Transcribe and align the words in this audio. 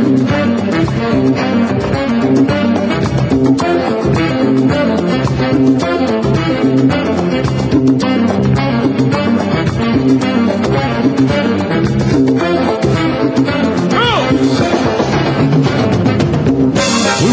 Muy 0.00 0.08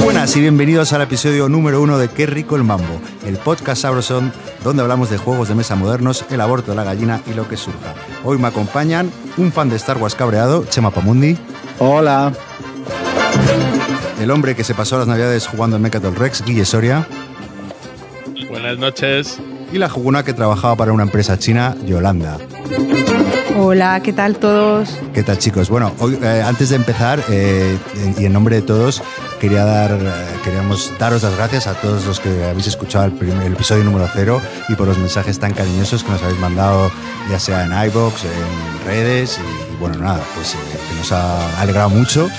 buenas 0.04 0.36
y 0.36 0.42
bienvenidos 0.42 0.92
al 0.92 1.02
episodio 1.02 1.48
número 1.48 1.82
uno 1.82 1.98
de 1.98 2.10
Qué 2.10 2.26
rico 2.26 2.58
el 2.58 2.66
mambo, 2.66 2.84
el 3.26 3.38
podcast 3.38 3.84
sabrosón 3.84 4.34
donde 4.64 4.82
hablamos 4.82 5.10
de 5.10 5.18
juegos 5.18 5.48
de 5.48 5.56
mesa 5.56 5.76
modernos, 5.76 6.26
el 6.30 6.42
aborto 6.42 6.72
de 6.72 6.78
la 6.78 6.84
gallina 6.84 7.22
y 7.28 7.34
lo 7.34 7.48
que 7.48 7.56
surja. 7.56 7.96
Hoy 8.26 8.38
me 8.38 8.48
acompañan 8.48 9.10
un 9.38 9.54
fan 9.54 9.70
de 9.70 9.78
Star 9.78 9.98
Wars 9.98 10.16
cabreado, 10.16 10.66
Chema 10.66 10.92
Pamundi, 10.92 11.38
Hola. 11.80 12.34
El 14.22 14.32
hombre 14.32 14.56
que 14.56 14.64
se 14.64 14.74
pasó 14.74 14.98
las 14.98 15.08
navidades 15.08 15.48
jugando 15.48 15.76
en 15.76 15.82
Mechatol 15.82 16.16
Rex, 16.16 16.44
Guille 16.46 16.66
Soria, 16.66 17.08
Buenas 18.50 18.78
noches. 18.78 19.40
y 19.72 19.78
la 19.78 19.90
juguna 19.90 20.24
que 20.24 20.34
trabajaba 20.34 20.76
para 20.76 20.92
una 20.92 21.04
empresa 21.04 21.38
china, 21.38 21.76
Yolanda. 21.86 22.38
Hola, 23.60 24.02
¿qué 24.02 24.14
tal 24.14 24.38
todos? 24.38 24.90
¿Qué 25.14 25.24
tal 25.24 25.38
chicos? 25.40 25.70
Bueno, 25.70 25.92
hoy, 26.00 26.18
eh, 26.22 26.44
antes 26.46 26.70
de 26.70 26.76
empezar, 26.76 27.24
eh, 27.30 27.78
y 28.18 28.26
en 28.26 28.34
nombre 28.34 28.56
de 28.58 28.62
todos, 28.62 29.02
quería 29.40 29.66
dar, 29.66 29.92
eh, 29.94 30.12
queríamos 30.44 30.92
daros 31.00 31.24
las 31.24 31.36
gracias 31.36 31.66
a 31.68 31.74
todos 31.74 32.06
los 32.06 32.20
que 32.20 32.30
habéis 32.46 32.68
escuchado 32.68 33.06
el, 33.06 33.14
primer- 33.14 33.42
el 33.48 33.54
episodio 33.54 33.84
número 33.84 34.08
cero 34.14 34.40
y 34.70 34.76
por 34.76 34.88
los 34.88 34.98
mensajes 35.00 35.40
tan 35.40 35.54
cariñosos 35.54 36.04
que 36.04 36.12
nos 36.12 36.22
habéis 36.22 36.40
mandado, 36.40 36.92
ya 37.32 37.40
sea 37.40 37.66
en 37.66 37.72
iBox, 37.90 38.26
en 38.26 38.86
redes, 38.88 39.40
y, 39.40 39.74
y 39.74 39.78
bueno, 39.78 39.98
nada, 39.98 40.20
pues 40.36 40.54
eh, 40.54 40.58
que 40.90 40.96
nos 40.96 41.12
ha 41.12 41.60
alegrado 41.62 41.90
mucho. 41.90 42.30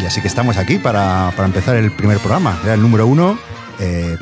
Y 0.00 0.06
así 0.06 0.20
que 0.20 0.28
estamos 0.28 0.56
aquí 0.58 0.78
para, 0.78 1.32
para 1.34 1.46
empezar 1.46 1.76
el 1.76 1.90
primer 1.90 2.18
programa, 2.18 2.58
era 2.62 2.74
el 2.74 2.80
número 2.80 3.06
uno, 3.06 3.36
eh, 3.80 4.16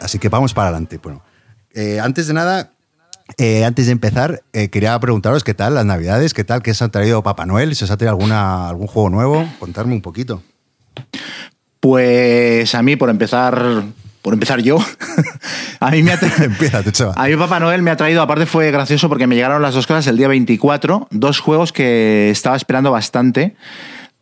así 0.00 0.18
que 0.20 0.28
vamos 0.28 0.54
para 0.54 0.68
adelante. 0.68 0.98
Bueno, 1.02 1.22
eh, 1.74 1.98
antes 2.00 2.28
de 2.28 2.34
nada, 2.34 2.70
eh, 3.36 3.64
antes 3.64 3.86
de 3.86 3.92
empezar, 3.92 4.42
quería 4.52 4.98
preguntaros 5.00 5.42
qué 5.42 5.52
tal 5.52 5.74
las 5.74 5.84
navidades, 5.84 6.32
qué 6.32 6.44
tal, 6.44 6.62
qué 6.62 6.70
os 6.70 6.80
ha 6.80 6.90
traído 6.90 7.24
Papá 7.24 7.44
Noel, 7.44 7.74
si 7.74 7.84
os 7.84 7.90
ha 7.90 7.96
traído 7.96 8.12
alguna, 8.12 8.68
algún 8.68 8.86
juego 8.86 9.10
nuevo, 9.10 9.48
contarme 9.58 9.94
un 9.94 10.00
poquito. 10.00 10.42
Pues 11.80 12.74
a 12.76 12.82
mí, 12.82 12.94
por 12.94 13.10
empezar, 13.10 13.82
por 14.22 14.32
empezar 14.32 14.60
yo, 14.60 14.78
a 15.80 15.90
mí 15.90 16.04
me 16.04 16.12
ha 16.12 16.20
Empieza. 16.38 17.12
A 17.16 17.26
mí 17.26 17.36
Papá 17.36 17.58
Noel 17.58 17.82
me 17.82 17.90
ha 17.90 17.96
traído, 17.96 18.22
aparte 18.22 18.46
fue 18.46 18.70
gracioso 18.70 19.08
porque 19.08 19.26
me 19.26 19.34
llegaron 19.34 19.60
las 19.60 19.74
dos 19.74 19.88
cosas 19.88 20.06
el 20.06 20.16
día 20.16 20.28
24, 20.28 21.08
dos 21.10 21.40
juegos 21.40 21.72
que 21.72 22.30
estaba 22.30 22.54
esperando 22.54 22.92
bastante. 22.92 23.56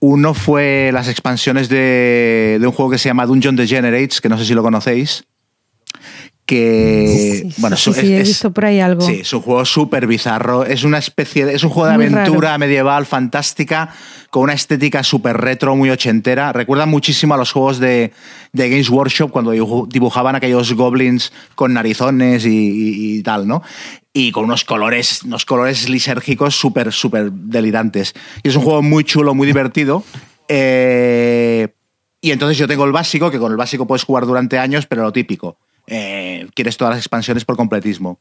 Uno 0.07 0.35
fue 0.35 0.91
las 0.93 1.09
expansiones 1.09 1.69
de, 1.71 2.59
de 2.61 2.67
un 2.67 2.73
juego 2.73 2.91
que 2.91 2.99
se 2.99 3.09
llama 3.09 3.25
Dungeon 3.25 3.57
Degenerates, 3.57 4.21
que 4.21 4.29
no 4.29 4.37
sé 4.37 4.45
si 4.45 4.53
lo 4.55 4.63
conocéis. 4.63 5.25
Que, 6.47 7.41
Sí, 7.43 7.55
bueno, 7.63 7.75
sí, 7.79 7.89
es- 7.91 7.97
sí, 7.97 8.15
he 8.15 8.23
visto 8.23 8.53
por 8.53 8.67
ahí 8.67 8.79
algo. 8.79 9.01
Sí, 9.01 9.21
es 9.23 9.33
un 9.33 9.41
juego 9.41 9.65
súper 9.65 10.07
bizarro. 10.07 10.67
Es 10.67 10.85
una 10.85 10.99
especie 10.99 11.47
de, 11.47 11.55
es 11.55 11.65
un 11.65 11.71
juego 11.71 11.89
de 11.89 11.97
Muy 11.97 12.05
aventura 12.05 12.49
raro. 12.49 12.59
medieval 12.59 13.07
fantástica 13.07 13.95
con 14.29 14.43
una 14.43 14.53
estética 14.53 15.03
súper 15.03 15.39
retro, 15.39 15.75
muy 15.75 15.89
ochentera. 15.89 16.53
Recuerda 16.53 16.85
muchísimo 16.85 17.33
a 17.33 17.39
los 17.39 17.51
juegos 17.51 17.79
de, 17.79 18.13
de 18.53 18.69
Games 18.69 18.91
Workshop 18.91 19.31
cuando 19.31 19.55
dibuj- 19.55 19.89
dibujaban 19.89 20.35
aquellos 20.37 20.71
goblins 20.75 21.33
con 21.55 21.73
narizones 21.73 22.45
y, 22.45 22.51
y- 22.51 23.19
y 23.19 23.23
tal, 23.23 23.47
¿no? 23.49 23.63
Y 24.15 24.31
con 24.31 24.45
unos 24.45 24.65
colores, 24.65 25.25
unos 25.25 25.45
colores 25.45 25.89
lisérgicos 25.89 26.55
súper, 26.55 26.93
súper 26.93 27.31
delirantes. 27.33 28.15
Y 28.43 28.49
es 28.49 28.57
un 28.57 28.63
juego 28.63 28.81
muy 28.81 29.05
chulo, 29.05 29.35
muy 29.35 29.47
divertido. 29.47 30.05
Eh, 30.49 31.69
y 32.21 32.31
entonces 32.31 32.57
yo 32.57 32.67
tengo 32.69 32.85
el 32.85 32.93
básico, 32.93 33.31
que 33.31 33.39
con 33.41 33.51
el 33.51 33.59
básico 33.59 33.87
puedes 33.87 34.05
jugar 34.05 34.25
durante 34.25 34.59
años, 34.59 34.87
pero 34.87 35.03
lo 35.03 35.13
típico. 35.13 35.59
eh, 35.89 36.47
quieres 36.55 36.77
todas 36.77 36.93
las 36.95 37.01
expansiones 37.01 37.45
por 37.45 37.57
completismo. 37.57 38.21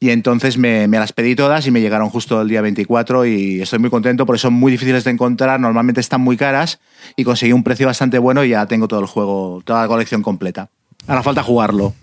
Y 0.00 0.10
entonces 0.10 0.58
me, 0.58 0.86
me 0.86 0.98
las 0.98 1.12
pedí 1.12 1.34
todas 1.34 1.66
y 1.66 1.70
me 1.70 1.80
llegaron 1.80 2.08
justo 2.10 2.40
el 2.40 2.48
día 2.48 2.60
24 2.60 3.26
y 3.26 3.60
estoy 3.62 3.78
muy 3.80 3.90
contento 3.90 4.26
porque 4.26 4.38
son 4.38 4.52
muy 4.52 4.70
difíciles 4.70 5.02
de 5.02 5.10
encontrar, 5.10 5.58
normalmente 5.58 6.00
están 6.00 6.20
muy 6.20 6.36
caras 6.36 6.78
y 7.16 7.24
conseguí 7.24 7.52
un 7.52 7.64
precio 7.64 7.86
bastante 7.86 8.18
bueno 8.18 8.44
y 8.44 8.50
ya 8.50 8.66
tengo 8.66 8.86
todo 8.86 9.00
el 9.00 9.06
juego, 9.06 9.60
toda 9.64 9.82
la 9.82 9.88
colección 9.88 10.22
completa. 10.22 10.68
Ahora 11.08 11.22
falta 11.22 11.42
jugarlo. 11.42 11.94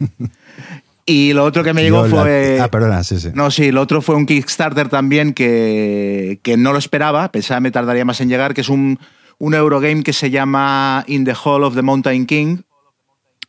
Y 1.05 1.33
lo 1.33 1.43
otro 1.43 1.63
que 1.63 1.73
me 1.73 1.83
llegó 1.83 2.07
Yo 2.07 2.15
la- 2.15 2.21
fue... 2.23 2.59
Ah, 2.59 2.69
perdona, 2.71 3.03
sí, 3.03 3.19
sí. 3.19 3.29
No, 3.33 3.51
sí, 3.51 3.71
lo 3.71 3.81
otro 3.81 4.01
fue 4.01 4.15
un 4.15 4.25
Kickstarter 4.25 4.89
también 4.89 5.33
que, 5.33 6.39
que 6.41 6.57
no 6.57 6.71
lo 6.73 6.79
esperaba, 6.79 7.31
pensaba 7.31 7.59
me 7.59 7.69
tardaría 7.71 8.05
más 8.05 8.21
en 8.21 8.29
llegar, 8.29 8.53
que 8.55 8.61
es 8.61 8.69
un, 8.69 8.99
un 9.37 9.53
Eurogame 9.53 10.01
que 10.03 10.13
se 10.13 10.31
llama 10.31 11.03
In 11.07 11.23
the 11.23 11.35
Hall 11.43 11.63
of 11.63 11.75
the 11.75 11.83
Mountain 11.83 12.25
King, 12.25 12.57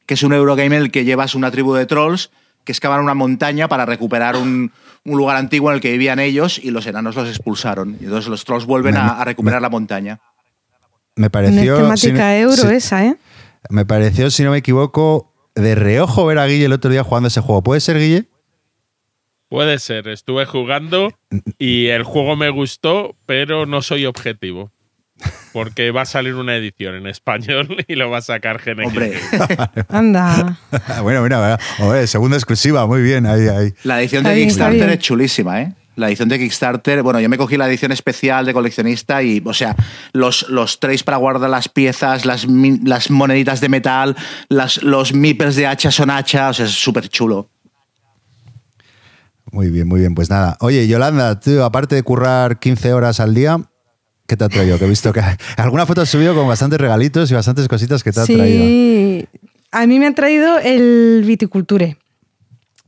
que 0.05 0.15
es 0.15 0.23
un 0.23 0.35
Eurogame 0.35 0.77
en 0.77 0.83
el 0.83 0.91
que 0.91 1.05
llevas 1.05 1.35
una 1.35 1.51
tribu 1.51 1.73
de 1.75 1.87
trolls 1.87 2.31
que 2.65 2.73
excavan 2.73 3.01
una 3.01 3.15
montaña 3.15 3.69
para 3.69 3.87
recuperar 3.87 4.37
un, 4.37 4.73
un 5.05 5.17
lugar 5.17 5.37
antiguo 5.37 5.71
en 5.71 5.77
el 5.77 5.81
que 5.81 5.93
vivían 5.93 6.19
ellos 6.19 6.59
y 6.63 6.71
los 6.73 6.87
enanos 6.87 7.15
los 7.17 7.29
expulsaron. 7.29 7.97
Y 8.01 8.05
entonces 8.05 8.29
los 8.29 8.45
trolls 8.45 8.67
vuelven 8.67 8.95
Me- 8.95 9.01
a, 9.01 9.21
a 9.21 9.25
recuperar 9.25 9.63
la 9.63 9.71
montaña. 9.71 10.21
Me 11.15 11.23
No 11.23 11.27
es 11.27 11.31
pareció. 11.31 11.77
temática 11.79 12.31
si- 12.33 12.41
euro 12.41 12.57
si- 12.57 12.75
esa, 12.75 13.07
¿eh? 13.07 13.17
Me 13.71 13.87
pareció, 13.87 14.31
si 14.31 14.43
no 14.43 14.51
me 14.51 14.59
equivoco, 14.59 15.33
de 15.57 15.75
reojo 15.75 16.27
ver 16.27 16.39
a 16.39 16.47
Guille 16.47 16.67
el 16.67 16.73
otro 16.73 16.91
día 16.91 17.03
jugando 17.03 17.29
ese 17.29 17.41
juego. 17.41 17.63
¿Puede 17.63 17.81
ser, 17.81 17.99
Guille? 17.99 18.29
Puede 19.49 19.79
ser, 19.79 20.09
estuve 20.09 20.45
jugando 20.45 21.13
y 21.59 21.87
el 21.87 22.03
juego 22.03 22.37
me 22.37 22.51
gustó, 22.51 23.17
pero 23.27 23.65
no 23.65 23.83
soy 23.83 24.05
objetivo. 24.07 24.73
Porque 25.55 25.93
va 25.93 26.03
a 26.03 26.05
salir 26.05 26.35
una 26.35 26.57
edición 26.57 26.95
en 26.95 27.07
español 27.07 27.85
y 27.89 27.95
lo 27.95 28.11
va 28.11 28.19
a 28.19 28.23
sacar 28.23 28.61
GNG. 28.63 28.87
Hombre, 28.87 29.15
Anda. 29.89 30.59
bueno, 31.03 31.23
mira, 31.23 31.39
mira. 31.39 31.59
Hombre, 31.79 32.07
segunda 32.07 32.37
exclusiva, 32.37 32.87
muy 32.87 33.01
bien, 33.01 33.25
ahí, 33.25 33.49
ahí. 33.49 33.73
la 33.85 34.01
edición 34.01 34.25
de 34.25 34.35
Kickstarter 34.35 34.91
es 34.91 34.99
chulísima, 34.99 35.63
¿eh? 35.63 35.73
La 35.97 36.09
edición 36.09 36.29
de 36.29 36.39
Kickstarter, 36.39 37.03
bueno, 37.03 37.21
yo 37.21 37.29
me 37.29 37.39
cogí 37.39 37.57
la 37.57 37.69
edición 37.69 37.91
especial 37.91 38.47
de 38.47 38.53
coleccionista 38.53 39.23
y, 39.23 39.43
o 39.45 39.55
sea, 39.55 39.75
los, 40.13 40.49
los 40.49 40.79
trays 40.79 41.03
para 41.03 41.17
guardar 41.17 41.51
las 41.51 41.69
piezas, 41.69 42.25
las, 42.25 42.47
las 42.85 43.11
moneditas 43.11 43.61
de 43.61 43.69
metal, 43.69 44.17
las, 44.49 44.83
los 44.83 45.15
meeples 45.15 45.57
de 45.57 45.67
hacha 45.67 45.91
son 45.91 46.11
hacha, 46.11 46.51
o 46.51 46.55
sea, 46.55 46.67
es 46.67 46.73
súper 46.73 47.09
chulo. 47.09 47.49
Muy 49.53 49.71
bien, 49.71 49.89
muy 49.89 50.01
bien. 50.01 50.15
Pues 50.15 50.29
nada. 50.29 50.57
Oye, 50.61 50.87
Yolanda, 50.87 51.41
tú, 51.41 51.63
aparte 51.63 51.95
de 51.95 52.03
currar 52.03 52.59
15 52.59 52.93
horas 52.93 53.21
al 53.21 53.35
día, 53.35 53.59
¿qué 54.27 54.37
te 54.37 54.45
ha 54.45 54.49
traído? 54.49 54.79
Que 54.79 54.85
he 54.85 54.89
visto 54.89 55.13
que 55.13 55.23
alguna 55.57 55.87
foto 55.87 56.03
has 56.03 56.09
subido 56.09 56.35
con 56.35 56.47
bastantes 56.47 56.79
regalitos 56.81 57.31
y 57.31 57.35
bastantes 57.35 57.69
cositas 57.69 58.03
que 58.03 58.13
te 58.13 58.21
ha 58.21 58.25
traído. 58.25 58.65
Sí, 58.65 59.27
a 59.73 59.87
mí 59.87 59.99
me 59.99 60.07
han 60.07 60.15
traído 60.15 60.59
el 60.59 61.23
Viticulture. 61.25 61.97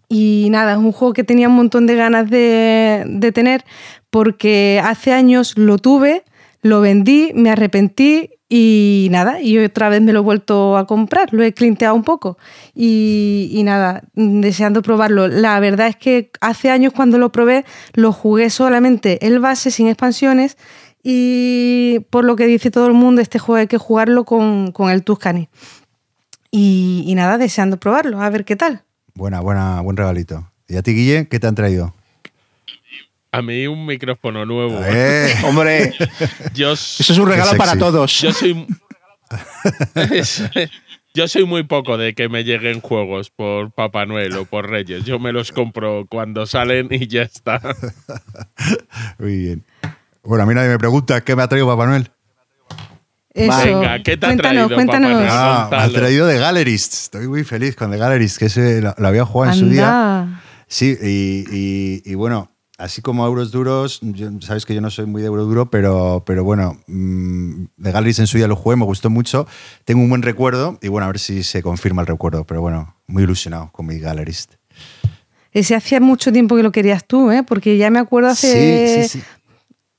Y 0.08 0.48
nada, 0.50 0.72
es 0.72 0.78
un 0.78 0.92
juego 0.92 1.12
que 1.12 1.24
tenía 1.24 1.48
un 1.48 1.56
montón 1.56 1.86
de 1.86 1.94
ganas 1.94 2.30
de, 2.30 3.30
tener 3.34 3.64
porque 4.10 4.80
hace 4.82 5.12
años 5.12 5.58
lo 5.58 5.76
tuve, 5.76 6.24
lo 6.62 6.80
vendí, 6.80 7.32
me 7.34 7.50
arrepentí 7.50 8.30
y 8.48 9.08
nada, 9.10 9.42
y 9.42 9.58
otra 9.58 9.90
vez 9.90 10.00
me 10.00 10.14
lo 10.14 10.20
he 10.20 10.22
vuelto 10.22 10.78
a 10.78 10.86
comprar, 10.86 11.34
lo 11.34 11.42
he 11.42 11.52
clinteado 11.52 11.94
un 11.94 12.04
poco 12.04 12.38
y, 12.74 13.60
nada, 13.64 14.04
deseando 14.14 14.80
probarlo. 14.80 15.28
La 15.28 15.60
verdad 15.60 15.88
es 15.88 15.96
que 15.96 16.30
hace 16.40 16.70
años 16.70 16.94
cuando 16.94 17.18
lo 17.18 17.30
probé 17.30 17.66
lo 17.92 18.12
jugué 18.12 18.48
solamente 18.48 19.26
el 19.26 19.40
base 19.40 19.70
sin 19.70 19.88
expansiones 19.88 20.56
y 21.02 22.00
por 22.08 22.24
lo 22.24 22.34
que 22.34 22.46
dice 22.46 22.70
todo 22.70 22.86
el 22.86 22.94
mundo, 22.94 23.20
este 23.20 23.38
juego 23.38 23.60
hay 23.60 23.66
que 23.66 23.78
jugarlo 23.78 24.24
con, 24.24 24.72
con 24.72 24.90
el 24.90 25.04
Tuscany. 25.04 25.48
Y 26.50 27.12
nada, 27.14 27.36
deseando 27.36 27.76
probarlo, 27.78 28.22
a 28.22 28.30
ver 28.30 28.46
qué 28.46 28.56
tal. 28.56 28.84
Buena, 29.18 29.40
buena, 29.40 29.80
buen 29.80 29.96
regalito. 29.96 30.48
¿Y 30.68 30.76
a 30.76 30.82
ti, 30.82 30.94
Guille, 30.94 31.26
qué 31.26 31.40
te 31.40 31.48
han 31.48 31.56
traído? 31.56 31.92
A 33.32 33.42
mí 33.42 33.66
un 33.66 33.84
micrófono 33.84 34.46
nuevo. 34.46 34.80
Eh, 34.84 35.34
Hombre, 35.44 35.92
Yo, 36.54 36.74
eso 36.74 37.12
es 37.12 37.18
un 37.18 37.28
regalo 37.28 37.58
para 37.58 37.76
todos. 37.76 38.20
yo 38.20 38.32
soy. 38.32 38.64
Yo 41.14 41.26
soy 41.26 41.46
muy 41.46 41.64
poco 41.64 41.98
de 41.98 42.14
que 42.14 42.28
me 42.28 42.44
lleguen 42.44 42.80
juegos 42.80 43.30
por 43.30 43.72
Papá 43.72 44.06
Noel 44.06 44.36
o 44.36 44.44
por 44.44 44.70
Reyes. 44.70 45.04
Yo 45.04 45.18
me 45.18 45.32
los 45.32 45.50
compro 45.50 46.06
cuando 46.08 46.46
salen 46.46 46.86
y 46.92 47.08
ya 47.08 47.22
está. 47.22 47.60
Muy 49.18 49.36
bien. 49.36 49.64
Bueno, 50.22 50.44
a 50.44 50.46
mí 50.46 50.54
nadie 50.54 50.68
me 50.68 50.78
pregunta 50.78 51.22
qué 51.22 51.34
me 51.34 51.42
ha 51.42 51.48
traído 51.48 51.66
Papá 51.66 51.86
Noel. 51.86 52.08
Eso. 53.38 53.64
Venga, 53.64 54.02
¿qué 54.02 54.16
te 54.16 54.26
ha 54.26 54.28
cuéntanos, 54.30 54.38
traído, 54.68 54.74
cuéntanos. 54.74 55.10
Papá 55.10 55.20
Noel? 55.20 55.28
Ah, 55.30 55.68
me 55.70 55.76
ha 55.76 55.80
Contalo. 55.82 55.92
traído 55.92 56.26
de 56.26 56.38
Gallerist. 56.38 56.94
Estoy 56.94 57.28
muy 57.28 57.44
feliz 57.44 57.76
con 57.76 57.90
The 57.90 57.98
Gallerist, 57.98 58.38
que 58.38 58.46
ese 58.46 58.80
lo, 58.82 58.94
lo 58.98 59.08
había 59.08 59.24
jugado 59.24 59.52
en 59.52 59.58
su 59.58 59.68
día. 59.68 60.40
Sí, 60.66 60.96
y, 61.02 61.44
y- 61.50 62.02
y 62.04 62.14
bueno, 62.14 62.50
así 62.78 63.00
como 63.00 63.26
euros 63.26 63.50
duros, 63.52 64.00
yo- 64.02 64.30
sabes 64.40 64.66
que 64.66 64.74
yo 64.74 64.80
no 64.80 64.90
soy 64.90 65.06
muy 65.06 65.22
de 65.22 65.28
euro 65.28 65.44
duro, 65.44 65.70
pero, 65.70 66.22
pero 66.26 66.44
bueno, 66.44 66.78
mm, 66.86 67.64
The 67.82 67.92
Gallerist 67.92 68.20
en 68.20 68.26
su 68.26 68.36
día 68.38 68.48
lo 68.48 68.56
jugué, 68.56 68.76
me 68.76 68.84
gustó 68.84 69.08
mucho. 69.08 69.46
Tengo 69.84 70.02
un 70.02 70.08
buen 70.10 70.22
recuerdo 70.22 70.78
y 70.82 70.88
bueno, 70.88 71.04
a 71.04 71.08
ver 71.08 71.18
si 71.18 71.42
se 71.42 71.62
confirma 71.62 72.02
el 72.02 72.06
recuerdo, 72.08 72.44
pero 72.44 72.60
bueno, 72.60 72.96
muy 73.06 73.22
ilusionado 73.22 73.70
con 73.72 73.86
mi 73.86 73.98
Gallerist. 73.98 74.54
Ese 75.52 75.74
hacía 75.74 76.00
mucho 76.00 76.30
tiempo 76.32 76.54
que 76.56 76.62
lo 76.62 76.70
querías 76.72 77.06
tú, 77.06 77.30
¿eh? 77.30 77.42
Porque 77.42 77.78
ya 77.78 77.90
me 77.90 77.98
acuerdo 77.98 78.28
hace, 78.28 79.02
Sí, 79.02 79.08
sí, 79.08 79.18
sí. 79.20 79.24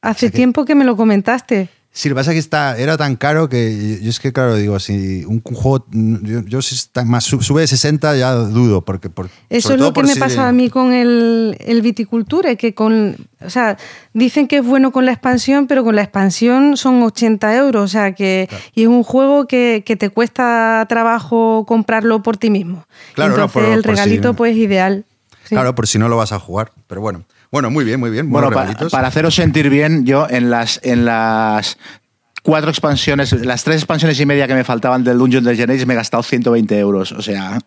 hace 0.01 0.17
O 0.17 0.19
sea 0.19 0.29
que- 0.29 0.35
tiempo 0.35 0.63
que 0.65 0.75
me 0.75 0.85
lo 0.85 0.95
comentaste. 0.95 1.69
Sí, 1.91 2.07
lo 2.07 2.13
que 2.13 2.19
pasa 2.19 2.31
es 2.31 2.35
que 2.35 2.39
está, 2.39 2.77
era 2.77 2.97
tan 2.97 3.15
caro 3.15 3.49
que 3.49 3.99
yo 4.01 4.09
es 4.09 4.19
que, 4.19 4.31
claro, 4.31 4.55
digo, 4.55 4.79
si 4.79 5.25
un, 5.25 5.41
juego, 5.41 5.85
yo, 5.91 6.41
yo 6.45 6.61
si 6.61 6.75
está 6.75 7.03
más 7.03 7.23
sube 7.23 7.61
de 7.61 7.67
60 7.67 8.15
ya 8.15 8.33
dudo, 8.35 8.85
porque... 8.85 9.09
Por, 9.09 9.29
Eso 9.49 9.73
es 9.73 9.79
lo 9.79 9.91
que 9.91 10.03
me 10.03 10.15
pasa 10.15 10.47
a 10.47 10.51
mí 10.51 10.69
con 10.69 10.93
el, 10.93 11.57
el 11.59 11.81
Viticulture, 11.81 12.57
que 12.57 12.75
con, 12.75 13.17
o 13.41 13.49
sea, 13.49 13.75
dicen 14.13 14.47
que 14.47 14.57
es 14.57 14.65
bueno 14.65 14.91
con 14.91 15.07
la 15.07 15.13
expansión, 15.13 15.65
pero 15.65 15.83
con 15.83 15.95
la 15.95 16.03
expansión 16.03 16.77
son 16.77 17.01
80 17.01 17.55
euros, 17.57 17.83
o 17.83 17.87
sea, 17.87 18.13
que 18.13 18.47
y 18.75 18.83
es 18.83 18.87
un 18.87 19.03
juego 19.03 19.47
que, 19.47 19.83
que, 19.83 19.95
te 19.95 20.11
cuesta 20.11 20.85
trabajo 20.87 21.65
comprarlo 21.67 22.21
por 22.21 22.37
ti 22.37 22.51
mismo. 22.51 22.85
Claro, 23.15 23.33
Entonces 23.33 23.73
el 23.73 23.83
regalito 23.83 24.35
pues 24.35 24.55
ideal. 24.55 25.05
Claro, 25.49 25.73
por 25.73 25.87
si 25.87 25.97
no 25.97 26.07
lo 26.07 26.17
vas 26.17 26.31
a 26.31 26.39
jugar, 26.39 26.71
pero 26.87 27.01
bueno. 27.01 27.25
Bueno, 27.51 27.71
muy 27.71 27.83
bien, 27.83 27.99
muy 27.99 28.11
bien. 28.11 28.29
Bueno, 28.29 28.51
para, 28.51 29.07
haceros 29.07 29.35
sentir 29.35 29.69
bien, 29.69 30.05
yo 30.05 30.27
en 30.29 30.49
las, 30.49 30.79
en 30.83 31.05
las 31.05 31.77
cuatro 32.43 32.69
expansiones, 32.69 33.33
las 33.33 33.63
tres 33.63 33.77
expansiones 33.77 34.19
y 34.19 34.25
media 34.25 34.47
que 34.47 34.53
me 34.53 34.63
faltaban 34.63 35.03
del 35.03 35.17
Dungeon 35.17 35.43
de 35.43 35.55
Genesis 35.55 35.85
me 35.87 35.93
he 35.93 35.97
gastado 35.97 36.21
120 36.21 36.77
euros. 36.77 37.11
O 37.11 37.21
sea, 37.21 37.57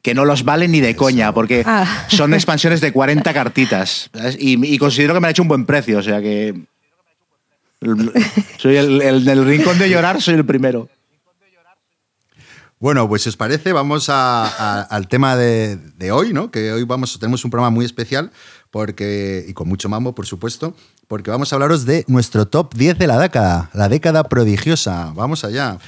que 0.00 0.14
no 0.14 0.24
los 0.24 0.44
valen 0.44 0.70
ni 0.70 0.80
de 0.80 0.94
coña, 0.94 1.32
porque 1.32 1.64
ah. 1.66 2.06
son 2.08 2.34
expansiones 2.34 2.80
de 2.80 2.92
40 2.92 3.32
cartitas. 3.34 4.10
Y, 4.38 4.78
considero 4.78 5.14
que 5.14 5.20
me 5.20 5.26
han 5.26 5.32
hecho 5.32 5.42
un 5.42 5.48
buen 5.48 5.66
precio. 5.66 5.98
O 5.98 6.02
sea 6.02 6.20
que. 6.20 6.54
Soy 8.58 8.76
el, 8.76 9.02
el, 9.02 9.44
rincón 9.44 9.76
de 9.76 9.90
llorar, 9.90 10.22
soy 10.22 10.34
el 10.34 10.44
primero. 10.44 10.88
Bueno, 12.82 13.08
pues 13.08 13.22
si 13.22 13.28
os 13.28 13.36
parece, 13.36 13.72
vamos 13.72 14.08
al 14.08 15.06
tema 15.06 15.36
de, 15.36 15.76
de, 15.76 16.10
hoy, 16.10 16.32
¿no? 16.32 16.50
Que 16.50 16.72
hoy 16.72 16.82
vamos, 16.82 17.16
tenemos 17.16 17.44
un 17.44 17.50
programa 17.52 17.70
muy 17.70 17.84
especial 17.84 18.32
porque, 18.72 19.44
y 19.46 19.52
con 19.52 19.68
mucho 19.68 19.88
mambo, 19.88 20.16
por 20.16 20.26
supuesto, 20.26 20.74
porque 21.06 21.30
vamos 21.30 21.52
a 21.52 21.54
hablaros 21.54 21.84
de 21.84 22.04
nuestro 22.08 22.48
top 22.48 22.74
10 22.74 22.98
de 22.98 23.06
la 23.06 23.20
década, 23.20 23.70
la 23.72 23.88
década 23.88 24.24
prodigiosa. 24.24 25.12
Vamos 25.14 25.44
allá. 25.44 25.78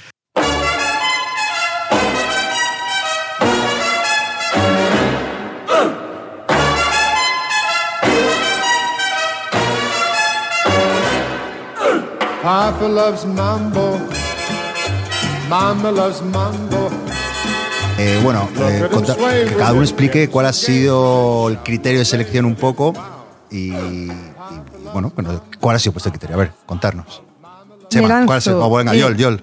Loves 12.80 13.24
mambo. 13.24 13.98
Mama 15.54 15.92
loves 15.92 16.20
mambo. 16.20 16.90
Eh, 17.96 18.18
bueno, 18.24 18.48
eh, 18.58 18.88
que 19.46 19.54
cada 19.54 19.72
uno 19.72 19.82
explique 19.82 20.28
cuál 20.28 20.46
ha 20.46 20.52
sido 20.52 21.48
el 21.48 21.58
criterio 21.58 22.00
de 22.00 22.04
selección 22.04 22.44
un 22.44 22.56
poco 22.56 22.92
y, 23.52 23.70
bueno, 24.92 25.12
cuál 25.60 25.76
ha 25.76 25.78
sido 25.78 25.92
vuestro 25.92 26.10
criterio. 26.10 26.34
A 26.34 26.38
ver, 26.40 26.52
contarnos. 26.66 27.22
Chema, 27.88 28.26
¿cuál 28.26 28.38
ha 28.38 28.40
sido? 28.40 28.66
Oh, 28.66 28.76
venga, 28.76 28.96
Yol, 28.96 29.16
Yol. 29.16 29.40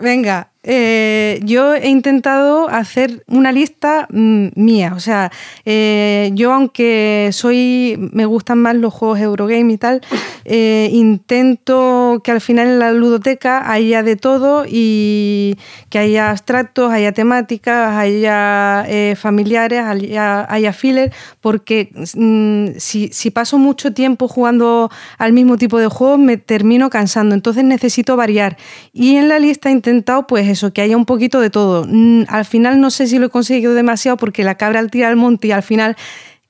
Venga, 0.00 0.50
eh, 0.68 1.38
yo 1.44 1.74
he 1.74 1.88
intentado 1.88 2.68
hacer 2.68 3.22
una 3.28 3.52
lista 3.52 4.08
mm, 4.10 4.48
mía. 4.56 4.94
O 4.96 5.00
sea, 5.00 5.30
eh, 5.64 6.30
yo 6.34 6.52
aunque 6.52 7.30
soy, 7.32 7.96
me 8.12 8.26
gustan 8.26 8.58
más 8.58 8.74
los 8.74 8.92
juegos 8.92 9.20
Eurogame 9.20 9.74
y 9.74 9.78
tal, 9.78 10.00
eh, 10.44 10.90
intento 10.92 12.20
que 12.24 12.32
al 12.32 12.40
final 12.40 12.66
en 12.66 12.78
la 12.80 12.90
ludoteca 12.90 13.70
haya 13.70 14.02
de 14.02 14.16
todo 14.16 14.64
y 14.68 15.56
que 15.88 16.00
haya 16.00 16.30
abstractos, 16.30 16.90
haya 16.90 17.12
temáticas, 17.12 17.96
haya 17.96 18.84
familiares, 19.16 19.82
haya, 19.84 20.52
haya 20.52 20.72
filler, 20.72 21.12
porque 21.40 21.90
mm, 22.16 22.78
si, 22.78 23.08
si 23.12 23.30
paso 23.30 23.58
mucho 23.58 23.92
tiempo 23.92 24.26
jugando 24.26 24.90
al 25.18 25.32
mismo 25.32 25.58
tipo 25.58 25.78
de 25.78 25.86
juegos 25.86 26.18
me 26.18 26.36
termino 26.38 26.90
cansando. 26.90 27.36
Entonces 27.36 27.62
necesito 27.62 28.16
variar. 28.16 28.56
Y 28.92 29.16
en 29.16 29.28
la 29.28 29.38
lista 29.38 29.68
he 29.68 29.72
intentado, 29.72 30.26
pues, 30.26 30.55
eso, 30.56 30.72
que 30.72 30.80
haya 30.80 30.96
un 30.96 31.06
poquito 31.06 31.40
de 31.40 31.50
todo. 31.50 31.86
Mm, 31.88 32.24
al 32.28 32.44
final 32.44 32.80
no 32.80 32.90
sé 32.90 33.06
si 33.06 33.18
lo 33.18 33.26
he 33.26 33.30
conseguido 33.30 33.74
demasiado 33.74 34.16
porque 34.16 34.42
la 34.42 34.56
cabra 34.56 34.80
al 34.80 34.90
tirar 34.90 35.10
al 35.10 35.16
monte 35.16 35.48
y 35.48 35.52
al 35.52 35.62
final 35.62 35.96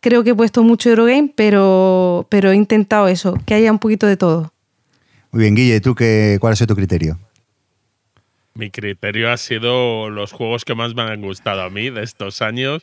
creo 0.01 0.25
que 0.25 0.31
he 0.31 0.35
puesto 0.35 0.63
mucho 0.63 0.89
Eurogame, 0.89 1.33
pero, 1.35 2.27
pero 2.31 2.51
he 2.51 2.57
intentado 2.57 3.09
eso, 3.09 3.39
que 3.47 3.55
haya 3.55 3.71
un 3.71 3.79
poquito 3.79 4.07
de 4.07 4.17
todo. 4.17 4.53
Muy 5.33 5.43
bien, 5.43 5.55
Guille, 5.55 5.81
¿tú 5.81 5.95
qué, 5.95 6.39
cuál 6.41 6.53
ha 6.53 6.57
sido 6.57 6.69
tu 6.69 6.77
criterio? 6.77 7.19
Mi 8.55 8.71
criterio 8.71 9.31
ha 9.31 9.37
sido 9.37 10.09
los 10.09 10.33
juegos 10.33 10.65
que 10.65 10.75
más 10.75 10.95
me 10.95 11.03
han 11.03 11.21
gustado 11.21 11.63
a 11.63 11.71
mí 11.71 11.91
de 11.91 12.03
estos 12.03 12.41
años. 12.41 12.83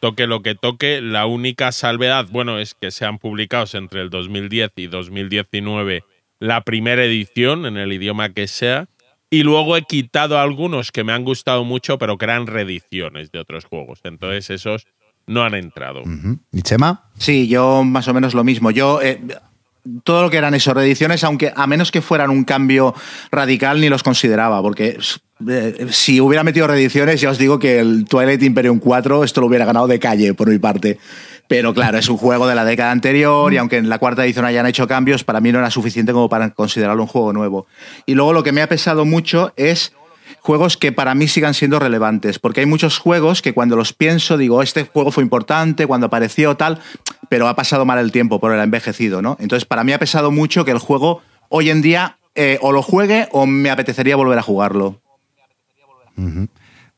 Toque 0.00 0.26
lo 0.26 0.42
que 0.42 0.54
toque, 0.54 1.00
la 1.00 1.24
única 1.24 1.72
salvedad, 1.72 2.26
bueno, 2.30 2.58
es 2.58 2.74
que 2.74 2.90
sean 2.90 3.18
publicados 3.18 3.74
entre 3.74 4.02
el 4.02 4.10
2010 4.10 4.72
y 4.76 4.86
2019 4.88 6.04
la 6.40 6.60
primera 6.60 7.04
edición 7.04 7.64
en 7.64 7.78
el 7.78 7.92
idioma 7.92 8.30
que 8.30 8.48
sea 8.48 8.86
y 9.34 9.42
luego 9.42 9.76
he 9.76 9.82
quitado 9.82 10.38
algunos 10.38 10.92
que 10.92 11.02
me 11.02 11.12
han 11.12 11.24
gustado 11.24 11.64
mucho, 11.64 11.98
pero 11.98 12.16
que 12.16 12.24
eran 12.24 12.46
reediciones 12.46 13.32
de 13.32 13.40
otros 13.40 13.64
juegos. 13.64 13.98
Entonces 14.04 14.48
esos 14.48 14.86
no 15.26 15.42
han 15.42 15.54
entrado. 15.54 16.02
¿Y 16.52 16.62
Chema? 16.62 17.10
Sí, 17.18 17.48
yo 17.48 17.82
más 17.82 18.06
o 18.06 18.14
menos 18.14 18.34
lo 18.34 18.44
mismo. 18.44 18.70
Yo. 18.70 19.02
Eh, 19.02 19.20
todo 20.02 20.22
lo 20.22 20.30
que 20.30 20.38
eran 20.38 20.54
esas 20.54 20.72
reediciones, 20.72 21.24
aunque 21.24 21.52
a 21.54 21.66
menos 21.66 21.90
que 21.90 22.00
fueran 22.00 22.30
un 22.30 22.44
cambio 22.44 22.94
radical, 23.30 23.82
ni 23.82 23.90
los 23.90 24.02
consideraba, 24.02 24.62
porque 24.62 24.96
eh, 25.46 25.86
si 25.90 26.22
hubiera 26.22 26.42
metido 26.42 26.66
reediciones, 26.66 27.20
ya 27.20 27.28
os 27.28 27.36
digo 27.36 27.58
que 27.58 27.80
el 27.80 28.06
Twilight 28.06 28.42
Imperium 28.42 28.78
4 28.78 29.24
esto 29.24 29.42
lo 29.42 29.48
hubiera 29.48 29.66
ganado 29.66 29.86
de 29.86 29.98
calle, 29.98 30.32
por 30.32 30.48
mi 30.48 30.58
parte. 30.58 30.98
Pero 31.46 31.74
claro, 31.74 31.98
es 31.98 32.08
un 32.08 32.16
juego 32.16 32.46
de 32.46 32.54
la 32.54 32.64
década 32.64 32.90
anterior 32.90 33.52
y 33.52 33.58
aunque 33.58 33.76
en 33.76 33.88
la 33.88 33.98
cuarta 33.98 34.24
edición 34.24 34.44
hayan 34.44 34.66
hecho 34.66 34.88
cambios, 34.88 35.24
para 35.24 35.40
mí 35.40 35.52
no 35.52 35.58
era 35.58 35.70
suficiente 35.70 36.12
como 36.12 36.28
para 36.28 36.50
considerarlo 36.50 37.02
un 37.02 37.08
juego 37.08 37.32
nuevo. 37.32 37.66
Y 38.06 38.14
luego 38.14 38.32
lo 38.32 38.42
que 38.42 38.52
me 38.52 38.62
ha 38.62 38.68
pesado 38.68 39.04
mucho 39.04 39.52
es 39.56 39.92
juegos 40.40 40.76
que 40.76 40.92
para 40.92 41.14
mí 41.14 41.28
sigan 41.28 41.54
siendo 41.54 41.78
relevantes, 41.78 42.38
porque 42.38 42.60
hay 42.60 42.66
muchos 42.66 42.98
juegos 42.98 43.42
que 43.42 43.52
cuando 43.52 43.76
los 43.76 43.92
pienso 43.92 44.36
digo, 44.36 44.62
este 44.62 44.84
juego 44.84 45.10
fue 45.10 45.22
importante 45.22 45.86
cuando 45.86 46.06
apareció 46.06 46.56
tal, 46.56 46.80
pero 47.28 47.48
ha 47.48 47.56
pasado 47.56 47.84
mal 47.84 47.98
el 47.98 48.12
tiempo 48.12 48.40
por 48.40 48.52
el 48.52 48.60
envejecido, 48.60 49.22
¿no? 49.22 49.36
Entonces 49.40 49.66
para 49.66 49.84
mí 49.84 49.92
ha 49.92 49.98
pesado 49.98 50.30
mucho 50.30 50.64
que 50.64 50.70
el 50.70 50.78
juego 50.78 51.22
hoy 51.48 51.70
en 51.70 51.82
día 51.82 52.18
eh, 52.34 52.58
o 52.62 52.72
lo 52.72 52.82
juegue 52.82 53.28
o 53.32 53.46
me 53.46 53.70
apetecería 53.70 54.16
volver 54.16 54.38
a 54.38 54.42
jugarlo. 54.42 55.00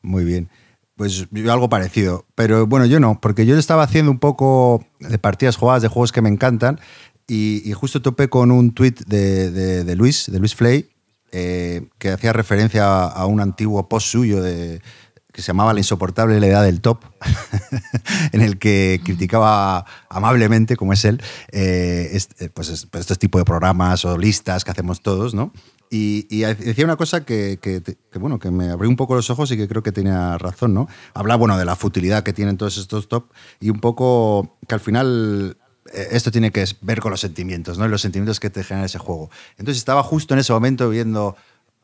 Muy 0.01 0.23
bien. 0.23 0.49
Pues 0.97 1.27
yo 1.31 1.53
algo 1.53 1.69
parecido. 1.69 2.25
Pero 2.35 2.67
bueno, 2.67 2.85
yo 2.87 2.99
no, 2.99 3.21
porque 3.21 3.45
yo 3.45 3.57
estaba 3.57 3.83
haciendo 3.83 4.11
un 4.11 4.19
poco 4.19 4.83
de 4.99 5.19
partidas 5.19 5.55
jugadas 5.55 5.83
de 5.83 5.87
juegos 5.87 6.11
que 6.11 6.21
me 6.21 6.29
encantan 6.29 6.79
y, 7.27 7.71
justo 7.73 8.01
topé 8.01 8.29
con 8.29 8.51
un 8.51 8.73
tuit 8.73 9.01
de, 9.05 9.95
Luis, 9.95 10.25
de 10.31 10.39
Luis 10.39 10.55
Flay, 10.55 10.89
eh, 11.31 11.87
que 11.99 12.09
hacía 12.09 12.33
referencia 12.33 13.05
a, 13.05 13.25
un 13.27 13.41
antiguo 13.41 13.87
post 13.87 14.07
suyo 14.07 14.41
de, 14.41 14.81
que 15.33 15.41
se 15.43 15.47
llamaba 15.47 15.73
La 15.73 15.81
insoportable 15.81 16.39
la 16.39 16.47
edad 16.47 16.63
del 16.63 16.81
top, 16.81 17.03
en 18.31 18.41
el 18.41 18.57
que 18.57 19.01
criticaba 19.03 19.85
amablemente, 20.09 20.77
como 20.77 20.93
es 20.93 21.05
él, 21.05 21.21
eh, 21.51 22.09
este, 22.13 22.49
pues, 22.49 22.87
pues, 22.89 23.01
estos 23.01 23.19
tipos 23.19 23.39
de 23.39 23.45
programas 23.45 24.03
o 24.03 24.17
listas 24.17 24.63
que 24.63 24.71
hacemos 24.71 25.01
todos, 25.01 25.35
¿no? 25.35 25.51
Y, 25.89 26.41
decía 26.41 26.85
una 26.85 26.97
cosa 26.97 27.23
que, 27.23 27.59
bueno, 28.15 28.39
que 28.39 28.51
me 28.51 28.69
abrió 28.69 28.89
un 28.89 28.95
poco 28.95 29.15
los 29.15 29.29
ojos 29.29 29.51
y 29.51 29.57
que 29.57 29.67
creo 29.67 29.83
que 29.83 29.91
tenía 29.91 30.37
razón, 30.37 30.73
¿no? 30.73 30.87
Habla, 31.13 31.35
bueno, 31.35 31.57
de 31.57 31.65
la 31.65 31.75
futilidad 31.75 32.23
que 32.23 32.33
tienen 32.33 32.57
todos 32.57 32.77
estos 32.77 33.07
top 33.07 33.31
y 33.59 33.69
un 33.69 33.79
poco 33.79 34.57
que 34.67 34.75
al 34.75 34.81
final 34.81 35.57
eh, 35.93 36.07
esto 36.11 36.31
tiene 36.31 36.51
que 36.51 36.65
ver 36.81 36.99
con 36.99 37.11
los 37.11 37.21
sentimientos, 37.21 37.77
¿no? 37.77 37.85
Y 37.85 37.89
los 37.89 38.01
sentimientos 38.01 38.39
que 38.39 38.49
te 38.49 38.63
genera 38.63 38.85
ese 38.85 38.99
juego. 38.99 39.29
Entonces 39.51 39.77
estaba 39.77 40.03
justo 40.03 40.33
en 40.33 40.41
ese 40.41 40.51
momento 40.51 40.89
viendo 40.89 41.37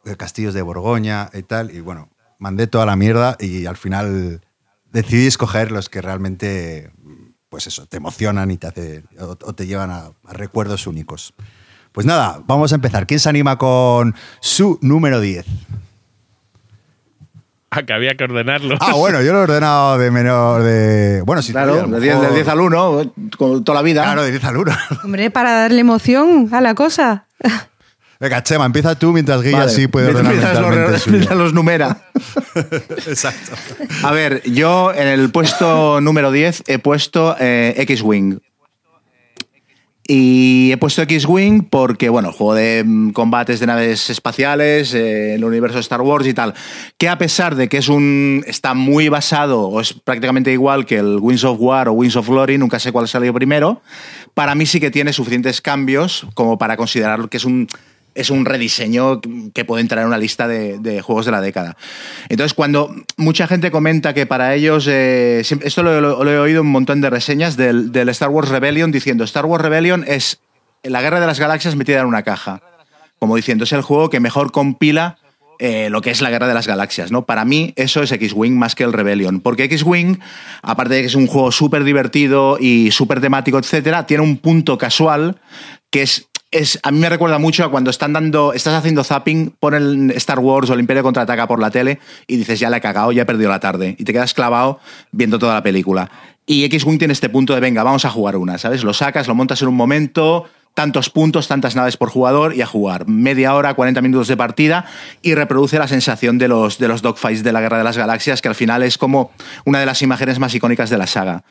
eh, 0.05 0.15
Castillos 0.17 0.53
de 0.53 0.61
Borgoña 0.61 1.29
y 1.33 1.43
tal, 1.43 1.71
y 1.71 1.79
bueno, 1.79 2.09
mandé 2.39 2.67
toda 2.67 2.85
la 2.85 2.97
mierda 2.97 3.37
y 3.39 3.65
al 3.67 3.77
final 3.77 4.41
decidí 4.91 5.27
escoger 5.27 5.71
los 5.71 5.87
que 5.87 6.01
realmente, 6.01 6.91
pues 7.47 7.67
eso, 7.67 7.85
te 7.85 7.97
emocionan 7.97 8.51
y 8.51 8.57
te, 8.57 8.67
hace, 8.67 9.03
o, 9.17 9.35
te 9.35 9.65
llevan 9.65 9.91
a 9.91 10.11
recuerdos 10.23 10.87
únicos. 10.87 11.33
Pues 11.93 12.07
nada, 12.07 12.41
vamos 12.47 12.71
a 12.71 12.75
empezar. 12.75 13.07
¿Quién 13.07 13.19
se 13.19 13.29
anima 13.29 13.57
con 13.57 14.15
su 14.41 14.79
número 14.81 15.21
10? 15.21 15.45
Ah, 17.69 17.83
que 17.83 17.93
había 17.93 18.15
que 18.15 18.23
ordenarlo. 18.23 18.77
Ah, 18.79 18.93
bueno, 18.95 19.21
yo 19.21 19.31
lo 19.31 19.39
he 19.39 19.43
ordenado 19.43 19.97
de 19.97 20.11
menor 20.11 20.63
de. 20.63 21.21
Bueno, 21.23 21.41
si 21.41 21.51
Claro, 21.51 21.87
de 21.87 21.99
10, 21.99 22.47
al 22.47 22.59
1, 22.59 23.13
con 23.37 23.63
toda 23.63 23.77
la 23.77 23.81
vida. 23.83 24.03
Claro, 24.03 24.23
de 24.23 24.31
10 24.31 24.43
al 24.43 24.57
1. 24.57 24.71
Hombre, 25.03 25.31
para 25.31 25.53
darle 25.53 25.81
emoción 25.81 26.49
a 26.51 26.61
la 26.61 26.75
cosa. 26.75 27.25
Venga, 28.19 28.41
Chema, 28.43 28.65
empieza 28.65 28.95
tú 28.95 29.11
mientras 29.11 29.41
Guilla 29.41 29.67
sí 29.69 29.87
puede 29.87 30.09
ordenar 30.09 30.33
mentalmente 30.33 31.11
los, 31.11 31.37
los 31.37 31.53
numera. 31.53 31.97
Exacto. 33.07 33.53
A 34.03 34.11
ver, 34.11 34.41
yo 34.43 34.93
en 34.93 35.07
el 35.07 35.29
puesto 35.29 35.99
número 35.99 36.31
10 36.31 36.63
he 36.67 36.79
puesto 36.79 37.35
eh, 37.39 37.73
X-Wing. 37.77 38.39
Y 40.05 40.71
he 40.73 40.77
puesto 40.77 41.01
X-Wing 41.01 41.69
porque, 41.69 42.09
bueno, 42.09 42.33
juego 42.33 42.55
de 42.55 42.83
mm, 42.85 43.11
combates 43.11 43.61
de 43.61 43.67
naves 43.67 44.09
espaciales, 44.09 44.93
eh, 44.93 45.35
el 45.35 45.45
universo 45.45 45.75
de 45.75 45.81
Star 45.81 46.01
Wars 46.01 46.27
y 46.27 46.33
tal, 46.33 46.53
que 46.97 47.07
a 47.07 47.17
pesar 47.17 47.55
de 47.55 47.69
que 47.69 47.77
es 47.77 47.87
un 47.87 48.43
está 48.45 48.73
muy 48.73 49.07
basado 49.07 49.61
o 49.61 49.79
es 49.79 49.93
prácticamente 49.93 50.51
igual 50.51 50.85
que 50.85 50.97
el 50.97 51.19
Wings 51.21 51.45
of 51.45 51.57
War 51.59 51.87
o 51.87 51.93
Wings 51.93 52.17
of 52.17 52.27
Glory, 52.27 52.57
nunca 52.57 52.79
sé 52.79 52.91
cuál 52.91 53.07
salió 53.07 53.33
primero, 53.33 53.81
para 54.33 54.55
mí 54.55 54.65
sí 54.65 54.81
que 54.81 54.91
tiene 54.91 55.13
suficientes 55.13 55.61
cambios 55.61 56.27
como 56.33 56.57
para 56.57 56.75
considerar 56.75 57.29
que 57.29 57.37
es 57.37 57.45
un 57.45 57.67
es 58.15 58.29
un 58.29 58.45
rediseño 58.45 59.21
que 59.53 59.65
puede 59.65 59.81
entrar 59.81 60.01
en 60.01 60.07
una 60.07 60.17
lista 60.17 60.47
de, 60.47 61.01
juegos 61.01 61.25
de 61.25 61.31
la 61.31 61.41
década. 61.41 61.75
Entonces, 62.29 62.53
cuando 62.53 62.93
mucha 63.17 63.47
gente 63.47 63.71
comenta 63.71 64.13
que 64.13 64.25
para 64.25 64.53
ellos, 64.55 64.87
eh, 64.89 65.39
esto 65.39 65.83
lo, 65.83 66.29
he 66.29 66.39
oído 66.39 66.61
un 66.61 66.71
montón 66.71 67.01
de 67.01 67.09
reseñas 67.09 67.57
del, 67.57 67.91
Star 68.09 68.29
Wars 68.29 68.49
Rebellion 68.49 68.91
diciendo, 68.91 69.23
Star 69.23 69.45
Wars 69.45 69.63
Rebellion 69.63 70.05
es 70.07 70.39
la 70.83 71.01
guerra 71.01 71.19
de 71.19 71.27
las 71.27 71.39
galaxias 71.39 71.75
metida 71.75 72.01
en 72.01 72.07
una 72.07 72.23
caja. 72.23 72.61
Como 73.19 73.35
diciendo, 73.35 73.63
es 73.63 73.71
el 73.71 73.81
juego 73.81 74.09
que 74.09 74.19
mejor 74.19 74.51
compila 74.51 75.17
eh, 75.59 75.89
lo 75.89 76.01
que 76.01 76.09
es 76.09 76.21
la 76.21 76.29
guerra 76.29 76.47
de 76.47 76.53
las 76.53 76.67
galaxias, 76.67 77.11
¿no? 77.11 77.25
Para 77.25 77.45
mí 77.45 77.73
eso 77.77 78.01
es 78.01 78.11
X-Wing 78.11 78.57
más 78.57 78.75
que 78.75 78.83
el 78.83 78.91
Rebellion, 78.91 79.39
porque 79.39 79.63
X-Wing, 79.65 80.19
aparte 80.61 80.95
de 80.95 81.01
que 81.01 81.07
es 81.07 81.15
un 81.15 81.27
juego 81.27 81.51
súper 81.51 81.83
divertido 81.83 82.57
y 82.59 82.91
súper 82.91 83.21
temático, 83.21 83.59
etcétera, 83.59 84.05
tiene 84.05 84.23
un 84.23 84.37
punto 84.37 84.77
casual 84.77 85.39
que 85.89 86.01
es, 86.01 86.27
es, 86.53 86.79
a 86.83 86.91
mí 86.91 86.99
me 86.99 87.09
recuerda 87.09 87.39
mucho 87.39 87.65
a 87.65 87.71
cuando 87.71 87.89
están 87.89 88.13
dando, 88.13 88.53
estás 88.53 88.75
haciendo 88.75 89.03
zapping, 89.03 89.55
ponen 89.59 90.11
Star 90.15 90.39
Wars 90.39 90.69
o 90.69 90.73
el 90.73 90.79
Imperio 90.79 91.03
contraataca 91.03 91.47
por 91.47 91.59
la 91.59 91.71
tele 91.71 91.99
y 92.27 92.37
dices, 92.37 92.59
ya 92.59 92.69
la 92.69 92.77
he 92.77 92.81
cagado, 92.81 93.11
ya 93.11 93.23
he 93.23 93.25
perdido 93.25 93.49
la 93.49 93.59
tarde, 93.59 93.95
y 93.97 94.03
te 94.03 94.13
quedas 94.13 94.33
clavado 94.33 94.79
viendo 95.11 95.39
toda 95.39 95.55
la 95.55 95.63
película. 95.63 96.09
Y 96.45 96.63
X-Wing 96.65 96.99
tiene 96.99 97.13
este 97.13 97.29
punto 97.29 97.53
de, 97.53 97.59
venga, 97.59 97.83
vamos 97.83 98.05
a 98.05 98.09
jugar 98.09 98.37
una, 98.37 98.57
¿sabes? 98.57 98.83
Lo 98.83 98.93
sacas, 98.93 99.27
lo 99.27 99.35
montas 99.35 99.61
en 99.61 99.69
un 99.69 99.75
momento, 99.75 100.45
tantos 100.73 101.09
puntos, 101.09 101.47
tantas 101.47 101.75
naves 101.75 101.97
por 101.97 102.09
jugador 102.09 102.55
y 102.55 102.61
a 102.61 102.65
jugar. 102.65 103.07
Media 103.07 103.55
hora, 103.55 103.73
40 103.73 104.01
minutos 104.01 104.27
de 104.27 104.37
partida 104.37 104.85
y 105.21 105.35
reproduce 105.35 105.79
la 105.79 105.87
sensación 105.87 106.37
de 106.37 106.47
los, 106.47 106.79
de 106.79 106.87
los 106.87 107.01
dogfights 107.01 107.43
de 107.43 107.51
la 107.51 107.61
Guerra 107.61 107.77
de 107.77 107.83
las 107.83 107.97
Galaxias, 107.97 108.41
que 108.41 108.49
al 108.49 108.55
final 108.55 108.83
es 108.83 108.97
como 108.97 109.31
una 109.65 109.79
de 109.79 109.85
las 109.85 110.01
imágenes 110.01 110.39
más 110.39 110.53
icónicas 110.53 110.89
de 110.89 110.97
la 110.97 111.07
saga. 111.07 111.43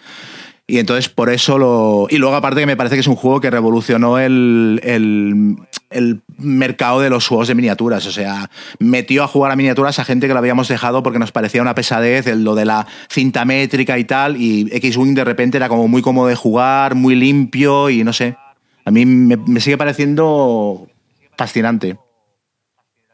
Y 0.66 0.78
entonces 0.78 1.08
por 1.08 1.28
eso 1.28 1.58
lo... 1.58 2.06
Y 2.08 2.18
luego 2.18 2.36
aparte 2.36 2.60
que 2.60 2.66
me 2.66 2.76
parece 2.76 2.96
que 2.96 3.00
es 3.00 3.06
un 3.06 3.16
juego 3.16 3.40
que 3.40 3.50
revolucionó 3.50 4.18
el, 4.18 4.80
el, 4.82 6.22
mercado 6.38 7.00
de 7.00 7.10
los 7.10 7.26
juegos 7.26 7.48
de 7.48 7.54
miniaturas. 7.54 8.06
O 8.06 8.12
sea, 8.12 8.48
metió 8.78 9.24
a 9.24 9.28
jugar 9.28 9.52
a 9.52 9.56
miniaturas 9.56 9.98
a 9.98 10.04
gente 10.04 10.26
que 10.26 10.32
lo 10.32 10.38
habíamos 10.38 10.68
dejado 10.68 11.02
porque 11.02 11.18
nos 11.18 11.32
parecía 11.32 11.62
una 11.62 11.74
pesadez 11.74 12.26
lo 12.36 12.54
de 12.54 12.64
la 12.64 12.86
cinta 13.10 13.44
métrica 13.44 13.98
y 13.98 14.04
tal. 14.04 14.36
Y 14.36 14.68
X-Wing 14.72 15.14
de 15.14 15.24
repente 15.24 15.58
era 15.58 15.68
como 15.68 15.88
muy 15.88 16.00
cómodo 16.00 16.28
de 16.28 16.36
jugar, 16.36 16.94
muy 16.94 17.16
limpio 17.16 17.90
y 17.90 18.04
no 18.04 18.12
sé 18.12 18.36
a 18.84 18.90
mí 18.90 19.06
me, 19.06 19.60
sigue 19.60 19.78
pareciendo 19.78 20.88
fascinante. 21.36 21.98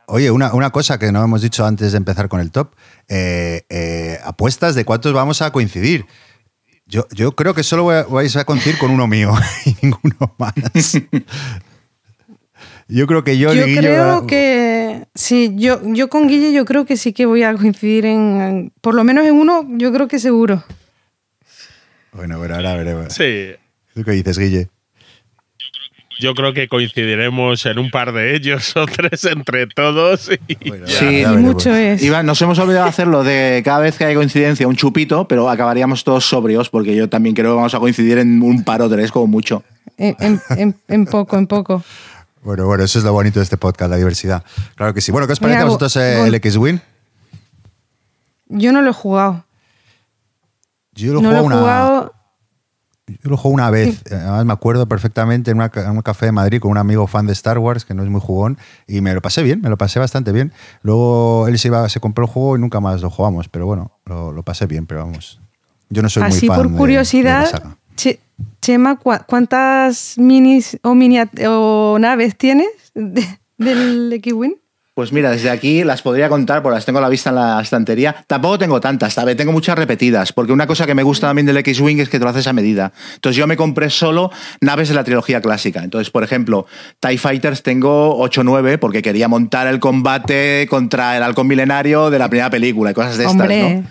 Oye, 0.07 0.31
una, 0.31 0.55
una, 0.55 0.71
cosa 0.71 0.99
que 0.99 1.13
no 1.13 1.23
hemos 1.23 1.43
dicho 1.43 1.67
antes 1.67 1.93
de 1.93 1.99
empezar 1.99 2.29
con 2.29 2.41
el 2.41 2.51
top, 2.51 2.75
eh, 3.09 3.67
eh, 3.69 4.19
apuestas 4.25 4.75
de 4.75 4.87
cuántos 4.87 5.13
vamos 5.13 5.43
a 5.43 5.53
coincidir. 5.53 6.07
Yo, 6.89 7.07
yo 7.13 7.33
creo 7.33 7.55
que 7.55 7.63
solo 7.63 7.85
vais 7.85 8.37
a 8.37 8.45
coincidir 8.45 8.79
con 8.79 8.91
uno 8.91 9.07
mío 9.07 9.33
y 9.67 9.77
ninguno 9.83 10.35
más. 10.39 10.55
Yo 12.89 13.07
creo 13.07 13.23
que 13.23 13.37
yo... 13.37 13.53
Yo 13.53 13.65
creo 13.65 14.27
que... 14.27 15.07
Sí, 15.15 15.53
yo, 15.57 15.81
yo 15.85 16.09
con 16.09 16.27
Guille 16.27 16.55
yo 16.55 16.65
creo 16.65 16.87
que 16.87 16.97
sí 16.97 17.13
que 17.13 17.27
voy 17.27 17.43
a 17.43 17.55
coincidir 17.55 18.07
en... 18.07 18.73
Por 18.81 18.95
lo 18.95 19.05
menos 19.05 19.27
en 19.27 19.35
uno, 19.35 19.67
yo 19.77 19.93
creo 19.93 20.09
que 20.09 20.19
seguro. 20.19 20.65
Bueno, 22.13 22.39
bueno, 22.39 22.55
ahora 22.55 22.75
veremos. 22.75 23.13
Sí. 23.13 23.51
¿Tú 23.95 24.03
qué 24.05 24.13
dices, 24.13 24.39
Guille? 24.39 24.69
Yo 26.19 26.35
creo 26.35 26.53
que 26.53 26.69
coincidiremos 26.69 27.65
en 27.67 27.79
un 27.79 27.91
par 27.91 28.13
de 28.13 28.35
ellos 28.35 28.73
o 28.77 28.87
tres 28.87 29.25
entre 29.25 29.67
todos. 29.67 30.31
sí, 30.87 31.25
mucho 31.37 31.75
es. 31.75 32.03
Iván, 32.03 32.27
nos 32.27 32.41
hemos 32.43 32.59
olvidado 32.59 32.87
hacerlo 32.87 33.25
de 33.25 33.63
cada 33.65 33.81
vez 33.81 33.97
que 33.97 34.05
hay 34.05 34.15
coincidencia 34.15 34.67
un 34.67 34.77
chupito, 34.77 35.29
pero 35.29 35.49
acabaríamos 35.49 36.05
todos 36.05 36.25
sobrios 36.27 36.69
porque 36.69 36.95
yo 36.95 37.09
también 37.09 37.35
creo 37.35 37.53
que 37.53 37.57
vamos 37.57 37.75
a 37.75 37.79
coincidir 37.79 38.19
en 38.19 38.43
un 38.43 38.65
par 38.65 38.83
o 38.83 38.89
tres 38.89 39.13
como 39.13 39.27
mucho. 39.27 39.63
En, 39.97 41.07
poco, 41.07 41.37
en 41.37 41.47
poco. 41.47 41.83
Bueno, 42.43 42.67
bueno, 42.67 42.85
eso 42.85 42.99
es 42.99 43.05
lo 43.05 43.13
bonito 43.13 43.41
de 43.41 43.45
este 43.45 43.57
podcast, 43.57 43.91
la 43.91 43.97
diversidad. 43.97 44.45
Claro 44.77 44.95
que 44.95 45.01
sí. 45.01 45.11
Bueno, 45.11 45.27
¿qué 45.27 45.33
os 45.33 45.41
parece 45.41 45.61
a 45.61 45.65
vosotros 45.65 45.97
eh, 45.97 46.27
el 46.27 46.35
X-Wing? 46.35 46.79
Yo 48.49 48.73
no 48.73 48.81
lo 48.81 48.91
he 48.91 48.95
jugado. 48.95 49.45
Yo 50.93 51.15
lo, 51.15 51.21
he 51.21 51.41
jugado 51.41 52.15
yo 53.09 53.31
lo 53.31 53.37
juego 53.37 53.55
una 53.55 53.71
vez, 53.71 54.03
además 54.11 54.45
me 54.45 54.53
acuerdo 54.53 54.87
perfectamente 54.87 55.51
en, 55.51 55.61
un 55.61 56.03
café 56.03 56.27
de 56.27 56.33
Madrid 56.33 56.61
con 56.61 56.71
un 56.71 56.79
amigo 56.79 57.07
fan 57.07 57.27
de 57.27 57.33
Star 57.33 57.59
Wars, 57.59 57.85
que 57.85 57.95
no 57.95 58.03
es 58.03 58.09
muy 58.09 58.21
jugón, 58.21 58.59
y 58.87 59.01
me 59.01 59.15
lo 59.15 59.23
pasé 59.23 59.43
bien, 59.43 59.61
me 59.61 59.69
lo 59.69 59.77
pasé 59.77 59.99
bastante 59.99 60.33
bien. 60.33 60.53
Luego 60.83 61.47
él 61.49 61.59
se, 61.59 61.69
iba, 61.69 61.89
se 61.89 62.01
compró 62.01 62.25
el 62.25 62.31
juego 62.31 62.57
y 62.57 62.61
nunca 62.61 62.81
más 62.81 63.01
lo 63.01 63.11
jugamos, 63.11 63.49
pero 63.49 63.67
bueno, 63.67 63.93
lo, 64.07 64.43
pasé 64.43 64.67
bien, 64.67 64.87
pero 64.87 65.05
vamos. 65.05 65.41
Yo 65.91 66.03
no 66.03 66.09
soy 66.09 66.25
muy 66.25 66.41
fan 66.41 66.57
por 66.57 66.77
curiosidad, 66.77 67.77
Chema, 68.61 68.97
¿cuántas 68.97 70.17
minis 70.17 70.79
o, 70.83 70.95
mini 70.95 71.19
o 71.49 71.97
naves 71.99 72.37
tienes 72.37 72.69
del 72.95 74.13
X-Wing? 74.13 74.55
Pues 74.99 75.13
mira, 75.13 75.31
desde 75.31 75.49
aquí 75.49 75.85
las 75.85 76.03
podría 76.03 76.29
contar, 76.29 76.61
porque 76.61 76.75
las 76.75 76.85
tengo 76.85 76.99
a 76.99 77.03
la 77.03 77.09
vista 77.09 77.31
en 77.31 77.37
la 77.37 77.61
estantería. 77.61 78.17
Tampoco 78.27 78.59
tengo 78.59 78.81
tantas, 78.81 79.15
¿sabes? 79.15 79.37
Tengo 79.37 79.53
muchas 79.53 79.79
repetidas, 79.79 80.33
porque 80.33 80.51
una 80.51 80.67
cosa 80.67 80.87
que 80.87 80.95
me 80.97 81.05
gusta 81.05 81.29
también 81.29 81.47
del 81.47 81.57
X-Wing 81.59 82.01
es 82.01 82.09
que 82.09 82.19
te 82.19 82.25
lo 82.25 82.31
haces 82.31 82.49
a 82.49 82.53
medida. 82.53 82.91
Entonces 83.15 83.37
yo 83.37 83.47
me 83.47 83.57
compré 83.57 83.91
solo 83.91 84.33
naves 84.61 84.89
de 84.89 84.97
la 84.97 85.05
trilogía 85.05 85.41
clásica. 85.41 85.85
Entonces, 85.85 86.11
por 86.11 86.25
ejemplo, 86.25 86.67
TIE 86.99 87.17
Fighters 87.17 87.63
tengo 87.63 88.19
8 88.19 88.41
o 88.41 88.45
9 88.45 88.79
porque 88.79 89.01
quería 89.01 89.29
montar 89.29 89.69
el 89.69 89.79
combate 89.79 90.67
contra 90.69 91.17
el 91.17 91.23
halcón 91.23 91.47
milenario 91.47 92.11
de 92.11 92.19
la 92.19 92.29
primera 92.29 92.51
película 92.51 92.91
y 92.91 92.95
cosas 92.95 93.19
de 93.19 93.27
estas, 93.27 93.49
¿no? 93.49 93.85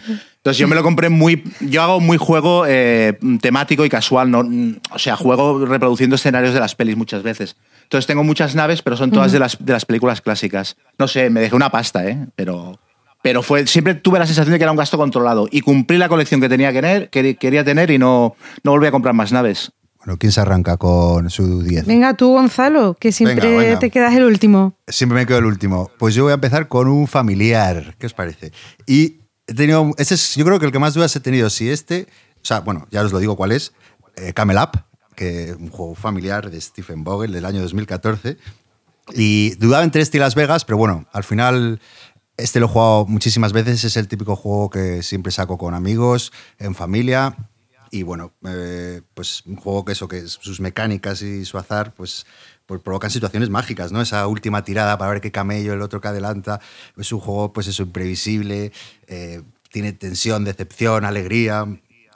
Entonces 0.47 0.59
yo 0.61 0.69
me 0.69 0.75
lo 0.75 0.83
compré 0.83 1.09
muy. 1.09 1.43
Yo 1.59 1.81
hago 1.81 1.99
muy 1.99 2.15
juego 2.15 2.63
eh, 2.65 3.19
temático 3.41 3.83
y 3.83 3.89
casual, 3.89 4.31
¿no? 4.31 4.47
O 4.91 4.97
sea, 4.97 5.17
juego 5.17 5.65
reproduciendo 5.65 6.15
escenarios 6.15 6.53
de 6.53 6.61
las 6.61 6.73
pelis 6.73 6.95
muchas 6.95 7.21
veces. 7.21 7.57
Entonces 7.83 8.07
tengo 8.07 8.23
muchas 8.23 8.55
naves, 8.55 8.81
pero 8.81 8.95
son 8.95 9.11
todas 9.11 9.33
de, 9.33 9.39
las, 9.39 9.57
de 9.59 9.73
las 9.73 9.83
películas 9.83 10.21
clásicas. 10.21 10.77
No 10.97 11.09
sé, 11.09 11.29
me 11.29 11.41
dejé 11.41 11.53
una 11.53 11.69
pasta, 11.69 12.07
¿eh? 12.07 12.27
Pero, 12.37 12.79
pero 13.21 13.43
fue, 13.43 13.67
siempre 13.67 13.95
tuve 13.95 14.19
la 14.19 14.25
sensación 14.25 14.53
de 14.53 14.57
que 14.57 14.63
era 14.63 14.71
un 14.71 14.77
gasto 14.77 14.97
controlado 14.97 15.49
y 15.51 15.59
cumplí 15.59 15.97
la 15.97 16.07
colección 16.07 16.39
que 16.39 16.47
tenía 16.47 16.71
que 16.71 16.81
tener, 16.81 17.09
que 17.09 17.35
quería 17.35 17.65
tener 17.65 17.91
y 17.91 17.97
no, 17.97 18.37
no 18.63 18.71
volví 18.71 18.87
a 18.87 18.91
comprar 18.91 19.13
más 19.13 19.33
naves. 19.33 19.73
Bueno, 19.97 20.17
¿quién 20.17 20.31
se 20.31 20.39
arranca 20.39 20.77
con 20.77 21.29
su 21.29 21.61
10? 21.61 21.87
Venga 21.87 22.13
tú, 22.13 22.29
Gonzalo, 22.29 22.95
que 22.97 23.11
siempre 23.11 23.75
te 23.75 23.89
quedas 23.89 24.15
el 24.15 24.23
último. 24.23 24.77
Siempre 24.87 25.19
me 25.19 25.25
quedo 25.25 25.39
el 25.39 25.45
último. 25.45 25.91
Pues 25.99 26.15
yo 26.15 26.23
voy 26.23 26.31
a 26.31 26.35
empezar 26.35 26.69
con 26.69 26.87
un 26.87 27.05
familiar. 27.05 27.95
¿Qué 27.99 28.05
os 28.05 28.13
parece? 28.13 28.53
Y 28.85 29.26
he 29.47 29.53
tenido, 29.53 29.93
este 29.97 30.15
es, 30.15 30.35
yo 30.35 30.45
creo 30.45 30.59
que 30.59 30.65
el 30.65 30.71
que 30.71 30.79
más 30.79 30.93
dudas 30.93 31.15
he 31.15 31.19
tenido, 31.19 31.49
si 31.49 31.69
este, 31.69 32.07
o 32.41 32.45
sea, 32.45 32.59
bueno, 32.59 32.87
ya 32.91 33.01
os 33.01 33.11
lo 33.11 33.19
digo 33.19 33.35
cuál 33.35 33.51
es, 33.51 33.73
eh, 34.15 34.33
Camel 34.33 34.57
Up, 34.57 34.83
que 35.15 35.55
un 35.59 35.69
juego 35.69 35.95
familiar 35.95 36.49
de 36.49 36.61
Stephen 36.61 37.03
Vogel 37.03 37.31
del 37.31 37.45
año 37.45 37.61
2014. 37.61 38.37
Y 39.13 39.55
dudaba 39.55 39.83
entre 39.83 40.01
este 40.01 40.17
y 40.17 40.19
Las 40.19 40.35
Vegas, 40.35 40.65
pero 40.65 40.77
bueno, 40.77 41.07
al 41.11 41.23
final 41.23 41.79
este 42.37 42.59
lo 42.59 42.67
he 42.67 42.69
jugado 42.69 43.05
muchísimas 43.05 43.51
veces. 43.51 43.83
Es 43.83 43.97
el 43.97 44.07
típico 44.07 44.35
juego 44.35 44.69
que 44.69 45.01
siempre 45.01 45.31
saco 45.31 45.57
con 45.57 45.73
amigos, 45.73 46.31
en 46.59 46.75
familia. 46.75 47.35
Y 47.89 48.03
bueno, 48.03 48.33
eh, 48.47 49.01
pues 49.13 49.43
un 49.45 49.55
juego 49.55 49.85
que 49.85 49.93
eso, 49.93 50.07
que 50.07 50.27
sus 50.27 50.59
mecánicas 50.59 51.21
y 51.21 51.45
su 51.45 51.57
azar, 51.57 51.93
pues, 51.95 52.25
pues, 52.67 52.81
provocan 52.81 53.09
situaciones 53.09 53.49
mágicas, 53.49 53.91
¿no? 53.91 54.01
Esa 54.01 54.27
última 54.27 54.63
tirada 54.63 54.97
para 54.99 55.11
ver 55.11 55.21
qué 55.21 55.31
camello, 55.31 55.73
el 55.73 55.81
otro 55.81 55.99
que 55.99 56.09
adelanta. 56.09 56.59
Es 56.95 57.11
un 57.11 57.19
juego, 57.19 57.51
pues 57.51 57.67
eso, 57.67 57.83
imprevisible. 57.83 58.71
Eh, 59.07 59.41
tiene 59.71 59.93
tensión, 59.93 60.43
decepción, 60.43 61.03
alegría 61.03 61.65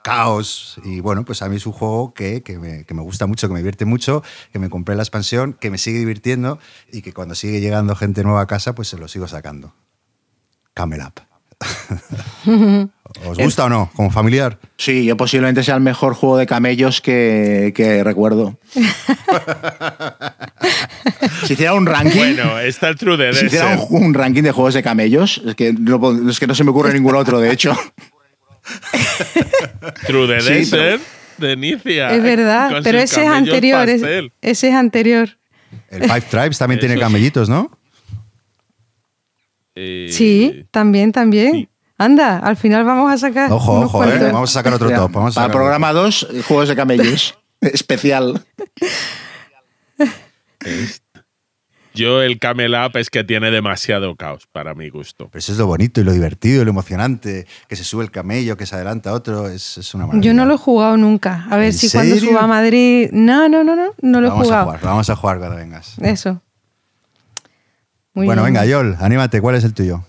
caos. 0.02 0.80
Y 0.84 1.00
bueno, 1.00 1.24
pues 1.24 1.42
a 1.42 1.48
mí 1.48 1.56
es 1.56 1.66
un 1.66 1.72
juego 1.72 2.12
que, 2.12 2.42
que, 2.42 2.58
me, 2.58 2.84
que, 2.84 2.94
me, 2.94 3.02
gusta 3.02 3.26
mucho, 3.26 3.48
que 3.48 3.54
me 3.54 3.60
divierte 3.60 3.84
mucho, 3.84 4.22
que 4.52 4.58
me 4.58 4.68
compré 4.68 4.96
la 4.96 5.02
expansión, 5.02 5.54
que 5.54 5.70
me 5.70 5.78
sigue 5.78 5.98
divirtiendo 6.00 6.58
y 6.92 7.02
que 7.02 7.12
cuando 7.12 7.34
sigue 7.34 7.60
llegando 7.60 7.94
gente 7.94 8.22
nueva 8.22 8.42
a 8.42 8.46
casa, 8.46 8.74
pues 8.74 8.88
se 8.88 8.98
lo 8.98 9.08
sigo 9.08 9.28
sacando. 9.28 9.74
Camel 10.74 11.02
Up. 11.02 11.31
¿Os 13.26 13.38
gusta 13.38 13.64
o 13.64 13.68
no? 13.68 13.90
Como 13.94 14.10
familiar. 14.10 14.58
Sí, 14.76 15.04
yo 15.04 15.16
posiblemente 15.16 15.62
sea 15.62 15.76
el 15.76 15.80
mejor 15.80 16.14
juego 16.14 16.38
de 16.38 16.46
camellos 16.46 17.00
que, 17.00 17.72
que 17.74 18.02
recuerdo. 18.02 18.58
si 21.44 21.52
hiciera 21.52 21.74
un 21.74 21.86
ranking. 21.86 22.18
Bueno, 22.18 22.58
está 22.58 22.88
el 22.88 22.96
True 22.96 23.16
de 23.16 23.32
Si 23.34 23.46
hiciera 23.46 23.78
un, 23.90 24.14
ranking 24.14 24.42
de 24.42 24.52
juegos 24.52 24.74
de 24.74 24.82
camellos, 24.82 25.42
es 25.46 25.54
que 25.54 25.72
no, 25.72 26.30
es 26.30 26.40
que 26.40 26.46
no 26.46 26.54
se 26.54 26.64
me 26.64 26.70
ocurre 26.70 26.92
ningún 26.92 27.14
otro, 27.14 27.40
de 27.40 27.52
hecho. 27.52 27.74
True 30.06 30.26
the 30.26 30.42
Desert 30.42 31.02
de 31.38 31.52
Inicia. 31.52 32.14
Es 32.14 32.22
verdad, 32.22 32.80
pero 32.82 32.98
ese 32.98 33.22
es 33.22 33.28
anterior. 33.28 33.88
ese 33.88 34.68
es 34.68 34.74
anterior. 34.74 35.30
El 35.90 36.02
Five 36.02 36.22
Tribes 36.22 36.58
también 36.58 36.80
tiene 36.80 36.98
camellitos, 36.98 37.48
¿no? 37.48 37.70
Eh, 39.74 40.08
sí, 40.10 40.66
también, 40.70 41.12
también. 41.12 41.68
Anda, 41.98 42.38
al 42.38 42.56
final 42.56 42.84
vamos 42.84 43.12
a 43.12 43.18
sacar. 43.18 43.52
Ojo, 43.52 43.80
ojo, 43.80 44.04
eh, 44.04 44.30
vamos 44.32 44.50
a 44.50 44.54
sacar 44.54 44.74
otro 44.74 44.90
top. 44.90 45.12
Vamos 45.12 45.34
Para 45.34 45.52
programa 45.52 45.92
2, 45.92 46.28
juegos 46.46 46.68
de 46.68 46.76
camellos. 46.76 47.38
Especial. 47.60 48.44
Yo 51.94 52.22
el 52.22 52.38
Camel 52.38 52.74
Up 52.74 52.96
es 52.96 53.10
que 53.10 53.22
tiene 53.22 53.50
demasiado 53.50 54.16
caos 54.16 54.46
para 54.50 54.74
mi 54.74 54.88
gusto. 54.88 55.28
Pero 55.30 55.38
eso 55.40 55.52
es 55.52 55.58
lo 55.58 55.66
bonito 55.66 56.00
y 56.00 56.04
lo 56.04 56.12
divertido 56.12 56.62
y 56.62 56.64
lo 56.64 56.70
emocionante, 56.70 57.46
que 57.68 57.76
se 57.76 57.84
sube 57.84 58.02
el 58.02 58.10
camello, 58.10 58.56
que 58.56 58.64
se 58.64 58.74
adelanta 58.76 59.12
otro, 59.12 59.48
es, 59.48 59.94
una 59.94 60.06
maravilla. 60.06 60.26
Yo 60.26 60.34
no 60.34 60.46
lo 60.46 60.54
he 60.54 60.58
jugado 60.58 60.96
nunca. 60.96 61.46
A 61.50 61.56
ver 61.56 61.74
si 61.74 61.90
cuando 61.90 62.16
suba 62.16 62.44
a 62.44 62.46
Madrid... 62.46 63.10
No, 63.12 63.48
no, 63.48 63.62
no, 63.62 63.76
no, 63.76 63.92
no 64.00 64.20
lo 64.20 64.26
he 64.26 64.30
vamos 64.30 64.46
jugado. 64.46 64.62
A 64.62 64.64
jugar, 64.64 64.80
vamos 64.82 65.10
a 65.10 65.16
jugar 65.16 65.38
cuando 65.38 65.56
vengas. 65.56 65.98
Eso. 65.98 66.40
Muy 68.14 68.26
bueno, 68.26 68.42
bien. 68.42 68.54
venga, 68.54 68.66
Yol, 68.66 68.96
anímate, 69.00 69.40
¿cuál 69.40 69.54
es 69.56 69.64
el 69.64 69.74
tuyo? 69.74 70.04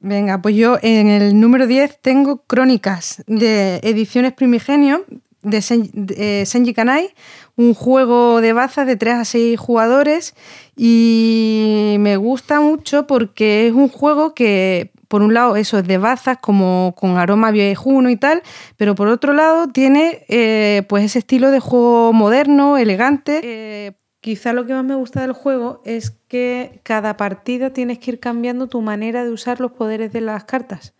Venga, 0.00 0.40
pues 0.42 0.54
yo 0.54 0.78
en 0.82 1.08
el 1.08 1.38
número 1.40 1.66
10 1.66 1.98
tengo 2.02 2.42
Crónicas 2.46 3.22
de 3.26 3.80
Ediciones 3.82 4.32
Primigenio 4.34 5.04
de, 5.42 5.58
Sen- 5.58 5.90
de, 5.92 6.44
Senji 6.46 6.74
Kanai, 6.74 7.08
un 7.56 7.74
juego 7.74 8.40
de 8.40 8.52
bazas 8.52 8.86
de 8.86 8.96
3 8.96 9.14
a 9.14 9.24
6 9.24 9.58
jugadores 9.58 10.34
y 10.76 11.96
me 12.00 12.16
gusta 12.16 12.60
mucho 12.60 13.06
porque 13.06 13.66
es 13.68 13.72
un 13.72 13.88
juego 13.88 14.34
que 14.34 14.92
por 15.08 15.22
un 15.22 15.32
lado 15.32 15.56
eso 15.56 15.78
es 15.78 15.86
de 15.86 15.98
bazas 15.98 16.38
como 16.38 16.94
con 16.96 17.16
aroma 17.18 17.50
viejuno 17.50 18.10
y 18.10 18.16
tal, 18.16 18.42
pero 18.76 18.94
por 18.94 19.08
otro 19.08 19.32
lado 19.32 19.68
tiene 19.68 20.24
eh, 20.28 20.82
pues 20.88 21.04
ese 21.04 21.20
estilo 21.20 21.50
de 21.50 21.60
juego 21.60 22.12
moderno, 22.12 22.76
elegante. 22.78 23.40
Eh, 23.42 23.92
quizá 24.24 24.54
lo 24.54 24.64
que 24.64 24.72
más 24.72 24.86
me 24.86 24.94
gusta 24.94 25.20
del 25.20 25.34
juego 25.34 25.82
es 25.84 26.10
que 26.28 26.80
cada 26.82 27.18
partida 27.18 27.74
tienes 27.74 27.98
que 27.98 28.12
ir 28.12 28.20
cambiando 28.20 28.68
tu 28.68 28.80
manera 28.80 29.22
de 29.22 29.30
usar 29.30 29.60
los 29.60 29.72
poderes 29.72 30.14
de 30.14 30.22
las 30.22 30.44
cartas. 30.44 30.94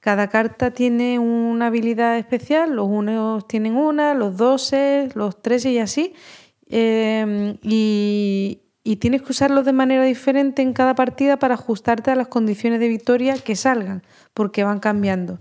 Cada 0.00 0.28
carta 0.28 0.70
tiene 0.70 1.18
una 1.18 1.68
habilidad 1.68 2.18
especial, 2.18 2.76
los 2.76 2.86
unos 2.86 3.48
tienen 3.48 3.74
una, 3.74 4.12
los 4.12 4.36
doses, 4.36 5.16
los 5.16 5.40
tres 5.40 5.64
y 5.64 5.78
así. 5.78 6.12
Y, 6.68 8.60
y 8.84 8.96
tienes 8.96 9.22
que 9.22 9.32
usarlos 9.32 9.64
de 9.64 9.72
manera 9.72 10.04
diferente 10.04 10.60
en 10.60 10.74
cada 10.74 10.94
partida 10.94 11.38
para 11.38 11.54
ajustarte 11.54 12.10
a 12.10 12.16
las 12.16 12.28
condiciones 12.28 12.80
de 12.80 12.88
victoria 12.88 13.38
que 13.38 13.56
salgan, 13.56 14.02
porque 14.34 14.62
van 14.62 14.78
cambiando. 14.78 15.38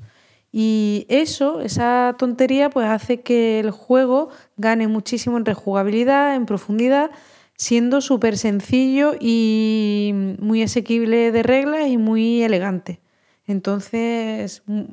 Y 0.52 1.06
eso, 1.10 1.62
esa 1.62 2.16
tontería, 2.18 2.70
pues 2.70 2.88
hace 2.88 3.22
que 3.22 3.60
el 3.60 3.72
juego 3.72 4.30
gane 4.56 4.88
muchísimo 4.88 5.38
en 5.38 5.46
rejugabilidad, 5.46 6.36
en 6.36 6.46
profundidad, 6.46 7.12
siendo 7.56 8.02
súper 8.02 8.38
sencillo 8.38 9.14
y 9.20 10.12
muy 10.40 10.64
asequible 10.64 11.32
de 11.32 11.44
reglas 11.44 11.88
y 11.88 11.98
muy 11.98 12.44
elegante. 12.44 13.00
Entonces, 13.46 14.64
m- 14.68 14.88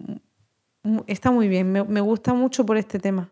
m- 0.82 1.02
está 1.06 1.30
muy 1.30 1.48
bien, 1.48 1.70
me, 1.70 1.84
me 1.84 2.00
gusta 2.00 2.34
mucho 2.34 2.64
por 2.66 2.76
este 2.76 2.98
tema. 2.98 3.30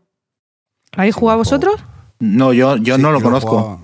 ¿Lo 0.95 1.01
habéis 1.01 1.15
jugado 1.15 1.39
vosotros? 1.39 1.75
No, 2.21 2.53
yo, 2.53 2.77
yo 2.77 2.97
Sí, 2.97 3.03
no 3.03 3.11
lo 3.11 3.21
conozco. 3.21 3.81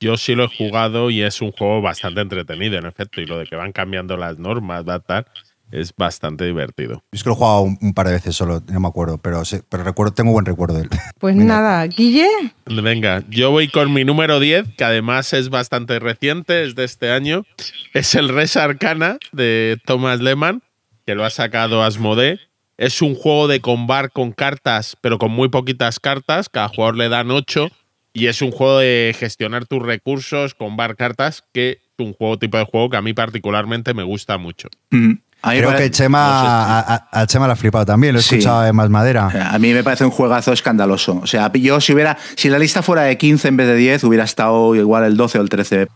Yo 0.00 0.16
sí 0.16 0.34
lo 0.34 0.44
he 0.44 0.48
jugado 0.48 1.10
y 1.10 1.22
es 1.22 1.40
un 1.40 1.50
juego 1.52 1.80
bastante 1.82 2.20
entretenido, 2.20 2.78
en 2.78 2.86
efecto. 2.86 3.20
Y 3.20 3.26
lo 3.26 3.38
de 3.38 3.46
que 3.46 3.56
van 3.56 3.72
cambiando 3.72 4.16
las 4.16 4.38
normas, 4.38 4.84
va 4.86 5.00
tal, 5.00 5.26
es 5.70 5.92
bastante 5.96 6.44
divertido. 6.44 7.02
Es 7.12 7.22
que 7.22 7.28
lo 7.28 7.34
he 7.34 7.38
jugado 7.38 7.60
un, 7.62 7.78
un 7.80 7.94
par 7.94 8.06
de 8.06 8.14
veces 8.14 8.34
solo, 8.36 8.62
no 8.68 8.80
me 8.80 8.88
acuerdo, 8.88 9.18
pero, 9.18 9.44
sí, 9.44 9.58
pero 9.68 9.84
recuerdo, 9.84 10.12
tengo 10.14 10.32
buen 10.32 10.44
recuerdo 10.44 10.76
de 10.76 10.82
él. 10.82 10.88
Pues 11.18 11.36
Venga. 11.36 11.54
nada, 11.54 11.86
Guille, 11.86 12.28
Venga, 12.66 13.24
yo 13.28 13.50
voy 13.50 13.68
con 13.68 13.92
mi 13.92 14.04
número 14.04 14.38
10, 14.40 14.74
que 14.76 14.84
además 14.84 15.32
es 15.32 15.48
bastante 15.48 15.98
reciente, 15.98 16.64
es 16.64 16.74
de 16.74 16.84
este 16.84 17.10
año. 17.10 17.44
Es 17.92 18.14
el 18.14 18.28
Res 18.28 18.56
Arcana 18.56 19.18
de 19.32 19.78
Thomas 19.84 20.20
Lehmann, 20.20 20.62
que 21.06 21.14
lo 21.14 21.24
ha 21.24 21.30
sacado 21.30 21.82
Asmodee. 21.82 22.38
Es 22.76 23.02
un 23.02 23.16
juego 23.16 23.48
de 23.48 23.60
combar 23.60 24.12
con 24.12 24.30
cartas, 24.30 24.96
pero 25.00 25.18
con 25.18 25.32
muy 25.32 25.48
poquitas 25.48 25.98
cartas. 25.98 26.48
Cada 26.48 26.68
jugador 26.68 26.96
le 26.96 27.08
dan 27.08 27.30
8. 27.30 27.68
Y 28.12 28.26
es 28.26 28.40
un 28.40 28.52
juego 28.52 28.78
de 28.78 29.14
gestionar 29.18 29.66
tus 29.66 29.82
recursos, 29.82 30.54
combar 30.54 30.94
cartas, 30.96 31.42
que 31.52 31.70
es 31.70 31.78
un 31.98 32.12
juego 32.14 32.38
tipo 32.38 32.56
de 32.56 32.64
juego 32.64 32.90
que 32.90 32.96
a 32.96 33.02
mí 33.02 33.12
particularmente 33.12 33.94
me 33.94 34.02
gusta 34.04 34.38
mucho. 34.38 34.68
Mm. 34.90 35.14
Creo 35.42 35.76
que 35.76 35.90
Chema, 35.90 36.18
no 36.26 36.34
sé 36.34 36.40
si- 36.40 36.46
a, 36.46 36.78
a- 37.12 37.20
a 37.22 37.26
Chema 37.26 37.46
le 37.46 37.52
ha 37.52 37.56
flipado 37.56 37.86
también, 37.86 38.12
lo 38.14 38.18
he 38.20 38.22
Sí. 38.22 38.34
escuchado 38.36 38.66
en 38.66 38.74
Más 38.74 38.90
Madera. 38.90 39.28
A 39.52 39.58
mí 39.58 39.72
me 39.72 39.84
parece 39.84 40.04
un 40.04 40.10
juegazo 40.10 40.52
escandaloso. 40.52 41.20
O 41.22 41.26
sea, 41.26 41.52
yo 41.52 41.80
si 41.80 41.92
hubiera, 41.94 42.18
si 42.36 42.48
la 42.48 42.58
lista 42.58 42.82
fuera 42.82 43.02
de 43.02 43.16
15 43.18 43.48
en 43.48 43.56
vez 43.56 43.68
de 43.68 43.76
10, 43.76 44.04
hubiera 44.04 44.24
estado 44.24 44.74
igual 44.74 45.04
el 45.04 45.16
12 45.16 45.38
o 45.38 45.42
el 45.42 45.48
13. 45.48 45.88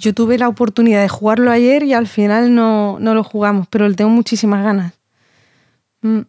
yo 0.00 0.12
tuve 0.12 0.36
la 0.38 0.48
oportunidad 0.48 1.00
de 1.00 1.08
jugarlo 1.08 1.50
ayer 1.50 1.82
y 1.82 1.94
al 1.94 2.06
final 2.06 2.54
no, 2.54 2.98
no 3.00 3.14
lo 3.14 3.24
jugamos, 3.24 3.66
pero 3.68 3.88
le 3.88 3.94
tengo 3.94 4.10
muchísimas 4.10 4.62
ganas. 4.62 4.92
Mm, 6.02 6.20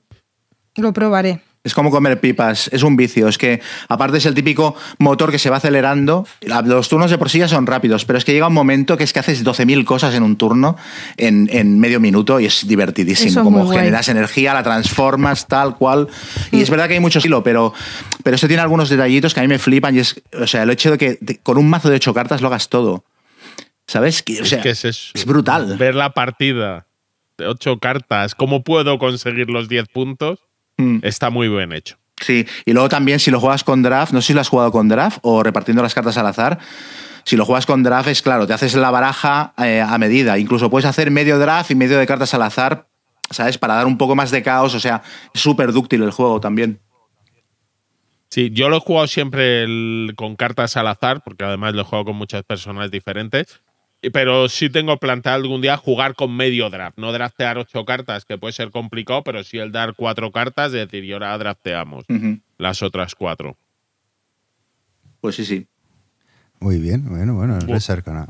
lo 0.78 0.94
probaré. 0.94 1.42
Es 1.68 1.74
como 1.76 1.92
comer 1.92 2.20
pipas, 2.20 2.70
es 2.74 2.82
un 2.84 2.96
vicio. 2.96 3.28
Es 3.28 3.38
que, 3.38 3.62
aparte, 3.90 4.18
es 4.18 4.26
el 4.26 4.34
típico 4.34 4.76
motor 4.98 5.30
que 5.32 5.38
se 5.38 5.50
va 5.50 5.58
acelerando. 5.58 6.26
Los 6.66 6.90
turnos 6.90 7.12
de 7.12 7.18
por 7.18 7.30
sí 7.30 7.40
ya 7.40 7.48
son 7.48 7.68
rápidos, 7.68 8.06
pero 8.06 8.18
es 8.18 8.26
que 8.26 8.34
llega 8.34 8.48
un 8.48 8.54
momento 8.54 8.98
que 8.98 9.04
es 9.04 9.14
que 9.14 9.20
haces 9.20 9.46
12.000 9.46 9.84
cosas 9.86 10.16
en 10.16 10.24
un 10.24 10.36
turno 10.38 10.76
en, 11.18 11.50
en 11.52 11.80
medio 11.80 12.00
minuto 12.00 12.40
y 12.40 12.46
es 12.46 12.68
divertidísimo. 12.68 13.30
Eso 13.30 13.40
es 13.42 13.44
como 13.44 13.66
guay. 13.66 13.78
generas 13.78 14.08
energía, 14.10 14.54
la 14.54 14.64
transformas, 14.64 15.48
tal 15.48 15.76
cual. 15.76 16.08
Y 16.52 16.62
es 16.62 16.70
verdad 16.70 16.88
que 16.88 16.96
hay 16.96 17.00
mucho 17.00 17.20
estilo, 17.20 17.44
pero, 17.44 17.74
pero 18.24 18.36
esto 18.36 18.48
tiene 18.48 18.62
algunos 18.64 18.90
detallitos 18.90 19.34
que 19.34 19.42
a 19.42 19.44
mí 19.44 19.50
me 19.50 19.60
flipan. 19.60 19.96
Y 19.96 20.00
es, 20.00 20.22
o 20.40 20.48
sea, 20.48 20.64
el 20.64 20.70
hecho 20.70 20.90
de 20.92 20.98
que 20.98 21.16
te- 21.16 21.38
con 21.40 21.58
un 21.58 21.70
mazo 21.70 21.90
de 21.90 21.98
8 21.98 22.14
cartas 22.14 22.42
lo 22.42 22.48
hagas 22.48 22.70
todo. 22.70 23.04
¿Sabes? 23.88 24.22
Que, 24.24 24.42
o 24.42 24.46
sea, 24.46 24.58
es 24.60 24.64
que 24.64 24.70
es 24.72 24.86
eso. 24.86 25.12
es 25.14 25.26
brutal. 25.26 25.78
Ver 25.78 25.96
la 25.96 26.14
partida 26.14 26.88
de 27.38 27.48
8 27.48 27.80
cartas, 27.80 28.36
cómo 28.36 28.64
puedo 28.64 28.98
conseguir 29.00 29.50
los 29.50 29.70
10 29.70 29.88
puntos, 29.90 30.40
Mm. 30.78 31.00
está 31.04 31.30
muy 31.30 31.48
bien 31.50 31.72
hecho. 31.74 31.98
Sí, 32.20 32.46
y 32.66 32.74
luego 32.74 32.90
también 32.90 33.20
si 33.20 33.30
lo 33.32 33.40
juegas 33.40 33.64
con 33.64 33.84
draft, 33.84 34.12
no 34.14 34.22
sé 34.22 34.28
si 34.28 34.34
lo 34.34 34.42
has 34.42 34.50
jugado 34.50 34.72
con 34.72 34.88
draft 34.88 35.20
o 35.22 35.44
repartiendo 35.44 35.84
las 35.84 35.94
cartas 35.94 36.18
al 36.18 36.26
azar. 36.28 36.58
Si 37.24 37.36
lo 37.36 37.46
juegas 37.46 37.66
con 37.66 37.84
draft 37.84 38.08
es 38.10 38.22
claro, 38.22 38.48
te 38.48 38.54
haces 38.54 38.74
la 38.76 38.90
baraja 38.90 39.54
eh, 39.58 39.82
a 39.82 39.98
medida. 39.98 40.38
Incluso 40.40 40.70
puedes 40.70 40.86
hacer 40.86 41.12
medio 41.12 41.38
draft 41.40 41.70
y 41.72 41.76
medio 41.76 41.98
de 42.00 42.08
cartas 42.08 42.34
al 42.34 42.42
azar, 42.42 42.88
¿sabes? 43.30 43.58
Para 43.58 43.76
dar 43.76 43.86
un 43.86 43.98
poco 43.98 44.16
más 44.16 44.32
de 44.32 44.42
caos. 44.44 44.74
O 44.76 44.80
sea, 44.80 45.04
es 45.34 45.42
súper 45.42 45.72
dúctil 45.74 46.02
el 46.04 46.12
juego 46.12 46.40
también. 46.40 46.80
Sí, 48.30 48.50
yo 48.52 48.70
lo 48.70 48.78
he 48.78 48.80
jugado 48.80 49.08
siempre 49.08 49.64
el- 49.64 50.14
con 50.16 50.36
cartas 50.36 50.76
al 50.78 50.88
azar, 50.88 51.22
porque 51.24 51.44
además 51.46 51.74
lo 51.74 51.82
he 51.82 51.86
jugado 51.86 52.06
con 52.06 52.16
muchas 52.16 52.44
personas 52.44 52.92
diferentes. 52.92 53.62
Pero 54.14 54.48
sí 54.48 54.70
tengo 54.70 54.98
planteado 54.98 55.38
algún 55.38 55.62
día 55.62 55.76
jugar 55.76 56.14
con 56.16 56.36
medio 56.36 56.70
draft, 56.70 56.98
no 56.98 57.12
draftear 57.12 57.58
ocho 57.58 57.84
cartas, 57.84 58.26
que 58.26 58.38
puede 58.38 58.54
ser 58.54 58.70
complicado, 58.70 59.24
pero 59.24 59.44
sí 59.44 59.58
el 59.58 59.72
dar 59.72 59.96
cuatro 59.96 60.32
cartas, 60.32 60.68
es 60.68 60.74
decir, 60.90 61.04
y 61.04 61.14
ahora 61.14 61.36
drafteamos 61.38 62.06
las 62.58 62.84
otras 62.84 63.16
cuatro. 63.16 63.58
Pues 65.20 65.36
sí, 65.36 65.46
sí. 65.46 65.68
Muy 66.60 66.78
bien, 66.80 67.08
bueno, 67.10 67.34
bueno, 67.34 67.58
Uf. 67.58 67.64
Res 67.66 67.90
Arcana. 67.90 68.28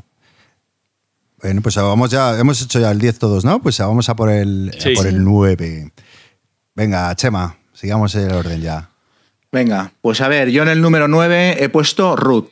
Bueno, 1.42 1.60
pues 1.62 1.76
vamos 1.76 2.10
ya, 2.10 2.38
hemos 2.38 2.60
hecho 2.62 2.80
ya 2.80 2.90
el 2.90 2.98
10 2.98 3.18
todos, 3.18 3.44
¿no? 3.44 3.60
Pues 3.62 3.78
vamos 3.78 4.08
a 4.08 4.16
por 4.16 4.30
el, 4.30 4.72
a 4.76 4.80
Sí. 4.80 4.94
por 4.94 5.06
el 5.06 5.22
9. 5.22 5.92
Venga, 6.74 7.14
Chema, 7.14 7.56
sigamos 7.72 8.14
el 8.14 8.32
orden 8.32 8.60
ya. 8.60 8.90
Venga, 9.52 9.92
pues 10.00 10.20
a 10.20 10.28
ver, 10.28 10.50
yo 10.50 10.62
en 10.62 10.68
el 10.68 10.80
número 10.80 11.08
9 11.08 11.62
he 11.62 11.68
puesto 11.68 12.16
Root. 12.16 12.50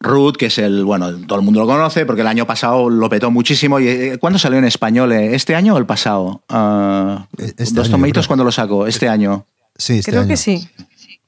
Root, 0.00 0.36
que 0.36 0.46
es 0.46 0.58
el, 0.58 0.84
bueno, 0.84 1.10
todo 1.26 1.38
el 1.40 1.44
mundo 1.44 1.60
lo 1.60 1.66
conoce 1.66 2.06
porque 2.06 2.20
el 2.22 2.28
año 2.28 2.46
pasado 2.46 2.88
lo 2.88 3.08
petó 3.08 3.30
muchísimo. 3.30 3.80
Y, 3.80 3.88
eh, 3.88 4.18
¿Cuándo 4.20 4.38
salió 4.38 4.58
en 4.58 4.64
español? 4.64 5.12
eh? 5.12 5.34
¿Este 5.34 5.54
año 5.56 5.74
o 5.74 5.78
el 5.78 5.86
pasado? 5.86 6.42
Ah, 6.48 7.26
E- 7.36 7.46
este 7.58 7.74
Dos 7.74 7.88
creo. 7.88 8.28
cuando 8.28 8.44
lo 8.44 8.52
sacó, 8.52 8.86
este 8.86 9.08
año. 9.08 9.44
Sí, 9.76 9.98
este 9.98 10.10
Creo 10.12 10.22
año. 10.22 10.30
que 10.30 10.36
sí. 10.36 10.68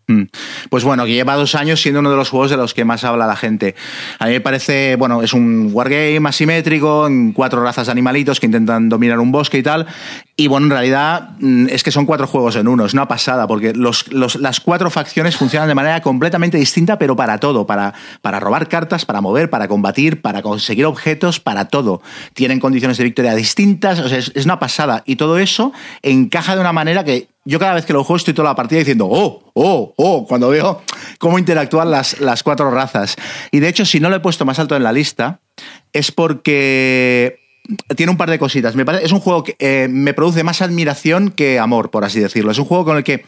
Mm. 0.09 0.25
Pues 0.71 0.83
bueno, 0.83 1.05
que 1.05 1.13
lleva 1.13 1.37
dos 1.37 1.55
años 1.55 1.81
siendo 1.81 2.01
uno 2.01 2.11
de 2.11 2.17
los 2.17 2.31
juegos 2.31 2.51
de 2.51 2.57
los 2.57 2.75
que 2.75 2.85
más 2.85 3.05
habla 3.05 3.29
la 3.29 3.37
gente. 3.37 3.77
A 4.19 4.27
mí 4.27 4.33
me 4.33 4.41
parece, 4.41 4.97
bueno, 4.97 5.23
es 5.23 5.33
un 5.33 5.71
wargame 5.73 6.21
asimétrico, 6.29 7.07
en 7.07 7.33
cuatro 7.33 7.63
razas 7.63 7.87
de 7.87 7.93
animalitos 7.93 8.41
que 8.41 8.47
intentan 8.47 8.89
dominar 8.89 9.21
un 9.21 9.31
bosque 9.31 9.59
y 9.59 9.63
tal. 9.63 9.87
Y 10.41 10.47
bueno, 10.47 10.69
en 10.69 10.71
realidad 10.71 11.33
mm, 11.39 11.69
es 11.69 11.83
que 11.83 11.91
son 11.91 12.07
cuatro 12.07 12.27
juegos 12.27 12.57
en 12.57 12.67
uno, 12.67 12.87
es 12.87 12.95
una 12.95 13.07
pasada, 13.07 13.47
porque 13.47 13.75
los, 13.75 14.11
las 14.11 14.61
cuatro 14.61 14.89
facciones 14.89 15.37
funcionan 15.37 15.69
de 15.69 15.75
manera 15.75 16.01
completamente 16.01 16.57
distinta, 16.57 16.99
pero 16.99 17.15
para 17.15 17.37
todo, 17.37 17.67
para, 17.67 17.93
para 18.23 18.41
robar 18.41 18.67
cartas, 18.67 19.05
para 19.05 19.21
mover, 19.21 19.51
para 19.51 19.69
combatir, 19.69 20.23
para 20.23 20.41
conseguir 20.41 20.87
objetos, 20.87 21.41
para 21.41 21.67
todo. 21.67 22.01
Tienen 22.33 22.59
condiciones 22.59 22.97
de 22.97 23.05
victoria 23.05 23.35
distintas, 23.35 23.99
o 23.99 24.09
sea, 24.09 24.17
es, 24.17 24.33
es 24.35 24.47
una 24.47 24.59
pasada. 24.59 25.03
Y 25.05 25.17
todo 25.17 25.37
eso 25.37 25.75
encaja 26.01 26.55
de 26.55 26.63
una 26.63 26.73
manera 26.73 27.05
que 27.05 27.29
yo 27.45 27.59
cada 27.59 27.75
vez 27.75 27.85
que 27.85 27.93
lo 27.93 28.03
juego 28.03 28.17
estoy 28.17 28.33
toda 28.33 28.49
la 28.49 28.55
partida 28.57 28.79
diciendo, 28.79 29.09
oh, 29.11 29.53
oh, 29.53 29.93
oh, 29.95 30.27
cuando 30.27 30.49
veo 30.49 30.81
cómo 31.19 31.39
interactúan 31.39 31.91
las, 31.91 32.19
las 32.19 32.43
cuatro 32.43 32.71
razas. 32.71 33.17
Y 33.51 33.61
de 33.61 33.69
hecho, 33.69 33.85
si 33.85 34.01
no 34.01 34.09
lo 34.09 34.17
he 34.17 34.21
puesto 34.21 34.47
más 34.47 34.59
alto 34.59 34.75
en 34.75 34.85
la 34.85 34.93
lista, 34.93 35.41
es 35.93 36.13
porque 36.13 37.40
tiene 37.97 38.11
un 38.13 38.17
par 38.19 38.31
de 38.31 38.39
cositas. 38.39 38.75
Me 38.77 38.85
parece, 38.85 39.05
es 39.07 39.13
un 39.13 39.21
juego 39.21 39.45
que 39.45 39.57
eh, 39.59 39.89
me 39.91 40.15
produce 40.15 40.43
más 40.45 40.63
admiración 40.63 41.31
que 41.31 41.59
amor, 41.59 41.91
por 41.91 42.05
así 42.05 42.21
decirlo. 42.21 42.51
Es 42.51 42.59
un 42.59 42.65
juego 42.65 42.85
con 42.85 42.97
el 42.97 43.05
que 43.05 43.25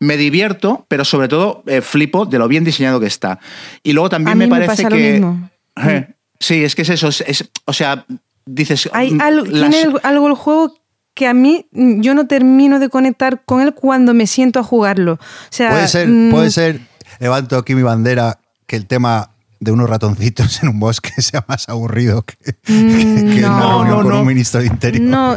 me 0.00 0.16
divierto, 0.16 0.84
pero 0.88 1.04
sobre 1.04 1.28
todo 1.28 1.62
eh, 1.66 1.80
flipo 1.80 2.26
de 2.26 2.38
lo 2.38 2.48
bien 2.48 2.64
diseñado 2.64 3.00
que 3.00 3.06
está. 3.06 3.38
Y 3.82 3.92
luego 3.92 4.08
también 4.08 4.32
A 4.32 4.34
mí 4.34 4.46
me 4.46 4.58
me 4.58 4.66
parece 4.66 4.86
que... 4.88 5.12
mismo. 5.12 5.50
Eh, 5.84 6.08
Sí, 6.38 6.62
es 6.64 6.74
que 6.74 6.82
es 6.82 6.90
eso. 6.90 7.08
es- 7.08 7.24
es- 7.26 7.50
o 7.64 7.72
sea, 7.72 8.04
dices... 8.44 8.90
Hay 8.92 9.12
mm, 9.12 9.20
algo, 9.22 9.46
las- 9.46 9.70
tiene 9.70 9.98
algo- 10.02 10.28
el 10.28 10.34
juego 10.34 10.74
que 11.14 11.26
a 11.26 11.32
mí 11.32 11.66
mm, 11.72 12.02
yo 12.02 12.14
no 12.14 12.26
termino 12.26 12.78
de 12.78 12.90
conectar 12.90 13.42
con 13.46 13.62
él 13.62 13.72
cuando 13.72 14.12
me 14.12 14.26
siento 14.26 14.58
a 14.60 14.62
jugarlo. 14.62 15.14
O 15.14 15.18
sea, 15.48 15.70
Puede 15.70 15.88
ser, 15.88 16.08
mm, 16.08 16.30
puede 16.30 16.50
ser, 16.50 16.80
levanto 17.20 17.56
aquí 17.56 17.74
mi 17.74 17.82
bandera, 17.82 18.38
que 18.66 18.76
el 18.76 18.84
tema 18.86 19.30
de 19.60 19.72
unos 19.72 19.88
ratoncitos 19.88 20.62
en 20.62 20.68
un 20.70 20.80
bosque 20.80 21.10
sea 21.22 21.44
más 21.48 21.68
aburrido 21.68 22.22
que, 22.22 22.36
que- 22.36 22.52
que 22.62 22.72
Mm, 22.72 23.40
no. 23.42 23.48
una 23.56 23.60
reunión 23.60 23.88
No, 23.88 24.02
con 24.02 24.08
no. 24.12 24.20
un 24.20 24.26
ministro 24.26 24.60
de 24.60 24.66
Interior. 24.66 25.02
No, 25.04 25.36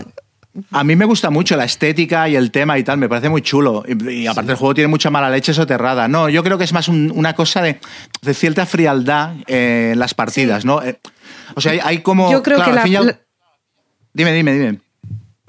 A 0.71 0.83
mí 0.83 0.95
me 0.95 1.05
gusta 1.05 1.29
mucho 1.29 1.55
la 1.55 1.63
estética 1.63 2.27
y 2.27 2.35
el 2.35 2.51
tema 2.51 2.77
y 2.77 2.83
tal, 2.83 2.97
me 2.97 3.07
parece 3.07 3.29
muy 3.29 3.41
chulo. 3.41 3.83
Y, 3.87 4.27
aparte 4.27 4.51
el 4.51 4.57
juego 4.57 4.73
tiene 4.73 4.87
mucha 4.87 5.09
mala 5.09 5.29
leche 5.29 5.53
soterrada. 5.53 6.07
No, 6.07 6.27
yo 6.27 6.43
creo 6.43 6.57
que 6.57 6.63
es 6.65 6.73
más 6.73 6.87
una 6.89 7.33
cosa 7.33 7.61
de, 7.61 7.79
cierta 8.33 8.65
frialdad 8.65 9.35
eh, 9.47 9.91
en 9.93 9.99
las 9.99 10.13
partidas, 10.13 10.65
¿no? 10.65 10.81
Eh, 10.83 10.99
o 11.55 11.61
sea, 11.61 11.73
hay, 11.85 11.99
como... 11.99 12.31
Yo 12.31 12.43
creo 12.43 12.63
que 12.63 12.71
la... 12.71 12.83
Dime, 12.83 14.33
dime, 14.33 14.53
dime 14.53 14.79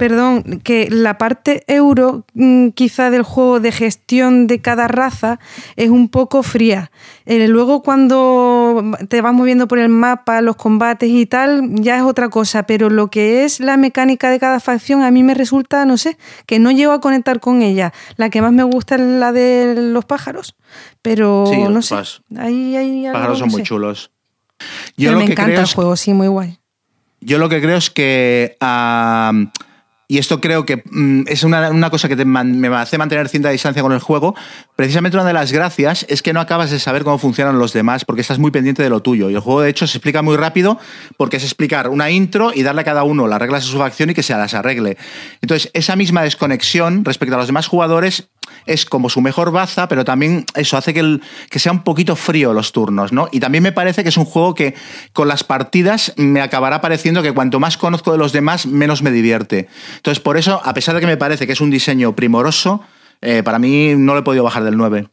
perdón, 0.01 0.63
que 0.65 0.89
la 0.91 1.19
parte 1.19 1.63
euro 1.67 2.25
mm, 2.33 2.69
quizá 2.69 3.11
del 3.11 3.23
juego 3.23 3.61
de 3.61 3.71
gestión 3.71 4.47
de 4.47 4.63
cada 4.63 4.89
raza 4.89 5.39
es 5.77 5.91
un 5.91 6.09
poco 6.09 6.43
fría. 6.43 6.91
Eh, 7.27 7.47
luego 7.49 7.83
cuando 7.83 8.83
te 9.11 9.21
vas 9.21 9.35
moviendo 9.35 9.69
por 9.69 9.79
el 9.79 9.91
mapa, 9.91 10.41
los 10.41 10.57
combates 10.57 11.11
y 11.11 11.27
tal, 11.27 11.75
ya 11.75 11.99
es 11.99 12.03
otra 12.03 12.31
cosa, 12.31 12.63
pero 12.63 12.89
lo 12.89 13.09
que 13.09 13.45
es 13.45 13.61
la 13.61 13.77
mecánica 13.77 14.31
de 14.31 14.39
cada 14.39 14.59
facción 14.59 15.03
a 15.03 15.11
mí 15.11 15.23
me 15.23 15.35
resulta, 15.35 15.85
no 15.85 15.99
sé, 15.99 16.17
que 16.47 16.59
no 16.59 16.71
llego 16.71 16.93
a 16.93 17.03
conectar 17.03 17.39
con 17.39 17.61
ella. 17.61 17.93
La 18.17 18.31
que 18.31 18.41
más 18.41 18.55
me 18.55 18.63
gusta 18.63 18.95
es 18.95 19.03
la 19.03 19.33
de 19.33 19.75
los 19.77 20.07
pájaros, 20.07 20.57
pero 21.03 21.45
no 21.69 21.83
sé. 21.83 21.97
Ahí, 22.39 23.07
pájaros 23.13 23.41
son 23.41 23.51
muy 23.51 23.65
chulos. 23.65 24.11
Yo 24.97 25.15
me 25.15 25.25
encanta 25.25 25.61
el 25.61 25.67
juego, 25.67 25.95
sí, 25.95 26.15
muy 26.15 26.29
guay. 26.29 26.59
Yo 27.21 27.37
lo 27.37 27.51
que 27.51 27.61
creo 27.61 27.77
es 27.77 27.91
que... 27.91 28.57
Y 30.11 30.19
esto 30.19 30.41
creo 30.41 30.67
que 30.67 30.83
mm, 30.91 31.23
es 31.29 31.45
una, 31.45 31.89
cosa 31.89 32.09
que 32.09 32.17
me 32.25 32.69
hace 32.75 32.99
mantener 32.99 33.29
cierta 33.29 33.51
distancia 33.51 33.81
con 33.81 33.93
el 33.93 34.01
juego. 34.01 34.35
Precisamente 34.81 35.19
una 35.19 35.27
de 35.27 35.35
las 35.35 35.53
gracias 35.53 36.07
es 36.09 36.23
que 36.23 36.33
no 36.33 36.41
acabas 36.41 36.71
de 36.71 36.79
saber 36.79 37.05
cómo 37.05 37.19
funcionan 37.19 37.59
los 37.59 37.75
demás 37.75 38.07
porque 38.07 38.23
estás 38.23 38.39
muy 38.39 38.51
pendiente 38.51 38.83
de 38.83 38.89
lo 38.89 39.03
tuyo. 39.03 39.29
Y 39.29 39.35
el 39.35 39.41
juego, 39.41 39.61
de 39.61 39.69
hecho, 39.69 39.87
se 39.87 39.99
explica 39.99 40.23
muy 40.23 40.39
rápido 40.39 40.79
porque 41.19 41.37
es 41.37 41.45
explicar 41.45 41.91
una 41.91 42.11
intro 42.11 42.51
y 42.55 42.63
darle 42.63 42.81
a 42.81 42.85
cada 42.85 43.03
uno 43.03 43.29
las 43.29 43.39
reglas 43.39 43.67
de 43.67 43.73
su 43.73 43.77
facción 43.77 44.09
y 44.09 44.15
que 44.15 44.23
se 44.23 44.33
las 44.33 44.55
arregle. 44.55 44.97
Entonces, 45.43 45.71
esa 45.75 45.97
misma 45.97 46.23
desconexión 46.23 47.05
respecto 47.05 47.35
a 47.35 47.37
los 47.37 47.47
demás 47.47 47.67
jugadores 47.67 48.31
es 48.65 48.87
como 48.87 49.11
su 49.11 49.21
mejor 49.21 49.53
baza, 49.53 49.87
pero 49.87 50.07
también 50.07 50.47
eso 50.55 50.79
hace 50.79 50.95
que, 50.95 51.21
que 51.51 51.59
sea 51.59 51.73
un 51.73 51.85
poquito 51.85 52.17
frío 52.17 52.55
los 52.55 52.73
turnos, 52.73 53.13
¿no? 53.13 53.29
Y 53.31 53.41
también 53.41 53.63
me 53.63 53.73
parece 53.73 54.03
que 54.03 54.09
es 54.09 54.17
un 54.17 54.25
juego 54.25 54.55
que 54.55 54.75
con 55.13 55.29
las 55.29 55.45
partidas 55.45 56.15
me 56.17 56.41
acabará 56.41 56.81
pareciendo 56.81 57.23
que 57.23 57.33
cuanto 57.33 57.61
más 57.61 57.77
conozco 57.77 58.13
de 58.13 58.19
los 58.19 58.33
demás, 58.33 58.65
menos 58.65 59.03
me 59.03 59.11
divierte. 59.11 59.69
Entonces, 59.97 60.21
por 60.21 60.39
eso, 60.39 60.59
a 60.65 60.73
pesar 60.73 60.95
de 60.95 61.03
que 61.03 61.07
me 61.07 61.19
parece 61.19 61.47
que 61.47 61.53
es 61.53 61.61
un 61.61 61.69
diseño 61.69 62.17
primoroso, 62.17 62.83
eh, 63.21 63.43
para 63.43 63.59
mí 63.59 63.95
no 63.97 64.15
lo 64.15 64.21
he 64.21 64.25
podido 64.25 64.45
bajar 64.45 64.65
del 64.65 64.77
9. 64.77 65.09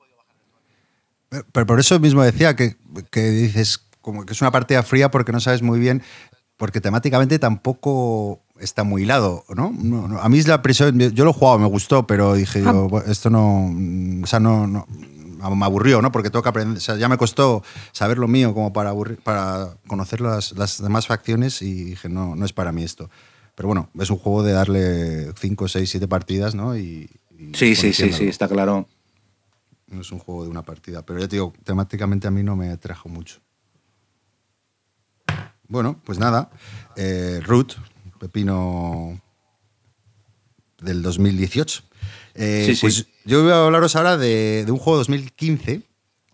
Pero 1.52 1.65
por 1.65 1.80
eso 1.80 2.00
mismo 2.00 2.24
decía 2.24 2.56
que, 2.56 2.78
que 3.12 3.30
dices 3.30 3.88
como 4.02 4.26
que 4.26 4.32
es 4.32 4.41
una 4.41 4.52
partida 4.52 4.84
fría 4.84 5.12
porque 5.12 5.34
no 5.34 5.41
sabes 5.41 5.62
muy 5.62 5.80
bien, 5.80 6.02
porque 6.56 6.80
temáticamente 6.80 7.39
tampoco 7.39 8.41
está 8.58 8.84
muy 8.84 9.04
hilado, 9.04 9.43
¿no? 9.50 9.67
a 10.20 10.30
mí 10.30 10.39
es 10.39 10.48
la 10.48 10.62
presión, 10.62 10.98
yo 10.98 11.26
lo 11.26 11.32
he 11.32 11.34
jugado, 11.34 11.60
me 11.60 11.67
gustó, 11.67 12.08
pero 12.08 12.34
dije, 12.34 12.63
yo, 12.63 12.88
ah. 12.93 13.04
esto 13.08 13.30
no, 13.30 13.70
o 14.24 14.26
sea, 14.26 14.39
no, 14.39 14.65
no, 14.65 14.88
me 14.88 15.65
aburrió, 15.65 16.02
¿no? 16.02 16.12
Porque 16.12 16.30
tengo 16.30 16.41
que 16.41 16.50
aprender, 16.50 16.78
o 16.78 16.80
sea, 16.80 16.96
ya 16.96 17.10
me 17.10 17.17
costó 17.17 17.63
saber 17.91 18.17
lo 18.17 18.28
mío 18.28 18.54
como 18.54 18.72
para, 18.74 18.93
para 19.24 19.76
conocer 19.88 20.22
las, 20.22 20.54
las, 20.54 20.82
demás 20.82 21.06
facciones 21.06 21.62
y 21.62 21.84
dije, 21.84 22.10
no, 22.10 22.36
no 22.36 22.46
es 22.46 22.54
para 22.54 22.72
mí 22.72 22.84
esto. 22.84 23.10
Pero 23.54 23.67
bueno, 23.67 23.89
es 24.00 24.10
un 24.10 24.17
juego 24.17 24.41
de 24.41 24.54
darle 24.54 25.34
5, 25.34 25.67
6, 25.67 25.89
7 25.89 26.08
partidas, 26.08 26.56
¿no? 26.56 26.78
Y, 26.78 27.10
sí, 27.54 27.76
sí, 27.76 27.93
sí, 27.93 28.12
sí, 28.12 28.28
está 28.28 28.47
claro. 28.47 28.88
No 29.88 30.02
es 30.02 30.12
un 30.12 30.19
juego 30.19 30.43
de 30.43 30.50
una 30.50 30.63
partida, 30.63 31.06
pero 31.06 31.19
ya 31.19 31.28
te 31.28 31.38
digo, 31.38 31.54
temáticamente 31.63 32.28
a 32.28 32.32
mí 32.32 32.43
no 32.43 32.56
me 32.56 32.69
atrajo 32.69 33.08
mucho. 33.10 33.39
Bueno, 35.67 36.02
pues 36.06 36.17
nada, 36.17 36.50
eh, 36.95 37.39
Root, 37.43 37.73
Pepino 38.19 39.21
del 40.80 41.02
2018. 41.02 41.84
Eh, 42.36 42.78
pues 42.80 43.08
yo 43.26 43.43
voy 43.43 43.52
a 43.52 43.65
hablaros 43.65 43.95
ahora 43.95 44.17
de, 44.17 44.65
un 44.69 44.78
juego 44.78 44.97
2015 45.00 45.82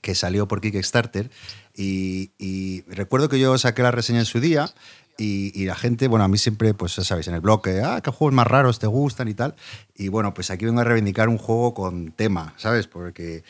que 0.01 0.15
salió 0.15 0.47
por 0.47 0.59
Kickstarter 0.59 1.31
y, 1.75 2.83
recuerdo 2.87 3.29
que 3.29 3.39
yo 3.39 3.57
saqué 3.57 3.81
la 3.81 3.91
reseña 3.91 4.19
en 4.19 4.25
su 4.25 4.39
día 4.39 4.73
y, 5.17 5.65
la 5.65 5.75
gente, 5.75 6.07
bueno, 6.07 6.25
a 6.25 6.27
mí 6.27 6.37
siempre, 6.37 6.73
pues 6.73 6.95
ya 6.95 7.03
sabéis, 7.03 7.27
en 7.27 7.35
el 7.35 7.41
blog, 7.41 7.61
ah, 7.83 8.01
qué 8.01 8.11
juegos 8.11 8.33
más 8.33 8.47
raros 8.47 8.79
te 8.79 8.87
gustan 8.87 9.27
y 9.27 9.33
tal. 9.33 9.55
Y 9.95 10.07
bueno, 10.07 10.33
pues 10.33 10.51
aquí 10.51 10.65
vengo 10.65 10.81
a 10.81 10.83
reivindicar 10.83 11.29
un 11.29 11.37
juego 11.37 11.73
con 11.73 12.11
tema, 12.11 12.53
¿sabes? 12.57 12.87
Porque 12.87 13.43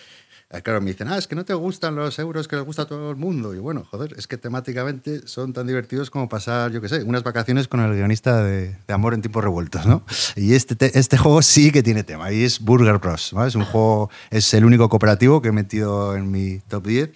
Ah, 0.56 0.62
claro, 0.62 0.82
me 0.82 0.92
dicen, 0.92 1.08
ah, 1.08 1.18
es 1.18 1.26
que 1.26 1.34
no 1.34 1.46
te 1.46 1.56
gustan 1.56 1.96
los 1.96 2.20
euros 2.20 2.48
que 2.48 2.56
les 2.56 2.64
gusta 2.64 2.84
a 2.84 2.86
todo 2.86 3.10
el 3.10 3.16
mundo. 3.16 3.56
Y 3.56 3.58
bueno, 3.58 3.88
joder, 3.90 4.14
es 4.20 4.28
que 4.28 4.38
temáticamente 4.38 5.28
son 5.28 5.52
tan 5.52 5.66
divertidos 5.66 6.12
como 6.12 6.30
pasar, 6.30 6.72
yo 6.72 6.80
qué 6.80 6.90
sé, 6.90 7.02
unas 7.02 7.24
vacaciones 7.24 7.68
con 7.68 7.80
el 7.80 7.92
guionista 7.96 8.44
de, 8.44 8.78
Amor 8.88 9.16
en 9.16 9.22
tiempos 9.22 9.44
revueltos, 9.44 9.88
¿no? 9.88 10.06
Y 10.36 10.54
este, 10.54 10.76
este 11.00 11.18
juego 11.18 11.42
sí 11.42 11.72
que 11.72 11.82
tiene 11.82 12.04
tema, 12.04 12.32
y 12.32 12.44
es 12.44 12.60
Burger 12.60 13.00
Bros. 13.00 13.34
Es 13.48 13.56
un 13.56 13.66
juego, 13.66 14.12
es 14.30 14.54
el 14.54 14.64
único 14.64 14.90
cooperativo 14.90 15.42
que 15.42 15.48
he 15.48 15.52
metido 15.52 16.16
en 16.16 16.30
mi 16.30 16.60
top 16.60 16.86
10. 16.86 17.10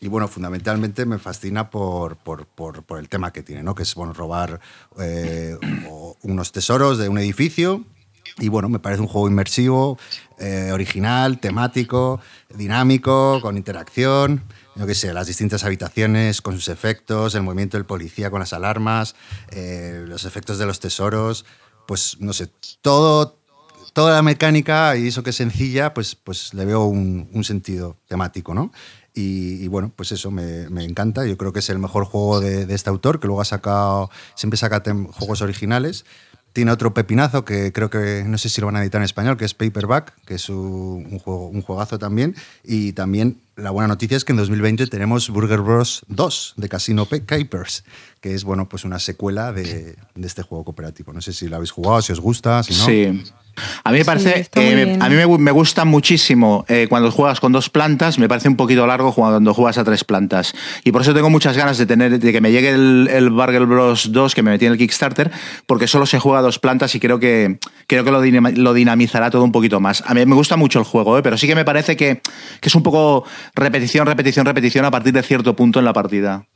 Y 0.00 0.08
bueno, 0.08 0.28
fundamentalmente 0.28 1.04
me 1.04 1.18
fascina 1.18 1.68
por, 1.68 2.16
por, 2.16 2.46
por, 2.46 2.98
el 2.98 3.08
tema 3.08 3.32
que 3.32 3.42
tiene, 3.42 3.62
¿no? 3.62 3.74
Que 3.74 3.82
es 3.82 3.94
bueno, 3.94 4.14
robar 4.14 4.58
eh, 4.98 5.56
unos 6.22 6.52
tesoros 6.52 6.96
de 6.96 7.08
un 7.08 7.18
edificio 7.18 7.84
y 8.38 8.48
bueno, 8.48 8.68
me 8.68 8.78
parece 8.78 9.02
un 9.02 9.08
juego 9.08 9.28
inmersivo, 9.28 9.98
eh, 10.38 10.70
original, 10.72 11.38
temático, 11.40 12.20
dinámico, 12.54 13.40
con 13.42 13.56
interacción. 13.56 14.42
Yo 14.76 14.86
qué 14.86 14.94
sé, 14.94 15.12
las 15.12 15.26
distintas 15.26 15.64
habitaciones 15.64 16.40
con 16.40 16.54
sus 16.54 16.68
efectos, 16.68 17.34
el 17.34 17.42
movimiento 17.42 17.76
del 17.76 17.84
policía 17.84 18.30
con 18.30 18.40
las 18.40 18.52
alarmas, 18.52 19.14
eh, 19.50 20.04
los 20.06 20.24
efectos 20.24 20.58
de 20.58 20.66
los 20.66 20.80
tesoros. 20.80 21.44
Pues 21.86 22.16
no 22.20 22.32
sé, 22.32 22.50
todo, 22.80 23.38
toda 23.92 24.14
la 24.14 24.22
mecánica 24.22 24.96
y 24.96 25.08
eso 25.08 25.22
que 25.22 25.30
es 25.30 25.36
sencilla, 25.36 25.92
pues, 25.92 26.14
pues 26.14 26.54
le 26.54 26.64
veo 26.64 26.84
un, 26.84 27.44
sentido 27.44 27.96
temático, 28.06 28.54
¿no? 28.54 28.72
Y, 29.20 29.68
bueno, 29.68 29.92
pues 29.94 30.12
eso 30.12 30.30
me, 30.30 30.68
me, 30.70 30.84
encanta. 30.84 31.26
Yo 31.26 31.36
creo 31.36 31.52
que 31.52 31.58
es 31.58 31.70
el 31.70 31.78
mejor 31.78 32.04
juego 32.04 32.40
de, 32.40 32.66
de, 32.66 32.74
este 32.74 32.90
autor, 32.90 33.20
que 33.20 33.26
luego 33.26 33.40
ha 33.40 33.44
sacado, 33.44 34.10
siempre 34.34 34.56
saca 34.56 34.82
juegos 35.12 35.42
originales. 35.42 36.04
Tiene 36.52 36.72
otro 36.72 36.92
pepinazo 36.94 37.44
que 37.44 37.72
creo 37.72 37.90
que 37.90 38.24
no 38.26 38.36
sé 38.36 38.48
si 38.48 38.60
lo 38.60 38.66
van 38.66 38.76
a 38.76 38.82
editar 38.82 39.00
en 39.00 39.04
español, 39.04 39.36
que 39.36 39.44
es 39.44 39.54
Paperback, 39.54 40.14
que 40.24 40.34
es 40.34 40.48
un, 40.48 41.18
juego, 41.20 41.48
un 41.48 41.62
juegazo 41.62 41.98
también. 41.98 42.34
Y 42.64 42.92
también 42.92 43.40
la 43.60 43.70
buena 43.70 43.88
noticia 43.88 44.16
es 44.16 44.24
que 44.24 44.32
en 44.32 44.38
2020 44.38 44.86
tenemos 44.86 45.28
Burger 45.30 45.60
Bros. 45.60 46.02
2 46.08 46.54
de 46.56 46.68
Casino 46.68 47.06
Capers, 47.06 47.84
que 48.20 48.34
es 48.34 48.44
bueno, 48.44 48.68
pues 48.68 48.84
una 48.84 48.98
secuela 48.98 49.52
de, 49.52 49.96
de, 50.14 50.26
este 50.26 50.42
juego 50.42 50.64
cooperativo. 50.64 51.12
No 51.12 51.20
sé 51.20 51.32
si 51.32 51.48
lo 51.48 51.56
habéis 51.56 51.70
jugado, 51.70 52.02
si 52.02 52.12
os 52.12 52.20
gusta, 52.20 52.62
si 52.62 52.74
no. 52.74 52.84
Sí. 52.86 53.24
A 53.84 53.92
mí 53.92 53.98
me 53.98 54.04
parece, 54.04 54.48
eh, 54.54 54.98
a 55.00 55.08
mí 55.08 55.16
me, 55.16 55.50
gusta 55.50 55.84
muchísimo 55.84 56.64
eh, 56.68 56.86
cuando 56.88 57.10
juegas 57.10 57.40
con 57.40 57.52
dos 57.52 57.68
plantas, 57.68 58.18
me 58.18 58.28
parece 58.28 58.48
un 58.48 58.56
poquito 58.56 58.86
largo 58.86 59.12
cuando 59.12 59.54
juegas 59.54 59.78
a 59.78 59.84
tres 59.84 60.04
plantas. 60.04 60.54
Y 60.84 60.92
por 60.92 61.02
eso 61.02 61.14
tengo 61.14 61.30
muchas 61.30 61.56
ganas 61.56 61.78
de 61.78 61.86
tener, 61.86 62.18
de 62.18 62.32
que 62.32 62.40
me 62.40 62.52
llegue 62.52 62.70
el, 62.70 63.08
el 63.10 63.30
Burger 63.30 63.66
Bros 63.66 64.12
2 64.12 64.34
que 64.34 64.42
me 64.42 64.50
metí 64.50 64.66
en 64.66 64.72
el 64.72 64.78
Kickstarter, 64.78 65.30
porque 65.66 65.86
solo 65.86 66.06
se 66.06 66.18
juega 66.18 66.38
a 66.38 66.42
dos 66.42 66.58
plantas 66.58 66.94
y 66.94 67.00
creo 67.00 67.18
que, 67.18 67.58
creo 67.86 68.04
que 68.04 68.10
lo, 68.10 68.72
dinamizará 68.72 69.30
todo 69.30 69.44
un 69.44 69.52
poquito 69.52 69.80
más. 69.80 70.02
A 70.06 70.14
mí 70.14 70.24
me 70.24 70.34
gusta 70.34 70.56
mucho 70.56 70.78
el 70.78 70.84
juego, 70.84 71.18
eh, 71.18 71.22
pero 71.22 71.36
sí 71.36 71.46
que 71.46 71.54
me 71.54 71.64
parece 71.64 71.96
que, 71.96 72.20
que 72.60 72.68
es 72.68 72.74
un 72.74 72.82
poco 72.82 73.24
repetición, 73.54 74.06
repetición, 74.06 74.46
repetición 74.46 74.84
a 74.84 74.90
partir 74.90 75.12
de 75.12 75.22
cierto 75.22 75.56
punto 75.56 75.78
en 75.78 75.84
la 75.84 75.92
partida. 75.92 76.46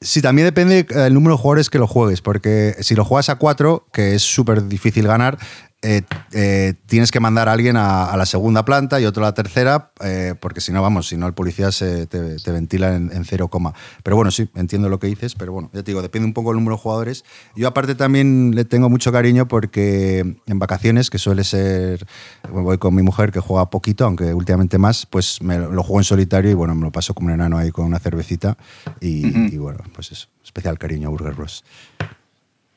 Sí, 0.00 0.20
también 0.20 0.46
depende 0.46 0.86
el 0.90 1.14
número 1.14 1.36
de 1.36 1.40
jugadores 1.40 1.70
que 1.70 1.78
lo 1.78 1.86
juegues, 1.86 2.20
porque 2.20 2.74
si 2.80 2.94
lo 2.94 3.06
juegas 3.06 3.30
a 3.30 3.36
cuatro, 3.36 3.86
que 3.90 4.14
es 4.14 4.22
súper 4.22 4.64
difícil 4.66 5.06
ganar, 5.06 5.38
eh, 5.86 6.00
eh, 6.32 6.72
tienes 6.86 7.10
que 7.10 7.20
mandar 7.20 7.46
a 7.50 7.52
alguien 7.52 7.76
a, 7.76 8.16
la 8.16 8.24
segunda 8.24 8.64
planta 8.64 9.02
y 9.02 9.04
otro 9.04 9.22
a 9.22 9.28
la 9.28 9.34
tercera, 9.34 9.90
eh, 10.02 10.34
porque 10.40 10.62
si 10.62 10.72
no, 10.72 10.80
vamos, 10.80 11.08
si 11.08 11.18
no, 11.18 11.26
el 11.26 11.34
policía 11.34 11.70
se 11.72 12.06
te, 12.06 12.38
ventila 12.50 12.96
en, 12.96 13.24
cero 13.26 13.48
coma. 13.48 13.74
Pero 14.02 14.16
bueno, 14.16 14.30
sí, 14.30 14.48
entiendo 14.54 14.88
lo 14.88 14.98
que 14.98 15.08
dices, 15.08 15.34
pero 15.34 15.52
bueno, 15.52 15.68
ya 15.74 15.82
te 15.82 15.90
digo, 15.90 16.00
depende 16.00 16.26
un 16.26 16.32
poco 16.32 16.48
del 16.48 16.56
número 16.56 16.76
de 16.76 16.82
jugadores. 16.82 17.24
Yo 17.54 17.68
aparte 17.68 17.94
también 17.94 18.52
le 18.54 18.64
tengo 18.64 18.88
mucho 18.88 19.12
cariño 19.12 19.46
porque 19.46 20.38
en 20.46 20.58
vacaciones, 20.58 21.10
que 21.10 21.18
suele 21.18 21.44
ser, 21.44 22.06
voy 22.50 22.78
con 22.78 22.94
mi 22.94 23.02
mujer 23.02 23.30
que 23.30 23.40
juega 23.40 23.68
poquito, 23.68 24.06
aunque 24.06 24.32
últimamente 24.32 24.78
más, 24.78 25.04
pues 25.04 25.42
me 25.42 25.58
lo, 25.58 25.82
juego 25.82 26.00
en 26.00 26.04
solitario 26.04 26.50
y 26.50 26.54
bueno, 26.54 26.74
me 26.74 26.82
lo 26.82 26.92
paso 26.92 27.12
como 27.12 27.26
un 27.26 27.34
enano 27.34 27.58
ahí 27.58 27.70
con 27.70 27.84
una 27.84 27.98
cervecita 27.98 28.56
y, 29.02 29.54
y 29.54 29.58
bueno, 29.58 29.80
pues 29.94 30.12
eso, 30.12 30.28
especial 30.42 30.78
cariño 30.78 31.08
a 31.08 31.10
Burger 31.10 31.34
Bros. 31.34 31.62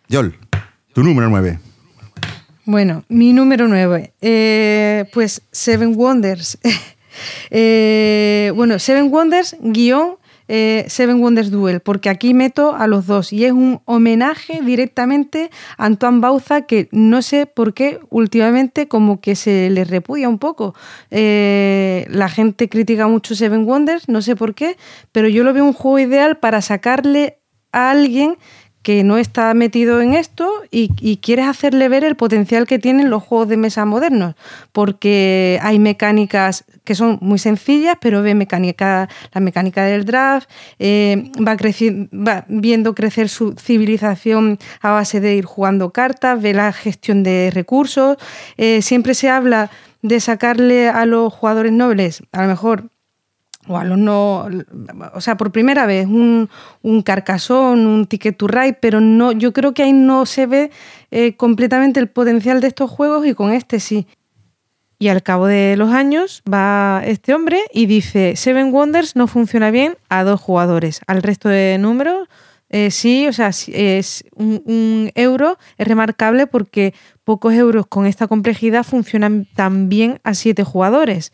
Yol, 0.09 0.37
tu 0.91 1.03
número 1.03 1.29
9. 1.29 1.76
Bueno, 2.67 3.05
mi 3.07 3.31
número 3.31 3.69
9, 3.69 4.11
eh, 4.19 5.05
pues 5.13 5.41
Seven 5.51 5.95
Wonders. 5.95 6.59
Eh, 7.49 8.51
bueno, 8.55 8.77
Seven 8.77 9.11
Wonders 9.11 9.57
guion 9.59 10.17
eh, 10.47 10.85
Seven 10.87 11.19
Wonders 11.19 11.49
Duel, 11.49 11.79
porque 11.79 12.09
aquí 12.09 12.35
meto 12.35 12.75
a 12.75 12.85
los 12.85 13.07
dos 13.07 13.33
y 13.33 13.45
es 13.45 13.53
un 13.53 13.81
homenaje 13.85 14.61
directamente 14.63 15.49
a 15.79 15.85
Antoine 15.85 16.19
Bauza 16.19 16.67
que 16.67 16.89
no 16.91 17.23
sé 17.23 17.47
por 17.47 17.73
qué 17.73 17.99
últimamente 18.11 18.87
como 18.87 19.19
que 19.19 19.35
se 19.35 19.71
le 19.71 19.83
repudia 19.83 20.29
un 20.29 20.37
poco. 20.37 20.75
la 21.09 22.29
gente 22.29 22.69
critica 22.69 23.07
mucho 23.07 23.33
Seven 23.33 23.65
Wonders, 23.65 24.07
no 24.09 24.21
sé 24.21 24.35
por 24.35 24.53
qué, 24.53 24.77
pero 25.11 25.27
yo 25.27 25.43
lo 25.43 25.53
veo 25.53 25.65
un 25.65 25.73
juego 25.73 25.97
ideal 25.97 26.37
para 26.37 26.61
sacarle 26.61 27.39
a 27.71 27.89
alguien 27.89 28.37
que 28.81 29.03
no 29.03 29.17
está 29.17 29.53
metido 29.53 30.01
en 30.01 30.13
esto 30.13 30.49
y, 30.71 31.17
quieres 31.17 31.47
hacerle 31.47 31.89
ver 31.89 32.03
el 32.03 32.15
potencial 32.15 32.65
que 32.65 32.79
tienen 32.79 33.09
los 33.09 33.23
juegos 33.23 33.49
de 33.49 33.57
mesa 33.57 33.85
modernos, 33.85 34.35
porque 34.71 35.59
hay 35.61 35.77
mecánicas 35.77 36.63
que 36.83 36.95
son 36.95 37.17
muy 37.21 37.37
sencillas, 37.37 37.97
pero 37.99 38.21
ve 38.21 38.33
mecánica, 38.33 39.09
la 39.33 39.41
mecánica 39.41 39.83
del 39.83 40.05
draft, 40.05 40.49
eh, 40.79 41.31
va, 41.45 41.57
va 41.57 42.45
viendo 42.47 42.95
crecer 42.95 43.27
su 43.27 43.53
civilización 43.53 44.57
a 44.81 44.91
base 44.91 45.19
de 45.19 45.35
ir 45.35 45.45
jugando 45.45 45.91
cartas, 45.91 46.41
ve 46.41 46.53
la 46.53 46.71
gestión 46.71 47.23
de 47.23 47.51
recursos, 47.53 48.17
eh, 48.55 48.81
siempre 48.81 49.15
se 49.15 49.29
habla 49.29 49.69
de 50.01 50.19
sacarle 50.19 50.87
a 50.87 51.05
los 51.05 51.33
jugadores 51.33 51.73
nobles, 51.73 52.23
a 52.31 52.43
lo 52.43 52.47
mejor 52.47 52.89
o 53.67 53.77
a 53.77 53.83
los 53.83 53.97
no, 53.97 54.47
o 55.13 55.21
sea, 55.21 55.37
por 55.37 55.51
primera 55.51 55.85
vez 55.85 56.07
un, 56.07 56.49
un 56.81 57.01
carcasón, 57.01 57.85
un 57.85 58.05
ticket 58.05 58.37
to 58.37 58.47
ride, 58.47 58.73
pero 58.73 59.01
no, 59.01 59.31
yo 59.31 59.53
creo 59.53 59.73
que 59.73 59.83
ahí 59.83 59.93
no 59.93 60.25
se 60.25 60.47
ve 60.47 60.71
eh, 61.11 61.35
completamente 61.35 61.99
el 61.99 62.07
potencial 62.07 62.61
de 62.61 62.67
estos 62.67 62.89
juegos 62.89 63.25
y 63.25 63.33
con 63.33 63.51
este 63.51 63.79
sí. 63.79 64.07
Y 64.99 65.09
al 65.09 65.21
cabo 65.21 65.45
de 65.45 65.75
los 65.77 65.91
años 65.91 66.41
va 66.51 67.03
este 67.05 67.33
hombre 67.33 67.59
y 67.71 67.85
dice, 67.85 68.35
Seven 68.35 68.73
Wonders 68.73 69.15
no 69.15 69.27
funciona 69.27 69.69
bien 69.69 69.95
a 70.09 70.23
dos 70.23 70.41
jugadores. 70.41 71.01
Al 71.05 71.21
resto 71.21 71.49
de 71.49 71.77
números, 71.77 72.27
eh, 72.69 72.89
sí, 72.89 73.27
o 73.27 73.33
sea, 73.33 73.49
es 73.49 74.23
un, 74.35 74.63
un, 74.65 75.11
euro 75.13 75.57
es 75.77 75.87
remarcable 75.87 76.47
porque 76.47 76.95
pocos 77.23 77.53
euros 77.53 77.85
con 77.87 78.07
esta 78.07 78.27
complejidad 78.27 78.83
funcionan 78.83 79.45
tan 79.55 79.87
bien 79.87 80.19
a 80.23 80.33
siete 80.33 80.63
jugadores 80.63 81.31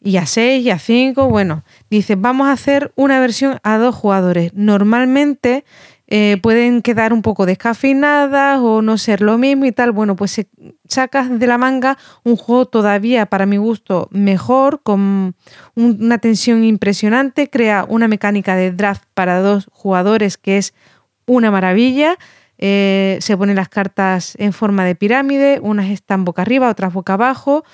y 0.00 0.16
a 0.18 0.26
6 0.26 0.64
y 0.64 0.70
a 0.70 0.78
5. 0.78 1.28
Bueno, 1.28 1.64
dice, 1.90 2.16
vamos 2.16 2.48
a 2.48 2.52
hacer 2.52 2.92
una 2.96 3.20
versión 3.20 3.58
a 3.62 3.78
dos 3.78 3.94
jugadores. 3.94 4.52
Normalmente 4.54 5.64
eh, 6.08 6.38
pueden 6.40 6.82
quedar 6.82 7.12
un 7.12 7.22
poco 7.22 7.46
descafeinadas 7.46 8.60
o 8.60 8.80
no 8.80 8.96
ser 8.96 9.20
lo 9.20 9.38
mismo 9.38 9.64
y 9.64 9.72
tal. 9.72 9.92
Bueno, 9.92 10.14
pues 10.14 10.30
se 10.30 10.48
sacas 10.88 11.38
de 11.38 11.46
la 11.46 11.58
manga 11.58 11.98
un 12.22 12.36
juego 12.36 12.66
todavía, 12.66 13.26
para 13.26 13.46
mi 13.46 13.56
gusto, 13.56 14.08
mejor, 14.12 14.82
con 14.82 15.34
una 15.74 16.18
tensión 16.18 16.62
impresionante. 16.64 17.50
Crea 17.50 17.84
una 17.88 18.06
mecánica 18.06 18.54
de 18.54 18.70
draft 18.70 19.04
para 19.14 19.40
dos 19.40 19.68
jugadores 19.72 20.36
que 20.36 20.58
es 20.58 20.74
una 21.26 21.50
maravilla. 21.50 22.16
Eh, 22.58 23.18
se 23.20 23.36
ponen 23.36 23.56
las 23.56 23.68
cartas 23.68 24.34
en 24.38 24.52
forma 24.52 24.84
de 24.84 24.94
pirámide, 24.94 25.58
unas 25.60 25.90
están 25.90 26.24
boca 26.24 26.40
arriba, 26.42 26.70
otras 26.70 26.92
boca 26.92 27.14
abajo 27.14 27.64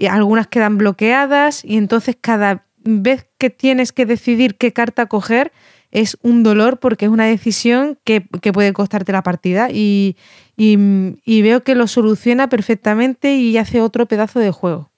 y 0.00 0.06
algunas 0.06 0.46
quedan 0.46 0.78
bloqueadas 0.78 1.62
y 1.62 1.76
entonces 1.76 2.16
cada 2.18 2.64
vez 2.78 3.26
que 3.36 3.50
tienes 3.50 3.92
que 3.92 4.06
decidir 4.06 4.56
qué 4.56 4.72
carta 4.72 5.04
coger 5.04 5.52
es 5.90 6.16
un 6.22 6.42
dolor 6.42 6.80
porque 6.80 7.04
es 7.04 7.10
una 7.10 7.26
decisión 7.26 7.98
que, 8.04 8.22
puede 8.22 8.72
costarte 8.72 9.12
la 9.12 9.22
partida 9.22 9.68
y, 9.70 10.16
veo 10.56 11.62
que 11.62 11.74
lo 11.74 11.86
soluciona 11.86 12.48
perfectamente 12.48 13.34
y 13.34 13.58
hace 13.58 13.82
otro 13.82 14.06
pedazo 14.06 14.40
de 14.40 14.50
juego. 14.52 14.90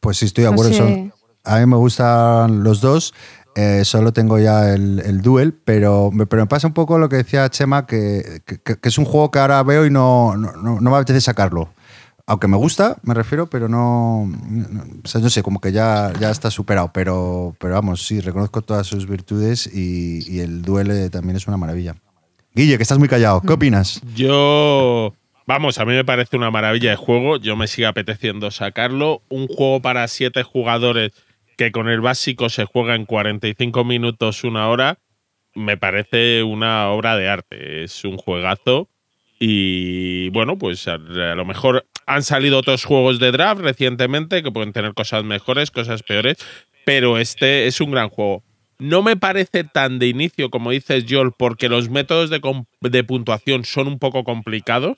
Pues 0.00 0.16
sí, 0.16 0.24
estoy 0.24 0.42
de 0.42 0.50
acuerdo. 0.50 1.12
a 1.44 1.58
mí 1.60 1.66
me 1.66 1.76
gustan 1.76 2.64
los 2.64 2.80
dos. 2.80 3.14
Eh, 3.54 3.84
solo 3.84 4.12
tengo 4.12 4.40
ya 4.40 4.74
el, 4.74 5.20
duel, 5.20 5.52
pero, 5.52 6.10
pero 6.28 6.42
me 6.42 6.48
pasa 6.48 6.66
un 6.66 6.74
poco 6.74 6.98
lo 6.98 7.08
que 7.08 7.16
decía 7.16 7.48
Chema, 7.48 7.86
que, 7.86 8.42
es 8.82 8.98
un 8.98 9.04
juego 9.04 9.30
que 9.30 9.38
ahora 9.38 9.62
veo 9.62 9.86
y 9.86 9.90
no, 9.90 10.36
no, 10.36 10.80
no 10.80 10.90
me 10.90 10.96
apetece 10.96 11.20
sacarlo. 11.20 11.70
Aunque 12.30 12.46
me 12.46 12.56
gusta, 12.56 12.96
me 13.02 13.12
refiero, 13.12 13.48
pero 13.48 13.68
no, 13.68 14.22
o 14.22 15.08
sea, 15.08 15.20
no 15.20 15.28
sé, 15.30 15.42
como 15.42 15.60
que 15.60 15.72
ya, 15.72 16.12
ya 16.20 16.30
está 16.30 16.48
superado. 16.48 16.92
Pero, 16.94 17.56
pero 17.58 17.74
vamos, 17.74 18.06
sí, 18.06 18.20
reconozco 18.20 18.62
todas 18.62 18.86
sus 18.86 19.08
virtudes 19.08 19.66
y, 19.66 20.38
el 20.38 20.62
duele 20.62 21.10
también 21.10 21.34
es 21.34 21.48
una 21.48 21.56
maravilla. 21.56 21.96
Guille, 22.54 22.76
que 22.76 22.84
estás 22.84 23.00
muy 23.00 23.08
callado, 23.08 23.40
¿qué 23.40 23.52
opinas? 23.52 24.00
Yo, 24.14 25.12
vamos, 25.44 25.78
a 25.78 25.84
mí 25.84 25.92
me 25.92 26.04
parece 26.04 26.36
una 26.36 26.52
maravilla 26.52 26.90
de 26.90 26.96
juego. 26.96 27.36
Yo 27.36 27.56
me 27.56 27.66
sigue 27.66 27.88
apeteciendo 27.88 28.52
sacarlo. 28.52 29.22
Un 29.28 29.48
juego 29.48 29.82
para 29.82 30.06
siete 30.06 30.44
jugadores 30.44 31.10
que 31.56 31.72
con 31.72 31.88
el 31.88 32.00
básico 32.00 32.48
se 32.48 32.64
juega 32.64 32.94
en 32.94 33.06
45 33.06 33.82
minutos, 33.82 34.44
una 34.44 34.68
hora, 34.68 35.00
me 35.56 35.76
parece 35.76 36.44
una 36.44 36.90
obra 36.90 37.16
de 37.16 37.28
arte. 37.28 37.82
Es 37.82 38.04
un 38.04 38.18
juegazo. 38.18 38.88
Y 39.42 40.28
bueno, 40.28 40.58
pues 40.58 40.86
a, 40.86 40.98
lo 40.98 41.44
mejor 41.46 41.86
han 42.06 42.22
salido 42.22 42.58
otros 42.58 42.84
juegos 42.84 43.18
de 43.18 43.32
draft 43.32 43.60
recientemente 43.60 44.42
que 44.42 44.50
pueden 44.50 44.72
tener 44.72 44.94
cosas 44.94 45.24
mejores, 45.24 45.70
cosas 45.70 46.02
peores, 46.02 46.38
pero 46.84 47.18
este 47.18 47.66
es 47.66 47.80
un 47.80 47.90
gran 47.90 48.08
juego. 48.08 48.42
No 48.78 49.02
me 49.02 49.16
parece 49.16 49.64
tan 49.64 49.98
de 49.98 50.08
inicio 50.08 50.50
como 50.50 50.70
dices 50.70 51.04
Joel, 51.08 51.32
porque 51.36 51.68
los 51.68 51.90
métodos 51.90 52.30
de, 52.30 53.04
puntuación 53.04 53.64
son 53.64 53.88
un 53.88 53.98
poco 53.98 54.24
complicados. 54.24 54.96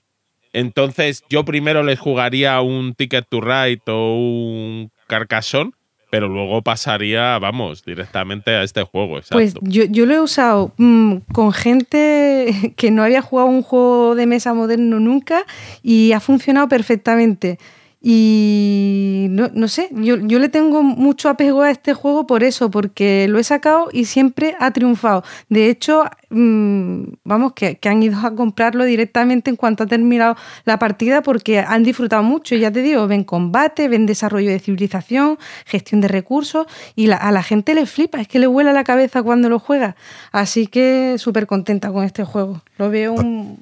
Entonces, 0.53 1.25
yo 1.29 1.45
primero 1.45 1.83
les 1.83 1.99
jugaría 1.99 2.61
un 2.61 2.95
Ticket 2.95 3.27
to 3.29 3.41
Ride 3.41 3.83
o 3.87 4.15
un 4.15 4.93
Carcassonne 5.09 5.73
pero 6.13 6.29
luego 6.29 6.61
pasaría, 6.61 7.39
vamos, 7.39 7.87
directamente 7.87 8.51
a 8.51 8.63
este 8.63 8.83
juego. 8.83 9.19
Pues 9.31 9.55
yo, 9.63 9.85
yo, 9.85 10.05
lo 10.05 10.13
he 10.13 10.21
usado 10.21 10.75
mm, 10.77 11.17
con 11.33 11.55
gente 11.55 12.75
que 12.77 12.91
no 12.91 13.03
había 13.03 13.23
jugado 13.23 13.49
un 13.49 13.63
juego 13.63 14.15
de 14.15 14.27
mesa 14.27 14.53
moderno 14.53 15.01
nunca 15.01 15.47
y 15.83 16.13
ha 16.13 16.21
funcionado 16.21 16.69
perfectamente. 16.69 17.59
Y 18.05 19.29
no, 19.31 19.69
sé, 19.69 19.89
yo, 19.93 20.17
le 20.17 20.49
tengo 20.49 20.83
mucho 20.83 21.29
apego 21.29 21.63
a 21.63 21.71
este 21.71 21.95
juego 21.95 22.27
por 22.27 22.43
eso, 22.43 22.69
porque 22.69 23.29
lo 23.29 23.39
he 23.39 23.45
sacado 23.45 23.91
y 23.93 24.07
siempre 24.07 24.57
ha 24.59 24.73
triunfado. 24.73 25.23
De 25.49 25.71
hecho, 25.71 26.05
mm, 26.31 27.05
vamos, 27.23 27.53
que, 27.53 27.79
han 27.85 28.03
ido 28.03 28.19
a 28.27 28.35
comprarlo 28.35 28.85
directamente 28.85 29.51
en 29.51 29.57
cuanto 29.57 29.85
ha 29.85 29.87
terminado 29.87 30.37
la 30.65 30.81
partida 30.81 31.23
porque 31.23 31.61
han 31.61 31.85
disfrutado 31.85 32.25
mucho. 32.25 32.57
Ya 32.57 32.73
te 32.73 32.83
digo, 32.83 33.07
ven 33.07 33.23
combate, 33.23 33.87
ven 33.87 34.07
desarrollo 34.07 34.51
de 34.51 34.59
civilización, 34.59 35.39
gestión 35.65 36.01
de 36.01 36.09
recursos 36.09 36.67
y 36.97 37.09
a 37.09 37.31
la 37.31 37.43
gente 37.45 37.73
le 37.73 37.87
flipa, 37.87 38.21
es 38.21 38.27
que 38.27 38.41
le 38.41 38.49
vuela 38.49 38.73
la 38.73 38.83
cabeza 38.83 39.23
cuando 39.23 39.49
lo 39.49 39.61
juega. 39.61 39.95
Así 40.33 40.67
que 40.67 41.19
súper 41.19 41.47
contenta 41.47 41.93
con 41.93 42.03
este 42.03 42.25
juego. 42.25 42.63
Lo 42.79 42.91
veo 42.91 43.13
un 43.13 43.61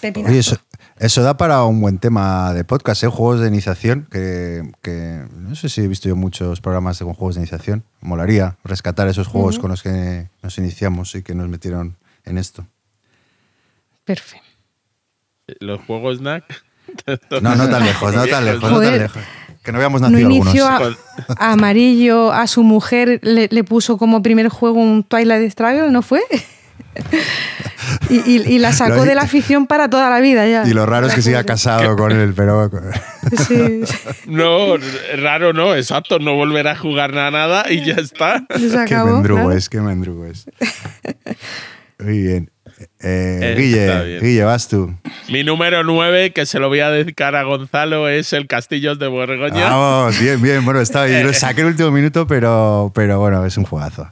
pepinazo. 0.00 0.60
Eso 1.00 1.22
da 1.22 1.38
para 1.38 1.64
un 1.64 1.80
buen 1.80 1.98
tema 1.98 2.52
de 2.52 2.62
podcast, 2.62 3.02
¿eh? 3.04 3.08
juegos 3.08 3.40
de 3.40 3.48
iniciación, 3.48 4.06
que, 4.10 5.24
no 5.34 5.54
sé 5.54 5.70
si 5.70 5.80
he 5.80 5.88
visto 5.88 6.10
yo 6.10 6.14
muchos 6.14 6.60
programas 6.60 6.98
con 6.98 7.14
juegos 7.14 7.36
de 7.36 7.40
iniciación. 7.40 7.84
Molaría 8.02 8.58
rescatar 8.64 9.08
esos 9.08 9.26
juegos 9.26 9.58
con 9.58 9.70
los 9.70 9.82
que 9.82 10.28
nos 10.42 10.58
iniciamos 10.58 11.14
y 11.14 11.22
que 11.22 11.34
nos 11.34 11.48
metieron 11.48 11.96
en 12.26 12.36
esto. 12.36 12.66
Perfecto. 14.04 14.46
¿Los 15.60 15.80
juegos 15.86 16.18
snack? 16.18 16.44
No, 17.40 17.54
no 17.54 17.68
tan 17.70 17.84
lejos, 17.84 18.14
no 18.14 18.26
tan 18.26 18.44
lejos, 18.44 18.70
no 18.70 18.80
tan 18.80 18.98
lejos. 18.98 19.22
Que 19.62 19.72
no 19.72 19.78
habíamos 19.78 20.02
nacido 20.02 20.28
no 20.28 20.34
inició 20.34 20.66
A, 20.66 20.96
Amarillo 21.38 22.32
a 22.32 22.46
su 22.46 22.62
mujer 22.62 23.20
le, 23.22 23.48
le, 23.50 23.64
puso 23.64 23.96
como 23.96 24.22
primer 24.22 24.48
juego 24.48 24.80
un 24.80 25.04
Twilight 25.04 25.50
Struggle, 25.50 25.92
¿no 25.92 26.02
fue? 26.02 26.20
Y, 28.10 28.58
la 28.58 28.72
sacó 28.72 29.04
de 29.04 29.14
la 29.14 29.22
afición 29.22 29.66
para 29.66 29.88
toda 29.88 30.10
la 30.10 30.20
vida 30.20 30.46
ya. 30.46 30.64
Y 30.66 30.72
lo 30.72 30.86
raro 30.86 31.06
es 31.06 31.14
que 31.14 31.22
siga 31.22 31.44
casado 31.44 31.96
con 31.96 32.12
él, 32.12 32.34
pero... 32.34 32.70
Sí. 33.46 33.82
No, 34.26 34.76
raro 35.16 35.52
no, 35.52 35.74
exacto, 35.74 36.18
no 36.18 36.34
volverá 36.34 36.72
a 36.72 36.76
jugar 36.76 37.12
nada, 37.12 37.30
nada 37.30 37.70
y 37.70 37.84
ya 37.84 37.94
está. 37.94 38.44
qué 38.86 38.96
mendrugo 38.96 39.52
es, 39.52 39.68
qué 39.68 39.80
mendrugo 39.80 40.26
es. 40.26 40.46
Muy 41.98 42.18
bien. 42.22 42.50
Eh, 43.02 43.54
Guille, 43.58 44.20
Guille, 44.20 44.44
vas 44.44 44.68
tú. 44.68 44.94
Mi 45.28 45.44
número 45.44 45.84
9, 45.84 46.32
que 46.32 46.46
se 46.46 46.58
lo 46.58 46.68
voy 46.68 46.80
a 46.80 46.90
dedicar 46.90 47.36
a 47.36 47.42
Gonzalo, 47.42 48.08
es 48.08 48.32
el 48.32 48.46
Castillos 48.46 48.98
de 48.98 49.06
Borgoña. 49.08 49.68
Vamos, 49.68 50.18
bien, 50.18 50.40
bien. 50.40 50.64
Bueno, 50.64 50.80
estaba 50.80 51.04
ahí. 51.04 51.22
Lo 51.22 51.32
saqué 51.34 51.60
el 51.60 51.68
último 51.68 51.90
minuto, 51.90 52.26
pero, 52.26 52.90
pero 52.94 53.18
bueno, 53.18 53.44
es 53.44 53.56
un 53.58 53.64
juegazo. 53.64 54.10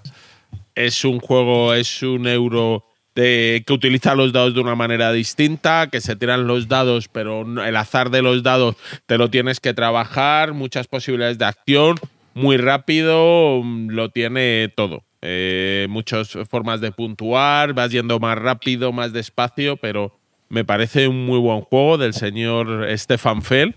Es 0.75 1.05
un 1.05 1.19
juego, 1.19 1.73
es 1.75 2.03
un 2.03 2.27
euro 2.27 2.85
que 3.24 3.72
utiliza 3.72 4.14
los 4.14 4.33
dados 4.33 4.54
de 4.54 4.61
una 4.61 4.76
manera 4.76 5.12
distinta, 5.12 5.88
que 5.90 6.00
se 6.00 6.14
tiran 6.14 6.46
los 6.46 6.68
dados, 6.68 7.09
pero 7.09 7.42
el 7.64 7.76
azar 7.76 8.11
de 8.11 8.22
los 8.22 8.42
dados 8.42 8.76
te 9.07 9.18
lo 9.18 9.28
tienes 9.28 9.59
que 9.59 9.74
trabajar, 9.74 10.52
muchas 10.52 10.87
posibilidades 10.87 11.38
de 11.38 11.46
acción, 11.46 11.96
muy 12.35 12.57
rápido, 12.57 13.61
mm, 13.62 13.88
lo 13.90 14.11
tiene 14.11 14.72
todo. 14.76 15.02
Eh, 15.20 15.88
muchas 15.90 16.38
formas 16.48 16.81
de 16.81 16.92
puntuar, 16.92 17.72
vas 17.72 17.90
yendo 17.90 18.20
más 18.20 18.38
rápido, 18.38 18.92
más 18.92 19.12
despacio, 19.12 19.76
pero 19.76 20.16
me 20.48 20.64
parece 20.64 21.09
un 21.09 21.26
muy 21.26 21.40
buen 21.40 21.62
juego 21.62 21.98
del 21.98 22.14
señor 22.14 22.87
Stefan 22.96 23.42
Fell, 23.42 23.74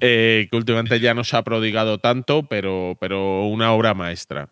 eh, 0.00 0.48
que 0.50 0.56
últimamente 0.56 0.98
ya 1.00 1.12
no 1.12 1.24
se 1.24 1.36
ha 1.36 1.42
prodigado 1.42 1.98
tanto, 1.98 2.44
pero, 2.44 2.96
pero 2.98 3.44
una 3.44 3.72
obra 3.72 3.92
maestra. 3.92 4.48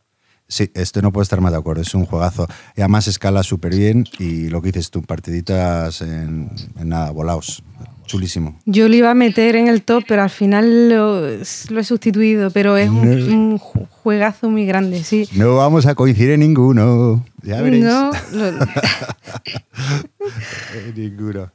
Sí, 0.50 0.70
esto 0.74 1.02
no 1.02 1.12
puedo 1.12 1.22
estar 1.22 1.40
más 1.42 1.52
de 1.52 1.58
acuerdo. 1.58 1.82
Es 1.82 1.94
un 1.94 2.06
juegazo. 2.06 2.46
Y 2.74 2.80
además 2.80 3.06
escala 3.06 3.42
súper 3.42 3.74
bien 3.76 4.06
y 4.18 4.48
lo 4.48 4.62
que 4.62 4.68
dices 4.72 4.90
tú, 4.90 5.02
partiditas 5.02 6.00
en, 6.00 6.50
nada, 6.82 7.10
volaos. 7.10 7.62
Chulísimo. 8.06 8.58
Yo 8.64 8.88
lo 8.88 8.94
iba 8.94 9.10
a 9.10 9.14
meter 9.14 9.54
en 9.56 9.68
el 9.68 9.82
top, 9.82 10.02
pero 10.08 10.22
al 10.22 10.30
final 10.30 10.88
lo, 10.88 11.20
lo 11.20 11.80
he 11.80 11.84
sustituido. 11.84 12.50
Pero 12.50 12.78
es 12.78 12.88
un, 12.88 13.06
un 13.06 13.58
ju- 13.58 13.86
juegazo 14.02 14.48
muy 14.48 14.64
grande, 14.64 15.04
sí. 15.04 15.28
No 15.34 15.56
vamos 15.56 15.84
a 15.84 15.94
coincidir 15.94 16.30
en 16.30 16.40
ninguno. 16.40 17.22
Ya 17.42 17.60
veréis. 17.60 17.84
No, 17.84 18.10
lo- 18.32 18.46
En 20.74 20.94
ninguno. 20.96 21.52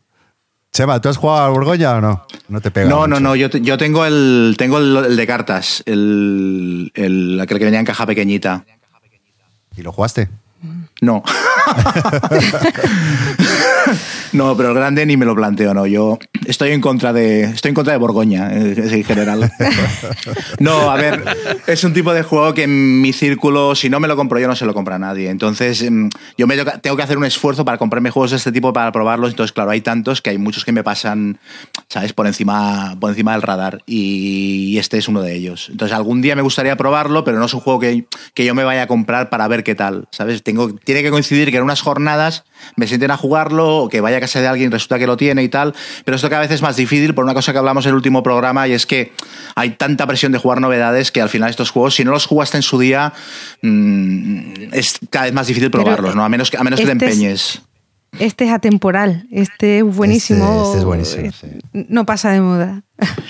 Chema, 0.71 1.01
¿tú 1.01 1.09
has 1.09 1.17
jugado 1.17 1.45
al 1.45 1.51
Borgoña 1.53 1.95
o 1.95 2.01
no? 2.01 2.25
No 2.49 2.61
te 2.61 2.69
pega. 2.71 2.87
No, 2.89 3.07
no, 3.07 3.15
mucho. 3.31 3.49
no, 3.57 3.59
yo 3.59 3.77
tengo 3.77 4.05
el 4.05 4.55
tengo 4.57 4.77
el, 4.77 4.95
el 5.05 5.15
de 5.15 5.27
cartas, 5.27 5.81
el, 5.87 6.91
el- 6.95 7.39
aquel 7.39 7.57
que 7.59 7.65
venía 7.65 7.79
en 7.79 7.85
caja 7.85 8.05
pequeñita. 8.05 8.63
¿Y 9.75 9.81
lo 9.81 9.91
jugaste? 9.91 10.29
No. 11.01 11.21
no, 14.31 14.55
pero 14.55 14.69
el 14.69 14.75
grande 14.75 15.05
ni 15.05 15.17
me 15.17 15.25
lo 15.25 15.35
planteo, 15.35 15.73
no. 15.73 15.85
Yo 15.85 16.17
estoy 16.45 16.71
en 16.71 16.79
contra 16.79 17.11
de. 17.11 17.43
Estoy 17.43 17.69
en 17.69 17.75
contra 17.75 17.91
de 17.91 17.99
Borgoña, 17.99 18.49
eh, 18.53 18.75
en 18.77 19.03
general. 19.03 19.51
No, 20.59 20.91
a 20.91 20.95
ver, 20.95 21.23
es 21.67 21.83
un 21.83 21.93
tipo 21.93 22.13
de 22.13 22.23
juego 22.23 22.53
que 22.53 22.63
en 22.63 23.01
mi 23.01 23.11
círculo, 23.11 23.75
si 23.75 23.89
no 23.89 23.99
me 23.99 24.07
lo 24.07 24.15
compro 24.15 24.39
yo, 24.39 24.47
no 24.47 24.55
se 24.55 24.65
lo 24.65 24.73
compra 24.73 24.97
nadie. 24.97 25.29
Entonces, 25.29 25.89
mm, 25.89 26.07
yo 26.37 26.47
me 26.47 26.55
tengo 26.55 26.95
que 26.95 27.03
hacer 27.03 27.17
un 27.17 27.25
esfuerzo 27.25 27.65
para 27.65 27.77
comprarme 27.77 28.09
juegos 28.11 28.31
de 28.31 28.37
este 28.37 28.51
tipo 28.51 28.71
para 28.71 28.91
probarlos. 28.91 29.31
Entonces, 29.31 29.51
claro, 29.51 29.71
hay 29.71 29.81
tantos 29.81 30.21
que 30.21 30.29
hay 30.29 30.37
muchos 30.37 30.63
que 30.63 30.71
me 30.71 30.83
pasan, 30.83 31.39
¿sabes? 31.89 32.13
Por 32.13 32.27
encima, 32.27 32.95
por 32.99 33.09
encima 33.09 33.33
del 33.33 33.41
radar. 33.41 33.83
Y 33.85 34.77
este 34.77 34.97
es 34.97 35.07
uno 35.09 35.21
de 35.21 35.35
ellos. 35.35 35.67
Entonces, 35.69 35.95
algún 35.95 36.21
día 36.21 36.35
me 36.35 36.41
gustaría 36.41 36.77
probarlo, 36.77 37.25
pero 37.25 37.39
no 37.39 37.45
es 37.45 37.53
un 37.53 37.59
juego 37.59 37.79
que, 37.79 38.05
que 38.33 38.45
yo 38.45 38.55
me 38.55 38.63
vaya 38.63 38.83
a 38.83 38.87
comprar 38.87 39.29
para 39.29 39.47
ver 39.47 39.63
qué 39.63 39.75
tal, 39.75 40.07
¿sabes? 40.11 40.43
Tengo, 40.53 40.75
tiene 40.75 41.01
que 41.01 41.09
coincidir 41.09 41.49
que 41.49 41.57
en 41.57 41.63
unas 41.63 41.81
jornadas 41.81 42.43
me 42.75 42.85
sienten 42.85 43.09
a 43.09 43.17
jugarlo 43.17 43.77
o 43.77 43.89
que 43.89 44.01
vaya 44.01 44.17
a 44.17 44.19
casa 44.19 44.39
de 44.39 44.47
alguien 44.47 44.69
y 44.69 44.71
resulta 44.73 44.99
que 44.99 45.07
lo 45.07 45.17
tiene 45.17 45.41
y 45.41 45.49
tal. 45.49 45.73
Pero 46.05 46.15
esto 46.15 46.29
cada 46.29 46.41
vez 46.43 46.51
es 46.51 46.61
más 46.61 46.75
difícil 46.75 47.15
por 47.15 47.23
una 47.23 47.33
cosa 47.33 47.51
que 47.53 47.57
hablamos 47.57 47.85
en 47.85 47.89
el 47.89 47.95
último 47.95 48.21
programa 48.21 48.67
y 48.67 48.73
es 48.73 48.85
que 48.85 49.13
hay 49.55 49.71
tanta 49.71 50.05
presión 50.05 50.31
de 50.31 50.37
jugar 50.37 50.61
novedades 50.61 51.11
que 51.11 51.21
al 51.21 51.29
final 51.29 51.49
estos 51.49 51.71
juegos, 51.71 51.95
si 51.95 52.05
no 52.05 52.11
los 52.11 52.27
jugaste 52.27 52.57
en 52.57 52.63
su 52.63 52.77
día, 52.77 53.13
mm, 53.63 54.73
es 54.73 54.99
cada 55.09 55.25
vez 55.25 55.33
más 55.33 55.47
difícil 55.47 55.71
Pero 55.71 55.83
probarlos, 55.83 56.15
¿no? 56.15 56.23
A 56.23 56.29
menos 56.29 56.51
que, 56.51 56.57
a 56.57 56.63
menos 56.63 56.79
que 56.79 56.85
te 56.85 56.91
este 56.91 57.05
es- 57.07 57.11
empeñes. 57.13 57.61
este 58.19 58.45
es 58.45 58.51
atemporal. 58.51 59.25
Este 59.31 59.79
es 59.79 59.83
buenísimo. 59.83 60.45
Este- 60.45 60.65
este 60.67 60.77
es 60.77 60.85
buenísimo, 60.85 61.31
sí. 61.31 61.85
No 61.89 62.05
pasa 62.05 62.31
de 62.31 62.41
moda. 62.41 62.83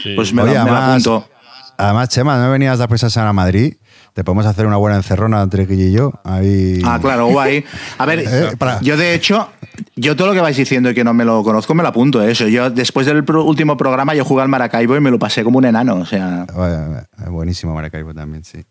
Sí. 0.04 0.14
Pues 0.16 0.34
me, 0.34 0.44
lo- 0.44 0.52
Oye, 0.52 0.60
me 0.60 0.66
lo 0.66 0.76
además, 0.78 0.90
apunto. 1.08 1.30
además, 1.78 2.10
Chema, 2.10 2.38
¿no 2.38 2.52
venías 2.52 2.78
semana 3.10 3.30
a 3.30 3.34
Madrid? 3.34 3.76
Te 4.14 4.24
podemos 4.24 4.46
hacer 4.46 4.66
una 4.68 4.78
buena 4.78 4.96
encerrona 4.98 5.42
entre 5.42 5.66
Guille 5.66 5.88
y 5.88 5.92
yo. 5.92 6.14
Ahí... 6.24 6.80
Ah, 6.86 7.00
claro, 7.02 7.28
guay. 7.28 7.64
A 7.98 8.06
ver, 8.06 8.20
Eh, 8.28 8.52
yo 8.82 8.96
de 8.96 9.16
hecho, 9.16 9.50
yo 9.96 10.16
todo 10.16 10.28
lo 10.28 10.34
que 10.34 10.42
vais 10.42 10.56
diciendo 10.56 10.92
y 10.92 10.94
que 10.94 11.04
no 11.04 11.14
me 11.16 11.26
lo 11.26 11.42
conozco, 11.44 11.74
me 11.74 11.82
lo 11.82 11.90
apunto. 11.90 12.22
¿eh? 12.24 12.32
Eso. 12.32 12.48
Yo 12.48 12.70
después 12.70 13.08
del 13.08 13.24
pro- 13.24 13.44
último 13.44 13.76
programa 13.76 14.14
yo 14.14 14.24
jugué 14.24 14.44
al 14.44 14.50
Maracaibo 14.50 14.96
y 14.96 15.00
me 15.00 15.10
lo 15.10 15.18
pasé 15.18 15.44
como 15.44 15.58
un 15.58 15.66
enano. 15.66 15.96
O 15.96 16.06
sea, 16.06 16.46
buenísimo 17.30 17.74
Maracaibo 17.74 18.14
también, 18.14 18.44
sí. 18.44 18.64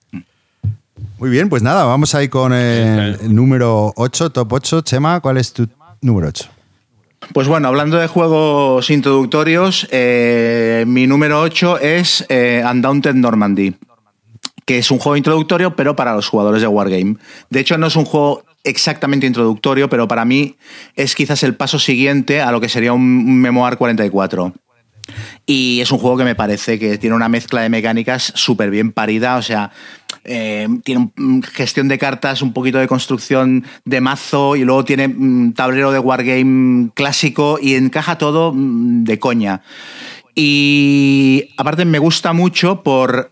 Muy 1.19 1.31
bien, 1.31 1.49
pues 1.49 1.63
nada, 1.63 1.85
vamos 1.85 2.15
ahí 2.15 2.29
con 2.29 2.53
el, 2.53 3.19
el 3.21 3.35
número 3.35 3.93
8, 3.97 4.31
top 4.31 4.53
8. 4.53 4.81
Chema, 4.83 5.21
¿cuál 5.21 5.39
es 5.39 5.53
tu 5.53 5.69
número 6.01 6.29
8? 6.29 6.45
Pues 7.33 7.49
bueno, 7.49 7.67
hablando 7.69 7.97
de 7.99 8.07
juegos 8.09 8.91
introductorios, 8.91 9.89
eh, 9.91 10.85
mi 10.87 11.07
número 11.07 11.41
8 11.41 11.79
es 11.81 12.25
eh, 12.29 12.63
Undaunted 12.69 13.15
Normandy, 13.15 13.75
que 14.73 14.79
es 14.79 14.91
un 14.91 14.99
juego 14.99 15.19
introductorio, 15.19 15.77
pero 15.77 15.95
para 15.95 16.15
los 16.15 16.29
jugadores 16.29 16.63
de 16.63 16.67
Wargame. 16.67 17.17
De 17.51 17.61
hecho, 17.61 17.77
no 17.77 17.89
es 17.89 17.97
un 17.97 18.07
juego 18.07 18.43
exactamente 18.65 19.27
introductorio, 19.27 19.91
pero 19.91 20.09
para 20.09 20.25
mí 20.25 20.57
es 20.97 21.15
quizás 21.15 21.43
el 21.43 21.55
paso 21.55 21.79
siguiente 21.79 22.41
a 22.41 22.51
lo 22.51 22.59
que 22.59 22.71
sería 22.71 22.95
un, 22.95 23.39
Memoir 23.43 23.77
44. 23.77 24.55
Y 25.45 25.81
es 25.83 25.93
un 25.93 25.99
juego 25.99 26.17
que 26.17 26.25
me 26.25 26.35
parece 26.35 26.79
que 26.79 26.97
tiene 26.97 27.15
una 27.15 27.29
mezcla 27.29 27.61
de 27.61 27.69
mecánicas 27.69 28.33
súper 28.35 28.71
bien 28.71 28.93
parida, 28.93 29.37
o 29.37 29.43
sea, 29.43 29.73
eh, 30.25 30.67
tiene 30.85 31.11
un- 31.19 31.43
gestión 31.43 31.89
de 31.89 31.99
cartas, 31.99 32.41
un 32.41 32.55
poquito 32.55 32.79
de 32.79 32.89
construcción 32.89 33.67
de 33.85 34.01
mazo 34.01 34.57
y 34.57 34.65
luego 34.65 34.87
tiene 34.87 35.09
mm, 35.09 35.53
tablero 35.53 35.93
de 35.93 35.99
wargame 35.99 36.89
clásico 36.95 37.59
y 37.61 37.75
encaja 37.75 38.17
todo 38.17 38.55
mm, 38.55 39.05
de 39.05 39.19
coña. 39.19 39.61
Y 40.35 41.51
aparte 41.59 41.85
me 41.85 41.99
gusta 41.99 42.33
mucho 42.33 42.83
por... 42.83 43.29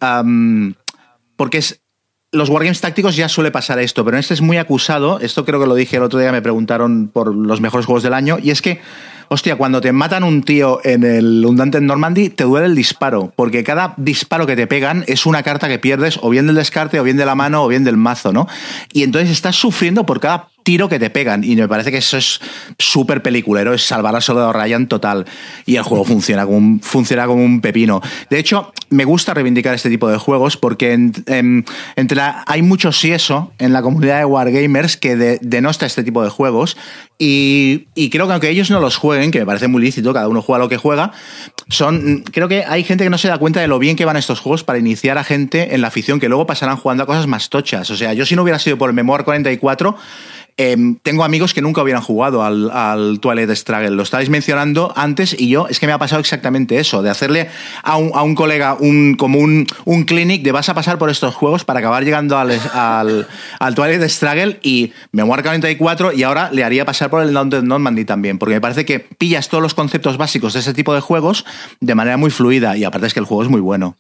porque 1.41 1.57
es 1.57 1.81
los 2.33 2.51
wargames 2.51 2.83
tácticos 2.83 3.17
ya 3.17 3.27
suele 3.31 3.51
pasar 3.51 3.79
esto, 3.79 4.05
pero 4.05 4.19
en 4.19 4.21
este 4.21 4.35
es 4.35 4.43
muy 4.43 4.59
acusado. 4.59 5.21
Esto 5.21 5.47
creo 5.47 5.59
que 5.59 5.67
lo 5.67 5.75
dije 5.75 5.97
el 5.97 6.03
otro 6.03 6.19
día, 6.19 6.31
me 6.33 6.43
preguntaron 6.43 7.09
por 7.09 7.35
los 7.35 7.63
mejores 7.63 7.87
juegos 7.87 8.03
del 8.03 8.13
año. 8.13 8.37
Y 8.43 8.51
es 8.51 8.61
que, 8.61 8.83
hostia, 9.29 9.57
cuando 9.57 9.81
te 9.81 9.91
matan 9.91 10.23
un 10.23 10.43
tío 10.43 10.81
en 10.85 11.03
el 11.03 11.43
Undante 11.47 11.81
Normandy, 11.81 12.29
te 12.29 12.45
duele 12.45 12.67
el 12.67 12.75
disparo. 12.75 13.33
Porque 13.37 13.65
cada 13.65 13.95
disparo 13.97 14.47
que 14.47 14.55
te 14.55 14.67
pegan 14.67 15.03
es 15.09 15.25
una 15.25 15.43
carta 15.43 15.67
que 15.67 15.79
pierdes, 15.79 16.19
o 16.21 16.29
bien 16.29 16.47
del 16.47 16.57
descarte, 16.57 17.01
o 17.01 17.05
bien 17.05 17.17
de 17.17 17.25
la 17.25 17.35
mano, 17.35 17.65
o 17.65 17.69
bien 17.69 17.85
del 17.85 17.97
mazo, 17.97 18.35
¿no? 18.35 18.47
Y 18.93 19.03
entonces 19.03 19.31
estás 19.31 19.57
sufriendo 19.57 20.05
por 20.05 20.21
cada 20.21 20.50
tiro 20.63 20.89
que 20.89 20.99
te 20.99 21.11
pegan. 21.11 21.45
Y 21.45 21.57
me 21.57 21.69
parece 21.69 21.91
que 21.91 21.99
eso 21.99 22.17
es 22.17 22.41
súper 22.79 23.23
peliculero, 23.23 23.73
es 23.75 23.83
salvar 23.85 24.15
al 24.15 24.23
soldado 24.23 24.53
Ryan 24.53 24.87
total. 24.87 25.27
Y 25.67 25.77
el 25.77 25.83
juego 25.83 26.05
funciona 26.05 26.45
como, 26.45 26.59
un, 26.59 26.81
funciona 26.81 27.27
como 27.27 27.45
un 27.45 27.61
pepino. 27.61 28.01
De 28.29 28.39
hecho, 28.39 28.73
me 28.91 29.05
gusta 29.05 29.35
reivindicar 29.35 29.75
este 29.75 29.89
tipo 29.91 30.09
de 30.09 30.19
juegos 30.19 30.57
porque 30.57 30.93
en- 30.93 31.13
en- 31.27 31.65
entre 31.97 32.21
hay 32.47 32.63
mucho 32.63 32.93
sí 32.93 33.13
eso 33.13 33.53
en 33.59 33.73
la 33.73 33.83
comunidad 33.83 34.19
de 34.19 34.25
Wargamers 34.25 34.97
que 34.97 35.17
de- 35.17 35.39
denosta 35.43 35.87
este 35.87 36.03
tipo 36.05 36.23
de 36.23 36.29
juegos. 36.31 36.77
Y, 37.23 37.87
y 37.95 38.09
creo 38.09 38.27
que 38.27 38.33
aunque 38.33 38.49
ellos 38.49 38.71
no 38.71 38.81
los 38.81 38.97
jueguen, 38.97 39.31
que 39.31 39.41
me 39.41 39.47
parece 39.47 39.69
muy 39.69 39.83
lícito, 39.83 40.15
cada 40.15 40.27
uno 40.29 40.41
juega 40.41 40.59
lo 40.59 40.69
que 40.71 40.79
juega, 40.79 41.13
son, 41.69 42.25
creo 42.33 42.49
que 42.49 42.65
hay 42.65 42.83
gente 42.83 43.05
que 43.05 43.11
no 43.11 43.19
se 43.19 43.29
da 43.29 43.37
cuenta 43.39 43.61
de 43.61 43.69
lo 43.69 43.79
bien 43.79 43.95
que 43.95 44.07
van 44.07 44.17
estos 44.17 44.41
juegos 44.41 44.65
para 44.65 44.79
iniciar 44.79 45.19
a 45.19 45.25
gente 45.25 45.75
en 45.75 45.83
la 45.83 45.89
afición 45.89 46.19
que 46.19 46.29
luego 46.31 46.47
pasarán 46.47 46.77
jugando 46.77 47.03
a 47.03 47.07
cosas 47.07 47.27
más 47.27 47.51
tochas. 47.51 47.91
O 47.91 47.97
sea, 47.97 48.15
yo 48.15 48.25
si 48.25 48.37
no 48.37 48.43
hubiera 48.43 48.59
sido 48.59 48.79
por 48.79 48.89
el 48.89 48.95
Memoir 48.97 49.25
44, 49.25 49.97
eh, 50.63 50.77
tengo 51.03 51.25
amigos 51.25 51.55
que 51.55 51.63
nunca 51.63 51.83
hubieran 51.83 52.03
jugado 52.03 52.45
al, 52.45 52.71
al 52.71 53.19
Twilight 53.19 53.49
Struggle. 53.53 53.93
Lo 53.93 54.03
estáis 54.03 54.29
mencionando 54.29 54.93
antes 54.95 55.35
y 55.39 55.49
yo, 55.49 55.67
es 55.69 55.81
que 55.81 55.87
me 55.87 55.95
ha 55.95 55.99
pasado 55.99 56.21
exactamente 56.21 56.79
eso, 56.79 57.01
de 57.01 57.09
hacerle 57.09 57.49
a 57.83 57.97
un, 57.97 58.35
colega 58.35 58.75
un, 58.79 59.15
como 59.15 59.39
un, 59.39 59.67
un 59.87 60.05
clinic 60.05 60.43
de 60.43 60.53
vas 60.53 60.69
a 60.69 60.75
pasar 60.75 60.99
por 60.99 61.09
estos 61.09 61.35
juegos 61.35 61.65
para 61.65 61.79
acabar 61.79 62.05
llegando 62.05 62.37
al, 62.37 62.51
al, 62.75 63.27
al 63.59 63.75
Twilight 63.75 64.03
Struggle 64.11 64.61
y 64.63 64.93
Memoir 65.13 65.41
44 65.41 66.13
y 66.13 66.25
ahora 66.25 66.51
le 66.53 66.63
haría 66.63 66.85
pasar 66.85 67.09
por 67.09 67.23
el 67.23 67.33
Daunted 67.33 67.63
Normandy 67.63 68.05
también, 68.05 68.39
porque 68.39 68.57
me 68.57 68.61
parece 68.61 68.85
que 68.85 69.01
pillas 69.01 69.49
todos 69.49 69.63
los 69.63 69.73
conceptos 69.73 70.19
básicos 70.19 70.53
de 70.53 70.61
ese 70.61 70.75
tipo 70.75 70.93
de 70.93 71.01
juegos 71.01 71.47
de 71.81 71.95
manera 71.95 72.19
muy 72.19 72.31
fluida 72.31 72.77
y 72.77 72.85
aparte 72.85 73.07
es 73.07 73.15
que 73.15 73.21
el 73.21 73.27
juego 73.27 73.45
es 73.45 73.49
muy 73.49 73.63
bueno. 73.63 73.97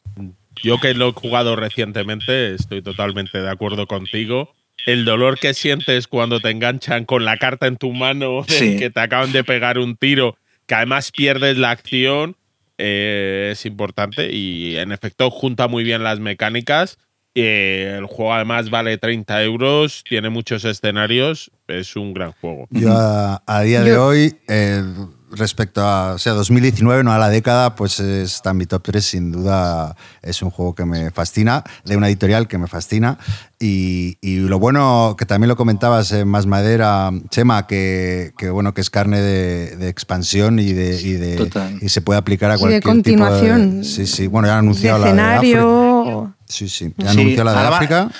Yo 0.62 0.78
que 0.78 0.92
lo 0.92 1.08
he 1.08 1.12
jugado 1.12 1.56
recientemente, 1.56 2.54
estoy 2.54 2.82
totalmente 2.82 3.40
de 3.40 3.50
acuerdo 3.50 3.86
contigo. 3.86 4.52
El 4.86 5.04
dolor 5.04 5.38
que 5.38 5.54
sientes 5.54 6.06
cuando 6.08 6.40
te 6.40 6.50
enganchan 6.50 7.04
con 7.04 7.24
la 7.24 7.36
carta 7.36 7.66
en 7.66 7.76
tu 7.76 7.92
mano, 7.92 8.44
Sí. 8.48 8.76
que 8.76 8.90
te 8.90 9.00
acaban 9.00 9.32
de 9.32 9.44
pegar 9.44 9.78
un 9.78 9.96
tiro, 9.96 10.36
que 10.66 10.74
además 10.74 11.10
pierdes 11.12 11.58
la 11.58 11.70
acción, 11.70 12.36
eh, 12.78 13.50
es 13.52 13.66
importante 13.66 14.32
y 14.32 14.76
en 14.76 14.92
efecto 14.92 15.30
junta 15.30 15.68
muy 15.68 15.84
bien 15.84 16.02
las 16.02 16.18
mecánicas. 16.18 16.98
Eh, 17.34 17.94
el 17.98 18.06
juego 18.06 18.34
además 18.34 18.70
vale 18.70 18.98
30 18.98 19.42
euros, 19.44 20.02
tiene 20.08 20.30
muchos 20.30 20.64
escenarios, 20.64 21.50
es 21.68 21.94
un 21.94 22.12
gran 22.12 22.32
juego. 22.32 22.66
Yo 22.70 22.90
a, 22.92 23.42
a 23.46 23.62
día 23.62 23.82
de 23.82 23.90
Yo- 23.90 24.06
hoy, 24.06 24.34
eh, 24.48 24.82
respecto 25.30 25.82
a 25.82 26.12
o 26.14 26.18
sea, 26.18 26.32
2019, 26.32 27.04
no 27.04 27.12
a 27.12 27.18
la 27.18 27.28
década, 27.28 27.74
pues 27.74 28.00
está 28.00 28.50
en 28.50 28.56
mi 28.58 28.66
top 28.66 28.82
3, 28.84 29.04
sin 29.04 29.32
duda 29.32 29.96
es 30.22 30.42
un 30.42 30.50
juego 30.50 30.74
que 30.74 30.84
me 30.84 31.10
fascina, 31.10 31.64
de 31.84 31.96
una 31.96 32.08
editorial 32.08 32.48
que 32.48 32.58
me 32.58 32.66
fascina. 32.66 33.18
Y, 33.58 34.16
y 34.20 34.36
lo 34.38 34.58
bueno, 34.58 35.14
que 35.18 35.26
también 35.26 35.48
lo 35.48 35.56
comentabas 35.56 36.12
en 36.12 36.26
Más 36.28 36.46
Madera, 36.46 37.10
Chema, 37.28 37.66
que, 37.66 38.32
que 38.38 38.48
bueno, 38.50 38.72
que 38.74 38.80
es 38.80 38.88
carne 38.90 39.20
de, 39.20 39.76
de 39.76 39.88
expansión 39.88 40.58
y, 40.58 40.72
de, 40.72 41.00
y, 41.00 41.12
de- 41.12 41.78
y 41.82 41.88
se 41.90 42.00
puede 42.00 42.18
aplicar 42.18 42.50
a 42.50 42.54
Y 42.54 42.56
de 42.56 42.60
cualquier 42.60 42.82
continuación. 42.82 43.60
tipo 43.70 43.76
de... 43.82 43.84
Sí, 43.84 44.06
sí, 44.06 44.26
bueno, 44.26 44.48
ya 44.48 44.54
han 44.58 44.64
De 44.64 44.68
anunciado 44.68 44.98
la 44.98 45.12
de 45.12 45.20
África. 45.22 45.58
escenario. 45.58 46.34
Sí, 46.46 46.68
sí, 46.68 46.94
ya 46.96 47.08
han 47.10 47.14
Sí, 47.14 47.20
anunciado 47.20 47.44
la 47.44 47.52
de 47.62 47.68
África. 47.68 48.10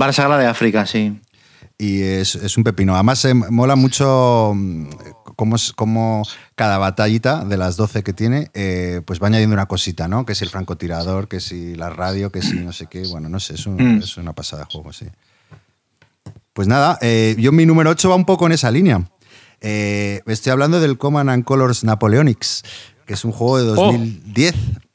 Va 0.00 0.06
a 0.06 0.28
la 0.28 0.38
de 0.38 0.46
África, 0.46 0.86
sí. 0.86 1.20
Y 1.78 2.02
es, 2.02 2.34
es 2.36 2.56
un 2.56 2.62
pepino. 2.64 2.94
Además, 2.94 3.24
eh, 3.24 3.34
mola 3.34 3.74
mucho 3.76 4.52
mm, 4.54 4.86
cómo, 5.42 5.56
es- 5.56 5.72
cómo 5.72 6.22
cada 6.54 6.78
batallita 6.78 7.44
de 7.44 7.56
las 7.56 7.76
12 7.76 8.04
que 8.04 8.12
tiene, 8.12 8.50
eh, 8.54 9.00
pues 9.04 9.20
va 9.20 9.26
añadiendo 9.26 9.54
una 9.54 9.66
cosita, 9.66 10.06
¿no? 10.06 10.24
Que 10.24 10.36
si 10.36 10.44
el 10.44 10.50
francotirador, 10.50 11.26
que 11.26 11.40
si 11.40 11.74
la 11.74 11.90
radio, 11.90 12.30
que 12.30 12.42
si 12.42 12.54
no 12.60 12.72
sé 12.72 12.86
qué. 12.86 13.02
Bueno, 13.08 13.28
no 13.28 13.40
sé, 13.40 13.54
es, 13.54 13.66
un- 13.66 13.74
Mm. 13.96 14.02
es 14.02 14.16
una 14.16 14.34
pasada 14.34 14.64
de 14.64 14.70
juego, 14.72 14.92
sí. 14.92 15.06
Pues 16.52 16.68
nada, 16.68 16.96
eh, 17.00 17.34
yo 17.38 17.50
mi 17.50 17.66
número 17.66 17.90
8 17.90 18.08
va 18.08 18.14
un 18.14 18.24
poco 18.24 18.46
en 18.46 18.52
esa 18.52 18.70
línea. 18.70 19.08
Eh, 19.60 20.20
estoy 20.26 20.52
hablando 20.52 20.78
del 20.80 20.96
Command 20.98 21.30
and 21.30 21.44
Colors 21.44 21.82
Napoleonics, 21.82 22.62
que 23.06 23.14
es 23.14 23.24
un 23.24 23.32
juego 23.32 23.58
de 23.58 23.64
2010. 23.64 24.54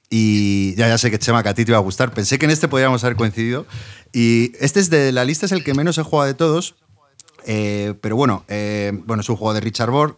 Y 0.10 0.76
ya, 0.76 0.88
ya 0.88 0.98
sé 0.98 1.12
que 1.12 1.20
Chema, 1.20 1.44
que 1.44 1.50
a 1.50 1.54
ti 1.54 1.66
te 1.66 1.72
iba 1.72 1.78
a 1.78 1.82
gustar. 1.82 2.14
Pensé 2.14 2.40
que 2.40 2.46
en 2.46 2.52
este 2.52 2.70
podríamos 2.70 3.04
haber 3.04 3.18
coincidido. 3.18 3.66
Y 4.14 4.54
este 4.62 4.80
es 4.80 4.90
de 4.90 5.12
la 5.12 5.26
lista, 5.26 5.46
es 5.46 5.52
el 5.52 5.66
que 5.66 5.74
menos 5.74 5.98
he 5.98 6.04
jugado 6.04 6.28
de 6.28 6.34
todos. 6.34 6.76
Eh, 7.50 7.94
pero 8.02 8.16
bueno, 8.18 8.44
eh, 8.50 8.92
bueno, 9.06 9.22
es 9.22 9.30
un 9.30 9.36
juego 9.38 9.54
de 9.54 9.62
Richard 9.62 9.90
Borg. 9.90 10.16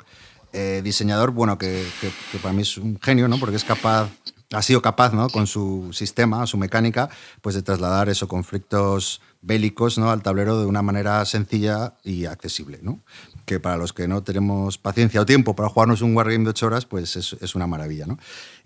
Eh, 0.54 0.82
diseñador, 0.84 1.32
bueno, 1.32 1.58
que, 1.58 1.86
que, 2.02 2.12
que, 2.32 2.38
para 2.40 2.54
mí 2.54 2.64
es 2.64 2.78
un 2.78 3.00
genio, 3.02 3.28
¿no? 3.28 3.40
Porque 3.40 3.56
es 3.56 3.64
capaz, 3.64 4.10
ha 4.52 4.62
sido 4.62 4.82
capaz, 4.82 5.14
¿no? 5.14 5.30
Con 5.30 5.48
su 5.48 5.90
sistema, 5.94 6.46
su 6.48 6.58
mecánica, 6.58 7.10
pues 7.42 7.56
de 7.56 7.62
trasladar 7.62 8.10
esos 8.10 8.28
conflictos 8.28 9.22
bélicos 9.42 9.98
¿no? 9.98 10.12
al 10.12 10.22
tablero 10.22 10.60
de 10.60 10.66
una 10.66 10.82
manera 10.82 11.24
sencilla 11.26 11.94
y 12.04 12.26
accesible. 12.26 12.80
¿no? 12.82 13.00
Que 13.46 13.60
para 13.60 13.78
los 13.78 13.94
que 13.94 14.08
no 14.08 14.24
tenemos 14.24 14.78
paciencia 14.78 15.22
o 15.22 15.26
tiempo 15.26 15.56
para 15.56 15.70
jugarnos 15.70 16.02
un 16.02 16.16
Wargame 16.16 16.44
de 16.44 16.50
8 16.52 16.68
horas, 16.68 16.86
pues 16.86 17.16
es, 17.16 17.36
es 17.40 17.56
una 17.56 17.68
maravilla. 17.68 18.06
¿no? 18.06 18.18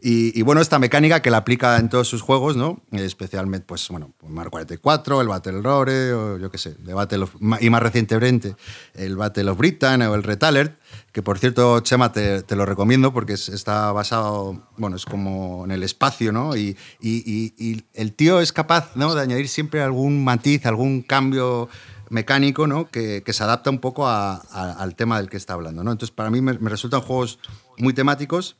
Y, 0.01 0.37
y, 0.37 0.41
bueno, 0.41 0.61
esta 0.61 0.79
mecánica 0.79 1.21
que 1.21 1.29
la 1.29 1.37
aplica 1.37 1.77
en 1.77 1.89
todos 1.89 2.07
sus 2.07 2.21
juegos, 2.21 2.55
¿no? 2.55 2.81
especialmente, 2.91 3.65
pues 3.67 3.87
bueno, 3.89 4.13
Mar 4.27 4.49
44, 4.49 5.21
el 5.21 5.27
Battle 5.27 5.61
Royale, 5.61 6.13
o 6.13 6.37
yo 6.37 6.49
qué 6.49 6.57
sé, 6.57 6.75
el 6.85 6.93
Battle 6.93 7.23
of, 7.23 7.35
y 7.59 7.69
más 7.69 7.83
recientemente 7.83 8.55
el 8.93 9.15
Battle 9.15 9.49
of 9.49 9.57
Britain 9.57 10.01
o 10.01 10.15
el 10.15 10.23
Red 10.23 10.43
Alert, 10.43 10.79
que 11.13 11.21
por 11.21 11.37
cierto, 11.37 11.79
Chema, 11.81 12.11
te, 12.11 12.41
te 12.41 12.55
lo 12.55 12.65
recomiendo 12.65 13.13
porque 13.13 13.33
es, 13.33 13.47
está 13.47 13.91
basado, 13.91 14.67
bueno, 14.77 14.95
es 14.95 15.05
como 15.05 15.63
en 15.63 15.69
el 15.69 15.83
espacio, 15.83 16.31
¿no? 16.31 16.57
Y, 16.57 16.75
y, 16.99 17.83
el 17.93 18.13
tío 18.13 18.41
es 18.41 18.51
capaz, 18.51 18.95
¿no? 18.95 19.13
De 19.13 19.21
añadir 19.21 19.47
siempre 19.47 19.83
algún 19.83 20.23
matiz, 20.23 20.65
algún 20.65 21.03
cambio 21.03 21.69
mecánico, 22.09 22.65
¿no? 22.65 22.89
Que, 22.89 23.21
que 23.23 23.31
se 23.31 23.43
adapta 23.43 23.69
un 23.69 23.77
poco 23.77 24.07
a, 24.07 24.41
a, 24.51 24.73
al 24.73 24.95
tema 24.95 25.17
del 25.17 25.29
que 25.29 25.37
está 25.37 25.53
hablando, 25.53 25.83
¿no? 25.83 25.91
Entonces, 25.91 26.13
para 26.13 26.31
mí 26.31 26.41
me, 26.41 26.53
me 26.57 26.69
resultan 26.71 27.01
juegos 27.01 27.37
muy 27.77 27.93
temáticos 27.93 28.57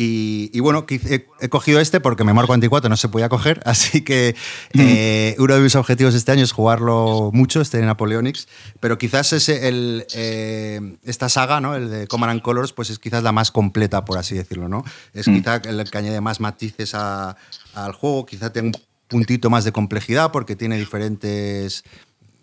y, 0.00 0.48
y, 0.54 0.60
bueno, 0.60 0.86
he, 0.88 1.26
he, 1.40 1.48
cogido 1.48 1.80
este 1.80 1.98
porque 1.98 2.22
Memor 2.22 2.46
44 2.46 2.88
no 2.88 2.96
se 2.96 3.08
podía 3.08 3.28
coger, 3.28 3.60
así 3.66 4.02
que 4.02 4.36
mm. 4.72 4.80
eh, 4.80 5.36
uno 5.40 5.56
de 5.56 5.60
mis 5.60 5.74
objetivos 5.74 6.14
este 6.14 6.30
año 6.30 6.44
es 6.44 6.52
jugarlo 6.52 7.30
mucho, 7.34 7.60
este 7.60 7.78
de 7.78 7.86
Napoleonics, 7.86 8.46
pero 8.78 8.96
quizás 8.96 9.32
ese, 9.32 9.66
el, 9.66 10.06
eh, 10.14 10.96
esta 11.02 11.28
saga, 11.28 11.60
¿no? 11.60 11.74
el 11.74 11.90
de 11.90 12.06
Command 12.06 12.30
and 12.30 12.42
Colors, 12.42 12.72
pues 12.72 12.90
es 12.90 13.00
quizás 13.00 13.24
la 13.24 13.32
más 13.32 13.50
completa, 13.50 14.04
por 14.04 14.18
así 14.18 14.36
decirlo. 14.36 14.68
¿no? 14.68 14.84
Es 15.14 15.26
mm. 15.26 15.34
quizá 15.34 15.56
el 15.56 15.90
que 15.90 15.98
añade 15.98 16.20
más 16.20 16.38
matices 16.38 16.94
a, 16.94 17.36
al 17.74 17.92
juego, 17.92 18.24
quizá 18.24 18.52
tenga 18.52 18.78
un 18.78 18.84
puntito 19.08 19.50
más 19.50 19.64
de 19.64 19.72
complejidad 19.72 20.30
porque 20.30 20.54
tiene 20.54 20.76
diferentes 20.78 21.82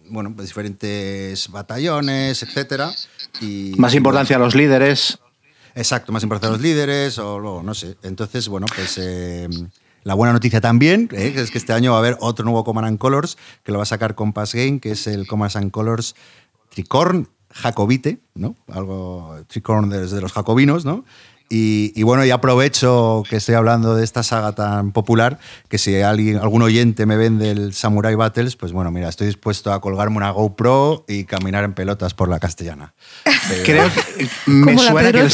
bueno, 0.10 0.34
pues 0.36 0.50
diferentes 0.50 1.50
batallones, 1.50 2.44
etcétera. 2.44 2.92
Y, 3.40 3.74
más 3.78 3.96
importancia 3.96 4.36
a 4.36 4.40
los 4.40 4.56
líderes. 4.56 5.20
Exacto, 5.76 6.14
más 6.14 6.24
importancia 6.24 6.50
a 6.50 6.54
los 6.54 6.62
líderes 6.62 7.20
o 7.20 7.38
luego, 7.38 7.62
no 7.62 7.74
sé. 7.74 7.98
Entonces, 8.02 8.48
bueno, 8.48 8.66
pues 8.74 8.98
eh, 8.98 9.50
la 10.04 10.14
buena 10.14 10.32
noticia 10.32 10.62
también 10.62 11.10
eh, 11.12 11.34
es 11.36 11.52
que 11.52 11.58
este 11.58 11.74
año 11.74 11.92
va 11.92 11.98
a 11.98 12.00
haber 12.00 12.18
otro 12.22 12.46
nuevo 12.46 12.64
Command 12.64 12.88
and 12.88 12.98
Colors 12.98 13.38
que 13.64 13.74
lo 13.74 13.80
va 13.80 13.84
a 13.84 13.88
sacar 13.88 14.16
Compass 14.16 14.56
Game, 14.56 14.80
que 14.80 14.92
es 14.92 15.06
el 15.08 15.28
Command 15.28 15.58
and 15.58 15.72
Colors 15.72 16.16
Tricorn 16.70 17.28
Jacobite, 17.52 18.20
¿no? 18.36 18.56
Algo 18.68 19.36
Tricorn 19.48 19.90
desde 19.90 20.22
los 20.22 20.32
jacobinos, 20.32 20.86
¿no? 20.86 21.04
Y, 21.48 21.94
y, 21.96 22.04
bueno, 22.04 22.26
y 22.26 22.32
aprovecho 22.32 23.24
que 23.30 23.36
estoy 23.36 23.54
hablando 23.54 23.96
de 23.96 24.04
esta 24.04 24.24
saga 24.24 24.54
tan 24.54 24.92
popular, 24.92 25.38
que 25.70 25.78
si 25.78 26.02
alguien, 26.02 26.38
algún 26.38 26.64
oyente 26.64 27.06
me 27.06 27.18
vende 27.18 27.52
el 27.52 27.74
Samurai 27.74 28.16
Battles, 28.16 28.56
pues 28.56 28.72
bueno, 28.72 28.90
mira, 28.90 29.10
estoy 29.10 29.28
dispuesto 29.28 29.72
a 29.72 29.80
colgarme 29.80 30.18
una 30.18 30.32
GoPro 30.32 31.06
y 31.08 31.26
caminar 31.26 31.64
en 31.64 31.74
pelotas 31.74 32.16
por 32.16 32.30
la 32.30 32.40
castellana. 32.40 32.96
Pero... 33.48 33.64
Creo 33.64 33.92
que 33.94 34.28
me 34.48 34.78
suena 34.78 35.12
que 35.12 35.20
el 35.20 35.32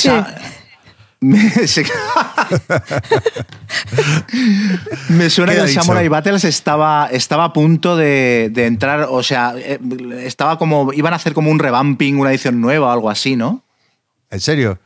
me 5.09 5.29
suena 5.29 5.53
que 5.53 5.59
el 5.59 5.69
Samurai 5.69 6.07
Battles 6.07 6.45
estaba, 6.45 7.09
estaba 7.11 7.43
a 7.43 7.53
punto 7.53 7.95
de, 7.95 8.49
de, 8.51 8.65
entrar, 8.65 9.05
o 9.07 9.21
sea, 9.21 9.53
estaba 9.55 10.57
como, 10.57 10.91
iban 10.93 11.13
a 11.13 11.17
hacer 11.17 11.33
como 11.33 11.51
un 11.51 11.59
revamping, 11.59 12.17
una 12.17 12.31
edición 12.31 12.59
nueva 12.59 12.87
o 12.87 12.91
algo 12.91 13.11
así, 13.11 13.35
¿no? 13.35 13.63
¿En 14.31 14.39
serio? 14.39 14.79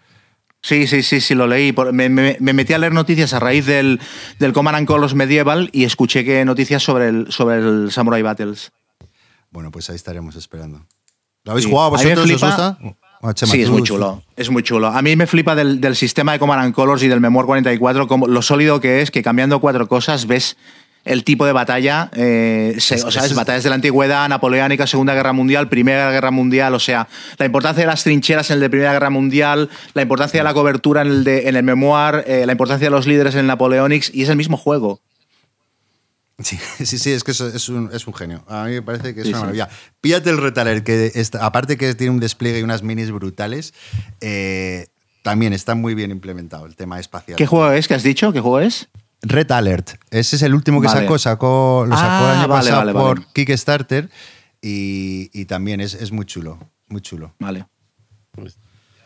Sí, 0.65 0.87
sí, 0.87 1.03
sí, 1.03 1.21
sí, 1.21 1.35
lo 1.35 1.45
leí. 1.45 1.75
Me, 1.91 2.09
me, 2.09 2.37
me, 2.39 2.53
metí 2.53 2.73
a 2.73 2.79
leer 2.79 2.91
noticias 2.91 3.35
a 3.35 3.39
raíz 3.39 3.67
del, 3.67 4.01
del 4.39 4.51
Command 4.51 4.77
and 4.77 4.87
Colors 4.87 5.13
Medieval 5.13 5.69
y 5.71 5.83
escuché 5.83 6.25
que 6.25 6.43
noticias 6.43 6.81
sobre 6.81 7.09
el, 7.09 7.31
sobre 7.31 7.59
el 7.59 7.91
Samurai 7.91 8.23
Battles. 8.23 8.71
Bueno, 9.51 9.69
pues 9.69 9.91
ahí 9.91 9.95
estaremos 9.95 10.35
esperando. 10.35 10.83
¿Lo 11.43 11.51
habéis 11.51 11.65
sí. 11.65 11.69
jugado 11.71 11.91
vosotros? 11.91 12.25
¿Os 12.25 12.41
gusta? 12.41 12.79
Oh, 13.21 13.31
Chema, 13.33 13.51
sí, 13.51 13.61
es 13.61 13.69
muy 13.69 13.83
chulo. 13.83 14.23
Es 14.35 14.49
muy 14.49 14.63
chulo. 14.63 14.87
A 14.87 15.03
mí 15.03 15.15
me 15.15 15.27
flipa 15.27 15.53
del, 15.53 15.79
del 15.79 15.95
sistema 15.95 16.31
de 16.31 16.39
Command 16.39 16.63
and 16.63 16.73
Colors 16.73 17.03
y 17.03 17.09
del 17.09 17.21
Memoir 17.21 17.45
44 17.45 18.07
como 18.07 18.25
lo 18.25 18.41
sólido 18.41 18.81
que 18.81 19.03
es, 19.03 19.11
que 19.11 19.21
cambiando 19.21 19.59
cuatro 19.59 19.87
cosas 19.87 20.25
ves 20.25 20.57
el 21.05 21.23
tipo 21.23 21.45
de 21.45 21.53
batalla, 21.53 22.09
eh, 22.15 22.75
se, 22.79 22.95
o 23.03 23.11
sea, 23.11 23.25
es 23.25 23.35
batallas 23.35 23.63
de 23.63 23.69
la 23.69 23.75
antigüedad, 23.75 24.27
napoleónica, 24.27 24.87
Segunda 24.87 25.13
Guerra 25.13 25.33
Mundial, 25.33 25.69
Primera 25.69 26.11
Guerra 26.11 26.31
Mundial, 26.31 26.73
o 26.73 26.79
sea, 26.79 27.07
la 27.37 27.45
importancia 27.45 27.81
de 27.81 27.87
las 27.87 28.03
trincheras 28.03 28.49
en 28.49 28.55
el 28.55 28.61
de 28.61 28.69
Primera 28.71 28.91
Guerra 28.91 29.11
Mundial, 29.11 29.69
la 29.93 30.01
importancia 30.01 30.39
de 30.39 30.43
la 30.43 30.53
cobertura 30.53 31.03
en 31.03 31.07
el, 31.07 31.23
de, 31.23 31.47
en 31.47 31.55
el 31.55 31.63
memoir, 31.63 32.23
eh, 32.27 32.45
la 32.45 32.51
importancia 32.51 32.87
de 32.87 32.91
los 32.91 33.05
líderes 33.05 33.35
en 33.35 33.41
el 33.41 33.47
Napoleonics, 33.47 34.11
y 34.13 34.23
es 34.23 34.29
el 34.29 34.35
mismo 34.35 34.57
juego. 34.57 34.99
Sí, 36.39 36.57
sí, 36.83 36.97
sí, 36.97 37.11
es 37.11 37.23
que 37.23 37.31
es, 37.31 37.39
es, 37.39 37.69
un, 37.69 37.89
es 37.93 38.07
un 38.07 38.13
genio. 38.13 38.43
A 38.47 38.65
mí 38.65 38.71
me 38.71 38.81
parece 38.81 39.13
que 39.13 39.21
es 39.21 39.27
sí, 39.27 39.31
una 39.31 39.41
maravilla. 39.41 39.69
Sí. 39.69 39.91
Píllate 40.01 40.31
el 40.31 40.37
Retaler, 40.37 40.83
que 40.83 41.11
está, 41.13 41.45
aparte 41.45 41.77
que 41.77 41.93
tiene 41.93 42.11
un 42.11 42.19
despliegue 42.19 42.59
y 42.59 42.63
unas 42.63 42.81
minis 42.81 43.11
brutales, 43.11 43.75
eh, 44.21 44.87
también 45.21 45.53
está 45.53 45.75
muy 45.75 45.93
bien 45.93 46.09
implementado 46.09 46.65
el 46.65 46.75
tema 46.75 46.99
espacial. 46.99 47.37
¿Qué 47.37 47.45
juego 47.45 47.71
es 47.71 47.87
que 47.87 47.93
has 47.93 48.03
dicho? 48.03 48.33
¿Qué 48.33 48.39
juego 48.39 48.59
es? 48.59 48.89
Red 49.21 49.51
Alert. 49.51 49.91
Ese 50.11 50.35
es 50.35 50.41
el 50.41 50.53
último 50.53 50.81
que 50.81 50.87
vale. 50.87 51.01
sacó, 51.01 51.17
sacó, 51.17 51.85
lo 51.87 51.95
sacó 51.95 52.07
ah, 52.09 52.31
el 52.31 52.37
año 52.37 52.47
vale, 52.47 52.69
pasado 52.69 52.79
vale, 52.79 52.93
por 52.93 53.25
Kickstarter 53.33 54.09
y, 54.61 55.29
y 55.33 55.45
también 55.45 55.81
es, 55.81 55.93
es, 55.93 56.11
muy 56.11 56.25
chulo, 56.25 56.59
muy 56.87 57.01
chulo. 57.01 57.33
Vale. 57.39 57.65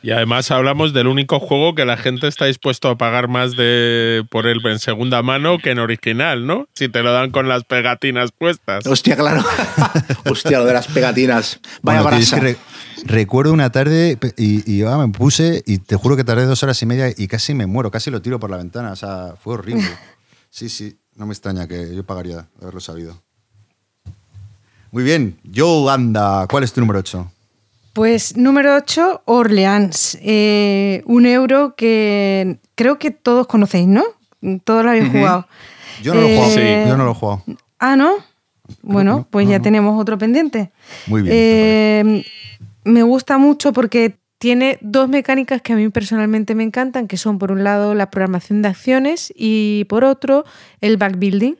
Y 0.01 0.11
además 0.11 0.49
hablamos 0.51 0.93
del 0.93 1.07
único 1.07 1.39
juego 1.39 1.75
que 1.75 1.85
la 1.85 1.97
gente 1.97 2.27
está 2.27 2.45
dispuesto 2.45 2.89
a 2.89 2.97
pagar 2.97 3.27
más 3.27 3.57
de 3.57 4.23
por 4.29 4.47
él 4.47 4.59
en 4.63 4.79
segunda 4.79 5.21
mano 5.21 5.57
que 5.57 5.71
en 5.71 5.79
original, 5.79 6.47
¿no? 6.47 6.67
Si 6.73 6.87
te 6.87 7.03
lo 7.03 7.11
dan 7.11 7.31
con 7.31 7.49
las 7.49 7.65
pegatinas 7.65 8.31
puestas. 8.31 8.87
Hostia, 8.87 9.17
claro. 9.17 9.43
Hostia, 10.29 10.59
lo 10.59 10.65
de 10.65 10.73
las 10.73 10.87
pegatinas. 10.87 11.59
Vaya 11.81 12.01
bueno, 12.01 12.17
recuerdo 13.05 13.53
una 13.53 13.71
tarde 13.71 14.17
y, 14.37 14.71
y 14.71 14.83
ah, 14.83 14.97
me 14.97 15.07
puse 15.09 15.63
y 15.65 15.79
te 15.79 15.95
juro 15.95 16.15
que 16.15 16.23
tardé 16.23 16.45
dos 16.45 16.63
horas 16.63 16.81
y 16.81 16.85
media 16.85 17.13
y 17.15 17.27
casi 17.27 17.53
me 17.53 17.65
muero, 17.65 17.91
casi 17.91 18.11
lo 18.11 18.21
tiro 18.21 18.39
por 18.39 18.49
la 18.49 18.57
ventana. 18.57 18.91
O 18.91 18.95
sea, 18.95 19.35
fue 19.41 19.55
horrible. 19.55 19.83
Sí, 20.51 20.67
sí, 20.67 20.97
no 21.15 21.27
me 21.27 21.33
extraña 21.33 21.67
que 21.67 21.95
yo 21.95 22.03
pagaría 22.03 22.47
haberlo 22.59 22.79
sabido. 22.79 23.21
Muy 24.91 25.03
bien, 25.03 25.37
Yolanda, 25.43 26.47
¿cuál 26.49 26.63
es 26.63 26.73
tu 26.73 26.81
número 26.81 26.97
8? 26.97 27.31
Pues 27.93 28.35
número 28.35 28.75
8, 28.75 29.21
Orleans. 29.25 30.17
Eh, 30.23 31.03
un 31.05 31.27
euro 31.27 31.75
que 31.75 32.57
creo 32.73 32.97
que 32.97 33.11
todos 33.11 33.45
conocéis, 33.45 33.87
¿no? 33.87 34.03
Todos 34.63 34.83
lo 34.83 34.89
habéis 34.89 35.05
uh 35.05 35.07
-huh. 35.09 35.19
jugado. 35.19 35.47
Yo 36.01 36.13
no, 36.15 36.21
eh, 36.21 36.23
lo 36.23 36.29
he 36.29 36.35
jugado. 36.35 36.53
Sí. 36.55 36.89
Yo 36.89 36.97
no 36.97 37.05
lo 37.05 37.11
he 37.11 37.15
jugado. 37.15 37.43
Ah, 37.77 37.95
¿no? 37.95 38.13
Bueno, 38.81 39.17
no, 39.17 39.27
pues 39.29 39.45
no, 39.45 39.51
ya 39.51 39.57
no. 39.57 39.63
tenemos 39.63 40.01
otro 40.01 40.17
pendiente. 40.17 40.71
Muy 41.07 41.21
bien. 41.21 41.35
Eh, 41.37 42.25
me 42.83 43.03
gusta 43.03 43.37
mucho 43.37 43.73
porque 43.73 44.19
tiene 44.37 44.77
dos 44.81 45.09
mecánicas 45.09 45.61
que 45.61 45.73
a 45.73 45.75
mí 45.75 45.89
personalmente 45.89 46.55
me 46.55 46.63
encantan, 46.63 47.07
que 47.07 47.17
son 47.17 47.39
por 47.39 47.51
un 47.51 47.63
lado 47.63 47.93
la 47.93 48.09
programación 48.09 48.61
de 48.61 48.69
acciones 48.69 49.33
y 49.35 49.85
por 49.89 50.03
otro 50.03 50.45
el 50.81 50.97
backbuilding 50.97 51.57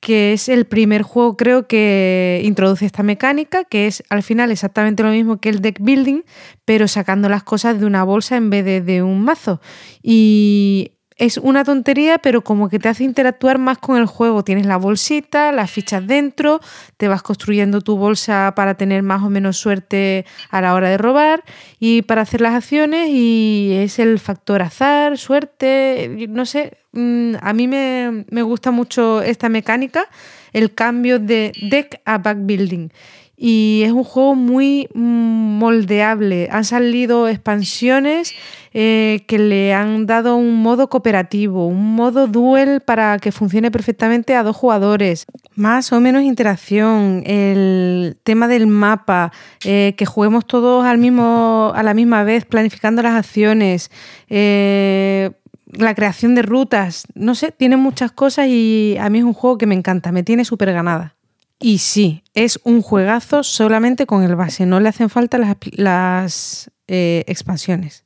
que 0.00 0.32
es 0.32 0.48
el 0.48 0.66
primer 0.66 1.02
juego 1.02 1.36
creo 1.36 1.66
que 1.66 2.40
introduce 2.44 2.86
esta 2.86 3.02
mecánica, 3.02 3.64
que 3.64 3.86
es 3.86 4.04
al 4.08 4.22
final 4.22 4.52
exactamente 4.52 5.02
lo 5.02 5.10
mismo 5.10 5.40
que 5.40 5.48
el 5.48 5.60
deck 5.60 5.78
building, 5.80 6.22
pero 6.64 6.86
sacando 6.86 7.28
las 7.28 7.42
cosas 7.42 7.80
de 7.80 7.86
una 7.86 8.04
bolsa 8.04 8.36
en 8.36 8.50
vez 8.50 8.64
de, 8.64 8.80
de 8.80 9.02
un 9.02 9.22
mazo. 9.22 9.60
Y 10.02 10.92
es 11.16 11.38
una 11.38 11.64
tontería, 11.64 12.18
pero 12.18 12.44
como 12.44 12.68
que 12.68 12.78
te 12.78 12.90
hace 12.90 13.04
interactuar 13.04 13.58
más 13.58 13.78
con 13.78 13.96
el 13.96 14.06
juego. 14.06 14.44
Tienes 14.44 14.66
la 14.66 14.76
bolsita, 14.76 15.50
las 15.50 15.70
fichas 15.70 16.06
dentro, 16.06 16.60
te 16.98 17.08
vas 17.08 17.22
construyendo 17.22 17.80
tu 17.80 17.96
bolsa 17.96 18.52
para 18.54 18.74
tener 18.74 19.02
más 19.02 19.22
o 19.22 19.30
menos 19.30 19.56
suerte 19.56 20.26
a 20.50 20.60
la 20.60 20.74
hora 20.74 20.90
de 20.90 20.98
robar 20.98 21.42
y 21.80 22.02
para 22.02 22.22
hacer 22.22 22.42
las 22.42 22.54
acciones 22.54 23.08
y 23.10 23.72
es 23.76 23.98
el 23.98 24.18
factor 24.18 24.60
azar, 24.60 25.16
suerte, 25.16 26.26
no 26.28 26.44
sé, 26.44 26.76
mm, 26.92 27.36
a 27.40 27.52
mí 27.54 27.66
me, 27.66 28.26
me 28.30 28.42
gusta 28.42 28.70
mucho 28.70 29.22
esta 29.22 29.48
mecánica, 29.48 30.08
el 30.52 30.74
cambio 30.74 31.18
de 31.18 31.52
deck 31.70 32.00
a 32.04 32.18
back 32.18 32.38
building 32.40 32.88
y 33.36 33.82
es 33.84 33.92
un 33.92 34.04
juego 34.04 34.34
muy 34.34 34.88
moldeable. 34.94 36.48
Han 36.50 36.64
salido 36.64 37.28
expansiones 37.28 38.34
eh, 38.72 39.24
que 39.26 39.38
le 39.38 39.74
han 39.74 40.06
dado 40.06 40.36
un 40.36 40.62
modo 40.62 40.88
cooperativo, 40.88 41.66
un 41.66 41.94
modo 41.94 42.26
duel 42.26 42.80
para 42.80 43.18
que 43.18 43.32
funcione 43.32 43.70
perfectamente 43.70 44.34
a 44.34 44.42
dos 44.42 44.56
jugadores, 44.56 45.26
más 45.54 45.92
o 45.92 46.00
menos 46.00 46.22
interacción, 46.22 47.22
el 47.26 48.16
tema 48.22 48.48
del 48.48 48.66
mapa, 48.66 49.32
eh, 49.64 49.94
que 49.96 50.06
juguemos 50.06 50.46
todos 50.46 50.84
al 50.84 50.98
mismo, 50.98 51.72
a 51.74 51.82
la 51.82 51.94
misma 51.94 52.24
vez, 52.24 52.44
planificando 52.44 53.02
las 53.02 53.14
acciones. 53.14 53.90
Eh, 54.28 55.30
la 55.66 55.94
creación 55.94 56.34
de 56.34 56.42
rutas, 56.42 57.06
no 57.14 57.34
sé, 57.34 57.52
tiene 57.52 57.76
muchas 57.76 58.12
cosas 58.12 58.46
y 58.48 58.96
a 59.00 59.10
mí 59.10 59.18
es 59.18 59.24
un 59.24 59.34
juego 59.34 59.58
que 59.58 59.66
me 59.66 59.74
encanta, 59.74 60.12
me 60.12 60.22
tiene 60.22 60.44
súper 60.44 60.72
ganada. 60.72 61.15
Y 61.58 61.78
sí, 61.78 62.22
es 62.34 62.60
un 62.64 62.82
juegazo 62.82 63.42
solamente 63.42 64.06
con 64.06 64.22
el 64.22 64.36
base, 64.36 64.66
no 64.66 64.80
le 64.80 64.88
hacen 64.88 65.08
falta 65.08 65.38
las, 65.38 65.56
las 65.72 66.70
eh, 66.86 67.24
expansiones. 67.26 68.04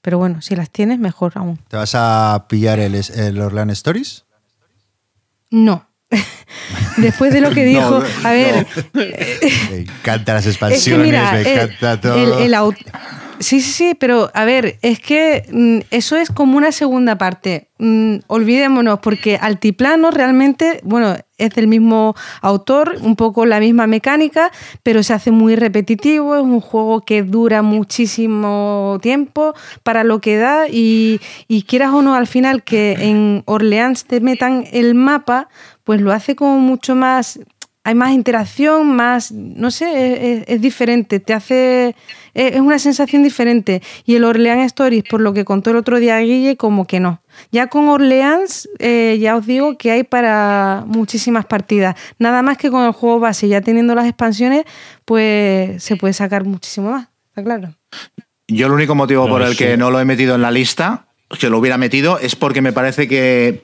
Pero 0.00 0.18
bueno, 0.18 0.40
si 0.42 0.54
las 0.54 0.70
tienes, 0.70 0.98
mejor 0.98 1.32
aún. 1.34 1.58
¿Te 1.68 1.76
vas 1.76 1.94
a 1.94 2.46
pillar 2.48 2.78
el, 2.78 2.94
el 2.94 3.40
Orlan 3.40 3.70
Stories? 3.70 4.24
No. 5.50 5.88
Después 6.96 7.32
de 7.32 7.40
lo 7.40 7.50
que 7.50 7.64
dijo, 7.64 8.02
a 8.24 8.30
ver. 8.30 8.66
Me 8.94 9.78
encantan 9.78 10.36
las 10.36 10.46
expansiones, 10.46 11.32
me 11.32 11.40
encanta 11.40 12.00
todo. 12.00 12.38
El, 12.38 12.54
Sí, 13.40 13.60
sí, 13.60 13.70
sí, 13.70 13.94
pero 13.94 14.30
a 14.34 14.44
ver, 14.44 14.78
es 14.82 14.98
que 14.98 15.44
mm, 15.52 15.86
eso 15.92 16.16
es 16.16 16.30
como 16.30 16.56
una 16.56 16.72
segunda 16.72 17.16
parte. 17.18 17.68
Mm, 17.78 18.16
olvidémonos, 18.26 18.98
porque 18.98 19.38
Altiplano 19.40 20.10
realmente, 20.10 20.80
bueno, 20.82 21.14
es 21.36 21.54
del 21.54 21.68
mismo 21.68 22.16
autor, 22.42 22.96
un 23.00 23.14
poco 23.14 23.46
la 23.46 23.60
misma 23.60 23.86
mecánica, 23.86 24.50
pero 24.82 25.04
se 25.04 25.12
hace 25.12 25.30
muy 25.30 25.54
repetitivo, 25.54 26.34
es 26.34 26.42
un 26.42 26.60
juego 26.60 27.02
que 27.02 27.22
dura 27.22 27.62
muchísimo 27.62 28.98
tiempo 29.00 29.54
para 29.84 30.02
lo 30.02 30.20
que 30.20 30.36
da 30.36 30.66
y, 30.68 31.20
y 31.46 31.62
quieras 31.62 31.92
o 31.92 32.02
no, 32.02 32.14
al 32.16 32.26
final 32.26 32.64
que 32.64 32.94
en 32.98 33.44
Orleans 33.46 34.04
te 34.06 34.20
metan 34.20 34.64
el 34.72 34.96
mapa, 34.96 35.48
pues 35.84 36.00
lo 36.00 36.12
hace 36.12 36.34
como 36.34 36.58
mucho 36.58 36.96
más 36.96 37.38
hay 37.84 37.94
más 37.94 38.12
interacción, 38.12 38.94
más, 38.94 39.32
no 39.32 39.70
sé, 39.70 40.44
es, 40.46 40.60
diferente, 40.60 41.20
te 41.20 41.32
hace, 41.32 41.96
es, 42.34 42.60
una 42.60 42.78
sensación 42.78 43.22
diferente. 43.22 43.82
Y 44.04 44.16
el 44.16 44.24
Orleans 44.24 44.66
Stories, 44.66 45.04
por 45.08 45.20
lo 45.20 45.32
que 45.32 45.44
contó 45.44 45.70
el 45.70 45.76
otro 45.76 45.98
día 45.98 46.18
Guille, 46.18 46.56
como 46.56 46.86
que 46.86 47.00
no. 47.00 47.22
Ya 47.50 47.68
con 47.68 47.88
Orleans, 47.88 48.68
eh, 48.78 49.16
ya 49.20 49.36
os 49.36 49.46
digo 49.46 49.78
que 49.78 49.90
hay 49.90 50.02
para 50.02 50.84
muchísimas 50.86 51.46
partidas. 51.46 51.96
Nada 52.18 52.42
más 52.42 52.58
que 52.58 52.70
con 52.70 52.84
el 52.84 52.92
juego 52.92 53.20
base, 53.20 53.48
ya 53.48 53.60
teniendo 53.60 53.94
las 53.94 54.06
expansiones, 54.06 54.64
pues 55.04 55.82
se 55.82 55.96
puede 55.96 56.12
sacar 56.12 56.44
muchísimo 56.44 56.90
más, 56.90 57.08
está 57.28 57.42
claro. 57.42 57.74
Yo 58.48 58.66
el 58.66 58.72
único 58.72 58.94
motivo 58.94 59.28
por 59.28 59.42
el 59.42 59.56
que 59.56 59.76
no 59.76 59.90
lo 59.90 60.00
he 60.00 60.04
metido 60.04 60.34
en 60.34 60.42
la 60.42 60.50
lista, 60.50 61.07
que 61.38 61.50
lo 61.50 61.58
hubiera 61.58 61.78
metido, 61.78 62.18
es 62.18 62.36
porque 62.36 62.62
me 62.62 62.72
parece 62.72 63.08
que 63.08 63.62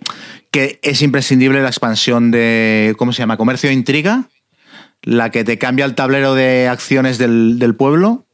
que 0.54 0.78
es 0.82 1.02
imprescindible 1.02 1.60
la 1.62 1.68
expansión 1.68 2.30
de, 2.30 2.94
¿cómo 2.96 3.12
se 3.12 3.18
llama? 3.18 3.36
Comercio 3.36 3.70
e 3.70 3.72
Intriga, 3.72 4.28
la 5.02 5.32
que 5.32 5.42
te 5.42 5.58
cambia 5.58 5.84
el 5.84 5.96
tablero 5.96 6.36
de 6.36 6.68
acciones 6.68 7.18
del, 7.18 7.74
pueblo 7.76 8.24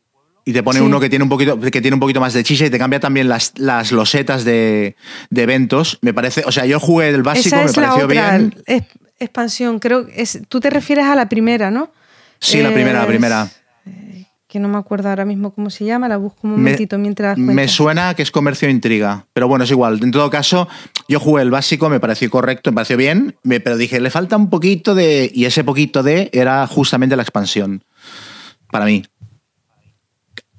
y 0.45 0.53
te 0.53 0.63
pone 0.63 0.83
uno 0.83 1.01
que 1.01 1.09
tiene 1.09 1.23
un 1.23 1.31
poquito 1.31 1.59
que 1.59 1.81
tiene 1.81 1.95
un 1.95 2.01
poquito 2.01 2.21
más 2.21 2.35
de 2.35 2.45
chicha 2.45 2.67
y 2.67 2.71
te 2.71 2.79
cambia 2.79 3.01
también 3.01 3.31
las, 3.31 3.55
las 3.57 3.91
losetas 3.91 4.45
de, 4.45 4.97
eventos. 5.35 5.99
Me 6.03 6.13
parece 6.13 6.43
o 6.45 6.53
sea 6.53 6.67
yo 6.67 6.79
jugué 6.79 7.09
el 7.09 7.23
básico 7.23 7.57
me 7.57 7.73
pareció 7.73 8.07
bien. 8.07 8.55
expansión 9.19 9.79
creo 9.79 10.07
es 10.15 10.43
tú 10.47 10.61
te 10.61 10.69
refieres 10.69 11.07
a 11.07 11.15
la 11.15 11.31
primera 11.31 11.71
no 11.71 11.91
sí 12.39 12.63
la 12.63 12.71
primera 12.71 13.01
la 13.01 13.07
primera 13.07 13.49
que 14.51 14.59
no 14.59 14.69
me 14.69 14.79
acuerdo 14.79 15.09
ahora 15.09 15.25
mismo 15.25 15.53
cómo 15.55 15.71
se 15.71 15.85
llama, 15.85 16.09
la 16.09 16.17
busco 16.17 16.41
un 16.43 16.51
momentito 16.51 16.99
mientras 16.99 17.39
Me 17.39 17.69
suena 17.69 18.15
que 18.15 18.23
es 18.23 18.33
comercio 18.33 18.67
e 18.67 18.73
intriga, 18.73 19.27
pero 19.33 19.47
bueno, 19.47 19.65
es 19.65 19.71
igual. 19.71 20.01
En 20.03 20.11
todo 20.11 20.29
caso, 20.29 20.69
yo 21.09 21.21
jugué 21.21 21.43
el 21.43 21.51
básico, 21.51 21.89
me 21.89 22.01
pareció 22.01 22.29
correcto, 22.29 22.73
me 22.73 22.75
pareció 22.75 22.97
bien, 22.97 23.37
pero 23.45 23.77
dije, 23.77 24.01
le 24.01 24.11
falta 24.11 24.37
un 24.37 24.51
poquito 24.51 24.97
de... 24.97 25.31
Y 25.33 25.45
ese 25.45 25.63
poquito 25.63 26.03
de 26.03 26.31
era 26.33 26.67
justamente 26.67 27.15
la 27.15 27.23
expansión, 27.23 27.85
para 28.73 28.87
mí. 28.87 29.05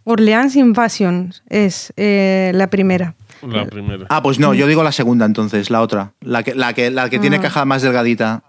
Orleans 0.05 0.55
Invasion 0.55 1.33
es 1.49 1.91
eh, 1.97 2.53
la 2.55 2.69
primera. 2.69 3.15
La 3.45 3.65
primera. 3.65 4.05
Ah, 4.09 4.23
pues 4.23 4.39
no, 4.39 4.53
yo 4.53 4.67
digo 4.67 4.83
la 4.83 4.93
segunda 4.93 5.25
entonces, 5.25 5.69
la 5.69 5.81
otra. 5.81 6.13
La 6.21 6.43
que, 6.43 6.55
la 6.55 6.73
que, 6.73 6.91
la 6.91 7.09
que 7.09 7.19
tiene 7.19 7.35
ah. 7.37 7.41
caja 7.41 7.65
más 7.65 7.81
delgadita. 7.81 8.43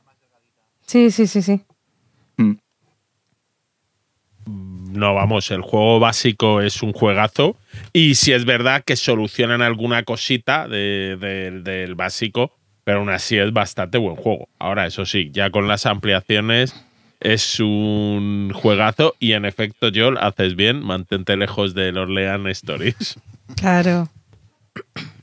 Sí, 0.86 1.10
sí, 1.10 1.26
sí, 1.26 1.42
sí. 1.42 1.62
Mm 2.36 2.52
no, 5.02 5.14
vamos, 5.14 5.50
el 5.50 5.62
juego 5.62 5.98
básico 5.98 6.60
es 6.60 6.80
un 6.80 6.92
juegazo. 6.92 7.56
Y 7.92 8.14
si 8.14 8.32
es 8.32 8.44
verdad 8.44 8.84
que 8.84 8.94
solucionan 8.94 9.60
alguna 9.60 10.04
cosita 10.04 10.68
del 10.68 11.94
básico, 11.96 12.52
pero 12.84 13.00
aún 13.00 13.10
así 13.10 13.36
es 13.36 13.52
bastante 13.52 13.98
buen 13.98 14.14
juego. 14.14 14.48
Ahora, 14.60 14.86
eso 14.86 15.04
sí, 15.04 15.30
ya 15.32 15.50
con 15.50 15.66
las 15.66 15.86
ampliaciones 15.86 16.76
es 17.18 17.58
un 17.58 18.52
juegazo 18.54 19.16
y 19.18 19.32
en 19.32 19.44
efecto, 19.44 19.90
Joel, 19.92 20.18
haces 20.18 20.54
bien, 20.54 20.80
mantente 20.84 21.36
lejos 21.36 21.74
del 21.74 21.98
Orlean 21.98 22.46
Stories. 22.46 23.16
Claro. 23.56 24.08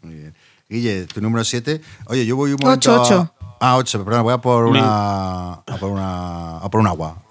Muy 0.02 0.16
bien. 0.16 0.34
Guille, 0.68 1.06
tu 1.06 1.22
número 1.22 1.46
7. 1.46 1.80
Oye, 2.08 2.26
yo 2.26 2.36
voy 2.36 2.52
un 2.52 2.58
momento. 2.62 3.02
8, 3.02 3.34
Ah, 3.60 3.78
8, 3.78 4.06
perdón, 4.06 4.24
voy 4.24 4.34
a 4.34 4.38
por 4.38 4.66
una. 4.66 5.54
A 5.54 5.78
por 5.80 5.90
una. 5.90 6.58
A 6.58 6.70
por 6.70 6.80
un 6.80 6.88
agua. 6.88 7.22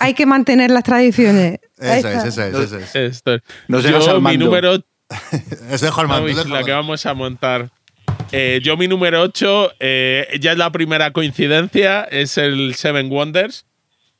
hay 0.00 0.14
que 0.14 0.26
mantener 0.26 0.70
las 0.70 0.82
tradiciones. 0.82 1.60
Eso 1.78 2.08
es, 2.08 2.24
eso 2.24 2.42
es, 2.42 2.94
eso 2.94 3.32
es. 3.32 3.42
Nos 3.68 3.84
yo, 3.84 4.20
mi 4.20 4.36
número. 4.36 4.78
Es 5.70 5.80
dejo 5.80 6.02
al 6.02 6.08
mando. 6.08 6.44
la 6.44 6.62
que 6.64 6.72
vamos 6.72 7.06
a 7.06 7.14
montar. 7.14 7.70
Eh, 8.32 8.60
yo, 8.62 8.76
mi 8.76 8.88
número 8.88 9.22
8, 9.22 9.72
eh, 9.80 10.38
ya 10.40 10.52
es 10.52 10.58
la 10.58 10.70
primera 10.70 11.12
coincidencia, 11.12 12.04
es 12.04 12.36
el 12.36 12.74
Seven 12.74 13.10
Wonders. 13.10 13.64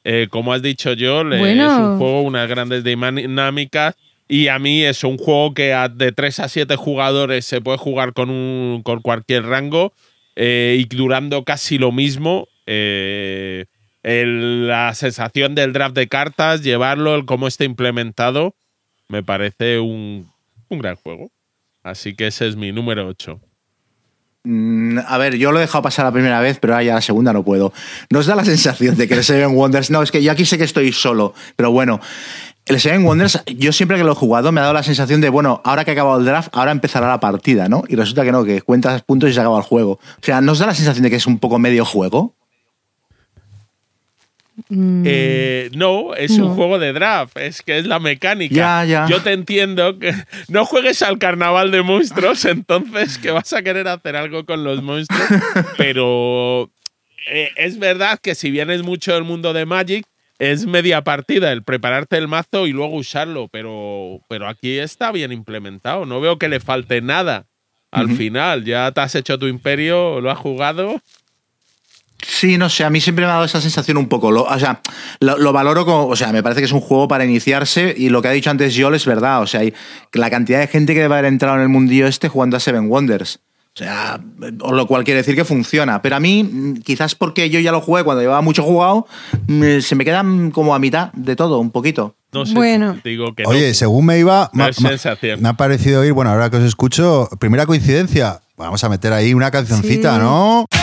Eh, 0.04 0.28
como 0.30 0.54
has 0.54 0.62
dicho 0.62 0.94
yo, 0.94 1.20
es 1.20 1.40
un 1.42 1.98
juego, 1.98 2.22
unas 2.22 2.48
grandes 2.48 2.84
dinámicas. 2.84 3.96
Y 4.28 4.48
a 4.48 4.58
mí 4.58 4.82
es 4.82 5.04
un 5.04 5.18
juego 5.18 5.54
que 5.54 5.74
de 5.94 6.12
3 6.12 6.40
a 6.40 6.48
7 6.48 6.76
jugadores 6.76 7.44
se 7.44 7.60
puede 7.60 7.78
jugar 7.78 8.12
con, 8.12 8.30
un, 8.30 8.82
con 8.82 9.00
cualquier 9.00 9.44
rango. 9.44 9.92
Eh, 10.40 10.76
y 10.78 10.84
durando 10.96 11.42
casi 11.44 11.78
lo 11.78 11.90
mismo. 11.90 12.46
Eh, 12.64 13.66
la 14.04 14.94
sensación 14.94 15.56
del 15.56 15.72
draft 15.72 15.96
de 15.96 16.06
cartas, 16.06 16.62
llevarlo, 16.62 17.16
el 17.16 17.24
cómo 17.24 17.48
está 17.48 17.64
implementado, 17.64 18.54
me 19.08 19.24
parece 19.24 19.80
un, 19.80 20.30
gran 20.70 20.94
juego. 20.94 21.30
Así 21.82 22.14
que 22.14 22.28
ese 22.28 22.46
es 22.46 22.54
mi 22.54 22.70
número 22.70 23.08
8. 23.08 23.40
Mm, 24.44 25.00
a 25.04 25.18
ver, 25.18 25.36
yo 25.36 25.50
lo 25.50 25.58
he 25.58 25.62
dejado 25.62 25.82
pasar 25.82 26.04
la 26.04 26.12
primera 26.12 26.40
vez, 26.40 26.58
pero 26.60 26.74
ahora 26.74 26.84
ya 26.84 26.94
la 26.94 27.00
segunda 27.00 27.32
no 27.32 27.42
puedo. 27.42 27.72
Nos 28.08 28.26
da 28.26 28.36
la 28.36 28.44
sensación 28.44 28.96
de 28.96 29.08
que 29.08 29.14
el 29.14 29.24
Seven 29.24 29.56
Wonders. 29.56 29.90
No, 29.90 30.02
es 30.02 30.12
que 30.12 30.22
yo 30.22 30.30
aquí 30.30 30.46
sé 30.46 30.56
que 30.56 30.64
estoy 30.64 30.92
solo, 30.92 31.34
pero 31.56 31.72
bueno, 31.72 32.00
el 32.68 32.80
Seven 32.80 33.04
Wonders, 33.04 33.42
yo 33.46 33.72
siempre 33.72 33.96
que 33.96 34.04
lo 34.04 34.12
he 34.12 34.14
jugado 34.14 34.52
me 34.52 34.60
ha 34.60 34.62
dado 34.62 34.74
la 34.74 34.82
sensación 34.82 35.20
de, 35.20 35.28
bueno, 35.28 35.60
ahora 35.64 35.84
que 35.84 35.90
ha 35.90 35.94
acabado 35.94 36.18
el 36.18 36.24
draft, 36.24 36.48
ahora 36.52 36.72
empezará 36.72 37.08
la 37.08 37.20
partida, 37.20 37.68
¿no? 37.68 37.84
Y 37.88 37.96
resulta 37.96 38.24
que 38.24 38.32
no, 38.32 38.44
que 38.44 38.62
cuentas 38.62 39.02
puntos 39.02 39.30
y 39.30 39.32
se 39.32 39.40
acaba 39.40 39.58
el 39.58 39.64
juego. 39.64 39.92
O 39.92 40.22
sea, 40.22 40.40
¿nos 40.40 40.58
da 40.58 40.66
la 40.66 40.74
sensación 40.74 41.02
de 41.02 41.10
que 41.10 41.16
es 41.16 41.26
un 41.26 41.38
poco 41.38 41.58
medio 41.58 41.84
juego? 41.84 42.34
Mm. 44.68 45.04
Eh, 45.06 45.70
no, 45.74 46.14
es 46.14 46.32
un 46.32 46.54
juego 46.54 46.78
de 46.78 46.92
draft, 46.92 47.36
es 47.38 47.62
que 47.62 47.78
es 47.78 47.86
la 47.86 48.00
mecánica. 48.00 48.54
Ya, 48.54 48.84
ya. 48.84 49.06
Yo 49.08 49.22
te 49.22 49.32
entiendo 49.32 49.98
que 49.98 50.12
no 50.48 50.64
juegues 50.64 51.02
al 51.02 51.18
carnaval 51.18 51.70
de 51.70 51.82
monstruos, 51.82 52.44
entonces 52.44 53.18
que 53.18 53.30
vas 53.30 53.52
a 53.52 53.62
querer 53.62 53.88
hacer 53.88 54.16
algo 54.16 54.44
con 54.44 54.64
los 54.64 54.82
monstruos, 54.82 55.28
pero 55.76 56.70
eh, 57.30 57.50
es 57.56 57.78
verdad 57.78 58.18
que 58.20 58.34
si 58.34 58.50
vienes 58.50 58.82
mucho 58.82 59.14
del 59.14 59.24
mundo 59.24 59.52
de 59.52 59.64
Magic, 59.64 60.06
es 60.38 60.66
media 60.66 61.02
partida 61.02 61.52
el 61.52 61.64
prepararte 61.64 62.16
el 62.16 62.28
mazo 62.28 62.66
y 62.66 62.72
luego 62.72 62.96
usarlo, 62.96 63.48
pero, 63.48 64.20
pero 64.28 64.48
aquí 64.48 64.78
está 64.78 65.10
bien 65.12 65.32
implementado. 65.32 66.06
No 66.06 66.20
veo 66.20 66.38
que 66.38 66.48
le 66.48 66.60
falte 66.60 67.00
nada 67.00 67.46
al 67.90 68.10
final. 68.10 68.64
Ya 68.64 68.92
te 68.92 69.00
has 69.00 69.14
hecho 69.14 69.38
tu 69.38 69.46
imperio, 69.46 70.20
lo 70.20 70.30
has 70.30 70.38
jugado. 70.38 71.00
Sí, 72.20 72.58
no 72.58 72.68
sé, 72.68 72.84
a 72.84 72.90
mí 72.90 73.00
siempre 73.00 73.24
me 73.24 73.30
ha 73.30 73.34
dado 73.34 73.44
esa 73.44 73.60
sensación 73.60 73.96
un 73.96 74.08
poco. 74.08 74.32
Lo, 74.32 74.42
o 74.42 74.58
sea, 74.58 74.80
lo, 75.20 75.52
valoro 75.52 75.84
como. 75.84 76.06
O 76.08 76.16
sea, 76.16 76.32
me 76.32 76.42
parece 76.42 76.60
que 76.60 76.66
es 76.66 76.72
un 76.72 76.80
juego 76.80 77.06
para 77.06 77.24
iniciarse 77.24 77.94
y 77.96 78.08
lo 78.08 78.22
que 78.22 78.28
ha 78.28 78.32
dicho 78.32 78.50
antes 78.50 78.76
Joel 78.76 78.94
es 78.94 79.06
verdad. 79.06 79.40
O 79.40 79.46
sea, 79.46 79.60
hay, 79.60 79.72
la 80.12 80.28
cantidad 80.28 80.58
de 80.58 80.66
gente 80.66 80.94
que 80.94 81.00
debe 81.00 81.14
haber 81.14 81.26
entrado 81.26 81.56
en 81.56 81.62
el 81.62 81.68
mundillo 81.68 82.06
este 82.06 82.28
jugando 82.28 82.56
a 82.56 82.60
Seven 82.60 82.88
Wonders. 82.88 83.40
O 83.78 83.84
sea, 83.84 84.18
lo 84.38 84.86
cual 84.88 85.04
quiere 85.04 85.18
decir 85.18 85.36
que 85.36 85.44
funciona. 85.44 86.02
Pero 86.02 86.16
a 86.16 86.20
mí, 86.20 86.74
quizás 86.84 87.14
porque 87.14 87.48
yo 87.48 87.60
ya 87.60 87.70
lo 87.70 87.80
jugué 87.80 88.02
cuando 88.02 88.20
llevaba 88.22 88.42
mucho 88.42 88.64
jugado, 88.64 89.06
se 89.46 89.94
me 89.94 90.04
quedan 90.04 90.50
como 90.50 90.74
a 90.74 90.80
mitad 90.80 91.12
de 91.12 91.36
todo, 91.36 91.60
un 91.60 91.70
poquito. 91.70 92.16
No 92.32 92.44
sé, 92.44 92.54
bueno. 92.54 92.98
digo 93.04 93.36
que 93.36 93.44
Oye, 93.46 93.74
según 93.74 94.06
me 94.06 94.18
iba, 94.18 94.50
me, 94.52 94.64
ha 95.48 95.52
parecido 95.52 96.00
oír, 96.00 96.12
bueno, 96.12 96.32
ahora 96.32 96.50
que 96.50 96.56
os 96.56 96.64
escucho, 96.64 97.28
primera 97.38 97.66
coincidencia, 97.66 98.40
vamos 98.56 98.82
a 98.82 98.88
meter 98.88 99.12
ahí 99.12 99.32
una 99.32 99.52
cancioncita, 99.52 100.18
¿no? 100.18 100.66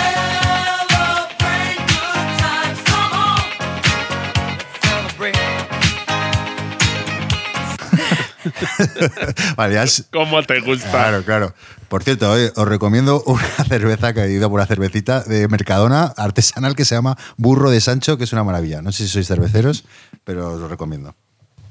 vale, 9.56 9.80
¿Cómo 10.12 10.44
te 10.44 10.60
gusta? 10.62 10.90
Claro, 10.90 11.24
claro. 11.24 11.54
Por 11.88 12.04
cierto, 12.04 12.32
os 12.32 12.68
recomiendo 12.68 13.24
una 13.26 13.42
cerveza 13.68 14.14
que 14.14 14.22
he 14.22 14.32
ido 14.32 14.50
por 14.50 14.60
una 14.60 14.66
cervecita 14.66 15.22
de 15.22 15.48
Mercadona 15.48 16.14
artesanal 16.18 16.76
que 16.76 16.86
se 16.86 16.96
llama 16.96 17.18
Burro 17.38 17.70
de 17.70 17.82
Sancho, 17.82 18.18
que 18.18 18.24
es 18.24 18.34
una 18.34 18.44
maravilla. 18.44 18.82
No 18.82 18.92
sé 18.92 19.04
si 19.04 19.10
sois 19.10 19.28
cerveceros, 19.28 19.86
pero 20.24 20.54
os 20.54 20.60
lo 20.60 20.68
recomiendo. 20.68 21.16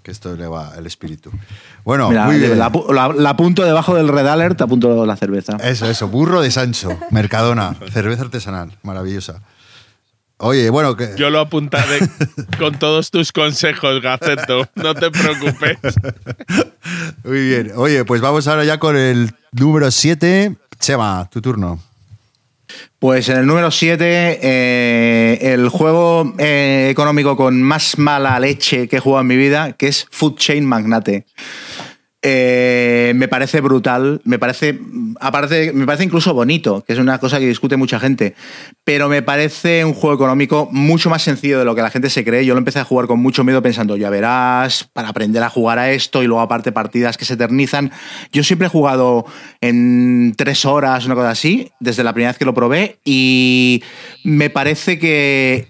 Que 0.02 0.10
esto 0.10 0.36
le 0.36 0.46
va 0.46 0.72
el 0.76 0.86
espíritu. 0.86 1.30
Bueno, 1.82 2.10
muy 2.10 2.38
bien. 2.38 2.58
La, 2.58 2.70
la, 3.16 3.30
apunto 3.30 3.64
debajo 3.64 3.94
del 3.94 4.08
red 4.08 4.26
alert, 4.26 4.60
apunto 4.60 5.06
la 5.06 5.16
cerveza. 5.16 5.56
Eso, 5.56 5.88
eso. 5.88 6.08
Burro 6.08 6.42
de 6.42 6.50
Sancho, 6.50 6.90
Mercadona, 7.10 7.74
cerveza 7.90 8.22
artesanal, 8.22 8.76
maravillosa. 8.82 9.40
Oye, 10.38 10.68
bueno, 10.68 10.96
que... 10.96 11.14
Yo 11.16 11.30
lo 11.30 11.38
apuntaré 11.40 12.00
con 12.58 12.78
todos 12.78 13.10
tus 13.10 13.32
consejos, 13.32 14.02
Gaceto. 14.02 14.68
No 14.74 14.94
te 14.94 15.10
preocupes. 15.10 15.78
Muy 17.24 17.48
bien. 17.48 17.72
Oye, 17.76 18.04
pues 18.04 18.20
vamos 18.20 18.46
ahora 18.48 18.64
ya 18.64 18.78
con 18.78 18.96
el 18.96 19.32
número 19.54 19.90
7. 19.90 20.54
Chema, 20.78 21.28
tu 21.30 21.40
turno. 21.40 21.78
Pues 22.98 23.28
en 23.28 23.38
el 23.38 23.46
número 23.46 23.70
7, 23.70 24.40
eh, 24.42 25.38
el 25.52 25.68
juego 25.68 26.34
eh, 26.38 26.88
económico 26.90 27.36
con 27.36 27.62
más 27.62 27.98
mala 27.98 28.38
leche 28.40 28.88
que 28.88 28.96
he 28.96 29.00
jugado 29.00 29.20
en 29.20 29.26
mi 29.26 29.36
vida, 29.36 29.72
que 29.72 29.88
es 29.88 30.06
Food 30.10 30.36
Chain 30.36 30.64
Magnate. 30.64 31.26
Eh, 32.26 33.12
me 33.16 33.28
parece 33.28 33.60
brutal, 33.60 34.22
me 34.24 34.38
parece, 34.38 34.80
aparte, 35.20 35.74
me 35.74 35.84
parece 35.84 36.04
incluso 36.04 36.32
bonito, 36.32 36.82
que 36.82 36.94
es 36.94 36.98
una 36.98 37.18
cosa 37.18 37.38
que 37.38 37.46
discute 37.46 37.76
mucha 37.76 38.00
gente, 38.00 38.34
pero 38.82 39.10
me 39.10 39.20
parece 39.20 39.84
un 39.84 39.92
juego 39.92 40.14
económico 40.14 40.66
mucho 40.72 41.10
más 41.10 41.20
sencillo 41.20 41.58
de 41.58 41.66
lo 41.66 41.74
que 41.74 41.82
la 41.82 41.90
gente 41.90 42.08
se 42.08 42.24
cree. 42.24 42.46
Yo 42.46 42.54
lo 42.54 42.58
empecé 42.60 42.78
a 42.78 42.84
jugar 42.84 43.08
con 43.08 43.20
mucho 43.20 43.44
miedo 43.44 43.60
pensando, 43.60 43.98
ya 43.98 44.08
verás, 44.08 44.88
para 44.90 45.10
aprender 45.10 45.42
a 45.42 45.50
jugar 45.50 45.78
a 45.78 45.90
esto 45.92 46.22
y 46.22 46.26
luego 46.26 46.40
aparte 46.40 46.72
partidas 46.72 47.18
que 47.18 47.26
se 47.26 47.34
eternizan. 47.34 47.92
Yo 48.32 48.42
siempre 48.42 48.68
he 48.68 48.70
jugado 48.70 49.26
en 49.60 50.32
tres 50.34 50.64
horas, 50.64 51.04
una 51.04 51.16
cosa 51.16 51.28
así, 51.28 51.72
desde 51.78 52.04
la 52.04 52.14
primera 52.14 52.30
vez 52.30 52.38
que 52.38 52.46
lo 52.46 52.54
probé 52.54 53.00
y 53.04 53.82
me 54.24 54.48
parece 54.48 54.98
que, 54.98 55.68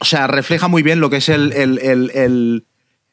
o 0.00 0.06
sea, 0.06 0.26
refleja 0.26 0.68
muy 0.68 0.82
bien 0.82 1.00
lo 1.00 1.10
que 1.10 1.18
es 1.18 1.28
el, 1.28 1.52
el, 1.52 1.78
el, 1.80 2.64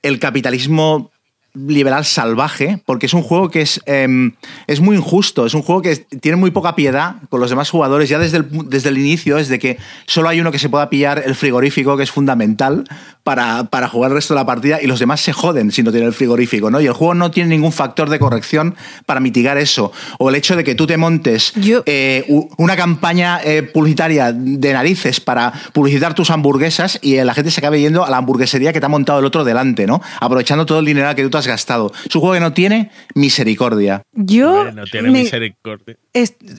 el 0.01 0.19
capitalismo 0.19 1.11
liberal 1.53 2.05
salvaje, 2.05 2.81
porque 2.85 3.07
es 3.07 3.13
un 3.13 3.23
juego 3.23 3.49
que 3.49 3.61
es, 3.61 3.81
em, 3.85 4.33
es 4.67 4.79
muy 4.81 4.95
injusto, 4.95 5.45
es 5.45 5.53
un 5.53 5.61
juego 5.61 5.81
que 5.81 5.95
tiene 5.95 6.35
muy 6.35 6.51
poca 6.51 6.75
piedad 6.75 7.15
con 7.29 7.39
los 7.39 7.49
demás 7.49 7.69
jugadores, 7.69 8.09
ya 8.09 8.19
desde 8.19 8.37
el, 8.37 8.69
desde 8.69 8.89
el 8.89 8.97
inicio, 8.97 9.37
es 9.37 9.47
de 9.49 9.59
que 9.59 9.77
solo 10.05 10.29
hay 10.29 10.39
uno 10.39 10.51
que 10.51 10.59
se 10.59 10.69
pueda 10.69 10.89
pillar 10.89 11.23
el 11.25 11.35
frigorífico, 11.35 11.97
que 11.97 12.03
es 12.03 12.11
fundamental 12.11 12.85
para, 13.29 13.65
para, 13.65 13.87
jugar 13.87 14.09
el 14.09 14.15
resto 14.15 14.33
de 14.33 14.39
la 14.39 14.45
partida, 14.47 14.81
y 14.81 14.87
los 14.87 14.99
demás 14.99 15.21
se 15.21 15.33
joden 15.33 15.71
si 15.71 15.83
no 15.83 15.91
tienen 15.91 16.07
el 16.07 16.15
frigorífico, 16.15 16.71
¿no? 16.71 16.81
Y 16.81 16.87
el 16.87 16.93
juego 16.93 17.13
no 17.13 17.29
tiene 17.29 17.51
ningún 17.51 17.71
factor 17.71 18.09
de 18.09 18.17
corrección 18.17 18.75
para 19.05 19.19
mitigar 19.19 19.59
eso, 19.59 19.91
o 20.17 20.29
el 20.29 20.35
hecho 20.35 20.55
de 20.55 20.63
que 20.63 20.73
tú 20.73 20.87
te 20.87 20.97
montes 20.97 21.53
eh, 21.85 22.25
una 22.57 22.75
campaña 22.75 23.39
eh, 23.43 23.61
publicitaria 23.61 24.31
de 24.31 24.73
narices 24.73 25.19
para 25.19 25.53
publicitar 25.73 26.15
tus 26.15 26.31
hamburguesas 26.31 26.97
y 27.03 27.17
la 27.17 27.35
gente 27.35 27.51
se 27.51 27.59
acabe 27.59 27.79
yendo 27.79 28.03
a 28.03 28.09
la 28.09 28.17
hamburguesería 28.17 28.73
que 28.73 28.79
te 28.79 28.87
ha 28.87 28.89
montado 28.89 29.19
el 29.19 29.25
otro 29.25 29.43
delante, 29.43 29.85
¿no? 29.85 30.01
Aprovechando 30.19 30.65
todo 30.65 30.79
el 30.79 30.85
dinero 30.85 31.13
que 31.13 31.21
tú 31.21 31.29
te 31.29 31.37
has 31.37 31.45
gastado. 31.45 31.91
Es 32.03 32.15
un 32.15 32.21
juego 32.21 32.33
que 32.33 32.39
no 32.39 32.53
tiene 32.53 32.89
misericordia. 33.13 34.01
Yo. 34.13 34.71
no 34.71 34.85
tiene 34.85 35.11
misericordia. 35.11 35.97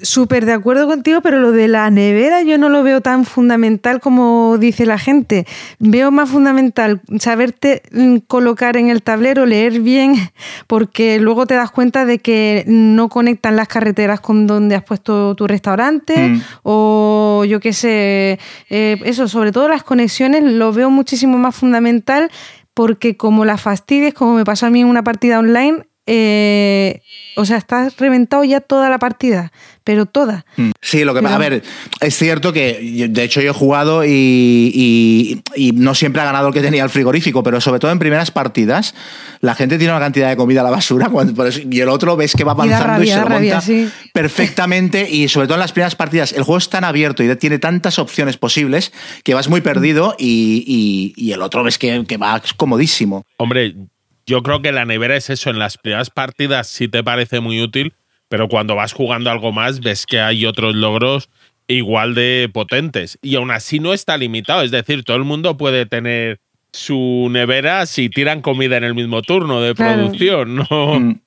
Súper 0.02 0.46
de 0.46 0.52
acuerdo 0.52 0.86
contigo, 0.86 1.22
pero 1.22 1.40
lo 1.40 1.50
de 1.50 1.66
la 1.66 1.90
nevera 1.90 2.40
yo 2.42 2.56
no 2.56 2.68
lo 2.68 2.84
veo 2.84 3.00
tan 3.00 3.24
fundamental 3.24 3.98
como 3.98 4.58
dice 4.58 4.86
la 4.86 4.96
gente. 4.96 5.44
Veo 5.80 6.12
más 6.12 6.30
fundamental 6.30 7.00
saberte 7.18 7.82
mm, 7.90 8.18
colocar 8.28 8.76
en 8.76 8.90
el 8.90 9.02
tablero, 9.02 9.46
leer 9.46 9.80
bien, 9.80 10.14
porque 10.68 11.18
luego 11.18 11.46
te 11.46 11.54
das 11.54 11.72
cuenta 11.72 12.04
de 12.04 12.20
que 12.20 12.64
no 12.68 13.08
conectan 13.08 13.56
las 13.56 13.66
carreteras 13.66 14.20
con 14.20 14.46
donde 14.46 14.76
has 14.76 14.84
puesto 14.84 15.34
tu 15.34 15.48
restaurante 15.48 16.28
mm. 16.28 16.42
o 16.62 17.44
yo 17.48 17.58
qué 17.58 17.72
sé. 17.72 18.38
Eh, 18.70 19.00
eso, 19.04 19.26
sobre 19.26 19.50
todo 19.50 19.68
las 19.68 19.82
conexiones, 19.82 20.44
lo 20.44 20.72
veo 20.72 20.90
muchísimo 20.90 21.38
más 21.38 21.56
fundamental 21.56 22.30
porque 22.72 23.16
como 23.16 23.44
la 23.44 23.58
fastidies, 23.58 24.14
como 24.14 24.34
me 24.34 24.44
pasó 24.44 24.66
a 24.66 24.70
mí 24.70 24.80
en 24.80 24.86
una 24.86 25.02
partida 25.02 25.40
online, 25.40 25.86
eh, 26.12 27.02
o 27.36 27.44
sea, 27.44 27.56
estás 27.56 27.96
reventado 27.96 28.42
ya 28.42 28.60
toda 28.60 28.90
la 28.90 28.98
partida, 28.98 29.52
pero 29.84 30.06
toda. 30.06 30.44
Mm. 30.56 30.70
Sí, 30.80 31.04
lo 31.04 31.14
que 31.14 31.22
pasa, 31.22 31.36
a 31.36 31.38
ver, 31.38 31.62
es 32.00 32.16
cierto 32.16 32.52
que 32.52 33.06
de 33.08 33.22
hecho 33.22 33.40
yo 33.40 33.50
he 33.50 33.54
jugado 33.54 34.04
y, 34.04 35.40
no 35.74 35.94
siempre 35.94 36.20
ha 36.20 36.24
ganado 36.24 36.48
el 36.48 36.52
que 36.52 36.62
tenía 36.62 36.82
el 36.82 36.90
frigorífico, 36.90 37.44
pero 37.44 37.60
sobre 37.60 37.78
todo 37.78 37.92
en 37.92 38.00
primeras 38.00 38.32
partidas, 38.32 38.92
la 39.40 39.54
gente 39.54 39.78
tiene 39.78 39.92
una 39.92 40.00
cantidad 40.00 40.28
de 40.28 40.36
comida 40.36 40.62
a 40.62 40.64
la 40.64 40.70
basura 40.70 41.08
y 41.70 41.80
el 41.80 41.88
otro 41.88 42.16
ves 42.16 42.34
que 42.34 42.42
va 42.42 42.52
avanzando 42.52 43.04
y, 43.04 43.06
se 43.06 43.24
monta 43.24 43.62
perfectamente 44.12 45.08
y 45.08 45.28
sobre 45.28 45.46
todo 45.46 45.54
en 45.54 45.60
las 45.60 45.72
primeras 45.72 45.94
partidas 45.94 46.32
el 46.32 46.42
juego 46.42 46.58
es 46.58 46.68
tan 46.70 46.82
abierto 46.82 47.22
y 47.22 47.36
tiene 47.36 47.60
tantas 47.60 48.00
opciones 48.00 48.36
posibles 48.36 48.92
que 49.22 49.34
vas 49.34 49.48
muy 49.48 49.60
perdido 49.60 50.16
y, 50.18 51.32
el 51.32 51.40
otro 51.40 51.62
ves 51.62 51.78
que, 51.78 52.04
que 52.04 52.16
va 52.16 52.42
comodísimo. 52.56 53.24
Hombre, 53.36 53.76
yo 54.30 54.44
creo 54.44 54.62
que 54.62 54.70
la 54.70 54.84
nevera 54.84 55.16
es 55.16 55.28
eso. 55.28 55.50
En 55.50 55.58
las 55.58 55.76
primeras 55.76 56.08
partidas 56.08 56.68
sí 56.68 56.86
te 56.86 57.02
parece 57.02 57.40
muy 57.40 57.60
útil, 57.60 57.94
pero 58.28 58.48
cuando 58.48 58.76
vas 58.76 58.92
jugando 58.92 59.28
algo 59.28 59.50
más 59.50 59.80
ves 59.80 60.06
que 60.06 60.20
hay 60.20 60.46
otros 60.46 60.76
logros 60.76 61.28
igual 61.66 62.14
de 62.14 62.48
potentes. 62.52 63.18
Y 63.22 63.34
aún 63.34 63.50
así 63.50 63.80
no 63.80 63.92
está 63.92 64.16
limitado. 64.16 64.62
Es 64.62 64.70
decir, 64.70 65.02
todo 65.02 65.16
el 65.16 65.24
mundo 65.24 65.56
puede 65.56 65.84
tener 65.84 66.38
su 66.72 67.28
nevera 67.28 67.86
si 67.86 68.08
tiran 68.08 68.40
comida 68.40 68.76
en 68.76 68.84
el 68.84 68.94
mismo 68.94 69.20
turno 69.22 69.60
de 69.60 69.74
producción, 69.74 70.54
¿no? 70.54 71.00
Mm. 71.00 71.20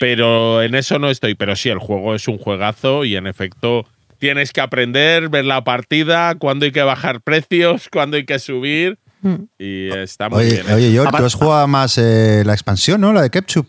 Pero 0.00 0.62
en 0.62 0.74
eso 0.74 0.98
no 0.98 1.10
estoy. 1.10 1.34
Pero 1.34 1.56
sí, 1.56 1.68
el 1.68 1.78
juego 1.78 2.14
es 2.14 2.26
un 2.26 2.38
juegazo 2.38 3.04
y 3.04 3.16
en 3.16 3.26
efecto 3.26 3.86
tienes 4.16 4.54
que 4.54 4.62
aprender, 4.62 5.28
ver 5.28 5.44
la 5.44 5.62
partida, 5.62 6.36
cuándo 6.36 6.64
hay 6.64 6.72
que 6.72 6.82
bajar 6.82 7.20
precios, 7.20 7.90
cuándo 7.92 8.16
hay 8.16 8.24
que 8.24 8.38
subir. 8.38 8.98
Mm. 9.22 9.34
Y 9.58 9.90
está 9.90 10.28
muy 10.28 10.44
oye, 10.44 10.62
bien. 10.62 10.72
Oye, 10.72 10.92
George, 10.92 11.16
tú 11.16 11.24
has 11.24 11.34
jugado 11.34 11.66
más 11.68 11.98
eh, 11.98 12.42
la 12.44 12.52
expansión, 12.52 13.00
¿no? 13.00 13.12
La 13.12 13.22
de 13.22 13.30
Ketchup. 13.30 13.66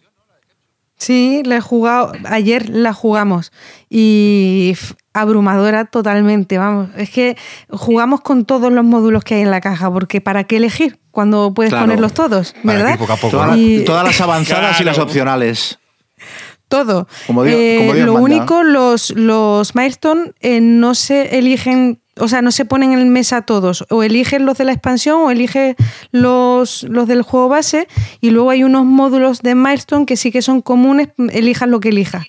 Sí, 1.00 1.44
la 1.46 1.56
he 1.56 1.62
jugado, 1.62 2.12
ayer 2.26 2.68
la 2.68 2.92
jugamos 2.92 3.54
y 3.90 4.76
abrumadora 5.14 5.86
totalmente, 5.86 6.58
vamos. 6.58 6.90
Es 6.98 7.10
que 7.10 7.38
jugamos 7.70 8.20
con 8.20 8.44
todos 8.44 8.70
los 8.72 8.84
módulos 8.84 9.24
que 9.24 9.36
hay 9.36 9.42
en 9.42 9.52
la 9.52 9.62
caja, 9.62 9.92
porque 9.92 10.20
¿para 10.20 10.44
qué 10.44 10.58
elegir 10.58 11.00
cuando 11.12 11.54
puedes 11.54 11.74
ponerlos 11.74 12.14
todos? 12.14 12.54
¿Verdad? 12.64 13.00
Todas 13.86 14.04
las 14.04 14.20
avanzadas 14.20 14.82
y 14.82 14.84
las 14.84 15.00
opcionales. 15.00 15.80
Todo. 16.68 17.08
Eh, 17.46 18.04
lo 18.06 18.16
único, 18.16 18.64
los, 18.64 19.12
los 19.12 19.76
milestone 19.76 20.34
eh, 20.42 20.60
no 20.60 20.96
se 20.96 21.40
eligen 21.40 22.02
o 22.20 22.28
sea, 22.28 22.42
no 22.42 22.52
se 22.52 22.66
ponen 22.66 22.94
en 22.94 23.10
mesa 23.10 23.42
todos. 23.42 23.86
O 23.90 24.04
eligen 24.04 24.46
los 24.46 24.58
de 24.58 24.66
la 24.66 24.74
expansión 24.74 25.22
o 25.22 25.32
eligen 25.32 25.76
los, 26.12 26.84
los 26.84 27.08
del 27.08 27.22
juego 27.22 27.50
base. 27.50 27.88
Y 28.22 28.32
luego 28.32 28.50
hay 28.50 28.64
unos 28.64 28.86
módulos 28.86 29.42
de 29.42 29.56
Milestone 29.56 30.06
que 30.06 30.18
sí 30.18 30.32
que 30.32 30.42
son 30.42 30.62
comunes, 30.62 31.10
elijas 31.32 31.70
lo 31.70 31.80
que 31.80 31.90
elijas 31.90 32.26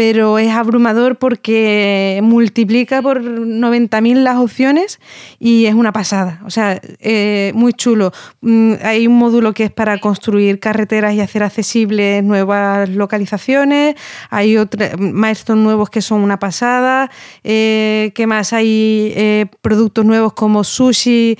pero 0.00 0.38
es 0.38 0.50
abrumador 0.50 1.18
porque 1.18 2.20
multiplica 2.22 3.02
por 3.02 3.22
90.000 3.22 4.22
las 4.22 4.38
opciones 4.38 4.98
y 5.38 5.66
es 5.66 5.74
una 5.74 5.92
pasada. 5.92 6.40
O 6.46 6.48
sea, 6.48 6.80
eh, 7.00 7.52
muy 7.54 7.74
chulo. 7.74 8.10
Mm, 8.40 8.76
hay 8.82 9.06
un 9.06 9.18
módulo 9.18 9.52
que 9.52 9.64
es 9.64 9.70
para 9.70 9.98
construir 9.98 10.58
carreteras 10.58 11.12
y 11.12 11.20
hacer 11.20 11.42
accesibles 11.42 12.24
nuevas 12.24 12.88
localizaciones. 12.88 13.94
Hay 14.30 14.56
otros 14.56 14.98
maestros 14.98 15.58
nuevos 15.58 15.90
que 15.90 16.00
son 16.00 16.22
una 16.22 16.38
pasada. 16.38 17.10
Eh, 17.44 18.10
¿Qué 18.14 18.26
más? 18.26 18.54
Hay 18.54 19.12
eh, 19.14 19.29
productos 19.60 20.04
nuevos 20.04 20.32
como 20.32 20.64
sushi, 20.64 21.36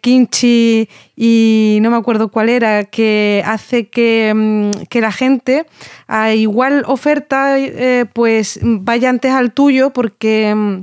kimchi 0.00 0.88
y 1.16 1.78
no 1.80 1.90
me 1.90 1.96
acuerdo 1.96 2.30
cuál 2.30 2.50
era, 2.50 2.84
que 2.84 3.42
hace 3.46 3.88
que, 3.88 4.32
mm, 4.34 4.86
que 4.88 5.00
la 5.00 5.12
gente 5.12 5.66
a 6.06 6.34
igual 6.34 6.84
oferta 6.86 7.58
eh, 7.58 8.04
pues 8.12 8.60
vaya 8.62 9.10
antes 9.10 9.32
al 9.32 9.52
tuyo 9.52 9.92
porque 9.92 10.54
mm, 10.54 10.82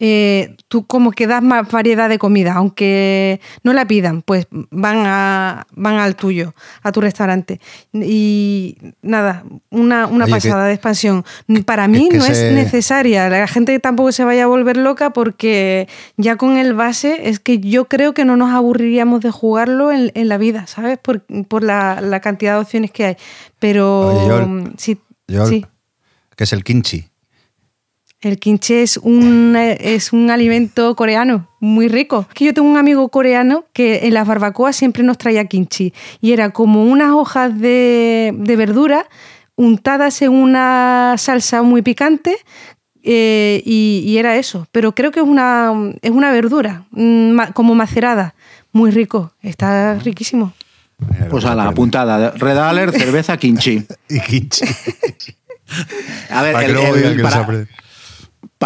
eh, 0.00 0.56
tú 0.68 0.86
como 0.86 1.12
que 1.12 1.26
das 1.26 1.42
más 1.42 1.70
variedad 1.70 2.08
de 2.08 2.18
comida, 2.18 2.54
aunque 2.54 3.40
no 3.62 3.72
la 3.72 3.86
pidan, 3.86 4.22
pues 4.22 4.46
van, 4.50 5.04
a, 5.06 5.66
van 5.72 5.96
al 5.96 6.16
tuyo, 6.16 6.54
a 6.82 6.92
tu 6.92 7.00
restaurante. 7.00 7.60
Y 7.92 8.76
nada, 9.02 9.44
una, 9.70 10.08
pasada 10.26 10.66
de 10.66 10.74
expansión. 10.74 11.24
Para 11.64 11.86
mí 11.88 12.08
no 12.12 12.24
es 12.24 12.52
necesaria, 12.52 13.28
la 13.28 13.46
gente 13.46 13.78
tampoco 13.78 14.12
se 14.12 14.24
vaya 14.24 14.44
a 14.44 14.46
volver 14.46 14.76
loca 14.76 15.10
porque 15.10 15.88
ya 16.16 16.36
con 16.36 16.56
el 16.56 16.74
base 16.74 17.28
es 17.28 17.38
que 17.38 17.60
yo 17.60 17.86
creo 17.86 18.14
que 18.14 18.24
no 18.24 18.36
nos 18.36 18.52
aburriríamos 18.52 19.20
de 19.20 19.30
jugarlo 19.30 19.92
en, 19.92 20.28
la 20.28 20.38
vida, 20.38 20.66
¿sabes? 20.66 20.98
Por, 20.98 21.62
la, 21.62 22.20
cantidad 22.20 22.54
de 22.54 22.60
opciones 22.60 22.90
que 22.90 23.04
hay. 23.04 23.16
Pero 23.58 24.48
sí, 24.76 24.98
sí. 25.48 25.66
¿Qué 26.36 26.44
es 26.44 26.52
el 26.52 26.64
kimchi? 26.64 27.13
El 28.24 28.38
kimchi 28.38 28.72
es 28.72 28.96
un, 28.96 29.54
es 29.54 30.14
un 30.14 30.30
alimento 30.30 30.96
coreano 30.96 31.46
muy 31.60 31.88
rico. 31.88 32.26
Que 32.32 32.46
yo 32.46 32.54
tengo 32.54 32.66
un 32.66 32.78
amigo 32.78 33.10
coreano 33.10 33.66
que 33.74 34.06
en 34.06 34.14
las 34.14 34.26
barbacoas 34.26 34.74
siempre 34.74 35.02
nos 35.02 35.18
traía 35.18 35.44
kimchi 35.44 35.92
y 36.22 36.32
era 36.32 36.48
como 36.48 36.84
unas 36.84 37.10
hojas 37.10 37.60
de, 37.60 38.32
verdura 38.56 39.06
untadas 39.56 40.22
en 40.22 40.32
una 40.32 41.16
salsa 41.18 41.60
muy 41.60 41.82
picante 41.82 42.38
eh, 43.02 43.62
y, 43.66 44.16
era 44.16 44.36
eso. 44.36 44.66
Pero 44.72 44.94
creo 44.94 45.10
que 45.10 45.20
es 45.20 45.26
una, 45.26 45.74
es 46.00 46.10
una 46.10 46.32
verdura, 46.32 46.86
mm, 46.92 47.52
como 47.52 47.74
macerada. 47.74 48.34
Muy 48.72 48.90
rico, 48.90 49.34
está 49.42 49.98
riquísimo. 49.98 50.54
Pues 51.28 51.44
a 51.44 51.54
la 51.54 51.72
puntada, 51.72 52.30
Red 52.30 52.90
cerveza, 52.92 53.36
kimchi. 53.36 53.84
y 54.08 54.20
kimchi. 54.20 54.64
A 56.30 56.42
ver, 56.42 56.54
para 57.22 57.66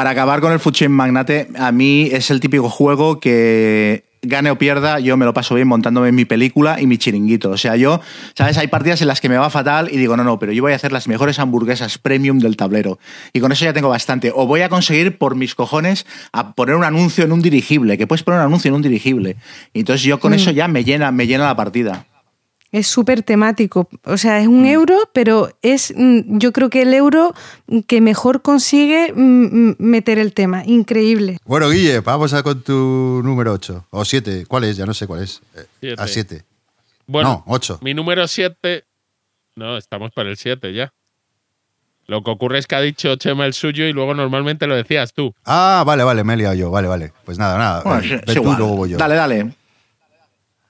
acabar 0.07 0.41
con 0.41 0.53
el 0.53 0.61
Food 0.61 0.75
Chain 0.75 0.93
Magnate, 0.93 1.49
a 1.59 1.73
mí 1.73 2.09
es 2.13 2.31
el 2.31 2.41
típico 2.41 2.69
juego 2.69 3.21
que 3.21 4.05
gane 4.21 4.51
o 4.51 4.59
pierda, 4.59 4.99
yo 4.99 5.17
me 5.17 5.25
lo 5.25 5.33
paso 5.33 5.55
bien 5.55 5.69
montándome 5.69 6.11
mi 6.11 6.25
película 6.25 6.81
y 6.81 6.87
mi 6.87 6.99
chiringuito. 6.99 7.51
O 7.51 7.57
sea, 7.57 7.77
yo, 7.77 8.01
¿sabes? 8.35 8.59
Hay 8.59 8.67
partidas 8.67 9.01
en 9.01 9.07
las 9.09 9.21
que 9.21 9.29
me 9.29 9.37
va 9.37 9.49
fatal 9.49 9.89
y 9.93 9.97
digo, 9.97 10.17
no, 10.17 10.25
no, 10.25 10.39
pero 10.41 10.51
yo 10.53 10.63
voy 10.63 10.73
a 10.73 10.77
hacer 10.77 10.91
las 10.91 11.07
mejores 11.07 11.39
hamburguesas 11.39 11.99
premium 11.99 12.41
del 12.41 12.57
tablero. 12.57 12.99
Y 13.33 13.39
con 13.41 13.53
eso 13.53 13.65
ya 13.65 13.73
tengo 13.73 13.89
bastante. 13.89 14.33
O 14.35 14.47
voy 14.47 14.63
a 14.63 14.69
conseguir 14.69 15.19
por 15.19 15.37
mis 15.37 15.55
cojones 15.55 16.05
a 16.33 16.53
poner 16.55 16.75
un 16.75 16.85
anuncio 16.85 17.25
en 17.25 17.31
un 17.33 17.43
dirigible, 17.43 17.97
que 17.97 18.07
puedes 18.09 18.25
poner 18.25 18.41
un 18.41 18.47
anuncio 18.47 18.69
en 18.69 18.75
un 18.75 18.83
dirigible. 18.83 19.37
Y 19.73 19.81
entonces 19.81 20.03
yo 20.03 20.19
con 20.19 20.33
Mm. 20.33 20.35
eso 20.35 20.51
ya 20.51 20.67
me 20.67 20.83
llena, 20.85 21.13
me 21.13 21.27
llena 21.27 21.45
la 21.45 21.57
partida. 21.57 22.07
Es 22.71 22.87
súper 22.87 23.23
temático. 23.23 23.89
O 24.05 24.19
sea, 24.19 24.41
es 24.41 24.47
un 24.47 24.66
euro, 24.66 25.09
pero 25.14 25.49
es 25.62 25.93
mm, 25.97 26.39
yo 26.39 26.53
creo 26.53 26.69
que 26.69 26.83
el 26.83 26.93
euro 26.93 27.35
que 27.87 28.01
mejor 28.01 28.43
consigue 28.43 29.12
mm, 29.14 29.71
mm, 29.71 29.77
meter 29.79 30.19
el 30.19 30.35
tema. 30.35 30.62
Increíble. 30.66 31.39
Bueno, 31.47 31.71
Guille, 31.71 32.01
vamos 32.01 32.35
a 32.35 32.43
con 32.43 32.62
tu 32.62 33.23
número 33.25 33.53
8. 33.53 33.87
O 33.91 34.05
7. 34.05 34.45
¿Cuál 34.47 34.64
es? 34.64 34.77
Ya 34.77 34.85
no 34.85 34.93
sé 34.93 35.07
cuál 35.07 35.23
es. 35.23 35.41
Eh, 35.55 35.64
Siete. 35.81 36.03
A 36.03 36.07
7. 36.07 36.45
Bueno, 37.07 37.43
No, 37.47 37.55
ocho. 37.55 37.79
Mi 37.81 37.95
número 37.95 38.29
7. 38.29 38.85
No, 39.57 39.79
estamos 39.79 40.12
para 40.12 40.29
el 40.29 40.37
7 40.37 40.75
ya. 40.75 40.93
Lo 42.07 42.23
que 42.23 42.31
ocurre 42.31 42.59
es 42.59 42.66
que 42.66 42.75
ha 42.75 42.81
dicho 42.81 43.16
Chema 43.16 43.45
el 43.45 43.53
suyo 43.53 43.85
y 43.85 43.93
luego 43.93 44.14
normalmente 44.14 44.66
lo 44.66 44.75
decías 44.75 45.12
tú. 45.12 45.35
Ah, 45.45 45.85
vale, 45.87 46.05
vale, 46.05 46.25
me 46.25 46.35
he 46.35 46.37
liado 46.39 46.55
yo. 46.55 46.71
Vale, 46.71 46.89
vale. 46.89 47.12
Pues 47.25 47.39
nada, 47.39 47.59
nada. 47.59 47.83
Bueno, 47.83 48.14
eh, 48.14 48.35
tú, 48.35 48.45
luego 48.45 48.77
voy 48.77 48.91
yo. 48.91 48.97
Dale, 48.99 49.14
dale. 49.14 49.53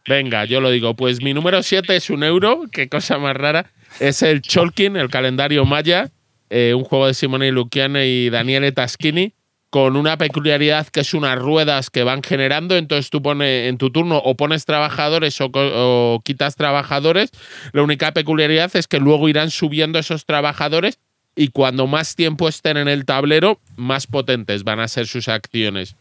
Venga, 0.09 0.45
yo 0.47 0.61
lo 0.61 0.71
digo. 0.71 0.95
Pues 0.95 1.23
mi 1.23 1.35
número 1.35 1.63
7 1.63 1.95
es 1.97 2.11
un 2.11 2.25
euro. 2.25 2.63
Qué 2.73 2.89
cosa 2.89 3.19
más 3.19 3.37
rara. 3.37 3.71
Es 4.01 4.23
el 4.23 4.41
Cholkin, 4.43 4.97
el 4.97 5.11
calendario 5.11 5.65
maya. 5.65 6.11
eh, 6.51 6.73
un 6.75 6.85
juego 6.85 7.07
de 7.07 7.13
Simone 7.15 7.53
Luciane 7.53 8.07
y 8.07 8.31
Daniele 8.31 8.73
Taschini. 8.73 9.35
Con 9.71 9.97
una 9.97 10.17
peculiaridad 10.17 10.87
que 10.87 11.01
es 11.01 11.13
unas 11.13 11.39
ruedas 11.39 11.91
que 11.91 12.03
van 12.03 12.23
generando. 12.23 12.75
Entonces 12.77 13.11
tú 13.11 13.21
pones 13.21 13.69
en 13.69 13.77
tu 13.77 13.91
turno 13.91 14.17
o 14.17 14.35
pones 14.35 14.65
trabajadores 14.65 15.39
o, 15.43 15.51
o 15.53 16.23
quitas 16.25 16.57
trabajadores. 16.57 17.31
La 17.73 17.83
única 17.83 18.13
peculiaridad 18.13 18.75
es 18.77 18.89
que 18.89 18.99
luego 18.99 19.29
irán 19.29 19.51
subiendo 19.51 19.99
esos 19.99 20.25
trabajadores. 20.25 20.99
Y 21.37 21.49
cuando 21.49 21.87
más 21.87 22.17
tiempo 22.17 22.49
estén 22.49 22.79
en 22.79 22.89
el 22.89 23.05
tablero, 23.05 23.61
más 23.77 24.07
potentes 24.07 24.65
van 24.65 24.81
a 24.81 24.89
ser 24.89 25.07
sus 25.07 25.29
acciones. 25.29 25.97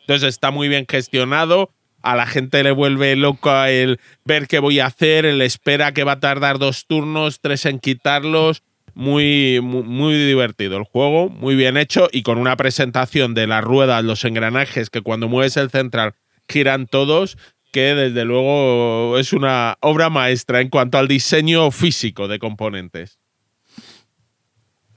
Entonces 0.00 0.28
está 0.28 0.50
muy 0.50 0.68
bien 0.68 0.84
gestionado. 0.88 1.70
A 2.02 2.16
la 2.16 2.26
gente 2.26 2.62
le 2.62 2.72
vuelve 2.72 3.16
loca 3.16 3.70
el 3.70 4.00
ver 4.24 4.46
qué 4.48 4.58
voy 4.58 4.80
a 4.80 4.86
hacer, 4.86 5.24
el 5.24 5.40
espera 5.42 5.92
que 5.92 6.04
va 6.04 6.12
a 6.12 6.20
tardar 6.20 6.58
dos 6.58 6.86
turnos, 6.86 7.40
tres 7.40 7.66
en 7.66 7.78
quitarlos. 7.78 8.62
Muy, 8.94 9.60
muy, 9.62 9.84
muy 9.84 10.14
divertido 10.14 10.76
el 10.76 10.84
juego, 10.84 11.30
muy 11.30 11.54
bien 11.54 11.78
hecho 11.78 12.10
y 12.12 12.22
con 12.22 12.36
una 12.36 12.56
presentación 12.58 13.32
de 13.32 13.46
las 13.46 13.64
ruedas, 13.64 14.04
los 14.04 14.22
engranajes 14.26 14.90
que 14.90 15.00
cuando 15.00 15.28
mueves 15.28 15.56
el 15.56 15.70
central 15.70 16.12
giran 16.46 16.86
todos, 16.86 17.38
que 17.72 17.94
desde 17.94 18.26
luego 18.26 19.16
es 19.18 19.32
una 19.32 19.78
obra 19.80 20.10
maestra 20.10 20.60
en 20.60 20.68
cuanto 20.68 20.98
al 20.98 21.08
diseño 21.08 21.70
físico 21.70 22.28
de 22.28 22.38
componentes. 22.38 23.21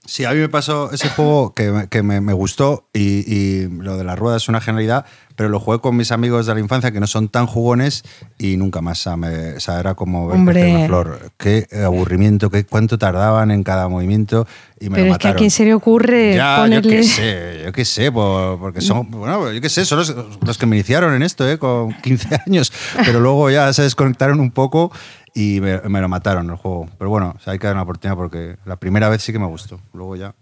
Sí, 0.07 0.23
a 0.23 0.31
mí 0.31 0.39
me 0.39 0.49
pasó 0.49 0.91
ese 0.91 1.09
juego 1.09 1.53
que, 1.53 1.71
me- 1.71 1.87
que 1.87 2.03
me, 2.03 2.21
me 2.21 2.33
gustó 2.33 2.87
y, 2.93 3.23
y 3.33 3.67
lo 3.69 3.97
de 3.97 4.03
la 4.03 4.15
rueda 4.15 4.37
es 4.37 4.47
una 4.47 4.61
genialidad, 4.61 5.05
pero 5.35 5.49
lo 5.49 5.59
jugué 5.59 5.79
con 5.79 5.97
mis 5.97 6.11
amigos 6.11 6.45
de 6.45 6.53
la 6.53 6.59
infancia 6.59 6.91
que 6.91 6.99
no 6.99 7.07
son 7.07 7.27
tan 7.27 7.47
jugones 7.47 8.03
y 8.37 8.55
nunca 8.57 8.81
más. 8.81 8.99
O 8.99 9.03
sea, 9.03 9.17
me- 9.17 9.53
o 9.53 9.59
sea, 9.59 9.79
era 9.79 9.95
como 9.95 10.27
ver 10.27 10.39
una 10.39 10.85
flor. 10.85 11.31
Qué 11.37 11.67
aburrimiento, 11.83 12.49
qué, 12.51 12.65
cuánto 12.65 12.97
tardaban 12.99 13.49
en 13.49 13.63
cada 13.63 13.87
movimiento 13.89 14.47
y 14.79 14.89
me 14.89 14.95
Pero 14.97 15.07
lo 15.07 15.11
es 15.13 15.17
que 15.17 15.27
a 15.27 15.29
mataron. 15.31 15.37
quién 15.39 15.51
se 15.51 15.65
le 15.65 15.73
ocurre 15.73 16.35
Ya, 16.35 16.57
ponerle. 16.61 16.91
yo 16.91 16.97
qué 16.97 17.03
sé, 17.03 17.61
yo 17.65 17.71
qué 17.71 17.85
sé, 17.85 18.11
por- 18.11 18.59
porque 18.59 18.81
son, 18.81 19.09
bueno, 19.09 19.51
yo 19.51 19.59
qué 19.59 19.69
sé, 19.69 19.85
son 19.85 19.97
los, 19.97 20.15
los 20.45 20.57
que 20.59 20.65
me 20.67 20.75
iniciaron 20.75 21.15
en 21.15 21.23
esto, 21.23 21.49
¿eh? 21.49 21.57
con 21.57 21.93
15 22.01 22.27
años, 22.45 22.71
pero 23.05 23.19
luego 23.19 23.49
ya 23.49 23.73
se 23.73 23.81
desconectaron 23.81 24.39
un 24.39 24.51
poco 24.51 24.91
y 25.35 25.59
me, 25.61 25.79
me 25.81 26.01
lo 26.01 26.09
mataron 26.09 26.49
el 26.49 26.55
juego. 26.55 26.87
Pero 26.97 27.09
bueno, 27.11 27.35
o 27.37 27.39
sea, 27.41 27.53
hay 27.53 27.59
que 27.59 27.67
dar 27.67 27.75
una 27.75 27.83
oportunidad 27.83 28.17
porque 28.17 28.55
la 28.65 28.77
primera 28.77 29.09
vez 29.09 29.21
sí 29.21 29.31
que 29.31 29.37
me 29.39 29.45
gustó, 29.45 29.79
luego 29.93 30.15
ya, 30.15 30.33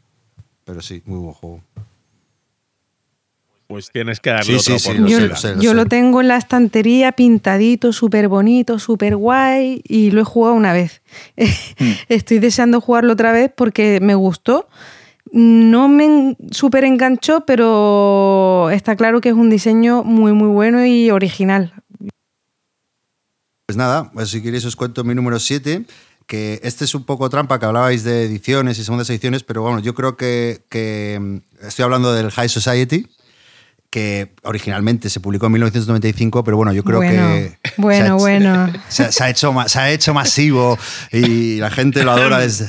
pero 0.64 0.82
sí, 0.82 1.02
muy 1.06 1.20
buen 1.20 1.34
juego. 1.34 1.60
Pues 3.68 3.90
tienes 3.92 4.20
que 4.20 4.30
darle 4.30 4.46
Sí, 4.46 4.54
otra 4.54 4.74
sí, 4.74 4.80
sí, 4.80 4.90
oportunidad. 4.90 5.20
yo 5.20 5.22
sé, 5.22 5.28
lo 5.30 5.36
sé, 5.36 5.56
lo 5.56 5.62
yo 5.62 5.70
sé. 5.72 5.76
lo 5.76 5.86
tengo 5.86 6.22
en 6.22 6.28
la 6.28 6.38
estantería 6.38 7.12
pintadito, 7.14 7.92
súper 7.92 8.28
bonito, 8.28 8.78
súper 8.78 9.16
guay 9.16 9.82
y 9.88 10.12
lo 10.12 10.22
he 10.22 10.26
jugado 10.26 10.54
una 10.56 10.74
vez. 10.74 11.02
Hmm. 11.80 11.92
Estoy 12.10 12.40
deseando 12.40 12.82
jugarlo 12.82 13.14
otra 13.14 13.32
vez 13.32 13.52
porque 13.56 14.00
me 14.02 14.16
gustó. 14.16 14.68
No 15.32 15.88
me 15.88 16.38
súper 16.52 16.84
enganchó, 16.84 17.46
pero 17.48 18.70
está 18.72 18.96
claro 18.96 19.20
que 19.22 19.30
es 19.30 19.36
un 19.36 19.50
diseño 19.50 20.04
muy, 20.04 20.34
muy 20.34 20.50
bueno 20.50 20.86
y 20.86 21.10
original. 21.10 21.74
Pues 23.66 23.78
nada, 23.78 24.12
pues 24.12 24.30
si 24.30 24.42
queréis 24.42 24.66
os 24.66 24.76
cuento 24.76 25.06
mi 25.06 25.16
número 25.16 25.40
7, 25.40 25.86
que 26.28 26.60
este 26.64 26.84
es 26.84 26.96
un 26.96 27.06
poco 27.06 27.30
trampa, 27.30 27.60
que 27.60 27.66
hablabais 27.66 28.04
de 28.04 28.26
ediciones 28.26 28.78
y 28.78 28.84
segundas 28.84 29.10
ediciones, 29.10 29.44
pero 29.44 29.62
bueno, 29.62 29.80
yo 29.80 29.94
creo 29.94 30.18
que, 30.18 31.18
mm, 31.20 31.66
estoy 31.66 31.84
hablando 31.84 32.14
del 32.14 32.30
High 32.30 32.50
Society, 32.50 33.08
que 33.90 34.34
originalmente 34.44 35.10
se 35.10 35.22
publicó 35.22 35.46
en 35.46 35.54
1995, 35.54 36.44
pero 36.44 36.58
bueno, 36.58 36.74
yo 36.74 36.84
creo 36.84 37.00
que... 37.00 37.58
bueno, 37.78 38.06
se 38.06 38.12
ha, 38.12 38.14
bueno. 38.14 38.74
Se, 38.90 39.12
se 39.12 39.24
ha 39.24 39.30
hecho, 39.30 39.54
se 39.68 39.80
ha 39.80 39.92
hecho 39.92 40.14
masivo 40.14 40.78
y 41.12 41.58
la 41.58 41.70
gente 41.70 42.04
lo 42.04 42.12
adora 42.12 42.40
desde, 42.40 42.68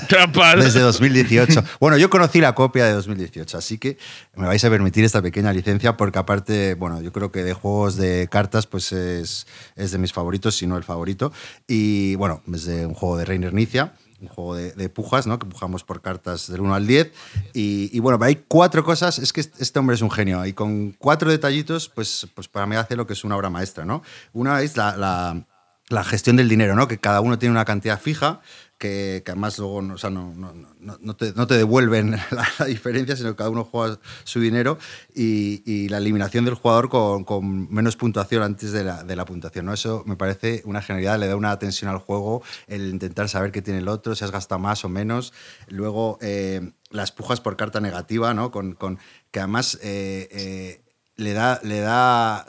desde 0.57 0.81
2018. 0.81 1.65
Bueno, 1.81 1.97
yo 1.97 2.11
conocí 2.11 2.41
la 2.41 2.55
copia 2.55 2.85
de 2.87 2.93
2018, 2.93 3.59
así 3.59 3.79
que 3.79 3.99
me 4.37 4.47
vais 4.47 4.65
a 4.65 4.71
permitir 4.71 5.05
esta 5.05 5.21
pequeña 5.23 5.53
licencia 5.53 5.97
porque 5.97 6.19
aparte, 6.19 6.75
bueno, 6.75 7.01
yo 7.01 7.13
creo 7.13 7.31
que 7.31 7.43
de 7.43 7.53
juegos 7.53 7.97
de 7.97 8.29
cartas 8.31 8.67
pues 8.67 8.93
es, 8.93 9.47
es 9.77 9.91
de 9.91 9.99
mis 9.99 10.13
favoritos, 10.13 10.57
si 10.57 10.67
no 10.67 10.77
el 10.77 10.85
favorito. 10.85 11.33
Y 11.67 12.15
bueno, 12.17 12.43
es 12.53 12.65
de 12.65 12.87
un 12.87 12.95
juego 12.95 13.17
de 13.19 13.25
Reiner 13.25 13.53
Nicia, 13.53 13.95
un 14.25 14.29
juego 14.29 14.55
de, 14.57 14.73
de 14.73 14.89
pujas, 14.89 15.27
¿no? 15.27 15.39
Que 15.39 15.47
pujamos 15.47 15.85
por 15.85 16.01
cartas 16.03 16.51
del 16.51 16.61
1 16.61 16.75
al 16.75 16.87
10. 16.87 17.13
Y, 17.53 17.91
y 17.93 18.01
bueno, 18.01 18.19
hay 18.23 18.37
cuatro 18.49 18.85
cosas, 18.85 19.19
es 19.19 19.33
que 19.33 19.41
este 19.41 19.79
hombre 19.79 19.95
es 19.97 20.03
un 20.03 20.11
genio 20.11 20.45
y 20.45 20.53
con 20.53 20.93
cuatro 20.93 21.31
detallitos, 21.31 21.89
pues, 21.89 22.27
pues 22.35 22.49
para 22.49 22.67
mí 22.67 22.77
hace 22.77 22.97
lo 22.97 23.07
que 23.07 23.13
es 23.15 23.25
una 23.25 23.37
obra 23.37 23.51
maestra, 23.51 23.85
¿no? 23.85 24.03
Una 24.33 24.61
es 24.63 24.77
la- 24.77 24.97
la 24.97 25.47
la 25.91 26.03
gestión 26.03 26.37
del 26.37 26.49
dinero, 26.49 26.75
¿no? 26.75 26.89
Que 26.89 26.97
cada 26.99 27.21
uno 27.21 27.39
tiene 27.39 27.53
una 27.53 27.67
cantidad 27.67 28.01
fija, 28.01 28.41
que, 28.79 29.23
además 29.27 29.59
luego 29.59 29.81
no, 29.83 29.95
o 29.95 29.99
sea, 29.99 30.11
no, 30.11 30.35
no, 30.35 30.53
no- 31.01 31.17
te, 31.17 31.33
no 31.35 31.47
te 31.47 31.55
devuelven 31.57 32.13
la, 32.59 32.67
diferencia, 32.67 33.17
sino 33.17 33.31
que 33.31 33.37
cada 33.37 33.51
uno 33.51 33.65
juega 33.65 33.99
su 34.25 34.41
dinero 34.41 34.79
y, 35.15 35.63
y 35.71 35.89
la 35.89 35.99
eliminación 35.99 36.45
del 36.45 36.55
jugador 36.55 36.89
con, 36.89 37.25
con 37.25 37.73
menos 37.73 37.97
puntuación 37.97 38.43
antes 38.43 38.73
de 38.73 38.85
la, 38.85 39.03
de 39.05 39.17
la 39.17 39.25
puntuación, 39.25 39.67
¿no? 39.67 39.73
Eso 39.73 40.03
me 40.07 40.17
parece 40.17 40.63
una 40.65 40.83
genialidad, 40.83 41.19
le 41.19 41.27
da 41.29 41.37
una 41.37 41.59
tensión 41.59 41.91
al 41.91 41.99
juego, 41.99 42.43
el 42.67 42.89
intentar 42.89 43.29
saber 43.29 43.53
qué 43.53 43.63
tiene 43.63 43.81
el 43.81 43.89
otro, 43.89 44.15
si 44.15 44.25
has 44.25 44.31
gastado 44.31 44.59
más 44.59 44.85
o 44.85 44.89
menos. 44.89 45.33
Luego, 45.69 46.19
eh, 46.21 46.73
las 46.91 47.13
pujas 47.13 47.41
por 47.41 47.57
carta 47.57 47.81
negativa, 47.81 48.35
¿no? 48.35 48.51
Con, 48.51 48.75
con- 48.75 48.99
que 49.31 49.41
además 49.41 49.79
eh, 49.83 50.29
eh, 50.31 50.83
le 51.17 51.33
da, 51.33 51.61
le 51.63 51.81
da 51.81 52.47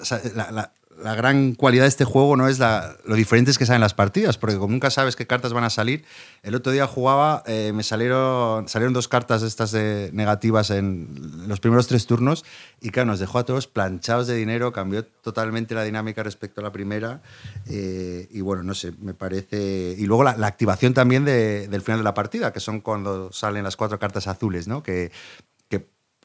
la 1.04 1.14
gran 1.14 1.54
cualidad 1.56 1.84
de 1.84 1.90
este 1.90 2.06
juego 2.06 2.36
no 2.38 2.48
es 2.48 2.58
la- 2.60 2.96
lo 3.06 3.16
diferentes 3.16 3.58
que 3.58 3.66
salen 3.66 3.82
las 3.82 3.94
partidas, 3.94 4.38
porque 4.38 4.58
como 4.58 4.72
nunca 4.72 4.90
sabes 4.90 5.16
qué 5.16 5.28
cartas 5.28 5.52
van 5.54 5.64
a 5.66 5.70
salir, 5.70 6.06
el 6.42 6.56
otro 6.56 6.72
día 6.72 6.88
jugaba, 6.88 7.44
eh, 7.48 7.72
me 7.76 7.84
salieron, 7.84 8.68
salieron 8.70 8.94
dos 8.94 9.08
cartas 9.08 9.44
estas 9.44 9.74
negativas 9.74 10.70
en 10.72 11.48
los 11.48 11.60
primeros 11.60 11.88
tres 11.88 12.06
turnos 12.08 12.46
y 12.82 12.92
claro, 12.92 13.08
nos 13.08 13.20
dejó 13.20 13.40
a 13.40 13.44
todos 13.46 13.68
planchados 13.68 14.28
de 14.28 14.36
dinero, 14.36 14.72
cambió 14.72 15.06
totalmente 15.06 15.76
la 15.76 15.84
dinámica 15.84 16.24
respecto 16.24 16.62
a 16.62 16.64
la 16.64 16.72
primera 16.72 17.22
eh, 17.68 18.28
y 18.32 18.42
bueno, 18.42 18.64
no 18.64 18.74
sé, 18.74 18.94
me 19.02 19.14
parece... 19.14 19.96
Y 19.98 20.06
luego 20.06 20.24
la, 20.24 20.32
activación 20.48 20.94
también 20.94 21.26
de- 21.26 21.68
del 21.68 21.82
final 21.82 22.00
de 22.00 22.04
la 22.06 22.14
partida, 22.14 22.54
que 22.54 22.60
son 22.60 22.80
cuando 22.82 23.32
salen 23.34 23.64
las 23.64 23.76
cuatro 23.76 24.00
cartas 24.00 24.28
azules, 24.28 24.68
¿no? 24.68 24.82
Que, 24.84 25.12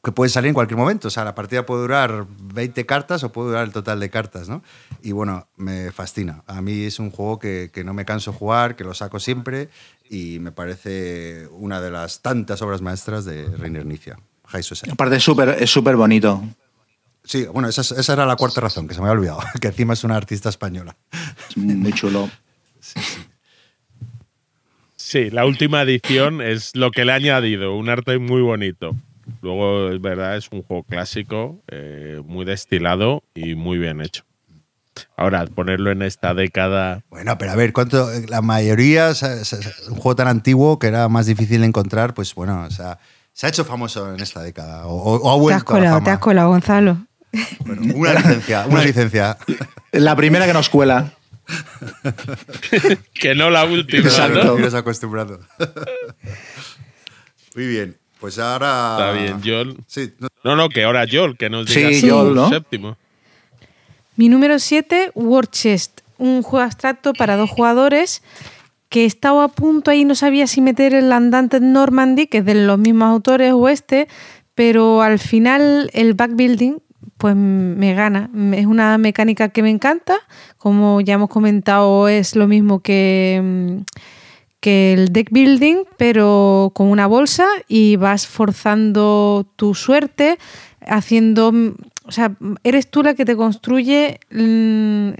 que 0.03 0.11
puede 0.11 0.29
salir 0.29 0.47
en 0.49 0.53
cualquier 0.55 0.77
momento. 0.77 1.07
O 1.09 1.11
sea, 1.11 1.23
la 1.23 1.35
partida 1.35 1.65
puede 1.65 1.81
durar 1.81 2.25
20 2.53 2.85
cartas 2.85 3.23
o 3.23 3.31
puede 3.31 3.49
durar 3.49 3.65
el 3.65 3.71
total 3.71 3.99
de 3.99 4.09
cartas, 4.09 4.49
¿no? 4.49 4.63
Y 5.03 5.11
bueno, 5.11 5.47
me 5.57 5.91
fascina. 5.91 6.43
A 6.47 6.61
mí 6.61 6.83
es 6.85 6.97
un 6.99 7.11
juego 7.11 7.37
que, 7.39 7.69
que 7.71 7.83
no 7.83 7.93
me 7.93 8.03
canso 8.05 8.31
de 8.31 8.37
jugar, 8.37 8.75
que 8.75 8.83
lo 8.83 8.93
saco 8.95 9.19
siempre 9.19 9.69
y 10.09 10.39
me 10.39 10.51
parece 10.51 11.47
una 11.51 11.79
de 11.81 11.91
las 11.91 12.21
tantas 12.21 12.61
obras 12.63 12.81
maestras 12.81 13.25
de 13.25 13.45
Reiner 13.57 13.85
Nicia. 13.85 14.17
High 14.47 14.63
Society. 14.63 14.91
Aparte 14.91 15.15
es 15.17 15.23
súper 15.23 15.49
es 15.59 15.69
súper 15.69 15.95
bonito. 15.95 16.43
Sí, 17.23 17.45
bueno, 17.45 17.69
esa, 17.69 17.81
es- 17.81 17.91
esa 17.91 18.13
era 18.13 18.25
la 18.25 18.35
cuarta 18.35 18.59
razón, 18.59 18.87
que 18.87 18.95
se 18.95 18.99
me 19.01 19.07
había 19.07 19.19
olvidado, 19.19 19.39
que 19.61 19.67
encima 19.67 19.93
es 19.93 20.03
una 20.03 20.15
artista 20.17 20.49
española. 20.49 20.97
Es 21.49 21.55
muy 21.57 21.93
chulo. 21.93 22.27
Sí, 24.95 25.29
la 25.29 25.45
última 25.45 25.81
edición 25.81 26.41
es 26.41 26.75
lo 26.75 26.91
que 26.91 27.05
le 27.05 27.11
ha 27.11 27.15
añadido, 27.15 27.75
un 27.75 27.89
arte 27.89 28.17
muy 28.17 28.41
bonito. 28.41 28.95
Luego, 29.41 29.89
es 29.89 30.01
verdad, 30.01 30.37
es 30.37 30.49
un 30.51 30.63
juego 30.63 30.83
clásico, 30.83 31.61
eh, 31.69 32.21
muy 32.25 32.45
destilado 32.45 33.23
y 33.33 33.55
muy 33.55 33.77
bien 33.77 34.01
hecho. 34.01 34.23
Ahora, 35.15 35.45
ponerlo 35.45 35.91
en 35.91 36.01
esta 36.01 36.33
década. 36.33 37.03
Bueno, 37.09 37.37
pero 37.37 37.51
a 37.51 37.55
ver, 37.55 37.71
¿cuánto? 37.73 38.09
La 38.27 38.41
mayoría, 38.41 39.09
o 39.09 39.13
sea, 39.15 39.35
un 39.87 39.95
juego 39.95 40.15
tan 40.15 40.27
antiguo 40.27 40.79
que 40.79 40.87
era 40.87 41.07
más 41.09 41.25
difícil 41.27 41.61
de 41.61 41.67
encontrar, 41.67 42.13
pues 42.13 42.35
bueno, 42.35 42.63
o 42.67 42.71
sea, 42.71 42.99
se 43.33 43.45
ha 43.45 43.49
hecho 43.49 43.63
famoso 43.63 44.13
en 44.13 44.19
esta 44.19 44.41
década 44.41 44.85
o, 44.87 44.93
o- 44.95 45.15
ha 45.17 45.21
Te 45.21 45.29
has 45.29 45.39
vuelto 45.39 45.55
a 45.55 45.57
la 45.57 45.63
colado, 45.79 45.95
fama? 45.95 46.03
te 46.05 46.11
has 46.11 46.19
colado, 46.19 46.49
Gonzalo. 46.49 46.97
Bueno, 47.65 47.95
una 47.95 48.13
licencia, 48.15 48.65
una 48.67 48.83
licencia. 48.83 49.37
La 49.93 50.15
primera 50.17 50.45
que 50.45 50.53
nos 50.53 50.69
cuela. 50.69 51.13
Que 53.13 53.35
no 53.35 53.49
la 53.49 53.65
última, 53.65 54.03
Exacto. 54.07 54.43
¿no? 54.43 54.59
Iros 54.59 54.73
acostumbrando. 54.73 55.39
Muy 57.55 57.67
bien, 57.67 57.97
pues 58.21 58.39
ahora... 58.39 58.95
Está 58.97 59.11
bien, 59.11 59.41
Joel. 59.43 59.77
Sí, 59.87 60.13
no- 60.19 60.29
No, 60.45 60.55
no, 60.55 60.69
que 60.69 60.83
ahora 60.85 61.05
Joel, 61.11 61.35
que 61.37 61.49
nos 61.49 61.67
Sí, 61.67 61.79
diga 61.83 61.99
su 61.99 62.09
Joel, 62.09 62.33
¿no? 62.35 62.47
séptimo. 62.49 62.95
Mi 64.15 64.29
número 64.29 64.57
7, 64.59 65.11
War 65.15 65.47
Chest, 65.47 66.01
un 66.17 66.41
juego 66.43 66.63
abstracto 66.63 67.11
para 67.13 67.35
dos 67.35 67.49
jugadores 67.49 68.21
que 68.89 69.05
estaba 69.05 69.43
a 69.45 69.47
punto 69.47 69.89
ahí, 69.91 70.05
no 70.05 70.15
sabía 70.15 70.47
si 70.47 70.61
meter 70.61 70.93
el 70.93 71.11
andante 71.11 71.59
Normandy, 71.59 72.27
que 72.27 72.39
es 72.39 72.45
de 72.45 72.53
los 72.55 72.77
mismos 72.77 73.07
autores 73.09 73.53
o 73.53 73.67
este, 73.69 74.07
pero 74.53 75.01
al 75.01 75.17
final 75.17 75.89
el 75.93 76.13
backbuilding 76.13 76.79
pues 77.17 77.35
me 77.35 77.93
gana. 77.93 78.29
Es 78.53 78.65
una 78.65 78.97
mecánica 78.97 79.49
que 79.49 79.61
me 79.63 79.69
encanta, 79.69 80.17
como 80.57 81.01
ya 81.01 81.13
hemos 81.13 81.29
comentado 81.29 82.07
es 82.07 82.35
lo 82.35 82.47
mismo 82.47 82.79
que, 82.81 83.39
mm, 83.43 83.77
que 84.61 84.93
el 84.93 85.11
deck 85.11 85.29
building, 85.31 85.83
pero 85.97 86.71
con 86.73 86.87
una 86.87 87.07
bolsa 87.07 87.45
y 87.67 87.97
vas 87.97 88.27
forzando 88.27 89.45
tu 89.57 89.75
suerte, 89.75 90.37
haciendo. 90.87 91.51
O 92.11 92.13
sea, 92.13 92.35
eres 92.65 92.91
tú 92.91 93.03
la 93.03 93.13
que 93.13 93.23
te 93.23 93.37
construye, 93.37 94.19
mm, 94.31 95.11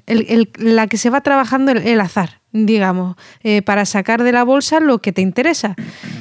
la 0.57 0.87
que 0.87 0.97
se 0.97 1.09
va 1.09 1.21
trabajando 1.21 1.71
el, 1.71 2.01
azar, 2.01 2.41
digamos, 2.51 3.15
eh, 3.43 3.61
para 3.61 3.85
sacar 3.85 4.23
de 4.23 4.33
la 4.33 4.43
bolsa 4.43 4.81
lo 4.81 4.99
que 4.99 5.13
te 5.13 5.21
interesa. 5.21 5.77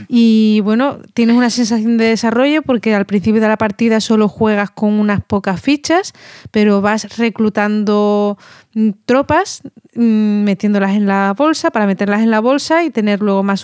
Y 0.07 0.61
bueno, 0.61 0.99
tienes 1.13 1.35
una 1.35 1.51
sensación 1.51 1.97
de 1.97 2.05
desarrollo 2.05 2.63
porque 2.63 2.95
al 2.95 3.05
principio 3.05 3.41
de 3.41 3.49
la 3.49 3.57
partida 3.57 4.01
solo 4.01 4.29
juegas 4.29 4.71
con 4.71 4.93
unas 4.93 5.25
pocas 5.25 5.61
fichas, 5.61 6.13
pero 6.53 6.81
vas 6.81 7.19
reclutando 7.19 8.39
mm, 8.75 8.91
tropas, 9.07 9.63
mm, 9.97 10.45
metiéndolas 10.45 10.93
en 10.93 11.09
la 11.09 11.35
bolsa 11.37 11.73
para 11.73 11.87
meterlas 11.87 12.21
en 12.21 12.31
la 12.31 12.39
bolsa 12.39 12.85
y 12.85 12.91
tener 12.91 13.23
luego 13.23 13.43
más, 13.43 13.61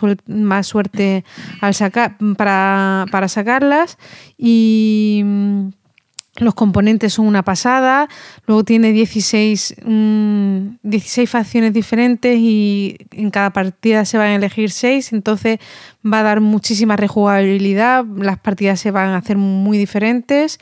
suerte 0.66 1.24
al 1.60 1.74
para, 2.36 3.06
para 3.12 3.28
sacarlas. 3.28 3.96
Y. 4.36 5.22
mm, 6.40 6.44
los 6.44 6.54
componentes 6.54 7.14
son 7.14 7.26
una 7.26 7.42
pasada, 7.42 8.08
luego 8.46 8.64
tiene 8.64 8.92
16, 8.92 9.76
mm, 9.84 10.76
16 10.82 11.28
facciones 11.28 11.72
diferentes 11.72 12.36
y 12.38 12.96
en 13.12 13.30
cada 13.30 13.50
partida 13.50 14.04
se 14.04 14.18
van 14.18 14.28
a 14.28 14.34
elegir 14.36 14.70
6, 14.70 15.12
entonces 15.12 15.58
va 16.04 16.20
a 16.20 16.22
dar 16.22 16.40
muchísima 16.40 16.96
rejugabilidad, 16.96 18.04
las 18.04 18.38
partidas 18.38 18.80
se 18.80 18.90
van 18.90 19.10
a 19.10 19.18
hacer 19.18 19.36
muy 19.36 19.78
diferentes 19.78 20.58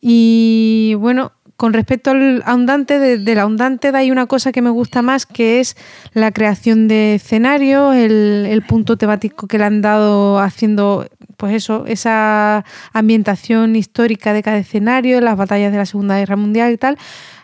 y 0.00 0.94
bueno, 0.98 1.32
con 1.64 1.72
respecto 1.72 2.10
al 2.10 2.42
Aundante, 2.44 2.98
de, 2.98 3.16
del 3.16 3.38
Aundante 3.38 3.88
hay 3.94 4.10
una 4.10 4.26
cosa 4.26 4.52
que 4.52 4.60
me 4.60 4.68
gusta 4.68 5.00
más 5.00 5.24
que 5.24 5.60
es 5.60 5.78
la 6.12 6.30
creación 6.30 6.88
de 6.88 7.14
escenarios, 7.14 7.94
el, 7.96 8.46
el 8.50 8.60
punto 8.60 8.98
temático 8.98 9.46
que 9.46 9.56
le 9.56 9.64
han 9.64 9.80
dado 9.80 10.40
haciendo 10.40 11.08
pues 11.38 11.54
eso, 11.54 11.86
esa 11.86 12.66
ambientación 12.92 13.76
histórica 13.76 14.34
de 14.34 14.42
cada 14.42 14.58
escenario, 14.58 15.22
las 15.22 15.38
batallas 15.38 15.72
de 15.72 15.78
la 15.78 15.86
Segunda 15.86 16.18
Guerra 16.18 16.36
Mundial 16.36 16.70
y 16.70 16.76
tal. 16.76 16.98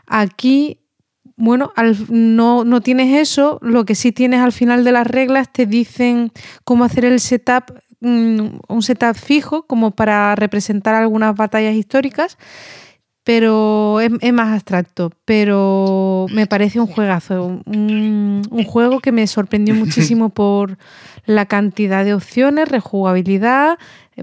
Aquí, 0.06 0.80
bueno, 1.36 1.72
al- 1.74 1.96
no, 2.10 2.66
no 2.66 2.82
tienes 2.82 3.18
eso, 3.18 3.58
lo 3.62 3.86
que 3.86 3.94
sí 3.94 4.12
tienes 4.12 4.40
al 4.40 4.52
final 4.52 4.84
de 4.84 4.92
las 4.92 5.06
reglas 5.06 5.50
te 5.50 5.64
dicen 5.64 6.30
cómo 6.64 6.84
hacer 6.84 7.06
el 7.06 7.20
setup, 7.20 7.72
mm, 8.00 8.58
un 8.68 8.82
setup 8.82 9.14
fijo, 9.16 9.62
como 9.66 9.92
para 9.92 10.34
representar 10.36 10.94
algunas 10.94 11.34
batallas 11.34 11.74
históricas, 11.74 12.36
pero 13.24 14.00
es, 14.00 14.10
es 14.20 14.32
más 14.32 14.54
abstracto, 14.54 15.10
pero 15.24 16.26
me 16.32 16.46
parece 16.46 16.80
un 16.80 16.86
juegazo, 16.86 17.60
un, 17.66 18.42
un 18.50 18.64
juego 18.64 19.00
que 19.00 19.12
me 19.12 19.26
sorprendió 19.26 19.74
muchísimo 19.76 20.30
por 20.30 20.78
la 21.26 21.46
cantidad 21.46 22.04
de 22.04 22.14
opciones, 22.14 22.68
rejugabilidad, 22.68 23.78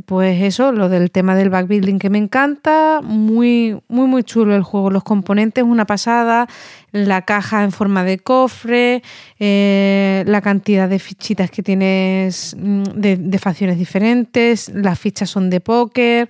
pues 0.06 0.42
eso, 0.42 0.72
lo 0.72 0.90
del 0.90 1.12
tema 1.12 1.36
del 1.36 1.50
backbuilding 1.50 1.98
que 2.00 2.10
me 2.10 2.18
encanta, 2.18 3.02
muy, 3.04 3.80
muy, 3.88 4.08
muy 4.08 4.24
chulo 4.24 4.56
el 4.56 4.64
juego, 4.64 4.92
los 4.92 5.04
componentes 5.04 5.64
una 5.64 5.86
pasada, 5.86 6.48
la 6.92 7.24
caja 7.24 7.64
en 7.64 7.72
forma 7.72 8.04
de 8.04 8.20
cofre, 8.20 9.02
eh, 9.40 10.24
la 10.28 10.42
cantidad 10.42 10.90
de 10.90 11.00
fichitas 11.00 11.50
que 11.50 11.64
tienes 11.64 12.56
mm, 12.60 12.84
de, 12.96 13.18
de 13.18 13.40
facciones 13.40 13.78
diferentes, 13.78 14.70
las 14.70 15.00
fichas 15.00 15.30
son 15.30 15.50
de 15.50 15.62
póker, 15.62 16.30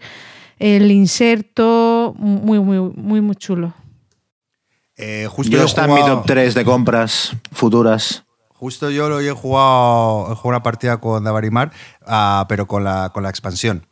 el 0.60 0.92
inserto, 0.92 2.14
muy, 2.18 2.60
muy, 2.60 2.80
muy, 2.80 3.22
muy 3.22 3.36
chulo. 3.36 3.74
Eh, 4.96 5.28
justo 5.30 5.52
Yo 5.56 5.62
he 5.62 5.66
está 5.66 5.86
en 5.86 5.94
mi 5.94 6.02
top 6.02 6.26
3 6.26 6.54
de 6.56 6.66
compras 6.66 7.36
futuras. 7.52 8.24
Justo 8.56 8.90
yo 8.90 9.08
lo 9.10 9.20
he 9.20 9.30
jugado, 9.32 10.32
he 10.32 10.36
jugado 10.36 10.50
una 10.50 10.64
partida 10.64 10.98
con 11.00 11.24
Davarimar, 11.24 11.72
ah, 12.06 12.46
pero 12.50 12.66
con 12.66 12.84
la, 12.84 13.12
con 13.14 13.22
la 13.22 13.30
expansión. 13.30 13.86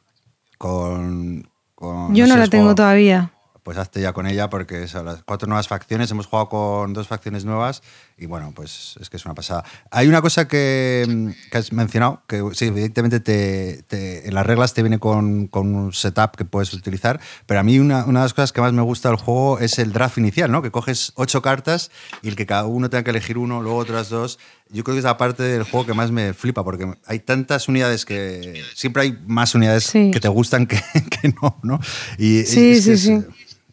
Con, 0.58 1.48
con- 1.76 2.16
Yo 2.16 2.26
no 2.26 2.34
sé, 2.34 2.40
la 2.40 2.48
tengo 2.48 2.64
jugado- 2.64 2.76
todavía. 2.76 3.32
Pues 3.66 3.80
hazte 3.80 4.00
ya 4.00 4.14
con 4.14 4.28
ella 4.28 4.48
porque 4.52 4.88
son 4.88 5.08
las 5.08 5.24
cuatro 5.24 5.48
nuevas 5.48 5.68
facciones. 5.68 6.12
Hemos 6.12 6.28
jugado 6.28 6.50
con 6.50 6.94
dos 6.94 7.08
facciones 7.08 7.46
nuevas 7.46 7.82
y 8.16 8.28
bueno, 8.28 8.54
pues 8.56 8.94
es 9.02 9.10
que 9.10 9.18
es 9.18 9.26
una 9.26 9.34
pasada. 9.34 9.64
Hay 9.90 10.08
una 10.08 10.22
cosa 10.22 10.48
que, 10.48 11.04
mm, 11.10 11.50
que 11.52 11.58
has 11.58 11.74
mencionado, 11.74 12.22
que 12.28 12.44
sí, 12.54 12.66
evidentemente 12.66 13.20
te, 13.22 13.82
te- 13.88 14.28
en 14.28 14.36
las 14.36 14.46
reglas 14.46 14.76
te 14.76 14.84
viene 14.84 15.00
con, 15.00 15.48
con 15.48 15.74
un 15.74 15.94
setup 15.94 16.36
que 16.38 16.46
puedes 16.46 16.72
utilizar, 16.76 17.20
pero 17.48 17.60
a 17.60 17.64
mí 17.64 17.80
una, 17.80 18.06
una 18.06 18.20
de 18.20 18.26
las 18.26 18.36
cosas 18.36 18.52
que 18.54 18.62
más 18.62 18.72
me 18.72 18.84
gusta 18.84 19.10
del 19.10 19.18
juego 19.18 19.58
es 19.58 19.80
el 19.80 19.92
draft 19.94 20.20
inicial, 20.20 20.52
¿no? 20.52 20.62
Que 20.62 20.70
coges 20.70 21.12
ocho 21.16 21.42
cartas 21.42 21.90
y 22.22 22.28
el 22.28 22.36
que 22.36 22.46
cada 22.46 22.66
uno 22.68 22.92
tenga 22.92 23.04
que 23.04 23.10
elegir 23.10 23.40
uno, 23.40 23.64
luego 23.64 23.80
otras 23.80 24.10
dos. 24.10 24.38
Yo 24.70 24.84
creo 24.84 24.94
que 24.94 25.00
es 25.00 25.06
la 25.06 25.18
parte 25.18 25.42
del 25.42 25.64
juego 25.64 25.88
que 25.88 25.94
más 25.96 26.12
me 26.12 26.36
flipa 26.36 26.64
porque 26.64 26.86
hay 27.08 27.18
tantas 27.20 27.68
unidades 27.68 28.06
que 28.06 28.62
siempre 28.76 29.02
hay 29.04 29.18
más 29.26 29.56
unidades 29.56 29.86
Sí. 29.86 30.12
que 30.12 30.20
te 30.20 30.28
gustan 30.28 30.68
que, 30.68 30.80
que 31.22 31.34
no, 31.42 31.58
¿no? 31.64 31.80
Y 32.20 32.44
Sí, 32.44 32.72
es 32.74 32.84
sí, 32.84 32.92
es- 32.92 33.02
sí. 33.02 33.24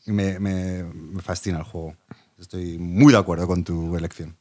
Me, 0.07 0.38
me- 0.40 0.84
me 0.84 1.22
fascina 1.22 1.59
el 1.59 1.64
juego. 1.64 1.96
Estoy 2.38 2.78
muy 2.78 3.12
de 3.12 3.18
acuerdo 3.18 3.46
con 3.46 3.62
tu 3.64 3.96
elección. 3.96 4.36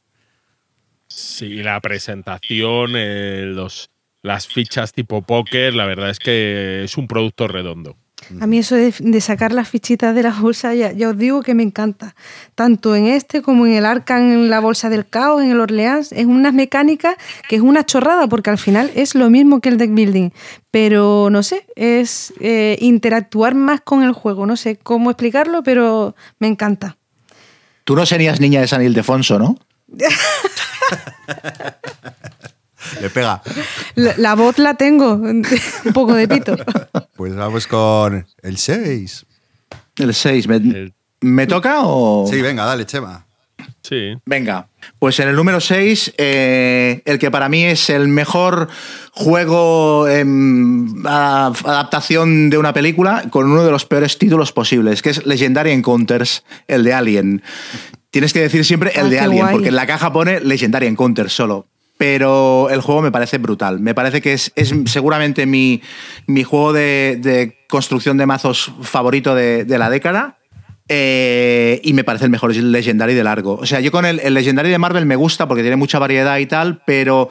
Sí, 1.08 1.62
la 1.62 1.80
presentación, 1.80 2.92
eh, 2.96 3.42
los, 3.46 3.90
las 4.22 4.46
fichas 4.48 4.92
tipo 4.92 5.22
póker, 5.22 5.74
la 5.74 5.84
verdad 5.86 6.10
es 6.10 6.18
que 6.18 6.84
es 6.84 6.96
un 6.96 7.06
producto 7.06 7.48
redondo. 7.48 7.96
A 8.40 8.46
mí 8.46 8.58
eso 8.58 8.76
de, 8.76 8.94
de 8.98 9.20
sacar 9.20 9.52
las 9.52 9.68
fichitas 9.68 10.14
de 10.14 10.22
la 10.22 10.30
bolsa, 10.30 10.74
ya, 10.74 10.92
ya 10.92 11.10
os 11.10 11.18
digo 11.18 11.42
que 11.42 11.54
me 11.54 11.62
encanta. 11.62 12.14
Tanto 12.54 12.94
en 12.94 13.06
este 13.06 13.42
como 13.42 13.66
en 13.66 13.74
el 13.74 13.86
Arcan, 13.86 14.32
en 14.32 14.50
la 14.50 14.60
bolsa 14.60 14.88
del 14.88 15.06
caos, 15.06 15.42
en 15.42 15.50
el 15.50 15.60
Orleans. 15.60 16.12
Es 16.12 16.26
una 16.26 16.52
mecánica 16.52 17.16
que 17.48 17.56
es 17.56 17.62
una 17.62 17.84
chorrada, 17.84 18.26
porque 18.28 18.50
al 18.50 18.58
final 18.58 18.90
es 18.94 19.14
lo 19.14 19.30
mismo 19.30 19.60
que 19.60 19.68
el 19.68 19.78
deck 19.78 19.92
building. 19.92 20.30
Pero 20.70 21.28
no 21.30 21.42
sé, 21.42 21.66
es 21.76 22.32
eh, 22.40 22.76
interactuar 22.80 23.54
más 23.54 23.80
con 23.80 24.02
el 24.02 24.12
juego. 24.12 24.46
No 24.46 24.56
sé 24.56 24.76
cómo 24.76 25.10
explicarlo, 25.10 25.62
pero 25.62 26.14
me 26.38 26.46
encanta. 26.46 26.96
Tú 27.84 27.96
no 27.96 28.06
serías 28.06 28.40
niña 28.40 28.60
de 28.60 28.68
San 28.68 28.82
Ildefonso, 28.82 29.38
¿no? 29.38 29.58
Le 33.00 33.10
pega. 33.10 33.42
La, 33.94 34.14
la 34.16 34.34
voz 34.34 34.58
la 34.58 34.74
tengo, 34.74 35.14
un 35.14 35.44
poco 35.94 36.14
de 36.14 36.28
pito. 36.28 36.56
Pues 37.16 37.34
vamos 37.34 37.66
con 37.66 38.26
el 38.42 38.56
6. 38.58 39.26
El 39.96 40.14
6. 40.14 40.48
¿Me, 40.48 40.56
El- 40.56 40.92
¿me 41.20 41.46
toca 41.46 41.80
o...? 41.82 42.26
Sí, 42.30 42.40
venga, 42.42 42.64
dale, 42.64 42.84
Chema. 42.86 43.26
Sí. 43.82 44.14
Venga, 44.26 44.68
pues 44.98 45.18
en 45.20 45.28
el 45.28 45.36
número 45.36 45.60
6, 45.60 46.14
el 46.16 47.18
que 47.18 47.30
para 47.30 47.48
mí 47.48 47.64
es 47.64 47.90
el 47.90 48.08
mejor 48.08 48.68
juego 49.12 50.06
a- 50.06 51.46
adaptación 51.64 52.50
de 52.50 52.58
una 52.58 52.72
película 52.72 53.24
con 53.30 53.50
uno 53.50 53.64
de 53.64 53.70
los 53.70 53.84
peores 53.84 54.18
títulos 54.18 54.52
posibles, 54.52 55.02
que 55.02 55.10
es 55.10 55.26
Legendary 55.26 55.70
Encounters, 55.72 56.44
el 56.68 56.84
de 56.84 56.92
Alien. 56.94 57.42
Tienes 58.10 58.32
que 58.32 58.40
decir 58.40 58.64
siempre 58.64 58.92
el 58.94 59.06
Ah, 59.06 59.10
de 59.10 59.20
Alien, 59.20 59.42
guay. 59.42 59.52
porque 59.52 59.68
en 59.68 59.76
la 59.76 59.86
caja 59.86 60.12
pone 60.12 60.40
Legendary 60.40 60.86
Encounters 60.86 61.32
solo. 61.32 61.66
Pero 62.02 62.68
el 62.68 62.80
juego 62.80 63.00
me 63.00 63.12
parece 63.12 63.38
brutal. 63.38 63.78
Me 63.78 63.94
parece 63.94 64.20
que 64.20 64.32
es, 64.32 64.50
es 64.56 64.74
seguramente 64.86 65.46
mi, 65.46 65.82
mi 66.26 66.42
juego 66.42 66.72
de, 66.72 67.58
construcción 67.68 68.16
de 68.16 68.26
mazos 68.26 68.72
favorito 68.80 69.36
de, 69.36 69.64
de 69.64 69.78
la 69.78 69.88
década. 69.88 70.36
Eh, 70.88 71.80
y 71.84 71.92
me 71.92 72.02
parece 72.02 72.24
el 72.24 72.32
mejor 72.32 72.56
Legendary 72.56 73.14
de 73.14 73.22
largo. 73.22 73.54
O 73.54 73.66
sea, 73.66 73.78
yo 73.78 73.92
con 73.92 74.04
el, 74.04 74.18
el 74.18 74.34
Legendary 74.34 74.68
de 74.68 74.78
Marvel 74.78 75.06
me 75.06 75.14
gusta 75.14 75.46
porque 75.46 75.62
tiene 75.62 75.76
mucha 75.76 76.00
variedad 76.00 76.38
y 76.38 76.46
tal, 76.46 76.82
pero 76.84 77.30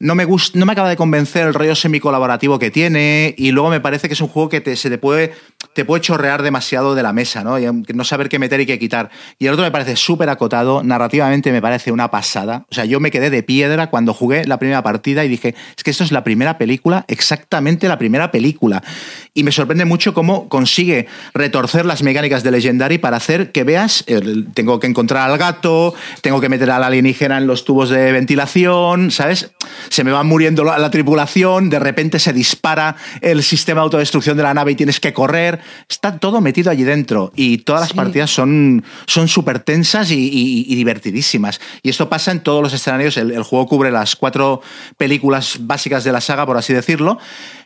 no 0.00 0.14
me, 0.14 0.24
gusta, 0.24 0.58
no 0.58 0.64
me 0.64 0.72
acaba 0.72 0.88
de 0.88 0.96
convencer 0.96 1.46
el 1.46 1.52
rollo 1.52 1.74
semi-colaborativo 1.74 2.58
que 2.58 2.70
tiene 2.70 3.34
y 3.36 3.50
luego 3.50 3.68
me 3.68 3.80
parece 3.80 4.08
que 4.08 4.14
es 4.14 4.20
un 4.22 4.28
juego 4.28 4.48
que 4.48 4.62
te, 4.62 4.74
se 4.74 4.88
te 4.88 4.96
puede, 4.96 5.34
te 5.74 5.84
puede 5.84 6.00
chorrear 6.00 6.42
demasiado 6.42 6.94
de 6.94 7.02
la 7.02 7.12
mesa, 7.12 7.44
¿no? 7.44 7.58
Y 7.58 7.66
no 7.70 8.04
saber 8.04 8.30
qué 8.30 8.38
meter 8.38 8.60
y 8.60 8.66
qué 8.66 8.78
quitar. 8.78 9.10
Y 9.38 9.46
el 9.46 9.52
otro 9.52 9.62
me 9.62 9.70
parece 9.70 9.96
súper 9.96 10.30
acotado, 10.30 10.82
narrativamente 10.82 11.52
me 11.52 11.60
parece 11.60 11.92
una 11.92 12.10
pasada. 12.10 12.64
O 12.70 12.74
sea, 12.74 12.86
yo 12.86 12.98
me 12.98 13.10
quedé 13.10 13.28
de 13.28 13.42
piedra 13.42 13.90
cuando 13.90 14.14
jugué 14.14 14.46
la 14.46 14.58
primera 14.58 14.82
partida 14.82 15.22
y 15.22 15.28
dije, 15.28 15.54
es 15.76 15.84
que 15.84 15.90
esto 15.90 16.02
es 16.02 16.12
la 16.12 16.24
primera 16.24 16.56
película, 16.56 17.04
exactamente 17.06 17.86
la 17.86 17.98
primera 17.98 18.30
película. 18.30 18.82
Y 19.34 19.44
me 19.44 19.52
sorprende 19.52 19.84
mucho 19.84 20.14
cómo 20.14 20.48
consigue 20.48 21.08
retorcer 21.34 21.84
las 21.84 22.02
mecánicas 22.02 22.42
de 22.42 22.52
Legendary 22.52 22.96
para 22.96 23.18
hacer 23.18 23.52
que 23.52 23.64
veas, 23.64 24.06
tengo 24.54 24.80
que 24.80 24.86
encontrar 24.86 25.30
al 25.30 25.36
gato, 25.36 25.92
tengo 26.22 26.40
que 26.40 26.48
meter 26.48 26.70
a 26.70 26.78
la 26.78 26.86
alienígena 26.86 27.36
en 27.36 27.46
los 27.46 27.66
tubos 27.66 27.90
de 27.90 28.12
ventilación, 28.12 29.10
¿sabes? 29.10 29.50
Se 29.90 30.04
me 30.04 30.12
va 30.12 30.22
muriendo 30.22 30.64
la, 30.64 30.90
tripulación, 30.90 31.68
de 31.68 31.78
repente 31.78 32.18
se 32.18 32.32
dispara 32.32 32.96
el 33.20 33.42
sistema 33.42 33.80
de 33.80 33.84
autodestrucción 33.84 34.36
de 34.36 34.42
la 34.44 34.54
nave 34.54 34.72
y 34.72 34.74
tienes 34.76 35.00
que 35.00 35.12
correr. 35.12 35.60
Está 35.88 36.18
todo 36.18 36.40
metido 36.40 36.70
allí 36.70 36.84
dentro 36.84 37.32
y 37.36 37.58
todas 37.58 37.82
las 37.82 37.92
partidas 37.92 38.30
son 38.30 38.82
súper 39.06 39.60
tensas 39.60 40.10
y, 40.10 40.74
divertidísimas. 40.74 41.60
Y 41.82 41.90
esto 41.90 42.08
pasa 42.08 42.30
en 42.30 42.40
todos 42.40 42.62
los 42.62 42.72
escenarios. 42.72 43.16
el 43.16 43.42
juego 43.42 43.66
cubre 43.66 43.90
las 43.90 44.16
cuatro 44.16 44.62
películas 44.96 45.58
básicas 45.60 46.04
de 46.04 46.12
la 46.12 46.20
saga, 46.20 46.46
por 46.46 46.56
así 46.56 46.72
decirlo. 46.72 47.18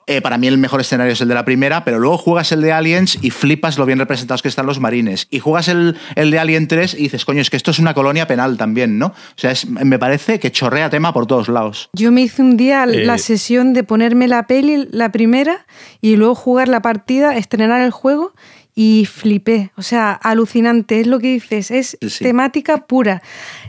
Eh, 0.07 0.21
para 0.21 0.37
mí 0.37 0.47
el 0.47 0.59
mejor 0.59 0.81
escenario 0.81 1.13
es 1.13 1.21
el 1.21 1.29
de 1.29 1.35
la 1.35 1.45
primera, 1.45 1.85
pero 1.85 1.99
luego 1.99 2.19
juegas 2.19 2.53
el 2.53 2.61
de 2.61 2.73
Aliens 2.73 3.19
y 3.23 3.31
flipas 3.31 3.79
lo 3.79 3.87
bien 3.87 3.99
representados 3.99 4.43
que 4.43 4.49
están 4.49 4.67
los 4.67 4.81
marines. 4.81 5.27
Y 5.31 5.39
juegas 5.39 5.69
el, 5.69 5.97
el 6.15 6.31
de 6.31 6.39
Alien 6.39 6.69
3 6.69 6.95
y 6.95 7.05
dices, 7.05 7.25
coño, 7.25 7.41
es 7.41 7.51
que 7.51 7.57
esto 7.57 7.71
es 7.71 7.79
una 7.79 7.95
colonia 7.95 8.27
penal 8.27 8.57
también, 8.57 8.99
¿no? 8.99 9.07
O 9.07 9.15
sea, 9.37 9.55
me 9.69 9.99
parece 9.99 10.39
que 10.39 10.53
chorrea 10.53 10.91
tema 10.91 11.13
por 11.13 11.27
todos 11.27 11.49
lados. 11.49 11.89
Yo 11.95 12.13
me 12.13 12.23
hice 12.23 12.43
un 12.43 12.57
día 12.57 12.85
la 12.87 13.15
eh, 13.15 13.19
sesión 13.19 13.73
de 13.73 13.85
ponerme 13.85 14.29
la 14.29 14.47
peli, 14.47 14.89
la 14.91 15.11
primera, 15.11 15.67
y 16.01 16.17
luego 16.17 16.35
jugar 16.35 16.69
la 16.69 16.83
partida, 16.83 17.37
estrenar 17.37 17.81
el 17.81 17.91
juego 17.91 18.33
y 18.75 19.07
flipé. 19.11 19.71
O 19.77 19.83
sea, 19.83 20.13
alucinante, 20.13 21.01
es 21.01 21.07
lo 21.07 21.19
que 21.19 21.29
dices, 21.29 21.71
es 21.71 21.97
temática 22.19 22.87
pura. 22.87 23.23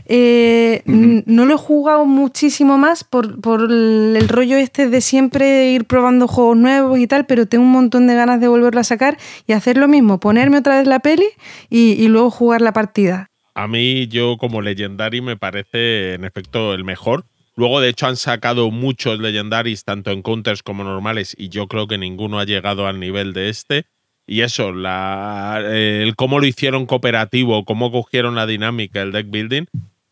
Eh, 0.08 0.82
no 0.86 1.46
lo 1.46 1.54
he 1.54 1.58
jugado 1.58 2.06
muchísimo 2.06 2.78
más 2.78 3.02
por, 3.02 3.26
el 3.26 4.28
rollo 4.28 4.56
este 4.56 4.88
de 4.88 5.00
siempre 5.00 5.72
ir 5.72 5.84
probando 5.84 6.28
juegos 6.28 6.56
nuevos 6.56 6.98
y 6.98 7.06
tal, 7.08 7.26
pero 7.26 7.46
tengo 7.46 7.64
un 7.64 7.72
montón 7.72 8.06
de 8.06 8.14
ganas 8.14 8.40
de 8.40 8.46
volverlo 8.46 8.80
a 8.80 8.84
sacar 8.84 9.16
y 9.46 9.52
hacer 9.52 9.76
lo 9.76 9.88
mismo, 9.88 10.20
ponerme 10.20 10.58
otra 10.58 10.78
vez 10.78 10.86
la 10.86 11.00
peli 11.00 11.26
y, 11.70 12.06
luego 12.06 12.30
jugar 12.30 12.60
la 12.60 12.72
partida. 12.72 13.30
A 13.54 13.66
mí, 13.66 14.06
yo 14.06 14.36
como 14.38 14.62
Legendary 14.62 15.20
me 15.20 15.36
parece 15.36 16.14
en 16.14 16.24
efecto 16.24 16.72
el 16.72 16.84
mejor. 16.84 17.24
Luego, 17.56 17.80
de 17.80 17.88
hecho, 17.88 18.06
han 18.06 18.16
sacado 18.16 18.70
muchos 18.70 19.18
Legendaries, 19.18 19.82
tanto 19.82 20.10
en 20.10 20.22
counters 20.22 20.62
como 20.62 20.84
normales, 20.84 21.34
y 21.36 21.48
yo 21.48 21.66
creo 21.66 21.88
que 21.88 21.98
ninguno 21.98 22.38
ha 22.38 22.44
llegado 22.44 22.86
al 22.86 23.00
nivel 23.00 23.32
de 23.32 23.48
este. 23.48 23.86
Y 24.26 24.42
eso, 24.42 24.72
la, 24.72 25.62
el 25.64 26.14
cómo 26.16 26.38
lo 26.38 26.46
hicieron 26.46 26.84
cooperativo, 26.84 27.64
cómo 27.64 27.90
cogieron 27.90 28.34
la 28.34 28.46
dinámica, 28.46 29.00
el 29.00 29.12
deck 29.12 29.30
building, 29.30 29.64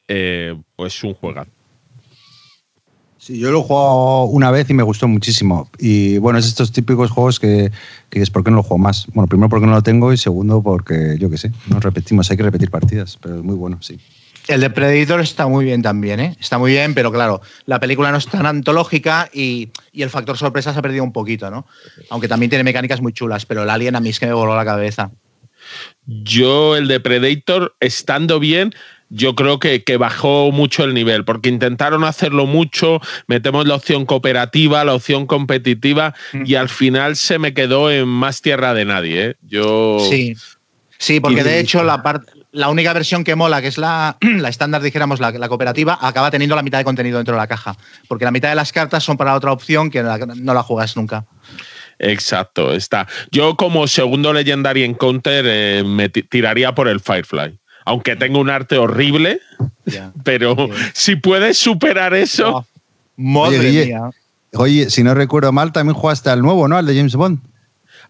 eh, 0.09 0.55
pues 0.77 1.03
un 1.05 1.15
juego. 1.15 1.45
Sí, 3.19 3.39
yo 3.39 3.51
lo 3.51 3.61
he 3.61 3.63
jugado 3.63 4.25
una 4.25 4.51
vez 4.51 4.69
y 4.69 4.75
me 4.75 4.83
gustó 4.83 5.09
muchísimo. 5.09 5.71
Y 5.79 6.19
bueno, 6.19 6.39
es 6.39 6.47
estos 6.47 6.73
típicos 6.73 7.11
juegos 7.11 7.41
que, 7.41 7.73
que 8.11 8.21
es 8.21 8.29
por 8.29 8.45
qué 8.45 8.51
no 8.51 8.59
lo 8.59 8.63
juego 8.63 8.79
más. 8.79 9.07
Bueno, 9.15 9.29
primero 9.29 9.49
porque 9.49 9.67
no 9.67 9.73
lo 9.73 9.83
tengo 9.83 10.13
y 10.13 10.19
segundo 10.19 10.63
porque, 10.63 11.17
yo 11.19 11.31
qué 11.31 11.39
sé, 11.39 11.51
nos 11.69 11.83
repetimos, 11.83 12.31
hay 12.31 12.37
que 12.37 12.43
repetir 12.43 12.71
partidas, 12.71 13.19
pero 13.23 13.37
es 13.37 13.43
muy 13.43 13.55
bueno, 13.55 13.79
sí. 13.81 13.99
El 14.47 14.61
de 14.61 14.69
Predator 14.69 15.23
está 15.23 15.47
muy 15.47 15.65
bien 15.65 15.81
también, 15.81 16.21
¿eh? 16.21 16.37
Está 16.39 16.59
muy 16.59 16.73
bien, 16.73 16.93
pero 16.93 17.11
claro, 17.11 17.41
la 17.65 17.81
película 17.81 18.11
no 18.13 18.19
es 18.19 18.27
tan 18.27 18.45
antológica 18.45 19.31
y, 19.33 19.71
y, 19.91 20.03
el 20.03 20.11
factor 20.11 20.37
sorpresa 20.37 20.75
se 20.75 20.79
ha 20.79 20.83
perdido 20.83 21.03
un 21.03 21.13
poquito, 21.15 21.51
¿no? 21.51 21.67
Aunque 22.11 22.29
también 22.29 22.51
tiene 22.51 22.63
mecánicas 22.63 23.01
muy 23.01 23.15
chulas, 23.15 23.47
pero 23.47 23.63
el 23.63 23.71
Alien 23.71 23.97
a 23.97 24.01
mí 24.01 24.11
es 24.11 24.21
que 24.21 24.27
me 24.27 24.35
voló 24.35 24.55
la 24.55 24.67
cabeza. 24.67 25.11
Yo, 26.07 26.77
el 26.77 26.89
de 26.89 27.01
Predator, 27.01 27.75
estando 27.81 28.39
bien, 28.39 28.75
yo 29.15 29.37
creo 29.37 29.61
que, 29.61 29.97
bajó 29.97 30.51
mucho 30.51 30.83
el 30.83 30.93
nivel, 30.93 31.25
porque 31.25 31.49
intentaron 31.49 32.03
hacerlo 32.03 32.47
mucho, 32.47 33.01
metemos 33.29 33.65
la 33.67 33.77
opción 33.77 34.07
cooperativa, 34.07 34.85
la 34.85 34.95
opción 34.95 35.27
competitiva, 35.27 36.15
mm. 36.33 36.43
y 36.45 36.57
al 36.57 36.69
final 36.69 37.15
se 37.15 37.39
me 37.39 37.55
quedó 37.55 37.93
en 37.93 38.09
más 38.09 38.43
tierra 38.43 38.75
de 38.75 38.85
nadie. 38.85 39.25
¿eh? 39.25 39.35
Yo... 39.43 39.99
Sí, 40.11 40.37
sí, 40.99 41.21
porque 41.21 41.45
de 41.45 41.61
hecho 41.61 41.85
la, 41.85 42.03
la 42.51 42.69
única 42.71 42.93
versión 42.93 43.23
que 43.23 43.37
mola, 43.37 43.63
que 43.63 43.69
es 43.69 43.79
la, 43.79 44.19
la 44.21 44.49
estándar, 44.49 44.83
dijéramos, 44.83 45.21
la, 45.21 45.31
la, 45.31 45.49
cooperativa, 45.49 45.97
acaba 46.01 46.33
teniendo 46.33 46.57
la 46.57 46.63
mitad 46.63 46.79
de 46.79 46.85
contenido 46.85 47.19
dentro 47.19 47.35
de 47.35 47.41
la 47.41 47.47
caja, 47.47 47.77
porque 48.09 48.25
la 48.25 48.33
mitad 48.33 48.49
de 48.49 48.57
las 48.57 48.73
cartas 48.73 49.05
son 49.05 49.17
para 49.17 49.37
otra 49.37 49.53
opción 49.53 49.91
que 49.91 50.03
no 50.03 50.55
la 50.55 50.63
juegas 50.65 50.97
nunca. 50.97 51.25
Exacto, 52.01 52.73
está. 52.73 53.07
Yo 53.31 53.57
como 53.57 53.87
segundo 53.87 54.33
Legendary 54.33 54.83
Encounter 54.83 55.45
eh, 55.47 55.85
me 55.87 56.09
tiraría 56.09 56.75
por 56.75 56.89
el 56.89 56.99
Firefly 56.99 57.61
aunque 57.85 58.17
tengo 58.17 58.41
un 58.41 58.51
arte 58.51 58.79
horrible, 58.79 59.41
pero 60.23 60.57
si 60.93 61.17
puedes 61.17 61.59
superar 61.59 62.15
eso. 62.15 62.67
madre 63.17 63.95
oye, 64.55 64.91
si 64.91 65.03
no 65.03 65.15
recuerdo 65.15 65.53
mal, 65.53 65.73
también 65.73 65.95
jugaste 65.95 66.31
al 66.31 66.43
nuevo, 66.43 66.69
¿no? 66.69 66.77
Al 66.77 66.87
de 66.87 66.97
James 66.97 67.15
Bond. 67.15 67.41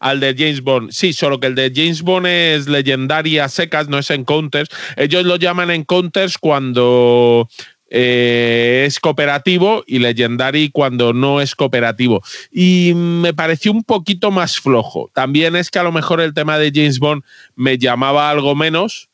Al 0.01 0.20
de 0.20 0.35
James 0.37 0.62
Bond, 0.62 0.91
sí, 0.91 1.12
solo 1.12 1.41
que 1.41 1.47
el 1.47 1.55
de 1.55 1.72
James 1.75 2.03
Bond 2.03 2.27
es 2.27 2.68
legendaria 2.68 3.49
secas, 3.49 3.89
no 3.89 3.99
es 3.99 4.11
encounters. 4.11 4.68
Ellos 4.97 5.25
lo 5.25 5.37
llaman 5.37 5.70
encounters 5.70 6.37
cuando 6.37 7.49
eh, 7.89 8.85
es 8.87 8.99
cooperativo 8.99 9.85
y 9.87 10.01
Legendary 10.01 10.70
cuando 10.70 11.12
no 11.12 11.41
es 11.41 11.55
cooperativo. 11.55 12.22
Y 12.51 12.93
me 12.95 13.33
pareció 13.33 13.70
un 13.70 13.85
poquito 13.85 14.31
más 14.31 14.59
flojo. 14.59 15.11
También 15.14 15.55
es 15.55 15.70
que 15.70 15.79
a 15.79 15.85
lo 15.85 15.93
mejor 15.93 16.20
el 16.20 16.35
tema 16.35 16.59
de 16.59 16.72
James 16.75 16.99
Bond 16.99 17.22
me 17.55 17.79
llamaba 17.79 18.31
algo 18.31 18.55
menos, 18.57 19.09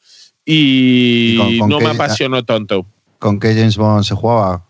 y, 0.44 1.60
no 1.66 1.80
me 1.80 1.90
apasionó 1.90 2.44
tanto. 2.44 2.86
¿Con 3.18 3.38
qué 3.38 3.54
James 3.54 3.76
Bond 3.76 4.04
se 4.04 4.14
jugaba? 4.14 4.64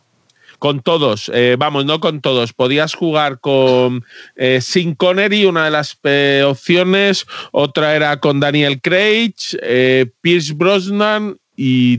Con 0.58 0.82
todos, 0.82 1.30
eh, 1.32 1.56
vamos, 1.58 1.86
no 1.86 2.00
con 2.00 2.20
todos. 2.20 2.52
Podías 2.52 2.94
jugar 2.94 3.40
con 3.40 4.04
eh, 4.36 4.60
Sin 4.60 4.94
Connery, 4.94 5.46
una 5.46 5.64
de 5.64 5.70
las 5.70 5.98
eh, 6.02 6.44
opciones, 6.46 7.26
otra 7.52 7.96
era 7.96 8.20
con 8.20 8.40
Daniel 8.40 8.80
Craig, 8.82 9.34
eh, 9.62 10.10
Pierce 10.20 10.52
Brosnan 10.52 11.38
y 11.56 11.96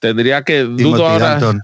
tendría 0.00 0.42
que 0.42 0.64
dudo 0.64 1.06
ahora. 1.06 1.40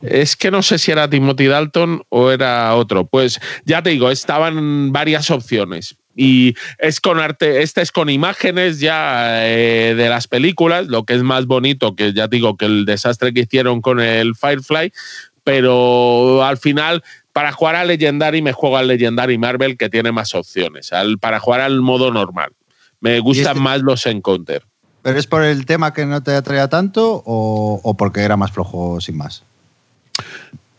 Es 0.00 0.34
que 0.34 0.50
no 0.50 0.60
sé 0.60 0.76
si 0.76 0.90
era 0.90 1.08
Timothy 1.08 1.46
Dalton 1.46 2.02
o 2.08 2.32
era 2.32 2.74
otro. 2.74 3.06
Pues 3.06 3.40
ya 3.64 3.80
te 3.80 3.90
digo, 3.90 4.10
estaban 4.10 4.90
varias 4.90 5.30
opciones 5.30 5.96
y 6.14 6.54
es 6.78 7.00
con 7.00 7.18
arte, 7.18 7.62
este 7.62 7.80
es 7.80 7.90
con 7.90 8.10
imágenes 8.10 8.80
ya 8.80 9.46
eh, 9.46 9.94
de 9.94 10.08
las 10.08 10.28
películas, 10.28 10.86
lo 10.88 11.04
que 11.04 11.14
es 11.14 11.22
más 11.22 11.46
bonito 11.46 11.94
que 11.96 12.12
ya 12.12 12.26
digo 12.28 12.56
que 12.56 12.66
el 12.66 12.84
desastre 12.84 13.32
que 13.32 13.40
hicieron 13.40 13.80
con 13.80 14.00
el 14.00 14.34
Firefly, 14.34 14.92
pero 15.44 16.44
al 16.44 16.58
final 16.58 17.02
para 17.32 17.52
jugar 17.52 17.76
a 17.76 17.84
Legendary 17.84 18.42
me 18.42 18.52
juego 18.52 18.76
al 18.76 18.88
Legendary 18.88 19.38
Marvel 19.38 19.78
que 19.78 19.88
tiene 19.88 20.12
más 20.12 20.34
opciones, 20.34 20.92
al, 20.92 21.18
para 21.18 21.40
jugar 21.40 21.60
al 21.60 21.80
modo 21.80 22.10
normal. 22.10 22.52
Me 23.00 23.18
gustan 23.20 23.56
este 23.56 23.60
más 23.60 23.80
los 23.80 24.06
Encounter. 24.06 24.62
¿Pero 25.02 25.18
es 25.18 25.26
por 25.26 25.42
el 25.42 25.66
tema 25.66 25.92
que 25.92 26.06
no 26.06 26.22
te 26.22 26.32
atraía 26.32 26.68
tanto 26.68 27.22
o, 27.26 27.80
o 27.82 27.94
porque 27.94 28.20
era 28.20 28.36
más 28.36 28.52
flojo 28.52 29.00
sin 29.00 29.16
más? 29.16 29.42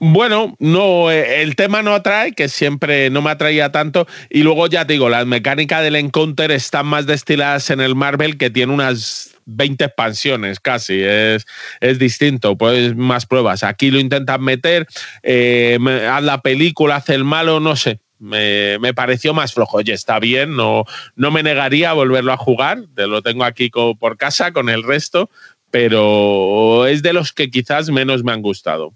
Bueno, 0.06 0.58
no, 0.60 1.10
eh, 1.10 1.44
el 1.44 1.56
tema 1.56 1.82
no 1.82 1.94
atrae, 1.94 2.34
que 2.34 2.50
siempre 2.50 3.10
no 3.10 3.22
me 3.22 3.32
atraía 3.32 3.72
tanto. 3.72 4.06
Y 4.30 4.44
luego 4.44 4.68
ya 4.68 4.86
te 4.86 4.94
digo, 4.94 5.08
las 5.08 5.26
mecánicas 5.26 5.82
del 5.82 5.96
Encounter 5.96 6.52
están 6.52 6.88
más 6.88 7.06
destiladas 7.06 7.70
en 7.70 7.80
el 7.80 7.96
Marvel, 7.96 8.38
que 8.38 8.50
tiene 8.50 8.74
unas 8.74 9.34
20 9.46 9.86
expansiones 9.86 10.60
casi. 10.60 11.02
Es, 11.02 11.48
es 11.80 12.00
distinto, 12.00 12.58
pues 12.58 12.98
más 12.98 13.26
pruebas. 13.26 13.64
Aquí 13.64 13.92
lo 13.92 14.00
intentan 14.00 14.44
meter, 14.44 14.88
eh, 15.22 15.80
haz 16.12 16.24
la 16.24 16.42
película, 16.42 16.98
hace 16.98 17.16
el 17.16 17.24
malo, 17.24 17.62
no 17.62 17.78
sé. 17.78 18.02
Me, 18.20 18.94
pareció 18.94 19.34
más 19.34 19.54
flojo. 19.54 19.78
Oye, 19.78 19.94
está 19.94 20.20
bien, 20.20 20.58
no, 20.58 20.84
no 21.16 21.32
me 21.32 21.44
negaría 21.44 21.92
a 21.92 21.94
volverlo 21.94 22.34
a 22.34 22.38
jugar. 22.38 22.80
Lo 22.98 23.22
tengo 23.22 23.46
aquí 23.46 23.70
por 23.70 24.18
casa 24.18 24.52
con 24.52 24.68
el 24.68 24.84
resto, 24.84 25.30
pero 25.72 26.88
es 26.88 27.04
de 27.04 27.14
los 27.14 27.32
que 27.32 27.50
quizás 27.50 27.90
menos 27.90 28.26
me 28.26 28.34
han 28.34 28.42
gustado. 28.42 28.94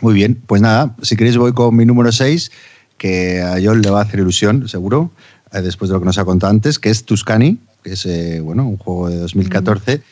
Muy 0.00 0.14
bien, 0.14 0.40
pues 0.46 0.62
nada, 0.62 0.94
si 1.02 1.16
queréis 1.16 1.36
voy 1.36 1.52
con 1.52 1.74
mi 1.74 1.84
número 1.84 2.12
6, 2.12 2.50
que 2.96 3.40
a 3.42 3.56
John 3.62 3.82
le 3.82 3.90
va 3.90 4.00
a 4.00 4.02
hacer 4.02 4.20
ilusión, 4.20 4.68
seguro, 4.68 5.10
eh, 5.52 5.60
después 5.60 5.88
de 5.88 5.94
lo 5.94 6.00
que 6.00 6.06
nos 6.06 6.18
ha 6.18 6.24
contado 6.24 6.50
antes, 6.50 6.78
que 6.78 6.90
es 6.90 7.04
Tuscany, 7.04 7.58
que 7.82 7.92
es 7.92 8.06
eh, 8.06 8.40
bueno, 8.40 8.68
un 8.68 8.76
juego 8.76 9.08
de 9.08 9.16
2014. 9.16 10.02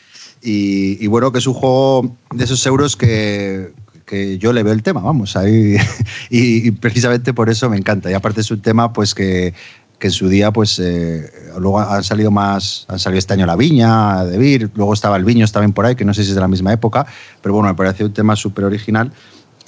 Y, 0.43 1.05
bueno, 1.09 1.33
que 1.33 1.39
es 1.39 1.47
un 1.47 1.55
juego 1.55 2.17
de 2.33 2.45
esos 2.45 2.65
euros 2.67 2.95
que, 2.95 3.73
que 4.05 4.39
yo 4.39 4.53
le 4.53 4.63
veo 4.63 4.73
el 4.73 4.83
tema, 4.83 5.01
vamos, 5.01 5.37
ahí. 5.37 5.77
y, 6.31 6.71
precisamente 6.73 7.33
por 7.33 7.51
eso 7.51 7.69
me 7.69 7.77
encanta. 7.77 8.11
Y 8.11 8.15
aparte 8.15 8.43
es 8.43 8.51
un 8.51 8.61
tema, 8.61 8.93
pues 8.93 9.15
que 9.15 9.55
que 9.99 10.09
en 10.09 10.13
su 10.13 10.29
día, 10.29 10.53
pues 10.53 10.79
eh, 10.79 11.31
luego 11.59 11.81
han 11.81 12.05
salido 12.05 12.31
más, 12.31 12.85
han 12.89 12.99
salido 12.99 13.19
este 13.19 13.33
año 13.33 13.47
La 13.47 13.57
Viña, 13.57 14.25
De 14.25 14.37
Vir, 14.37 14.71
luego 14.75 14.93
estaba 14.93 15.17
El 15.17 15.25
Viño 15.25 15.47
también 15.49 15.73
por 15.73 15.87
ahí, 15.87 15.95
que 15.95 16.05
no 16.05 16.13
sé 16.13 16.23
si 16.23 16.31
es 16.31 16.35
de 16.35 16.41
la 16.41 16.49
misma 16.49 16.73
época, 16.73 17.07
pero 17.41 17.55
bueno, 17.55 17.69
me 17.69 17.75
parece 17.75 18.05
un 18.05 18.13
tema 18.13 18.37
súper 18.37 18.65
original. 18.65 19.11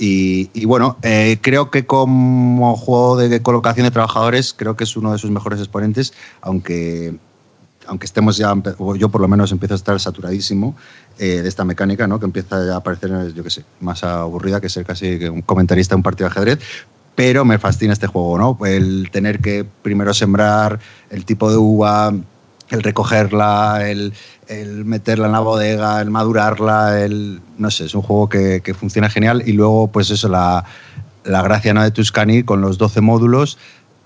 Y, 0.01 0.65
bueno, 0.65 0.97
eh, 1.03 1.39
creo 1.41 1.71
que 1.71 1.85
como 1.85 2.77
juego 2.77 3.17
de 3.17 3.43
colocación 3.43 3.85
de 3.85 3.91
trabajadores, 3.91 4.53
creo 4.53 4.77
que 4.77 4.85
es 4.85 4.97
uno 4.97 5.13
de 5.13 5.19
sus 5.19 5.31
mejores 5.31 5.59
exponentes, 5.59 6.13
aunque 6.41 7.17
aunque 7.89 8.05
estemos 8.05 8.37
ya, 8.37 8.55
yo 8.99 9.09
por 9.09 9.23
lo 9.23 9.29
menos 9.29 9.51
empiezo 9.51 9.73
a 9.73 9.77
estar 9.77 9.99
saturadísimo 9.99 10.77
eh, 11.19 11.41
de 11.41 11.49
esta 11.49 11.65
mecánica, 11.65 12.07
¿no? 12.07 12.21
que 12.21 12.27
empieza 12.27 12.65
ya 12.67 12.77
a 12.77 12.83
parecer, 12.83 13.33
yo 13.33 13.43
qué 13.43 13.49
sé, 13.49 13.65
más 13.81 14.05
aburrida 14.05 14.61
que 14.61 14.69
ser 14.69 14.85
casi 14.85 15.25
un 15.25 15.41
comentarista 15.41 15.95
de 15.95 15.97
un 15.97 16.03
partido 16.03 16.29
de 16.29 16.33
ajedrez, 16.33 16.59
pero 17.15 17.45
me 17.45 17.59
fascina 17.59 17.95
este 17.95 18.07
juego, 18.07 18.39
¿no? 18.39 18.65
El 18.65 19.11
tener 19.11 19.41
que 19.41 19.67
primero 19.83 20.15
sembrar 20.15 20.79
el 21.11 21.25
tipo 21.25 21.51
de 21.51 21.57
uva, 21.57 22.15
el 22.71 22.83
recogerla, 22.83 23.89
el, 23.89 24.12
meterla 24.85 25.27
en 25.27 25.33
la 25.33 25.41
bodega, 25.41 26.01
el 26.01 26.11
madurarla, 26.11 27.01
el, 27.01 27.41
no 27.57 27.71
sé, 27.71 27.87
es 27.87 27.95
un 27.95 28.03
juego 28.03 28.29
que, 28.29 28.75
funciona 28.79 29.11
genial 29.11 29.43
y 29.47 29.53
luego 29.53 29.89
pues 29.89 30.11
eso, 30.11 30.29
la, 30.29 30.64
la 31.25 31.43
gracia 31.43 31.75
¿no? 31.75 31.83
de 31.83 31.91
Tuscany 31.91 32.43
con 32.45 32.61
los 32.61 32.79
12 32.79 33.01
módulos 33.01 33.59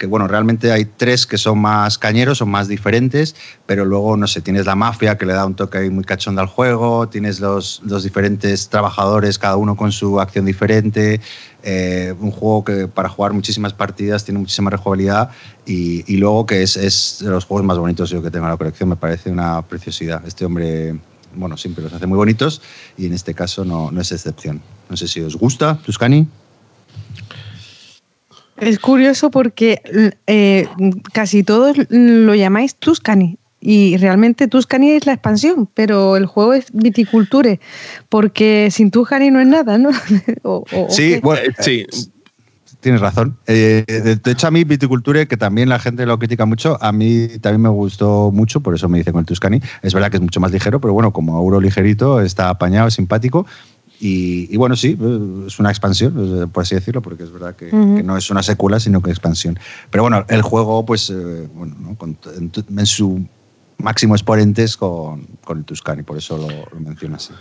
bueno, 0.07 0.29
realmente 0.29 0.73
hay 0.73 0.85
tres 0.85 1.27
que 1.27 1.39
son 1.39 1.59
más 1.59 1.99
cañeros, 1.99 2.39
son 2.39 2.51
más 2.51 2.69
diferentes, 2.69 3.35
pero 3.67 3.85
luego, 3.85 4.17
no 4.17 4.27
sé, 4.27 4.41
tienes 4.41 4.67
la 4.67 4.75
mafia 4.75 5.17
que 5.17 5.27
le 5.27 5.33
da 5.33 5.47
un 5.47 5.55
toque 5.55 5.89
muy 5.91 6.05
cachón 6.05 6.39
al 6.39 6.47
juego, 6.47 7.09
tienes 7.09 7.41
los, 7.41 7.83
los 7.85 8.03
diferentes 8.03 8.69
trabajadores, 8.69 9.39
cada 9.39 9.57
uno 9.57 9.77
con 9.77 9.93
su 9.93 10.21
acción 10.21 10.45
diferente, 10.45 11.21
eh, 11.63 12.15
un 12.21 12.33
juego 12.33 12.65
que 12.65 12.89
para 12.89 13.09
jugar 13.09 13.33
muchísimas 13.33 13.73
partidas 13.73 14.25
tiene 14.25 14.41
muchísima 14.41 14.71
rejugabilidad 14.71 15.31
y, 15.65 16.17
luego 16.17 16.47
que 16.47 16.63
es, 16.63 16.77
es, 16.77 17.19
de 17.21 17.31
los 17.31 17.45
juegos 17.45 17.65
más 17.65 17.79
bonitos 17.79 18.11
yo 18.11 18.23
que 18.23 18.31
tengo 18.31 18.47
en 18.47 18.53
la 18.53 18.57
colección, 18.57 18.89
me 18.89 18.97
parece 18.97 19.31
una 19.31 19.63
preciosidad. 19.63 20.27
Este 20.27 20.45
hombre, 20.45 20.99
bueno, 21.35 21.57
siempre 21.57 21.85
los 21.85 21.93
hace 21.93 22.07
muy 22.07 22.17
bonitos 22.17 22.61
y 22.99 23.07
en 23.07 23.13
este 23.13 23.35
caso 23.35 23.65
no, 23.65 23.91
no 23.91 24.01
es 24.01 24.11
excepción. 24.11 24.61
No 24.91 24.97
sé 24.97 25.07
si 25.07 25.21
os 25.21 25.37
gusta, 25.37 25.79
Tuscany. 25.79 26.27
Es 28.63 28.79
curioso 28.79 29.33
porque 29.33 29.83
eh, 30.29 30.69
casi 31.13 31.43
todos 31.43 31.77
lo 31.91 32.33
llamáis 32.37 32.77
Tuscany 32.77 33.37
y 33.61 33.97
realmente 33.97 34.47
Tuscany 34.47 34.93
es 34.93 35.05
la 35.05 35.15
expansión, 35.15 35.69
pero 35.75 36.17
el 36.17 36.27
juego 36.27 36.55
es 36.55 36.67
Viticulture, 36.73 37.59
porque 38.09 38.69
sin 38.71 38.93
Tuscany 38.93 39.33
no 39.33 39.41
es 39.41 39.49
nada, 39.49 39.79
¿no? 39.79 39.91
sí, 40.91 41.19
bueno, 41.21 41.43
eh, 41.43 41.53
sí. 41.59 41.87
Tienes 42.79 43.01
razón. 43.01 43.37
Eh, 43.49 43.85
de 43.87 44.31
hecho, 44.31 44.47
a 44.47 44.51
mí 44.53 44.63
Viticulture, 44.63 45.27
que 45.27 45.37
también 45.37 45.69
la 45.69 45.81
gente 45.81 46.07
lo 46.07 46.19
critica 46.19 46.47
mucho, 46.47 46.79
a 46.81 46.93
mí 46.93 47.29
también 47.41 47.63
me 47.63 47.69
gustó 47.69 48.31
mucho, 48.33 48.61
por 48.61 48.77
eso 48.77 48.89
me 48.89 48.99
dice 48.99 49.13
con 49.13 49.21
el 49.21 49.27
Tuscany. 49.27 49.61
Es 49.83 49.93
verdad 49.93 50.11
que 50.11 50.19
es 50.19 50.23
mucho 50.23 50.39
más 50.39 50.53
ligero, 50.53 50.81
pero 50.81 50.93
bueno, 50.93 51.13
como 51.13 51.37
euro 51.37 51.61
ligerito, 51.61 52.21
está 52.21 52.49
apañado, 52.49 52.91
simpático. 52.91 53.47
Y, 54.05 54.57
bueno, 54.57 54.75
sí, 54.75 54.99
es 55.47 55.61
una 55.61 55.71
expansión, 55.71 56.51
por 56.53 56.65
así 56.65 56.75
decirlo, 56.75 57.03
porque 57.03 57.23
es 57.23 57.33
verdad 57.33 57.55
que, 57.55 57.71
no 57.73 58.17
es 58.17 58.31
una 58.31 58.43
secuela, 58.43 58.81
sino 58.81 59.01
que 59.01 59.11
expansión. 59.11 59.57
Pero 59.91 60.03
bueno, 60.03 60.27
el 60.29 60.43
juego, 60.43 60.85
pues, 60.85 61.09
eh, 61.09 61.49
bueno, 61.55 61.97
en, 62.37 62.87
su 62.87 63.25
máximo 63.79 64.17
exponente 64.17 64.65
es 64.65 64.77
con, 64.77 65.25
con 65.45 65.59
el 65.59 65.65
Tuscany, 65.65 66.03
por 66.03 66.19
eso 66.19 66.37
lo, 66.37 66.49
lo 66.49 66.81
menciono 66.81 67.15
así. 67.15 67.33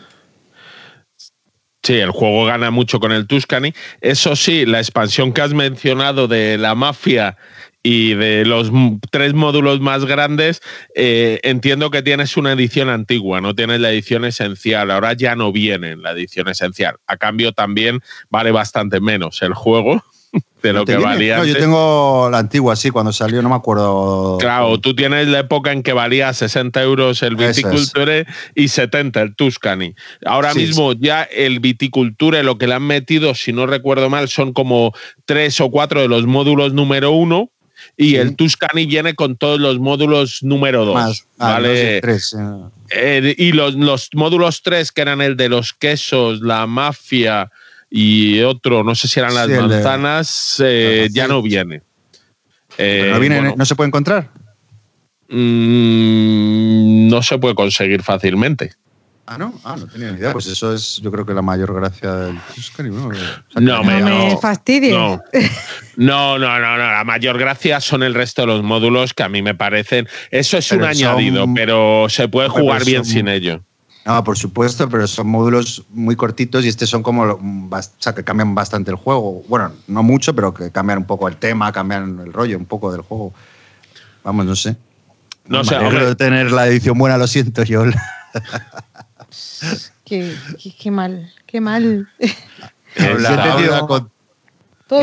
Sí, 1.81 1.93
el 1.93 2.11
juego 2.11 2.45
gana 2.45 2.69
mucho 2.69 2.99
con 2.99 3.11
el 3.11 3.25
Tuscany. 3.25 3.73
Eso 3.99 4.35
sí, 4.35 4.67
la 4.67 4.77
expansión 4.77 5.33
que 5.33 5.41
has 5.41 5.55
mencionado 5.55 6.27
de 6.27 6.59
la 6.59 6.75
mafia 6.75 7.37
y 7.83 8.13
de 8.13 8.45
los 8.45 8.71
tres 9.09 9.33
módulos 9.33 9.79
más 9.79 10.05
grandes, 10.05 10.61
eh, 10.95 11.39
entiendo 11.43 11.89
que 11.89 12.03
tienes 12.03 12.37
una 12.37 12.51
edición 12.51 12.89
antigua, 12.89 13.41
no 13.41 13.55
tienes 13.55 13.79
la 13.79 13.91
edición 13.91 14.25
esencial. 14.25 14.91
Ahora 14.91 15.13
ya 15.13 15.35
no 15.35 15.51
viene 15.51 15.95
la 15.95 16.11
edición 16.11 16.47
esencial. 16.47 16.97
A 17.07 17.17
cambio, 17.17 17.53
también 17.53 18.01
vale 18.29 18.51
bastante 18.51 18.99
menos 18.99 19.41
el 19.41 19.55
juego 19.55 20.03
de 20.61 20.73
lo 20.73 20.85
que 20.85 20.97
valía. 20.97 21.37
No, 21.37 21.45
yo 21.45 21.57
tengo 21.57 22.29
la 22.31 22.37
antigua, 22.37 22.75
sí, 22.75 22.91
cuando 22.91 23.11
salió, 23.11 23.41
no 23.41 23.49
me 23.49 23.55
acuerdo. 23.55 24.37
Claro, 24.39 24.79
tú 24.79 24.95
tienes 24.95 25.27
la 25.27 25.39
época 25.39 25.71
en 25.71 25.81
que 25.81 25.93
valía 25.93 26.31
60 26.31 26.83
euros 26.83 27.23
el 27.23 27.35
Viticulture 27.35 28.27
y 28.53 28.67
70 28.67 29.21
el 29.21 29.35
Tuscany. 29.35 29.95
Ahora 30.23 30.53
mismo 30.53 30.93
ya 30.93 31.23
el 31.23 31.59
Viticulture, 31.59 32.43
lo 32.43 32.59
que 32.59 32.67
le 32.67 32.75
han 32.75 32.83
metido, 32.83 33.33
si 33.33 33.53
no 33.53 33.65
recuerdo 33.65 34.07
mal, 34.11 34.29
son 34.29 34.53
como 34.53 34.93
tres 35.25 35.59
o 35.61 35.71
cuatro 35.71 35.99
de 35.99 36.07
los 36.07 36.27
módulos 36.27 36.73
número 36.73 37.11
uno 37.11 37.49
y 38.01 38.15
el 38.15 38.35
Tuscany 38.35 38.87
viene 38.87 39.13
con 39.13 39.37
todos 39.37 39.59
los 39.59 39.77
módulos 39.77 40.41
número 40.41 40.85
2. 40.85 41.25
Ah, 41.37 41.51
¿vale? 41.53 42.01
Eh, 42.89 43.35
y 43.37 43.51
los, 43.51 44.09
módulos 44.15 44.63
3, 44.63 44.91
que 44.91 45.01
eran 45.01 45.21
el 45.21 45.37
de 45.37 45.49
los 45.49 45.73
quesos, 45.73 46.41
la 46.41 46.65
mafia 46.65 47.51
y 47.91 48.41
otro, 48.41 48.83
no 48.83 48.95
sé 48.95 49.07
si 49.07 49.19
eran 49.19 49.35
las 49.35 49.47
manzanas, 49.49 50.61
eh, 50.65 51.09
ya 51.11 51.27
no 51.27 51.43
viene. 51.43 51.83
no, 52.79 53.19
viene 53.19 53.49
eh, 53.49 53.53
¿No 53.55 53.65
se 53.65 53.75
puede 53.75 53.89
encontrar? 53.89 54.31
Mm, 55.29 57.07
no 57.07 57.21
se 57.21 57.37
puede 57.37 57.53
conseguir 57.53 58.01
fácilmente. 58.01 58.73
Ah, 59.31 59.37
no, 59.37 59.53
ah, 59.63 59.77
no 59.79 59.87
tenía 59.87 60.11
ni 60.11 60.17
idea. 60.17 60.33
Pues 60.33 60.45
eso 60.47 60.73
es, 60.73 60.97
yo 60.97 61.09
creo 61.09 61.25
que 61.25 61.33
la 61.33 61.41
mayor 61.41 61.73
gracia 61.73 62.13
del. 62.13 62.35
¿no? 62.35 63.11
no, 63.61 63.83
me, 63.85 64.01
no, 64.01 64.37
fastidies. 64.39 64.91
No. 64.91 65.21
no. 65.95 66.37
no, 66.37 66.59
no, 66.59 66.77
La 66.77 67.03
mayor 67.05 67.37
gracia 67.37 67.79
son 67.79 68.03
el 68.03 68.13
resto 68.13 68.41
de 68.41 68.47
los 68.47 68.61
módulos 68.61 69.13
que 69.13 69.23
a 69.23 69.29
mí 69.29 69.41
me 69.41 69.55
parecen. 69.55 70.09
Eso 70.31 70.57
es 70.57 70.69
un 70.73 70.83
añadido, 70.83 71.45
pero 71.55 72.07
se 72.09 72.27
puede 72.27 72.49
jugar 72.49 72.83
bien 72.83 73.05
sin 73.05 73.29
ello. 73.29 73.61
No, 74.05 74.21
por 74.21 74.37
supuesto, 74.37 74.89
pero 74.89 75.07
son 75.07 75.27
módulos 75.27 75.85
muy 75.91 76.17
cortitos 76.17 76.65
y 76.65 76.67
este 76.67 76.85
son 76.85 77.01
como, 77.01 77.23
o 77.23 77.81
sea, 77.99 78.13
que 78.13 78.25
cambian 78.25 78.53
bastante 78.53 78.91
el 78.91 78.97
juego. 78.97 79.43
Bueno, 79.47 79.71
no 79.87 80.03
mucho, 80.03 80.35
pero 80.35 80.53
que 80.53 80.71
cambian 80.71 80.97
un 80.97 81.05
poco 81.05 81.29
el 81.29 81.37
tema, 81.37 81.71
cambian 81.71 82.19
el 82.19 82.33
rollo 82.33 82.57
un 82.57 82.65
poco 82.65 82.91
del 82.91 83.01
juego. 83.01 83.31
Vamos, 84.25 84.45
no 84.45 84.57
sé. 84.57 84.75
No, 85.47 85.63
sé, 85.63 85.77
de 85.77 86.15
tener 86.15 86.51
la 86.51 86.67
edición 86.67 86.97
buena, 86.97 87.17
lo 87.17 87.27
siento, 87.27 87.63
yo. 87.63 87.85
qué, 90.05 90.35
qué, 90.79 90.91
mal, 90.91 91.31
qué 91.45 91.61
mal. 91.61 92.07
he 92.99 93.05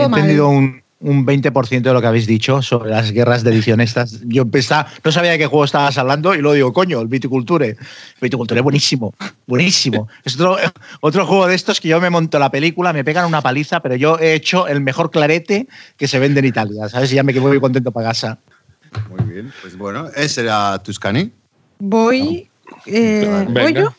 entendido, 0.02 0.48
un, 0.48 0.82
un 1.00 1.24
20% 1.24 1.82
de 1.82 1.92
lo 1.92 2.00
que 2.00 2.06
habéis 2.06 2.26
dicho 2.26 2.60
sobre 2.60 2.90
las 2.90 3.12
guerras 3.12 3.44
de 3.44 3.52
edición 3.52 3.80
estas. 3.80 4.20
Yo 4.24 4.46
pensaba, 4.46 4.88
no 5.04 5.12
sabía 5.12 5.32
de 5.32 5.38
qué 5.38 5.46
juego 5.46 5.64
estabas 5.64 5.96
hablando 5.98 6.34
y 6.34 6.42
lo 6.42 6.52
digo, 6.52 6.72
coño, 6.72 7.00
el 7.00 7.08
Viticulture. 7.08 7.76
Viticulture, 8.20 8.60
buenísimo, 8.60 9.14
buenísimo. 9.46 10.08
Es 10.24 10.34
otro, 10.34 10.56
otro 11.00 11.26
juego 11.26 11.46
de 11.46 11.54
estos 11.54 11.80
que 11.80 11.88
yo 11.88 12.00
me 12.00 12.10
monto 12.10 12.38
la 12.38 12.50
película, 12.50 12.92
me 12.92 13.04
pegan 13.04 13.26
una 13.26 13.40
paliza, 13.40 13.80
pero 13.80 13.94
yo 13.94 14.18
he 14.18 14.34
hecho 14.34 14.66
el 14.66 14.80
mejor 14.80 15.10
clarete 15.10 15.68
que 15.96 16.08
se 16.08 16.18
vende 16.18 16.40
en 16.40 16.46
Italia, 16.46 16.88
¿sabes? 16.88 17.12
Y 17.12 17.16
ya 17.16 17.22
me 17.22 17.32
quedo 17.32 17.48
muy 17.48 17.60
contento 17.60 17.92
para 17.92 18.08
casa. 18.08 18.38
Muy 19.08 19.32
bien, 19.32 19.52
pues 19.60 19.76
bueno, 19.76 20.08
ese 20.16 20.42
era 20.42 20.78
Tuscany. 20.82 21.30
Voy, 21.78 22.48
eh, 22.86 23.46
¿voy 23.50 23.72
yo? 23.74 23.94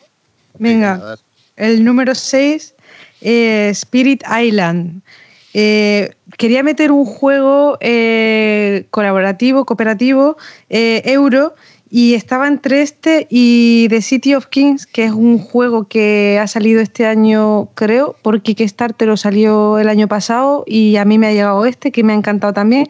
Venga, 0.59 1.17
el 1.55 1.83
número 1.83 2.13
6, 2.13 2.75
eh, 3.21 3.69
Spirit 3.71 4.23
Island. 4.23 5.01
Eh, 5.53 6.11
quería 6.37 6.61
meter 6.61 6.91
un 6.91 7.05
juego 7.05 7.77
eh, 7.81 8.85
colaborativo, 8.91 9.65
cooperativo, 9.65 10.37
euro, 10.69 11.55
y 11.89 12.13
estaba 12.13 12.47
entre 12.47 12.83
este 12.83 13.25
y 13.29 13.87
The 13.89 14.01
City 14.01 14.35
of 14.35 14.45
Kings, 14.47 14.85
que 14.85 15.05
es 15.05 15.11
un 15.11 15.39
juego 15.39 15.87
que 15.87 16.39
ha 16.39 16.45
salido 16.45 16.81
este 16.81 17.07
año, 17.07 17.69
creo, 17.73 18.15
por 18.21 18.41
Kickstarter 18.41 19.07
lo 19.07 19.17
salió 19.17 19.79
el 19.79 19.89
año 19.89 20.07
pasado 20.07 20.63
y 20.67 20.97
a 20.97 21.05
mí 21.05 21.17
me 21.17 21.27
ha 21.27 21.31
llegado 21.31 21.65
este, 21.65 21.91
que 21.91 22.03
me 22.03 22.13
ha 22.13 22.15
encantado 22.15 22.53
también. 22.53 22.89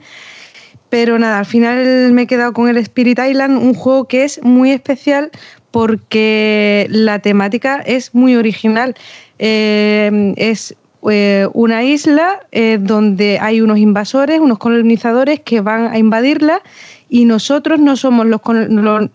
Pero 0.89 1.19
nada, 1.19 1.39
al 1.39 1.45
final 1.45 2.11
me 2.13 2.23
he 2.23 2.27
quedado 2.27 2.53
con 2.53 2.67
el 2.67 2.77
Spirit 2.77 3.19
Island, 3.19 3.57
un 3.57 3.73
juego 3.73 4.05
que 4.05 4.23
es 4.23 4.41
muy 4.43 4.71
especial 4.71 5.31
porque 5.71 6.87
la 6.89 7.19
temática 7.19 7.81
es 7.85 8.15
muy 8.15 8.35
original. 8.35 8.95
Eh, 9.37 10.33
es 10.37 10.75
eh, 11.09 11.47
una 11.53 11.83
isla 11.83 12.41
eh, 12.51 12.77
donde 12.79 13.39
hay 13.39 13.61
unos 13.61 13.77
invasores, 13.77 14.39
unos 14.39 14.57
colonizadores 14.57 15.39
que 15.39 15.61
van 15.61 15.87
a 15.87 15.97
invadirla 15.97 16.61
y 17.09 17.25
nosotros 17.25 17.79
no 17.79 17.95
somos 17.95 18.27
los, 18.27 18.39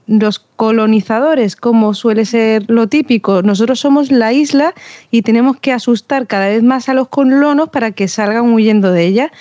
los, 0.07 0.39
colonizadores, 0.57 1.57
como 1.57 1.95
suele 1.95 2.25
ser 2.25 2.65
lo 2.69 2.89
típico. 2.89 3.43
Nosotros 3.43 3.81
somos 3.81 4.13
la 4.13 4.33
isla 4.33 4.75
y 5.11 5.23
tenemos 5.23 5.57
que 5.59 5.73
asustar 5.73 6.27
cada 6.27 6.49
vez 6.49 6.63
más 6.63 6.89
a 6.89 6.95
los 6.95 7.09
colonos 7.09 7.71
para 7.71 7.93
que 7.93 8.07
salgan 8.09 8.53
huyendo 8.53 8.93
de 8.93 9.05
ella. 9.05 9.33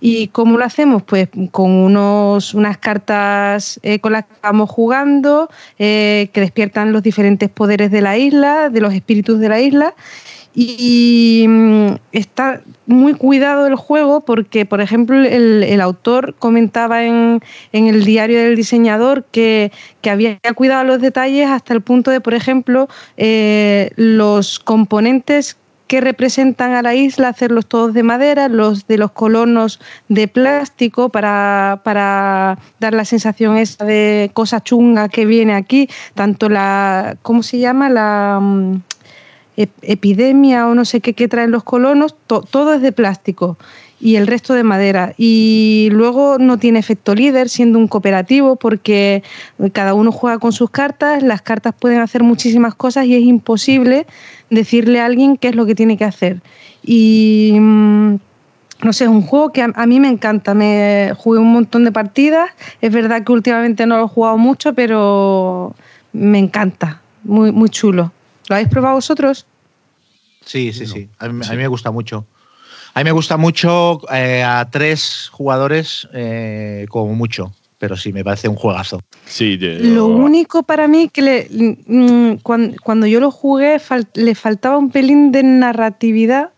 ¿Y 0.00 0.28
cómo 0.28 0.58
lo 0.58 0.64
hacemos? 0.64 1.02
Pues 1.02 1.28
con 1.50 1.70
unos, 1.70 2.54
unas 2.54 2.78
cartas 2.78 3.80
eh, 3.82 3.98
con 3.98 4.12
las 4.12 4.24
que 4.24 4.34
vamos 4.42 4.70
jugando, 4.70 5.48
eh, 5.78 6.30
que 6.32 6.40
despiertan 6.40 6.92
los 6.92 7.02
diferentes 7.02 7.48
poderes 7.50 7.90
de 7.90 8.00
la 8.00 8.18
isla, 8.18 8.68
de 8.68 8.80
los 8.80 8.94
espíritus 8.94 9.40
de 9.40 9.48
la 9.48 9.60
isla 9.60 9.94
y 10.54 11.46
mm, 11.48 11.94
está 12.12 12.60
muy 12.86 13.14
cuidado 13.14 13.66
el 13.66 13.76
juego 13.76 14.20
porque, 14.20 14.66
por 14.66 14.80
ejemplo, 14.80 15.16
el, 15.22 15.80
autor 15.80 16.34
comentaba 16.38 17.04
en, 17.04 17.40
el 17.72 18.04
diario 18.04 18.38
del 18.38 18.56
diseñador 18.56 19.24
que, 19.30 19.72
había 20.08 20.38
cuidado 20.54 20.84
los 20.84 21.00
detalles 21.00 21.48
hasta 21.48 21.72
el 21.72 21.80
punto 21.80 22.10
de, 22.10 22.20
por 22.20 22.34
ejemplo, 22.34 22.88
eh, 23.16 23.90
los 23.96 24.58
componentes 24.58 25.56
que 25.92 26.00
representan 26.00 26.72
a 26.72 26.80
la 26.80 26.94
isla, 26.94 27.28
hacerlos 27.28 27.66
todos 27.66 27.92
de 27.92 28.02
madera, 28.02 28.48
los 28.48 28.86
de 28.86 28.96
los 28.96 29.10
colonos 29.10 29.78
de 30.08 30.26
plástico 30.26 31.10
para, 31.10 31.82
para 31.84 32.58
dar 32.80 32.94
la 32.94 33.04
sensación 33.04 33.58
esa 33.58 33.84
de 33.84 34.30
cosa 34.32 34.62
chunga 34.62 35.10
que 35.10 35.26
viene 35.26 35.54
aquí, 35.54 35.90
tanto 36.14 36.48
la, 36.48 37.18
¿cómo 37.20 37.42
se 37.42 37.58
llama? 37.58 37.90
La 37.90 38.38
mm, 38.40 38.80
epidemia 39.56 40.66
o 40.68 40.74
no 40.74 40.84
sé 40.84 41.00
qué 41.00 41.28
traen 41.28 41.50
los 41.50 41.62
colonos, 41.62 42.14
todo 42.26 42.74
es 42.74 42.82
de 42.82 42.92
plástico 42.92 43.56
y 44.02 44.16
el 44.16 44.26
resto 44.26 44.54
de 44.54 44.64
madera. 44.64 45.14
Y 45.16 45.88
luego 45.92 46.36
no 46.38 46.58
tiene 46.58 46.80
efecto 46.80 47.14
líder 47.14 47.48
siendo 47.48 47.78
un 47.78 47.86
cooperativo 47.86 48.56
porque 48.56 49.22
cada 49.72 49.94
uno 49.94 50.10
juega 50.10 50.38
con 50.38 50.52
sus 50.52 50.70
cartas, 50.70 51.22
las 51.22 51.40
cartas 51.40 51.72
pueden 51.78 52.00
hacer 52.00 52.24
muchísimas 52.24 52.74
cosas 52.74 53.06
y 53.06 53.14
es 53.14 53.22
imposible 53.22 54.06
decirle 54.50 55.00
a 55.00 55.06
alguien 55.06 55.36
qué 55.36 55.48
es 55.48 55.54
lo 55.54 55.66
que 55.66 55.76
tiene 55.76 55.96
que 55.96 56.04
hacer. 56.04 56.42
Y 56.82 57.56
mm, 57.58 58.14
no 58.82 58.92
sé, 58.92 59.04
es 59.04 59.10
un 59.10 59.22
juego 59.22 59.52
que 59.52 59.62
a, 59.62 59.70
a, 59.72 59.86
mí 59.86 60.00
me 60.00 60.08
encanta. 60.08 60.52
Me 60.52 61.12
jugué 61.16 61.38
un 61.38 61.52
montón 61.52 61.84
de 61.84 61.92
partidas. 61.92 62.50
Es 62.80 62.92
verdad 62.92 63.22
que 63.22 63.30
últimamente 63.30 63.86
no 63.86 63.98
lo 63.98 64.06
he 64.06 64.08
jugado 64.08 64.36
mucho, 64.36 64.74
pero 64.74 65.76
me 66.12 66.40
encanta. 66.40 67.00
Muy, 67.22 67.52
muy 67.52 67.68
chulo. 67.68 68.10
¿Lo 68.48 68.56
habéis 68.56 68.68
probado 68.68 68.96
vosotros? 68.96 69.46
Sí, 70.44 70.72
sí, 70.72 70.86
sí. 70.86 71.08
A 71.18 71.28
mí, 71.28 71.56
me 71.56 71.68
gusta 71.68 71.90
mucho. 71.90 72.26
A 72.94 73.00
mí 73.00 73.04
me 73.04 73.12
gusta 73.12 73.36
mucho 73.36 74.00
eh, 74.12 74.42
a 74.42 74.68
tres 74.70 75.30
jugadores 75.32 76.08
eh, 76.12 76.86
como 76.88 77.14
mucho, 77.14 77.52
pero 77.78 77.96
sí, 77.96 78.12
me 78.12 78.24
parece 78.24 78.48
un 78.48 78.56
juegazo. 78.56 79.00
Sí, 79.24 79.56
Lo 79.58 80.06
único 80.06 80.62
para 80.62 80.88
mí 80.88 81.08
que 81.08 81.22
le, 81.22 81.48
mm, 81.86 82.42
cuando, 82.42 83.06
yo 83.06 83.20
lo 83.20 83.30
jugué 83.30 83.80
le 84.14 84.34
faltaba 84.34 84.76
un 84.76 84.90
pelín 84.90 85.32
de 85.32 85.42
narratividad 85.42 86.50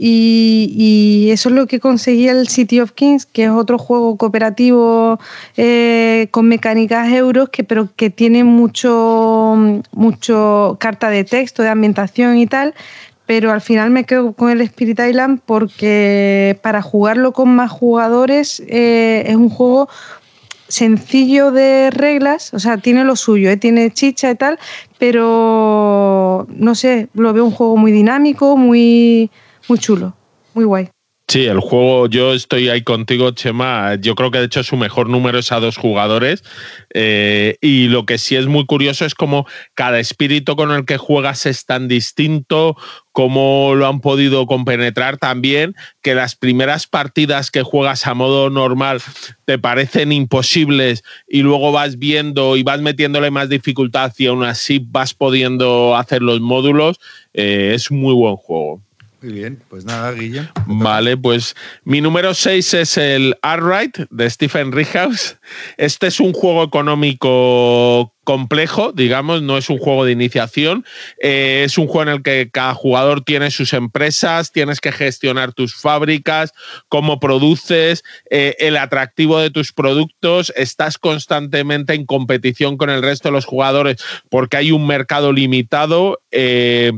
y, 0.00 1.28
eso 1.30 1.48
es 1.48 1.54
lo 1.54 1.66
que 1.66 1.80
conseguía 1.80 2.32
el 2.32 2.48
City 2.48 2.80
of 2.80 2.92
Kings, 2.92 3.26
que 3.26 3.44
es 3.44 3.50
otro 3.50 3.78
juego 3.78 4.16
cooperativo 4.16 5.18
eh, 5.56 6.28
con 6.30 6.46
mecánicas 6.46 7.10
euros, 7.12 7.48
que, 7.48 7.64
pero 7.64 7.88
que 7.96 8.08
tiene 8.10 8.44
mucho, 8.44 9.82
mucho 9.92 10.76
carta 10.78 11.10
de 11.10 11.24
texto, 11.24 11.62
de 11.62 11.70
ambientación 11.70 12.38
y 12.38 12.46
tal. 12.46 12.74
Pero 13.26 13.52
al 13.52 13.60
final 13.60 13.90
me 13.90 14.04
quedo 14.04 14.32
con 14.32 14.50
el 14.50 14.60
Spirit 14.62 15.00
Island 15.00 15.40
porque 15.44 16.58
para 16.62 16.80
jugarlo 16.80 17.32
con 17.32 17.54
más 17.54 17.70
jugadores 17.70 18.62
eh, 18.68 19.24
es 19.26 19.36
un 19.36 19.50
juego 19.50 19.88
sencillo 20.68 21.50
de 21.50 21.90
reglas, 21.90 22.54
o 22.54 22.58
sea, 22.58 22.76
tiene 22.78 23.04
lo 23.04 23.16
suyo, 23.16 23.50
¿eh? 23.50 23.56
tiene 23.56 23.90
chicha 23.90 24.30
y 24.30 24.34
tal, 24.34 24.58
pero 24.98 26.46
no 26.54 26.74
sé, 26.74 27.08
lo 27.14 27.32
veo 27.32 27.44
un 27.44 27.50
juego 27.50 27.76
muy 27.76 27.90
dinámico, 27.90 28.56
muy 28.56 29.30
muy 29.68 29.78
chulo, 29.78 30.14
muy 30.54 30.64
guay. 30.64 30.88
Sí, 31.30 31.44
el 31.44 31.60
juego, 31.60 32.06
yo 32.06 32.32
estoy 32.32 32.70
ahí 32.70 32.80
contigo, 32.80 33.32
Chema. 33.32 33.96
Yo 33.96 34.14
creo 34.14 34.30
que 34.30 34.38
de 34.38 34.46
hecho 34.46 34.62
su 34.62 34.78
mejor 34.78 35.10
número 35.10 35.38
es 35.38 35.52
a 35.52 35.60
dos 35.60 35.76
jugadores. 35.76 36.42
Eh, 36.94 37.58
y 37.60 37.88
lo 37.88 38.06
que 38.06 38.16
sí 38.16 38.34
es 38.34 38.46
muy 38.46 38.64
curioso 38.64 39.04
es 39.04 39.14
cómo 39.14 39.46
cada 39.74 40.00
espíritu 40.00 40.56
con 40.56 40.70
el 40.70 40.86
que 40.86 40.96
juegas 40.96 41.44
es 41.44 41.66
tan 41.66 41.86
distinto, 41.86 42.76
cómo 43.12 43.74
lo 43.74 43.86
han 43.86 44.00
podido 44.00 44.46
compenetrar 44.46 45.18
también, 45.18 45.74
que 46.00 46.14
las 46.14 46.34
primeras 46.34 46.86
partidas 46.86 47.50
que 47.50 47.62
juegas 47.62 48.06
a 48.06 48.14
modo 48.14 48.48
normal 48.48 49.02
te 49.44 49.58
parecen 49.58 50.12
imposibles 50.12 51.02
y 51.28 51.42
luego 51.42 51.72
vas 51.72 51.98
viendo 51.98 52.56
y 52.56 52.62
vas 52.62 52.80
metiéndole 52.80 53.30
más 53.30 53.50
dificultad 53.50 54.14
y 54.16 54.28
aún 54.28 54.44
así 54.44 54.78
vas 54.82 55.12
pudiendo 55.12 55.94
hacer 55.94 56.22
los 56.22 56.40
módulos. 56.40 57.00
Eh, 57.34 57.72
es 57.74 57.90
muy 57.90 58.14
buen 58.14 58.36
juego. 58.36 58.87
Muy 59.20 59.32
bien, 59.32 59.60
pues 59.68 59.84
nada, 59.84 60.12
Guille. 60.12 60.48
Vale, 60.66 61.16
pues 61.16 61.56
mi 61.82 62.00
número 62.00 62.34
6 62.34 62.74
es 62.74 62.96
el 62.98 63.34
Artwright 63.42 63.98
de 64.10 64.30
Stephen 64.30 64.70
Rickhouse. 64.70 65.36
Este 65.76 66.06
es 66.06 66.20
un 66.20 66.32
juego 66.32 66.62
económico 66.62 68.14
complejo, 68.22 68.92
digamos, 68.92 69.40
no 69.40 69.56
es 69.56 69.70
un 69.70 69.78
juego 69.78 70.04
de 70.04 70.12
iniciación, 70.12 70.84
eh, 71.20 71.62
es 71.64 71.78
un 71.78 71.86
juego 71.86 72.10
en 72.10 72.16
el 72.16 72.22
que 72.22 72.50
cada 72.52 72.74
jugador 72.74 73.24
tiene 73.24 73.50
sus 73.50 73.72
empresas, 73.72 74.52
tienes 74.52 74.80
que 74.80 74.92
gestionar 74.92 75.54
tus 75.54 75.74
fábricas, 75.74 76.52
cómo 76.88 77.20
produces, 77.20 78.04
eh, 78.30 78.54
el 78.58 78.76
atractivo 78.76 79.40
de 79.40 79.50
tus 79.50 79.72
productos, 79.72 80.52
estás 80.56 80.98
constantemente 80.98 81.94
en 81.94 82.04
competición 82.04 82.76
con 82.76 82.90
el 82.90 83.02
resto 83.02 83.28
de 83.28 83.32
los 83.32 83.46
jugadores 83.46 83.96
porque 84.28 84.58
hay 84.58 84.72
un 84.72 84.86
mercado 84.86 85.32
limitado. 85.32 86.20
Eh, 86.30 86.92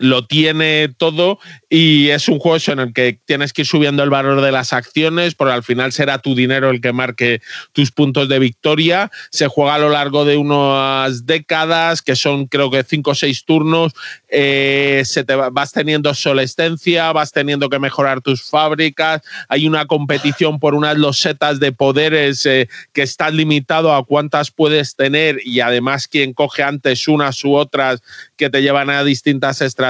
lo 0.00 0.26
tiene 0.26 0.88
todo 0.96 1.38
y 1.68 2.08
es 2.08 2.26
un 2.28 2.38
juego 2.38 2.56
en 2.68 2.80
el 2.80 2.92
que 2.94 3.18
tienes 3.26 3.52
que 3.52 3.62
ir 3.62 3.66
subiendo 3.66 4.02
el 4.02 4.08
valor 4.08 4.40
de 4.40 4.50
las 4.50 4.72
acciones, 4.72 5.34
porque 5.34 5.52
al 5.52 5.62
final 5.62 5.92
será 5.92 6.18
tu 6.18 6.34
dinero 6.34 6.70
el 6.70 6.80
que 6.80 6.92
marque 6.92 7.42
tus 7.72 7.92
puntos 7.92 8.26
de 8.30 8.38
victoria. 8.38 9.10
Se 9.30 9.46
juega 9.46 9.74
a 9.74 9.78
lo 9.78 9.90
largo 9.90 10.24
de 10.24 10.38
unas 10.38 11.26
décadas, 11.26 12.00
que 12.00 12.16
son 12.16 12.46
creo 12.46 12.70
que 12.70 12.82
cinco 12.82 13.10
o 13.10 13.14
seis 13.14 13.44
turnos. 13.44 13.92
Eh, 14.30 15.02
se 15.04 15.22
te 15.22 15.34
vas 15.34 15.72
teniendo 15.72 16.14
solescencia, 16.14 17.12
vas 17.12 17.30
teniendo 17.30 17.68
que 17.68 17.78
mejorar 17.78 18.22
tus 18.22 18.42
fábricas. 18.42 19.20
Hay 19.48 19.66
una 19.66 19.84
competición 19.84 20.58
por 20.58 20.74
unas 20.74 20.96
losetas 20.96 21.60
de 21.60 21.72
poderes 21.72 22.46
eh, 22.46 22.70
que 22.94 23.02
estás 23.02 23.34
limitado 23.34 23.94
a 23.94 24.02
cuántas 24.06 24.50
puedes 24.50 24.96
tener 24.96 25.40
y 25.44 25.60
además 25.60 26.08
quien 26.08 26.32
coge 26.32 26.62
antes 26.62 27.06
unas 27.06 27.44
u 27.44 27.54
otras 27.54 28.02
que 28.38 28.48
te 28.48 28.62
llevan 28.62 28.88
a 28.88 29.04
distintas 29.04 29.60
estrategias. 29.60 29.89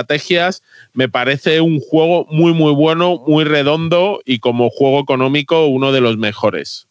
Me 0.92 1.08
parece 1.08 1.60
un 1.60 1.80
juego 1.80 2.26
muy, 2.30 2.52
muy 2.52 2.72
bueno, 2.72 3.22
muy 3.26 3.44
redondo 3.44 4.20
y 4.24 4.38
como 4.38 4.70
juego 4.70 5.00
económico 5.00 5.66
uno 5.66 5.92
de 5.92 6.00
los 6.00 6.16
mejores. 6.16 6.86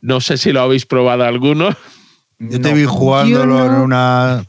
No 0.00 0.20
sé 0.20 0.36
si 0.36 0.52
lo 0.52 0.60
habéis 0.60 0.86
probado 0.86 1.24
alguno. 1.24 1.70
Yo 2.38 2.60
te 2.60 2.74
vi 2.74 2.84
jugándolo 2.84 3.64
en 3.64 3.72
una 3.72 4.44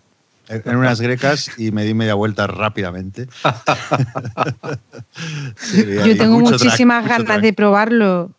en 0.50 0.76
unas 0.76 1.02
grecas 1.02 1.52
y 1.58 1.72
me 1.72 1.84
di 1.84 1.94
media 1.94 2.14
vuelta 2.14 2.48
rápidamente. 2.48 3.28
Yo 6.06 6.18
tengo 6.18 6.40
muchísimas 6.40 7.08
ganas 7.08 7.42
de 7.42 7.54
probarlo. 7.54 8.32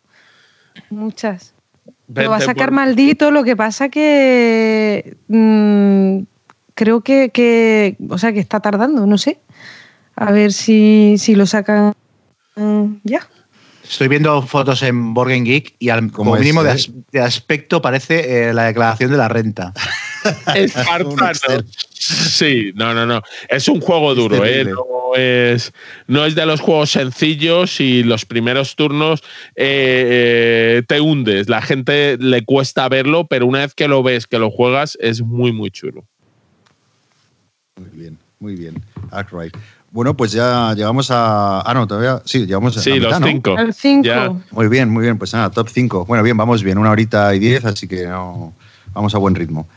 Muchas. 0.89 1.53
Lo 2.07 2.31
va 2.31 2.37
a 2.37 2.41
sacar 2.41 2.71
maldito, 2.71 3.29
lo 3.29 3.43
que 3.43 3.55
pasa 3.55 3.89
que 3.89 5.17
mm, 5.27 6.21
creo 6.79 7.01
que, 7.01 7.97
o 8.09 8.17
sea, 8.17 8.31
que 8.31 8.39
está 8.39 8.61
tardando, 8.61 9.05
no 9.05 9.17
sé. 9.17 9.39
A 10.15 10.31
ver 10.31 10.53
si, 10.53 11.17
lo 11.35 11.45
sacan 11.45 11.93
ya. 13.03 13.27
Estoy 13.83 14.07
viendo 14.07 14.41
fotos 14.43 14.81
en 14.83 15.13
Borgen 15.13 15.43
Geek 15.43 15.75
y 15.79 15.89
al, 15.89 16.09
como 16.11 16.35
mínimo 16.35 16.63
de, 16.63 17.21
aspecto 17.21 17.81
parece 17.81 18.49
eh, 18.49 18.53
la 18.53 18.65
declaración 18.65 19.11
de 19.11 19.17
la 19.17 19.27
renta. 19.27 19.73
Es 20.55 20.73
Sí, 21.93 22.71
no, 22.75 22.93
no, 22.93 23.05
no. 23.05 23.21
Es 23.47 23.67
un 23.69 23.79
juego 23.79 24.15
duro, 24.15 24.45
¿eh? 24.45 24.65
No 24.65 25.15
es, 25.15 25.73
no 26.07 26.25
es 26.25 26.35
de 26.35 26.45
los 26.45 26.59
juegos 26.59 26.91
sencillos 26.91 27.79
y 27.79 28.03
los 28.03 28.25
primeros 28.25 28.75
turnos 28.75 29.21
eh, 29.55 30.81
te 30.87 30.99
hundes. 30.99 31.47
La 31.47 31.61
gente 31.61 32.17
le 32.19 32.43
cuesta 32.43 32.87
verlo, 32.89 33.27
pero 33.27 33.47
una 33.47 33.59
vez 33.59 33.73
que 33.73 33.87
lo 33.87 34.03
ves, 34.03 34.27
que 34.27 34.39
lo 34.39 34.51
juegas, 34.51 34.97
es 35.01 35.21
muy, 35.21 35.53
muy 35.53 35.71
chulo. 35.71 36.05
Muy 37.79 37.89
bien, 37.99 38.17
muy 38.39 38.55
bien. 38.55 38.81
Arkwright. 39.11 39.55
Bueno, 39.91 40.15
pues 40.15 40.31
ya 40.31 40.73
llegamos 40.75 41.09
a. 41.09 41.61
Ah, 41.61 41.73
no, 41.73 41.87
todavía. 41.87 42.21
Sí, 42.25 42.45
llegamos 42.45 42.77
a. 42.77 42.81
Sí, 42.81 42.99
los 42.99 43.15
cinco. 43.23 43.55
Muy 44.51 44.67
bien, 44.67 44.89
muy 44.89 45.03
bien. 45.03 45.17
Pues 45.17 45.33
nada, 45.33 45.49
top 45.49 45.69
5. 45.69 46.05
Bueno, 46.05 46.23
bien, 46.23 46.37
vamos 46.37 46.61
bien. 46.63 46.77
Una 46.77 46.91
horita 46.91 47.33
y 47.33 47.39
diez, 47.39 47.65
así 47.65 47.87
que 47.87 48.05
no, 48.05 48.53
vamos 48.93 49.15
a 49.15 49.17
buen 49.17 49.33
ritmo. 49.33 49.67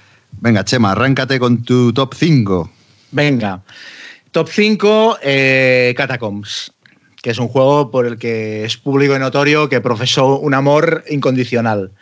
Venga, 0.40 0.64
Chema, 0.64 0.92
arráncate 0.92 1.38
con 1.38 1.62
tu 1.62 1.92
top 1.92 2.14
5. 2.14 2.70
Venga. 3.12 3.62
Top 4.32 4.48
5, 4.48 5.18
eh, 5.22 5.94
Catacombs, 5.96 6.72
que 7.22 7.30
es 7.30 7.38
un 7.38 7.48
juego 7.48 7.90
por 7.90 8.06
el 8.06 8.18
que 8.18 8.64
es 8.64 8.76
público 8.78 9.14
y 9.14 9.18
notorio 9.18 9.68
que 9.68 9.80
profesó 9.80 10.38
un 10.38 10.54
amor 10.54 11.04
incondicional. 11.08 11.92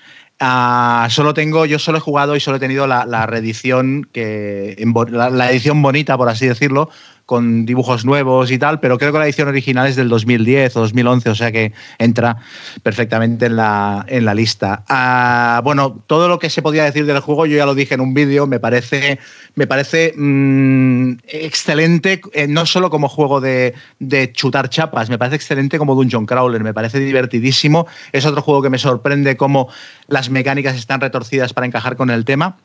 Ah, 0.43 1.07
solo 1.11 1.35
tengo, 1.35 1.67
yo 1.67 1.79
solo 1.79 1.99
he 1.99 2.01
jugado 2.01 2.35
y 2.35 2.41
solo 2.41 2.57
he 2.57 2.61
tenido 2.61 2.87
la, 2.87 3.05
la 3.05 3.27
reedición, 3.27 4.09
que, 4.11 4.75
la, 5.11 5.51
edición 5.51 5.83
bonita, 5.83 6.17
por 6.17 6.31
así 6.31 6.47
decirlo, 6.47 6.89
con 7.27 7.67
dibujos 7.67 8.07
nuevos 8.07 8.51
y 8.51 8.59
tal, 8.59 8.81
pero 8.81 8.97
creo 8.97 9.13
que 9.13 9.19
la 9.19 9.27
edición 9.27 9.49
original 9.49 9.87
es 9.87 9.97
del 9.97 10.09
2010 10.09 10.77
o 10.77 10.81
2011, 10.81 11.29
o 11.29 11.35
sea 11.35 11.53
que 11.53 11.75
entra 11.99 12.39
perfectamente 12.83 13.47
en 13.47 13.57
la, 13.57 14.07
en 14.09 14.25
la 14.25 14.33
lista. 14.33 14.83
Ah, 14.89 15.61
bueno, 15.63 16.03
todo 16.07 16.27
lo 16.27 16.39
que 16.39 16.49
se 16.49 16.63
podía 16.63 16.85
decir 16.85 17.05
del 17.05 17.21
juego, 17.21 17.45
yo 17.45 17.59
ya 17.59 17.67
lo 17.67 17.75
dije 17.75 17.93
en 17.93 18.01
un 18.01 18.15
vídeo, 18.15 18.47
me 18.47 18.59
parece, 18.61 19.19
me 19.55 19.67
parece 19.67 20.13
mmm, 20.17 21.13
excelente, 21.29 22.21
eh, 22.33 22.47
no 22.47 22.67
solo 22.67 22.91
como 22.91 23.09
juego 23.09 23.41
de, 23.41 23.75
de, 23.99 24.33
chutar 24.33 24.69
chapas, 24.69 25.11
me 25.11 25.19
parece 25.19 25.37
excelente 25.37 25.79
como 25.79 25.95
Dungeon 25.95 26.27
Crawler, 26.27 26.63
me 26.63 26.75
parece 26.75 27.01
divertidísimo. 27.01 27.87
Es 28.13 28.27
otro 28.27 28.43
juego 28.43 28.63
que 28.63 28.71
me 28.71 28.79
sorprende 28.79 29.37
cómo 29.37 29.69
las 30.09 30.31
mecánicas 30.31 30.77
están 30.77 31.01
retorcidas 31.01 31.53
para 31.53 31.67
encajar 31.67 31.97
con 31.97 32.11
el 32.11 32.25
tema. 32.25 32.57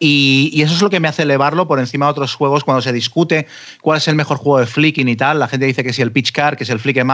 Y, 0.00 0.62
eso 0.62 0.74
es 0.74 0.82
lo 0.82 0.90
que 0.90 1.00
me 1.00 1.08
hace 1.08 1.22
elevarlo 1.22 1.66
por 1.66 1.80
encima 1.80 2.06
de 2.06 2.12
otros 2.12 2.34
juegos 2.34 2.62
cuando 2.64 2.82
se 2.82 2.92
discute 2.92 3.46
cuál 3.80 3.98
es 3.98 4.06
el 4.08 4.14
mejor 4.14 4.38
juego 4.38 4.60
de 4.60 4.66
flicking 4.66 5.08
y 5.08 5.16
tal. 5.16 5.38
La 5.40 5.48
gente 5.48 5.66
dice 5.66 5.82
que 5.82 5.92
si 5.92 6.02
el 6.02 6.12
Pitch 6.12 6.32
Car, 6.32 6.56
que 6.56 6.64
es 6.64 6.70
el 6.70 6.78
Flick 6.78 6.98
Em. 6.98 7.08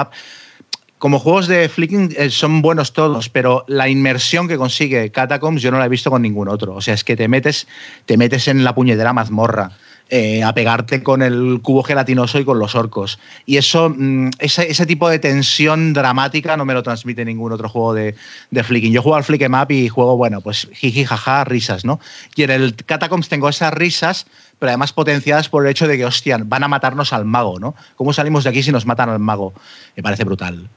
Como 1.04 1.18
juegos 1.18 1.48
de 1.48 1.68
flicking 1.68 2.14
eh, 2.16 2.30
son 2.30 2.62
buenos 2.62 2.94
todos, 2.94 3.28
pero 3.28 3.66
la 3.68 3.90
inmersión 3.90 4.48
que 4.48 4.56
consigue 4.56 5.12
Catacombs 5.12 5.60
yo 5.60 5.70
no 5.70 5.78
la 5.78 5.84
he 5.84 5.88
visto 5.90 6.10
con 6.10 6.22
ningún 6.22 6.48
otro. 6.48 6.74
O 6.74 6.80
sea, 6.80 6.94
es 6.94 7.04
que 7.04 7.14
te 7.14 7.28
metes, 7.28 7.66
te 8.06 8.16
metes 8.16 8.48
en 8.48 8.64
la 8.64 8.74
puñetera 8.74 9.12
mazmorra. 9.12 9.72
Eh, 10.08 10.42
a 10.42 10.54
pegarte 10.54 11.02
con 11.02 11.20
el 11.20 11.60
cubo 11.62 11.82
gelatinoso 11.82 12.38
y 12.38 12.44
con 12.46 12.58
los 12.58 12.74
orcos. 12.74 13.18
Y 13.44 13.58
eso, 13.58 13.92
mmm, 13.94 14.30
ese, 14.38 14.86
tipo 14.86 15.10
de 15.10 15.18
tensión 15.18 15.92
dramática 15.92 16.56
no 16.56 16.64
me 16.64 16.72
lo 16.72 16.82
transmite 16.82 17.22
ningún 17.24 17.52
otro 17.52 17.68
juego 17.68 17.92
de, 17.92 18.14
de 18.50 18.64
flicking. 18.64 18.92
Yo 18.92 19.02
juego 19.02 19.16
al 19.16 19.24
Flick 19.24 19.42
Em 19.42 19.54
Up 19.54 19.70
y 19.70 19.88
juego, 19.88 20.16
bueno, 20.16 20.40
pues 20.40 20.68
jiji, 20.72 21.04
jaja, 21.04 21.44
risas, 21.44 21.84
¿no? 21.84 22.00
Y 22.34 22.44
en 22.44 22.50
el 22.50 22.76
Catacombs 22.76 23.28
tengo 23.28 23.50
esas 23.50 23.74
risas, 23.74 24.26
pero 24.58 24.70
además 24.70 24.94
potenciadas 24.94 25.50
por 25.50 25.66
el 25.66 25.70
hecho 25.70 25.86
de 25.86 25.98
que, 25.98 26.06
hostia, 26.06 26.38
van 26.42 26.64
a 26.64 26.68
matarnos 26.68 27.12
al 27.12 27.26
mago, 27.26 27.58
¿no? 27.58 27.74
¿Cómo 27.96 28.14
salimos 28.14 28.44
de 28.44 28.50
aquí 28.50 28.62
si 28.62 28.72
nos 28.72 28.86
matan 28.86 29.10
al 29.10 29.18
mago? 29.18 29.52
Me 29.96 30.02
parece 30.02 30.24
brutal. 30.24 30.68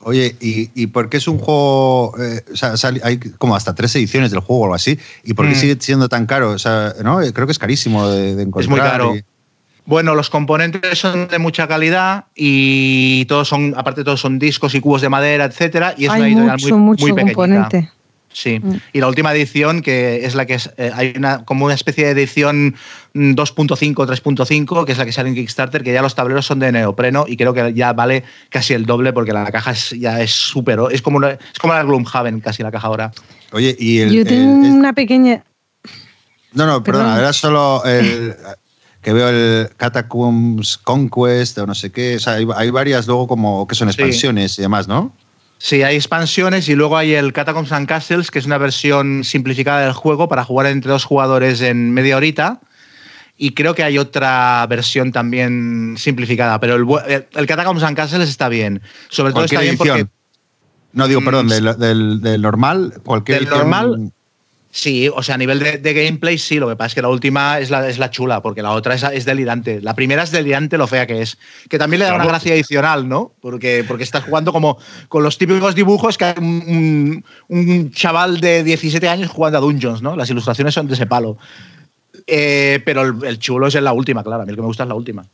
Oye, 0.00 0.36
¿y, 0.40 0.70
¿y, 0.74 0.88
por 0.88 1.08
qué 1.08 1.16
es 1.16 1.26
un 1.26 1.38
juego? 1.38 2.14
Eh, 2.20 2.42
o 2.52 2.56
sea, 2.56 2.90
hay 3.02 3.18
como 3.18 3.56
hasta 3.56 3.74
tres 3.74 3.94
ediciones 3.96 4.30
del 4.30 4.40
juego 4.40 4.62
o 4.62 4.64
algo 4.66 4.74
así. 4.74 4.98
¿Y 5.24 5.34
por 5.34 5.46
qué 5.46 5.52
mm. 5.52 5.56
sigue 5.56 5.76
siendo 5.80 6.08
tan 6.08 6.26
caro? 6.26 6.50
O 6.50 6.58
sea, 6.58 6.94
¿no? 7.02 7.18
Creo 7.32 7.46
que 7.46 7.52
es 7.52 7.58
carísimo 7.58 8.08
de, 8.08 8.36
de 8.36 8.42
encontrar. 8.42 8.62
Es 8.62 8.68
muy 8.68 8.80
caro. 8.80 9.16
Y... 9.16 9.24
Bueno, 9.86 10.14
los 10.14 10.30
componentes 10.30 10.98
son 10.98 11.28
de 11.28 11.38
mucha 11.38 11.68
calidad 11.68 12.26
y 12.34 13.24
todos 13.26 13.48
son, 13.48 13.74
aparte 13.76 14.02
todos 14.02 14.20
son 14.20 14.38
discos 14.38 14.74
y 14.74 14.80
cubos 14.80 15.00
de 15.00 15.08
madera, 15.08 15.44
etcétera. 15.44 15.94
Y 15.96 16.06
es 16.06 16.10
hay 16.10 16.20
una 16.20 16.28
editorial 16.28 16.58
mucho, 16.60 16.76
muy, 16.76 16.86
mucho 16.86 17.06
muy 17.06 17.12
pequeñita. 17.12 17.34
componente. 17.34 17.90
Sí, 18.36 18.60
mm. 18.62 18.80
y 18.92 19.00
la 19.00 19.08
última 19.08 19.32
edición, 19.32 19.80
que 19.80 20.26
es 20.26 20.34
la 20.34 20.44
que 20.44 20.52
es, 20.52 20.70
eh, 20.76 20.90
hay 20.92 21.14
una, 21.16 21.46
como 21.46 21.64
una 21.64 21.72
especie 21.72 22.04
de 22.04 22.10
edición 22.10 22.74
2.5, 23.14 23.94
3.5, 23.94 24.84
que 24.84 24.92
es 24.92 24.98
la 24.98 25.06
que 25.06 25.12
sale 25.12 25.30
en 25.30 25.34
Kickstarter, 25.36 25.82
que 25.82 25.90
ya 25.90 26.02
los 26.02 26.14
tableros 26.14 26.44
son 26.44 26.58
de 26.58 26.70
neopreno 26.70 27.24
y 27.26 27.38
creo 27.38 27.54
que 27.54 27.72
ya 27.72 27.94
vale 27.94 28.24
casi 28.50 28.74
el 28.74 28.84
doble 28.84 29.14
porque 29.14 29.32
la 29.32 29.50
caja 29.50 29.70
es, 29.70 29.88
ya 29.98 30.20
es 30.20 30.32
súper, 30.32 30.78
es 30.90 31.00
como, 31.00 31.16
una, 31.16 31.30
es 31.30 31.58
como 31.58 31.72
la 31.72 31.82
Gloomhaven 31.82 32.40
casi 32.40 32.62
la 32.62 32.70
caja 32.70 32.88
ahora. 32.88 33.10
Oye, 33.52 33.74
y 33.78 34.00
el... 34.00 34.12
Yo 34.12 34.26
tengo 34.26 34.66
el, 34.66 34.70
una 34.70 34.92
pequeña... 34.92 35.42
No, 36.52 36.66
no, 36.66 36.82
perdona, 36.82 37.04
Perdón. 37.04 37.20
era 37.20 37.32
solo 37.32 37.84
el... 37.86 38.36
que 39.00 39.14
veo 39.14 39.30
el 39.30 39.70
Catacombs 39.78 40.76
Conquest 40.76 41.56
o 41.56 41.66
no 41.66 41.74
sé 41.74 41.90
qué, 41.90 42.16
o 42.16 42.20
sea, 42.20 42.34
hay, 42.34 42.46
hay 42.54 42.68
varias 42.68 43.06
luego 43.06 43.28
como 43.28 43.66
que 43.66 43.74
son 43.74 43.88
expansiones 43.88 44.52
sí. 44.52 44.60
y 44.60 44.64
demás, 44.64 44.88
¿no? 44.88 45.12
Sí, 45.58 45.82
hay 45.82 45.96
expansiones 45.96 46.68
y 46.68 46.74
luego 46.74 46.96
hay 46.96 47.14
el 47.14 47.32
Catacombs 47.32 47.72
and 47.72 47.88
Castles, 47.88 48.30
que 48.30 48.38
es 48.38 48.46
una 48.46 48.58
versión 48.58 49.24
simplificada 49.24 49.80
del 49.80 49.92
juego 49.92 50.28
para 50.28 50.44
jugar 50.44 50.66
entre 50.66 50.90
dos 50.90 51.04
jugadores 51.04 51.60
en 51.60 51.92
media 51.92 52.16
horita. 52.16 52.60
Y 53.38 53.52
creo 53.52 53.74
que 53.74 53.82
hay 53.82 53.98
otra 53.98 54.66
versión 54.66 55.12
también 55.12 55.96
simplificada, 55.98 56.58
pero 56.58 56.76
el, 56.76 57.26
el 57.32 57.46
Catacombs 57.46 57.82
and 57.82 57.96
Castles 57.96 58.28
está 58.28 58.48
bien. 58.48 58.82
Sobre 59.08 59.32
todo 59.32 59.44
está 59.44 59.60
bien 59.60 59.76
edición? 59.76 59.98
porque. 59.98 60.10
No, 60.92 61.08
digo, 61.08 61.22
perdón, 61.22 61.48
del, 61.48 61.76
del, 61.78 62.20
del 62.22 62.40
normal, 62.40 62.94
cualquier 63.04 63.38
del 63.38 63.48
edición... 63.48 63.70
normal. 63.70 64.12
Sí, 64.76 65.08
o 65.08 65.22
sea, 65.22 65.36
a 65.36 65.38
nivel 65.38 65.58
de, 65.58 65.78
de, 65.78 65.94
gameplay 65.94 66.36
sí, 66.36 66.58
lo 66.58 66.68
que 66.68 66.76
pasa 66.76 66.88
es 66.88 66.94
que 66.94 67.00
la 67.00 67.08
última 67.08 67.58
es 67.58 67.70
la, 67.70 67.88
es 67.88 67.98
la 67.98 68.10
chula, 68.10 68.42
porque 68.42 68.60
la 68.60 68.72
otra 68.72 68.94
es, 68.94 69.02
es, 69.04 69.24
delirante. 69.24 69.80
La 69.80 69.94
primera 69.94 70.22
es 70.22 70.30
delirante 70.30 70.76
lo 70.76 70.86
fea 70.86 71.06
que 71.06 71.22
es, 71.22 71.38
que 71.70 71.78
también 71.78 72.00
le 72.00 72.04
da 72.04 72.14
una 72.14 72.26
gracia 72.26 72.52
adicional, 72.52 73.08
¿no? 73.08 73.32
Porque, 73.40 73.86
porque 73.88 74.04
estás 74.04 74.24
jugando 74.24 74.52
como 74.52 74.76
con 75.08 75.22
los 75.22 75.38
típicos 75.38 75.74
dibujos 75.74 76.18
que 76.18 76.26
hay 76.26 76.34
un, 76.36 77.24
un, 77.48 77.90
chaval 77.90 78.38
de 78.38 78.64
17 78.64 79.08
años 79.08 79.30
jugando 79.30 79.56
a 79.56 79.60
Dungeons, 79.62 80.02
¿no? 80.02 80.14
Las 80.14 80.28
ilustraciones 80.28 80.74
son 80.74 80.88
de 80.88 80.92
ese 80.92 81.06
palo. 81.06 81.38
Eh, 82.26 82.82
pero 82.84 83.00
el, 83.00 83.24
el, 83.24 83.38
chulo 83.38 83.68
es 83.68 83.74
en 83.76 83.84
la 83.84 83.94
última, 83.94 84.22
claro, 84.22 84.42
a 84.42 84.44
mí 84.44 84.50
el 84.50 84.56
que 84.56 84.62
me 84.62 84.68
gusta 84.68 84.82
es 84.82 84.90
la 84.90 84.94
última. 84.94 85.24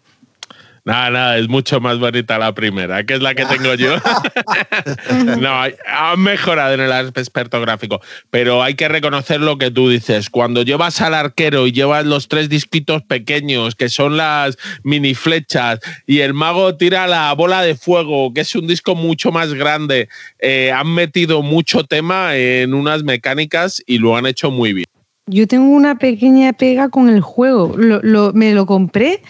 Nada, 0.85 1.11
nada, 1.11 1.39
es 1.39 1.49
mucho 1.49 1.81
más 1.81 2.01
bonita 2.01 2.39
la 2.39 2.53
primera, 2.55 3.07
que 3.07 3.15
es 3.15 3.23
la 3.23 3.37
que 3.37 3.45
tengo 3.45 3.75
yo. 3.75 3.95
no, 5.39 5.63
han 5.63 6.21
mejorado 6.21 6.75
en 6.75 6.81
el 6.81 6.91
aspecto 6.91 7.61
gráfico, 7.61 8.01
pero 8.31 8.65
hay 8.65 8.75
que 8.75 8.89
reconocer 8.89 9.41
lo 9.41 9.59
que 9.59 9.71
tú 9.71 9.89
dices. 9.89 10.29
Cuando 10.29 10.63
llevas 10.63 11.01
al 11.01 11.15
arquero 11.15 11.69
y 11.69 11.73
llevas 11.73 12.05
los 12.05 12.27
tres 12.27 12.49
disquitos 12.49 13.03
pequeños, 13.03 13.77
que 13.77 13.89
son 13.89 14.17
las 14.17 14.59
mini 14.83 15.15
flechas, 15.15 15.79
y 16.05 16.19
el 16.19 16.35
mago 16.35 16.77
tira 16.77 17.07
la 17.07 17.33
bola 17.35 17.63
de 17.63 17.77
fuego, 17.77 18.35
que 18.35 18.41
es 18.41 18.57
un 18.57 18.67
disco 18.67 18.97
mucho 18.97 19.31
más 19.31 19.55
grande, 19.55 20.09
eh, 20.41 20.73
han 20.73 20.93
metido 20.93 21.43
mucho 21.43 21.85
tema 21.85 22.35
en 22.35 22.75
unas 22.75 23.05
mecánicas 23.05 23.81
y 23.87 23.99
lo 23.99 24.17
han 24.17 24.27
hecho 24.27 24.51
muy 24.51 24.73
bien. 24.73 24.87
Yo 25.29 25.47
tengo 25.47 25.69
una 25.69 25.99
pequeña 25.99 26.53
pega 26.53 26.89
con 26.89 27.09
el 27.09 27.21
juego. 27.21 27.73
Lo, 27.77 28.01
lo, 28.03 28.33
me 28.33 28.53
lo 28.53 28.67
compré 28.67 29.23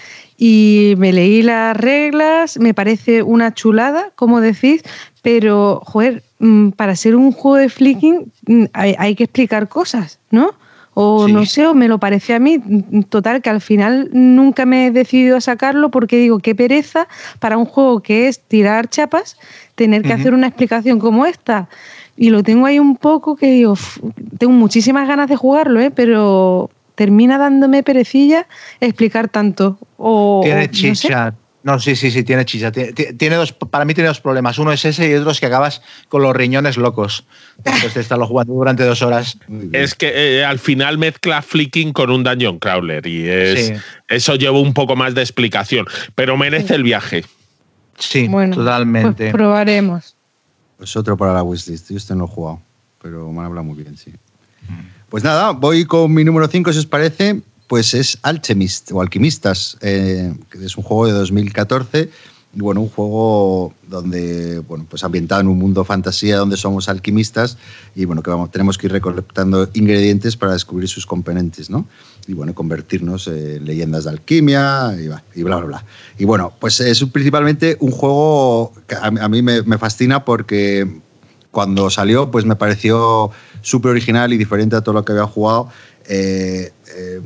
y 0.44 0.94
me 0.98 1.12
leí 1.12 1.40
las 1.40 1.76
reglas, 1.76 2.58
me 2.58 2.74
parece 2.74 3.22
una 3.22 3.54
chulada, 3.54 4.10
como 4.16 4.40
decís, 4.40 4.82
pero, 5.22 5.80
joder, 5.84 6.24
mm, 6.40 6.70
para 6.70 6.96
ser 6.96 7.14
un 7.14 7.30
juego 7.30 7.58
de 7.58 7.68
flicking 7.68 8.32
mm, 8.48 8.64
hay, 8.72 8.96
hay 8.98 9.14
que 9.14 9.22
explicar 9.22 9.68
cosas, 9.68 10.18
¿no? 10.32 10.50
O 10.94 11.28
sí. 11.28 11.32
no 11.32 11.46
sé, 11.46 11.64
o 11.68 11.74
me 11.74 11.86
lo 11.86 11.98
parece 11.98 12.34
a 12.34 12.40
mí. 12.40 12.58
Total, 13.08 13.40
que 13.40 13.50
al 13.50 13.60
final 13.60 14.10
nunca 14.12 14.66
me 14.66 14.86
he 14.86 14.90
decidido 14.90 15.36
a 15.36 15.40
sacarlo 15.40 15.92
porque 15.92 16.16
digo, 16.16 16.40
qué 16.40 16.56
pereza 16.56 17.06
para 17.38 17.56
un 17.56 17.64
juego 17.64 18.00
que 18.00 18.26
es 18.26 18.40
tirar 18.40 18.88
chapas, 18.88 19.36
tener 19.76 20.02
que 20.02 20.08
uh 20.08 20.10
-huh. 20.10 20.20
hacer 20.20 20.34
una 20.34 20.48
explicación 20.48 20.98
como 20.98 21.24
esta. 21.24 21.68
Y 22.16 22.30
lo 22.30 22.42
tengo 22.42 22.66
ahí 22.66 22.80
un 22.80 22.96
poco 22.96 23.36
que 23.36 23.46
digo, 23.46 23.76
tengo 24.38 24.52
muchísimas 24.54 25.06
ganas 25.06 25.28
de 25.28 25.36
jugarlo, 25.36 25.78
¿eh? 25.78 25.92
pero 25.92 26.68
termina 27.02 27.36
dándome 27.36 27.82
perecilla 27.82 28.46
explicar 28.78 29.28
tanto. 29.28 29.76
O, 29.96 30.40
tiene 30.44 30.70
chicha. 30.70 31.30
No, 31.30 31.32
sé. 31.32 31.36
no, 31.64 31.80
sí, 31.80 31.96
sí, 31.96 32.12
sí, 32.12 32.22
tiene 32.22 32.44
chicha. 32.44 32.70
Tiene, 32.70 32.92
tiene, 32.92 33.34
dos, 33.34 33.52
para 33.52 33.84
mí 33.84 33.92
tiene 33.92 34.06
dos 34.06 34.20
problemas. 34.20 34.56
Uno 34.60 34.70
es 34.70 34.84
ese 34.84 35.10
y 35.10 35.14
otro 35.14 35.32
es 35.32 35.40
que 35.40 35.46
acabas 35.46 35.82
con 36.08 36.22
los 36.22 36.32
riñones 36.32 36.76
locos 36.76 37.26
después 37.64 37.92
de 37.94 38.02
estarlo 38.02 38.28
jugando 38.28 38.52
durante 38.52 38.84
dos 38.84 39.02
horas. 39.02 39.36
Es 39.72 39.96
que 39.96 40.12
eh, 40.14 40.44
al 40.44 40.60
final 40.60 40.96
mezcla 40.96 41.42
flicking 41.42 41.92
con 41.92 42.08
un 42.08 42.22
dungeon 42.22 42.60
crawler 42.60 43.04
y 43.04 43.28
es, 43.28 43.66
sí. 43.66 43.72
eso 44.06 44.36
lleva 44.36 44.60
un 44.60 44.72
poco 44.72 44.94
más 44.94 45.12
de 45.16 45.22
explicación, 45.22 45.86
pero 46.14 46.36
merece 46.36 46.76
el 46.76 46.84
viaje. 46.84 47.24
Sí, 47.98 48.28
bueno, 48.28 48.54
totalmente. 48.54 49.24
Pues 49.24 49.32
probaremos. 49.32 50.16
Pues 50.76 50.96
otro 50.96 51.16
para 51.16 51.32
la 51.32 51.42
wishlist. 51.42 51.90
Yo 51.90 51.96
este 51.96 52.14
no 52.14 52.26
he 52.26 52.28
jugado, 52.28 52.62
pero 53.02 53.28
me 53.32 53.40
han 53.40 53.46
hablado 53.46 53.64
muy 53.64 53.82
bien, 53.82 53.96
sí. 53.96 54.12
Pues 55.12 55.24
nada, 55.24 55.50
voy 55.50 55.84
con 55.84 56.10
mi 56.14 56.24
número 56.24 56.48
5, 56.48 56.72
si 56.72 56.78
os 56.78 56.86
parece. 56.86 57.42
Pues 57.66 57.92
es 57.92 58.18
Alchemist 58.22 58.92
o 58.92 59.02
Alquimistas, 59.02 59.76
eh, 59.82 60.32
es 60.58 60.78
un 60.78 60.82
juego 60.82 61.06
de 61.06 61.12
2014. 61.12 62.08
Y 62.54 62.60
bueno, 62.60 62.80
un 62.80 62.88
juego 62.88 63.74
donde, 63.86 64.60
bueno, 64.60 64.86
pues 64.88 65.04
ambientado 65.04 65.42
en 65.42 65.48
un 65.48 65.58
mundo 65.58 65.84
fantasía 65.84 66.38
donde 66.38 66.56
somos 66.56 66.88
alquimistas 66.88 67.58
y 67.94 68.06
bueno, 68.06 68.22
que 68.22 68.30
vamos, 68.30 68.50
tenemos 68.50 68.78
que 68.78 68.86
ir 68.86 68.92
recolectando 68.92 69.68
ingredientes 69.74 70.38
para 70.38 70.54
descubrir 70.54 70.88
sus 70.88 71.04
componentes, 71.04 71.68
¿no? 71.68 71.86
Y 72.26 72.32
bueno, 72.32 72.54
convertirnos 72.54 73.26
en 73.26 73.66
leyendas 73.66 74.04
de 74.04 74.10
alquimia 74.10 74.96
y, 74.98 75.08
bla, 75.42 75.56
bla, 75.56 75.66
bla. 75.66 75.84
Y 76.16 76.24
bueno, 76.24 76.54
pues 76.58 76.80
es 76.80 77.04
principalmente 77.04 77.76
un 77.80 77.90
juego 77.90 78.72
que 78.86 78.94
a, 78.94 79.28
mí 79.28 79.42
me 79.42 79.78
fascina 79.78 80.24
porque 80.24 81.02
cuando 81.52 81.90
salió, 81.90 82.30
pues 82.30 82.44
me 82.44 82.56
pareció 82.56 83.30
súper 83.62 83.92
original 83.92 84.32
y 84.32 84.36
diferente 84.36 84.76
a 84.76 84.82
todo 84.82 84.94
lo 84.94 85.04
que 85.04 85.12
había 85.12 85.26
jugado. 85.26 85.68
Eh, 86.08 86.72
eh, 86.96 87.20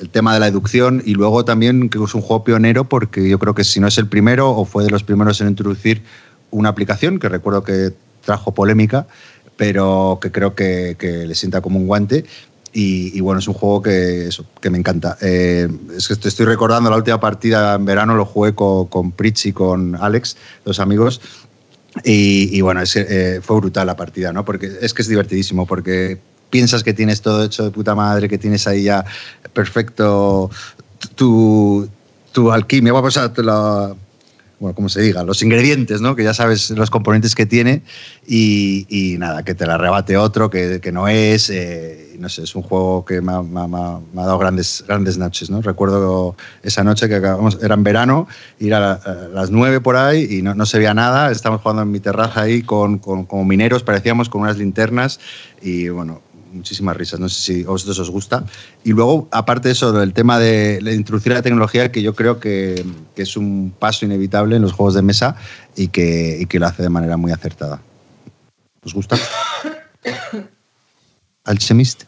el 0.00 0.10
tema 0.10 0.32
de 0.32 0.40
la 0.40 0.46
deducción 0.46 1.02
y 1.04 1.14
luego 1.14 1.44
también 1.44 1.88
que 1.88 2.02
es 2.02 2.14
un 2.14 2.20
juego 2.20 2.44
pionero 2.44 2.88
porque 2.88 3.28
yo 3.28 3.38
creo 3.40 3.54
que 3.54 3.64
si 3.64 3.80
no 3.80 3.88
es 3.88 3.98
el 3.98 4.06
primero 4.06 4.50
o 4.50 4.64
fue 4.64 4.84
de 4.84 4.90
los 4.90 5.02
primeros 5.02 5.40
en 5.40 5.48
introducir 5.48 6.02
una 6.50 6.68
aplicación 6.68 7.18
que 7.18 7.28
recuerdo 7.28 7.64
que 7.64 7.92
trajo 8.24 8.52
polémica, 8.52 9.06
pero 9.56 10.18
que 10.20 10.30
creo 10.30 10.54
que, 10.54 10.96
le 11.00 11.34
sienta 11.34 11.60
como 11.60 11.78
un 11.78 11.86
guante. 11.86 12.24
Y, 12.70 13.20
bueno, 13.22 13.40
es 13.40 13.48
un 13.48 13.54
juego 13.54 13.82
que, 13.82 14.28
que 14.60 14.70
me 14.70 14.78
encanta. 14.78 15.16
Eh, 15.20 15.66
es 15.96 16.06
que 16.06 16.28
estoy 16.28 16.46
recordando 16.46 16.90
la 16.90 16.96
última 16.96 17.18
partida 17.18 17.74
en 17.74 17.84
verano, 17.84 18.14
lo 18.14 18.24
jugué 18.24 18.54
con, 18.54 18.86
con 18.86 19.10
Pritch 19.10 19.46
y 19.46 19.52
con 19.52 19.96
Alex, 19.96 20.36
dos 20.64 20.78
amigos, 20.78 21.20
Y, 22.04 22.60
bueno, 22.60 22.82
eh, 22.94 23.40
fue 23.42 23.56
brutal 23.56 23.86
la 23.86 23.96
partida, 23.96 24.32
¿no? 24.32 24.44
Porque 24.44 24.70
es 24.80 24.94
que 24.94 25.02
es 25.02 25.08
divertidísimo, 25.08 25.66
porque 25.66 26.18
piensas 26.50 26.82
que 26.82 26.94
tienes 26.94 27.20
todo 27.20 27.44
hecho 27.44 27.64
de 27.64 27.70
puta 27.70 27.94
madre, 27.94 28.28
que 28.28 28.38
tienes 28.38 28.66
ahí 28.66 28.84
ya 28.84 29.04
perfecto 29.52 30.50
tu, 31.14 31.88
tu 32.32 32.50
alquimia, 32.50 32.92
vamos 32.92 33.16
a 33.16 33.32
la, 33.36 33.94
bueno, 34.60 34.74
como 34.74 34.88
se 34.88 35.00
diga, 35.00 35.22
los 35.22 35.42
ingredientes, 35.42 36.00
¿no? 36.00 36.16
Que 36.16 36.24
ya 36.24 36.34
sabes 36.34 36.70
los 36.70 36.90
componentes 36.90 37.34
que 37.34 37.46
tiene 37.46 37.82
y, 38.26 39.16
nada, 39.18 39.44
que 39.44 39.54
te 39.54 39.66
la 39.66 39.78
rebate 39.78 40.16
otro, 40.16 40.50
que, 40.50 40.90
no 40.92 41.06
es. 41.08 41.50
Eh, 41.50 42.16
no 42.18 42.28
sé, 42.28 42.42
es 42.42 42.54
un 42.56 42.62
juego 42.62 43.04
que 43.04 43.20
me 43.20 43.32
ha, 43.32 44.00
dado 44.12 44.38
grandes, 44.38 44.84
grandes 44.86 45.16
noches, 45.18 45.50
¿no? 45.50 45.62
Recuerdo 45.62 46.36
esa 46.64 46.82
noche 46.82 47.08
que 47.08 47.14
acabamos, 47.14 47.58
era 47.62 47.74
en 47.74 47.84
verano, 47.84 48.26
ir 48.58 48.74
a, 48.74 49.00
las 49.32 49.50
nueve 49.50 49.80
por 49.80 49.96
ahí 49.96 50.26
y 50.28 50.42
no, 50.42 50.54
no, 50.54 50.66
se 50.66 50.78
veía 50.78 50.94
nada. 50.94 51.30
Estábamos 51.30 51.62
jugando 51.62 51.82
en 51.82 51.92
mi 51.92 52.00
terraza 52.00 52.42
ahí 52.42 52.62
con, 52.62 53.00
mineros, 53.46 53.84
parecíamos 53.84 54.28
con 54.28 54.40
unas 54.40 54.58
linternas 54.58 55.20
y 55.62 55.88
bueno, 55.88 56.20
muchísimas 56.52 56.96
risas. 56.96 57.20
No 57.20 57.28
sé 57.28 57.40
si 57.40 57.64
a 57.64 57.68
vosotros 57.68 57.98
os 57.98 58.10
gusta. 58.10 58.44
Y 58.84 58.90
luego, 58.90 59.28
aparte 59.30 59.68
de 59.68 59.72
eso, 59.72 60.02
el 60.02 60.12
tema 60.12 60.38
de 60.38 60.80
introducir 60.94 61.32
la 61.32 61.42
tecnología, 61.42 61.90
que 61.90 62.02
yo 62.02 62.14
creo 62.14 62.40
que, 62.40 62.84
es 63.16 63.36
un 63.36 63.72
paso 63.78 64.04
inevitable 64.04 64.56
en 64.56 64.62
los 64.62 64.72
juegos 64.72 64.94
de 64.94 65.02
mesa 65.02 65.36
y 65.76 65.88
que, 65.88 66.46
que 66.48 66.58
lo 66.58 66.66
hace 66.66 66.82
de 66.82 66.88
manera 66.88 67.16
muy 67.16 67.32
acertada. 67.32 67.80
¿Os 68.84 68.94
gusta? 68.94 69.16
¿Alchemist? 71.44 72.04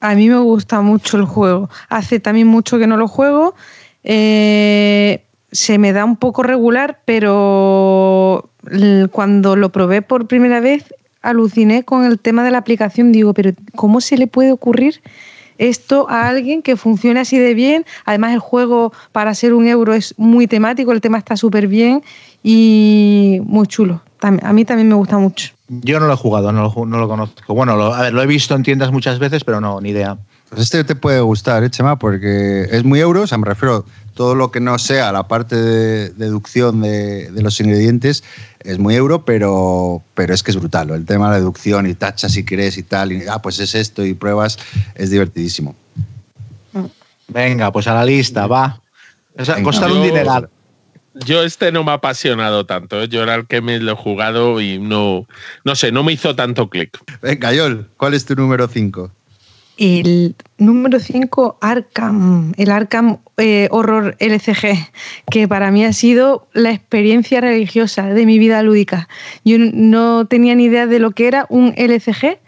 A 0.00 0.14
mí 0.14 0.28
me 0.28 0.38
gusta 0.38 0.80
mucho 0.80 1.16
el 1.16 1.24
juego. 1.24 1.70
Hace 1.88 2.20
también 2.20 2.46
mucho 2.46 2.78
que 2.78 2.86
no 2.86 2.96
lo 2.96 3.08
juego. 3.08 3.54
Eh, 4.02 5.24
se 5.50 5.78
me 5.78 5.92
da 5.92 6.04
un 6.04 6.16
poco 6.16 6.42
regular, 6.42 7.00
pero 7.04 8.50
cuando 9.12 9.56
lo 9.56 9.70
probé 9.70 10.02
por 10.02 10.26
primera 10.26 10.60
vez 10.60 10.92
aluciné 11.24 11.84
con 11.84 12.04
el 12.04 12.18
tema 12.18 12.44
de 12.44 12.50
la 12.50 12.58
aplicación. 12.58 13.12
Digo, 13.12 13.34
pero 13.34 13.52
¿cómo 13.74 14.00
se 14.00 14.16
le 14.16 14.26
puede 14.26 14.52
ocurrir 14.52 15.02
esto 15.58 16.08
a 16.08 16.28
alguien 16.28 16.62
que 16.62 16.76
funcione 16.76 17.20
así 17.20 17.38
de 17.38 17.54
bien? 17.54 17.84
Además, 18.04 18.34
el 18.34 18.38
juego 18.38 18.92
para 19.12 19.34
ser 19.34 19.54
un 19.54 19.66
euro 19.66 19.94
es 19.94 20.14
muy 20.16 20.46
temático, 20.46 20.92
el 20.92 21.00
tema 21.00 21.18
está 21.18 21.36
súper 21.36 21.66
bien 21.66 22.02
y 22.42 23.40
muy 23.44 23.66
chulo. 23.66 24.02
A 24.20 24.52
mí 24.54 24.64
también 24.64 24.88
me 24.88 24.94
gusta 24.94 25.18
mucho. 25.18 25.52
Yo 25.68 26.00
no 26.00 26.06
lo 26.06 26.14
he 26.14 26.16
jugado, 26.16 26.50
no 26.50 26.62
lo, 26.62 26.86
no 26.86 26.98
lo 26.98 27.08
conozco. 27.08 27.54
Bueno, 27.54 27.76
lo, 27.76 27.92
a 27.92 28.02
ver, 28.02 28.14
lo 28.14 28.22
he 28.22 28.26
visto 28.26 28.54
en 28.54 28.62
tiendas 28.62 28.90
muchas 28.90 29.18
veces, 29.18 29.44
pero 29.44 29.60
no, 29.60 29.80
ni 29.82 29.90
idea. 29.90 30.16
Pues 30.48 30.62
este 30.62 30.84
te 30.84 30.94
puede 30.94 31.20
gustar, 31.20 31.62
¿eh, 31.62 31.70
Chema? 31.70 31.98
Porque 31.98 32.62
es 32.70 32.84
muy 32.84 33.00
euro, 33.00 33.22
o 33.22 33.26
sea, 33.26 33.36
me 33.38 33.46
refiero 33.46 33.84
todo 34.14 34.34
lo 34.34 34.50
que 34.50 34.60
no 34.60 34.78
sea 34.78 35.12
la 35.12 35.28
parte 35.28 35.56
de 35.56 36.10
deducción 36.10 36.80
de, 36.82 37.30
los 37.34 37.60
ingredientes 37.60 38.24
es 38.60 38.78
muy 38.78 38.94
euro, 38.94 39.24
pero, 39.24 40.02
pero 40.14 40.32
es 40.32 40.42
que 40.42 40.52
es 40.52 40.56
brutal. 40.56 40.90
El 40.90 41.04
tema 41.04 41.26
de 41.26 41.32
la 41.32 41.38
deducción 41.38 41.86
y 41.86 41.94
tachas 41.94 42.32
si 42.32 42.44
quieres 42.44 42.78
y 42.78 42.82
tal, 42.82 43.12
y 43.12 43.24
ah, 43.28 43.40
pues 43.42 43.58
es 43.58 43.74
esto 43.74 44.04
y 44.04 44.14
pruebas, 44.14 44.58
es 44.94 45.10
divertidísimo. 45.10 45.74
Venga, 47.28 47.72
pues 47.72 47.86
a 47.86 47.94
la 47.94 48.04
lista, 48.04 48.46
va. 48.46 48.80
costar 49.62 49.90
un 49.90 50.02
dineral. 50.02 50.48
Yo 51.14 51.44
este 51.44 51.70
no 51.70 51.84
me 51.84 51.92
ha 51.92 51.94
apasionado 51.94 52.66
tanto. 52.66 53.00
¿eh? 53.00 53.08
Yo 53.08 53.22
era 53.22 53.36
el 53.36 53.46
que 53.46 53.60
me 53.60 53.78
lo 53.78 53.92
he 53.92 53.96
jugado 53.96 54.60
y 54.60 54.78
no, 54.78 55.26
no 55.64 55.76
sé, 55.76 55.92
no 55.92 56.02
me 56.02 56.12
hizo 56.12 56.34
tanto 56.34 56.68
clic. 56.68 56.98
Venga, 57.22 57.52
Yol, 57.52 57.88
¿cuál 57.96 58.14
es 58.14 58.24
tu 58.24 58.34
número 58.34 58.66
5? 58.66 59.10
El 59.76 60.34
número 60.58 60.98
5, 60.98 61.58
Arkham, 61.60 62.52
el 62.56 62.70
Arkham 62.70 63.18
eh, 63.36 63.68
Horror 63.70 64.16
LCG, 64.18 64.90
que 65.30 65.48
para 65.48 65.70
mí 65.70 65.84
ha 65.84 65.92
sido 65.92 66.46
la 66.52 66.70
experiencia 66.70 67.40
religiosa 67.40 68.06
de 68.06 68.26
mi 68.26 68.38
vida 68.38 68.62
lúdica. 68.62 69.08
Yo 69.44 69.56
no 69.58 70.26
tenía 70.26 70.54
ni 70.54 70.64
idea 70.64 70.86
de 70.86 70.98
lo 70.98 71.10
que 71.10 71.26
era 71.26 71.46
un 71.48 71.74
LCG, 71.76 72.38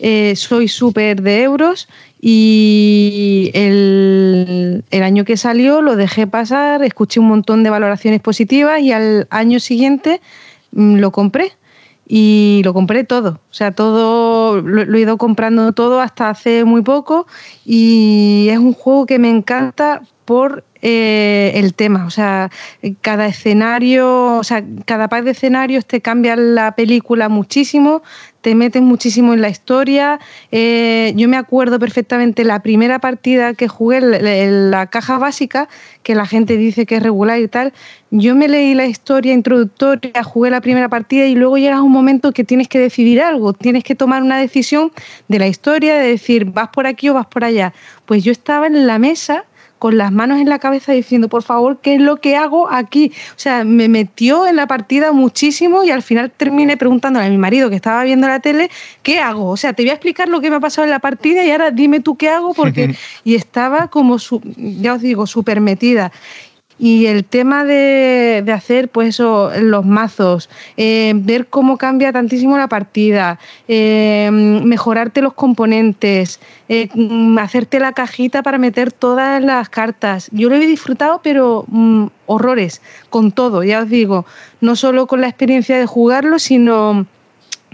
eh, 0.00 0.34
soy 0.36 0.68
súper 0.68 1.22
de 1.22 1.42
euros 1.42 1.88
y 2.20 3.50
el, 3.54 4.84
el, 4.90 5.02
año 5.02 5.24
que 5.24 5.36
salió 5.36 5.82
lo 5.82 5.94
dejé 5.94 6.26
pasar, 6.26 6.82
escuché 6.82 7.20
un 7.20 7.28
montón 7.28 7.62
de 7.62 7.70
valoraciones 7.70 8.20
positivas 8.20 8.80
y 8.80 8.92
al 8.92 9.26
año 9.30 9.60
siguiente 9.60 10.20
mm, 10.72 10.96
lo 10.96 11.12
compré 11.12 11.52
y 12.06 12.62
lo 12.64 12.74
compré 12.74 13.04
todo. 13.04 13.40
O 13.50 13.54
sea, 13.54 13.72
todo 13.72 14.60
lo, 14.60 14.96
he 14.96 15.00
ido 15.00 15.16
comprando 15.16 15.72
todo 15.72 16.00
hasta 16.00 16.30
hace 16.30 16.64
muy 16.64 16.82
poco 16.82 17.26
y 17.64 18.48
es 18.50 18.58
un 18.58 18.74
juego 18.74 19.06
que 19.06 19.18
me 19.18 19.30
encanta 19.30 20.02
por 20.24 20.64
eh, 20.82 21.52
el 21.54 21.74
tema. 21.74 22.04
O 22.06 22.10
sea, 22.10 22.50
cada 23.00 23.26
escenario, 23.26 24.36
o 24.36 24.44
sea, 24.44 24.62
cada 24.84 25.08
par 25.08 25.24
de 25.24 25.32
escenarios 25.32 25.86
te 25.86 26.00
cambia 26.00 26.36
la 26.36 26.74
película 26.74 27.28
muchísimo, 27.28 28.02
te 28.44 28.54
metes 28.54 28.82
muchísimo 28.82 29.32
en 29.32 29.40
la 29.40 29.48
historia. 29.48 30.20
Eh, 30.52 31.14
yo 31.16 31.30
me 31.30 31.38
acuerdo 31.38 31.78
perfectamente 31.78 32.44
la 32.44 32.60
primera 32.60 32.98
partida 32.98 33.54
que 33.54 33.68
jugué, 33.68 34.02
la 34.02 34.86
caja 34.88 35.16
básica, 35.16 35.66
que 36.02 36.14
la 36.14 36.26
gente 36.26 36.58
dice 36.58 36.84
que 36.84 36.96
es 36.96 37.02
regular 37.02 37.40
y 37.40 37.48
tal. 37.48 37.72
Yo 38.10 38.36
me 38.36 38.46
leí 38.46 38.74
la 38.74 38.84
historia 38.84 39.32
introductoria, 39.32 40.22
jugué 40.22 40.50
la 40.50 40.60
primera 40.60 40.90
partida 40.90 41.24
y 41.24 41.34
luego 41.34 41.56
llega 41.56 41.80
un 41.80 41.90
momento 41.90 42.32
que 42.32 42.44
tienes 42.44 42.68
que 42.68 42.78
decidir 42.78 43.22
algo, 43.22 43.54
tienes 43.54 43.82
que 43.82 43.94
tomar 43.94 44.22
una 44.22 44.38
decisión 44.38 44.92
de 45.28 45.38
la 45.38 45.48
historia, 45.48 45.94
de 45.94 46.08
decir, 46.08 46.44
vas 46.44 46.68
por 46.68 46.86
aquí 46.86 47.08
o 47.08 47.14
vas 47.14 47.26
por 47.26 47.44
allá. 47.44 47.72
Pues 48.04 48.24
yo 48.24 48.32
estaba 48.32 48.66
en 48.66 48.86
la 48.86 48.98
mesa 48.98 49.46
con 49.84 49.98
las 49.98 50.12
manos 50.12 50.40
en 50.40 50.48
la 50.48 50.58
cabeza 50.58 50.92
diciendo, 50.92 51.28
por 51.28 51.42
favor, 51.42 51.76
¿qué 51.82 51.96
es 51.96 52.00
lo 52.00 52.16
que 52.16 52.36
hago 52.36 52.70
aquí? 52.70 53.12
O 53.36 53.38
sea, 53.38 53.64
me 53.64 53.86
metió 53.90 54.46
en 54.46 54.56
la 54.56 54.66
partida 54.66 55.12
muchísimo 55.12 55.84
y 55.84 55.90
al 55.90 56.02
final 56.02 56.30
terminé 56.30 56.78
preguntándole 56.78 57.26
a 57.26 57.28
mi 57.28 57.36
marido 57.36 57.68
que 57.68 57.76
estaba 57.76 58.02
viendo 58.02 58.26
la 58.26 58.40
tele, 58.40 58.70
¿qué 59.02 59.20
hago? 59.20 59.50
O 59.50 59.58
sea, 59.58 59.74
te 59.74 59.82
voy 59.82 59.90
a 59.90 59.92
explicar 59.92 60.30
lo 60.30 60.40
que 60.40 60.48
me 60.48 60.56
ha 60.56 60.60
pasado 60.60 60.86
en 60.86 60.90
la 60.90 61.00
partida 61.00 61.44
y 61.44 61.50
ahora 61.50 61.70
dime 61.70 62.00
tú 62.00 62.16
qué 62.16 62.30
hago 62.30 62.54
porque... 62.54 62.94
y 63.24 63.34
estaba 63.34 63.88
como, 63.88 64.16
ya 64.56 64.94
os 64.94 65.02
digo, 65.02 65.26
súper 65.26 65.60
metida. 65.60 66.12
Y 66.78 67.06
el 67.06 67.24
tema 67.24 67.64
de, 67.64 68.44
hacer 68.52 68.88
pues 68.88 69.10
eso, 69.10 69.50
los 69.60 69.84
mazos, 69.86 70.50
eh, 70.76 71.12
ver 71.14 71.46
cómo 71.46 71.78
cambia 71.78 72.12
tantísimo 72.12 72.58
la 72.58 72.68
partida, 72.68 73.38
eh, 73.68 74.28
mejorarte 74.32 75.22
los 75.22 75.34
componentes, 75.34 76.40
eh, 76.68 76.88
hacerte 77.38 77.78
la 77.78 77.92
cajita 77.92 78.42
para 78.42 78.58
meter 78.58 78.90
todas 78.90 79.42
las 79.42 79.68
cartas. 79.68 80.28
Yo 80.32 80.48
lo 80.48 80.56
he 80.56 80.66
disfrutado, 80.66 81.20
pero 81.22 81.64
mm, 81.68 82.06
horrores, 82.26 82.82
con 83.08 83.30
todo, 83.30 83.62
ya 83.62 83.80
os 83.82 83.88
digo, 83.88 84.26
no 84.60 84.74
solo 84.74 85.06
con 85.06 85.20
la 85.20 85.28
experiencia 85.28 85.78
de 85.78 85.86
jugarlo, 85.86 86.38
sino 86.38 87.06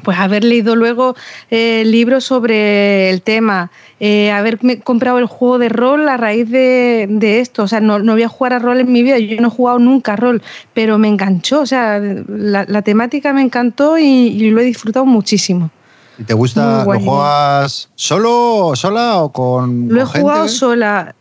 pues 0.03 0.19
haber 0.19 0.45
leído 0.45 0.77
luego 0.77 1.15
eh, 1.51 1.83
libros 1.87 2.25
sobre 2.25 3.11
el 3.11 3.23
tema, 3.23 3.71
eh, 3.99 4.31
haber 4.31 4.59
comprado 4.83 5.19
el 5.19 5.27
juego 5.27 5.59
de 5.59 5.69
rol 5.69 6.09
a 6.09 6.17
raíz 6.17 6.51
de, 6.51 7.41
esto. 7.41 7.65
O 7.65 7.69
sea, 7.69 7.81
no, 7.81 7.99
no, 7.99 8.13
voy 8.13 8.23
a 8.23 8.29
jugar 8.29 8.53
a 8.53 8.59
rol 8.59 8.81
en 8.81 8.93
mi 8.93 9.03
vida, 9.03 9.19
yo 9.19 9.41
no 9.41 9.49
he 9.49 9.51
jugado 9.51 9.79
nunca 9.79 10.15
a 10.15 10.17
rol, 10.17 10.43
pero 10.75 10.99
me 10.99 11.09
enganchó. 11.09 11.61
O 11.61 11.67
sea, 11.67 12.01
la, 12.01 12.83
temática 12.83 13.33
me 13.33 13.43
encantó 13.43 13.99
y, 13.99 14.51
lo 14.51 14.61
he 14.61 14.65
disfrutado 14.65 15.07
muchísimo. 15.07 15.71
¿Y 16.19 16.25
te 16.25 16.35
gusta? 16.35 16.85
¿Lo 16.85 17.01
juegas 17.01 17.91
solo, 17.95 18.73
sola 18.75 19.19
o 19.19 19.33
con.? 19.33 19.89
Lo 19.89 20.03
he 20.03 20.05
jugado 20.05 20.49
sola. 20.49 21.15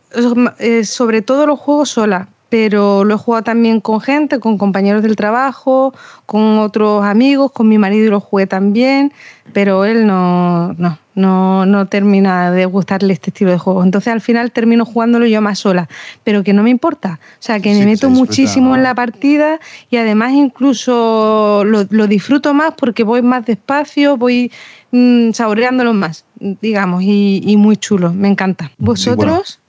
Eh, 0.58 0.84
sobre 0.84 1.22
todo 1.22 1.46
lo 1.46 1.56
juego 1.56 1.86
sola 1.86 2.28
pero 2.50 3.04
lo 3.04 3.14
he 3.14 3.18
jugado 3.18 3.44
también 3.44 3.80
con 3.80 4.00
gente, 4.00 4.40
con 4.40 4.58
compañeros 4.58 5.02
del 5.02 5.16
trabajo, 5.16 5.94
con 6.26 6.58
otros 6.58 7.04
amigos, 7.04 7.52
con 7.52 7.68
mi 7.68 7.78
marido 7.78 8.06
y 8.06 8.10
lo 8.10 8.20
jugué 8.20 8.46
también, 8.46 9.12
pero 9.52 9.84
él 9.84 10.04
no, 10.06 10.74
no, 10.74 10.98
no, 11.14 11.64
no 11.64 11.86
termina 11.86 12.50
de 12.50 12.66
gustarle 12.66 13.12
este 13.12 13.30
estilo 13.30 13.52
de 13.52 13.58
juego. 13.58 13.84
Entonces 13.84 14.12
al 14.12 14.20
final 14.20 14.50
termino 14.50 14.84
jugándolo 14.84 15.26
yo 15.26 15.40
más 15.40 15.60
sola, 15.60 15.88
pero 16.24 16.42
que 16.42 16.52
no 16.52 16.64
me 16.64 16.70
importa. 16.70 17.20
O 17.22 17.42
sea, 17.42 17.60
que 17.60 17.72
me 17.72 17.86
meto 17.86 18.10
muchísimo 18.10 18.74
en 18.74 18.82
la 18.82 18.96
partida 18.96 19.60
y 19.88 19.96
además 19.96 20.32
incluso 20.32 21.62
lo, 21.64 22.06
disfruto 22.08 22.52
más 22.52 22.74
porque 22.76 23.04
voy 23.04 23.22
más 23.22 23.46
despacio, 23.46 24.16
voy 24.16 24.50
mm, 24.90 25.30
saboreándolo 25.30 25.94
más, 25.94 26.24
digamos, 26.40 27.04
y, 27.04 27.56
muy 27.56 27.76
chulo, 27.76 28.12
me 28.12 28.26
encanta. 28.26 28.72
¿Vosotros? 28.78 29.60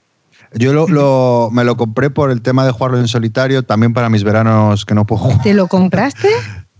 Yo 0.54 0.72
lo, 0.72 1.50
me 1.50 1.64
lo 1.64 1.76
compré 1.76 2.10
por 2.10 2.30
el 2.30 2.42
tema 2.42 2.64
de 2.64 2.72
jugarlo 2.72 2.98
en 2.98 3.08
solitario, 3.08 3.62
también 3.62 3.94
para 3.94 4.08
mis 4.08 4.24
veranos 4.24 4.84
que 4.84 4.94
no 4.94 5.06
puedo 5.06 5.22
jugar. 5.22 5.42
¿Te 5.42 5.54
lo 5.54 5.66
compraste? 5.66 6.28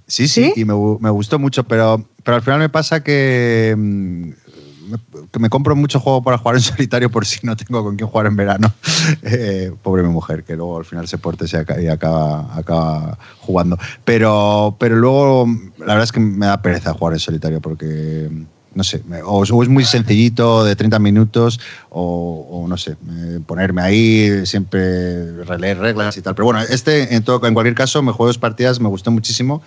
sí, 0.07 0.29
sí, 0.29 0.53
y 0.57 0.65
me, 0.65 0.75
me, 1.01 1.11
gustó 1.11 1.39
mucho, 1.39 1.65
pero, 1.65 2.05
pero 2.23 2.37
al 2.37 2.43
final 2.43 2.59
me 2.59 2.69
pasa 2.69 3.03
que, 3.03 3.75
mm, 3.77 4.31
que 5.31 5.39
me 5.39 5.49
compro 5.49 5.75
mucho 5.75 6.01
juego 6.01 6.23
para 6.23 6.39
jugar 6.39 6.57
en 6.57 6.63
solitario 6.63 7.11
por 7.11 7.27
si 7.27 7.47
no 7.47 7.57
tengo 7.57 7.83
con 7.83 7.97
quién 7.97 8.09
jugar 8.09 8.27
en 8.27 8.37
verano. 8.37 8.73
Eh, 9.23 9.73
pobre 9.83 10.05
mi 10.05 10.11
mujer, 10.11 10.45
que 10.45 10.55
luego 10.55 10.79
al 10.79 10.85
final 10.85 11.09
se 11.09 11.19
porte 11.19 11.45
y 11.81 11.89
acaba, 11.89 12.57
acaba 12.57 13.19
jugando. 13.41 13.77
Pero, 14.05 14.77
pero 14.79 14.95
luego 14.95 15.47
la 15.79 15.87
verdad 15.87 16.05
es 16.05 16.13
que 16.13 16.21
me 16.21 16.47
da 16.47 16.63
pereza 16.63 16.95
jugar 16.95 17.15
en 17.15 17.19
solitario 17.19 17.61
porque 17.61 18.31
no 18.75 18.85
sé, 18.85 19.03
o, 19.25 19.43
es 19.43 19.69
muy 19.69 19.85
sencillito 19.85 20.65
de 20.65 20.77
30 20.77 20.99
minutos 20.99 21.61
o, 21.91 22.67
no 22.69 22.77
sé, 22.77 22.97
ponerme 23.47 23.83
ahí, 23.83 24.47
siempre 24.47 25.45
releer 25.45 25.79
reglas 25.79 26.17
y 26.17 26.23
tal. 26.23 26.35
Pero 26.35 26.47
bueno, 26.47 26.61
este 26.61 27.15
en, 27.15 27.23
todo, 27.23 27.47
en 27.47 27.55
cualquier 27.55 27.75
caso 27.75 28.03
me 28.03 28.13
juego 28.13 28.29
dos 28.29 28.39
partidas, 28.39 28.81
me 28.81 28.89
gustó 28.89 29.11
muchísimo 29.11 29.63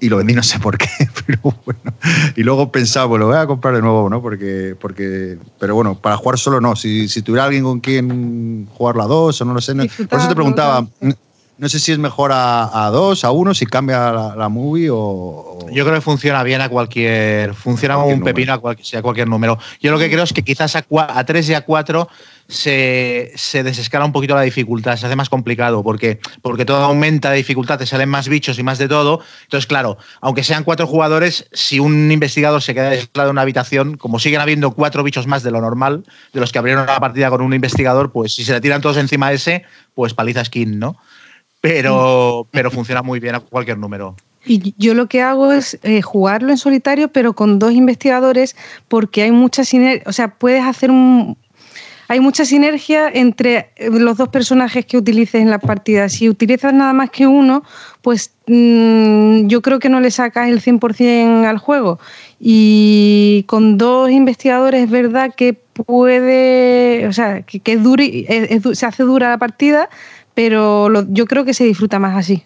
y 0.00 0.08
lo 0.08 0.16
vendí 0.16 0.34
no 0.34 0.42
sé 0.42 0.58
por 0.58 0.78
qué, 0.78 0.88
pero 1.26 1.38
bueno. 1.64 1.92
Y 2.36 2.42
luego 2.42 2.72
pensaba, 2.72 3.16
lo 3.18 3.26
voy 3.26 3.36
a 3.36 3.46
comprar 3.46 3.74
de 3.74 3.82
nuevo, 3.82 4.08
¿no? 4.08 4.22
Porque, 4.22 4.74
porque 4.80 5.38
pero 5.58 5.74
bueno, 5.74 5.94
para 5.96 6.16
jugar 6.16 6.38
solo 6.38 6.60
no. 6.60 6.74
Si, 6.74 7.08
si 7.08 7.22
tuviera 7.22 7.44
alguien 7.44 7.64
con 7.64 7.80
quien 7.80 8.66
jugar 8.72 8.96
la 8.96 9.04
dos 9.04 9.40
o 9.40 9.44
no 9.44 9.54
lo 9.54 9.60
sé. 9.60 9.74
No, 9.74 9.84
por 10.08 10.18
eso 10.18 10.28
te 10.28 10.34
preguntaba, 10.34 10.86
no 11.00 11.14
sé 11.68 11.78
si 11.78 11.92
es 11.92 11.98
mejor 11.98 12.32
a, 12.32 12.86
a 12.86 12.90
dos, 12.90 13.22
a 13.22 13.30
uno, 13.32 13.52
si 13.52 13.66
cambia 13.66 14.12
la, 14.12 14.48
movie 14.48 14.88
o, 14.90 15.58
Yo 15.70 15.84
creo 15.84 15.96
que 15.96 16.00
funciona 16.00 16.42
bien 16.42 16.60
a 16.60 16.68
cualquier. 16.68 17.54
Funciona 17.54 17.96
como 17.96 18.06
un 18.06 18.22
pepino 18.22 18.54
a 18.54 18.58
cualquier, 18.58 19.02
cualquier 19.02 19.28
número. 19.28 19.58
Yo 19.80 19.90
lo 19.90 19.98
que 19.98 20.10
creo 20.10 20.24
es 20.24 20.32
que 20.32 20.42
quizás 20.42 20.74
a, 20.76 20.86
a 20.90 21.24
3 21.24 21.50
y 21.50 21.54
a 21.54 21.60
4 21.60 22.08
se, 22.48 23.30
se, 23.36 23.62
desescala 23.62 24.04
un 24.04 24.12
poquito 24.12 24.34
la 24.34 24.40
dificultad, 24.42 24.96
se 24.96 25.06
hace 25.06 25.16
más 25.16 25.28
complicado, 25.28 25.82
porque, 25.84 26.18
porque 26.42 26.64
todo 26.64 26.82
aumenta 26.82 27.30
de 27.30 27.36
dificultad, 27.36 27.78
te 27.78 27.86
salen 27.86 28.08
más 28.08 28.28
bichos 28.28 28.58
y 28.58 28.62
más 28.62 28.78
de 28.78 28.88
todo. 28.88 29.20
Entonces, 29.44 29.66
claro, 29.66 29.98
aunque 30.20 30.42
sean 30.42 30.64
cuatro 30.64 30.86
jugadores, 30.86 31.46
si 31.52 31.78
un 31.78 32.10
investigador 32.10 32.62
se 32.62 32.74
queda 32.74 32.88
aislado 32.88 33.28
en 33.28 33.34
una 33.34 33.42
habitación, 33.42 33.96
como 33.96 34.18
siguen 34.18 34.40
habiendo 34.40 34.72
cuatro 34.72 35.04
bichos 35.04 35.26
más 35.26 35.42
de 35.42 35.50
lo 35.50 35.60
normal, 35.60 36.04
de 36.32 36.40
los 36.40 36.52
que 36.52 36.58
abrieron 36.58 36.86
la 36.86 36.98
partida 36.98 37.30
con 37.30 37.42
un 37.42 37.54
investigador, 37.54 38.10
pues 38.12 38.34
si 38.34 38.44
se 38.44 38.52
le 38.52 38.60
tiran 38.60 38.80
todos 38.80 38.96
encima 38.96 39.28
de 39.28 39.36
ese, 39.36 39.64
pues 39.94 40.14
paliza 40.14 40.44
skin, 40.44 40.78
¿no? 40.78 40.96
Pero, 41.60 42.46
pero 42.50 42.70
funciona 42.70 43.02
muy 43.02 43.20
bien 43.20 43.34
a 43.34 43.40
cualquier 43.40 43.78
número. 43.78 44.16
Y 44.44 44.74
yo 44.78 44.94
lo 44.94 45.06
que 45.06 45.20
hago 45.20 45.52
es 45.52 45.78
eh, 45.82 46.00
jugarlo 46.00 46.50
en 46.50 46.58
solitario, 46.58 47.08
pero 47.08 47.34
con 47.34 47.58
dos 47.58 47.72
investigadores, 47.72 48.56
porque 48.88 49.22
hay 49.22 49.32
mucha 49.32 49.64
sinergia, 49.64 50.02
o 50.06 50.12
sea, 50.12 50.28
puedes 50.28 50.64
hacer 50.64 50.90
un... 50.90 51.36
Hay 52.08 52.18
mucha 52.18 52.44
sinergia 52.44 53.08
entre 53.08 53.70
eh, 53.76 53.88
los 53.88 54.16
dos 54.16 54.30
personajes 54.30 54.84
que 54.84 54.96
utilices 54.96 55.40
en 55.40 55.50
la 55.50 55.60
partida. 55.60 56.08
Si 56.08 56.28
utilizas 56.28 56.72
nada 56.72 56.92
más 56.92 57.10
que 57.10 57.28
uno, 57.28 57.62
pues 58.02 58.32
mm, 58.48 59.46
yo 59.46 59.62
creo 59.62 59.78
que 59.78 59.88
no 59.88 60.00
le 60.00 60.10
sacas 60.10 60.48
el 60.48 60.60
100% 60.60 61.44
al 61.44 61.58
juego. 61.58 62.00
Y 62.40 63.44
con 63.46 63.78
dos 63.78 64.10
investigadores 64.10 64.84
es 64.84 64.90
verdad 64.90 65.32
que 65.36 65.52
puede, 65.52 67.06
o 67.06 67.12
sea, 67.12 67.42
que, 67.42 67.60
que 67.60 67.76
dure, 67.76 68.26
se 68.72 68.86
hace 68.86 69.04
dura 69.04 69.30
la 69.30 69.38
partida, 69.38 69.88
pero 70.42 71.04
yo 71.10 71.26
creo 71.26 71.44
que 71.44 71.52
se 71.52 71.64
disfruta 71.64 71.98
más 71.98 72.16
así. 72.16 72.44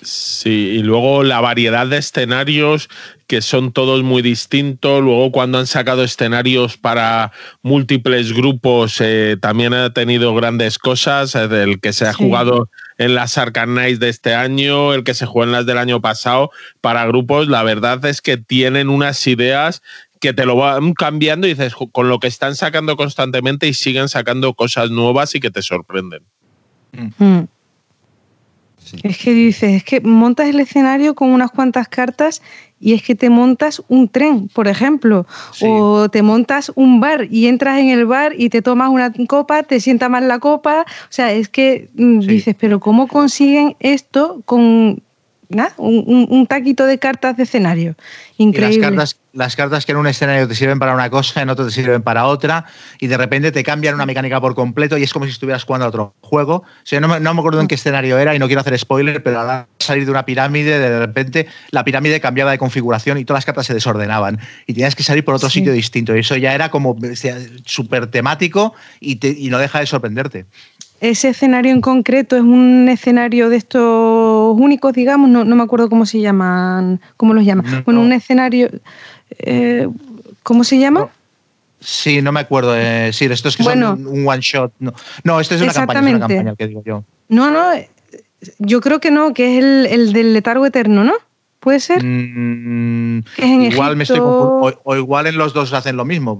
Sí, 0.00 0.76
y 0.76 0.82
luego 0.82 1.22
la 1.22 1.42
variedad 1.42 1.86
de 1.86 1.98
escenarios 1.98 2.88
que 3.26 3.42
son 3.42 3.70
todos 3.70 4.02
muy 4.02 4.22
distintos. 4.22 5.02
Luego 5.02 5.30
cuando 5.30 5.58
han 5.58 5.66
sacado 5.66 6.04
escenarios 6.04 6.78
para 6.78 7.32
múltiples 7.60 8.32
grupos 8.32 8.96
eh, 9.00 9.36
también 9.38 9.74
ha 9.74 9.92
tenido 9.92 10.34
grandes 10.34 10.78
cosas. 10.78 11.34
El 11.34 11.80
que 11.82 11.92
se 11.92 12.06
ha 12.06 12.14
jugado 12.14 12.70
en 12.96 13.14
las 13.14 13.36
Arcane 13.36 13.96
de 13.96 14.08
este 14.08 14.34
año, 14.34 14.94
el 14.94 15.04
que 15.04 15.12
se 15.12 15.26
jugó 15.26 15.44
en 15.44 15.52
las 15.52 15.66
del 15.66 15.76
año 15.76 16.00
pasado 16.00 16.50
para 16.80 17.04
grupos. 17.04 17.48
La 17.48 17.62
verdad 17.62 18.02
es 18.06 18.22
que 18.22 18.38
tienen 18.38 18.88
unas 18.88 19.26
ideas 19.26 19.82
que 20.18 20.32
te 20.32 20.46
lo 20.46 20.56
van 20.56 20.94
cambiando 20.94 21.46
y 21.46 21.50
dices, 21.50 21.74
con 21.92 22.08
lo 22.08 22.20
que 22.20 22.28
están 22.28 22.56
sacando 22.56 22.96
constantemente 22.96 23.68
y 23.68 23.74
siguen 23.74 24.08
sacando 24.08 24.54
cosas 24.54 24.90
nuevas 24.90 25.34
y 25.34 25.40
que 25.40 25.50
te 25.50 25.60
sorprenden. 25.60 26.24
Mm. 27.18 27.40
Es 29.02 29.18
que 29.18 29.32
dices, 29.32 29.72
es 29.72 29.84
que 29.84 30.00
montas 30.00 30.48
el 30.48 30.60
escenario 30.60 31.14
con 31.14 31.30
unas 31.30 31.50
cuantas 31.50 31.88
cartas 31.88 32.42
y 32.78 32.92
es 32.92 33.02
que 33.02 33.14
te 33.14 33.30
montas 33.30 33.82
un 33.88 34.08
tren, 34.08 34.48
por 34.48 34.68
ejemplo, 34.68 35.26
o 35.62 36.08
te 36.10 36.22
montas 36.22 36.70
un 36.74 37.00
bar 37.00 37.26
y 37.30 37.46
entras 37.46 37.78
en 37.78 37.88
el 37.88 38.04
bar 38.04 38.34
y 38.36 38.50
te 38.50 38.60
tomas 38.60 38.90
una 38.90 39.12
copa, 39.26 39.62
te 39.62 39.80
sienta 39.80 40.08
mal 40.08 40.28
la 40.28 40.38
copa, 40.38 40.82
o 40.82 41.12
sea, 41.12 41.32
es 41.32 41.48
que 41.48 41.88
mm, 41.94 42.20
dices, 42.20 42.54
pero 42.58 42.80
¿cómo 42.80 43.08
consiguen 43.08 43.74
esto 43.80 44.42
con 44.44 45.02
un, 45.76 46.46
taquito 46.46 46.86
de 46.86 46.98
cartas 46.98 47.36
de 47.36 47.44
escenario. 47.44 47.96
Increíble. 48.36 48.78
las, 48.78 48.90
cartas, 48.90 49.20
las 49.32 49.56
cartas 49.56 49.86
que 49.86 49.92
en 49.92 49.98
un 49.98 50.06
escenario 50.06 50.48
te 50.48 50.54
sirven 50.54 50.78
para 50.78 50.94
una 50.94 51.08
cosa, 51.10 51.42
en 51.42 51.50
otro 51.50 51.66
te 51.66 51.70
sirven 51.70 52.02
para 52.02 52.26
otra, 52.26 52.64
y 52.98 53.06
de 53.06 53.16
repente 53.16 53.52
te 53.52 53.62
cambian 53.62 53.94
una 53.94 54.06
mecánica 54.06 54.40
por 54.40 54.54
completo 54.54 54.98
y 54.98 55.02
es 55.02 55.12
como 55.12 55.24
si 55.24 55.32
estuvieras 55.32 55.64
jugando 55.64 55.86
a 55.86 55.88
otro 55.88 56.14
juego. 56.20 56.56
O 56.56 56.64
sea, 56.84 57.00
no, 57.00 57.20
no 57.20 57.34
me 57.34 57.40
acuerdo 57.40 57.60
en 57.60 57.68
qué 57.68 57.76
escenario 57.76 58.18
era 58.18 58.34
y 58.34 58.38
no 58.38 58.46
quiero 58.46 58.60
hacer 58.60 58.78
spoiler, 58.78 59.22
pero 59.22 59.40
al 59.40 59.66
salir 59.78 60.04
de 60.04 60.10
una 60.10 60.24
pirámide, 60.24 60.78
de 60.78 60.98
repente 60.98 61.46
la 61.70 61.84
pirámide 61.84 62.20
cambiaba 62.20 62.50
de 62.50 62.58
configuración 62.58 63.18
y 63.18 63.24
todas 63.24 63.38
las 63.38 63.44
cartas 63.44 63.66
se 63.66 63.74
desordenaban 63.74 64.40
y 64.66 64.74
tenías 64.74 64.94
que 64.96 65.02
salir 65.02 65.24
por 65.24 65.34
otro 65.34 65.50
sitio 65.50 65.72
distinto. 65.72 66.16
Y 66.16 66.20
eso 66.20 66.36
ya 66.36 66.54
era 66.54 66.70
como 66.70 66.96
súper 67.64 68.08
temático 68.08 68.74
y, 69.00 69.18
y 69.44 69.50
no 69.50 69.58
deja 69.58 69.80
de 69.80 69.86
sorprenderte 69.86 70.46
ese 71.10 71.28
escenario 71.28 71.70
en 71.72 71.82
concreto 71.82 72.34
es 72.34 72.42
un 72.42 72.88
escenario 72.88 73.50
de 73.50 73.56
estos 73.56 74.58
únicos, 74.58 74.94
digamos, 74.94 75.28
no, 75.28 75.44
me 75.44 75.62
acuerdo 75.62 75.90
cómo 75.90 76.06
se 76.06 76.20
llaman, 76.20 77.00
cómo 77.18 77.34
los 77.34 77.44
llaman. 77.44 77.82
bueno, 77.84 78.00
un 78.00 78.12
escenario, 78.12 78.70
eh, 79.38 79.86
¿cómo 80.42 80.64
se 80.64 80.78
llama? 80.78 81.08
Sí, 81.80 82.22
no 82.22 82.32
me 82.32 82.40
acuerdo. 82.40 82.74
Eh, 82.74 83.10
sí, 83.12 83.26
esto 83.26 83.48
es 83.48 83.56
que 83.58 83.64
son 83.64 83.82
un 83.84 84.26
one 84.26 84.40
shot. 84.40 84.72
No, 84.78 84.94
no 85.24 85.40
esto 85.40 85.54
es 85.54 85.60
una, 85.60 85.74
campaña, 85.74 86.00
es 86.00 86.16
una 86.16 86.26
campaña, 86.26 86.56
que 86.56 86.68
digo 86.68 86.82
yo. 86.86 87.04
No, 87.28 87.50
no, 87.50 87.72
yo 88.58 88.80
creo 88.80 89.00
que 89.00 89.10
no, 89.10 89.34
que 89.34 89.58
es 89.58 89.64
el, 89.92 90.12
del 90.14 90.32
letargo 90.32 90.64
eterno, 90.64 91.04
¿no? 91.04 91.14
¿Puede 91.60 91.80
ser? 91.80 92.02
Mm, 92.02 93.24
igual 93.38 93.96
me 93.96 94.04
estoy 94.04 94.20
o, 94.22 94.96
igual 94.96 95.26
en 95.26 95.36
los 95.36 95.52
dos 95.52 95.72
hacen 95.74 95.96
lo 95.96 96.06
mismo. 96.06 96.36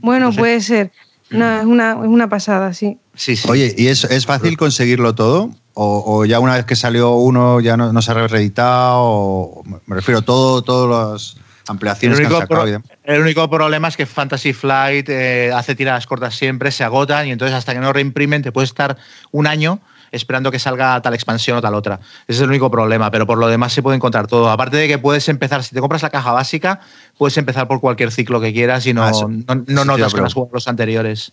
Bueno, 0.00 0.32
puede 0.32 0.60
ser. 0.60 0.90
No, 1.30 1.60
es 1.60 1.64
una, 1.64 1.92
es 1.92 2.08
una 2.08 2.28
pasada, 2.28 2.74
sí. 2.74 2.98
Sí, 3.14 3.38
Oye, 3.48 3.74
¿y 3.76 3.88
es, 3.88 4.04
es 4.04 4.26
fácil 4.26 4.56
conseguirlo 4.56 5.14
todo? 5.14 5.50
O, 5.74 6.24
ya 6.24 6.40
una 6.40 6.56
vez 6.56 6.66
que 6.66 6.76
salió 6.76 7.14
uno 7.14 7.60
ya 7.60 7.76
no, 7.76 8.02
se 8.02 8.10
ha 8.10 8.26
reeditado? 8.26 9.62
me 9.86 9.96
refiero, 9.96 10.20
todo, 10.20 10.62
todas 10.62 11.14
las 11.38 11.44
ampliaciones 11.68 12.18
que 12.18 12.26
han 12.26 12.32
sacado. 12.32 12.66
el 13.04 13.20
único 13.20 13.48
problema 13.48 13.88
es 13.88 13.96
que 13.96 14.04
Fantasy 14.04 14.52
Flight 14.52 15.08
eh, 15.08 15.52
hace 15.54 15.74
tiradas 15.74 16.06
cortas 16.06 16.34
siempre, 16.34 16.70
se 16.70 16.84
agotan 16.84 17.28
y 17.28 17.30
entonces 17.30 17.56
hasta 17.56 17.72
que 17.72 17.80
no 17.80 17.92
reimprimen 17.92 18.42
te 18.42 18.52
puede 18.52 18.66
estar 18.66 18.98
un 19.30 19.46
año 19.46 19.80
esperando 20.12 20.50
que 20.50 20.58
salga 20.58 21.00
tal 21.00 21.14
expansión 21.14 21.58
o 21.58 21.60
tal 21.60 21.74
otra. 21.74 22.00
Ese 22.26 22.38
es 22.38 22.40
el 22.40 22.48
único 22.48 22.70
problema, 22.70 23.10
pero 23.10 23.26
por 23.26 23.38
lo 23.38 23.48
demás 23.48 23.72
se 23.72 23.82
puede 23.82 23.96
encontrar 23.96 24.26
todo. 24.26 24.50
Aparte 24.50 24.76
de 24.76 24.88
que 24.88 24.98
puedes 24.98 25.28
empezar, 25.28 25.62
si 25.62 25.74
te 25.74 25.80
compras 25.80 26.02
la 26.02 26.10
caja 26.10 26.32
básica, 26.32 26.80
puedes 27.18 27.36
empezar 27.36 27.68
por 27.68 27.80
cualquier 27.80 28.10
ciclo 28.10 28.40
que 28.40 28.52
quieras 28.52 28.86
y 28.86 28.94
no, 28.94 29.04
ah, 29.04 29.12
no, 29.66 29.84
notas 29.84 30.14
que 30.14 30.20
los 30.20 30.68
anteriores. 30.68 31.32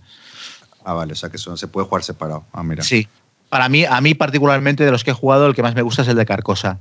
Ah, 0.83 0.93
vale, 0.93 1.13
o 1.13 1.15
sea 1.15 1.29
que 1.29 1.35
eso 1.37 1.57
se 1.57 1.67
puede 1.67 1.85
jugar 1.87 2.03
separado. 2.03 2.45
Ah, 2.53 2.63
mira. 2.63 2.83
Sí. 2.83 3.07
Para 3.49 3.69
mí, 3.69 3.85
a 3.85 3.99
mí 4.01 4.13
particularmente 4.13 4.83
de 4.85 4.91
los 4.91 5.03
que 5.03 5.11
he 5.11 5.13
jugado, 5.13 5.47
el 5.47 5.55
que 5.55 5.63
más 5.63 5.75
me 5.75 5.81
gusta 5.81 6.01
es 6.01 6.07
el 6.07 6.15
de 6.15 6.25
Carcosa. 6.25 6.79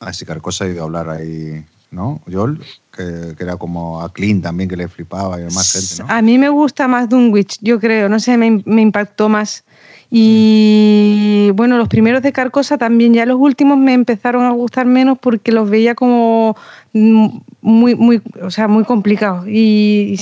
Ah, 0.00 0.12
sí, 0.12 0.24
Carcosa 0.24 0.66
he 0.66 0.70
ido 0.70 0.82
a 0.82 0.84
hablar 0.84 1.08
ahí, 1.08 1.64
¿no? 1.90 2.20
Joel, 2.30 2.60
que, 2.94 3.34
era 3.38 3.56
como 3.56 4.02
a 4.02 4.12
Clint 4.12 4.42
también, 4.42 4.68
que 4.68 4.76
le 4.76 4.88
flipaba 4.88 5.38
y 5.38 5.44
demás 5.44 5.72
gente, 5.72 6.02
¿no? 6.02 6.14
A 6.14 6.20
mí 6.22 6.38
me 6.38 6.48
gusta 6.48 6.88
más 6.88 7.08
Dunwich, 7.08 7.58
yo 7.60 7.80
creo. 7.80 8.08
No 8.08 8.20
sé, 8.20 8.36
me, 8.36 8.62
me 8.66 8.82
impactó 8.82 9.28
más. 9.28 9.64
Y 10.10 11.50
bueno, 11.54 11.76
los 11.78 11.88
primeros 11.88 12.22
de 12.22 12.32
Carcosa 12.32 12.78
también, 12.78 13.14
ya 13.14 13.26
los 13.26 13.38
últimos 13.38 13.78
me 13.78 13.94
empezaron 13.94 14.44
a 14.44 14.50
gustar 14.50 14.86
menos 14.86 15.18
porque 15.18 15.52
los 15.52 15.68
veía 15.68 15.94
como 15.94 16.56
muy, 16.92 17.94
muy, 17.94 18.22
o 18.42 18.50
sea, 18.50 18.68
muy 18.68 18.84
complicados. 18.84 19.46
Y 19.48 20.16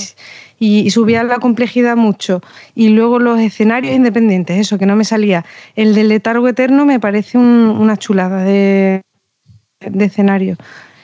subía 0.89 1.23
la 1.23 1.39
complejidad 1.39 1.95
mucho. 1.95 2.41
Y 2.75 2.89
luego 2.89 3.19
los 3.19 3.39
escenarios 3.39 3.95
independientes, 3.95 4.57
eso 4.57 4.77
que 4.77 4.85
no 4.85 4.95
me 4.95 5.05
salía. 5.05 5.45
El 5.75 5.93
del 5.93 6.09
letargo 6.09 6.47
eterno 6.47 6.85
me 6.85 6.99
parece 6.99 7.37
una 7.37 7.97
chulada 7.97 8.43
de, 8.43 9.03
escenario. 9.99 10.57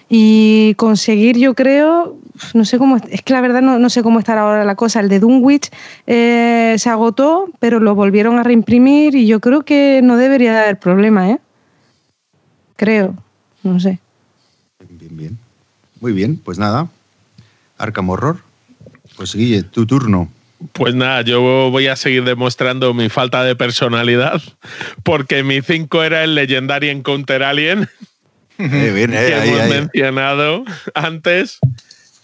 Y 0.10 0.74
conseguir, 0.76 1.38
yo 1.38 1.54
creo, 1.54 2.19
no 2.54 2.66
sé 2.66 2.78
cómo, 2.78 2.98
es 2.98 3.22
que 3.22 3.34
la 3.34 3.42
verdad 3.42 3.62
no, 3.62 3.90
sé 3.90 4.04
cómo 4.04 4.20
estará 4.20 4.42
ahora 4.42 4.66
la 4.66 4.76
cosa. 4.76 5.00
El 5.00 5.10
de 5.10 5.20
Dunwich 5.20 5.70
eh, 6.08 6.76
se 6.78 6.90
agotó, 6.90 7.50
pero 7.60 7.80
lo 7.80 7.96
volvieron 7.96 8.40
a 8.40 8.44
reimprimir 8.44 9.16
y 9.16 9.28
yo 9.28 9.40
creo 9.40 9.64
que 9.64 10.02
no 10.04 10.18
debería 10.18 10.64
haber 10.64 10.80
problema, 10.80 11.30
¿eh? 11.30 11.40
Creo, 12.76 13.16
no 13.64 13.80
sé. 13.80 14.00
Bien, 14.90 15.18
bien. 15.18 15.38
Muy 16.00 16.14
bien, 16.14 16.38
pues 16.38 16.58
nada. 16.58 16.88
Arkham 17.78 18.10
Horror. 18.10 18.38
Pues 19.18 19.36
Guille, 19.36 19.64
tu 19.64 19.86
turno. 19.86 20.30
Pues 20.74 20.94
nada, 20.94 21.22
yo 21.22 21.42
voy 21.72 21.88
a 21.88 21.96
seguir 21.96 22.26
demostrando 22.26 22.94
mi 22.94 23.08
falta 23.10 23.44
de 23.44 23.56
personalidad, 23.56 24.42
porque 25.04 25.42
mi 25.44 25.62
5 25.62 26.04
era 26.04 26.24
el 26.24 26.36
Legendary 26.36 26.90
Encounter 26.90 27.44
Alien, 27.44 27.88
eh, 28.58 29.08
que 29.10 29.52
hemos 29.52 29.70
mencionado 29.70 30.66
antes, 30.94 31.60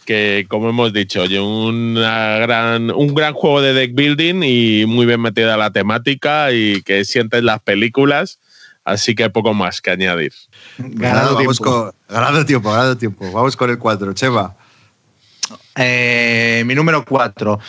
que 0.06 0.46
como 0.48 0.70
hemos 0.70 0.94
dicho, 0.94 1.24
una 1.24 2.38
gran, 2.38 2.92
un 2.92 3.14
gran 3.14 3.34
juego 3.34 3.62
de 3.62 3.74
deck 3.74 3.94
building 3.94 4.44
y 4.44 4.86
muy 4.86 5.06
bien 5.06 5.22
metida 5.22 5.58
la 5.58 5.72
temática 5.72 6.52
y 6.52 6.82
que 6.84 7.04
sientes 7.04 7.44
las 7.44 7.62
películas, 7.62 8.40
así 8.84 9.16
que 9.16 9.30
poco 9.30 9.54
más 9.54 9.82
que 9.82 9.92
añadir. 9.92 10.34
Ganado, 10.78 11.38
tiempo. 11.38 11.94
ganado 12.08 12.46
tiempo, 12.46 12.72
ganado 12.72 12.98
tiempo. 12.98 13.32
Vamos 13.32 13.58
con 13.58 13.70
el 13.70 13.78
4, 13.78 14.14
Cheva. 14.14 14.56
Eh, 15.76 16.64
mi 16.66 16.76
número 16.76 17.04
4. 17.04 17.60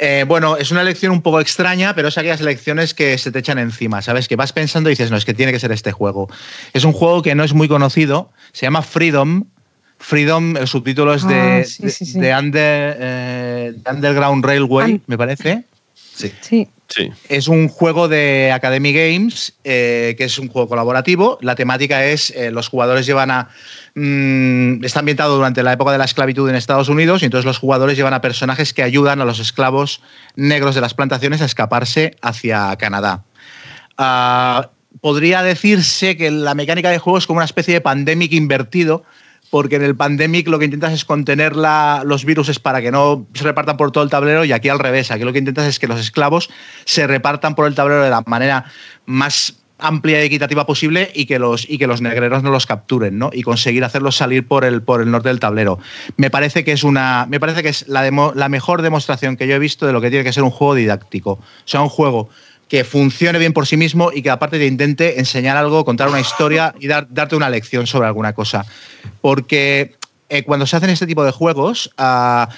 Eh, 0.00 0.24
bueno, 0.28 0.56
es 0.56 0.70
una 0.70 0.82
elección 0.82 1.10
un 1.10 1.22
poco 1.22 1.40
extraña, 1.40 1.94
pero 1.94 2.08
es 2.08 2.18
aquellas 2.18 2.40
elecciones 2.40 2.94
que 2.94 3.18
se 3.18 3.32
te 3.32 3.40
echan 3.40 3.58
encima, 3.58 4.00
¿sabes? 4.00 4.28
Que 4.28 4.36
vas 4.36 4.52
pensando 4.52 4.90
y 4.90 4.92
dices, 4.92 5.10
no, 5.10 5.16
es 5.16 5.24
que 5.24 5.34
tiene 5.34 5.50
que 5.50 5.58
ser 5.58 5.72
este 5.72 5.90
juego. 5.90 6.28
Es 6.72 6.84
un 6.84 6.92
juego 6.92 7.22
que 7.22 7.34
no 7.34 7.42
es 7.42 7.52
muy 7.52 7.68
conocido, 7.68 8.30
se 8.52 8.66
llama 8.66 8.82
Freedom. 8.82 9.44
Freedom, 9.98 10.56
el 10.56 10.66
subtítulo 10.68 11.12
es 11.14 11.26
de, 11.26 11.34
Ah, 11.34 11.64
sí, 11.64 11.90
sí, 11.90 12.06
sí. 12.06 12.20
de 12.20 12.34
Under- 12.34 12.96
eh, 13.00 13.72
de 13.76 13.90
Underground 13.90 14.44
Railway, 14.44 15.00
me 15.06 15.18
parece. 15.18 15.64
Sí. 15.94 16.32
Sí. 16.40 16.68
Sí. 16.88 17.10
Es 17.28 17.48
un 17.48 17.68
juego 17.68 18.08
de 18.08 18.50
Academy 18.50 18.94
Games, 18.94 19.52
eh, 19.62 20.14
que 20.16 20.24
es 20.24 20.38
un 20.38 20.48
juego 20.48 20.68
colaborativo. 20.70 21.36
La 21.42 21.54
temática 21.54 22.06
es, 22.06 22.30
eh, 22.30 22.50
los 22.50 22.68
jugadores 22.68 23.04
llevan 23.04 23.30
a... 23.30 23.50
mm, 23.94 24.82
está 24.84 25.00
ambientado 25.00 25.36
durante 25.36 25.62
la 25.62 25.74
época 25.74 25.92
de 25.92 25.98
la 25.98 26.06
esclavitud 26.06 26.48
en 26.48 26.54
Estados 26.56 26.88
Unidos 26.88 27.20
y 27.20 27.26
entonces 27.26 27.44
los 27.44 27.58
jugadores 27.58 27.98
llevan 27.98 28.14
a 28.14 28.22
personajes 28.22 28.72
que 28.72 28.82
ayudan 28.82 29.20
a 29.20 29.26
los 29.26 29.38
esclavos 29.38 30.00
negros 30.34 30.74
de 30.74 30.80
las 30.80 30.94
plantaciones 30.94 31.42
a 31.42 31.44
escaparse 31.44 32.16
hacia 32.22 32.74
Canadá. 32.76 33.22
Ah, 33.98 34.70
podría 35.02 35.42
decirse 35.42 36.16
que 36.16 36.30
la 36.30 36.54
mecánica 36.54 36.90
de 36.90 36.98
juego 36.98 37.18
es 37.18 37.26
como 37.26 37.36
una 37.38 37.44
especie 37.44 37.74
de 37.74 37.80
pandemic 37.82 38.32
invertido, 38.32 39.04
porque 39.50 39.76
en 39.76 39.82
el 39.82 39.96
pandemic 39.96 40.48
lo 40.48 40.58
que 40.58 40.66
intentas 40.66 40.92
es 40.92 41.04
contener 41.04 41.56
los 41.56 42.24
virus 42.24 42.58
para 42.58 42.80
que 42.80 42.90
no 42.90 43.26
se 43.34 43.44
repartan 43.44 43.76
por 43.76 43.90
todo 43.92 44.04
el 44.04 44.10
tablero 44.10 44.44
y 44.44 44.52
aquí 44.52 44.68
al 44.68 44.78
revés, 44.78 45.10
aquí 45.10 45.24
lo 45.24 45.32
que 45.32 45.38
intentas 45.38 45.66
es 45.66 45.78
que 45.78 45.86
los 45.86 46.00
esclavos 46.00 46.50
se 46.84 47.06
repartan 47.06 47.54
por 47.54 47.66
el 47.66 47.74
tablero 47.74 48.02
de 48.02 48.10
la 48.10 48.22
manera 48.26 48.64
más 49.06 49.58
amplia 49.78 50.22
y 50.22 50.26
equitativa 50.26 50.66
posible 50.66 51.10
y 51.14 51.26
que 51.26 51.38
los, 51.38 51.68
y 51.68 51.78
que 51.78 51.86
los 51.86 52.00
negreros 52.00 52.42
no 52.42 52.50
los 52.50 52.66
capturen, 52.66 53.18
¿no? 53.18 53.30
Y 53.32 53.42
conseguir 53.42 53.84
hacerlos 53.84 54.16
salir 54.16 54.46
por 54.46 54.64
el, 54.64 54.82
por 54.82 55.00
el 55.00 55.10
norte 55.10 55.28
del 55.28 55.40
tablero. 55.40 55.78
Me 56.16 56.30
parece 56.30 56.64
que 56.64 56.72
es 56.72 56.82
una. 56.82 57.26
Me 57.28 57.38
parece 57.40 57.62
que 57.62 57.68
es 57.68 57.86
la, 57.88 58.10
la 58.34 58.48
mejor 58.48 58.82
demostración 58.82 59.36
que 59.36 59.46
yo 59.46 59.54
he 59.54 59.58
visto 59.58 59.86
de 59.86 59.92
lo 59.92 60.00
que 60.00 60.10
tiene 60.10 60.24
que 60.24 60.32
ser 60.32 60.42
un 60.42 60.50
juego 60.50 60.74
didáctico. 60.74 61.32
O 61.32 61.40
sea, 61.64 61.80
un 61.80 61.88
juego 61.88 62.28
que 62.68 62.84
funcione 62.84 63.38
bien 63.38 63.52
por 63.52 63.66
sí 63.66 63.76
mismo 63.76 64.10
y 64.12 64.22
que 64.22 64.30
aparte 64.30 64.58
te 64.58 64.66
intente 64.66 65.18
enseñar 65.18 65.56
algo, 65.56 65.84
contar 65.84 66.08
una 66.08 66.20
historia 66.20 66.74
y 66.78 66.86
dar- 66.86 67.06
darte 67.10 67.34
una 67.34 67.48
lección 67.48 67.86
sobre 67.86 68.06
alguna 68.06 68.34
cosa. 68.34 68.66
Porque 69.20 69.96
eh, 70.28 70.42
cuando 70.42 70.66
se 70.66 70.76
hacen 70.76 70.90
este 70.90 71.06
tipo 71.06 71.24
de 71.24 71.32
juegos, 71.32 71.90
ah, 71.96 72.48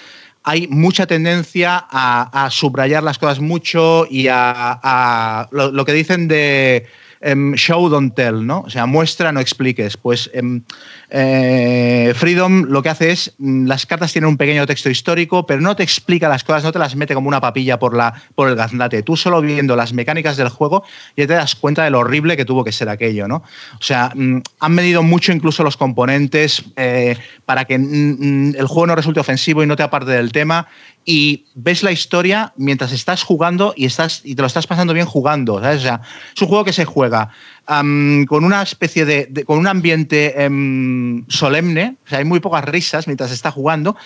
hay 0.42 0.66
mucha 0.68 1.06
tendencia 1.06 1.86
a, 1.90 2.48
subrayar 2.50 3.02
las 3.02 3.18
cosas 3.18 3.40
mucho 3.40 4.06
y 4.10 4.26
a, 4.30 5.48
lo, 5.52 5.84
que 5.84 5.92
dicen 5.92 6.28
de 6.28 6.86
em, 7.20 7.54
show, 7.54 7.88
don't 7.88 8.14
tell, 8.14 8.46
¿no? 8.46 8.60
O 8.60 8.70
sea, 8.70 8.86
muestra, 8.86 9.32
no 9.32 9.40
expliques. 9.40 9.96
Pues 9.96 10.30
em, 10.32 10.62
eh, 11.10 12.12
Freedom 12.16 12.66
lo 12.68 12.82
que 12.82 12.88
hace 12.88 13.10
es, 13.10 13.34
mm, 13.38 13.66
las 13.66 13.86
cartas 13.86 14.12
tienen 14.12 14.28
un 14.28 14.36
pequeño 14.36 14.66
texto 14.66 14.90
histórico, 14.90 15.44
pero 15.46 15.60
no 15.60 15.74
te 15.74 15.82
explica 15.82 16.28
las 16.28 16.44
cosas, 16.44 16.64
no 16.64 16.72
te 16.72 16.78
las 16.78 16.94
mete 16.96 17.14
como 17.14 17.28
una 17.28 17.40
papilla 17.40 17.78
por, 17.78 17.96
la, 17.96 18.14
por 18.34 18.48
el 18.48 18.54
gaznate. 18.54 19.02
Tú 19.02 19.16
solo 19.16 19.40
viendo 19.40 19.76
las 19.76 19.92
mecánicas 19.92 20.36
del 20.36 20.48
juego 20.48 20.84
ya 21.16 21.26
te 21.26 21.34
das 21.34 21.54
cuenta 21.56 21.84
de 21.84 21.90
lo 21.90 22.00
horrible 22.00 22.36
que 22.36 22.44
tuvo 22.44 22.64
que 22.64 22.72
ser 22.72 22.88
aquello, 22.88 23.26
¿no? 23.26 23.36
O 23.78 23.82
sea, 23.82 24.12
mm, 24.14 24.40
han 24.60 24.72
medido 24.72 25.02
mucho 25.02 25.32
incluso 25.32 25.64
los 25.64 25.76
componentes 25.76 26.64
eh, 26.76 27.16
para 27.44 27.64
que 27.64 27.78
mm, 27.78 28.54
el 28.56 28.66
juego 28.66 28.86
no 28.86 28.94
resulte 28.94 29.20
ofensivo 29.20 29.62
y 29.62 29.66
no 29.66 29.76
te 29.76 29.82
aparte 29.82 30.12
del 30.12 30.32
tema. 30.32 30.68
Y 31.04 31.46
ves 31.54 31.82
la 31.82 31.92
historia 31.92 32.52
mientras 32.56 32.92
estás 32.92 33.22
jugando 33.22 33.72
y, 33.74 33.86
estás, 33.86 34.20
y 34.22 34.34
te 34.34 34.42
lo 34.42 34.46
estás 34.46 34.66
pasando 34.66 34.92
bien 34.92 35.06
jugando. 35.06 35.54
O 35.54 35.60
sea, 35.60 36.02
es 36.34 36.42
un 36.42 36.48
juego 36.48 36.64
que 36.64 36.74
se 36.74 36.84
juega 36.84 37.30
am, 37.70 38.26
con 38.26 38.44
una 38.44 38.62
especie 38.62 39.04
de, 39.04 39.26
de- 39.30 39.44
con 39.44 39.58
un 39.58 39.66
ambiente 39.66 40.42
em, 40.44 41.24
solemne. 41.28 41.96
O 42.04 42.08
sea, 42.08 42.18
hay 42.18 42.24
muy 42.24 42.40
pocas 42.40 42.64
risas 42.64 43.06
mientras 43.06 43.30
está 43.30 43.50
jugando. 43.50 43.96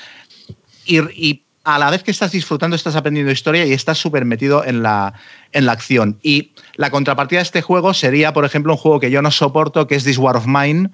Y, 0.86 0.98
y 1.14 1.42
a 1.64 1.78
la 1.78 1.90
vez 1.90 2.02
que 2.02 2.10
estás 2.10 2.30
disfrutando, 2.32 2.76
estás 2.76 2.94
aprendiendo 2.94 3.32
historia 3.32 3.64
y 3.64 3.72
estás 3.72 3.96
súper 3.96 4.26
metido 4.26 4.64
en 4.64 4.82
la, 4.82 5.14
en 5.52 5.64
la 5.64 5.72
acción. 5.72 6.18
Y 6.22 6.50
la 6.76 6.90
contrapartida 6.90 7.38
de 7.38 7.44
este 7.44 7.62
juego 7.62 7.94
sería, 7.94 8.34
por 8.34 8.44
ejemplo, 8.44 8.72
un 8.74 8.78
juego 8.78 9.00
que 9.00 9.10
yo 9.10 9.22
no 9.22 9.30
soporto, 9.30 9.86
que 9.86 9.94
es 9.94 10.04
This 10.04 10.18
War 10.18 10.36
of 10.36 10.46
Mine, 10.46 10.90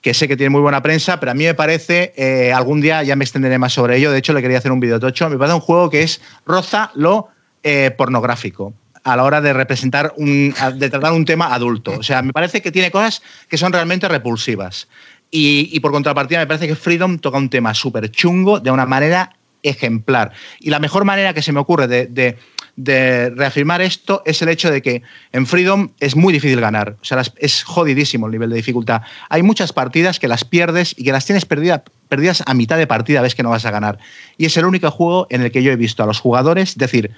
que 0.00 0.14
sé 0.14 0.28
que 0.28 0.36
tiene 0.36 0.50
muy 0.50 0.60
buena 0.60 0.80
prensa, 0.80 1.18
pero 1.18 1.32
a 1.32 1.34
mí 1.34 1.44
me 1.44 1.54
parece, 1.54 2.12
eh, 2.16 2.52
algún 2.52 2.80
día 2.80 3.02
ya 3.02 3.16
me 3.16 3.24
extenderé 3.24 3.58
más 3.58 3.72
sobre 3.72 3.96
ello, 3.96 4.12
de 4.12 4.18
hecho 4.18 4.32
le 4.32 4.42
quería 4.42 4.58
hacer 4.58 4.70
un 4.70 4.78
video 4.80 5.00
tocho, 5.00 5.28
me 5.28 5.36
parece 5.38 5.54
un 5.56 5.60
juego 5.60 5.90
que 5.90 6.02
es 6.02 6.20
roza 6.46 6.90
lo 6.94 7.28
eh, 7.64 7.90
pornográfico 7.96 8.74
a 9.04 9.16
la 9.16 9.24
hora 9.24 9.40
de 9.40 9.52
representar, 9.52 10.12
un, 10.16 10.54
de 10.76 10.90
tratar 10.90 11.12
un 11.12 11.24
tema 11.24 11.54
adulto. 11.54 11.92
O 11.98 12.02
sea, 12.02 12.22
me 12.22 12.32
parece 12.32 12.62
que 12.62 12.70
tiene 12.70 12.90
cosas 12.90 13.22
que 13.48 13.56
son 13.58 13.72
realmente 13.72 14.06
repulsivas. 14.08 14.88
Y, 15.30 15.70
y 15.72 15.80
por 15.80 15.92
contrapartida, 15.92 16.40
me 16.40 16.46
parece 16.46 16.68
que 16.68 16.76
Freedom 16.76 17.18
toca 17.18 17.38
un 17.38 17.48
tema 17.48 17.72
súper 17.74 18.10
chungo 18.10 18.60
de 18.60 18.70
una 18.70 18.86
manera 18.86 19.34
ejemplar. 19.62 20.32
Y 20.60 20.70
la 20.70 20.78
mejor 20.78 21.04
manera 21.04 21.32
que 21.34 21.42
se 21.42 21.52
me 21.52 21.60
ocurre 21.60 21.86
de, 21.86 22.06
de- 22.06 22.38
de 22.74 23.28
reafirmar 23.28 23.82
esto 23.82 24.22
es 24.24 24.40
el 24.40 24.48
hecho 24.48 24.70
de 24.70 24.80
que 24.80 25.02
en 25.32 25.46
Freedom 25.46 25.90
es 26.00 26.16
muy 26.16 26.32
difícil 26.32 26.58
ganar. 26.58 26.96
O 27.02 27.04
sea, 27.04 27.20
es 27.36 27.64
jodidísimo 27.64 28.24
el 28.26 28.32
nivel 28.32 28.48
de 28.48 28.56
dificultad. 28.56 29.02
Hay 29.28 29.42
muchas 29.42 29.74
partidas 29.74 30.18
que 30.18 30.26
las 30.26 30.44
pierdes 30.46 30.94
y 30.96 31.04
que 31.04 31.12
las 31.12 31.26
tienes 31.26 31.44
perdida- 31.46 31.84
perdidas 32.08 32.42
a 32.46 32.54
mitad 32.54 32.78
de 32.78 32.86
partida, 32.86 33.20
ves 33.20 33.34
que 33.34 33.42
no 33.42 33.50
vas 33.50 33.66
a 33.66 33.70
ganar. 33.70 33.98
Y 34.38 34.46
es 34.46 34.56
el 34.56 34.64
único 34.64 34.90
juego 34.90 35.26
en 35.28 35.42
el 35.42 35.52
que 35.52 35.62
yo 35.62 35.70
he 35.70 35.76
visto 35.76 36.02
a 36.02 36.06
los 36.06 36.18
jugadores 36.18 36.78
decir, 36.78 37.10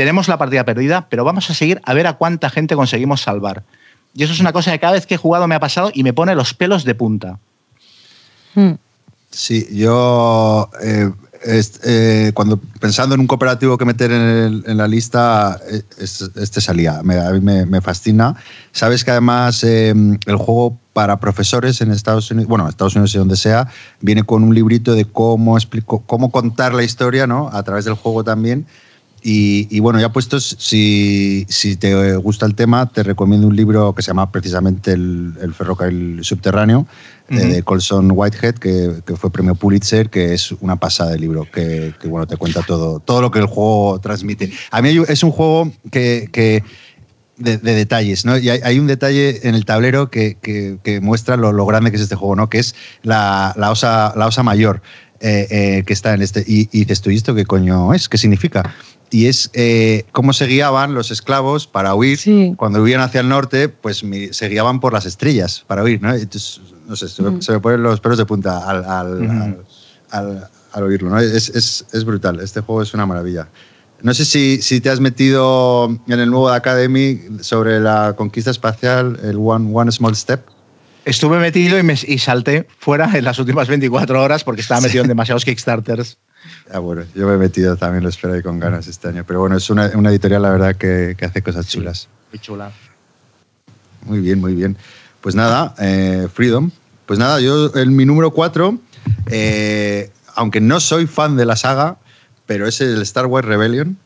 tenemos 0.00 0.28
la 0.28 0.38
partida 0.38 0.64
perdida, 0.64 1.06
pero 1.10 1.24
vamos 1.24 1.50
a 1.50 1.54
seguir 1.54 1.82
a 1.84 1.92
ver 1.92 2.06
a 2.06 2.14
cuánta 2.14 2.48
gente 2.48 2.74
conseguimos 2.74 3.20
salvar. 3.20 3.64
Y 4.14 4.22
eso 4.24 4.32
es 4.32 4.40
una 4.40 4.50
cosa 4.54 4.72
que 4.72 4.78
cada 4.78 4.94
vez 4.94 5.04
que 5.04 5.16
he 5.16 5.18
jugado 5.18 5.46
me 5.46 5.54
ha 5.54 5.60
pasado 5.60 5.90
y 5.92 6.02
me 6.04 6.14
pone 6.14 6.34
los 6.34 6.54
pelos 6.54 6.84
de 6.84 6.94
punta. 6.94 7.38
Mm. 8.54 8.70
Sí, 9.30 9.66
yo 9.72 10.70
eh, 10.82 11.10
est- 11.44 11.80
eh, 11.84 12.32
cuando 12.34 12.56
pensando 12.80 13.14
en 13.14 13.20
un 13.20 13.26
cooperativo 13.26 13.76
que 13.76 13.84
meter 13.84 14.10
en, 14.10 14.20
el- 14.22 14.64
en 14.66 14.76
la 14.78 14.88
lista, 14.88 15.60
eh, 15.70 15.82
es- 15.98 16.30
este 16.34 16.62
salía. 16.62 17.02
Me- 17.04 17.18
a 17.20 17.30
mí 17.32 17.40
me, 17.40 17.66
me 17.66 17.80
fascina. 17.82 18.34
Sabes 18.72 19.04
que 19.04 19.10
además 19.10 19.62
eh, 19.64 19.90
el 20.26 20.36
juego 20.36 20.78
para 20.94 21.20
profesores 21.20 21.80
en 21.82 21.92
Estados 21.92 22.30
Unidos, 22.30 22.48
bueno, 22.48 22.64
en 22.64 22.70
Estados 22.70 22.94
Unidos 22.96 23.14
y 23.14 23.18
donde 23.18 23.36
sea, 23.36 23.68
viene 24.00 24.24
con 24.24 24.42
un 24.44 24.54
librito 24.54 24.94
de 24.94 25.04
cómo 25.04 25.58
explico, 25.58 26.02
cómo 26.06 26.30
contar 26.32 26.72
la 26.74 26.82
historia, 26.82 27.26
¿no? 27.26 27.50
A 27.52 27.62
través 27.62 27.84
del 27.84 27.94
juego 27.94 28.24
también. 28.24 28.66
Y, 29.22 29.68
y 29.70 29.80
bueno, 29.80 30.00
ya 30.00 30.10
puestos, 30.12 30.56
si, 30.58 31.44
si 31.48 31.76
te 31.76 32.16
gusta 32.16 32.46
el 32.46 32.54
tema, 32.54 32.90
te 32.90 33.02
recomiendo 33.02 33.46
un 33.46 33.54
libro 33.54 33.94
que 33.94 34.00
se 34.02 34.08
llama 34.08 34.30
precisamente 34.32 34.92
El, 34.92 35.34
el 35.42 35.52
ferrocarril 35.52 36.24
subterráneo, 36.24 36.86
eh, 37.28 37.34
de 37.36 37.62
Colson 37.62 38.10
Whitehead, 38.12 38.54
que, 38.54 39.02
que 39.06 39.16
fue 39.16 39.30
premio 39.30 39.54
Pulitzer, 39.54 40.08
que 40.10 40.32
es 40.34 40.52
una 40.60 40.76
pasada 40.76 41.10
de 41.12 41.18
libro, 41.18 41.46
que, 41.52 41.92
que, 42.00 42.08
bueno, 42.08 42.26
te 42.26 42.36
cuenta 42.38 42.62
todo, 42.62 42.98
todo 43.00 43.20
lo 43.20 43.30
que 43.30 43.38
el 43.40 43.46
juego 43.46 44.00
transmite. 44.00 44.50
A 44.70 44.80
mí 44.82 44.96
es 45.06 45.22
un 45.22 45.30
juego 45.30 45.70
que, 45.92 46.28
que 46.32 46.64
de, 47.36 47.58
de 47.58 47.74
detalles, 47.74 48.24
¿no? 48.24 48.36
Y 48.38 48.48
hay, 48.48 48.60
hay 48.64 48.78
un 48.78 48.86
detalle 48.86 49.46
en 49.48 49.54
el 49.54 49.64
tablero 49.64 50.10
que, 50.10 50.38
que- 50.40 50.78
que 50.82 51.00
muestra 51.00 51.36
lo, 51.36 51.52
lo 51.52 51.66
grande 51.66 51.90
que 51.90 51.96
es 51.98 52.02
este 52.02 52.16
juego, 52.16 52.36
¿no? 52.36 52.48
Que 52.50 52.58
es 52.58 52.74
la, 53.02 53.54
la 53.56 53.70
osa, 53.70 54.12
la 54.16 54.26
osa 54.26 54.42
mayor 54.42 54.82
eh, 55.20 55.46
eh, 55.50 55.82
que 55.86 55.92
está 55.92 56.14
en 56.14 56.22
este. 56.22 56.40
Y, 56.46 56.68
y 56.72 56.80
dices 56.80 57.00
tú, 57.02 57.10
¿y 57.10 57.16
esto 57.16 57.34
qué 57.34 57.44
coño 57.44 57.92
es? 57.94 58.08
¿Qué 58.08 58.18
significa? 58.18 58.74
Y 59.12 59.26
es 59.26 59.50
eh, 59.54 60.04
cómo 60.12 60.32
se 60.32 60.46
guiaban 60.46 60.94
los 60.94 61.10
esclavos 61.10 61.66
para 61.66 61.94
huir. 61.94 62.16
Sí. 62.18 62.54
Cuando 62.56 62.80
huían 62.82 63.00
hacia 63.00 63.20
el 63.22 63.28
norte, 63.28 63.68
pues 63.68 64.04
se 64.30 64.48
guiaban 64.48 64.78
por 64.80 64.92
las 64.92 65.04
estrellas 65.06 65.64
para 65.66 65.82
huir, 65.82 66.00
¿no? 66.00 66.14
Entonces, 66.14 66.60
no 66.86 66.94
sé, 66.94 67.08
se, 67.08 67.22
me, 67.22 67.30
Mm. 67.30 67.42
se 67.42 67.52
me 67.52 67.60
ponen 67.60 67.82
los 67.82 68.00
pelos 68.00 68.18
de 68.18 68.26
punta 68.26 68.58
al, 68.68 68.84
al- 68.84 69.22
Ujú. 69.22 69.32
al- 69.32 69.64
al- 70.10 70.48
al 70.72 70.82
oírlo, 70.84 71.10
¿no? 71.10 71.18
Es, 71.18 71.48
es- 71.48 71.84
es 71.92 72.04
brutal, 72.04 72.38
este 72.40 72.60
juego 72.60 72.82
es 72.82 72.94
una 72.94 73.04
maravilla. 73.06 73.48
No 74.02 74.14
sé 74.14 74.24
si, 74.24 74.62
si 74.62 74.80
te 74.80 74.88
has 74.90 75.00
metido 75.00 75.86
en 76.08 76.20
el 76.20 76.30
nuevo 76.30 76.48
de 76.50 76.56
Academy 76.56 77.20
sobre 77.42 77.80
la 77.80 78.14
conquista 78.16 78.50
espacial, 78.50 79.18
el 79.24 79.36
One, 79.38 79.70
One 79.74 79.90
Small 79.92 80.14
Step. 80.16 80.40
Estuve 81.04 81.38
metido 81.38 81.78
y, 81.78 81.82
me, 81.82 81.94
y 82.06 82.18
salté 82.18 82.66
fuera 82.78 83.10
en 83.18 83.24
las 83.24 83.38
últimas 83.38 83.66
24 83.68 84.22
horas 84.22 84.44
porque 84.44 84.60
estaba 84.60 84.80
metido 84.80 85.02
en 85.02 85.08
demasiados 85.08 85.44
Kickstarters. 85.44 86.16
Ah, 86.72 86.78
bueno, 86.78 87.02
yo 87.14 87.26
me 87.26 87.34
he 87.34 87.36
metido 87.38 87.76
también, 87.76 88.02
lo 88.02 88.08
espero 88.08 88.34
ahí 88.34 88.42
con 88.42 88.58
ganas 88.60 88.86
este 88.86 89.08
año. 89.08 89.24
Pero 89.26 89.40
bueno, 89.40 89.56
es 89.56 89.68
una, 89.70 89.90
una 89.94 90.10
editorial, 90.10 90.42
la 90.42 90.50
verdad, 90.50 90.76
que, 90.76 91.14
que 91.18 91.24
hace 91.24 91.42
cosas 91.42 91.66
chulas. 91.68 92.08
Muy 92.32 92.38
chula. 92.40 92.70
Muy 94.02 94.20
bien, 94.20 94.40
muy 94.40 94.54
bien. 94.54 94.76
Pues 95.20 95.34
nada, 95.34 95.74
eh, 95.78 96.28
Freedom. 96.32 96.70
Pues 97.06 97.18
nada, 97.18 97.40
yo 97.40 97.74
en 97.74 97.94
mi 97.96 98.04
número 98.06 98.30
4, 98.30 98.78
aunque 100.36 100.60
no 100.60 100.80
soy 100.80 101.06
fan 101.06 101.36
de 101.36 101.44
la 101.44 101.56
saga, 101.56 101.96
pero 102.46 102.66
es 102.66 102.80
el 102.80 103.02
Star 103.02 103.26
Wars 103.26 103.46
Rebellion 103.46 103.98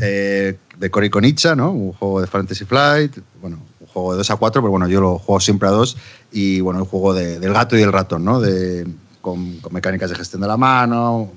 eh, 0.00 0.56
de 0.78 0.90
Cory 0.90 1.10
Konicha, 1.10 1.54
¿no? 1.54 1.70
Un 1.72 1.92
juego 1.92 2.20
de 2.20 2.26
Fantasy 2.26 2.64
Flight, 2.64 3.18
bueno, 3.40 3.58
un 3.80 3.86
juego 3.86 4.12
de 4.12 4.18
2 4.18 4.30
a 4.30 4.36
4, 4.36 4.62
pero 4.62 4.70
bueno, 4.70 4.88
yo 4.88 5.00
lo 5.00 5.18
juego 5.18 5.40
siempre 5.40 5.68
a 5.68 5.72
2 5.72 5.96
y 6.32 6.60
bueno, 6.60 6.80
el 6.80 6.86
juego 6.86 7.14
de- 7.14 7.38
del 7.38 7.52
gato 7.52 7.76
y 7.76 7.82
el 7.82 7.92
ratón, 7.92 8.24
¿no? 8.24 8.40
De, 8.40 8.86
con, 9.20 9.58
con 9.58 9.72
mecánicas 9.72 10.08
de 10.10 10.16
gestión 10.16 10.40
de 10.40 10.48
la 10.48 10.56
mano, 10.56 11.30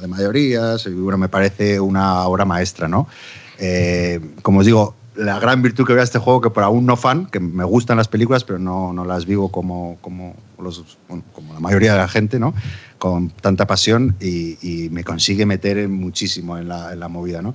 de 0.00 0.08
mayorías, 0.08 0.86
y 0.86 0.90
bueno, 0.90 1.18
me 1.18 1.28
parece 1.28 1.80
una 1.80 2.26
obra 2.26 2.44
maestra, 2.44 2.88
¿no? 2.88 3.08
Eh, 3.58 4.20
como 4.42 4.60
os 4.60 4.66
digo, 4.66 4.94
la 5.16 5.40
gran 5.40 5.62
virtud 5.62 5.84
que 5.84 5.92
veo 5.92 6.02
a 6.02 6.04
este 6.04 6.18
juego, 6.18 6.40
que 6.40 6.50
por 6.50 6.62
aún 6.62 6.86
no 6.86 6.96
fan, 6.96 7.26
que 7.26 7.40
me 7.40 7.64
gustan 7.64 7.96
las 7.96 8.08
películas, 8.08 8.44
pero 8.44 8.58
no, 8.58 8.92
no 8.92 9.04
las 9.04 9.26
vivo 9.26 9.50
como, 9.50 9.98
como, 10.00 10.34
los, 10.60 10.98
como 11.32 11.54
la 11.54 11.60
mayoría 11.60 11.92
de 11.92 11.98
la 11.98 12.08
gente, 12.08 12.38
¿no? 12.38 12.54
con 12.98 13.30
tanta 13.30 13.66
pasión 13.66 14.16
y, 14.20 14.88
me 14.90 15.04
consigue 15.04 15.46
meter 15.46 15.88
muchísimo 15.88 16.58
en 16.58 16.68
la, 16.68 16.92
en 16.92 17.00
la 17.00 17.08
movida. 17.08 17.42
¿no? 17.42 17.54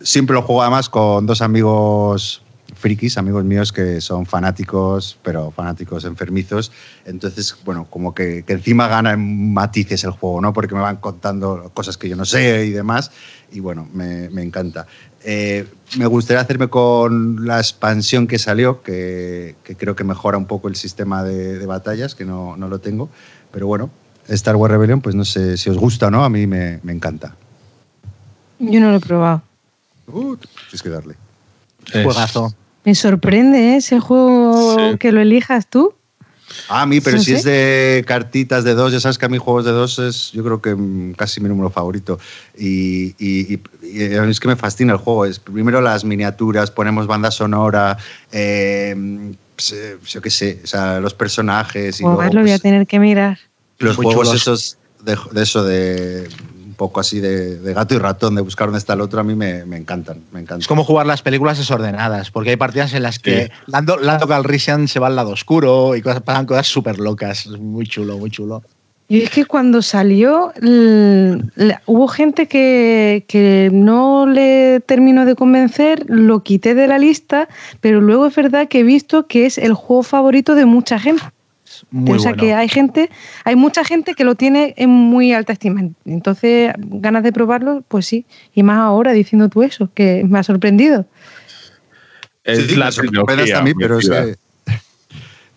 Siempre 0.00 0.34
lo 0.34 0.42
juego 0.42 0.62
además 0.62 0.88
con 0.88 1.26
dos 1.26 1.42
amigos 1.42 2.42
frikis, 2.78 3.18
amigos 3.18 3.44
míos 3.44 3.72
que 3.72 4.00
son 4.00 4.24
fanáticos, 4.24 5.18
pero 5.22 5.50
fanáticos 5.50 6.04
enfermizos. 6.04 6.72
Entonces, 7.04 7.56
bueno, 7.64 7.86
como 7.90 8.14
que, 8.14 8.44
encima 8.46 8.88
gana 8.88 9.12
en 9.12 9.52
matices 9.52 10.04
el 10.04 10.12
juego, 10.12 10.40
¿no? 10.40 10.52
Porque 10.52 10.74
me 10.74 10.80
van 10.80 10.96
contando 10.96 11.70
cosas 11.74 11.96
que 11.96 12.08
yo 12.08 12.16
no 12.16 12.24
sé 12.24 12.66
y 12.66 12.70
demás. 12.70 13.10
Y 13.52 13.60
bueno, 13.60 13.88
me, 13.92 14.26
encanta. 14.42 14.86
Eh, 15.24 15.66
me 15.96 16.06
gustaría 16.06 16.40
hacerme 16.40 16.68
con 16.68 17.44
la 17.46 17.58
expansión 17.58 18.26
que 18.26 18.38
salió, 18.38 18.82
que, 18.82 19.56
creo 19.76 19.96
que 19.96 20.04
mejora 20.04 20.38
un 20.38 20.46
poco 20.46 20.68
el 20.68 20.76
sistema 20.76 21.22
de, 21.24 21.66
batallas, 21.66 22.14
que 22.14 22.24
no, 22.24 22.56
no, 22.56 22.68
lo 22.68 22.78
tengo. 22.78 23.08
Pero 23.50 23.66
bueno, 23.66 23.90
Star 24.28 24.56
Wars 24.56 24.72
Rebellion, 24.72 25.00
pues 25.00 25.14
no 25.14 25.24
sé 25.24 25.56
si 25.56 25.70
os 25.70 25.78
gusta 25.78 26.06
o 26.06 26.10
no, 26.10 26.24
a 26.24 26.28
mí 26.28 26.46
me, 26.46 26.80
encanta. 26.86 27.34
Yo 28.58 28.80
no 28.80 28.90
lo 28.90 28.96
he 28.96 29.00
probado. 29.00 29.42
Uh, 30.06 30.36
tienes 30.36 30.82
que 30.82 30.88
darle. 30.88 31.14
Juegazo. 31.92 32.54
Me 32.84 32.94
sorprende 32.94 33.74
¿eh? 33.74 33.76
ese 33.76 34.00
juego 34.00 34.96
que 34.98 35.12
lo 35.12 35.20
elijas 35.20 35.68
tú. 35.68 35.94
Ah, 36.68 36.82
a 36.82 36.86
mí, 36.86 37.00
pero 37.00 37.18
si 37.18 37.34
es 37.34 37.44
de 37.44 38.04
cartitas 38.06 38.64
de 38.64 38.74
dos, 38.74 38.92
ya 38.92 39.00
sabes 39.00 39.18
que 39.18 39.26
a 39.26 39.28
mí 39.28 39.38
juegos 39.38 39.64
de 39.64 39.72
dos 39.72 39.98
es, 39.98 40.32
yo 40.32 40.42
creo 40.42 40.62
que 40.62 41.14
casi 41.16 41.40
mi 41.40 41.48
número 41.48 41.70
favorito. 41.70 42.18
Y, 42.58 43.14
es 43.82 44.40
que 44.40 44.48
me 44.48 44.56
fascina 44.56 44.92
el 44.94 44.98
juego. 44.98 45.26
Es 45.26 45.38
primero 45.38 45.80
las 45.80 46.04
miniaturas, 46.04 46.70
ponemos 46.70 47.06
banda 47.06 47.30
sonora, 47.30 47.98
eh, 48.32 48.96
pues, 49.54 49.72
eh, 49.72 49.98
yo 50.06 50.22
qué 50.22 50.30
sé, 50.30 50.60
o 50.64 50.66
sea, 50.66 51.00
los 51.00 51.14
personajes. 51.14 52.00
Y 52.00 52.04
lo 52.04 52.16
voy 52.16 52.26
a 52.26 52.30
pues, 52.30 52.62
tener 52.62 52.86
que 52.86 52.98
mirar. 52.98 53.38
Los 53.78 53.96
juegos 53.96 54.34
esos 54.34 54.78
de, 55.02 55.16
eso 55.42 55.64
de 55.64 56.28
poco 56.78 57.00
así 57.00 57.20
de, 57.20 57.58
gato 57.74 57.94
y 57.94 57.98
ratón, 57.98 58.36
de 58.36 58.40
buscar 58.40 58.68
dónde 58.68 58.78
está 58.78 58.94
el 58.94 59.02
otro, 59.02 59.20
a 59.20 59.24
mí 59.24 59.34
me, 59.34 59.58
encantan, 59.76 60.22
me 60.32 60.40
encantan. 60.40 60.60
Es 60.60 60.68
como 60.68 60.84
jugar 60.84 61.06
las 61.06 61.20
películas 61.20 61.58
desordenadas, 61.58 62.30
porque 62.30 62.50
hay 62.50 62.56
partidas 62.56 62.94
en 62.94 63.02
las 63.02 63.18
que 63.18 63.50
Lando, 63.66 63.98
Calrissian 64.26 64.88
se 64.88 65.00
va 65.00 65.08
al 65.08 65.16
lado 65.16 65.30
oscuro 65.30 65.96
y 65.96 66.00
cosas, 66.00 66.22
pasan 66.22 66.46
cosas 66.46 66.68
súper 66.68 66.98
locas. 66.98 67.46
Es 67.46 67.58
muy 67.58 67.86
chulo, 67.86 68.16
muy 68.16 68.30
chulo. 68.30 68.62
Y 69.10 69.22
es 69.22 69.30
que 69.30 69.46
cuando 69.46 69.82
salió, 69.82 70.52
hubo 71.86 72.08
gente 72.08 72.46
que, 72.46 73.24
que, 73.26 73.70
no 73.72 74.26
le 74.26 74.80
terminó 74.80 75.24
de 75.24 75.34
convencer, 75.34 76.04
lo 76.08 76.42
quité 76.42 76.74
de 76.74 76.86
la 76.86 76.98
lista, 76.98 77.48
pero 77.80 78.00
luego 78.00 78.26
es 78.26 78.36
verdad 78.36 78.68
que 78.68 78.80
he 78.80 78.82
visto 78.84 79.26
que 79.26 79.46
es 79.46 79.58
el 79.58 79.72
juego 79.72 80.02
favorito 80.02 80.54
de 80.54 80.66
mucha 80.66 80.98
gente 80.98 81.24
o 82.06 82.18
sea 82.18 82.34
que 82.34 82.54
hay 82.54 82.68
gente, 82.68 83.10
hay 83.44 83.56
mucha 83.56 83.84
gente 83.84 84.14
que 84.14 84.24
lo 84.24 84.34
tiene 84.34 84.74
en 84.76 84.90
muy 84.90 85.32
alta 85.32 85.52
estima. 85.52 85.82
Entonces, 86.04 86.72
ganas 86.78 87.22
de 87.22 87.32
probarlo, 87.32 87.82
pues 87.88 88.06
sí. 88.06 88.26
Y 88.54 88.62
más 88.62 88.78
ahora 88.78 89.12
diciendo 89.12 89.48
tú 89.48 89.62
eso, 89.62 89.90
que 89.94 90.24
me 90.28 90.38
ha 90.38 90.42
sorprendido. 90.42 91.06
Es 92.44 92.76
la 92.76 92.88
a 92.88 93.62
mí, 93.62 93.74
pero 93.74 93.98
es, 93.98 94.08
que, 94.08 94.36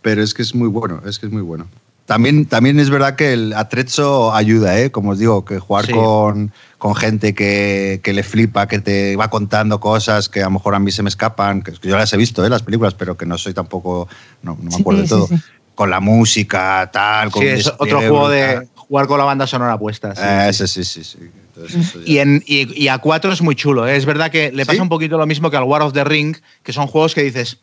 pero 0.01 0.21
es 0.21 0.33
que 0.33 0.41
es 0.41 0.53
muy 0.53 0.67
bueno, 0.67 1.01
es 1.05 1.19
que 1.19 1.27
es 1.27 1.31
muy 1.31 1.41
bueno. 1.41 1.67
También, 2.05 2.45
también 2.45 2.77
es 2.81 2.89
verdad 2.89 3.15
que 3.15 3.31
el 3.31 3.53
atrecho 3.53 4.33
ayuda, 4.33 4.77
¿eh? 4.77 4.91
como 4.91 5.11
os 5.11 5.19
digo, 5.19 5.45
que 5.45 5.59
jugar 5.59 5.89
con, 5.89 6.51
con, 6.77 6.95
gente 6.95 7.33
que, 7.33 8.01
que, 8.03 8.11
le 8.11 8.23
flipa, 8.23 8.67
que 8.67 8.79
te 8.79 9.15
va 9.15 9.29
contando 9.29 9.79
cosas 9.79 10.27
que 10.27 10.41
a 10.41 10.45
lo 10.45 10.51
mejor 10.51 10.75
a 10.75 10.79
mí 10.79 10.91
se 10.91 11.03
me 11.03 11.09
escapan, 11.09 11.61
que 11.61 11.71
yo 11.81 11.95
las 11.95 12.11
he 12.11 12.17
visto, 12.17 12.45
¿eh? 12.45 12.49
las 12.49 12.63
películas, 12.63 12.95
pero 12.95 13.15
que 13.15 13.25
no 13.25 13.37
soy 13.37 13.53
tampoco, 13.53 14.09
no, 14.43 14.57
me 14.57 14.75
acuerdo 14.75 15.03
de 15.03 15.07
todo 15.07 15.29
con 15.75 15.89
la 15.89 15.99
música, 15.99 16.89
tal. 16.91 17.31
Con 17.31 17.43
sí, 17.43 17.47
es 17.47 17.67
otro 17.67 17.99
juego 17.99 18.29
de 18.29 18.67
jugar 18.75 19.07
con 19.07 19.17
la 19.17 19.25
banda 19.25 19.47
sonora 19.47 19.77
puesta. 19.77 20.51
Sí, 20.53 20.67
sí, 20.67 20.83
sí. 20.83 21.03
sí, 21.03 21.17
y, 22.05 22.17
en, 22.17 22.43
y, 22.45 22.87
a 22.87 22.97
4 22.97 23.31
es 23.31 23.41
muy 23.41 23.55
chulo. 23.55 23.87
¿eh? 23.87 23.95
Es 23.95 24.05
verdad 24.05 24.31
que 24.31 24.51
le 24.51 24.65
pasa 24.65 24.81
un 24.81 24.89
poquito 24.89 25.17
lo 25.17 25.25
mismo 25.25 25.49
que 25.49 25.57
al 25.57 25.63
War 25.63 25.81
of 25.81 25.93
the 25.93 26.03
Ring, 26.03 26.35
que 26.63 26.73
son 26.73 26.87
juegos 26.87 27.15
que 27.15 27.23
dices, 27.23 27.59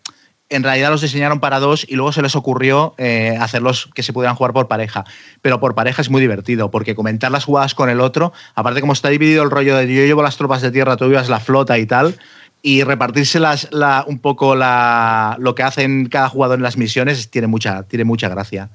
en 0.51 0.63
realidad 0.63 0.91
los 0.91 1.03
diseñaron 1.03 1.41
para 1.41 1.61
dos 1.61 1.85
y 1.89 1.95
luego 1.97 2.13
se 2.13 2.23
les 2.23 2.35
ocurrió 2.35 2.95
eh, 2.97 3.37
hacerlos 3.39 3.91
que 3.95 4.03
se 4.03 4.13
pudieran 4.13 4.37
jugar 4.37 4.53
por 4.53 4.69
pareja. 4.69 5.05
Pero 5.43 5.61
por 5.61 5.75
pareja 5.75 6.01
es 6.01 6.11
muy 6.11 6.21
divertido, 6.21 6.71
porque 6.71 6.95
comentar 6.95 7.31
las 7.31 7.45
jugadas 7.45 7.75
con 7.75 7.91
el 7.91 8.01
otro, 8.01 8.33
aparte 8.55 8.81
como 8.81 8.93
está 8.93 9.11
dividido 9.11 9.43
el 9.43 9.51
rollo 9.51 9.77
de 9.77 9.87
yo 9.87 10.05
llevo 10.05 10.23
las 10.23 10.37
tropas 10.37 10.63
de 10.63 10.71
tierra, 10.71 10.97
tú 10.97 11.07
llevas 11.09 11.29
la 11.29 11.41
flota 11.41 11.79
y 11.79 11.87
tal, 11.87 12.19
y 12.63 12.83
repartirse 12.83 13.39
la, 13.41 14.05
un 14.07 14.19
poco 14.19 14.55
la, 14.55 15.37
lo 15.39 15.55
que 15.55 15.63
hacen 15.63 16.09
cada 16.09 16.29
jugador 16.29 16.59
en 16.59 16.63
las 16.63 16.77
misiones 16.77 17.31
tiene 17.31 17.47
mucha, 17.47 17.83
tiene 17.85 18.05
mucha 18.05 18.29
gracia. 18.29 18.69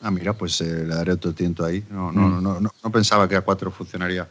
Ah, 0.00 0.10
mira, 0.10 0.32
pues 0.32 0.60
eh, 0.60 0.84
le 0.86 0.94
daré 0.94 1.12
otro 1.12 1.32
tiento 1.32 1.64
ahí. 1.64 1.84
No, 1.90 2.12
no, 2.12 2.22
mm. 2.22 2.42
no, 2.42 2.60
no, 2.60 2.70
no, 2.82 2.90
pensaba 2.90 3.28
que 3.28 3.36
a 3.36 3.40
4 3.40 3.70
funcionaría. 3.70 4.26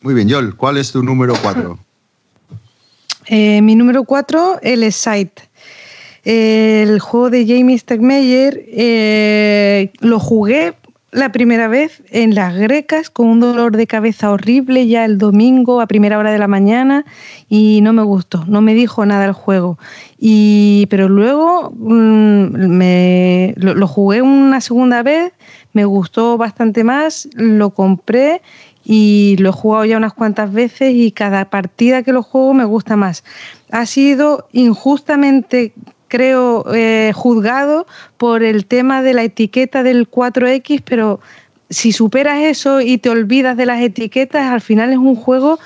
Muy 0.00 0.14
bien, 0.14 0.28
Yol, 0.28 0.56
¿cuál 0.56 0.78
es 0.78 0.92
tu 0.92 1.02
número 1.02 1.34
4? 1.40 1.78
Eh, 3.32 3.62
mi 3.62 3.76
número 3.76 4.02
4, 4.02 4.58
el 4.62 4.92
Sight. 4.92 5.38
el 6.24 6.98
juego 6.98 7.30
de 7.30 7.46
Jamie 7.46 7.78
Stegmeyer 7.78 8.64
eh, 8.66 9.92
lo 10.00 10.18
jugué 10.18 10.74
la 11.12 11.32
primera 11.32 11.66
vez 11.66 12.02
en 12.10 12.34
las 12.34 12.56
grecas 12.56 13.10
con 13.10 13.26
un 13.26 13.40
dolor 13.40 13.76
de 13.76 13.86
cabeza 13.86 14.30
horrible 14.30 14.86
ya 14.86 15.04
el 15.04 15.18
domingo 15.18 15.80
a 15.80 15.86
primera 15.86 16.18
hora 16.18 16.30
de 16.30 16.38
la 16.38 16.46
mañana 16.46 17.04
y 17.48 17.80
no 17.82 17.92
me 17.92 18.02
gustó, 18.02 18.44
no 18.46 18.60
me 18.60 18.74
dijo 18.74 19.04
nada 19.06 19.24
el 19.24 19.32
juego. 19.32 19.78
Y, 20.18 20.86
pero 20.88 21.08
luego 21.08 21.72
mm, 21.76 22.66
me, 22.66 23.54
lo, 23.56 23.86
jugué 23.88 24.22
una 24.22 24.60
segunda 24.60 25.02
vez, 25.02 25.32
me 25.72 25.84
gustó 25.84 26.36
bastante 26.36 26.84
más, 26.84 27.28
lo 27.34 27.70
compré 27.70 28.42
y 28.84 29.36
lo 29.40 29.50
he 29.50 29.52
jugado 29.52 29.84
ya 29.84 29.96
unas 29.96 30.14
cuantas 30.14 30.52
veces 30.52 30.94
y 30.94 31.10
cada 31.10 31.50
partida 31.50 32.02
que 32.02 32.12
lo 32.12 32.22
juego 32.22 32.54
me 32.54 32.64
gusta 32.64 32.96
más. 32.96 33.24
Ha 33.70 33.84
sido 33.86 34.48
injustamente 34.52 35.72
creo, 36.10 36.64
eh, 36.74 37.12
juzgado 37.14 37.86
por 38.18 38.42
el 38.42 38.66
tema 38.66 39.00
de 39.00 39.14
la 39.14 39.22
etiqueta 39.22 39.82
del 39.82 40.10
4X, 40.10 40.82
pero 40.84 41.20
si 41.70 41.92
superas 41.92 42.42
eso 42.42 42.80
y 42.80 42.98
te 42.98 43.08
olvidas 43.08 43.56
de 43.56 43.64
las 43.64 43.80
etiquetas, 43.80 44.52
al 44.52 44.60
final 44.60 44.90
es 44.90 44.98
un 44.98 45.14
juego 45.14 45.58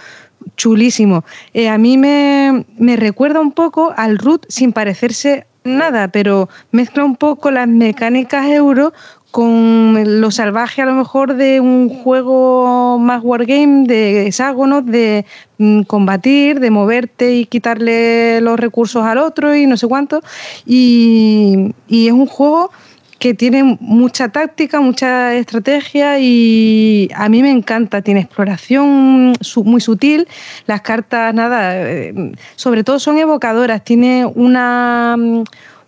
chulísimo. 0.57 1.25
Eh, 1.55 1.69
a 1.71 1.79
mí 1.79 1.97
me, 1.97 2.67
me 2.77 2.97
recuerda 2.97 3.41
un 3.41 3.53
poco 3.53 3.95
al 3.97 4.19
Root 4.19 4.45
sin 4.49 4.73
parecerse 4.73 5.47
nada, 5.65 6.09
pero 6.09 6.51
mezcla 6.71 7.05
un 7.05 7.17
poco 7.17 7.51
las 7.51 7.67
mecánicas 7.67 8.47
euro 8.47 8.93
con 9.35 10.21
lo 10.21 10.31
salvaje 10.31 10.81
a 10.81 10.87
lo 10.87 10.95
mejor 10.95 11.35
de 11.35 11.59
un 11.59 11.89
juego 11.89 13.01
más 13.01 13.21
wargame, 13.25 13.85
de 13.85 14.29
hexágonos, 14.29 14.87
de 14.87 15.27
mm, 15.59 15.83
combatir, 15.83 16.61
de 16.61 16.71
moverte 16.71 17.35
y 17.35 17.47
quitarle 17.47 18.41
los 18.41 18.61
recursos 18.61 19.05
al 19.05 19.19
otro 19.19 19.57
y 19.57 19.67
no 19.67 19.77
sé 19.77 19.89
cuánto. 19.89 20.21
Y, 20.65 21.75
es 21.89 22.13
un 22.13 22.27
juego 22.27 22.71
que 23.19 23.35
tiene 23.35 23.77
mucha 23.81 24.29
táctica, 24.29 24.81
mucha 24.81 25.35
estrategia 25.35 26.21
y 26.21 27.11
a 27.13 27.29
mí 27.29 27.43
me 27.43 27.51
encanta. 27.51 28.03
Tiene 28.03 28.21
exploración 28.21 29.33
muy 29.65 29.81
sutil. 29.81 30.29
Las 30.67 30.83
cartas, 30.83 31.35
nada, 31.35 31.73
eh, 31.75 32.15
sobre 32.55 32.85
todo 32.85 33.01
son 33.01 33.19
evocadoras. 33.19 33.83
Tiene 33.83 34.27
una 34.27 35.17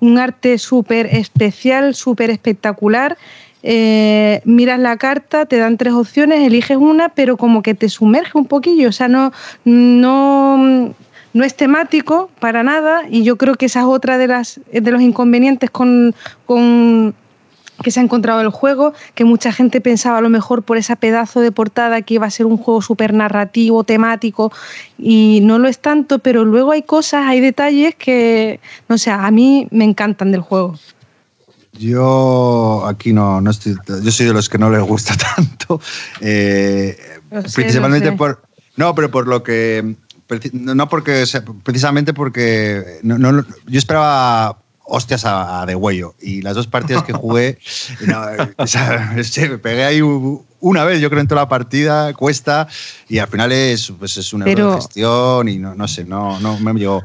un 0.00 0.18
arte 0.18 0.58
súper 0.58 1.06
especial, 1.06 1.94
súper 1.94 2.30
espectacular. 2.30 3.16
Eh, 3.62 4.42
miras 4.44 4.78
la 4.78 4.96
carta, 4.96 5.46
te 5.46 5.56
dan 5.56 5.76
tres 5.76 5.92
opciones, 5.92 6.46
eliges 6.46 6.76
una, 6.76 7.08
pero 7.08 7.36
como 7.36 7.62
que 7.62 7.74
te 7.74 7.88
sumerge 7.88 8.38
un 8.38 8.46
poquillo, 8.46 8.90
o 8.90 8.92
sea, 8.92 9.08
no, 9.08 9.32
no, 9.64 10.94
no 11.32 11.44
es 11.44 11.56
temático 11.56 12.30
para 12.38 12.62
nada 12.62 13.02
y 13.10 13.24
yo 13.24 13.36
creo 13.36 13.56
que 13.56 13.66
esa 13.66 13.80
es 13.80 13.86
otra 13.86 14.18
de, 14.18 14.28
las, 14.28 14.60
de 14.70 14.90
los 14.90 15.02
inconvenientes 15.02 15.70
con, 15.70 16.14
con 16.44 17.14
que 17.82 17.90
se 17.90 18.00
ha 18.00 18.02
encontrado 18.02 18.40
el 18.40 18.50
juego, 18.50 18.94
que 19.14 19.24
mucha 19.24 19.52
gente 19.52 19.80
pensaba 19.80 20.18
a 20.18 20.20
lo 20.20 20.30
mejor 20.30 20.62
por 20.62 20.76
esa 20.76 20.96
pedazo 20.96 21.40
de 21.40 21.52
portada 21.52 22.02
que 22.02 22.14
iba 22.14 22.26
a 22.26 22.30
ser 22.30 22.46
un 22.46 22.56
juego 22.56 22.82
súper 22.82 23.12
narrativo, 23.12 23.84
temático, 23.84 24.52
y 24.98 25.40
no 25.42 25.58
lo 25.58 25.68
es 25.68 25.78
tanto, 25.78 26.18
pero 26.18 26.44
luego 26.44 26.72
hay 26.72 26.82
cosas, 26.82 27.26
hay 27.26 27.40
detalles 27.40 27.94
que, 27.94 28.60
no 28.88 28.98
sé, 28.98 29.10
a 29.10 29.30
mí 29.30 29.68
me 29.70 29.84
encantan 29.84 30.32
del 30.32 30.40
juego. 30.40 30.78
Yo 31.72 32.84
aquí 32.86 33.12
no, 33.12 33.40
no 33.40 33.50
estoy, 33.50 33.76
yo 34.02 34.10
soy 34.10 34.26
de 34.26 34.32
los 34.32 34.48
que 34.48 34.58
no 34.58 34.70
les 34.70 34.82
gusta 34.82 35.14
tanto, 35.36 35.80
eh, 36.20 36.96
principalmente 37.54 38.12
por, 38.12 38.42
no, 38.76 38.94
pero 38.94 39.10
por 39.10 39.28
lo 39.28 39.42
que, 39.42 39.96
no 40.52 40.88
porque, 40.88 41.24
precisamente 41.62 42.14
porque 42.14 43.00
no, 43.02 43.18
no, 43.18 43.44
yo 43.66 43.78
esperaba 43.78 44.58
hostias 44.86 45.24
a, 45.24 45.64
de 45.66 45.74
huello. 45.74 46.14
Y 46.20 46.42
las 46.42 46.54
dos 46.54 46.66
partidas 46.66 47.02
que 47.04 47.12
jugué, 47.12 47.58
me 48.00 49.58
pegué 49.58 49.84
ahí 49.84 50.00
una 50.60 50.84
vez, 50.84 51.00
yo 51.00 51.10
creo, 51.10 51.20
en 51.20 51.28
toda 51.28 51.42
la 51.42 51.48
partida, 51.48 52.12
cuesta, 52.14 52.68
y 53.08 53.18
al 53.18 53.28
final 53.28 53.52
es, 53.52 53.92
pues 53.98 54.16
es 54.16 54.32
una 54.32 54.46
gestión 54.46 55.48
y 55.48 55.58
no, 55.58 55.74
no 55.74 55.88
sé, 55.88 56.04
no, 56.04 56.40
no 56.40 56.58
me 56.58 56.72
llegó. 56.74 57.02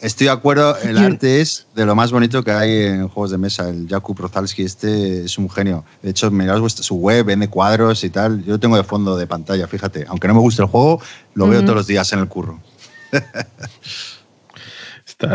Estoy 0.00 0.26
de 0.26 0.32
acuerdo, 0.32 0.76
el 0.80 0.98
arte 0.98 1.40
es 1.40 1.66
de 1.74 1.86
lo 1.86 1.94
más 1.94 2.12
bonito 2.12 2.42
que 2.44 2.50
hay 2.50 2.82
en 2.88 3.08
juegos 3.08 3.30
de 3.30 3.38
mesa. 3.38 3.70
El 3.70 3.88
Jakub 3.88 4.18
Rozalski 4.18 4.62
este 4.62 5.24
es 5.24 5.38
un 5.38 5.48
genio. 5.48 5.82
De 6.02 6.10
hecho, 6.10 6.30
mirad 6.30 6.60
su 6.68 6.96
web, 6.96 7.24
vende 7.24 7.48
cuadros 7.48 8.04
y 8.04 8.10
tal. 8.10 8.44
Yo 8.44 8.52
lo 8.52 8.60
tengo 8.60 8.76
de 8.76 8.84
fondo 8.84 9.16
de 9.16 9.26
pantalla, 9.26 9.66
fíjate. 9.66 10.04
Aunque 10.08 10.28
no 10.28 10.34
me 10.34 10.40
guste 10.40 10.60
el 10.60 10.68
juego, 10.68 11.00
lo 11.32 11.48
veo 11.48 11.62
todos 11.62 11.76
los 11.76 11.86
días 11.86 12.12
en 12.12 12.18
el 12.18 12.28
curro. 12.28 12.60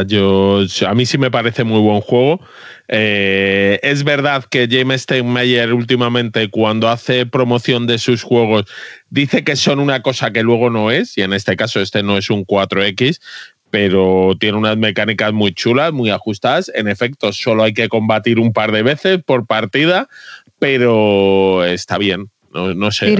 Yo, 0.07 0.61
a 0.88 0.94
mí 0.94 1.06
sí 1.06 1.18
me 1.18 1.32
parece 1.32 1.64
muy 1.64 1.80
buen 1.80 2.02
juego. 2.02 2.40
Eh, 2.88 3.80
es 3.84 4.03
verdad 4.03 4.45
que 4.49 4.68
James 4.70 5.03
Steinmeier 5.03 5.74
últimamente 5.74 6.49
cuando 6.49 6.90
hace 6.90 7.26
promoción 7.26 7.86
de 7.86 7.99
sus 7.99 8.24
juegos 8.24 8.66
dice 9.10 9.44
que 9.44 9.56
son 9.56 9.80
una 9.80 10.02
cosa 10.02 10.32
que 10.32 10.41
luego 10.41 10.70
no 10.70 10.90
es, 10.90 11.18
y 11.18 11.22
en 11.22 11.34
este 11.34 11.56
caso 11.56 11.80
este 11.82 12.02
no 12.02 12.18
es 12.18 12.30
un 12.32 12.45
4X, 12.45 13.20
pero 13.70 14.36
tiene 14.40 14.57
unas 14.57 14.78
mecánicas 14.78 15.34
muy 15.34 15.53
chulas, 15.53 15.94
muy 15.94 16.10
ajustadas. 16.10 16.72
En 16.74 16.88
efecto, 16.88 17.32
solo 17.34 17.64
hay 17.64 17.74
que 17.74 17.90
combatir 17.90 18.40
un 18.40 18.53
par 18.53 18.72
de 18.72 18.82
veces 18.82 19.20
por 19.24 19.45
partida, 19.45 20.10
pero 20.57 21.64
está 21.66 21.98
bien. 21.98 22.30
No, 22.52 22.91
sé. 22.91 23.16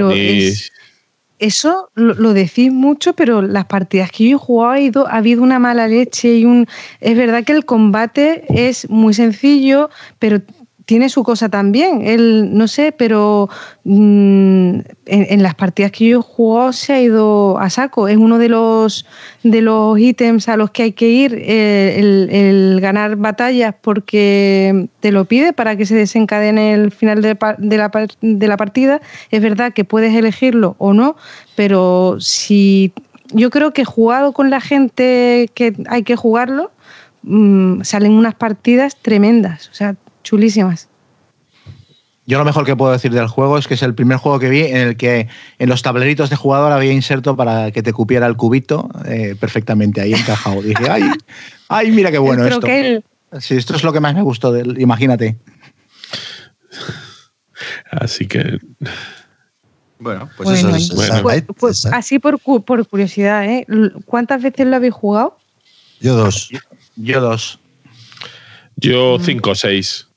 Eso 1.40 1.90
lo, 1.96 2.34
decís 2.34 2.72
mucho, 2.72 3.14
pero 3.14 3.42
las 3.42 3.66
partidas 3.66 4.12
que 4.12 4.30
yo 4.30 4.38
he 4.38 4.40
jugado 4.40 5.08
ha, 5.08 5.12
ha 5.12 5.18
habido 5.18 5.42
una 5.42 5.58
mala 5.60 5.88
leche 5.88 6.36
y 6.36 6.46
un. 6.46 6.68
Es 7.00 7.18
verdad 7.18 7.44
que 7.44 7.54
el 7.54 7.66
combate 7.66 8.44
es 8.50 8.90
muy 8.90 9.14
sencillo, 9.14 9.90
pero 10.20 10.42
tiene 10.90 11.08
su 11.10 11.22
cosa 11.22 11.50
también. 11.50 12.02
Él, 12.02 12.50
no 12.52 12.68
sé, 12.68 12.92
pero 12.92 13.48
mm, 13.84 14.80
en, 15.06 15.44
las 15.44 15.54
partidas 15.54 15.92
que 15.92 16.08
yo 16.08 16.20
he 16.20 16.24
jugado 16.24 16.74
se 16.74 16.94
ha 16.94 17.00
ido 17.00 17.60
a 17.60 17.70
saco. 17.70 18.08
Es 18.08 18.18
uno 18.18 18.40
de 18.40 18.50
los, 18.50 19.06
de 19.44 19.62
los 19.62 20.00
ítems 20.00 20.50
a 20.50 20.58
los 20.58 20.72
que 20.72 20.82
hay 20.82 20.94
que 20.94 21.08
ir, 21.08 21.36
eh, 21.46 22.00
el, 22.00 22.80
ganar 22.82 23.18
batallas 23.18 23.76
porque 23.80 24.90
te 25.00 25.12
lo 25.12 25.26
pide 25.26 25.54
para 25.54 25.76
que 25.76 25.86
se 25.86 25.94
desencadene 25.94 26.74
el 26.74 26.90
final 26.90 27.22
de, 27.22 27.38
la, 27.40 28.08
de 28.20 28.48
la 28.48 28.58
partida. 28.58 29.00
Es 29.30 29.44
verdad 29.44 29.74
que 29.74 29.86
puedes 29.86 30.16
elegirlo 30.16 30.76
o 30.80 30.94
no, 30.94 31.18
pero 31.56 32.18
si 32.20 32.94
yo 33.32 33.52
creo 33.52 33.74
que 33.74 33.86
jugado 33.86 34.32
con 34.32 34.50
la 34.50 34.60
gente 34.60 35.52
que 35.54 35.76
hay 35.88 36.02
que 36.02 36.16
jugarlo, 36.16 36.72
mm, 37.22 37.84
salen 37.84 38.14
unas 38.14 38.34
partidas 38.34 38.96
tremendas. 38.96 39.70
O 39.70 39.76
sea, 39.76 39.96
chulísimas. 40.24 40.90
Yo 42.26 42.38
lo 42.38 42.46
mejor 42.46 42.64
que 42.64 42.76
puedo 42.76 42.92
decir 42.92 43.12
del 43.12 43.28
juego 43.28 43.58
es 43.58 43.68
que 43.68 43.74
es 43.74 43.82
el 43.82 43.96
primer 43.96 44.18
juego 44.18 44.38
que 44.38 44.50
vi 44.50 44.62
en 44.62 44.90
el 44.90 44.98
que 44.98 45.28
en 45.58 45.68
los 45.68 45.82
tableritos 45.82 46.30
de 46.30 46.36
jugador 46.36 46.72
había 46.72 46.92
inserto 46.92 47.36
para 47.36 47.72
que 47.72 47.82
te 47.82 47.92
cupiera 47.92 48.28
el 48.28 48.36
cubito 48.36 48.88
eh, 49.06 49.36
perfectamente 49.40 50.00
ahí 50.00 50.14
encajado. 50.14 50.62
Dije, 50.62 50.88
ay, 50.88 51.10
ay, 51.70 51.90
mira 51.90 52.12
qué 52.12 52.20
bueno 52.20 52.46
esto. 52.46 52.68
Sí, 53.40 53.56
esto 53.56 53.76
es 53.76 53.84
lo 53.84 53.94
que 53.94 54.00
más 54.00 54.14
me 54.14 54.22
gustó 54.22 54.52
del, 54.52 54.80
imagínate. 54.80 55.38
Así 57.92 58.28
que. 58.28 58.60
Bueno, 59.98 60.30
pues 60.38 60.60
eso 60.60 60.76
es. 60.76 60.92
Pues, 61.24 61.44
pues, 61.58 61.86
así 61.88 62.20
por, 62.20 62.40
por 62.40 62.88
curiosidad, 62.88 63.46
¿eh? 63.46 63.66
¿cuántas 64.06 64.42
veces 64.42 64.68
lo 64.68 64.76
habéis 64.76 64.94
jugado? 64.94 65.38
Yo 66.00 66.16
dos. 66.16 66.50
Yo 66.96 67.22
dos. 67.22 67.60
Yo 68.76 69.18
cinco 69.20 69.52
o 69.52 69.56
seis. 69.56 70.09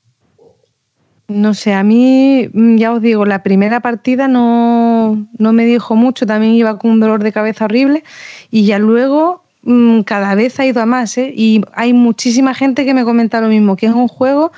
No 1.27 1.53
sé, 1.53 1.73
a 1.73 1.83
mí, 1.83 2.49
mm, 2.51 2.75
ya 2.75 2.91
os 2.91 3.01
digo, 3.01 3.25
la 3.25 3.43
primera 3.43 3.79
partida 3.79 4.27
no, 4.27 5.27
me 5.39 5.65
dijo 5.65 5.95
mucho, 5.95 6.25
también 6.25 6.53
iba 6.53 6.77
con 6.77 6.91
un 6.91 6.99
dolor 6.99 7.23
de 7.23 7.31
cabeza 7.31 7.65
horrible 7.65 8.03
y 8.51 8.65
ya 8.65 8.77
luego 8.77 9.43
mm, 9.63 10.01
cada 10.01 10.35
vez 10.35 10.59
ha 10.59 10.65
ido 10.65 10.81
a 10.81 10.85
más. 10.85 11.17
¿eh? 11.17 11.33
Y 11.35 11.61
hay 11.73 11.93
muchísima 11.93 12.53
gente 12.53 12.85
que 12.85 12.93
me 12.93 13.05
comenta 13.05 13.39
lo 13.39 13.47
mismo, 13.47 13.77
que 13.77 13.85
es 13.85 13.93
un 13.93 14.09
juego 14.09 14.51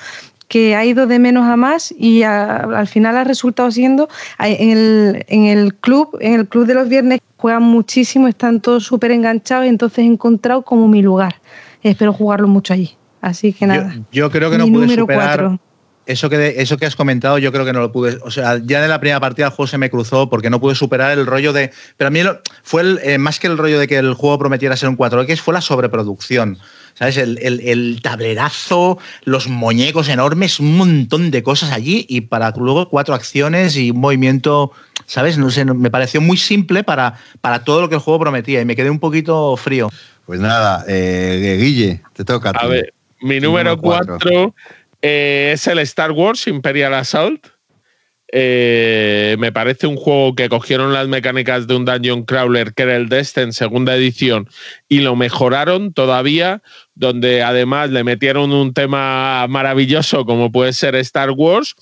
que 0.48 0.76
ha 0.76 0.86
ido 0.86 1.08
de 1.08 1.20
menos 1.20 1.48
a 1.48 1.56
más 1.56 1.94
y 1.98 2.24
al 2.24 2.88
final 2.88 3.18
ha 3.18 3.24
resultado 3.24 3.72
siendo 3.72 4.08
en 4.40 4.70
el, 4.70 5.26
en 5.28 5.46
el 5.46 5.76
club, 5.76 6.18
en 6.22 6.34
el 6.34 6.48
club 6.48 6.68
de 6.68 6.76
los 6.76 6.88
viernes 6.88 7.20
juegan 7.38 7.64
muchísimo, 7.64 8.28
están 8.28 8.62
todos 8.62 8.84
súper 8.84 9.12
enganchados 9.12 9.66
y 9.66 9.70
entonces 9.70 10.00
he 10.00 10.04
encontrado 10.08 10.62
como 10.62 10.88
mi 10.88 11.02
lugar. 11.02 11.36
Espero 11.82 12.14
jugarlo 12.14 12.48
mucho 12.48 12.74
allí. 12.74 12.96
Así 13.22 13.54
que 13.54 13.66
nada. 13.66 13.96
Yo, 14.12 14.30
creo 14.30 14.52
que 14.52 14.58
no 14.60 14.68
pude 14.68 14.96
superar 14.96 15.58
eso 16.06 16.30
que, 16.30 16.56
eso 16.58 16.78
que 16.78 16.86
has 16.86 16.96
comentado, 16.96 17.38
yo 17.38 17.52
creo 17.52 17.66
que 17.66 17.74
no 17.74 17.80
lo 17.80 17.92
pude. 17.92 18.20
O 18.24 18.32
sea, 18.32 18.60
ya 18.64 18.84
en 18.84 18.90
la 18.90 19.00
primera 19.00 19.20
partida 19.20 19.48
el 19.48 19.52
juego 19.52 19.68
se 19.68 19.78
me 19.78 19.90
cruzó 19.90 20.30
porque 20.30 20.50
no 20.50 20.60
pude 20.60 20.76
superar 20.76 21.18
el 21.18 21.26
rollo 21.26 21.54
de. 21.54 21.72
Pero 21.98 22.08
a 22.10 22.12
mí 22.12 22.22
fue 22.64 22.82
el, 22.82 23.00
eh, 23.04 23.18
más 23.18 23.40
que 23.40 23.48
el 23.48 23.58
rollo 23.58 23.80
de 23.80 23.88
que 23.88 23.98
el 23.98 24.14
juego 24.14 24.38
prometiera 24.38 24.78
ser 24.78 24.90
un 24.90 24.98
4X, 24.98 25.38
fue 25.40 25.54
la 25.54 25.62
sobreproducción. 25.62 26.58
¿Sabes? 26.94 27.18
El, 27.18 28.00
tablerazo, 28.02 28.98
los 29.26 29.50
muñecos 29.50 30.08
enormes, 30.08 30.62
un 30.62 30.78
montón 30.78 31.30
de 31.30 31.44
cosas 31.44 31.74
allí 31.74 32.06
y 32.08 32.22
para 32.22 32.52
luego 32.52 32.88
cuatro 32.88 33.14
acciones 33.14 33.76
y 33.76 33.92
un 33.92 34.00
movimiento. 34.00 34.72
¿Sabes? 35.06 35.38
No 35.38 35.50
sé, 35.50 35.66
me 35.66 35.92
pareció 35.92 36.22
muy 36.22 36.38
simple 36.38 36.84
para, 36.84 37.16
para 37.42 37.64
todo 37.64 37.82
lo 37.82 37.90
que 37.90 37.96
el 37.96 38.02
juego 38.02 38.22
prometía 38.22 38.62
y 38.62 38.66
me 38.66 38.76
quedé 38.76 38.90
un 38.90 39.00
poquito 39.00 39.58
frío. 39.58 39.90
Pues 40.26 40.40
nada, 40.40 40.86
eh, 40.88 41.58
Guille, 41.60 42.02
te 42.14 42.24
toca. 42.24 42.52
A, 42.52 42.66
ver, 42.66 42.94
mi 43.22 43.40
número 43.40 43.78
4 43.78 44.18
eh, 45.08 45.52
es 45.54 45.68
el 45.68 45.78
Star 45.78 46.12
Wars 46.14 46.48
Imperial 46.48 46.96
Assault. 46.96 47.50
Eh, 48.32 49.36
me 49.38 49.52
parece 49.52 49.86
un 49.86 49.98
juego 49.98 50.34
que 50.34 50.50
cogieron 50.50 50.94
las 50.94 51.08
mecánicas 51.08 51.68
de 51.68 51.76
un 51.76 51.86
Dungeon 51.86 52.24
Crawler 52.24 52.74
que 52.74 52.84
era 52.84 52.96
el 52.96 53.08
Destin 53.08 53.54
segunda 53.54 53.96
edición 53.96 54.50
y 54.90 55.02
lo 55.02 55.16
mejoraron 55.16 55.94
todavía, 55.94 56.64
donde 56.96 57.44
además 57.44 57.92
le 57.92 58.04
metieron 58.04 58.52
un 58.52 58.74
tema 58.74 59.46
maravilloso 59.48 60.26
como 60.26 60.52
puede 60.52 60.74
ser 60.74 60.96
Star 60.96 61.30
Wars 61.30 61.76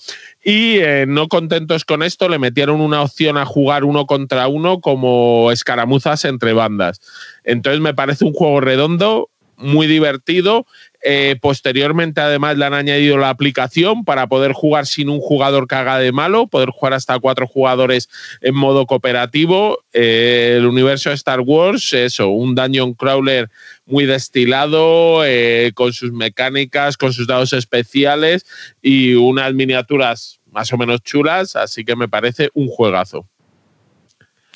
y 0.44 0.80
eh, 0.80 1.06
no 1.08 1.28
contentos 1.28 1.86
con 1.86 2.02
esto 2.02 2.28
le 2.28 2.38
metieron 2.38 2.82
una 2.82 3.00
opción 3.00 3.38
a 3.38 3.46
jugar 3.46 3.84
uno 3.84 4.04
contra 4.04 4.46
uno 4.48 4.82
como 4.82 5.50
escaramuzas 5.50 6.26
entre 6.26 6.52
bandas. 6.52 7.00
Entonces 7.42 7.80
me 7.80 7.94
parece 7.94 8.26
un 8.26 8.34
juego 8.34 8.60
redondo, 8.60 9.30
muy 9.56 9.86
divertido 9.86 10.66
eh, 11.06 11.36
posteriormente, 11.38 12.22
además, 12.22 12.56
le 12.56 12.64
han 12.64 12.72
añadido 12.72 13.18
la 13.18 13.28
aplicación 13.28 14.06
para 14.06 14.26
poder 14.26 14.52
jugar 14.52 14.86
sin 14.86 15.10
un 15.10 15.20
jugador 15.20 15.68
que 15.68 15.74
haga 15.74 15.98
de 15.98 16.12
malo, 16.12 16.46
poder 16.46 16.70
jugar 16.70 16.94
hasta 16.94 17.18
cuatro 17.18 17.46
jugadores 17.46 18.08
en 18.40 18.54
modo 18.54 18.86
cooperativo. 18.86 19.80
Eh, 19.92 20.54
el 20.56 20.64
universo 20.64 21.10
de 21.10 21.16
Star 21.16 21.40
Wars, 21.40 21.92
eso, 21.92 22.30
un 22.30 22.54
dungeon 22.54 22.94
crawler 22.94 23.50
muy 23.84 24.06
destilado, 24.06 25.26
eh, 25.26 25.72
con 25.74 25.92
sus 25.92 26.10
mecánicas, 26.10 26.96
con 26.96 27.12
sus 27.12 27.26
dados 27.26 27.52
especiales 27.52 28.46
y 28.80 29.12
unas 29.12 29.52
miniaturas 29.52 30.40
más 30.52 30.72
o 30.72 30.78
menos 30.78 31.02
chulas, 31.02 31.54
así 31.54 31.84
que 31.84 31.96
me 31.96 32.08
parece 32.08 32.48
un 32.54 32.68
juegazo. 32.68 33.28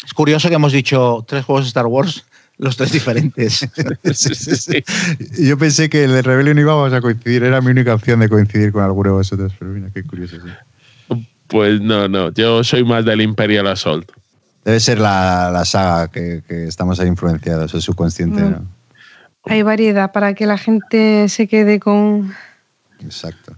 Es 0.03 0.15
curioso 0.15 0.49
que 0.49 0.55
hemos 0.55 0.73
dicho 0.73 1.25
tres 1.29 1.45
juegos 1.45 1.65
de 1.65 1.69
Star 1.69 1.87
Wars 1.87 2.25
los 2.59 2.77
tres 2.77 2.93
diferentes. 2.93 3.61
Yo 5.39 5.59
pensé 5.59 5.89
que 5.89 6.05
el 6.05 6.13
de 6.13 6.23
Rebellion 6.23 6.59
íbamos 6.59 6.93
a 6.93 7.01
coincidir, 7.01 7.45
era 7.45 7.61
mi 7.61 7.71
única 7.71 7.95
opción 7.95 8.21
de 8.21 8.29
coincidir 8.29 8.73
con 8.73 8.83
alguno 8.83 9.11
de 9.11 9.17
vosotros, 9.17 9.53
pero 9.59 9.71
mira, 9.71 9.89
qué 9.93 10.03
curioso. 10.05 10.37
Pues 11.47 11.81
no, 11.81 12.09
no, 12.09 12.31
yo 12.33 12.63
soy 12.63 12.85
más 12.85 13.07
del 13.07 13.23
Imperial 13.23 13.67
Assault. 13.69 14.11
Debe 14.65 14.81
ser 14.81 14.99
la, 14.99 15.63
saga 15.65 16.09
que, 16.09 16.43
estamos 16.49 17.01
ahí 17.01 17.09
influenciados, 17.09 17.73
el 17.73 17.81
subconsciente, 17.81 18.43
mm. 18.43 18.51
¿no? 18.51 18.67
Hay 19.45 19.63
variedad 19.63 20.13
para 20.13 20.35
que 20.35 20.45
la 20.45 20.59
gente 20.59 21.27
se 21.31 21.47
quede 21.47 21.81
con... 21.81 22.35
Exacto. 23.01 23.57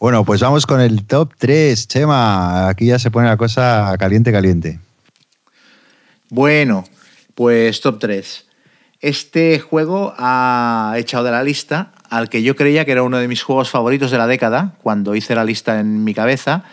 Bueno, 0.00 0.24
pues 0.24 0.40
vamos 0.40 0.66
con 0.66 0.80
el 0.80 1.04
top 1.04 1.32
3, 1.38 1.86
Chema. 1.86 2.68
Aquí 2.68 2.86
ya 2.86 2.98
se 2.98 3.10
pone 3.10 3.28
la 3.28 3.36
cosa 3.36 3.94
caliente, 3.98 4.32
caliente. 4.32 4.80
Bueno, 6.30 6.84
pues 7.38 7.80
top 7.82 8.00
3. 8.00 8.46
Este 8.98 9.60
juego 9.60 10.12
ha 10.18 10.94
echado 10.96 11.22
de 11.22 11.30
la 11.30 11.44
lista 11.44 11.92
al 12.10 12.28
que 12.28 12.42
yo 12.42 12.56
creía 12.56 12.84
que 12.84 12.90
era 12.90 13.04
uno 13.04 13.18
de 13.18 13.28
mis 13.28 13.44
juegos 13.44 13.70
favoritos 13.70 14.10
de 14.10 14.18
la 14.18 14.26
década, 14.26 14.74
cuando 14.82 15.14
hice 15.14 15.36
la 15.36 15.44
lista 15.44 15.78
en 15.78 16.02
mi 16.02 16.14
cabeza, 16.14 16.64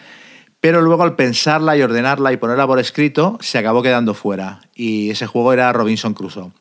pero 0.62 0.82
luego 0.82 1.04
al 1.04 1.16
pensarla 1.16 1.78
y 1.78 1.84
ordenarla 1.84 2.34
y 2.34 2.38
ponerla 2.38 2.66
por 2.66 2.80
escrito, 2.80 3.38
se 3.42 3.60
acabó 3.60 3.84
quedando 3.84 4.16
fuera. 4.16 4.62
Y 4.74 5.12
ese 5.12 5.28
juego 5.28 5.54
era 5.54 5.72
Robinson 5.72 6.16
Crusoe. 6.16 6.52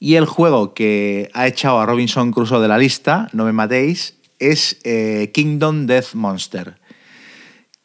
Y 0.00 0.16
el 0.16 0.26
juego 0.26 0.74
que 0.74 1.30
ha 1.34 1.46
echado 1.46 1.78
a 1.78 1.86
Robinson 1.86 2.32
Crusoe 2.32 2.60
de 2.60 2.66
la 2.66 2.78
lista, 2.78 3.28
no 3.32 3.44
me 3.44 3.52
matéis, 3.52 4.18
es 4.40 4.80
eh, 4.82 5.30
Kingdom 5.32 5.86
Death 5.86 6.14
Monster 6.14 6.80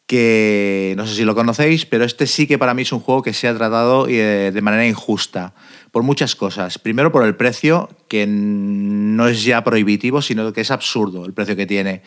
que 0.10 0.96
no 0.98 1.06
sé 1.06 1.14
si 1.14 1.24
lo 1.24 1.36
conocéis, 1.36 1.86
pero 1.86 2.04
este 2.04 2.26
sí 2.26 2.48
que 2.48 2.58
para 2.58 2.74
mí 2.74 2.82
es 2.82 2.92
un 2.92 3.00
juego 3.00 3.22
que 3.22 3.32
se 3.32 3.48
ha 3.48 3.56
tratado 3.56 4.08
eh, 4.10 4.50
de 4.52 4.62
manera 4.64 4.88
injusta, 4.88 5.54
por 5.92 6.02
muchas 6.02 6.36
cosas. 6.36 6.80
Primero 6.80 7.12
por 7.12 7.24
el 7.24 7.36
precio, 7.36 7.92
que 8.08 8.26
no 8.28 9.28
es 9.28 9.44
ya 9.44 9.64
prohibitivo, 9.64 10.24
sino 10.24 10.52
que 10.52 10.62
es 10.62 10.72
absurdo 10.72 11.26
el 11.26 11.34
precio 11.34 11.56
que 11.56 11.68
tiene. 11.68 12.02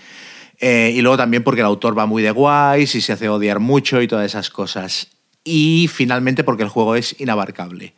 Eh, 0.58 0.92
y 0.96 1.00
luego 1.00 1.16
también 1.16 1.44
porque 1.44 1.60
el 1.60 1.66
autor 1.68 1.96
va 1.96 2.06
muy 2.06 2.24
de 2.24 2.32
guays 2.32 2.92
y 2.96 3.00
se 3.00 3.12
hace 3.12 3.28
odiar 3.28 3.60
mucho 3.60 4.02
y 4.02 4.08
todas 4.08 4.26
esas 4.26 4.50
cosas. 4.50 5.06
Y 5.44 5.88
finalmente 5.88 6.42
porque 6.42 6.64
el 6.64 6.70
juego 6.70 6.96
es 6.96 7.14
inabarcable. 7.20 7.94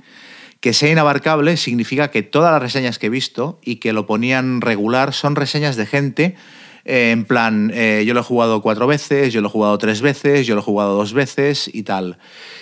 Que 0.61 0.75
sea 0.75 0.93
inabarcable 0.93 1.57
significa 1.57 2.11
que 2.11 2.23
todas 2.23 2.53
las 2.53 2.61
reseñas 2.61 2.99
que 2.99 3.07
he 3.07 3.11
visto 3.11 3.59
y 3.65 3.77
que 3.77 3.95
lo 3.95 4.05
ponían 4.05 4.61
regular 4.61 5.15
son 5.15 5.35
reseñas 5.35 5.77
de 5.77 5.87
gente 5.87 6.37
eh, 6.85 7.11
en 7.13 7.25
plan, 7.25 7.71
eh, 7.75 8.05
yo 8.07 8.13
lo 8.13 8.21
he 8.21 8.23
jugado 8.23 8.61
cuatro 8.61 8.87
veces, 8.87 9.33
yo 9.33 9.41
lo 9.41 9.49
he 9.49 9.51
jugado 9.51 9.79
tres 9.79 10.03
veces, 10.03 10.47
yo 10.47 10.55
lo 10.55 10.61
he 10.61 10.65
jugado 10.65 10.95
dos 10.95 11.13
veces 11.13 11.71
y 11.73 11.83
tal. 11.83 12.19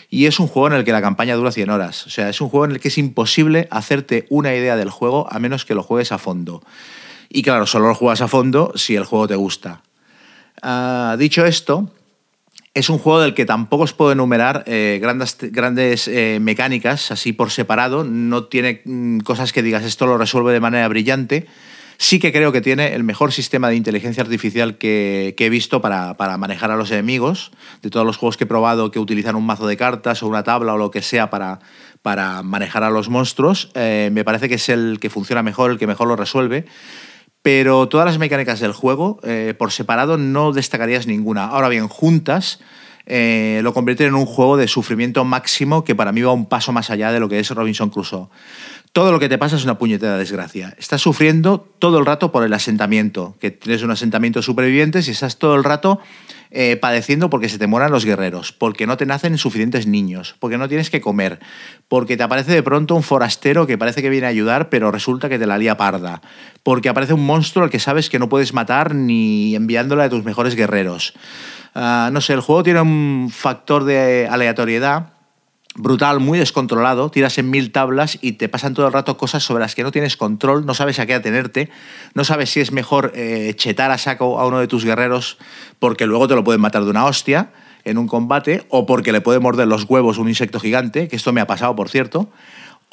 Y 0.09 0.27
es 0.27 0.39
un 0.39 0.47
juego 0.47 0.69
en 0.69 0.75
el 0.75 0.85
que 0.85 0.93
la 0.93 1.03
campaña 1.03 1.35
dura 1.35 1.51
100 1.51 1.71
horas. 1.71 2.07
O 2.07 2.11
sea, 2.11 2.29
es 2.29 2.41
un 2.41 2.49
juego 2.49 2.67
en 2.67 2.73
el 2.73 2.81
que 2.81 2.89
es 2.89 2.99
imposible 2.99 3.67
hacerte 3.71 4.27
una 4.31 4.55
idea 4.55 4.77
del 4.77 4.91
juego 4.91 5.27
a 5.31 5.39
menos 5.39 5.65
que 5.65 5.75
lo 5.75 5.83
juegues 5.83 6.13
a 6.13 6.19
fondo. 6.19 6.63
Y 7.29 7.43
claro, 7.43 7.67
solo 7.67 7.89
lo 7.89 7.95
juegas 7.95 8.21
a 8.21 8.29
fondo 8.29 8.73
si 8.77 8.95
el 8.95 9.05
juego 9.05 9.27
te 9.27 9.37
gusta. 9.37 9.83
Ah, 10.61 11.17
dicho 11.19 11.45
esto, 11.47 11.91
es 12.75 12.91
un 12.91 12.99
juego 12.99 13.21
del 13.21 13.35
que 13.35 13.47
tampoco 13.47 13.85
os 13.85 13.95
puedo 13.95 14.13
enumerar 14.13 14.65
eh, 14.67 14.99
grandes, 15.01 15.39
grandes 15.41 16.11
mecánicas 16.41 17.11
así 17.11 17.33
por 17.33 17.51
separado. 17.51 18.05
No 18.05 18.45
tiene 18.45 18.83
mm, 18.85 19.21
cosas 19.21 19.53
que 19.53 19.63
digas 19.63 19.83
esto 19.83 20.07
lo 20.07 20.19
resuelve 20.19 20.53
de 20.53 20.61
manera 20.61 20.87
brillante 20.89 21.49
sí 21.99 22.19
que 22.19 22.33
creo 22.33 22.53
que 22.53 22.61
tiene 22.61 22.95
el 22.95 23.05
mejor 23.05 23.33
sistema 23.33 23.69
de 23.69 23.77
inteligencia 23.77 24.23
artificial 24.23 24.79
que, 24.79 25.35
he 25.39 25.51
visto 25.51 25.81
para, 25.81 26.15
manejar 26.39 26.71
a 26.71 26.77
los 26.77 26.91
enemigos. 26.91 27.53
De 27.83 27.91
todos 27.91 28.07
los 28.07 28.17
juegos 28.17 28.37
que 28.37 28.45
he 28.45 28.47
probado 28.47 28.91
que 28.91 28.99
utilizan 28.99 29.37
un 29.37 29.47
mazo 29.47 29.67
de 29.67 29.77
cartas 29.77 30.23
o 30.23 30.29
una 30.29 30.43
tabla 30.43 30.75
o 30.75 30.79
lo 30.79 30.91
que 30.91 31.03
sea 31.03 31.31
para, 31.31 31.61
para 32.03 32.43
manejar 32.43 32.85
a 32.85 32.91
los 32.91 33.09
monstruos, 33.09 33.71
eh, 33.75 34.11
me 34.13 34.25
parece 34.25 34.49
que 34.49 34.57
es 34.57 34.69
el 34.69 34.99
que 35.01 35.11
funciona 35.11 35.43
mejor, 35.43 35.71
el 35.71 35.79
que 35.79 35.87
mejor 35.87 36.09
lo 36.09 36.17
resuelve. 36.17 36.67
Pero 37.43 37.89
todas 37.89 38.07
las 38.07 38.19
mecánicas 38.19 38.61
del 38.61 38.73
juego, 38.73 39.19
eh, 39.25 39.55
por 39.59 39.73
separado, 39.73 40.17
no 40.17 40.53
destacarías 40.53 41.09
ninguna. 41.09 41.47
Ahora 41.47 41.69
bien, 41.69 41.89
juntas, 41.89 42.61
eh, 43.07 43.61
lo 43.65 43.75
convierten 43.75 44.09
en 44.09 44.15
un 44.15 44.27
juego 44.27 44.57
de 44.57 44.69
sufrimiento 44.69 45.25
máximo 45.25 45.83
que 45.83 45.97
para 45.97 46.13
mí 46.13 46.23
va 46.23 46.33
un 46.33 46.47
paso 46.47 46.73
más 46.73 46.91
allá 46.91 47.11
de 47.11 47.19
lo 47.19 47.29
que 47.29 47.41
es 47.41 47.51
Robinson 47.51 47.91
Crusoe 47.91 48.29
todo 48.93 49.11
lo 49.11 49.19
que 49.19 49.31
te 49.31 49.39
pasa 49.39 49.57
es 49.57 49.65
una 49.65 49.79
puñetera 49.79 50.19
desgracia. 50.19 50.75
Estás 50.79 51.01
sufriendo 51.01 51.67
todo 51.79 51.99
el 51.99 52.05
rato 52.05 52.31
por 52.31 52.45
el 52.45 52.53
asentamiento, 52.53 53.35
que 53.41 53.51
tienes 53.51 53.83
un 53.83 53.91
asentamiento 53.91 54.41
de 54.41 54.43
supervivientes 54.43 55.09
y 55.09 55.13
estás 55.13 55.39
todo 55.39 55.55
el 55.55 55.65
rato 55.65 55.99
eh, 56.51 56.77
padeciendo 56.77 57.31
porque 57.31 57.49
se 57.49 57.59
te 57.59 57.67
mueran 57.67 57.91
los 57.91 58.05
guerreros, 58.05 58.53
porque 58.53 58.87
no 58.87 58.99
te 58.99 59.07
nacen 59.07 59.39
suficientes 59.39 59.87
niños, 59.87 60.37
porque 60.39 60.59
no 60.59 60.69
tienes 60.69 60.91
que 60.91 61.01
comer, 61.01 61.41
porque 61.89 62.19
te 62.19 62.23
aparece 62.23 62.53
de 62.53 62.63
pronto 62.63 62.95
un 62.95 63.03
forastero 63.03 63.67
que 63.67 63.79
parece 63.79 64.03
que 64.03 64.11
viene 64.11 64.27
a 64.27 64.31
ayudar, 64.31 64.69
pero 64.69 64.93
resulta 64.93 65.31
que 65.31 65.39
te 65.39 65.47
la 65.47 65.57
lía 65.57 65.79
parda, 65.79 66.21
porque 66.63 66.91
aparece 66.91 67.15
un 67.15 67.25
monstruo 67.25 67.65
al 67.65 67.71
que 67.71 67.79
sabes 67.79 68.11
que 68.11 68.19
no 68.19 68.29
puedes 68.29 68.53
matar 68.53 68.95
ni 68.95 69.57
enviándole 69.57 70.03
a 70.03 70.11
tus 70.11 70.23
mejores 70.23 70.55
guerreros. 70.55 71.15
Ah, 71.75 72.11
no 72.13 72.21
sé, 72.21 72.35
el 72.35 72.41
juego 72.41 72.63
tiene 72.63 72.83
un 72.83 73.31
factor 73.33 73.85
de 73.85 74.29
aleatoriedad 74.31 75.15
brutal, 75.75 76.21
muy 76.21 76.39
descontrolado, 76.39 77.11
tiras 77.11 77.39
en 77.39 77.51
mil 77.51 77.73
tablas 77.73 78.19
y 78.21 78.33
te 78.33 78.49
pasan 78.49 78.75
todo 78.75 78.87
el 78.87 78.93
rato 78.93 79.17
cosas 79.17 79.43
sobre 79.43 79.63
las 79.63 79.75
que 79.75 79.83
no 79.83 79.91
tienes 79.91 80.17
control, 80.17 80.67
no 80.67 80.75
sabes 80.75 80.99
a 80.99 81.07
qué 81.07 81.15
atenerte, 81.15 81.71
no 82.15 82.25
sabes 82.25 82.51
si 82.51 82.61
es 82.61 82.73
mejor 82.73 83.13
eh, 83.15 83.55
chetar 83.57 83.91
a 83.91 83.99
saco 83.99 84.39
a 84.39 84.47
uno 84.47 84.59
de 84.59 84.69
tus 84.69 84.85
guerreros 84.85 85.39
porque 85.79 86.07
luego 86.07 86.29
te 86.29 86.35
lo 86.35 86.45
pueden 86.45 86.61
matar 86.61 86.85
de 86.85 86.91
una 86.91 87.07
hostia 87.07 87.53
en 87.85 87.99
un 87.99 88.07
combate 88.07 88.65
o 88.69 88.87
porque 88.87 89.13
le 89.13 89.21
puede 89.21 89.41
morder 89.41 89.67
los 89.67 89.85
huevos 89.85 90.19
un 90.19 90.29
insecto 90.29 90.61
gigante, 90.61 91.09
que 91.09 91.17
esto 91.17 91.33
me 91.33 91.41
ha 91.41 91.47
pasado 91.47 91.75
por 91.75 91.89
cierto, 91.89 92.31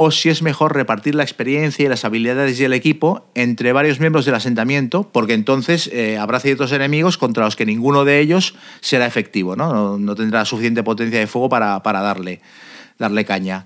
o 0.01 0.11
si 0.11 0.29
es 0.29 0.41
mejor 0.41 0.73
repartir 0.73 1.13
la 1.13 1.23
experiencia 1.23 1.85
y 1.85 1.89
las 1.89 2.05
habilidades 2.05 2.57
y 2.57 2.63
el 2.63 2.71
equipo 2.71 3.29
entre 3.35 3.73
varios 3.73 3.99
miembros 3.99 4.23
del 4.23 4.33
asentamiento, 4.35 5.03
porque 5.11 5.33
entonces 5.33 5.89
eh, 5.91 6.17
habrá 6.17 6.39
ciertos 6.39 6.71
enemigos 6.71 7.17
contra 7.17 7.43
los 7.43 7.57
que 7.57 7.65
ninguno 7.65 8.05
de 8.05 8.21
ellos 8.21 8.55
será 8.79 9.05
efectivo, 9.05 9.57
no, 9.57 9.97
no, 9.97 10.15
tendrá 10.15 10.45
suficiente 10.45 10.83
potencia 10.83 11.19
de 11.19 11.27
fuego 11.27 11.49
para, 11.49 11.83
para 11.83 11.99
darle 11.99 12.39
darle 12.99 13.25
caña. 13.25 13.65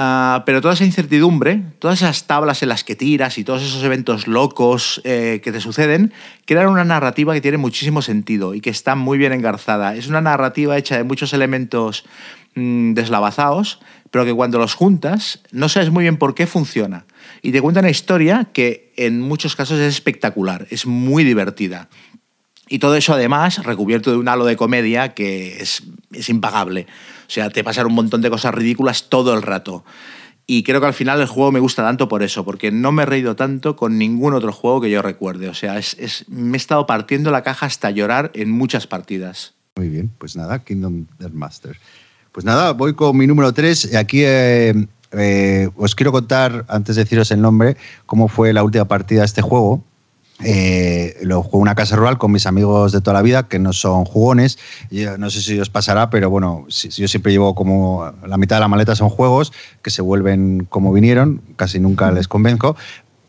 Ah, 0.00 0.44
pero 0.46 0.60
toda 0.60 0.74
esa 0.74 0.84
incertidumbre, 0.84 1.60
todas 1.80 2.00
esas 2.02 2.28
tablas 2.28 2.62
en 2.62 2.68
las 2.68 2.84
que 2.84 2.94
tiras 2.94 3.36
y 3.36 3.42
todos 3.42 3.64
esos 3.64 3.82
eventos 3.82 4.28
locos 4.28 5.00
eh, 5.02 5.40
que 5.42 5.50
te 5.50 5.60
suceden, 5.60 6.12
crean 6.44 6.68
una 6.68 6.84
narrativa 6.84 7.34
que 7.34 7.40
tiene 7.40 7.58
muchísimo 7.58 8.00
sentido 8.00 8.54
y 8.54 8.60
que 8.60 8.70
está 8.70 8.94
muy 8.94 9.18
bien 9.18 9.32
engarzada. 9.32 9.96
Es 9.96 10.06
una 10.06 10.20
narrativa 10.20 10.78
hecha 10.78 10.96
de 10.96 11.02
muchos 11.02 11.32
elementos 11.32 12.04
mm, 12.54 12.92
deslavazados, 12.94 13.80
pero 14.12 14.24
que 14.24 14.32
cuando 14.32 14.58
los 14.58 14.74
juntas 14.74 15.40
no 15.50 15.68
sabes 15.68 15.90
muy 15.90 16.04
bien 16.04 16.16
por 16.16 16.36
qué 16.36 16.46
funciona. 16.46 17.04
Y 17.42 17.50
te 17.50 17.60
cuenta 17.60 17.80
una 17.80 17.90
historia 17.90 18.46
que 18.52 18.92
en 18.96 19.20
muchos 19.20 19.56
casos 19.56 19.80
es 19.80 19.92
espectacular, 19.92 20.68
es 20.70 20.86
muy 20.86 21.24
divertida. 21.24 21.88
Y 22.68 22.78
todo 22.78 22.96
eso 22.96 23.14
además 23.14 23.64
recubierto 23.64 24.10
de 24.10 24.18
un 24.18 24.28
halo 24.28 24.44
de 24.44 24.56
comedia 24.56 25.14
que 25.14 25.60
es, 25.60 25.82
es 26.12 26.28
impagable. 26.28 26.86
O 27.26 27.30
sea, 27.30 27.50
te 27.50 27.64
pasan 27.64 27.86
un 27.86 27.94
montón 27.94 28.22
de 28.22 28.30
cosas 28.30 28.54
ridículas 28.54 29.08
todo 29.08 29.34
el 29.34 29.42
rato. 29.42 29.84
Y 30.50 30.62
creo 30.62 30.80
que 30.80 30.86
al 30.86 30.94
final 30.94 31.20
el 31.20 31.26
juego 31.26 31.52
me 31.52 31.60
gusta 31.60 31.82
tanto 31.82 32.08
por 32.08 32.22
eso, 32.22 32.42
porque 32.42 32.70
no 32.70 32.90
me 32.90 33.02
he 33.02 33.06
reído 33.06 33.36
tanto 33.36 33.76
con 33.76 33.98
ningún 33.98 34.32
otro 34.32 34.50
juego 34.50 34.80
que 34.80 34.90
yo 34.90 35.02
recuerde. 35.02 35.50
O 35.50 35.54
sea, 35.54 35.78
es, 35.78 36.24
me 36.26 36.56
he 36.56 36.56
estado 36.56 36.86
partiendo 36.86 37.30
la 37.30 37.42
caja 37.42 37.66
hasta 37.66 37.90
llorar 37.90 38.30
en 38.34 38.50
muchas 38.50 38.86
partidas. 38.86 39.52
Muy 39.76 39.90
bien, 39.90 40.10
pues 40.16 40.36
nada, 40.36 40.64
Kingdom 40.64 41.04
Death 41.18 41.34
Master. 41.34 41.76
Pues 42.32 42.46
nada, 42.46 42.72
voy 42.72 42.94
con 42.94 43.14
mi 43.14 43.26
número 43.26 43.52
3. 43.52 43.94
Aquí 43.96 44.22
eh, 44.24 44.86
eh, 45.12 45.68
os 45.76 45.94
quiero 45.94 46.12
contar, 46.12 46.64
antes 46.68 46.96
de 46.96 47.04
deciros 47.04 47.30
el 47.30 47.42
nombre, 47.42 47.76
cómo 48.06 48.28
fue 48.28 48.54
la 48.54 48.62
última 48.62 48.86
partida 48.86 49.20
de 49.20 49.26
este 49.26 49.42
juego. 49.42 49.84
Eh, 50.44 51.16
lo 51.22 51.42
juego 51.42 51.58
en 51.58 51.62
una 51.62 51.74
casa 51.74 51.96
rural 51.96 52.16
con 52.16 52.30
mis 52.30 52.46
amigos 52.46 52.92
de 52.92 53.00
toda 53.00 53.14
la 53.14 53.22
vida, 53.22 53.48
que 53.48 53.58
no 53.58 53.72
son 53.72 54.04
jugones. 54.04 54.58
no 55.18 55.30
sé 55.30 55.42
si 55.42 55.58
os 55.58 55.70
pasará, 55.70 56.10
pero 56.10 56.30
bueno, 56.30 56.64
si, 56.68 56.88
yo 56.90 57.08
siempre 57.08 57.32
llevo 57.32 57.54
como 57.54 58.12
la 58.26 58.36
mitad 58.36 58.56
de 58.56 58.60
la 58.60 58.68
maleta 58.68 58.94
son 58.94 59.08
juegos 59.08 59.52
que 59.82 59.90
se 59.90 60.02
vuelven 60.02 60.66
como 60.68 60.92
vinieron, 60.92 61.42
casi 61.56 61.80
nunca 61.80 62.12
les 62.12 62.28
convenzo, 62.28 62.76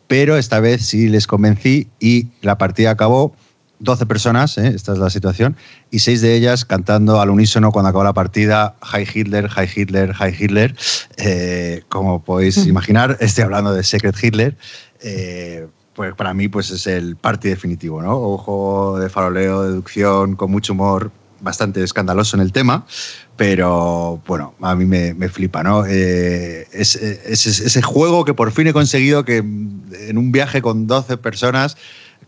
pero 0.08 0.38
esta 0.38 0.60
vez 0.60 0.86
sí 0.86 1.10
les 1.10 1.26
convencí 1.26 1.88
y 2.00 2.28
la 2.42 2.58
partida 2.58 2.92
acabó. 2.92 3.34
12 3.82 4.08
personas, 4.08 4.58
¿eh? 4.58 4.74
esta 4.76 4.92
es 4.92 5.00
la 5.00 5.10
situación, 5.10 5.56
y 5.90 6.00
seis 6.00 6.20
de 6.20 6.36
ellas 6.36 6.66
cantando 6.66 7.22
al 7.22 7.30
unísono 7.30 7.72
cuando 7.72 7.88
acabó 7.88 8.04
la 8.04 8.12
partida, 8.12 8.76
Hi 8.84 9.08
Hitler, 9.10 9.50
Hi 9.56 9.70
Hitler, 9.74 10.14
Hi 10.20 10.36
Hitler. 10.38 10.76
Eh, 11.16 11.84
como 11.88 12.22
podéis 12.22 12.58
imaginar, 12.68 13.16
estoy 13.22 13.46
hablando 13.46 13.74
de 13.74 13.86
Secret 13.86 14.22
Hitler 14.22 14.58
pues 16.00 16.16
para 16.16 16.34
mí 16.34 16.48
pues 16.48 16.72
es 16.72 16.88
el 16.88 17.18
party 17.18 17.50
definitivo, 17.50 18.02
¿no? 18.02 18.18
Ojo 18.18 18.98
de 19.00 19.10
faroleo, 19.10 19.64
deducción, 19.64 20.38
con 20.38 20.50
mucho 20.50 20.72
humor, 20.72 21.12
bastante 21.42 21.84
escandaloso 21.84 22.38
en 22.38 22.42
el 22.42 22.54
tema, 22.54 22.86
pero 23.36 24.22
bueno, 24.26 24.54
a 24.62 24.76
mí 24.76 24.86
me, 24.86 25.28
flipa, 25.28 25.62
¿no? 25.62 25.86
Eh, 25.86 26.70
es, 26.72 26.96
ese 26.96 27.82
juego 27.82 28.24
que 28.24 28.34
por 28.34 28.54
fin 28.54 28.68
he 28.68 28.72
conseguido 28.72 29.26
que 29.26 29.40
en 29.40 30.18
un 30.18 30.32
viaje 30.32 30.62
con 30.62 30.88
12 30.88 31.18
personas 31.18 31.76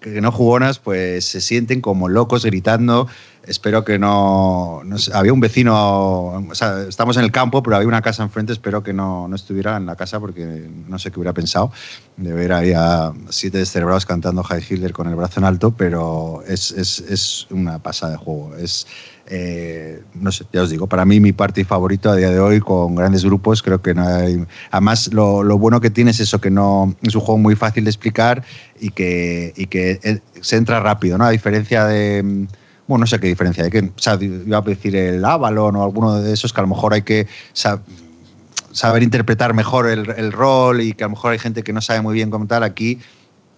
que 0.02 0.20
no 0.20 0.32
jugonas, 0.32 0.80
pues 0.80 1.26
se 1.26 1.40
sienten 1.40 1.80
como 1.80 2.10
locos 2.10 2.44
gritando. 2.44 3.08
Espero 3.46 3.84
que 3.86 3.98
no, 3.98 4.82
Había 5.14 5.34
un 5.34 5.40
vecino, 5.40 5.74
o 5.74 6.56
sea, 6.56 6.84
estamos 6.88 7.18
en 7.18 7.24
el 7.24 7.32
campo, 7.32 7.64
pero 7.64 7.76
había 7.76 7.88
una 7.88 8.02
casa 8.02 8.24
enfrente. 8.24 8.52
Espero 8.52 8.84
que 8.84 8.94
no, 8.94 9.28
no 9.28 9.36
estuviera 9.36 9.78
en 9.78 9.86
la 9.86 9.96
casa 9.96 10.20
porque 10.20 10.70
no 10.88 11.00
sé 11.00 11.12
qué 11.12 11.20
hubiera 11.20 11.34
pensado 11.34 11.72
de 12.18 12.34
ver 12.34 12.52
ahí 12.52 12.74
a 12.76 13.14
siete 13.30 13.60
descerebrados 13.60 14.06
cantando 14.06 14.44
High 14.44 14.64
Hitler 14.68 14.92
con 14.92 15.08
el 15.08 15.16
brazo 15.16 15.40
en 15.40 15.46
alto, 15.46 15.72
pero 15.72 16.44
es, 16.48 16.72
es, 16.72 17.00
es 17.00 17.48
una 17.52 17.80
pasada 17.80 18.14
de 18.14 18.18
juego. 18.18 18.56
Es, 18.58 18.88
eh, 19.28 20.02
no 20.16 20.32
sé, 20.32 20.46
ya 20.52 20.64
os 20.64 20.70
digo, 20.70 20.88
para 20.88 21.06
mí 21.06 21.20
mi 21.20 21.32
party 21.32 21.64
favorito 21.64 22.10
a 22.10 22.16
día 22.16 22.30
de 22.30 22.40
hoy 22.40 22.60
con 22.60 22.96
grandes 22.96 23.24
grupos, 23.24 23.62
creo 23.62 23.82
que 23.82 23.94
no 23.94 24.06
hay... 24.06 24.46
Además, 24.72 25.12
lo, 25.14 25.44
bueno 25.58 25.80
que 25.80 25.90
tiene 25.90 26.12
es 26.12 26.20
eso, 26.20 26.42
que 26.42 26.50
no 26.50 26.96
es 27.02 27.16
un 27.16 27.22
juego 27.22 27.38
muy 27.38 27.56
fácil 27.56 27.84
de 27.84 27.90
explicar 27.90 28.44
y 28.80 28.90
que, 28.90 29.54
y 29.56 29.68
que 29.68 30.22
se 30.42 30.58
entra 30.58 30.80
rápido, 30.80 31.18
¿no? 31.18 31.26
A 31.26 31.30
diferencia 31.30 31.86
de... 31.86 32.48
Bueno, 32.88 33.02
no 33.02 33.08
sé 33.08 33.20
qué 33.20 33.28
diferencia 33.28 33.64
hay, 33.64 33.70
que, 33.70 33.80
o 33.80 33.92
sea, 33.96 34.18
iba 34.20 34.58
a 34.58 34.62
decir 34.62 34.96
el 34.96 35.24
Avalon 35.24 35.78
o 35.78 35.84
alguno 35.84 36.20
de 36.20 36.34
esos 36.34 36.52
que 36.52 36.60
a 36.60 36.64
lo 36.64 36.68
mejor 36.68 36.94
hay 36.94 37.04
que 37.04 37.26
saber 37.54 39.04
interpretar 39.04 39.54
mejor 39.54 39.88
el, 39.88 40.32
rol 40.34 40.82
y 40.82 40.94
que 40.94 41.06
a 41.06 41.08
lo 41.08 41.12
mejor 41.12 41.32
hay 41.32 41.40
gente 41.40 41.64
que 41.64 41.72
no 41.72 41.80
sabe 41.80 42.02
muy 42.02 42.16
bien 42.16 42.30
cómo 42.30 42.48
tal. 42.48 42.64
Aquí, 42.64 43.00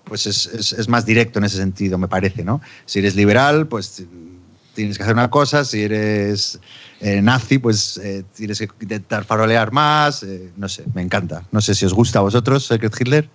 pues 0.03 0.27
es, 0.27 0.45
es, 0.45 0.73
es 0.73 0.87
más 0.87 1.07
directo 1.07 1.39
en 1.39 1.45
ese 1.45 1.57
sentido, 1.57 1.97
me 1.97 2.07
parece, 2.07 2.43
¿no? 2.43 2.61
Si 2.85 2.99
eres 2.99 3.15
liberal, 3.15 3.65
pues 3.65 4.03
tienes 4.73 4.97
que 4.97 5.03
hacer 5.03 5.15
una 5.15 5.29
cosa, 5.29 5.65
si 5.65 5.83
eres 5.83 6.59
eh, 6.99 7.21
nazi, 7.21 7.57
pues 7.57 7.97
eh, 7.97 8.23
tienes 8.35 8.59
que 8.59 8.67
intentar 8.81 9.23
farolear 9.23 9.71
más, 9.71 10.23
eh, 10.23 10.51
no 10.57 10.67
sé, 10.67 10.83
me 10.93 11.01
encanta. 11.01 11.43
No 11.51 11.61
sé 11.61 11.75
si 11.75 11.85
os 11.85 11.93
gusta 11.93 12.19
a 12.19 12.21
vosotros 12.23 12.65
Secret 12.65 12.93
Hitler. 12.99 13.29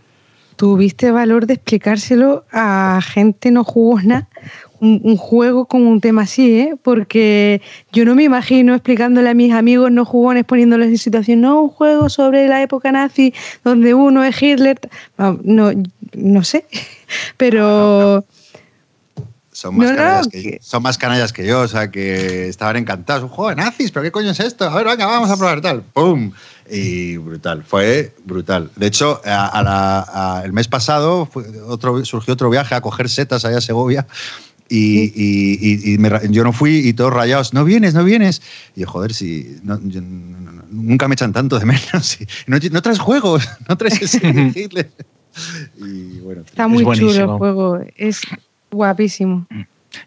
Tuviste 0.56 1.12
valor 1.12 1.46
de 1.46 1.54
explicárselo 1.54 2.44
a 2.50 3.00
gente 3.02 3.52
no 3.52 3.62
jugona, 3.62 4.28
un, 4.80 5.00
un, 5.04 5.16
juego 5.16 5.66
con 5.66 5.86
un 5.86 6.00
tema 6.00 6.22
así, 6.22 6.58
¿eh? 6.58 6.76
porque 6.82 7.62
yo 7.92 8.04
no 8.04 8.16
me 8.16 8.24
imagino 8.24 8.74
explicándole 8.74 9.28
a 9.28 9.34
mis 9.34 9.52
amigos 9.52 9.92
no 9.92 10.04
jugones, 10.04 10.44
poniéndoles 10.44 10.88
en 10.88 10.98
situación, 10.98 11.42
no, 11.42 11.62
un 11.62 11.68
juego 11.68 12.08
sobre 12.08 12.48
la 12.48 12.60
época 12.60 12.90
nazi, 12.90 13.32
donde 13.62 13.94
uno 13.94 14.24
es 14.24 14.40
Hitler, 14.40 14.80
no, 15.16 15.38
no, 15.44 15.70
no 16.14 16.42
sé, 16.42 16.64
pero... 17.36 18.24
son 19.58 19.76
más, 19.76 19.86
No, 19.88 19.92
no, 19.92 19.98
canallas 19.98 20.28
que, 20.28 20.42
que- 20.42 20.58
son 20.62 20.82
más 20.84 20.98
canallas 20.98 21.32
que 21.32 21.44
yo, 21.44 21.62
o 21.62 21.66
sea, 21.68 21.90
que 21.90 22.48
estaban 22.48 22.76
encantados. 22.76 23.24
Un 23.24 23.28
juego 23.30 23.50
de 23.50 23.56
nazis, 23.56 23.90
pero 23.90 24.04
¿qué 24.04 24.12
coño 24.12 24.30
es 24.30 24.38
esto? 24.38 24.64
A 24.70 24.74
ver, 24.76 24.86
venga, 24.86 25.06
vamos 25.06 25.28
a 25.30 25.36
probar 25.36 25.60
tal. 25.60 25.82
¡Pum! 25.82 26.30
Y 26.70 27.16
brutal, 27.16 27.64
fue 27.64 28.14
brutal. 28.24 28.70
De 28.76 28.86
hecho, 28.86 29.20
a- 29.24 29.46
a 29.48 29.62
la- 29.64 30.06
a- 30.38 30.42
el 30.44 30.52
mes 30.52 30.68
pasado 30.68 31.26
fue 31.26 31.42
otro, 31.66 32.04
surgió 32.04 32.34
otro 32.34 32.50
viaje 32.50 32.76
a 32.76 32.80
coger 32.80 33.08
setas 33.08 33.44
allá 33.44 33.58
a 33.58 33.60
Segovia. 33.60 34.06
Y, 34.68 35.04
y- 35.06 35.58
y- 35.60 35.94
y 35.94 35.98
me 35.98 36.08
ra- 36.10 36.22
yo 36.24 36.44
no 36.44 36.52
fui 36.52 36.76
y 36.86 36.92
todos 36.92 37.12
rayados, 37.12 37.52
no 37.52 37.64
vienes, 37.64 37.94
no 37.94 38.04
vienes. 38.04 38.42
Y 38.76 38.82
yo, 38.82 38.86
joder, 38.86 39.12
si 39.12 39.58
no- 39.64 39.80
yo- 39.82 40.02
no- 40.02 40.40
no- 40.40 40.52
no- 40.52 40.64
nunca 40.70 41.08
me 41.08 41.14
echan 41.14 41.32
tanto 41.32 41.58
de 41.58 41.64
menos. 41.64 42.16
No, 42.46 42.58
no 42.70 42.80
traes 42.82 43.00
juegos, 43.00 43.48
no 43.68 43.76
traes 43.76 44.00
ese. 44.02 44.20
Y 45.76 46.20
bueno, 46.20 46.42
Está 46.42 46.66
muy 46.68 46.84
chulo 46.96 47.12
el 47.12 47.26
juego. 47.38 47.80
Es 47.96 48.20
guapísimo. 48.70 49.46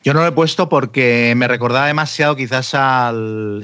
Yo 0.03 0.13
no 0.13 0.21
lo 0.21 0.27
he 0.27 0.31
puesto 0.31 0.69
porque 0.69 1.33
me 1.35 1.47
recordaba 1.47 1.87
demasiado 1.87 2.35
quizás 2.35 2.75
al... 2.75 3.63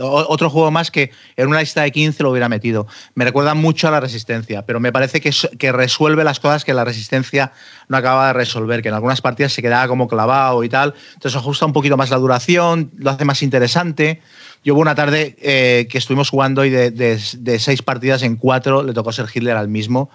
otro 0.00 0.50
juego 0.50 0.70
más 0.72 0.90
que 0.90 1.12
en 1.36 1.48
una 1.48 1.60
lista 1.60 1.82
de 1.82 1.92
15 1.92 2.24
lo 2.24 2.30
hubiera 2.30 2.48
metido. 2.48 2.88
Me 3.14 3.24
recuerda 3.24 3.54
mucho 3.54 3.86
a 3.86 3.92
la 3.92 4.00
Resistencia, 4.00 4.66
pero 4.66 4.80
me 4.80 4.90
parece 4.92 5.20
que, 5.20 5.28
es- 5.28 5.48
que 5.58 5.70
resuelve 5.70 6.24
las 6.24 6.40
cosas 6.40 6.64
que 6.64 6.74
la 6.74 6.84
Resistencia 6.84 7.52
no 7.88 7.96
acaba 7.96 8.26
de 8.26 8.32
resolver, 8.32 8.82
que 8.82 8.88
en 8.88 8.94
algunas 8.94 9.20
partidas 9.20 9.52
se 9.52 9.62
quedaba 9.62 9.86
como 9.86 10.08
clavado 10.08 10.64
y 10.64 10.68
tal. 10.68 10.94
Entonces 11.14 11.36
ajusta 11.36 11.64
un 11.64 11.72
poquito 11.72 11.96
más 11.96 12.10
la 12.10 12.16
duración, 12.18 12.90
lo 12.98 13.10
hace 13.10 13.24
más 13.24 13.40
interesante. 13.42 14.20
Yo 14.64 14.74
hubo 14.74 14.80
una 14.80 14.96
tarde 14.96 15.36
eh, 15.40 15.86
que 15.88 15.98
estuvimos 15.98 16.28
jugando 16.28 16.64
y 16.64 16.70
de- 16.70 16.90
de 16.90 17.58
seis 17.60 17.82
partidas 17.82 18.22
en 18.24 18.34
cuatro 18.36 18.82
le 18.82 18.92
tocó 18.92 19.12
ser 19.12 19.26
Hitler 19.32 19.56
al 19.56 19.68
mismo 19.68 20.10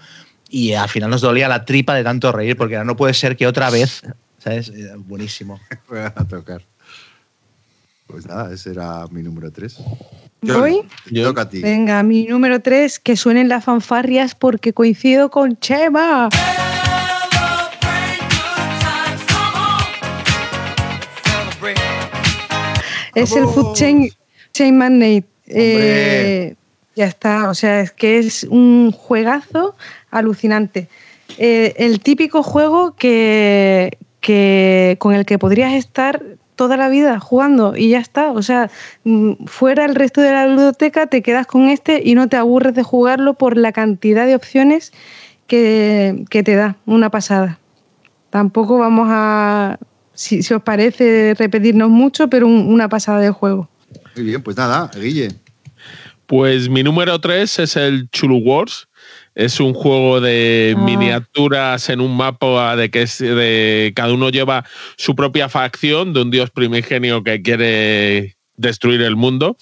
y 0.49 0.73
al 0.73 0.89
final 0.89 1.09
nos 1.09 1.21
dolía 1.21 1.47
la 1.47 1.65
tripa 1.65 1.95
de 1.95 2.03
tanto 2.03 2.31
reír 2.31 2.55
porque 2.57 2.77
no 2.83 2.95
puede 2.95 3.13
ser 3.13 3.35
que 3.35 3.47
otra 3.47 3.69
vez, 3.69 4.01
¿sabes? 4.39 4.69
Era 4.69 4.95
buenísimo. 4.97 5.59
Voy 5.89 5.99
a 5.99 6.11
tocar. 6.11 6.61
Pues 8.07 8.25
nada, 8.25 8.53
ese 8.53 8.71
era 8.71 9.05
mi 9.07 9.21
número 9.21 9.51
3. 9.51 9.77
¿Voy? 10.41 10.81
Te 11.11 11.21
toca 11.21 11.41
a 11.41 11.49
ti. 11.49 11.61
Venga, 11.61 12.01
mi 12.03 12.25
número 12.25 12.61
3, 12.61 12.99
que 12.99 13.17
suenen 13.17 13.49
las 13.49 13.65
fanfarrias 13.65 14.33
porque 14.33 14.71
coincido 14.71 15.29
con 15.29 15.59
Chema. 15.59 16.29
Es 23.13 23.35
el 23.35 23.45
Food 23.45 23.73
Chain, 23.73 24.11
Chain 24.53 24.77
Magnate. 24.77 25.25
Eh, 25.47 26.55
ya 26.97 27.05
está, 27.05 27.49
o 27.49 27.53
sea, 27.53 27.79
es 27.81 27.91
que 27.91 28.17
es 28.17 28.43
un 28.43 28.91
juegazo 28.91 29.75
alucinante. 30.09 30.89
Eh, 31.37 31.75
el 31.77 31.99
típico 31.99 32.41
juego 32.41 32.95
que, 32.95 33.97
que 34.19 34.95
con 34.99 35.13
el 35.13 35.25
que 35.25 35.37
podrías 35.37 35.73
estar 35.73 36.23
toda 36.55 36.75
la 36.75 36.89
vida 36.89 37.19
jugando 37.19 37.75
y 37.77 37.89
ya 37.89 37.99
está. 37.99 38.31
O 38.31 38.41
sea, 38.41 38.71
mm, 39.03 39.45
fuera 39.45 39.85
el 39.85 39.93
resto 39.93 40.21
de 40.21 40.31
la 40.31 40.47
biblioteca 40.47 41.05
te 41.05 41.21
quedas 41.21 41.45
con 41.45 41.69
este 41.69 42.01
y 42.03 42.15
no 42.15 42.27
te 42.29 42.35
aburres 42.37 42.73
de 42.73 42.81
jugarlo 42.81 43.35
por 43.35 43.57
la 43.57 43.71
cantidad 43.71 44.25
de 44.25 44.33
opciones 44.35 44.91
que, 45.45 46.25
que 46.31 46.41
te 46.41 46.55
da. 46.55 46.77
Una 46.87 47.11
pasada. 47.11 47.59
Tampoco 48.31 48.79
vamos 48.79 49.07
a, 49.11 49.77
si, 50.13 50.41
si 50.41 50.53
os 50.55 50.63
parece, 50.63 51.35
repetirnos 51.37 51.89
mucho, 51.89 52.27
pero 52.27 52.47
un- 52.47 52.73
una 52.73 52.89
pasada 52.89 53.19
de 53.19 53.29
juego. 53.29 53.69
Muy 54.15 54.25
bien, 54.25 54.41
pues 54.41 54.57
nada, 54.57 54.89
Guille. 54.95 55.29
Pues 56.27 56.67
mi 56.67 56.83
número 56.83 57.19
3 57.21 57.57
es 57.59 57.77
el 57.77 58.09
Chulu 58.11 58.39
Wars. 58.39 58.89
Es 59.33 59.61
un 59.61 59.73
juego 59.73 60.19
de 60.19 60.75
Ah. 60.77 60.81
miniaturas 60.81 61.89
en 61.89 62.01
un 62.01 62.17
mapa 62.17 62.75
de 62.75 62.91
que 62.91 63.03
es 63.03 63.19
de 63.19 63.93
cada 63.95 64.13
uno 64.13 64.29
lleva 64.29 64.65
su 64.97 65.15
propia 65.15 65.47
facción 65.47 66.11
de 66.13 66.21
un 66.23 66.29
dios 66.31 66.49
primigenio 66.51 67.23
que 67.23 67.41
quiere 67.41 68.35
destruir 68.57 69.01
el 69.03 69.15
mundo. 69.15 69.55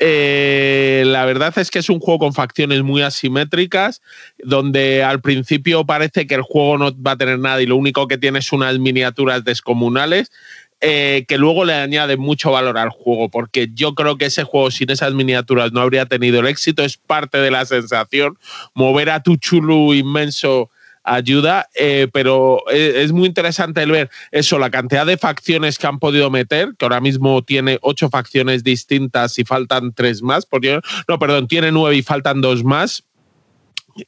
Eh, 0.00 1.02
la 1.06 1.24
verdad 1.24 1.56
es 1.58 1.70
que 1.70 1.80
es 1.80 1.90
un 1.90 2.00
juego 2.00 2.20
con 2.20 2.32
facciones 2.32 2.82
muy 2.82 3.02
asimétricas, 3.02 4.00
donde 4.38 5.02
al 5.04 5.20
principio 5.20 5.84
parece 5.84 6.26
que 6.26 6.34
el 6.34 6.42
juego 6.42 6.78
no 6.78 6.92
va 7.02 7.12
a 7.12 7.16
tener 7.16 7.38
nada 7.38 7.60
y 7.62 7.66
lo 7.66 7.76
único 7.76 8.08
que 8.08 8.16
tiene 8.18 8.38
es 8.40 8.50
unas 8.52 8.78
miniaturas 8.78 9.44
descomunales. 9.44 10.30
Eh, 10.80 11.24
que 11.26 11.38
luego 11.38 11.64
le 11.64 11.74
añade 11.74 12.16
mucho 12.16 12.52
valor 12.52 12.78
al 12.78 12.90
juego, 12.90 13.28
porque 13.28 13.68
yo 13.74 13.94
creo 13.94 14.16
que 14.16 14.26
ese 14.26 14.44
juego 14.44 14.70
sin 14.70 14.90
esas 14.90 15.12
miniaturas 15.12 15.72
no 15.72 15.80
habría 15.80 16.06
tenido 16.06 16.40
el 16.40 16.46
éxito, 16.46 16.84
es 16.84 16.96
parte 16.96 17.38
de 17.38 17.50
la 17.50 17.64
sensación. 17.64 18.38
Mover 18.74 19.10
a 19.10 19.22
tu 19.22 19.36
chulu 19.36 19.94
inmenso 19.94 20.70
ayuda, 21.08 21.68
eh, 21.74 22.08
pero 22.12 22.62
es, 22.70 22.96
es 22.96 23.12
muy 23.12 23.26
interesante 23.26 23.82
el 23.82 23.90
ver 23.90 24.10
eso, 24.30 24.58
la 24.58 24.70
cantidad 24.70 25.06
de 25.06 25.16
facciones 25.16 25.78
que 25.78 25.86
han 25.86 25.98
podido 25.98 26.30
meter, 26.30 26.74
que 26.78 26.84
ahora 26.84 27.00
mismo 27.00 27.42
tiene 27.42 27.78
ocho 27.82 28.08
facciones 28.08 28.62
distintas 28.62 29.38
y 29.38 29.44
faltan 29.44 29.92
tres 29.92 30.22
más, 30.22 30.46
porque, 30.46 30.80
no, 31.08 31.18
perdón, 31.18 31.48
tiene 31.48 31.72
nueve 31.72 31.96
y 31.96 32.02
faltan 32.02 32.40
dos 32.40 32.62
más. 32.62 33.04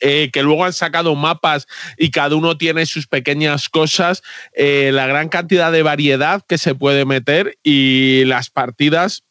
Eh, 0.01 0.31
que 0.33 0.43
luego 0.43 0.65
han 0.65 0.73
sacado 0.73 1.15
mapas 1.15 1.67
y 1.97 2.11
cada 2.11 2.37
uno 2.37 2.57
tiene 2.57 2.87
sus 2.87 3.07
pequeñas 3.07 3.69
cosas, 3.69 4.23
eh, 4.55 4.91
la 4.93 5.07
gran 5.07 5.29
cantidad 5.29 5.73
de 5.73 5.83
variedad 5.83 6.43
que 6.47 6.59
se 6.59 6.75
puede 6.75 7.05
meter 7.05 7.59
y 7.63 8.25
las 8.27 8.51
partidas 8.51 9.25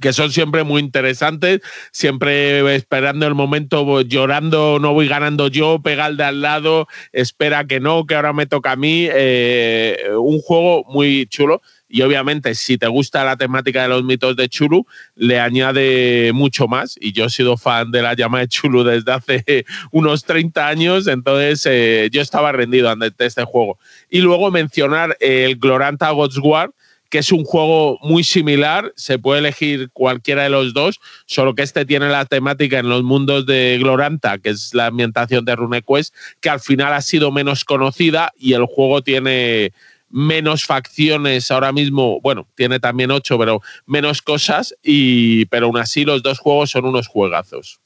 que 0.00 0.12
son 0.12 0.30
siempre 0.30 0.62
muy 0.62 0.80
interesantes, 0.80 1.60
siempre 1.90 2.76
esperando 2.76 3.26
el 3.26 3.34
momento, 3.34 4.02
llorando, 4.02 4.78
no 4.80 4.92
voy 4.92 5.08
ganando 5.08 5.48
yo, 5.48 5.80
pega 5.82 6.04
al 6.04 6.16
de 6.16 6.24
al 6.24 6.42
lado, 6.42 6.86
espera 7.12 7.66
que 7.66 7.80
no, 7.80 8.06
que 8.06 8.14
ahora 8.14 8.32
me 8.32 8.46
toca 8.46 8.72
a 8.72 8.76
mí. 8.76 9.08
eh, 9.10 10.10
un 10.16 10.40
juego 10.40 10.84
muy 10.88 11.26
chulo. 11.26 11.60
Y 11.90 12.02
obviamente, 12.02 12.54
si 12.54 12.78
te 12.78 12.86
gusta 12.86 13.24
la 13.24 13.36
temática 13.36 13.82
de 13.82 13.88
los 13.88 14.04
mitos 14.04 14.36
de 14.36 14.48
Chulu, 14.48 14.86
le 15.16 15.40
añade 15.40 16.30
mucho 16.32 16.68
más. 16.68 16.96
Y 17.00 17.12
yo 17.12 17.24
he 17.24 17.30
sido 17.30 17.56
fan 17.56 17.90
de 17.90 18.00
la 18.00 18.14
llama 18.14 18.38
de 18.38 18.48
Chulu 18.48 18.84
desde 18.84 19.12
hace 19.12 19.66
unos 19.90 20.24
30 20.24 20.68
años, 20.68 21.06
entonces 21.08 21.66
eh, 21.66 22.08
yo 22.12 22.22
estaba 22.22 22.52
rendido 22.52 22.88
ante 22.88 23.12
este 23.18 23.44
juego. 23.44 23.78
Y 24.08 24.20
luego 24.20 24.50
mencionar 24.50 25.16
el 25.20 25.56
Gloranta 25.56 26.10
Gods 26.10 26.38
War, 26.38 26.70
que 27.10 27.18
es 27.18 27.32
un 27.32 27.44
juego 27.44 27.98
muy 28.02 28.22
similar, 28.22 28.92
se 28.94 29.18
puede 29.18 29.40
elegir 29.40 29.90
cualquiera 29.92 30.44
de 30.44 30.50
los 30.50 30.72
dos, 30.72 31.00
solo 31.26 31.56
que 31.56 31.62
este 31.62 31.84
tiene 31.84 32.08
la 32.08 32.24
temática 32.24 32.78
en 32.78 32.88
los 32.88 33.02
mundos 33.02 33.46
de 33.46 33.78
Gloranta, 33.80 34.38
que 34.38 34.50
es 34.50 34.72
la 34.74 34.86
ambientación 34.86 35.44
de 35.44 35.56
RuneQuest, 35.56 36.14
que 36.40 36.50
al 36.50 36.60
final 36.60 36.92
ha 36.92 37.02
sido 37.02 37.32
menos 37.32 37.64
conocida 37.64 38.32
y 38.38 38.52
el 38.52 38.64
juego 38.64 39.02
tiene 39.02 39.72
menos 40.10 40.64
facciones 40.64 41.50
ahora 41.50 41.72
mismo, 41.72 42.20
bueno, 42.20 42.46
tiene 42.56 42.80
también 42.80 43.10
ocho, 43.10 43.38
pero 43.38 43.62
menos 43.86 44.22
cosas, 44.22 44.74
y, 44.82 45.46
pero 45.46 45.66
aún 45.66 45.78
así 45.78 46.04
los 46.04 46.22
dos 46.22 46.38
juegos 46.38 46.70
son 46.70 46.84
unos 46.84 47.06
juegazos. 47.06 47.80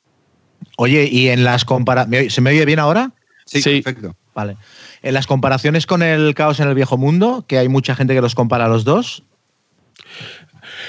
Oye, 0.76 1.08
y 1.10 1.28
en 1.28 1.44
las 1.44 1.64
comparaciones. 1.64 2.32
¿Se 2.32 2.40
me 2.40 2.50
oye 2.50 2.64
bien 2.64 2.78
ahora? 2.78 3.12
Sí, 3.44 3.62
Sí. 3.62 3.82
perfecto. 3.82 4.16
Vale. 4.34 4.56
En 5.02 5.14
las 5.14 5.26
comparaciones 5.26 5.86
con 5.86 6.02
el 6.02 6.34
caos 6.34 6.58
en 6.58 6.68
el 6.68 6.74
viejo 6.74 6.96
mundo, 6.96 7.44
que 7.46 7.58
hay 7.58 7.68
mucha 7.68 7.94
gente 7.94 8.14
que 8.14 8.20
los 8.20 8.34
compara 8.34 8.64
a 8.64 8.68
los 8.68 8.84
dos. 8.84 9.22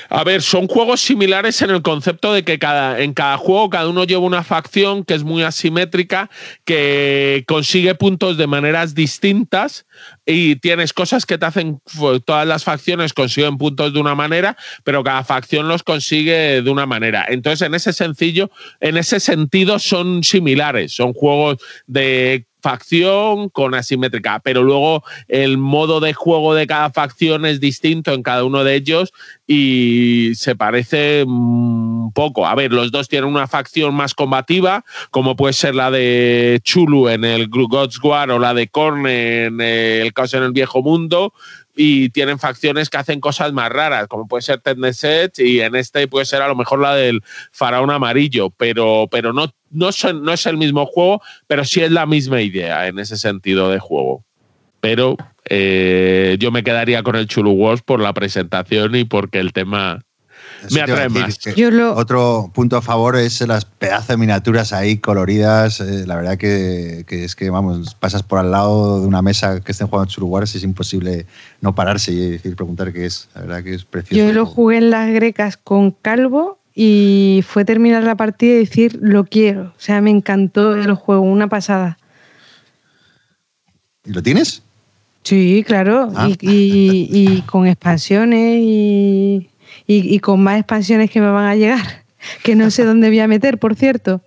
A 0.09 0.23
ver, 0.23 0.41
son 0.41 0.67
juegos 0.67 1.01
similares 1.01 1.61
en 1.61 1.69
el 1.71 1.81
concepto 1.81 2.33
de 2.33 2.43
que 2.43 2.59
cada, 2.59 2.99
en 3.01 3.13
cada 3.13 3.37
juego 3.37 3.69
cada 3.69 3.87
uno 3.89 4.03
lleva 4.03 4.21
una 4.21 4.43
facción 4.43 5.03
que 5.03 5.13
es 5.13 5.23
muy 5.23 5.43
asimétrica, 5.43 6.29
que 6.63 7.43
consigue 7.47 7.95
puntos 7.95 8.37
de 8.37 8.47
maneras 8.47 8.93
distintas 8.95 9.85
y 10.25 10.57
tienes 10.57 10.93
cosas 10.93 11.25
que 11.25 11.37
te 11.37 11.45
hacen, 11.45 11.81
fu- 11.85 12.19
todas 12.19 12.47
las 12.47 12.63
facciones 12.63 13.13
consiguen 13.13 13.57
puntos 13.57 13.93
de 13.93 13.99
una 13.99 14.15
manera, 14.15 14.57
pero 14.83 15.03
cada 15.03 15.23
facción 15.23 15.67
los 15.67 15.83
consigue 15.83 16.61
de 16.61 16.69
una 16.69 16.85
manera. 16.85 17.25
Entonces, 17.29 17.61
en 17.65 17.73
ese 17.75 17.93
sencillo, 17.93 18.51
en 18.79 18.97
ese 18.97 19.19
sentido 19.19 19.79
son 19.79 20.23
similares, 20.23 20.93
son 20.93 21.13
juegos 21.13 21.57
de 21.87 22.45
facción 22.65 23.49
con 23.49 23.75
asimétrica, 23.75 24.39
pero 24.39 24.63
luego 24.63 25.03
el 25.27 25.59
modo 25.59 25.99
de 25.99 26.13
juego 26.13 26.55
de 26.55 26.65
cada 26.65 26.89
facción 26.89 27.45
es 27.45 27.59
distinto 27.59 28.11
en 28.11 28.23
cada 28.23 28.43
uno 28.43 28.63
de 28.63 28.73
ellos 28.73 29.13
y 29.45 30.31
se 30.33 30.55
parece 30.55 31.25
un 31.27 32.11
poco. 32.11 32.47
A 32.47 32.55
ver, 32.55 32.73
los 32.73 32.91
dos 32.91 33.07
tienen 33.07 33.29
una 33.29 33.45
facción 33.45 33.93
más 33.93 34.15
combativa, 34.15 34.83
como 35.11 35.35
puede 35.35 35.53
ser 35.53 35.75
la 35.75 35.91
de 35.91 36.59
Chulu 36.63 37.09
en 37.09 37.23
el 37.23 37.49
Gods 37.49 38.03
War 38.03 38.31
o 38.31 38.39
la 38.39 38.55
de 38.55 38.67
Korne 38.67 39.45
en 39.45 39.61
el 39.61 40.11
Caos 40.11 40.33
en 40.33 40.41
el 40.41 40.51
Viejo 40.51 40.81
Mundo. 40.81 41.33
Y 41.75 42.09
tienen 42.09 42.39
facciones 42.39 42.89
que 42.89 42.97
hacen 42.97 43.19
cosas 43.19 43.51
más 43.51 43.69
raras, 43.69 44.07
como 44.07 44.27
puede 44.27 44.41
ser 44.41 44.61
Tendneset 44.61 45.37
y 45.39 45.61
en 45.61 45.75
este 45.75 46.07
puede 46.07 46.25
ser 46.25 46.41
a 46.41 46.47
lo 46.47 46.55
mejor 46.55 46.79
la 46.79 46.95
del 46.95 47.21
Faraón 47.51 47.91
Amarillo, 47.91 48.49
pero, 48.49 49.07
pero 49.11 49.33
no, 49.33 49.53
no, 49.71 49.89
no 50.13 50.33
es 50.33 50.45
el 50.45 50.57
mismo 50.57 50.85
juego, 50.85 51.21
pero 51.47 51.65
sí 51.65 51.81
es 51.81 51.91
la 51.91 52.05
misma 52.05 52.41
idea 52.41 52.87
en 52.87 52.99
ese 52.99 53.17
sentido 53.17 53.69
de 53.69 53.79
juego. 53.79 54.23
Pero 54.79 55.17
eh, 55.49 56.37
yo 56.39 56.51
me 56.51 56.63
quedaría 56.63 57.03
con 57.03 57.15
el 57.15 57.27
Chulu 57.27 57.51
Wars 57.51 57.81
por 57.81 57.99
la 57.99 58.13
presentación 58.13 58.95
y 58.95 59.03
porque 59.03 59.39
el 59.39 59.51
tema 59.51 60.01
me 60.71 60.81
atrae 60.81 61.09
más. 61.09 61.39
Otro 61.95 62.51
punto 62.53 62.77
a 62.77 62.81
favor 62.81 63.15
es 63.15 63.41
las 63.41 63.65
pedazos 63.65 64.07
de 64.07 64.17
miniaturas 64.17 64.73
ahí 64.73 64.97
coloridas. 64.97 65.79
Eh, 65.81 66.05
la 66.05 66.15
verdad 66.15 66.37
que, 66.37 67.05
es 67.07 67.35
que, 67.35 67.49
vamos, 67.49 67.95
pasas 67.95 68.23
por 68.23 68.39
al 68.39 68.51
lado 68.51 69.01
de 69.01 69.07
una 69.07 69.21
mesa 69.21 69.61
que 69.61 69.71
estén 69.71 69.87
jugando 69.87 70.11
Churuguares 70.11 70.53
y 70.55 70.57
es 70.57 70.63
imposible 70.63 71.25
no 71.61 71.75
pararse 71.75 72.11
y 72.11 72.31
decir, 72.31 72.55
preguntar 72.55 72.93
qué 72.93 73.05
es. 73.05 73.27
La 73.35 73.41
verdad 73.41 73.63
que 73.63 73.73
es 73.75 73.85
precioso. 73.85 74.27
Yo 74.27 74.33
lo 74.33 74.45
jugué 74.45 74.77
en 74.77 74.89
las 74.89 75.09
grecas 75.11 75.57
con 75.57 75.91
Calvo 75.91 76.59
y 76.73 77.43
fue 77.47 77.63
terminar 77.65 78.03
la 78.03 78.15
partida 78.15 78.55
y 78.55 78.59
decir, 78.59 78.99
lo 79.01 79.25
quiero. 79.25 79.73
O 79.77 79.79
sea, 79.79 80.01
me 80.01 80.11
encantó 80.11 80.75
el 80.75 80.93
juego, 80.93 81.21
una 81.21 81.47
pasada. 81.47 81.97
¿Y 84.03 84.11
lo 84.11 84.21
tienes? 84.21 84.61
Sí, 85.25 85.63
claro, 85.65 86.11
ah. 86.15 86.29
y, 86.39 87.41
con 87.47 87.65
expansiones 87.65 88.59
y, 88.61 89.49
con 90.21 90.41
más 90.43 90.57
expansiones 90.57 91.11
que 91.11 91.21
me 91.21 91.29
van 91.29 91.45
a 91.45 91.55
llegar, 91.55 92.03
que 92.43 92.55
no 92.55 92.71
sé 92.71 92.85
dónde 92.85 93.09
voy 93.09 93.19
a 93.19 93.27
meter, 93.27 93.57
por 93.57 93.75
cierto. 93.75 94.21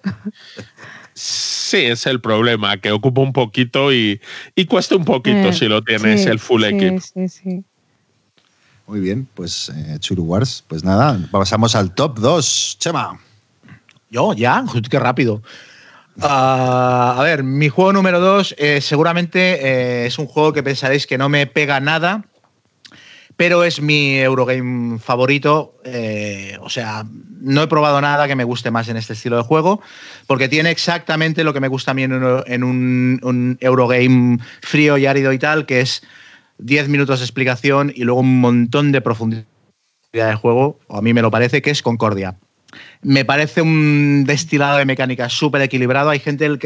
Sí, 1.14 1.78
es 1.78 2.06
el 2.06 2.20
problema, 2.20 2.76
que 2.76 2.92
ocupa 2.92 3.20
un 3.20 3.32
poquito 3.32 3.92
y, 3.92 4.20
cuesta 4.68 4.96
un 4.96 5.04
poquito 5.04 5.48
eh, 5.48 5.52
si 5.52 5.66
lo 5.66 5.82
tienes 5.82 6.26
el 6.26 6.38
full 6.38 6.64
equip. 6.64 7.00
Sí, 7.00 7.28
sí. 7.28 7.64
Muy 8.86 9.00
bien, 9.00 9.28
pues 9.34 9.68
eh, 9.68 9.98
Churu 9.98 10.22
Wars, 10.22 10.64
pues 10.66 10.82
nada, 10.82 11.18
pasamos 11.30 11.74
al 11.74 11.92
top 11.94 12.18
2. 12.20 12.76
Chema. 12.78 13.20
Yo, 14.10 14.32
ya, 14.32 14.64
qué 14.88 14.98
rápido. 14.98 15.42
Ah, 16.20 17.14
a 17.16 17.22
ver, 17.22 17.44
mi 17.44 17.68
juego 17.68 17.92
número 17.92 18.18
dos 18.18 18.54
eh, 18.58 18.80
seguramente 18.80 19.38
eh, 19.64 20.06
es 20.06 20.18
un 20.18 20.26
juego 20.26 20.52
que 20.52 20.64
pensaréis 20.64 21.06
que 21.06 21.16
no 21.16 21.28
me 21.28 21.46
pega 21.46 21.78
nada, 21.78 22.24
pero 23.38 23.62
es 23.62 23.80
mi 23.80 24.18
Eurogame 24.18 24.98
favorito. 24.98 25.76
Eh, 25.84 26.58
o 26.60 26.68
sea, 26.68 27.06
no 27.40 27.62
he 27.62 27.68
probado 27.68 28.00
nada 28.00 28.26
que 28.26 28.34
me 28.34 28.42
guste 28.42 28.72
más 28.72 28.88
en 28.88 28.96
este 28.96 29.12
estilo 29.12 29.36
de 29.36 29.44
juego, 29.44 29.80
porque 30.26 30.48
tiene 30.48 30.72
exactamente 30.72 31.44
lo 31.44 31.54
que 31.54 31.60
me 31.60 31.68
gusta 31.68 31.92
a 31.92 31.94
mí 31.94 32.02
en 32.02 32.12
un, 32.12 33.20
un 33.22 33.58
Eurogame 33.60 34.38
frío 34.60 34.98
y 34.98 35.06
árido 35.06 35.32
y 35.32 35.38
tal, 35.38 35.66
que 35.66 35.80
es 35.80 36.02
10 36.58 36.88
minutos 36.88 37.20
de 37.20 37.26
explicación 37.26 37.92
y 37.94 38.02
luego 38.02 38.22
un 38.22 38.40
montón 38.40 38.90
de 38.90 39.00
profundidad 39.00 39.44
de 40.12 40.34
juego, 40.34 40.80
o 40.88 40.98
a 40.98 41.02
mí 41.02 41.14
me 41.14 41.22
lo 41.22 41.30
parece, 41.30 41.62
que 41.62 41.70
es 41.70 41.80
Concordia. 41.80 42.36
Me 43.02 43.24
parece 43.24 43.62
un 43.62 44.24
destilado 44.26 44.78
de 44.78 44.84
mecánica 44.84 45.28
súper 45.28 45.62
equilibrado. 45.62 46.10
Hay 46.10 46.18
gente 46.18 46.58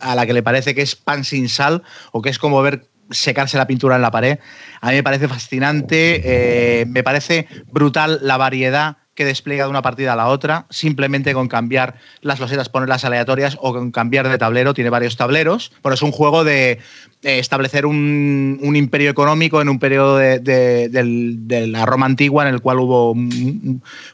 a 0.00 0.14
la 0.14 0.26
que 0.26 0.32
le 0.32 0.44
parece 0.44 0.76
que 0.76 0.82
es 0.82 0.94
pan 0.94 1.24
sin 1.24 1.48
sal 1.48 1.82
o 2.12 2.22
que 2.22 2.30
es 2.30 2.38
como 2.38 2.62
ver 2.62 2.86
secarse 3.10 3.58
la 3.58 3.66
pintura 3.66 3.96
en 3.96 4.02
la 4.02 4.10
pared. 4.10 4.38
A 4.80 4.88
mí 4.88 4.94
me 4.94 5.02
parece 5.02 5.28
fascinante, 5.28 6.20
eh, 6.24 6.86
me 6.86 7.02
parece 7.02 7.46
brutal 7.70 8.18
la 8.22 8.36
variedad 8.36 8.99
que 9.20 9.26
despliega 9.26 9.64
de 9.64 9.70
una 9.70 9.82
partida 9.82 10.14
a 10.14 10.16
la 10.16 10.28
otra, 10.28 10.64
simplemente 10.70 11.34
con 11.34 11.46
cambiar 11.46 11.96
las 12.22 12.40
losetas, 12.40 12.70
ponerlas 12.70 13.04
aleatorias 13.04 13.58
o 13.60 13.74
con 13.74 13.90
cambiar 13.90 14.26
de 14.30 14.38
tablero. 14.38 14.72
Tiene 14.72 14.88
varios 14.88 15.18
tableros, 15.18 15.72
pero 15.82 15.94
es 15.94 16.00
un 16.00 16.10
juego 16.10 16.42
de 16.42 16.78
establecer 17.20 17.84
un, 17.84 18.58
imperio 18.74 19.10
económico 19.10 19.60
en 19.60 19.68
un 19.68 19.78
periodo 19.78 20.16
de, 20.16 21.68
la 21.68 21.84
Roma 21.84 22.06
antigua 22.06 22.48
en 22.48 22.54
el 22.54 22.62
cual 22.62 22.78
hubo 22.78 23.14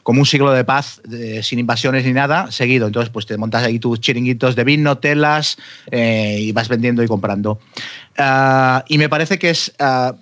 como 0.03 0.19
un 0.19 0.25
siglo 0.25 0.51
de 0.51 0.65
paz 0.65 1.01
sin 1.41 1.59
invasiones 1.59 2.03
ni 2.03 2.11
nada 2.11 2.51
seguido. 2.51 2.87
Entonces, 2.87 3.09
pues 3.09 3.25
te 3.25 3.37
montas 3.37 3.63
ahí 3.63 3.79
tus 3.79 4.01
chiringuitos 4.01 4.57
de 4.57 4.65
vino, 4.65 4.97
telas 4.97 5.57
eh, 5.89 6.37
y 6.41 6.51
vas 6.51 6.67
vendiendo 6.67 7.01
y 7.01 7.07
comprando. 7.07 7.61
Ah, 8.17 8.83
y 8.89 8.97
me 8.97 9.07
parece 9.07 9.39
que 9.39 9.51
es... 9.51 9.73
Ah, 9.79 10.15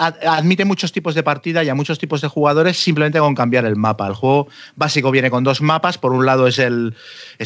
admite 0.00 0.64
muchos 0.64 0.92
tipos 0.92 1.14
de 1.14 1.22
partida 1.22 1.62
y 1.62 1.68
a 1.68 1.74
muchos 1.74 1.98
tipos 1.98 2.20
de 2.20 2.28
jugadores 2.28 2.82
simplemente 2.82 3.18
con 3.18 3.34
cambiar 3.34 3.66
el 3.66 3.76
mapa. 3.76 4.06
El 4.06 4.14
juego 4.14 4.48
básico 4.74 5.10
viene 5.10 5.30
con 5.30 5.44
dos 5.44 5.60
mapas. 5.60 5.98
Por 5.98 6.12
un 6.12 6.24
lado 6.24 6.46
es 6.46 6.58
el, 6.58 6.94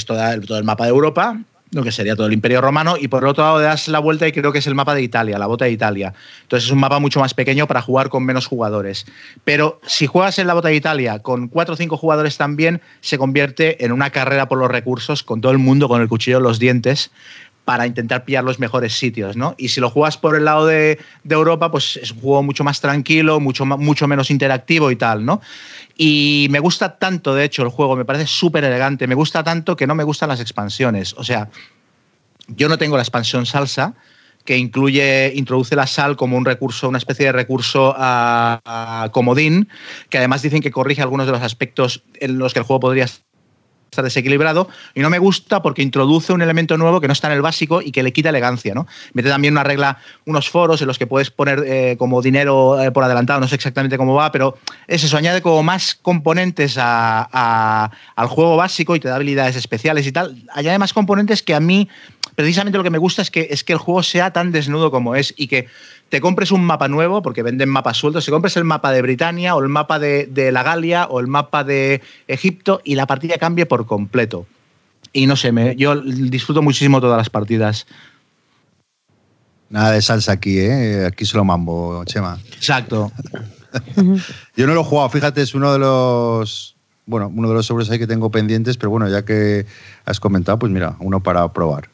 todo 0.06 0.58
el 0.58 0.64
mapa 0.64 0.84
de 0.84 0.90
Europa, 0.90 1.40
lo 1.72 1.82
que 1.82 1.90
sería 1.90 2.14
todo 2.14 2.28
el 2.28 2.32
Imperio 2.32 2.60
Romano, 2.60 2.96
y 2.96 3.08
por 3.08 3.24
otro 3.24 3.42
lado 3.42 3.58
das 3.58 3.88
la 3.88 3.98
vuelta 3.98 4.28
y 4.28 4.32
creo 4.32 4.52
que 4.52 4.58
es 4.58 4.66
el 4.68 4.76
mapa 4.76 4.94
de 4.94 5.02
Italia, 5.02 5.38
la 5.38 5.46
bota 5.46 5.64
de 5.64 5.72
Italia. 5.72 6.14
Entonces 6.42 6.66
es 6.66 6.72
un 6.72 6.78
mapa 6.78 7.00
mucho 7.00 7.18
más 7.18 7.34
pequeño 7.34 7.66
para 7.66 7.82
jugar 7.82 8.08
con 8.08 8.24
menos 8.24 8.46
jugadores. 8.46 9.06
Pero 9.42 9.80
si 9.84 10.06
juegas 10.06 10.38
en 10.38 10.46
la 10.46 10.54
bota 10.54 10.68
de 10.68 10.76
Italia 10.76 11.18
con 11.18 11.48
cuatro 11.48 11.74
o 11.74 11.76
cinco 11.76 11.96
jugadores 11.96 12.36
también, 12.36 12.80
se 13.00 13.18
convierte 13.18 13.84
en 13.84 13.90
una 13.90 14.10
carrera 14.10 14.48
por 14.48 14.58
los 14.58 14.70
recursos 14.70 15.24
con 15.24 15.40
todo 15.40 15.50
el 15.50 15.58
mundo 15.58 15.88
con 15.88 16.00
el 16.00 16.08
cuchillo 16.08 16.36
en 16.36 16.44
los 16.44 16.60
dientes 16.60 17.10
para 17.64 17.86
intentar 17.86 18.24
pillar 18.24 18.44
los 18.44 18.58
mejores 18.58 18.96
sitios, 18.98 19.36
¿no? 19.36 19.54
Y 19.56 19.68
si 19.68 19.80
lo 19.80 19.88
juegas 19.88 20.18
por 20.18 20.36
el 20.36 20.44
lado 20.44 20.66
de, 20.66 20.98
Europa, 21.28 21.70
pues 21.70 21.96
es 21.96 22.10
un 22.10 22.20
juego 22.20 22.42
mucho 22.42 22.62
más 22.62 22.80
tranquilo, 22.80 23.40
mucho, 23.40 23.64
mucho 23.64 24.06
menos 24.06 24.30
interactivo 24.30 24.90
y 24.90 24.96
tal, 24.96 25.24
¿no? 25.24 25.40
Y 25.96 26.48
me 26.50 26.58
gusta 26.58 26.98
tanto, 26.98 27.34
de 27.34 27.44
hecho, 27.44 27.62
el 27.62 27.68
juego, 27.68 27.96
me 27.96 28.04
parece 28.04 28.26
súper 28.26 28.64
elegante, 28.64 29.06
me 29.06 29.14
gusta 29.14 29.42
tanto 29.42 29.76
que 29.76 29.86
no 29.86 29.94
me 29.94 30.04
gustan 30.04 30.28
las 30.28 30.40
expansiones. 30.40 31.14
O 31.16 31.24
sea, 31.24 31.48
yo 32.48 32.68
no 32.68 32.76
tengo 32.76 32.96
la 32.96 33.02
expansión 33.02 33.46
salsa, 33.46 33.94
que 34.44 34.58
incluye, 34.58 35.32
introduce 35.34 35.74
la 35.74 35.86
sal 35.86 36.16
como 36.16 36.36
un 36.36 36.44
recurso, 36.44 36.88
una 36.88 36.98
especie 36.98 37.26
de 37.26 37.32
recurso 37.32 37.94
a 37.96 39.08
comodín, 39.12 39.68
que 40.10 40.18
además 40.18 40.42
dicen 40.42 40.60
que 40.60 40.70
corrige 40.70 41.00
algunos 41.00 41.24
de 41.24 41.32
los 41.32 41.40
aspectos 41.40 42.02
en 42.20 42.38
los 42.38 42.52
que 42.52 42.58
el 42.58 42.66
juego 42.66 42.80
podría 42.80 43.06
está 43.94 44.02
desequilibrado 44.02 44.68
y 44.94 45.00
no 45.00 45.10
me 45.10 45.18
gusta 45.18 45.62
porque 45.62 45.82
introduce 45.82 46.32
un 46.32 46.42
elemento 46.42 46.76
nuevo 46.76 47.00
que 47.00 47.06
no 47.06 47.12
está 47.12 47.28
en 47.28 47.34
el 47.34 47.42
básico 47.42 47.80
y 47.80 47.92
que 47.92 48.02
le 48.02 48.12
quita 48.12 48.28
elegancia, 48.28 48.74
¿no? 48.74 48.86
Mete 49.12 49.28
también 49.28 49.54
una 49.54 49.64
regla, 49.64 49.98
unos 50.26 50.50
foros 50.50 50.80
en 50.80 50.88
los 50.88 50.98
que 50.98 51.06
puedes 51.06 51.30
poner 51.30 51.62
eh, 51.66 51.96
como 51.98 52.20
dinero 52.20 52.80
eh, 52.80 52.90
por 52.90 53.04
adelantado, 53.04 53.40
no 53.40 53.48
sé 53.48 53.54
exactamente 53.54 53.96
cómo 53.96 54.14
va, 54.14 54.32
pero 54.32 54.58
es 54.88 55.04
eso, 55.04 55.16
añade 55.16 55.40
como 55.40 55.62
más 55.62 55.94
componentes 55.94 56.76
al 56.78 57.90
juego 58.28 58.56
básico 58.56 58.96
y 58.96 59.00
te 59.00 59.08
da 59.08 59.16
habilidades 59.16 59.56
especiales 59.56 60.06
y 60.06 60.12
tal, 60.12 60.36
añade 60.52 60.78
más 60.78 60.92
componentes 60.92 61.42
que 61.42 61.54
a 61.54 61.60
mí 61.60 61.88
precisamente 62.34 62.76
lo 62.76 62.84
que 62.84 62.90
me 62.90 62.98
gusta 62.98 63.22
es 63.22 63.30
que, 63.30 63.48
es 63.50 63.64
que 63.64 63.72
el 63.72 63.78
juego 63.78 64.02
sea 64.02 64.32
tan 64.32 64.52
desnudo 64.52 64.90
como 64.90 65.14
es 65.14 65.32
y 65.36 65.46
que 65.46 65.68
te 66.14 66.20
compres 66.20 66.52
un 66.52 66.62
mapa 66.64 66.86
nuevo, 66.86 67.22
porque 67.22 67.42
venden 67.42 67.68
mapas 67.68 67.96
sueltos, 67.96 68.24
si 68.24 68.30
compres 68.30 68.56
el 68.56 68.62
mapa 68.62 68.92
de 68.92 69.02
Britania 69.02 69.56
o 69.56 69.60
el 69.60 69.68
mapa 69.68 69.98
de, 69.98 70.28
la 70.52 70.62
Galia 70.62 71.06
o 71.06 71.18
el 71.18 71.26
mapa 71.26 71.64
de 71.64 72.02
Egipto 72.28 72.80
y 72.84 72.94
la 72.94 73.08
partida 73.08 73.36
cambie 73.36 73.66
por 73.66 73.84
completo. 73.84 74.46
Y 75.12 75.26
no 75.26 75.34
sé, 75.34 75.50
me, 75.50 75.74
yo 75.74 76.00
disfruto 76.00 76.62
muchísimo 76.62 77.00
todas 77.00 77.16
las 77.16 77.30
partidas. 77.30 77.88
Nada 79.70 79.90
de 79.90 80.02
salsa 80.02 80.30
aquí, 80.30 80.56
¿eh? 80.56 81.04
Aquí 81.04 81.24
solo 81.24 81.42
mambo, 81.42 82.04
Chema. 82.04 82.38
Exacto. 82.54 83.10
yo 84.56 84.68
no 84.68 84.74
lo 84.74 84.82
he 84.82 84.84
jugado, 84.84 85.08
fíjate, 85.08 85.42
es 85.42 85.52
uno 85.56 85.72
de 85.72 85.80
los 85.80 86.76
bueno, 87.06 87.28
uno 87.34 87.48
de 87.48 87.54
los 87.54 87.66
sobres 87.66 87.90
ahí 87.90 87.98
que 87.98 88.06
tengo 88.06 88.30
pendientes, 88.30 88.76
pero 88.76 88.90
bueno, 88.90 89.08
ya 89.08 89.24
que 89.24 89.66
has 90.04 90.20
comentado, 90.20 90.60
pues 90.60 90.70
mira, 90.70 90.94
uno 91.00 91.24
para 91.24 91.52
probar. 91.52 91.88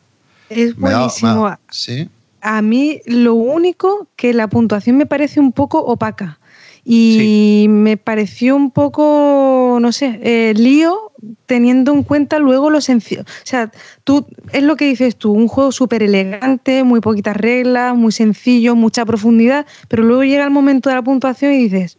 Es 0.50 0.76
buenísimo. 0.76 1.56
sí 1.70 2.10
a 2.40 2.62
mí 2.62 3.00
lo 3.06 3.34
único 3.34 4.08
que 4.16 4.34
la 4.34 4.48
puntuación 4.48 4.96
me 4.96 5.06
parece 5.06 5.40
un 5.40 5.52
poco 5.52 5.78
opaca. 5.78 6.38
Y 6.82 7.66
me 7.68 7.98
pareció 7.98 8.56
un 8.56 8.70
poco, 8.70 9.78
no 9.80 9.92
sé, 9.92 10.18
eh, 10.22 10.54
lío 10.56 11.12
teniendo 11.46 11.92
en 11.92 12.02
cuenta 12.02 12.38
luego 12.38 12.70
lo 12.70 12.80
sencillo. 12.80 13.22
O 13.22 13.44
sea, 13.44 13.70
tú, 14.04 14.26
es 14.52 14.62
lo 14.62 14.76
que 14.76 14.86
dices 14.86 15.16
tú, 15.16 15.32
un 15.32 15.46
juego 15.46 15.72
súper 15.72 16.02
elegante, 16.02 16.82
muy 16.82 17.00
poquitas 17.00 17.36
reglas, 17.36 17.94
muy 17.94 18.12
sencillo, 18.12 18.76
mucha 18.76 19.04
profundidad, 19.04 19.66
pero 19.88 20.04
luego 20.04 20.24
llega 20.24 20.44
el 20.44 20.50
momento 20.50 20.88
de 20.88 20.96
la 20.96 21.02
puntuación 21.02 21.52
y 21.52 21.68
dices, 21.68 21.98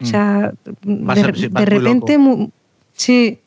o 0.00 0.06
sea, 0.06 0.52
mm. 0.84 1.12
de, 1.12 1.64
repente, 1.64 2.18
sí, 2.92 3.40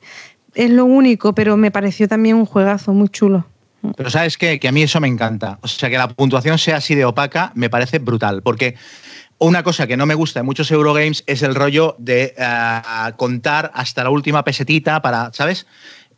es 0.55 0.69
lo 0.69 0.85
único, 0.85 1.33
pero 1.33 1.57
me 1.57 1.71
pareció 1.71 2.07
también 2.07 2.35
un 2.35 2.45
juegazo 2.45 2.93
muy 2.93 3.09
chulo. 3.09 3.45
Pero 3.95 4.09
sabes 4.09 4.37
qué? 4.37 4.59
que 4.59 4.67
a 4.67 4.71
mí 4.71 4.83
eso 4.83 4.99
me 4.99 5.07
encanta. 5.07 5.59
O 5.61 5.67
sea, 5.67 5.89
que 5.89 5.97
la 5.97 6.07
puntuación 6.07 6.57
sea 6.57 6.77
así 6.77 6.95
de 6.95 7.05
opaca 7.05 7.51
me 7.55 7.69
parece 7.69 7.99
brutal, 7.99 8.41
porque 8.41 8.75
una 9.37 9.63
cosa 9.63 9.87
que 9.87 9.97
no 9.97 10.05
me 10.05 10.15
gusta 10.15 10.41
en 10.41 10.45
muchos 10.45 10.69
Eurogames 10.69 11.23
es 11.25 11.43
el 11.43 11.55
rollo 11.55 11.95
de 11.97 12.33
eh, 12.37 12.81
contar 13.15 13.71
hasta 13.73 14.03
la 14.03 14.09
última 14.09 14.43
pesetita 14.43 15.01
para, 15.01 15.31
¿sabes? 15.33 15.65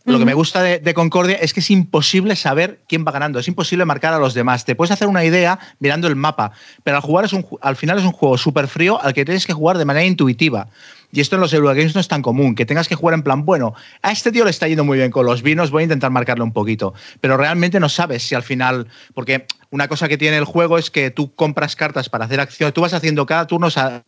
Lo 0.04 0.18
que 0.18 0.26
me 0.26 0.34
gusta 0.34 0.64
de, 0.64 0.94
Concordia 0.96 1.36
es 1.36 1.54
que 1.54 1.60
es 1.60 1.70
imposible 1.70 2.36
saber 2.36 2.82
quién 2.88 3.06
va 3.06 3.12
ganando, 3.12 3.38
es 3.38 3.48
imposible 3.48 3.86
marcar 3.86 4.14
a 4.16 4.18
los 4.18 4.34
demás. 4.34 4.66
Te 4.66 4.74
puedes 4.76 4.92
hacer 4.92 5.08
una 5.08 5.24
idea 5.24 5.60
mirando 5.80 6.08
el 6.08 6.16
mapa, 6.16 6.54
pero 6.84 6.98
al 6.98 7.04
jugar 7.04 7.26
es 7.26 7.34
un, 7.34 7.46
al 7.62 7.76
final 7.76 8.00
es 8.00 8.04
un 8.04 8.12
juego 8.12 8.36
súper 8.38 8.68
frío 8.68 9.00
al 9.02 9.14
que 9.14 9.26
tienes 9.26 9.46
que 9.46 9.54
jugar 9.54 9.78
de 9.78 9.86
manera 9.86 10.06
intuitiva. 10.06 10.68
Y 11.12 11.22
esto 11.22 11.36
en 11.36 11.42
los 11.42 11.54
Eurogames 11.54 11.96
no 11.96 12.02
es 12.02 12.08
tan 12.08 12.22
común, 12.22 12.56
que 12.56 12.66
tengas 12.66 12.88
que 12.88 12.96
jugar 12.96 13.14
en 13.14 13.24
plan, 13.24 13.46
bueno, 13.46 13.74
a 14.02 14.12
este 14.12 14.32
tío 14.32 14.44
le 14.44 14.52
está 14.52 14.68
yendo 14.68 14.84
muy 14.84 14.98
bien 14.98 15.12
con 15.12 15.26
los 15.26 15.42
vinos, 15.42 15.72
voy 15.72 15.82
a 15.82 15.84
intentar 15.84 16.12
marcarle 16.12 16.44
un 16.44 16.54
poquito. 16.54 16.94
Pero 17.20 17.38
realmente 17.38 17.80
no 17.80 17.90
sabes 17.90 18.24
si 18.24 18.36
al 18.36 18.44
final, 18.44 18.88
porque 19.14 19.46
una 19.70 19.88
cosa 19.88 20.08
que 20.08 20.18
tiene 20.18 20.38
el 20.38 20.46
juego 20.46 20.78
es 20.78 20.90
que 20.92 21.12
tú 21.12 21.34
compras 21.36 21.76
cartas 21.76 22.10
para 22.10 22.26
hacer 22.26 22.40
acción, 22.40 22.72
tú 22.72 22.82
vas 22.82 22.94
haciendo 22.94 23.26
cada 23.26 23.48
turno 23.48 23.68
hacer 23.68 24.04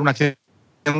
una 0.00 0.10
acción 0.10 0.34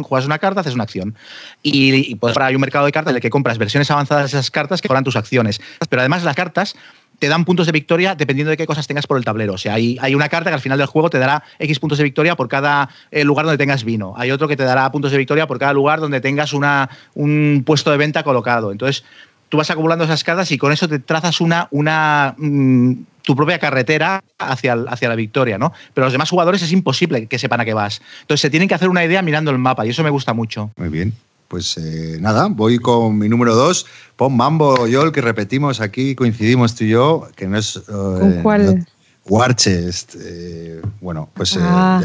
juegas 0.02 0.26
una 0.26 0.39
carta, 0.39 0.60
haces 0.60 0.74
una 0.74 0.85
acción. 0.85 1.14
Y, 1.62 2.14
pues 2.16 2.36
hay 2.39 2.55
un 2.55 2.60
mercado 2.60 2.86
de 2.86 2.93
cartas 2.93 3.10
en 3.12 3.16
el 3.16 3.22
que 3.22 3.31
compras 3.31 3.59
versiones 3.59 3.90
avanzadas 3.90 4.32
de 4.32 4.39
esas 4.39 4.51
cartas 4.51 4.81
que 4.81 4.89
mejoran 4.89 5.05
tus 5.05 5.16
acciones. 5.16 5.60
Pero 5.89 6.01
además 6.01 6.24
las 6.24 6.36
cartas 6.36 6.76
te 7.25 7.31
dan 7.31 7.47
puntos 7.47 7.65
de 7.65 7.73
victoria 7.73 8.15
dependiendo 8.15 8.51
de 8.51 8.59
qué 8.59 8.67
cosas 8.67 8.87
tengas 8.87 9.07
por 9.07 9.17
el 9.17 9.25
tablero. 9.25 9.55
O 9.55 9.59
sea, 9.59 9.73
hay, 9.73 9.97
hay 10.03 10.15
una 10.15 10.29
carta 10.29 10.51
que 10.51 10.55
al 10.55 10.61
final 10.61 10.77
del 10.77 10.87
juego 10.87 11.09
te 11.09 11.19
dará 11.19 11.43
X 11.59 11.79
puntos 11.79 11.97
de 11.97 12.05
victoria 12.05 12.37
por 12.37 12.49
cada 12.49 12.91
eh, 13.11 13.25
lugar 13.25 13.47
donde 13.47 13.57
tengas 13.57 13.83
vino. 13.83 14.13
Hay 14.19 14.31
otro 14.31 14.47
que 14.47 14.59
te 14.59 14.63
dará 14.63 14.93
puntos 14.93 15.11
de 15.11 15.17
victoria 15.17 15.47
por 15.47 15.59
cada 15.59 15.73
lugar 15.73 16.01
donde 16.01 16.21
tengas 16.21 16.53
una, 16.53 16.91
un 17.15 17.63
puesto 17.65 17.91
de 17.91 17.97
venta 17.97 18.25
colocado. 18.25 18.73
Entonces, 18.73 19.05
tú 19.49 19.57
vas 19.57 19.71
acumulando 19.71 20.05
esas 20.05 20.23
cartas 20.23 20.53
y 20.53 20.59
con 20.59 20.71
eso 20.71 20.87
te 20.87 20.99
trazas 20.99 21.41
una, 21.41 21.67
una 21.71 22.35
mm, 22.37 22.93
tu 23.23 23.35
propia 23.35 23.59
carretera 23.59 24.23
hacia, 24.39 24.75
hacia 24.75 25.09
la 25.09 25.15
victoria, 25.15 25.57
¿no? 25.57 25.73
Pero 25.95 26.05
los 26.05 26.13
demás 26.13 26.29
jugadores 26.29 26.61
es 26.61 26.73
imposible 26.73 27.27
que 27.27 27.39
sepan 27.39 27.63
a 27.63 27.65
qué 27.65 27.73
vas. 27.73 28.03
Entonces 28.21 28.43
se 28.43 28.51
tienen 28.51 28.69
que 28.69 28.75
hacer 28.75 28.91
una 28.91 29.03
idea 29.03 29.23
mirando 29.23 29.51
el 29.51 29.57
mapa 29.57 29.87
y 29.87 29.89
eso 29.89 30.05
me 30.05 30.11
gusta 30.11 30.35
mucho. 30.35 30.73
Muy 30.77 30.91
bien. 30.91 31.15
Pues 31.49 31.77
eh, 31.77 32.19
nada, 32.21 32.49
voy 32.49 32.79
con 32.79 33.19
mi 33.19 33.29
número 33.29 33.55
dos. 33.55 33.87
Pon 34.16 34.37
Mambo, 34.37 34.87
yo 34.87 35.03
el 35.03 35.12
que 35.12 35.21
repetimos 35.21 35.81
aquí, 35.81 36.15
coincidimos 36.15 36.75
tú 36.75 36.85
y 36.85 36.91
yo, 36.91 37.29
que 37.37 37.47
no 37.47 37.59
es... 37.59 37.79
¿Con 37.87 38.43
cuál? 38.43 38.87
Warchest. 39.27 40.16
Eh, 40.21 40.83
bueno, 41.01 41.31
pues 41.35 41.57
ah. 41.59 42.03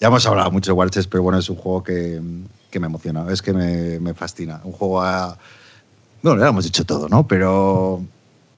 ya, 0.00 0.08
hemos 0.08 0.26
hablado 0.26 0.50
mucho 0.50 0.72
de 0.72 0.76
Warchest, 0.76 1.10
pero 1.10 1.22
bueno, 1.22 1.38
es 1.38 1.48
un 1.48 1.56
juego 1.56 1.82
que, 1.82 2.20
que 2.70 2.80
me 2.80 2.86
emociona, 2.86 3.24
es 3.32 3.40
que 3.40 3.52
me, 3.52 3.98
me 4.00 4.14
fascina. 4.14 4.60
Un 4.64 4.72
juego 4.72 5.02
a 5.02 5.38
bueno, 6.22 6.40
ya 6.40 6.48
hemos 6.48 6.64
dicho 6.64 6.84
todo, 6.84 7.08
¿no? 7.08 7.26
Pero, 7.26 8.02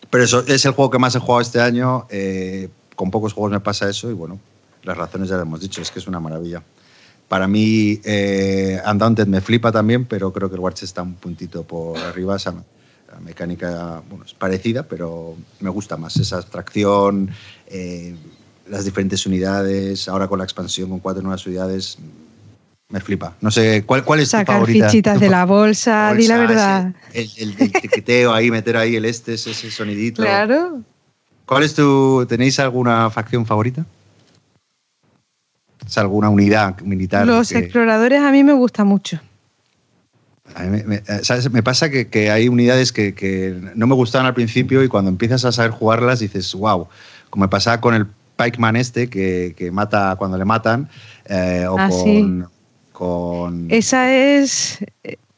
pero 0.09 0.25
eso 0.25 0.45
es 0.47 0.65
el 0.65 0.73
juego 0.73 0.91
que 0.91 0.99
más 0.99 1.15
he 1.15 1.19
jugado 1.19 1.41
este 1.41 1.61
año. 1.61 2.07
Eh, 2.11 2.69
con 2.97 3.11
pocos 3.11 3.33
juegos 3.33 3.53
me 3.53 3.61
pasa 3.61 3.89
eso 3.89 4.11
y 4.11 4.15
bueno, 4.15 4.39
las 4.83 4.97
razones 4.97 5.29
ya 5.29 5.37
las 5.37 5.47
hemos 5.47 5.61
dicho, 5.61 5.83
es 5.83 5.91
que 5.91 5.99
es 5.99 6.07
una 6.07 6.21
maravilla. 6.21 6.63
Para 7.31 7.47
mí, 7.47 8.01
eh, 8.03 8.83
Undaunted 8.91 9.29
me 9.29 9.41
flipa 9.41 9.71
también, 9.71 10.05
pero 10.05 10.33
creo 10.33 10.49
que 10.49 10.57
el 10.57 10.61
Watch 10.61 10.83
está 10.83 11.03
un 11.03 11.15
puntito 11.15 11.63
por 11.63 11.97
arriba. 11.97 12.35
Esa, 12.35 12.51
la 12.51 13.21
mecánica 13.21 14.03
bueno, 14.11 14.25
es 14.25 14.35
parecida, 14.35 14.83
pero 14.83 15.37
me 15.61 15.71
gusta 15.71 15.97
más 15.97 16.17
esa 16.17 16.39
abstracción, 16.39 17.31
eh, 17.69 18.17
las 18.69 18.85
diferentes 18.85 19.25
unidades. 19.27 20.09
Ahora 20.09 20.27
con 20.27 20.39
la 20.39 20.45
expansión, 20.45 20.91
con 20.91 20.99
cuatro 20.99 21.23
nuevas 21.23 21.47
unidades, 21.47 21.99
me 22.89 22.99
flipa. 22.99 23.37
No 23.41 23.53
sé, 23.53 23.85
¿cuál, 23.87 24.05
cuál 24.05 24.19
es 24.19 24.31
Sacar 24.31 24.47
tu 24.47 24.53
favorita? 24.63 24.89
fichitas 24.89 25.21
de 25.21 25.31
la 25.31 25.45
bolsa, 25.45 26.13
di 26.15 26.27
la 26.27 26.37
verdad. 26.37 26.95
el, 27.15 27.31
el, 27.37 27.71
tiqueteo 27.71 28.35
ahí, 28.35 28.51
meter 28.51 28.77
ahí 28.77 28.97
el 28.97 29.05
este, 29.05 29.35
ese, 29.35 29.71
sonidito. 29.71 30.23
Claro. 30.23 30.81
¿Cuál 31.47 31.63
es 31.63 31.77
tu. 31.77 32.27
¿Tenéis 32.29 32.59
alguna 32.59 33.09
facción 33.09 33.47
favorita? 33.47 33.87
¿Es 35.91 35.99
alguna 35.99 36.29
unidad 36.29 36.79
militar? 36.83 37.27
Los 37.27 37.51
exploradores 37.51 38.21
a 38.21 38.31
mí 38.31 38.45
me 38.45 38.53
gusta 38.53 38.85
mucho. 38.85 39.19
A 40.55 40.63
mí 40.63 40.83
me, 40.87 41.03
¿sabes? 41.25 41.51
me, 41.51 41.65
pasa 41.65 41.91
que, 41.91 42.07
que 42.07 42.31
hay 42.31 42.47
unidades 42.47 42.93
que, 42.93 43.13
que, 43.13 43.57
no 43.75 43.89
me 43.89 43.97
gustaban 43.97 44.25
al 44.29 44.35
principio 44.35 44.85
y 44.85 44.89
cuando 44.89 45.11
empiezas 45.11 45.45
a 45.45 45.51
saber 45.51 45.73
jugarlas 45.73 46.21
dices, 46.21 46.55
wow, 46.55 46.87
como 47.29 47.45
me 47.45 47.49
pasaba 47.49 47.81
con 47.81 47.95
el 47.95 48.07
Pikeman 48.37 48.77
este 48.77 49.11
que, 49.11 49.55
que 49.57 49.73
mata 49.73 50.15
cuando 50.17 50.39
le 50.39 50.45
matan, 50.45 50.89
eh, 51.25 51.67
o 51.69 51.77
Ah, 51.77 51.89
con, 51.89 52.05
sí. 52.05 52.45
con... 52.93 53.67
Esa 53.69 54.15
es, 54.15 54.79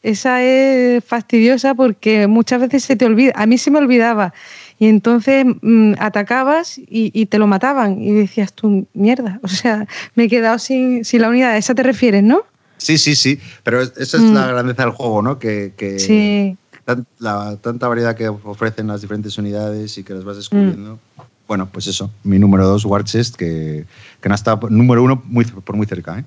esa 0.02 0.42
es 0.42 1.02
fastidiosa 1.02 1.74
porque 1.74 2.26
muchas 2.26 2.60
veces 2.60 2.84
se 2.84 2.94
te 2.94 3.06
olvida. 3.06 3.32
A 3.36 3.46
mí 3.46 3.56
se 3.56 3.70
me 3.70 3.78
olvidaba. 3.78 4.34
Y 4.82 4.88
entonces 4.88 5.46
mm, 5.62 5.92
atacabas 6.00 6.76
y, 6.76 7.12
y 7.14 7.26
te 7.26 7.38
lo 7.38 7.46
mataban. 7.46 8.02
Y 8.02 8.10
decías 8.10 8.52
tú, 8.52 8.84
mierda. 8.94 9.38
O 9.44 9.46
sea, 9.46 9.86
me 10.16 10.24
he 10.24 10.28
quedado 10.28 10.58
sin, 10.58 11.04
sin 11.04 11.22
la 11.22 11.28
unidad. 11.28 11.50
¿A 11.52 11.56
esa 11.56 11.72
te 11.72 11.84
refieres, 11.84 12.24
no? 12.24 12.40
Sí, 12.78 12.98
sí, 12.98 13.14
sí, 13.14 13.38
pero 13.62 13.80
es- 13.80 13.92
esa 13.96 14.16
es 14.16 14.24
Mm. 14.24 14.34
la 14.34 14.46
grandeza 14.48 14.82
del 14.82 14.90
juego, 14.90 15.22
¿no? 15.22 15.38
Que, 15.38 15.72
que 15.76 16.00
Sí. 16.00 16.56
tan- 16.84 17.06
la, 17.20 17.56
tanta 17.60 17.86
variedad 17.86 18.16
que 18.16 18.26
ofrecen 18.28 18.88
las 18.88 19.00
diferentes 19.02 19.38
unidades 19.38 19.96
y 19.98 20.02
que 20.02 20.14
las 20.14 20.24
vas 20.24 20.34
descubriendo. 20.34 20.98
Bueno, 21.46 21.68
pues 21.70 21.86
eso, 21.86 22.10
mi 22.24 22.40
número 22.40 22.66
dos, 22.66 22.84
War 22.84 23.04
Chest, 23.04 23.36
que, 23.36 23.84
que 24.20 24.28
no 24.28 24.34
está 24.34 24.58
número 24.68 25.04
uno 25.04 25.22
muy, 25.26 25.44
por 25.44 25.76
muy 25.76 25.86
cerca. 25.86 26.18
¿eh? 26.18 26.24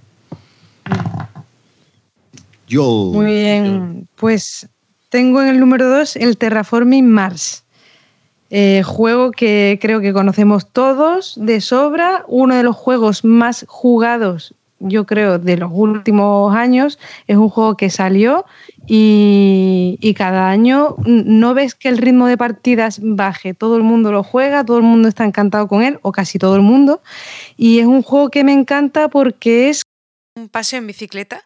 Yo. 2.69 3.11
Muy 3.14 3.26
bien. 3.26 4.07
Pues 4.15 4.69
tengo 5.10 5.41
en 5.41 5.49
el 5.49 5.60
número 5.60 5.90
2 5.90 6.15
el 6.15 6.38
Terraforming 6.38 7.10
Mars. 7.10 7.64
Eh, 8.52 8.84
juego 8.84 9.32
que 9.32 9.80
creo 9.82 10.02
que 10.02 10.14
conocemos 10.14 10.72
todos 10.72 11.34
de 11.38 11.62
sobra, 11.62 12.24
uno 12.28 12.56
de 12.56 12.64
los 12.64 12.76
juegos 12.76 13.26
más 13.26 13.66
jugados, 13.68 14.54
yo 14.80 15.06
creo, 15.06 15.40
de 15.40 15.58
los 15.58 15.72
últimos 15.74 16.56
años. 16.56 17.00
Es 17.28 17.38
un 17.38 17.50
juego 17.50 17.76
que 17.76 17.90
salió 17.90 18.46
y, 18.86 19.98
y 20.00 20.14
cada 20.14 20.50
año 20.50 20.96
no 21.06 21.54
ves 21.54 21.74
que 21.74 21.90
el 21.90 21.98
ritmo 21.98 22.28
de 22.28 22.38
partidas 22.38 23.00
baje. 23.02 23.54
Todo 23.54 23.78
el 23.78 23.84
mundo 23.84 24.12
lo 24.12 24.22
juega, 24.22 24.64
todo 24.64 24.78
el 24.78 24.84
mundo 24.84 25.08
está 25.08 25.26
encantado 25.26 25.68
con 25.68 25.82
él, 25.82 25.98
o 26.04 26.12
casi 26.12 26.38
todo 26.38 26.56
el 26.56 26.62
mundo. 26.62 27.02
Y 27.58 27.80
es 27.80 27.88
un 27.88 28.04
juego 28.04 28.30
que 28.30 28.44
me 28.44 28.54
encanta 28.54 29.10
porque 29.10 29.70
es 29.70 29.82
un 30.38 30.50
paseo 30.50 30.80
en 30.80 30.88
bicicleta. 30.88 31.44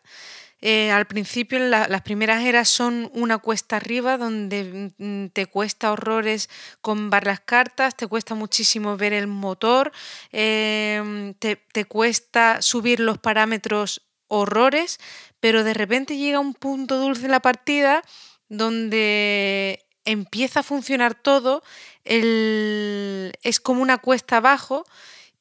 Eh, 0.61 0.91
al 0.91 1.07
principio, 1.07 1.57
las 1.59 2.01
primeras 2.01 2.43
eras 2.43 2.67
son 2.69 3.09
una 3.13 3.37
cuesta 3.37 3.77
arriba 3.77 4.17
donde 4.17 4.91
mm, 4.97 5.27
te 5.27 5.45
cuesta 5.45 5.91
horrores 5.91 6.49
combar 6.81 7.25
las 7.25 7.39
cartas, 7.39 7.95
te 7.95 8.07
cuesta 8.07 8.35
muchísimo 8.35 8.97
ver 8.97 9.13
el 9.13 9.27
motor, 9.27 9.91
eh, 10.31 11.33
te, 11.39 11.55
te 11.55 11.85
cuesta 11.85 12.61
subir 12.61 12.99
los 12.99 13.17
parámetros 13.19 14.01
horrores, 14.27 14.99
pero 15.39 15.63
de 15.63 15.73
repente 15.73 16.17
llega 16.17 16.39
un 16.39 16.53
punto 16.53 16.97
dulce 16.99 17.25
en 17.25 17.31
la 17.31 17.39
partida 17.39 18.03
donde 18.49 19.85
empieza 20.05 20.61
a 20.61 20.63
funcionar 20.63 21.15
todo, 21.15 21.63
es 22.03 23.59
como 23.59 23.81
una 23.81 23.97
cuesta 23.99 24.37
abajo 24.37 24.83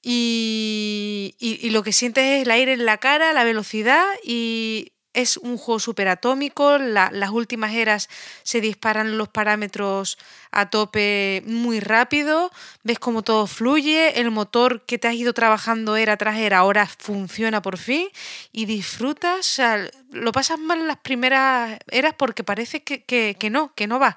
y- 0.02 1.34
y 1.38 1.70
lo 1.70 1.82
que 1.82 1.92
sientes 1.92 2.24
es 2.24 2.42
el 2.42 2.50
aire 2.50 2.72
en 2.74 2.84
la 2.86 2.98
cara, 2.98 3.32
la 3.32 3.44
velocidad 3.44 4.04
y 4.24 4.92
es 5.20 5.36
un 5.36 5.56
juego 5.58 5.78
superatómico. 5.80 6.78
La, 6.78 7.10
las 7.12 7.30
últimas 7.30 7.72
eras 7.74 8.08
se 8.42 8.60
disparan 8.60 9.18
los 9.18 9.28
parámetros 9.28 10.18
a 10.50 10.70
tope 10.70 11.42
muy 11.46 11.80
rápido. 11.80 12.50
Ves 12.84 12.98
cómo 12.98 13.22
todo 13.22 13.46
fluye. 13.46 14.20
El 14.20 14.30
motor 14.30 14.82
que 14.86 14.98
te 14.98 15.08
has 15.08 15.14
ido 15.14 15.32
trabajando 15.34 15.96
era 15.96 16.16
tras 16.16 16.36
era 16.38 16.58
ahora 16.58 16.86
funciona 16.86 17.62
por 17.62 17.78
fin 17.78 18.08
y 18.52 18.64
disfrutas. 18.66 19.40
O 19.40 19.42
sea, 19.42 19.88
lo 20.12 20.32
pasas 20.32 20.58
mal 20.58 20.80
en 20.80 20.86
las 20.86 20.98
primeras 20.98 21.78
eras 21.90 22.14
porque 22.16 22.44
parece 22.44 22.82
que, 22.82 23.02
que- 23.04 23.36
que 23.38 23.50
no, 23.50 23.72
que 23.74 23.86
no 23.86 23.98
va. 23.98 24.16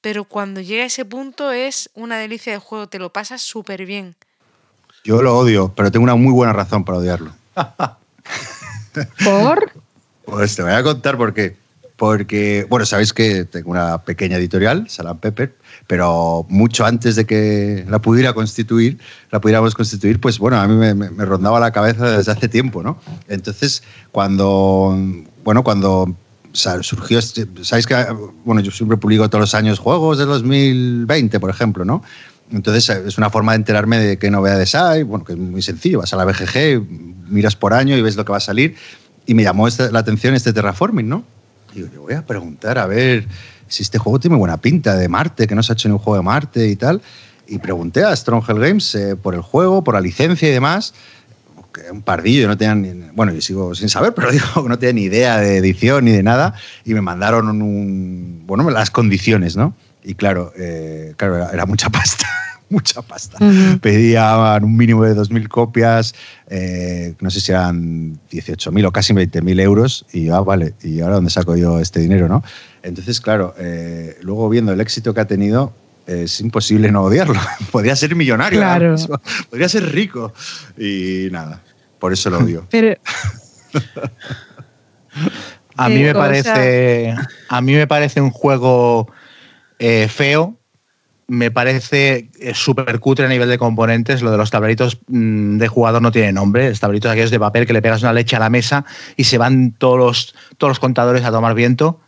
Pero 0.00 0.24
cuando 0.24 0.60
llega 0.60 0.84
a 0.84 0.86
ese 0.86 1.04
punto 1.04 1.50
es 1.52 1.90
una 1.94 2.16
delicia 2.18 2.52
de 2.52 2.58
juego, 2.58 2.88
te 2.88 2.98
lo 2.98 3.12
pasas 3.12 3.42
súper 3.42 3.84
bien. 3.86 4.14
Yo 5.04 5.22
lo 5.22 5.36
odio, 5.38 5.72
pero 5.74 5.90
tengo 5.90 6.04
una 6.04 6.14
muy 6.16 6.32
buena 6.32 6.52
razón 6.52 6.84
para 6.84 6.98
odiarlo. 6.98 7.34
por... 9.24 9.72
Pues 10.26 10.56
te 10.56 10.62
voy 10.62 10.72
a 10.72 10.82
contar 10.82 11.16
por 11.16 11.32
qué. 11.32 11.56
Porque, 11.96 12.66
bueno, 12.68 12.84
sabéis 12.84 13.14
que 13.14 13.46
tengo 13.46 13.70
una 13.70 14.02
pequeña 14.04 14.36
editorial, 14.36 14.84
Salam 14.90 15.16
Pepper, 15.18 15.54
pero 15.86 16.44
mucho 16.50 16.84
antes 16.84 17.16
de 17.16 17.24
que 17.24 17.86
la 17.88 18.00
pudiera 18.00 18.34
constituir, 18.34 18.98
la 19.30 19.40
pudiéramos 19.40 19.74
constituir, 19.74 20.20
pues 20.20 20.38
bueno, 20.38 20.58
a 20.58 20.68
mí 20.68 20.74
me, 20.74 20.92
me- 20.92 21.24
rondaba 21.24 21.58
la 21.58 21.70
cabeza 21.70 22.18
desde 22.18 22.32
hace 22.32 22.48
tiempo, 22.48 22.82
¿no? 22.82 22.98
Entonces, 23.28 23.82
cuando, 24.12 24.94
bueno, 25.42 25.64
cuando 25.64 26.14
surgió, 26.52 27.18
este- 27.18 27.46
sabéis 27.62 27.86
que, 27.86 27.94
bueno, 28.44 28.60
yo 28.60 28.70
siempre 28.72 28.98
publico 28.98 29.30
todos 29.30 29.40
los 29.40 29.54
años 29.54 29.78
juegos 29.78 30.18
del 30.18 30.26
2020, 30.28 31.40
por 31.40 31.48
ejemplo, 31.48 31.86
¿no? 31.86 32.02
Entonces, 32.52 32.90
es 32.90 33.16
una 33.16 33.30
forma 33.30 33.52
de 33.52 33.56
enterarme 33.56 33.98
de 33.98 34.18
qué 34.18 34.30
novedades 34.30 34.74
hay, 34.74 35.02
bueno, 35.02 35.24
que 35.24 35.32
es 35.32 35.38
muy 35.38 35.62
sencillo, 35.62 36.00
vas 36.00 36.12
a 36.12 36.16
la 36.16 36.26
BGG, 36.26 36.82
miras 37.30 37.56
por 37.56 37.72
año 37.72 37.96
y 37.96 38.02
ves 38.02 38.16
lo 38.16 38.24
que 38.26 38.32
va 38.32 38.38
a 38.38 38.40
salir, 38.40 38.76
y 39.26 39.34
me 39.34 39.42
llamó 39.42 39.66
esta- 39.68 39.90
la 39.90 39.98
atención 40.00 40.34
este 40.34 40.52
terraforming, 40.52 41.08
¿no? 41.08 41.24
Digo, 41.74 41.88
le 41.92 41.98
voy 41.98 42.14
a 42.14 42.24
preguntar 42.24 42.78
a 42.78 42.86
ver 42.86 43.26
si 43.68 43.82
este 43.82 43.98
juego 43.98 44.18
tiene 44.20 44.36
buena 44.36 44.56
pinta 44.58 44.96
de 44.96 45.08
Marte, 45.08 45.46
que 45.46 45.54
no 45.54 45.62
se 45.62 45.72
ha 45.72 45.74
hecho 45.74 45.88
ni 45.88 45.92
un 45.92 45.98
juego 45.98 46.16
de 46.16 46.22
Marte 46.22 46.68
y 46.68 46.76
tal. 46.76 47.02
Y 47.48 47.58
pregunté 47.58 48.02
a 48.04 48.14
Stronghold 48.16 48.60
Games 48.60 48.94
eh, 48.94 49.16
por 49.16 49.34
el 49.34 49.40
juego, 49.40 49.84
por 49.84 49.94
la 49.94 50.00
licencia 50.00 50.48
y 50.48 50.52
demás. 50.52 50.94
Que 51.72 51.90
un 51.90 52.00
pardillo, 52.02 52.48
no 52.48 52.56
tenía 52.56 52.74
ni, 52.74 52.92
bueno, 53.14 53.32
yo 53.32 53.40
sigo 53.40 53.74
sin 53.74 53.88
saber, 53.88 54.14
pero 54.16 54.30
digo 54.32 54.46
que 54.62 54.68
no 54.68 54.78
tenía 54.78 54.92
ni 54.94 55.02
idea 55.02 55.38
de 55.38 55.58
edición 55.58 56.04
ni 56.06 56.12
de 56.12 56.22
nada. 56.22 56.54
Y 56.84 56.94
me 56.94 57.02
mandaron 57.02 57.48
un, 57.60 58.42
bueno, 58.46 58.70
las 58.70 58.90
condiciones, 58.90 59.56
¿no? 59.56 59.74
Y 60.02 60.14
claro, 60.14 60.52
eh, 60.56 61.14
claro 61.16 61.36
era, 61.36 61.50
era 61.50 61.66
mucha 61.66 61.90
pasta, 61.90 62.26
mucha 62.70 63.02
pasta. 63.02 63.38
Ujú. 63.44 63.78
Pedían 63.80 64.64
un 64.64 64.76
mínimo 64.76 65.04
de 65.04 65.14
2.000 65.14 65.48
copias, 65.48 66.14
eh, 66.48 67.14
no 67.20 67.30
sé 67.30 67.40
si 67.40 67.52
eran 67.52 68.18
18.000 68.30 68.86
o 68.86 68.92
casi 68.92 69.12
20.000 69.12 69.60
euros, 69.60 70.04
y 70.12 70.24
yo, 70.26 70.36
ah, 70.36 70.40
vale, 70.40 70.74
¿y 70.82 71.00
ahora 71.00 71.16
dónde 71.16 71.30
saco 71.30 71.56
yo 71.56 71.78
este 71.80 72.00
dinero, 72.00 72.28
no? 72.28 72.42
Entonces, 72.82 73.20
claro, 73.20 73.54
eh, 73.58 74.16
luego 74.22 74.48
viendo 74.48 74.72
el 74.72 74.80
éxito 74.80 75.14
que 75.14 75.20
ha 75.20 75.26
tenido, 75.26 75.72
es 76.06 76.40
imposible 76.40 76.90
no 76.92 77.02
odiarlo. 77.02 77.40
Podría 77.72 77.96
ser 77.96 78.14
millonario, 78.14 78.60
Claro. 78.60 78.92
mismo. 78.92 79.20
podría 79.50 79.68
ser 79.68 79.90
rico, 79.92 80.32
y 80.78 81.28
nada, 81.32 81.60
por 81.98 82.12
eso 82.12 82.30
lo 82.30 82.38
odio. 82.38 82.66
Pero 82.70 82.96
A 85.76 85.88
mí 85.88 86.02
me 86.02 86.14
parece. 86.14 87.14
A 87.48 87.60
mí 87.60 87.74
me 87.74 87.86
parece 87.86 88.20
un 88.20 88.30
juego 88.30 89.10
eh, 89.78 90.08
feo, 90.08 90.56
me 91.28 91.50
parece 91.50 92.28
eh, 92.38 92.54
súper 92.54 93.00
cutre 93.00 93.26
a 93.26 93.28
nivel 93.28 93.48
de 93.48 93.58
componentes. 93.58 94.22
Lo 94.22 94.30
de 94.30 94.36
los 94.36 94.50
tableritos 94.50 94.98
mm, 95.08 95.58
de 95.58 95.68
jugador 95.68 96.02
no 96.02 96.12
tiene 96.12 96.32
nombre. 96.32 96.68
Los 96.68 96.80
tableritos 96.80 97.10
aquellos 97.10 97.30
de 97.30 97.40
papel 97.40 97.66
que 97.66 97.72
le 97.72 97.82
pegas 97.82 98.02
una 98.02 98.12
leche 98.12 98.36
a 98.36 98.38
la 98.38 98.50
mesa 98.50 98.84
y 99.16 99.24
se 99.24 99.38
van 99.38 99.72
todos 99.72 99.98
los, 99.98 100.34
todos 100.58 100.70
los 100.70 100.78
contadores 100.78 101.24
a 101.24 101.32
tomar 101.32 101.54
viento. 101.54 102.00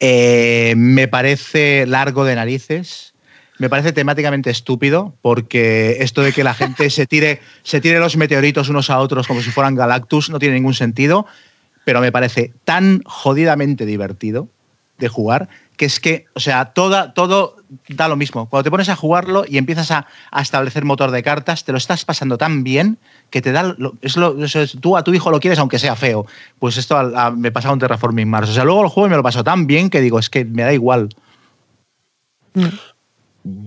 Eh, 0.00 0.74
me 0.76 1.08
parece 1.08 1.86
largo 1.86 2.24
de 2.24 2.36
narices. 2.36 3.14
Me 3.58 3.68
parece 3.68 3.92
temáticamente 3.92 4.50
estúpido 4.50 5.14
porque 5.22 5.98
esto 6.00 6.22
de 6.22 6.32
que 6.32 6.42
la 6.42 6.54
gente 6.54 6.90
se 6.90 7.06
tire, 7.06 7.40
se 7.62 7.80
tire 7.80 8.00
los 8.00 8.16
meteoritos 8.16 8.68
unos 8.68 8.90
a 8.90 8.98
otros 8.98 9.28
como 9.28 9.42
si 9.42 9.50
fueran 9.50 9.74
Galactus 9.74 10.30
no 10.30 10.38
tiene 10.38 10.56
ningún 10.56 10.74
sentido, 10.74 11.26
pero 11.84 12.00
me 12.00 12.10
parece 12.10 12.52
tan 12.64 13.02
jodidamente 13.04 13.86
divertido 13.86 14.48
de 14.98 15.08
jugar 15.08 15.48
que 15.76 15.84
es 15.86 16.00
que, 16.00 16.26
o 16.34 16.40
sea, 16.40 16.66
toda, 16.66 17.14
todo 17.14 17.56
da 17.88 18.08
lo 18.08 18.16
mismo. 18.16 18.48
Cuando 18.48 18.64
te 18.64 18.70
pones 18.70 18.88
a 18.88 18.96
jugarlo 18.96 19.44
y 19.48 19.58
empiezas 19.58 19.90
a, 19.90 20.06
establecer 20.40 20.84
motor 20.84 21.10
de 21.10 21.22
cartas, 21.22 21.64
te 21.64 21.72
lo 21.72 21.78
estás 21.78 22.04
pasando 22.04 22.38
tan 22.38 22.64
bien 22.64 22.98
que 23.30 23.42
te 23.42 23.52
da. 23.52 23.76
es 24.00 24.16
lo, 24.16 24.36
tú 24.80 24.96
a 24.96 25.02
tu 25.02 25.12
hijo 25.14 25.30
lo 25.30 25.40
quieres 25.40 25.58
aunque 25.58 25.78
sea 25.78 25.96
feo. 25.96 26.26
Pues 26.58 26.76
esto 26.76 26.96
me 27.36 27.50
pasa 27.50 27.72
un 27.72 27.78
Terraforming 27.78 28.28
Mars. 28.28 28.50
O 28.50 28.52
sea, 28.52 28.64
luego 28.64 28.82
el 28.82 28.88
juego 28.88 29.08
me 29.08 29.16
lo 29.16 29.22
paso 29.22 29.42
tan 29.42 29.66
bien 29.66 29.90
que 29.90 30.00
digo, 30.00 30.18
es 30.18 30.30
que 30.30 30.44
me 30.44 30.62
da 30.62 30.72
igual. 30.72 31.08
Mm. 32.54 32.66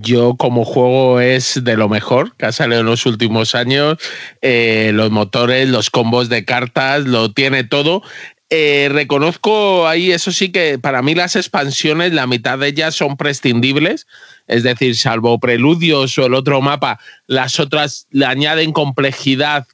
Yo 0.01 0.35
como 0.37 0.65
juego 0.65 1.19
es 1.19 1.63
de 1.63 1.77
lo 1.77 1.87
mejor 1.87 2.35
que 2.35 2.47
ha 2.47 2.51
salido 2.51 2.79
en 2.79 2.87
los 2.87 3.05
últimos 3.05 3.53
años. 3.53 3.97
Eh, 4.41 4.89
los 4.93 5.11
motores, 5.11 5.69
los 5.69 5.91
combos 5.91 6.29
de 6.29 6.45
cartas, 6.45 7.05
lo 7.05 7.31
tiene 7.31 7.63
todo. 7.63 8.01
Eh, 8.49 8.87
reconozco 8.89 9.87
ahí, 9.87 10.11
eso 10.11 10.31
sí 10.31 10.53
que 10.53 10.79
para 10.79 11.01
mí 11.01 11.13
las 11.13 11.35
expansiones, 11.35 12.13
la 12.13 12.27
mitad 12.27 12.57
de 12.57 12.69
ellas 12.69 12.95
son 12.95 13.17
prescindibles, 13.17 14.07
es 14.47 14.63
decir, 14.63 14.95
salvo 14.95 15.37
Preludios 15.37 16.17
o 16.17 16.25
el 16.25 16.33
otro 16.33 16.61
mapa, 16.61 16.97
las 17.25 17.59
otras 17.59 18.07
le 18.09 18.25
añaden 18.25 18.71
complejidad 18.71 19.67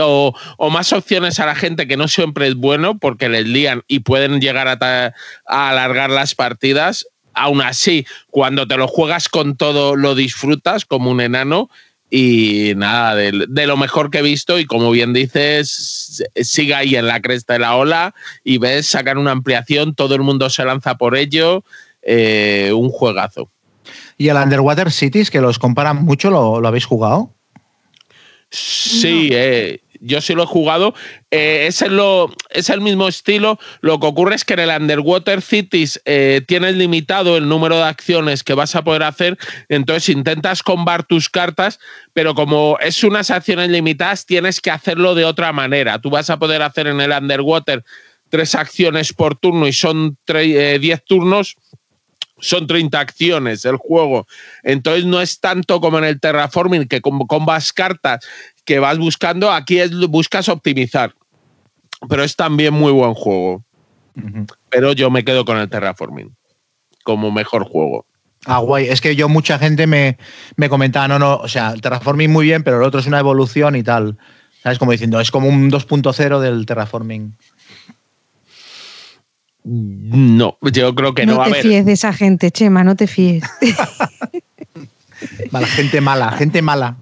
o, 0.00 0.34
más 0.70 0.92
opciones 0.94 1.38
a 1.38 1.46
la 1.46 1.54
gente 1.54 1.86
que 1.86 1.98
no 1.98 2.08
siempre 2.08 2.46
es 2.48 2.54
bueno 2.54 2.98
porque 2.98 3.28
les 3.28 3.46
lían 3.46 3.82
y 3.88 4.00
pueden 4.00 4.40
llegar 4.40 4.68
a, 4.68 5.14
a 5.46 5.68
alargar 5.68 6.10
las 6.10 6.34
partidas. 6.34 7.06
Aún 7.34 7.60
así, 7.60 8.06
cuando 8.30 8.66
te 8.66 8.76
lo 8.76 8.88
juegas 8.88 9.28
con 9.28 9.56
todo, 9.56 9.96
lo 9.96 10.14
disfrutas 10.14 10.84
como 10.86 11.10
un 11.10 11.20
enano 11.20 11.68
y 12.10 12.72
nada, 12.76 13.14
de, 13.14 13.66
lo 13.66 13.76
mejor 13.76 14.10
que 14.10 14.18
he 14.18 14.22
visto 14.22 14.58
y 14.58 14.64
como 14.64 14.90
bien 14.90 15.12
dices, 15.12 16.24
sigue 16.36 16.74
ahí 16.74 16.96
en 16.96 17.06
la 17.06 17.20
cresta 17.20 17.54
de 17.54 17.58
la 17.58 17.76
ola 17.76 18.14
y 18.44 18.58
ves 18.58 18.86
sacar 18.86 19.18
una 19.18 19.32
ampliación, 19.32 19.94
todo 19.94 20.14
el 20.14 20.22
mundo 20.22 20.48
se 20.48 20.64
lanza 20.64 20.96
por 20.96 21.16
ello, 21.16 21.64
eh, 22.02 22.72
un 22.74 22.88
juegazo. 22.90 23.50
¿Y 24.16 24.28
el 24.28 24.36
Underwater 24.36 24.90
Cities, 24.90 25.30
que 25.30 25.40
los 25.40 25.58
comparan 25.58 26.04
mucho, 26.04 26.30
lo, 26.30 26.60
lo 26.60 26.68
habéis 26.68 26.86
jugado? 26.86 27.30
Sí, 28.50 29.28
eh, 29.32 29.82
yo 30.00 30.20
sí 30.20 30.34
lo 30.34 30.44
he 30.44 30.46
jugado. 30.46 30.94
Eh, 31.30 31.66
es, 31.68 31.82
el, 31.82 31.96
lo, 31.96 32.32
es 32.50 32.70
el 32.70 32.80
mismo 32.80 33.08
estilo. 33.08 33.58
Lo 33.80 34.00
que 34.00 34.06
ocurre 34.06 34.34
es 34.34 34.44
que 34.44 34.54
en 34.54 34.60
el 34.60 34.70
Underwater 34.70 35.42
Cities 35.42 36.00
eh, 36.04 36.42
tienes 36.46 36.76
limitado 36.76 37.36
el 37.36 37.48
número 37.48 37.76
de 37.76 37.84
acciones 37.84 38.42
que 38.42 38.54
vas 38.54 38.74
a 38.76 38.82
poder 38.82 39.02
hacer. 39.02 39.38
Entonces 39.68 40.08
intentas 40.08 40.62
combar 40.62 41.04
tus 41.04 41.28
cartas, 41.28 41.78
pero 42.12 42.34
como 42.34 42.78
es 42.80 43.02
unas 43.04 43.30
acciones 43.30 43.70
limitadas, 43.70 44.26
tienes 44.26 44.60
que 44.60 44.70
hacerlo 44.70 45.14
de 45.14 45.24
otra 45.24 45.52
manera. 45.52 46.00
Tú 46.00 46.10
vas 46.10 46.30
a 46.30 46.38
poder 46.38 46.62
hacer 46.62 46.86
en 46.86 47.00
el 47.00 47.12
Underwater 47.12 47.84
tres 48.28 48.54
acciones 48.54 49.12
por 49.12 49.36
turno 49.36 49.66
y 49.66 49.72
son 49.72 50.18
10 50.26 50.36
eh, 50.36 51.02
turnos 51.06 51.56
son 52.40 52.66
30 52.66 52.98
acciones 52.98 53.64
el 53.64 53.76
juego. 53.76 54.26
Entonces 54.62 55.04
no 55.04 55.20
es 55.20 55.40
tanto 55.40 55.80
como 55.80 55.98
en 55.98 56.04
el 56.04 56.20
terraforming 56.20 56.86
que 56.86 57.00
combas 57.00 57.72
cartas 57.72 58.26
que 58.68 58.80
vas 58.80 58.98
buscando, 58.98 59.50
aquí 59.50 59.78
es, 59.78 59.90
buscas 60.08 60.46
optimizar. 60.50 61.14
Pero 62.06 62.22
es 62.22 62.36
también 62.36 62.74
muy 62.74 62.92
buen 62.92 63.14
juego. 63.14 63.64
Pero 64.68 64.92
yo 64.92 65.10
me 65.10 65.24
quedo 65.24 65.46
con 65.46 65.56
el 65.56 65.70
Terraforming 65.70 66.36
como 67.02 67.30
mejor 67.30 67.64
juego. 67.64 68.04
Ah, 68.44 68.58
guay. 68.58 68.88
Es 68.88 69.00
que 69.00 69.16
yo, 69.16 69.30
mucha 69.30 69.58
gente 69.58 69.86
me, 69.86 70.18
me 70.56 70.68
comentaba, 70.68 71.08
no, 71.08 71.18
no, 71.18 71.36
o 71.36 71.48
sea, 71.48 71.70
el 71.70 71.80
Terraforming 71.80 72.30
muy 72.30 72.44
bien, 72.44 72.62
pero 72.62 72.76
el 72.76 72.82
otro 72.82 73.00
es 73.00 73.06
una 73.06 73.18
evolución 73.18 73.74
y 73.74 73.82
tal. 73.82 74.18
¿Sabes? 74.62 74.78
Como 74.78 74.92
diciendo, 74.92 75.18
es 75.18 75.30
como 75.30 75.48
un 75.48 75.70
2.0 75.70 76.38
del 76.38 76.66
Terraforming. 76.66 77.34
No, 79.64 80.58
yo 80.60 80.94
creo 80.94 81.14
que 81.14 81.24
no. 81.24 81.36
No 81.36 81.44
te 81.44 81.62
fíes 81.62 81.86
de 81.86 81.92
esa 81.92 82.12
gente, 82.12 82.50
Chema, 82.50 82.84
no 82.84 82.96
te 82.96 83.06
fíes. 83.06 83.44
mala, 85.52 85.66
gente 85.66 86.02
mala, 86.02 86.32
gente 86.32 86.60
mala. 86.60 86.98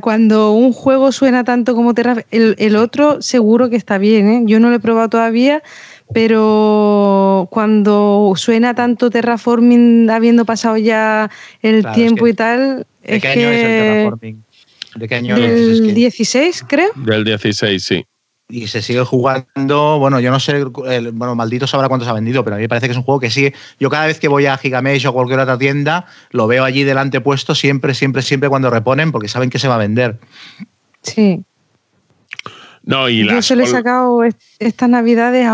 Cuando 0.00 0.52
un 0.52 0.72
juego 0.72 1.12
suena 1.12 1.44
tanto 1.44 1.74
como 1.74 1.94
Terra, 1.94 2.24
el, 2.30 2.76
otro 2.76 3.22
seguro 3.22 3.70
que 3.70 3.76
está 3.76 3.98
bien, 3.98 4.28
¿eh? 4.28 4.42
Yo 4.46 4.60
no 4.60 4.70
lo 4.70 4.76
he 4.76 4.80
probado 4.80 5.08
todavía, 5.08 5.62
pero 6.12 7.48
cuando 7.50 8.32
suena 8.36 8.74
tanto 8.74 9.10
Terraforming 9.10 10.10
habiendo 10.10 10.44
pasado 10.44 10.76
ya 10.76 11.30
el 11.62 11.86
tiempo 11.92 12.26
y 12.26 12.34
tal, 12.34 12.86
es 13.02 13.22
qué 13.22 13.28
año 13.28 13.48
es 13.48 13.64
el 13.64 13.70
Terraforming? 13.70 14.44
¿De 14.96 15.08
qué 15.08 15.14
año 15.14 15.36
es? 15.36 15.80
Del 15.80 15.94
16, 15.94 16.64
creo. 16.68 16.90
Del 16.96 17.24
16, 17.24 17.84
sí 17.84 18.07
y 18.48 18.66
se 18.66 18.80
sigue 18.80 19.04
jugando. 19.04 19.98
Bueno, 19.98 20.20
yo 20.20 20.30
no 20.30 20.40
sé, 20.40 20.64
bueno, 20.64 21.34
maldito 21.34 21.66
sabrá 21.66 21.88
cuántos 21.88 22.08
ha 22.08 22.14
vendido, 22.14 22.42
pero 22.44 22.56
a 22.56 22.58
mí 22.58 22.62
me 22.62 22.68
parece 22.68 22.86
que 22.86 22.92
es 22.92 22.96
un 22.96 23.04
juego 23.04 23.20
que 23.20 23.30
sigue. 23.30 23.54
Yo 23.78 23.90
cada 23.90 24.06
vez 24.06 24.18
que 24.18 24.28
voy 24.28 24.46
a 24.46 24.56
Gigamesh 24.56 25.06
o 25.06 25.12
cualquier 25.12 25.40
otra 25.40 25.58
tienda, 25.58 26.06
lo 26.30 26.46
veo 26.46 26.64
allí 26.64 26.82
delante 26.82 27.20
puesto 27.20 27.54
siempre, 27.54 27.94
siempre, 27.94 28.22
siempre 28.22 28.48
cuando 28.48 28.70
reponen, 28.70 29.12
porque 29.12 29.28
saben 29.28 29.50
que 29.50 29.58
se 29.58 29.68
va 29.68 29.74
a 29.74 29.78
vender. 29.78 30.18
Sí. 31.02 31.44
No, 32.84 33.10
y 33.10 33.28
Yo 33.28 33.42
se 33.42 33.54
le 33.54 33.64
he 33.64 33.66
sacado 33.66 34.22
estas 34.58 34.88
navidades 34.88 35.46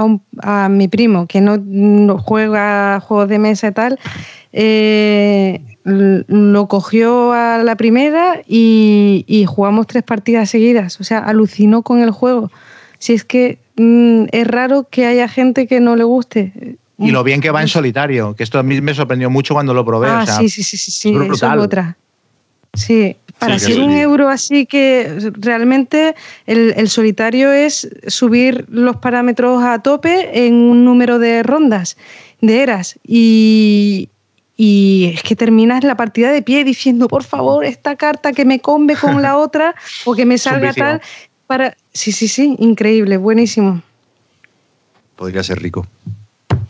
a, 0.42 0.68
mi 0.68 0.86
primo, 0.86 1.26
que 1.26 1.40
no, 1.40 2.18
juega 2.18 3.00
juegos 3.00 3.28
de 3.28 3.40
mesa 3.40 3.68
y 3.68 3.72
tal. 3.72 3.98
Eh, 4.52 5.60
lo 5.82 6.68
cogió 6.68 7.32
a 7.32 7.58
la 7.58 7.74
primera 7.74 8.40
y, 8.46 9.24
y 9.26 9.46
jugamos 9.46 9.88
tres 9.88 10.04
partidas 10.04 10.48
seguidas. 10.48 11.00
O 11.00 11.04
sea, 11.04 11.18
alucinó 11.18 11.82
con 11.82 12.00
el 12.00 12.12
juego 12.12 12.52
si 13.04 13.12
es 13.12 13.22
que 13.22 13.58
mm, 13.76 14.28
es 14.32 14.46
raro 14.46 14.88
que 14.90 15.04
haya 15.04 15.28
gente 15.28 15.66
que 15.66 15.78
no 15.78 15.94
le 15.94 16.04
guste. 16.04 16.78
Y 16.96 17.10
lo 17.10 17.22
bien 17.22 17.42
que 17.42 17.50
va 17.50 17.60
en 17.60 17.68
solitario, 17.68 18.34
que 18.34 18.42
esto 18.42 18.58
a 18.58 18.62
mí 18.62 18.80
me 18.80 18.94
sorprendió 18.94 19.28
mucho 19.28 19.52
cuando 19.52 19.74
lo 19.74 19.84
probé. 19.84 20.08
Ah, 20.08 20.24
sí, 20.24 20.48
sí, 20.48 20.62
sí, 20.62 20.78
sí, 20.78 20.90
sí 20.90 21.14
eso 21.14 21.34
es 21.34 21.42
otra. 21.42 21.98
Sí, 22.72 23.14
para 23.38 23.58
ser 23.58 23.78
un 23.80 23.90
euro 23.90 24.30
así 24.30 24.64
que 24.64 25.18
realmente 25.38 26.14
el, 26.46 26.88
solitario 26.88 27.52
es 27.52 27.86
subir 28.06 28.64
los 28.70 28.96
parámetros 28.96 29.62
a 29.62 29.80
tope 29.80 30.46
en 30.46 30.54
un 30.54 30.86
número 30.86 31.18
de 31.18 31.42
rondas, 31.42 31.98
de 32.40 32.62
eras. 32.62 32.98
Y, 33.06 34.08
y 34.56 35.12
es 35.14 35.22
que 35.22 35.36
terminas 35.36 35.84
la 35.84 35.98
partida 35.98 36.32
de 36.32 36.40
pie 36.40 36.64
diciendo, 36.64 37.08
por 37.08 37.22
favor, 37.22 37.66
esta 37.66 37.96
carta 37.96 38.32
que 38.32 38.46
me 38.46 38.60
combe 38.60 38.96
con 38.96 39.20
la 39.20 39.36
otra 39.46 39.74
o 40.06 40.14
que 40.14 40.24
me 40.24 40.38
salga 40.38 40.72
tal. 40.72 41.02
Para... 41.46 41.76
Sí, 41.94 42.12
sí, 42.12 42.28
sí, 42.28 42.56
increíble, 42.58 43.16
buenísimo. 43.16 43.82
Podría 45.16 45.42
ser 45.42 45.62
rico. 45.62 45.86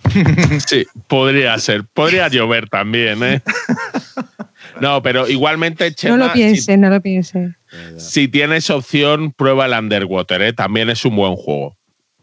Sí, 0.66 0.86
podría 1.08 1.58
ser. 1.58 1.84
Podría 1.92 2.28
llover 2.28 2.68
también, 2.68 3.22
¿eh? 3.22 3.42
No, 4.80 5.02
pero 5.02 5.28
igualmente, 5.28 5.92
Chema, 5.94 6.16
No 6.16 6.26
lo 6.26 6.32
piense, 6.32 6.76
no 6.76 6.90
lo 6.90 7.00
piense. 7.00 7.54
Si 7.96 8.28
tienes 8.28 8.70
opción, 8.70 9.32
prueba 9.32 9.66
el 9.66 9.72
Underwater, 9.72 10.42
¿eh? 10.42 10.52
También 10.52 10.90
es 10.90 11.04
un 11.04 11.14
buen 11.16 11.36
juego. 11.36 11.76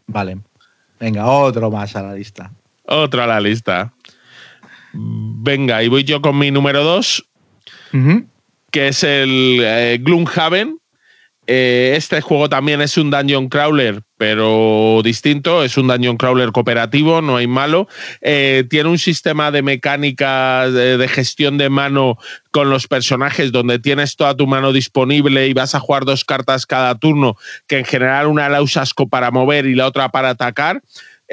Vale. 0.06 0.38
Venga, 1.00 1.26
otro 1.26 1.70
más 1.70 1.96
a 1.96 2.02
la 2.02 2.14
lista. 2.14 2.52
Otro 2.84 3.22
a 3.22 3.26
la 3.26 3.40
lista. 3.40 3.92
Venga, 4.92 5.82
y 5.82 5.88
voy 5.88 6.04
yo 6.04 6.20
con 6.20 6.38
mi 6.38 6.50
número 6.50 6.84
dos, 6.84 7.26
que 8.70 8.88
es 8.88 9.02
el 9.02 9.60
eh, 9.62 9.98
Gloomhaven, 10.00 10.78
eh, 11.46 11.94
este 11.96 12.20
juego 12.20 12.48
también 12.48 12.80
es 12.80 12.96
un 12.96 13.10
dungeon 13.10 13.48
crawler, 13.48 14.02
pero 14.16 15.00
distinto. 15.02 15.64
Es 15.64 15.76
un 15.76 15.88
dungeon 15.88 16.16
crawler 16.16 16.52
cooperativo, 16.52 17.20
no 17.20 17.36
hay 17.36 17.48
malo. 17.48 17.88
Eh, 18.20 18.64
tiene 18.70 18.88
un 18.88 18.98
sistema 18.98 19.50
de 19.50 19.62
mecánica 19.62 20.70
de, 20.70 21.08
gestión 21.08 21.58
de 21.58 21.68
mano 21.68 22.16
con 22.52 22.70
los 22.70 22.86
personajes 22.86 23.50
donde 23.50 23.80
tienes 23.80 24.14
toda 24.14 24.36
tu 24.36 24.46
mano 24.46 24.72
disponible 24.72 25.48
y 25.48 25.52
vas 25.52 25.74
a 25.74 25.80
jugar 25.80 26.04
dos 26.04 26.24
cartas 26.24 26.64
cada 26.64 26.94
turno, 26.96 27.36
que 27.66 27.78
en 27.78 27.84
general 27.84 28.28
una 28.28 28.48
la 28.48 28.62
usas 28.62 28.92
para 29.10 29.32
mover 29.32 29.66
y 29.66 29.74
la 29.74 29.88
otra 29.88 30.10
para 30.10 30.30
atacar. 30.30 30.80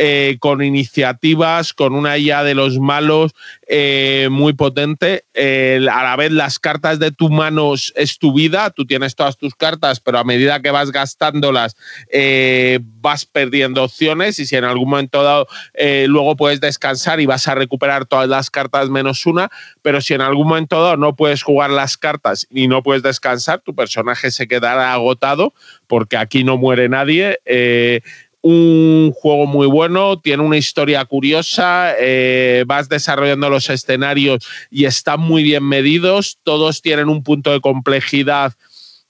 Eh, 0.01 0.37
con 0.39 0.63
iniciativas, 0.63 1.73
con 1.73 1.93
una 1.93 2.17
IA 2.17 2.43
de 2.43 2.55
los 2.55 2.79
malos 2.79 3.33
eh, 3.67 4.29
muy 4.31 4.53
potente. 4.53 5.25
a 5.35 6.03
la 6.03 6.15
vez, 6.15 6.31
las 6.31 6.57
cartas 6.57 6.99
de 6.99 7.11
tu 7.11 7.29
mano 7.29 7.73
es 7.73 8.17
tu 8.17 8.33
vida, 8.33 8.69
tú 8.69 8.85
tienes 8.85 9.15
todas 9.15 9.35
tus 9.35 9.55
cartas, 9.55 9.99
pero 9.99 10.19
a 10.19 10.23
medida 10.23 10.61
que 10.61 10.71
vas 10.71 10.91
gastándolas, 10.91 11.75
vas 13.01 13.25
perdiendo 13.25 13.83
opciones 13.83 14.39
y 14.39 14.45
si 14.45 14.55
en 14.55 14.63
algún 14.63 14.89
momento 14.89 15.21
dado 15.21 15.47
luego 16.07 16.37
puedes 16.37 16.61
descansar 16.61 17.19
y 17.19 17.25
vas 17.25 17.47
a 17.49 17.55
recuperar 17.55 18.05
todas 18.05 18.29
las 18.29 18.49
cartas 18.49 18.89
menos 18.89 19.25
una, 19.25 19.49
pero 19.81 19.99
si 19.99 20.13
en 20.13 20.21
algún 20.21 20.47
momento 20.47 20.81
dado 20.81 20.97
no 20.97 21.15
puedes 21.15 21.43
jugar 21.43 21.71
las 21.71 21.97
cartas 21.97 22.47
y 22.49 22.67
no 22.67 22.83
puedes 22.83 23.03
descansar, 23.03 23.59
tu 23.59 23.75
personaje 23.75 24.31
se 24.31 24.47
quedará 24.47 24.93
agotado 24.93 25.53
porque 25.87 26.17
aquí 26.17 26.43
no 26.43 26.57
muere 26.57 26.87
nadie. 26.87 27.39
Eh, 27.45 28.01
un 28.41 29.11
juego 29.13 29.45
muy 29.45 29.67
bueno, 29.67 30.19
tiene 30.19 30.43
una 30.43 30.57
historia 30.57 31.03
curiosa, 31.05 31.93
eh, 31.99 32.63
vas 32.65 32.87
desarrollando 32.87 33.49
los 33.49 33.69
escenarios 33.69 34.47
y 34.69 34.85
están 34.85 35.19
muy 35.19 35.43
bien 35.43 35.63
medidos, 35.63 36.39
todos 36.43 36.81
tienen 36.81 37.09
un 37.09 37.23
punto 37.23 37.51
de 37.51 37.59
complejidad 37.59 38.53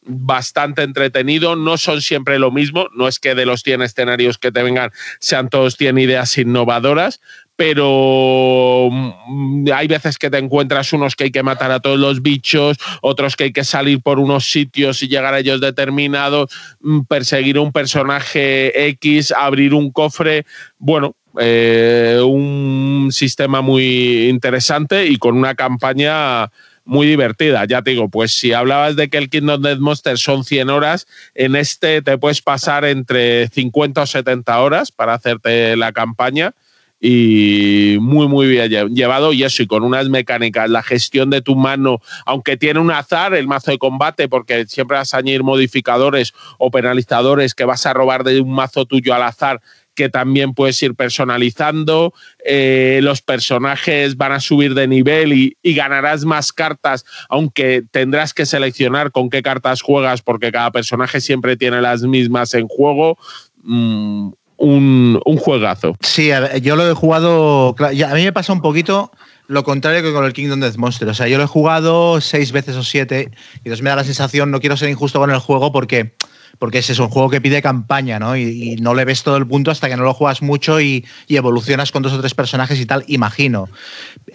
bastante 0.01 0.81
entretenido, 0.81 1.55
no 1.55 1.77
son 1.77 2.01
siempre 2.01 2.39
lo 2.39 2.51
mismo, 2.51 2.87
no 2.95 3.07
es 3.07 3.19
que 3.19 3.35
de 3.35 3.45
los 3.45 3.61
100 3.61 3.83
escenarios 3.83 4.37
que 4.37 4.51
te 4.51 4.63
vengan 4.63 4.91
sean 5.19 5.49
todos 5.49 5.75
100 5.75 5.97
ideas 5.99 6.37
innovadoras, 6.37 7.19
pero 7.59 8.87
mm, 8.89 9.65
hay 9.75 9.87
veces 9.89 10.17
que 10.17 10.29
te 10.29 10.37
encuentras 10.37 10.93
unos 10.93 11.17
que 11.17 11.25
hay 11.25 11.31
que 11.31 11.43
matar 11.43 11.73
a 11.73 11.81
todos 11.81 11.99
los 11.99 12.21
bichos, 12.21 12.77
otros 13.01 13.35
que 13.35 13.43
hay 13.43 13.51
que 13.51 13.65
salir 13.65 14.01
por 14.01 14.17
unos 14.17 14.49
sitios 14.49 15.03
y 15.03 15.09
llegar 15.09 15.33
a 15.33 15.39
ellos 15.39 15.59
determinados, 15.59 16.49
mm, 16.79 17.01
perseguir 17.01 17.59
un 17.59 17.73
personaje 17.73 18.87
X, 18.91 19.33
abrir 19.33 19.73
un 19.73 19.91
cofre. 19.91 20.45
Bueno, 20.77 21.17
eh, 21.37 22.21
un 22.23 23.09
sistema 23.11 23.59
muy 23.59 24.29
interesante 24.29 25.07
y 25.07 25.17
con 25.17 25.35
una 25.35 25.53
campaña 25.55 26.49
muy 26.85 27.07
divertida. 27.07 27.65
Ya 27.65 27.81
te 27.81 27.91
digo, 27.91 28.07
pues 28.07 28.31
si 28.31 28.53
hablabas 28.53 28.95
de 28.95 29.09
que 29.09 29.17
el 29.17 29.29
Kingdom 29.29 29.61
Death 29.61 29.79
Monster 29.79 30.17
son 30.17 30.45
100 30.45 30.69
horas, 30.69 31.07
en 31.35 31.57
este 31.57 32.01
te 32.01 32.17
puedes 32.17 32.41
pasar 32.41 32.85
entre 32.85 33.49
50 33.49 34.03
o 34.03 34.05
70 34.05 34.61
horas 34.61 34.93
para 34.93 35.13
hacerte 35.13 35.75
la 35.75 35.91
campaña 35.91 36.53
y 36.99 37.97
muy, 38.01 38.27
muy 38.27 38.47
bien 38.47 38.69
llevado. 38.93 39.33
Y 39.33 39.43
eso, 39.43 39.63
y 39.63 39.67
con 39.67 39.83
unas 39.83 40.09
mecánicas, 40.09 40.69
la 40.69 40.83
gestión 40.83 41.29
de 41.29 41.41
tu 41.41 41.55
mano, 41.55 42.01
aunque 42.25 42.57
tiene 42.57 42.79
un 42.79 42.91
azar 42.91 43.33
el 43.33 43.47
mazo 43.47 43.71
de 43.71 43.77
combate, 43.77 44.27
porque 44.27 44.65
siempre 44.67 44.97
vas 44.97 45.13
a 45.13 45.17
añadir 45.17 45.43
modificadores 45.43 46.33
o 46.57 46.71
penalizadores 46.71 47.53
que 47.53 47.65
vas 47.65 47.85
a 47.85 47.93
robar 47.93 48.23
de 48.23 48.41
un 48.41 48.51
mazo 48.51 48.85
tuyo 48.85 49.13
al 49.13 49.23
azar 49.23 49.61
que 49.99 50.07
también 50.07 50.53
puedes 50.53 50.81
ir 50.81 50.95
personalizando, 50.95 52.13
eh, 52.45 53.01
los 53.03 53.21
personajes 53.21 54.15
van 54.15 54.31
a 54.31 54.39
subir 54.39 54.73
de 54.73 54.87
nivel 54.87 55.33
y, 55.33 55.57
ganarás 55.61 56.23
más 56.23 56.53
cartas, 56.53 57.03
aunque 57.27 57.83
tendrás 57.91 58.33
que 58.33 58.45
seleccionar 58.45 59.11
con 59.11 59.29
qué 59.29 59.41
cartas 59.41 59.81
juegas 59.81 60.21
porque 60.21 60.53
cada 60.53 60.71
personaje 60.71 61.19
siempre 61.19 61.57
tiene 61.57 61.81
las 61.81 62.03
mismas 62.03 62.53
en 62.53 62.69
juego. 62.69 63.17
Mm, 63.61 64.29
un, 64.59 65.19
juegazo. 65.37 65.95
Sí, 66.01 66.29
yo 66.61 66.75
lo 66.75 66.89
he 66.89 66.93
jugado. 66.93 67.75
A 67.79 68.13
mí 68.13 68.23
me 68.23 68.33
pasa 68.33 68.53
un 68.53 68.61
poquito 68.61 69.11
lo 69.47 69.63
contrario 69.63 70.03
que 70.03 70.13
con 70.13 70.25
el 70.25 70.33
Kingdom 70.33 70.59
Death 70.59 70.75
Monster. 70.75 71.07
O 71.07 71.13
sea, 71.13 71.27
yo 71.27 71.37
lo 71.37 71.45
he 71.45 71.47
jugado 71.47 72.21
seis 72.21 72.51
veces 72.51 72.75
o 72.75 72.83
siete 72.83 73.31
y 73.55 73.57
entonces 73.59 73.81
me 73.81 73.89
da 73.89 73.95
la 73.95 74.03
sensación, 74.03 74.51
no 74.51 74.59
quiero 74.59 74.77
ser 74.77 74.89
injusto 74.89 75.19
con 75.19 75.31
el 75.31 75.39
juego 75.39 75.71
porque, 75.71 76.13
porque 76.59 76.79
ese 76.79 76.91
es 76.91 76.99
un 76.99 77.09
juego 77.09 77.29
que 77.29 77.41
pide 77.41 77.61
campaña, 77.61 78.19
¿no? 78.19 78.37
Y, 78.37 78.75
no 78.79 78.93
le 78.93 79.05
ves 79.05 79.23
todo 79.23 79.37
el 79.37 79.47
punto 79.47 79.71
hasta 79.71 79.89
que 79.89 79.97
no 79.97 80.03
lo 80.03 80.13
juegas 80.13 80.43
mucho 80.43 80.79
y, 80.79 81.05
evolucionas 81.27 81.91
con 81.91 82.03
dos 82.03 82.13
o 82.13 82.19
tres 82.19 82.35
personajes 82.35 82.79
y 82.79 82.85
tal, 82.85 83.03
imagino. 83.07 83.69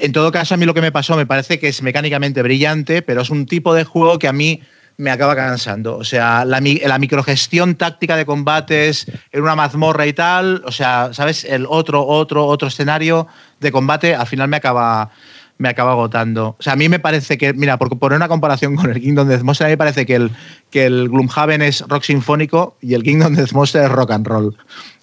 En 0.00 0.10
todo 0.12 0.32
caso, 0.32 0.54
a 0.54 0.56
mí 0.56 0.66
lo 0.66 0.74
que 0.74 0.80
me 0.80 0.90
pasó 0.90 1.16
me 1.16 1.26
parece 1.26 1.60
que 1.60 1.68
es 1.68 1.80
mecánicamente 1.82 2.42
brillante, 2.42 3.02
pero 3.02 3.22
es 3.22 3.30
un 3.30 3.46
tipo 3.46 3.72
de 3.72 3.84
juego 3.84 4.18
que 4.18 4.26
a 4.26 4.32
mí 4.32 4.62
me 4.96 5.10
acaba 5.10 5.34
cansando. 5.34 5.96
O 5.96 6.04
sea, 6.04 6.44
la, 6.44 6.60
la, 6.60 6.98
microgestión 6.98 7.74
táctica 7.74 8.16
de 8.16 8.26
combates 8.26 9.06
en 9.32 9.42
una 9.42 9.56
mazmorra 9.56 10.06
y 10.06 10.12
tal, 10.12 10.62
o 10.66 10.72
sea, 10.72 11.10
¿sabes? 11.12 11.44
El 11.44 11.66
otro, 11.68 12.06
otro, 12.06 12.46
otro 12.46 12.68
escenario 12.68 13.26
de 13.60 13.72
combate 13.72 14.14
al 14.14 14.26
final 14.26 14.48
me 14.48 14.58
acaba, 14.58 15.10
me 15.58 15.68
acaba 15.68 15.92
agotando. 15.92 16.56
O 16.58 16.62
sea, 16.62 16.74
a 16.74 16.76
mí 16.76 16.88
me 16.88 16.98
parece 16.98 17.38
que, 17.38 17.52
mira, 17.52 17.76
por 17.78 17.96
poner 17.98 18.16
una 18.16 18.28
comparación 18.28 18.76
con 18.76 18.90
el 18.90 19.00
Kingdom 19.00 19.28
Death 19.28 19.42
Monster, 19.42 19.66
a 19.66 19.68
mí 19.68 19.72
me 19.72 19.78
parece 19.78 20.06
que 20.06 20.14
el, 20.16 21.08
Gloomhaven 21.08 21.62
es 21.62 21.80
rock 21.88 22.04
sinfónico 22.04 22.76
y 22.80 22.94
el 22.94 23.02
Kingdom 23.02 23.34
Death 23.34 23.52
Monster 23.52 23.84
es 23.84 23.90
rock 23.90 24.12
and 24.12 24.26
roll. 24.26 24.56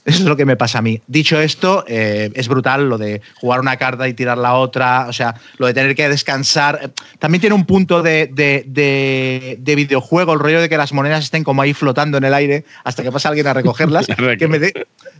Eso 0.04 0.20
es 0.24 0.26
lo 0.26 0.36
que 0.36 0.46
me 0.46 0.56
pasa 0.56 0.80
a 0.80 0.82
mí. 0.82 1.02
Dicho 1.08 1.40
esto, 1.40 1.86
eh, 1.88 2.32
es 2.34 2.48
brutal 2.48 2.90
lo 2.90 2.98
de 2.98 3.22
jugar 3.36 3.60
una 3.60 3.78
carta 3.78 4.08
y 4.08 4.14
tirar 4.14 4.38
la 4.38 4.56
otra, 4.56 5.06
o 5.08 5.14
sea, 5.14 5.36
lo 5.58 5.68
de 5.68 5.74
tener 5.74 5.96
que 5.96 6.10
descansar. 6.10 6.92
También 7.20 7.42
tiene 7.42 7.56
un 7.56 7.66
punto 7.66 8.02
de, 8.02 8.28
de, 8.34 9.76
videojuego, 9.76 10.34
el 10.34 10.40
rollo 10.40 10.62
de 10.62 10.70
que 10.70 10.78
las 10.78 10.94
monedas 10.94 11.24
estén 11.24 11.44
como 11.44 11.62
ahí 11.62 11.74
flotando 11.74 12.18
en 12.18 12.24
el 12.24 12.34
aire 12.34 12.66
hasta 12.84 13.04
que 13.04 13.12
pasa 13.12 13.30
alguien 13.30 13.48
a 13.48 13.54
recogerlas, 13.54 14.08
que 14.40 14.48
me, 14.48 14.60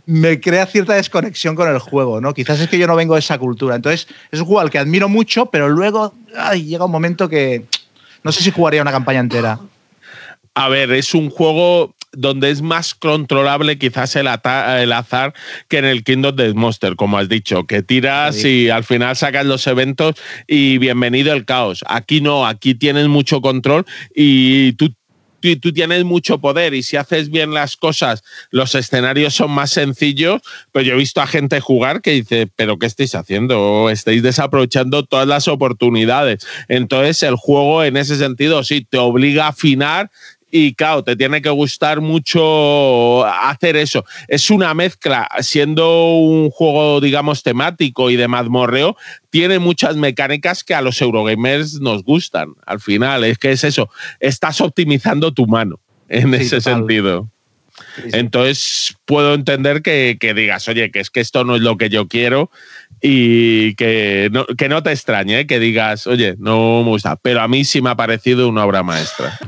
me 0.06 0.40
crea 0.40 0.66
cierta 0.66 0.94
desconexión 0.94 1.54
con 1.54 1.68
el 1.68 1.78
juego, 1.78 2.20
¿no? 2.20 2.34
Quizás 2.34 2.60
es 2.60 2.68
que 2.68 2.78
yo 2.78 2.86
no 2.86 2.96
vengo 2.96 3.14
de 3.14 3.20
esa 3.20 3.38
cultura. 3.38 3.76
Entonces, 3.76 4.08
es 4.30 4.40
un 4.40 4.46
juego 4.46 4.60
al 4.60 4.70
que 4.70 4.78
admiro 4.78 5.08
mucho, 5.08 5.46
pero 5.46 5.68
luego 5.68 6.12
llega 6.54 6.84
un 6.84 6.92
momento 6.92 7.28
que 7.28 7.64
no 8.24 8.32
sé 8.32 8.42
si 8.42 8.50
jugaría 8.50 8.82
una 8.82 8.92
campaña 8.92 9.20
entera. 9.20 9.60
A 10.54 10.68
ver, 10.68 10.90
es 10.92 11.14
un 11.14 11.30
juego 11.30 11.94
donde 12.12 12.50
es 12.50 12.62
más 12.62 12.94
controlable 12.94 13.78
quizás 13.78 14.16
el, 14.16 14.28
el, 14.28 14.92
azar 14.92 15.34
que 15.68 15.78
en 15.78 15.84
el 15.84 16.04
Kingdom 16.04 16.36
Death 16.36 16.54
Monster, 16.54 16.96
como 16.96 17.18
has 17.18 17.28
dicho, 17.28 17.66
que 17.66 17.82
tiras 17.82 18.44
y 18.44 18.70
al 18.70 18.84
final 18.84 19.16
sacas 19.16 19.46
los 19.46 19.66
eventos 19.66 20.16
y 20.46 20.78
bienvenido 20.78 21.32
el 21.32 21.44
caos. 21.44 21.84
Aquí 21.86 22.20
no, 22.20 22.46
aquí 22.46 22.74
tienes 22.74 23.08
mucho 23.08 23.40
control 23.40 23.84
y 24.14 24.72
tú 24.74 24.94
tú, 25.60 25.72
tienes 25.72 26.04
mucho 26.04 26.38
poder 26.38 26.74
y 26.74 26.82
si 26.82 26.96
haces 26.96 27.30
bien 27.30 27.52
las 27.52 27.76
cosas, 27.76 28.22
los 28.50 28.74
escenarios 28.74 29.34
son 29.34 29.50
más 29.50 29.70
sencillos. 29.70 30.40
Pero 30.70 30.84
yo 30.86 30.94
he 30.94 30.96
visto 30.96 31.20
a 31.20 31.26
gente 31.26 31.60
jugar 31.60 32.00
que 32.00 32.12
dice, 32.12 32.48
pero 32.54 32.78
¿qué 32.78 32.86
estáis 32.86 33.14
haciendo? 33.14 33.90
Estáis 33.90 34.22
desaprovechando 34.22 35.04
todas 35.04 35.26
las 35.26 35.48
oportunidades. 35.48 36.46
Entonces 36.68 37.22
el 37.22 37.36
juego 37.36 37.84
en 37.84 37.96
ese 37.96 38.16
sentido 38.16 38.62
sí 38.64 38.86
te 38.88 38.98
obliga 38.98 39.46
a 39.46 39.48
afinar 39.48 40.10
y 40.54 40.74
claro, 40.74 41.02
te 41.02 41.16
tiene 41.16 41.40
que 41.40 41.48
gustar 41.48 42.02
mucho 42.02 43.24
hacer 43.24 43.74
eso. 43.74 44.04
Es 44.28 44.50
una 44.50 44.74
mezcla, 44.74 45.26
siendo 45.40 46.12
un 46.16 46.50
juego, 46.50 47.00
digamos, 47.00 47.42
temático 47.42 48.10
y 48.10 48.16
de 48.16 48.28
mazmorreo, 48.28 48.94
tiene 49.30 49.58
muchas 49.58 49.96
mecánicas 49.96 50.62
que 50.62 50.74
a 50.74 50.82
los 50.82 51.00
Eurogamers 51.00 51.80
nos 51.80 52.04
gustan. 52.04 52.52
Al 52.66 52.80
final, 52.80 53.24
es 53.24 53.38
que 53.38 53.50
es 53.50 53.64
eso, 53.64 53.88
estás 54.20 54.60
optimizando 54.60 55.32
tu 55.32 55.46
mano 55.46 55.80
en 56.10 56.34
ese 56.34 56.60
sentido. 56.60 57.30
Entonces 58.12 58.94
puedo 59.06 59.32
entender 59.32 59.80
que, 59.80 60.18
digas, 60.36 60.68
oye, 60.68 60.90
que 60.90 61.00
es 61.00 61.08
que 61.08 61.20
esto 61.20 61.44
no 61.44 61.56
es 61.56 61.62
lo 61.62 61.78
que 61.78 61.88
yo 61.88 62.08
quiero 62.08 62.50
y 63.00 63.74
que 63.76 64.28
no, 64.30 64.44
que 64.44 64.68
no 64.68 64.82
te 64.82 64.92
extrañe, 64.92 65.40
¿eh? 65.40 65.46
que 65.46 65.58
digas, 65.58 66.06
oye, 66.06 66.34
no 66.38 66.82
me 66.84 66.90
gusta. 66.90 67.16
Pero 67.16 67.40
a 67.40 67.48
mí 67.48 67.64
sí 67.64 67.80
me 67.80 67.88
ha 67.88 67.96
parecido 67.96 68.50
una 68.50 68.66
obra 68.66 68.82
maestra. 68.82 69.38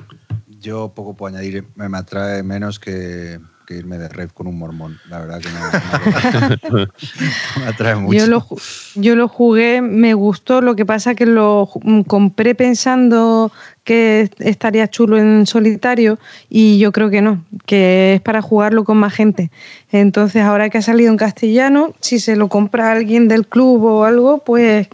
Yo 0.65 0.93
poco 0.95 1.13
puedo 1.13 1.37
añadir, 1.37 1.67
me, 1.77 1.95
atrae 1.95 2.43
menos 2.43 2.81
que, 2.81 3.39
irme 3.69 3.99
de 3.99 4.09
red 4.09 4.31
con 4.31 4.47
un 4.47 4.59
mormón. 4.59 4.99
La 5.11 5.21
verdad 5.21 5.43
que 5.43 6.71
me, 6.71 6.87
me 7.61 7.67
atrae 7.67 7.97
mucho. 7.97 8.19
Yo 8.19 8.27
lo, 8.27 8.47
yo 8.95 9.15
lo, 9.15 9.29
jugué, 9.29 9.83
me 9.83 10.15
gustó, 10.15 10.63
lo 10.63 10.75
que 10.75 10.87
pasa 10.87 11.15
que 11.15 11.27
lo 11.27 11.69
compré 12.07 12.55
pensando 12.55 13.53
que 13.85 14.31
estaría 14.39 14.89
chulo 14.89 15.19
en 15.19 15.47
solitario 15.47 16.19
y 16.49 16.79
yo 16.79 16.93
creo 16.93 17.11
que 17.11 17.21
no, 17.21 17.45
que 17.67 18.15
es 18.15 18.23
para 18.23 18.41
jugarlo 18.41 18.85
con 18.85 18.97
más 18.97 19.13
gente. 19.13 19.51
Entonces 19.93 20.45
ahora 20.45 20.71
que 20.71 20.79
ha 20.79 20.83
salido 20.83 21.11
en 21.11 21.19
castellano, 21.19 21.93
si 22.01 22.21
se 22.21 22.37
lo 22.37 22.49
compra 22.49 22.91
alguien 22.91 23.29
del 23.29 23.47
club 23.47 23.85
o 23.85 24.05
algo, 24.05 24.39
pues, 24.39 24.89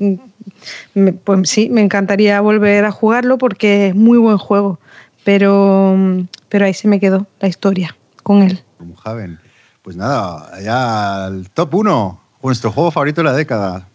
pues 1.23 1.49
sí, 1.49 1.71
me 1.71 1.81
encantaría 1.81 2.41
volver 2.41 2.85
a 2.85 2.91
jugarlo 2.91 3.39
porque 3.39 3.89
es 3.89 3.95
muy 3.95 4.19
buen 4.19 4.37
juego 4.37 4.81
pero, 5.31 5.97
pero 6.49 6.65
ahí 6.65 6.75
se 6.75 6.89
me 6.89 6.99
quedó 6.99 7.25
la 7.39 7.47
historia 7.47 7.97
con 8.25 8.43
él. 8.43 8.61
Pues 9.81 9.95
nada, 9.95 10.61
ya 10.61 11.27
al 11.27 11.49
top 11.51 11.73
1, 11.73 12.21
nuestro 12.43 12.73
juego 12.73 12.91
favorito 12.91 13.21
de 13.21 13.27
la 13.27 13.33
década. 13.33 13.87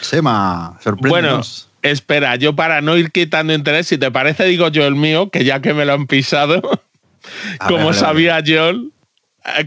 Sema, 0.00 0.76
sorpréndenos. 0.82 1.68
Bueno, 1.78 1.92
espera, 1.92 2.34
yo 2.34 2.56
para 2.56 2.80
no 2.80 2.96
ir 2.96 3.12
quitando 3.12 3.54
interés, 3.54 3.86
si 3.86 3.96
te 3.96 4.10
parece, 4.10 4.44
digo 4.46 4.70
yo 4.70 4.84
el 4.84 4.96
mío, 4.96 5.30
que 5.30 5.44
ya 5.44 5.62
que 5.62 5.72
me 5.72 5.84
lo 5.84 5.92
han 5.92 6.08
pisado, 6.08 6.60
como 7.68 7.92
sabía 7.92 8.42
John, 8.44 8.92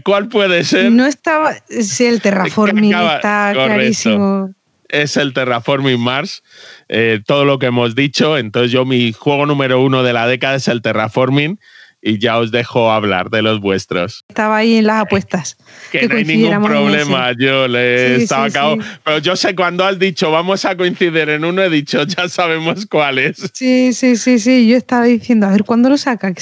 ¿cuál 0.04 0.28
puede 0.28 0.64
ser? 0.64 0.92
No 0.92 1.06
estaba, 1.06 1.54
sí, 1.66 2.04
el 2.04 2.20
terraforming 2.20 2.92
está 2.92 3.52
clarísimo. 3.54 4.50
Es 4.88 5.16
el 5.16 5.32
Terraforming 5.32 6.00
Mars. 6.00 6.42
Eh, 6.88 7.20
todo 7.26 7.44
lo 7.44 7.58
que 7.58 7.66
hemos 7.66 7.94
dicho. 7.94 8.38
Entonces 8.38 8.70
yo 8.70 8.84
mi 8.84 9.12
juego 9.12 9.46
número 9.46 9.82
uno 9.82 10.02
de 10.02 10.12
la 10.12 10.26
década 10.26 10.56
es 10.56 10.68
el 10.68 10.82
Terraforming 10.82 11.58
y 12.06 12.18
ya 12.18 12.38
os 12.38 12.52
dejo 12.52 12.92
hablar 12.92 13.30
de 13.30 13.42
los 13.42 13.60
vuestros. 13.60 14.24
Estaba 14.28 14.58
ahí 14.58 14.76
en 14.76 14.86
las 14.86 15.02
apuestas. 15.02 15.56
Que, 15.90 16.06
no 16.06 16.14
hay 16.14 16.24
ningún 16.24 16.62
problema, 16.62 17.32
yo 17.36 17.66
le 17.66 18.22
estaba 18.22 18.48
sí, 18.48 18.78
Pero 19.04 19.18
yo 19.18 19.34
sé 19.34 19.56
cuando 19.56 19.84
has 19.84 19.98
dicho 19.98 20.30
vamos 20.30 20.64
a 20.64 20.76
coincidir 20.76 21.28
en 21.28 21.44
uno, 21.44 21.62
he 21.62 21.70
dicho 21.70 22.04
ya 22.04 22.28
sabemos 22.28 22.86
cuál 22.86 23.18
es. 23.18 23.50
Sí, 23.52 23.92
sí, 23.92 24.16
sí, 24.16 24.38
sí. 24.38 24.68
Yo 24.68 24.76
estaba 24.76 25.04
diciendo, 25.04 25.46
a 25.46 25.50
ver 25.50 25.64
cuándo 25.64 25.88
lo 25.88 25.96
saca. 25.96 26.32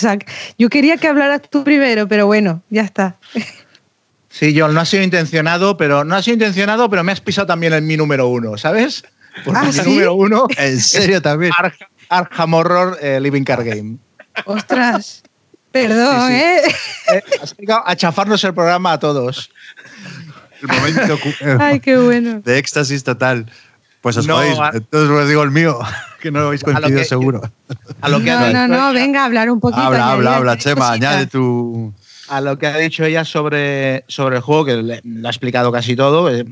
Yo 0.59 0.69
quería 0.69 0.99
que 0.99 1.09
hablaras 1.09 1.41
tú 1.49 1.65
primero, 1.65 2.07
pero 2.09 2.27
bueno, 2.27 2.63
ya 2.69 2.83
está. 2.83 3.17
Sí, 4.35 4.53
John, 4.59 4.75
no 4.75 4.81
ha 4.81 4.85
sido 4.85 5.05
intencionado, 5.05 5.77
pero 5.77 6.03
no 6.03 6.17
ha 6.17 6.21
sido 6.21 6.35
intencionado, 6.35 6.91
pero 6.91 7.05
me 7.05 7.13
has 7.13 7.21
pisado 7.21 7.47
también 7.47 7.73
en 7.73 7.87
mi 7.87 7.97
número 7.97 8.27
uno, 8.27 8.59
¿sabes? 8.59 9.05
Porque 9.45 9.61
¿Ah, 9.63 9.71
mi 9.71 9.93
número 9.93 10.15
uno. 10.15 10.49
¿En 10.59 10.81
serio 10.81 11.23
también? 11.23 11.53
Arkham 12.09 12.53
Horror 12.53 12.99
eh, 13.01 13.21
Living 13.21 13.45
Card 13.45 13.65
Game. 13.65 13.99
Ostras. 14.45 15.23
Perdón, 15.71 16.33
¿eh? 16.33 16.63
¿eh? 17.13 17.23
Has 17.41 17.57
llegado 17.57 17.87
a 17.87 17.95
chafarnos 17.95 18.43
el 18.43 18.55
programa 18.55 18.95
a 18.95 18.99
todos. 18.99 19.51
El 20.61 20.67
momento 20.67 21.17
Ay, 21.61 21.79
qué 21.79 21.97
bueno. 21.97 22.41
de 22.41 22.59
éxtasis 22.59 23.05
total. 23.05 23.47
Pues 24.01 24.17
os 24.17 24.27
no, 24.27 24.43
entonces 24.43 25.11
os 25.11 25.29
digo 25.29 25.45
el 25.45 25.53
mío, 25.53 25.79
que 26.21 26.33
no 26.33 26.41
lo 26.41 26.47
habéis 26.49 26.65
coincidido 26.65 27.05
seguro. 27.05 27.41
A 28.01 28.09
lo 28.09 28.19
que 28.19 28.33
no, 28.33 28.53
no, 28.53 28.67
no, 28.67 28.93
venga 28.93 29.23
a 29.23 29.27
hablar 29.27 29.49
un 29.49 29.61
poquito. 29.61 29.81
Habla, 29.81 30.11
habla, 30.11 30.37
habla, 30.39 30.59
Chema, 30.59 30.91
añade 30.91 31.29
tu 31.29 31.95
a 32.29 32.41
lo 32.41 32.59
que 32.59 32.67
ha 32.67 32.77
dicho 32.77 33.05
ella 33.05 33.25
sobre, 33.25 34.05
sobre 34.09 34.37
el 34.37 34.43
juego, 34.43 34.65
que 34.65 34.77
le, 34.77 34.95
ha 34.95 35.29
explicado 35.29 35.71
casi 35.73 35.97
todo, 35.97 36.31
eh, 36.31 36.45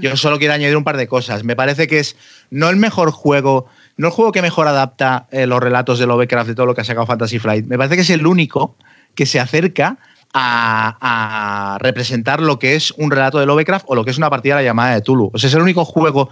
yo 0.00 0.16
solo 0.16 0.38
quiero 0.38 0.54
añadir 0.54 0.76
un 0.76 0.84
par 0.84 0.96
de 0.96 1.06
cosas. 1.08 1.44
Me 1.44 1.56
parece 1.56 1.86
que 1.86 1.98
es 1.98 2.16
no 2.50 2.68
el 2.68 2.76
mejor 2.76 3.10
juego, 3.10 3.66
no 3.96 4.08
el 4.08 4.12
juego 4.12 4.32
que 4.32 4.42
mejor 4.42 4.66
adapta 4.68 5.26
eh, 5.30 5.46
los 5.46 5.60
relatos 5.60 5.98
de 5.98 6.06
Lovecraft 6.06 6.48
de 6.48 6.54
todo 6.54 6.66
lo 6.66 6.74
que 6.74 6.82
ha 6.82 6.84
sacado 6.84 7.06
Fantasy 7.06 7.38
Flight. 7.38 7.66
Me 7.66 7.78
parece 7.78 7.96
que 7.96 8.02
es 8.02 8.10
el 8.10 8.26
único 8.26 8.76
que 9.14 9.26
se 9.26 9.40
acerca 9.40 9.98
a, 10.34 11.78
representar 11.80 12.40
lo 12.40 12.58
que 12.58 12.74
es 12.74 12.90
un 12.92 13.10
relato 13.10 13.38
de 13.38 13.46
Lovecraft 13.46 13.84
o 13.88 13.94
lo 13.94 14.04
que 14.04 14.10
es 14.10 14.18
una 14.18 14.30
partida 14.30 14.56
de 14.56 14.62
la 14.62 14.68
llamada 14.68 14.94
de 14.94 15.00
Tulu. 15.00 15.30
O 15.32 15.38
sea, 15.38 15.48
es 15.48 15.54
el 15.54 15.62
único 15.62 15.84
juego 15.84 16.30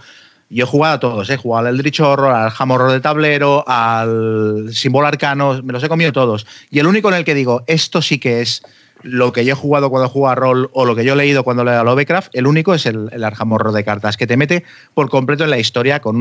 yo 0.49 0.65
he 0.65 0.67
jugado 0.67 0.93
a 0.93 0.99
todos, 0.99 1.29
he 1.29 1.37
jugado 1.37 1.67
al 1.67 1.73
Eldritch 1.73 1.99
Horror, 1.99 2.31
al 2.31 2.51
Ham 2.57 2.71
Horror 2.71 2.91
de 2.91 2.99
tablero, 2.99 3.63
al 3.67 4.69
Símbolo 4.71 5.07
Arcano, 5.07 5.61
me 5.63 5.73
los 5.73 5.83
he 5.83 5.89
comido 5.89 6.11
todos. 6.11 6.45
Y 6.69 6.79
el 6.79 6.85
único 6.85 7.09
en 7.09 7.15
el 7.15 7.25
que 7.25 7.33
digo, 7.33 7.63
esto 7.65 8.01
sí 8.01 8.19
que 8.19 8.41
es 8.41 8.61
lo 9.03 9.31
que 9.33 9.45
yo 9.45 9.53
he 9.53 9.55
jugado 9.55 9.89
cuando 9.89 10.09
juego 10.09 10.29
a 10.29 10.35
rol 10.35 10.69
o 10.73 10.85
lo 10.85 10.95
que 10.95 11.05
yo 11.05 11.13
he 11.13 11.15
leído 11.15 11.43
cuando 11.43 11.63
leo 11.63 11.79
a 11.79 11.83
Lovecraft, 11.83 12.33
el 12.33 12.47
único 12.47 12.73
es 12.73 12.85
el, 12.85 13.23
Arhamorro 13.23 13.71
de 13.71 13.83
cartas, 13.83 14.17
que 14.17 14.27
te 14.27 14.37
mete 14.37 14.63
por 14.93 15.09
completo 15.09 15.43
en 15.43 15.49
la 15.49 15.59
historia 15.59 15.99
con 15.99 16.15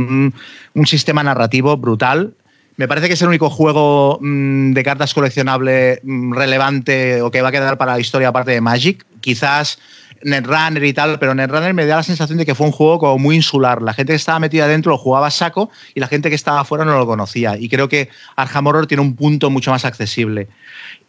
un, 0.74 0.86
sistema 0.86 1.22
narrativo 1.22 1.76
brutal. 1.76 2.34
Me 2.76 2.88
parece 2.88 3.06
que 3.06 3.14
es 3.14 3.22
el 3.22 3.28
único 3.28 3.50
juego 3.50 4.18
mm, 4.20 4.72
de 4.72 4.82
cartas 4.82 5.14
coleccionable 5.14 6.00
mm, 6.02 6.34
relevante 6.34 7.22
o 7.22 7.30
que 7.30 7.40
va 7.40 7.48
a 7.48 7.52
quedar 7.52 7.78
para 7.78 7.92
la 7.92 8.00
historia 8.00 8.28
aparte 8.28 8.50
de 8.50 8.60
Magic. 8.60 9.04
Quizás 9.20 9.78
Netrunner 10.24 10.84
y 10.84 10.92
tal, 10.92 11.18
pero 11.18 11.34
Netrunner 11.34 11.74
me 11.74 11.86
da 11.86 11.96
la 11.96 12.02
sensación 12.02 12.38
de 12.38 12.46
que 12.46 12.54
fue 12.54 12.66
un 12.66 12.72
juego 12.72 12.98
como 12.98 13.18
muy 13.18 13.36
insular. 13.36 13.82
La 13.82 13.92
gente 13.92 14.12
que 14.12 14.16
estaba 14.16 14.38
metida 14.38 14.66
dentro 14.66 14.90
lo 14.90 14.98
jugaba 14.98 15.30
saco 15.30 15.70
y 15.94 16.00
la 16.00 16.08
gente 16.08 16.28
que 16.28 16.34
estaba 16.34 16.60
afuera 16.60 16.84
no 16.84 16.96
lo 16.96 17.06
conocía. 17.06 17.56
Y 17.56 17.68
creo 17.68 17.88
que 17.88 18.08
Arkham 18.36 18.66
Horror 18.66 18.86
tiene 18.86 19.02
un 19.02 19.16
punto 19.16 19.50
mucho 19.50 19.70
más 19.70 19.84
accesible. 19.84 20.48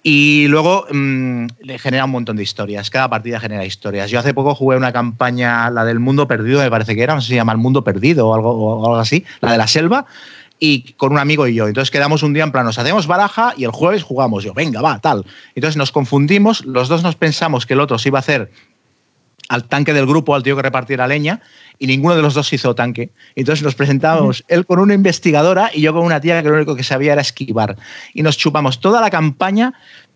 Y 0.06 0.48
luego 0.50 0.86
mm, 0.92 1.46
le 1.62 1.80
genera 1.80 2.04
un 2.04 2.12
montón 2.12 2.36
de 2.36 2.44
historias. 2.44 2.90
Cada 2.90 3.10
partida 3.10 3.40
genera 3.40 3.66
historias. 3.66 4.12
Yo 4.12 4.20
hace 4.20 4.34
poco 4.34 4.54
jugué 4.54 4.76
una 4.76 4.92
campaña, 4.92 5.70
la 5.70 5.86
del 5.86 6.00
mundo 6.00 6.28
perdido, 6.28 6.60
me 6.60 6.70
parece 6.70 6.94
que 6.94 7.04
era, 7.04 7.16
no 7.16 7.22
sé 7.22 7.28
si 7.28 7.34
se 7.34 7.38
llama 7.38 7.54
El 7.54 7.58
Mundo 7.58 7.86
Perdido 7.86 8.28
o 8.28 8.36
algo, 8.36 8.86
algo 8.86 8.98
así, 8.98 9.24
la 9.40 9.54
de 9.54 9.58
la 9.58 9.68
selva 9.68 10.06
y 10.60 10.94
con 10.94 11.12
un 11.12 11.20
amigo 11.20 11.48
y 11.48 11.56
yo. 11.56 11.68
Entonces 11.68 11.92
quedamos 11.92 12.24
un 12.24 12.34
día 12.34 12.44
en 12.44 12.52
plan, 12.52 12.66
nos 12.66 12.78
hacemos 12.78 13.08
baraja 13.08 13.54
y 13.58 13.64
el 13.64 13.72
jueves 13.72 14.04
jugamos. 14.04 14.44
Yo, 14.44 14.54
venga, 14.54 14.82
va, 14.82 15.00
tal. 15.00 15.26
Entonces 15.56 15.78
nos 15.78 15.92
confundimos, 15.92 16.66
los 16.66 16.90
dos 16.90 17.04
nos 17.04 17.16
pensamos 17.16 17.66
que 17.66 17.74
el 17.74 17.80
otro 17.80 17.98
se 17.98 18.10
iba 18.10 18.20
a 18.20 18.22
hacer 18.22 18.52
al 19.50 19.66
tanque 19.66 19.94
del 19.94 20.06
grupo, 20.06 20.36
al 20.36 20.44
tío 20.44 20.56
que 20.56 20.62
repartiera 20.62 21.08
leña, 21.08 21.42
y 21.80 21.88
ninguno 21.88 22.16
de 22.16 22.22
los 22.22 22.34
dos 22.34 22.52
hizo 22.54 22.76
tanque. 22.76 23.12
Entonces 23.36 23.64
nos 23.64 23.76
presentamos 23.76 24.44
él 24.48 24.66
con 24.66 24.80
una 24.80 24.94
investigadora 24.94 25.72
y 25.74 25.82
yo 25.82 25.94
con 25.94 26.04
una 26.04 26.20
tía 26.20 26.42
que 26.42 26.50
lo 26.50 26.56
único 26.56 26.76
que 26.76 26.84
sabía 26.84 27.14
era 27.14 27.22
esquivar. 27.22 27.76
Y 28.14 28.24
nos 28.24 28.38
chupamos 28.38 28.80
toda 28.80 29.02
la 29.02 29.10
campaña 29.10 29.74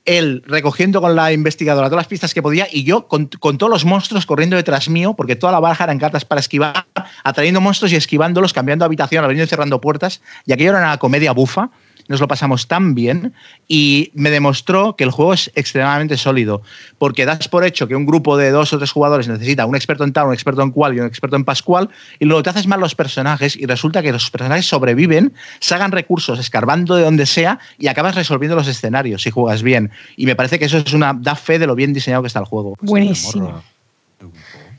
él 0.08 0.42
recogiendo 0.48 1.02
con 1.02 1.16
la 1.16 1.34
investigadora 1.34 1.90
todas 1.90 2.00
las 2.00 2.08
pistas 2.08 2.34
que 2.34 2.42
podía 2.42 2.66
y 2.72 2.84
yo 2.84 3.08
con, 3.10 3.28
todos 3.28 3.70
los 3.70 3.84
monstruos 3.84 4.26
corriendo 4.26 4.56
detrás 4.56 4.90
mío, 4.90 5.14
porque 5.14 5.36
toda 5.36 5.52
la 5.52 5.60
baraja 5.60 5.84
eran 5.84 6.00
cartas 6.00 6.24
para 6.24 6.40
esquivar, 6.40 6.86
atrayendo 7.24 7.60
monstruos 7.60 7.92
y 7.92 7.98
esquivándolos, 7.98 8.54
cambiando 8.54 8.86
habitación, 8.86 9.24
abriendo 9.24 9.44
y 9.44 9.48
cerrando 9.48 9.82
puertas. 9.82 10.22
Y 10.46 10.54
aquello 10.54 10.72
era 10.72 10.80
una 10.80 10.98
comedia 10.98 11.34
bufa 11.34 11.70
nos 12.08 12.20
lo 12.20 12.28
pasamos 12.28 12.68
tan 12.68 12.96
bien 12.96 13.34
y 13.68 14.12
me 14.14 14.30
demostró 14.30 14.96
que 14.96 15.04
el 15.04 15.12
juego 15.12 15.34
es 15.34 15.52
extremadamente 15.56 16.18
sólido, 16.18 16.62
porque 16.98 17.26
das 17.26 17.48
por 17.48 17.64
hecho 17.64 17.88
que 17.88 17.96
un 17.96 18.06
grupo 18.06 18.38
de 18.38 18.52
dos 18.52 18.74
o 18.74 18.78
tres 18.78 18.92
jugadores 18.92 19.28
necesita 19.28 19.66
un 19.66 19.76
experto 19.76 20.04
en 20.04 20.14
tal, 20.14 20.28
un 20.28 20.34
experto 20.34 20.62
en 20.62 20.72
cual 20.72 20.96
y 20.96 21.00
un 21.00 21.08
experto 21.08 21.36
en 21.36 21.44
pascual, 21.44 21.90
y 22.20 22.26
luego 22.26 22.44
te 22.44 22.50
haces 22.50 22.68
mal 22.68 22.80
los 22.80 22.96
personajes 22.96 23.56
y 23.56 23.66
resulta 23.66 24.02
que 24.02 24.12
los 24.12 24.30
personajes 24.30 24.66
sobreviven, 24.66 25.34
sacan 25.60 25.92
recursos 25.92 26.40
escarbando 26.40 26.96
de 26.96 27.04
donde 27.04 27.26
sea 27.26 27.60
y 27.78 27.88
acabas 27.88 28.16
resolviendo 28.16 28.56
los 28.56 28.68
escenarios 28.68 29.22
si 29.22 29.32
juegas 29.32 29.64
bien. 29.64 29.92
Y 30.16 30.26
me 30.26 30.36
parece 30.36 30.60
que 30.60 30.66
eso 30.66 30.78
es 30.78 30.94
una 30.94 31.14
da 31.14 31.36
fe 31.36 31.60
de 31.60 31.68
lo 31.68 31.76
bien 31.76 31.94
diseñado 31.94 32.24
que 32.24 32.28
está 32.28 32.40
el 32.40 32.46
juego. 32.46 32.76
Buenísimo 32.82 33.64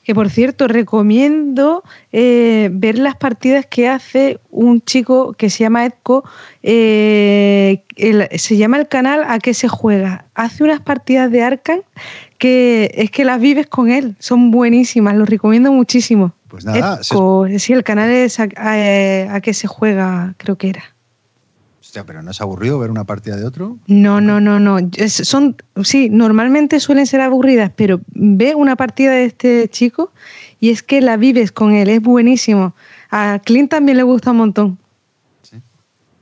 que 0.08 0.14
por 0.14 0.30
cierto 0.30 0.68
recomiendo 0.68 1.84
eh, 2.12 2.70
ver 2.72 2.98
las 2.98 3.14
partidas 3.14 3.66
que 3.66 3.90
hace 3.90 4.40
un 4.50 4.80
chico 4.80 5.34
que 5.34 5.50
se 5.50 5.64
llama 5.64 5.84
Edco, 5.84 6.24
eh, 6.62 7.82
se 8.38 8.56
llama 8.56 8.78
el 8.78 8.88
canal 8.88 9.22
A 9.28 9.38
qué 9.38 9.52
se 9.52 9.68
juega. 9.68 10.24
Hace 10.34 10.64
unas 10.64 10.80
partidas 10.80 11.30
de 11.30 11.42
Arkham 11.42 11.82
que 12.38 12.90
es 12.94 13.10
que 13.10 13.26
las 13.26 13.38
vives 13.38 13.66
con 13.66 13.90
él, 13.90 14.16
son 14.18 14.50
buenísimas, 14.50 15.14
los 15.14 15.28
recomiendo 15.28 15.72
muchísimo. 15.72 16.32
Pues 16.48 16.64
nada, 16.64 17.00
sí, 17.02 17.74
el 17.74 17.84
canal 17.84 18.08
es 18.08 18.40
a, 18.40 18.44
a 18.46 19.40
qué 19.42 19.52
se 19.52 19.66
juega, 19.66 20.32
creo 20.38 20.56
que 20.56 20.70
era 20.70 20.84
pero 22.06 22.22
¿no 22.22 22.30
es 22.30 22.40
aburrido 22.40 22.78
ver 22.78 22.90
una 22.90 23.04
partida 23.04 23.36
de 23.36 23.44
otro? 23.44 23.78
No, 23.86 24.20
no, 24.20 24.40
no, 24.40 24.60
no. 24.60 24.78
son, 25.08 25.56
sí, 25.82 26.08
normalmente 26.10 26.80
suelen 26.80 27.06
ser 27.06 27.20
aburridas, 27.20 27.72
pero 27.74 28.00
ve 28.08 28.54
una 28.54 28.76
partida 28.76 29.12
de 29.12 29.24
este 29.24 29.68
chico 29.68 30.12
y 30.60 30.70
es 30.70 30.82
que 30.82 31.00
la 31.00 31.16
vives 31.16 31.52
con 31.52 31.72
él, 31.72 31.88
es 31.88 32.02
buenísimo. 32.02 32.74
A 33.10 33.40
Clint 33.44 33.70
también 33.70 33.96
le 33.96 34.02
gusta 34.02 34.32
un 34.32 34.36
montón. 34.36 34.78
Sí, 35.42 35.60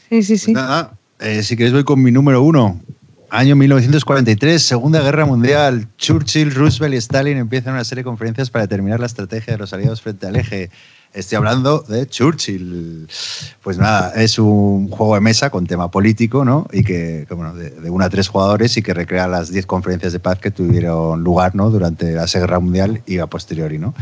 sí, 0.09 0.23
sí. 0.23 0.39
sí. 0.39 0.53
Pues 0.53 0.65
nada, 0.65 0.93
eh, 1.21 1.43
si 1.43 1.57
queréis 1.57 1.75
voy 1.75 1.85
con 1.85 2.03
mi 2.03 2.13
número 2.13 2.43
uno. 2.43 2.81
Año 3.29 3.57
1943, 3.57 4.63
Segunda 4.63 5.01
Guerra 5.01 5.27
Mundial. 5.27 5.89
Churchill, 5.99 6.55
Roosevelt 6.55 6.95
y 6.95 6.99
Stalin 6.99 7.39
empiezan 7.39 7.75
una 7.75 7.85
serie 7.85 8.03
de 8.03 8.05
conferencias 8.05 8.51
para 8.51 8.67
determinar 8.67 9.01
la 9.01 9.07
estrategia 9.07 9.55
de 9.55 9.59
los 9.59 9.73
aliados 9.73 10.01
frente 10.01 10.27
al 10.27 10.37
eje. 10.37 10.71
Estoy 11.17 11.37
hablando 11.37 11.79
de 11.81 12.07
Churchill. 12.07 13.09
Pues 13.63 13.79
nada, 13.79 14.13
es 14.17 14.39
un 14.39 14.89
juego 14.89 15.15
de 15.15 15.23
mesa 15.23 15.49
con 15.49 15.67
tema 15.67 15.91
político, 15.91 16.45
¿no? 16.45 16.67
Y 16.71 16.85
que, 16.85 17.27
bueno, 17.31 17.55
de, 17.55 17.71
de 17.71 17.89
uno 17.89 18.05
a 18.05 18.11
tres 18.11 18.29
jugadores 18.29 18.77
y 18.77 18.83
que 18.83 18.93
recrea 18.93 19.27
las 19.27 19.51
diez 19.51 19.65
conferencias 19.65 20.13
de 20.13 20.21
paz 20.21 20.39
que 20.39 20.51
tuvieron 20.51 21.25
lugar, 21.25 21.55
¿no? 21.55 21.71
Durante 21.71 22.13
la 22.13 22.27
Segunda 22.27 22.47
Guerra 22.47 22.61
Mundial 22.61 23.03
y 23.07 23.17
a 23.19 23.27
posteriori, 23.29 23.79
¿no? 23.79 23.95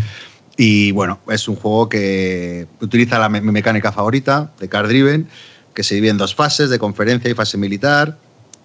Y 0.57 0.91
bueno, 0.91 1.21
es 1.29 1.47
un 1.47 1.55
juego 1.55 1.89
que 1.89 2.67
utiliza 2.81 3.21
la, 3.21 3.29
mi 3.29 3.41
mecánica 3.41 3.93
favorita 3.93 4.51
de 4.59 4.69
Card 4.69 4.89
Driven, 4.89 5.29
que 5.73 5.85
se 5.85 5.95
divide 5.95 6.11
en 6.11 6.19
dos 6.19 6.35
fases, 6.35 6.69
de 6.69 6.81
conferencia 6.81 7.31
y 7.31 7.35
fase 7.35 7.57
militar. 7.57 8.19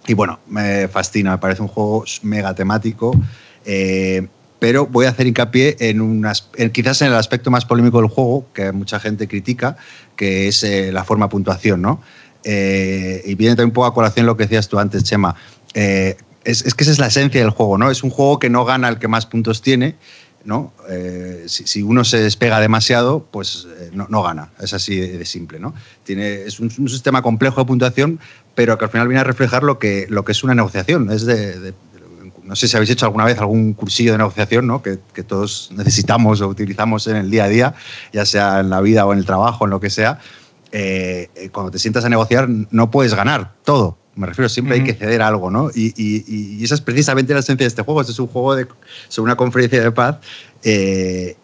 Y 0.07 0.15
bueno, 0.15 0.39
me 0.47 0.87
fascina, 0.87 1.31
me 1.31 1.37
parece 1.37 1.61
un 1.61 1.67
juego 1.67 2.03
mega 2.23 2.55
temático. 2.55 3.11
Eh, 3.63 4.27
pero 4.59 4.85
voy 4.85 5.05
a 5.05 5.09
hacer 5.09 5.25
hincapié 5.25 5.77
en, 5.79 6.01
unas, 6.01 6.49
quizás 6.73 7.01
en 7.01 7.07
el 7.07 7.15
aspecto 7.15 7.49
más 7.49 7.65
polémico 7.65 8.01
del 8.01 8.09
juego, 8.09 8.45
que 8.53 8.71
mucha 8.73 8.99
gente 8.99 9.27
critica, 9.27 9.77
que 10.15 10.49
es 10.49 10.63
eh, 10.63 10.91
la 10.91 11.05
forma 11.05 11.25
de 11.25 11.31
puntuación, 11.31 11.81
¿no? 11.81 12.01
Eh, 12.43 13.21
y 13.25 13.35
viene 13.35 13.55
también 13.55 13.69
un 13.69 13.73
poco 13.73 13.87
a 13.87 13.93
colación 13.93 14.25
lo 14.25 14.35
que 14.35 14.43
decías 14.43 14.67
tú 14.67 14.77
antes, 14.77 15.03
Chema. 15.03 15.35
Eh, 15.73 16.17
es, 16.43 16.65
es, 16.65 16.73
que 16.73 16.83
esa 16.83 16.91
es 16.91 16.99
la 16.99 17.07
esencia 17.07 17.41
del 17.41 17.51
juego, 17.51 17.77
¿no? 17.77 17.89
Es 17.89 18.03
un 18.03 18.09
juego 18.09 18.37
que 18.37 18.49
no 18.49 18.65
gana 18.65 18.89
el 18.89 18.99
que 18.99 19.07
más 19.07 19.25
puntos 19.25 19.61
tiene, 19.61 19.95
¿no? 20.43 20.73
Si, 21.47 21.67
si, 21.67 21.81
uno 21.81 22.03
se 22.03 22.19
despega 22.19 22.59
demasiado, 22.59 23.27
pues 23.31 23.67
no, 23.91 24.07
no, 24.09 24.23
gana. 24.23 24.51
Es 24.59 24.73
así 24.73 24.97
de, 24.99 25.25
simple, 25.25 25.59
¿no? 25.59 25.73
Tiene, 26.03 26.43
es 26.43 26.59
un, 26.59 26.71
un, 26.77 26.89
sistema 26.89 27.21
complejo 27.21 27.61
de 27.61 27.65
puntuación, 27.65 28.19
pero 28.55 28.77
que 28.77 28.85
al 28.85 28.91
final 28.91 29.07
viene 29.07 29.19
a 29.21 29.25
reflejar 29.25 29.63
lo 29.63 29.79
que, 29.79 30.07
lo 30.09 30.23
que 30.23 30.31
es 30.31 30.43
una 30.43 30.55
negociación. 30.55 31.11
Es 31.11 31.25
de, 31.25 31.59
de 31.59 31.73
no 32.49 32.55
sé 32.55 32.67
si 32.67 32.75
habéis 32.75 32.89
hecho 32.89 33.05
alguna 33.05 33.25
vez 33.25 33.37
algún 33.37 33.73
cursillo 33.73 34.13
de 34.13 34.17
negociación, 34.17 34.65
¿no? 34.65 34.81
que, 34.81 34.97
que, 35.13 35.21
todos 35.21 35.69
necesitamos 35.75 36.41
o 36.41 36.47
utilizamos 36.47 37.05
en 37.05 37.17
el 37.17 37.29
día 37.29 37.43
a 37.43 37.47
día, 37.47 37.75
ya 38.11 38.25
sea 38.25 38.59
en 38.59 38.71
la 38.71 38.81
vida 38.81 39.05
o 39.05 39.13
en 39.13 39.19
el 39.19 39.25
trabajo, 39.25 39.65
en 39.65 39.69
lo 39.69 39.79
que 39.79 39.91
sea. 39.91 40.19
Eh, 40.71 41.49
cuando 41.51 41.69
te 41.69 41.77
sientas 41.77 42.05
a 42.05 42.09
negociar, 42.09 42.47
no 42.49 42.89
puedes 42.89 43.13
ganar 43.13 43.53
todo. 43.63 43.99
Me 44.15 44.25
refiero, 44.25 44.49
siempre 44.49 44.77
hay 44.77 44.83
que 44.83 44.95
ceder 44.95 45.21
algo, 45.21 45.51
¿no? 45.51 45.69
Y, 45.69 45.93
y, 45.95 46.25
y, 46.27 46.63
esa 46.63 46.73
es 46.73 46.81
precisamente 46.81 47.33
la 47.35 47.41
esencia 47.41 47.65
de 47.65 47.67
este 47.67 47.83
juego. 47.83 48.01
Este 48.01 48.13
es 48.13 48.19
un 48.19 48.27
juego 48.27 48.55
de, 48.55 48.67
sobre 49.09 49.25
una 49.25 49.35
conferencia 49.35 49.83
de 49.83 49.91
paz 49.91 50.17
eh, 50.63 51.37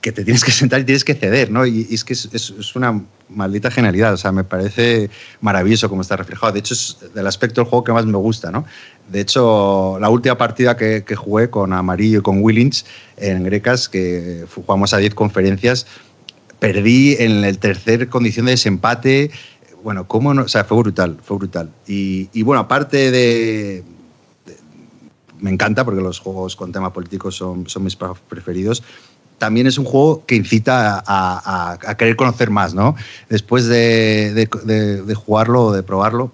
que 0.00 0.12
te 0.12 0.24
tienes 0.24 0.44
que 0.44 0.50
sentar 0.50 0.80
y 0.80 0.84
tienes 0.84 1.04
que 1.04 1.14
ceder, 1.14 1.50
¿no? 1.50 1.66
Y, 1.66 1.86
es 1.90 2.04
que 2.04 2.14
es, 2.14 2.74
una 2.74 3.02
maldita 3.28 3.70
genialidad, 3.70 4.14
o 4.14 4.16
sea, 4.16 4.32
me 4.32 4.44
parece 4.44 5.10
maravilloso 5.40 5.88
cómo 5.88 6.02
está 6.02 6.16
reflejado. 6.16 6.52
De 6.52 6.60
hecho, 6.60 6.74
es 6.74 6.96
del 7.14 7.26
aspecto 7.26 7.60
del 7.60 7.68
juego 7.70 7.84
que 7.84 7.92
más 7.92 8.06
me 8.06 8.16
gusta, 8.16 8.50
¿no? 8.50 8.64
De 9.10 9.20
hecho, 9.20 9.98
la 10.00 10.08
última 10.08 10.36
partida 10.38 10.76
que, 10.76 11.04
jugué 11.16 11.50
con 11.50 11.72
Amarillo 11.72 12.20
y 12.20 12.22
con 12.22 12.42
Willings 12.42 12.86
en 13.16 13.44
Grecas, 13.44 13.88
que 13.88 14.46
jugamos 14.54 14.94
a 14.94 14.98
10 14.98 15.14
conferencias, 15.14 15.86
perdí 16.58 17.16
en 17.18 17.44
el 17.44 17.58
tercer 17.58 18.08
condición 18.08 18.46
de 18.46 18.52
desempate. 18.52 19.30
Bueno, 19.82 20.06
¿cómo 20.06 20.32
no? 20.32 20.42
O 20.42 20.48
sea, 20.48 20.64
fue 20.64 20.78
brutal, 20.78 21.18
fue 21.22 21.36
brutal. 21.38 21.70
Y, 21.86 22.42
bueno, 22.42 22.60
aparte 22.60 23.10
de, 23.10 23.84
Me 25.40 25.50
encanta 25.50 25.84
porque 25.84 26.00
los 26.00 26.18
juegos 26.18 26.56
con 26.56 26.72
tema 26.72 26.92
político 26.92 27.30
son, 27.30 27.68
son 27.68 27.84
mis 27.84 27.96
preferidos 27.96 28.82
también 29.40 29.66
es 29.66 29.78
un 29.78 29.86
juego 29.86 30.22
que 30.26 30.36
incita 30.36 31.02
a, 31.06 31.96
querer 31.96 32.14
conocer 32.14 32.50
más, 32.50 32.74
¿no? 32.74 32.94
Después 33.30 33.66
de, 33.66 34.46
jugarlo, 35.16 35.72
de 35.72 35.82
probarlo, 35.82 36.30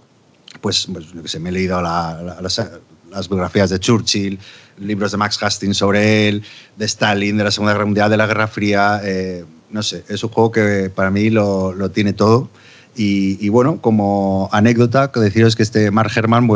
pues, 0.60 0.88
pues 0.92 1.40
me 1.40 1.50
he 1.50 1.52
leído 1.52 1.80
las, 1.80 3.28
biografías 3.28 3.70
de 3.70 3.78
Churchill, 3.78 4.40
libros 4.78 5.12
de 5.12 5.18
Max 5.18 5.40
Hastings 5.40 5.76
sobre 5.76 6.28
él, 6.28 6.42
de 6.76 6.84
Stalin, 6.84 7.36
de 7.36 7.44
la 7.44 7.52
Segunda 7.52 7.74
Guerra 7.74 7.86
Mundial, 7.86 8.10
de 8.10 8.16
la 8.16 8.26
Guerra 8.26 8.48
Fría. 8.48 9.00
Eh, 9.04 9.44
no 9.70 9.84
sé, 9.84 10.02
es 10.08 10.24
un 10.24 10.30
juego 10.30 10.50
que 10.50 10.90
para 10.92 11.12
mí 11.12 11.30
lo, 11.30 11.88
tiene 11.92 12.12
todo. 12.12 12.50
Y, 12.98 13.50
bueno, 13.50 13.80
como 13.82 14.48
anécdota, 14.52 15.12
deciros 15.14 15.54
que 15.54 15.62
este 15.62 15.90
Mark 15.90 16.10
Herman 16.16 16.48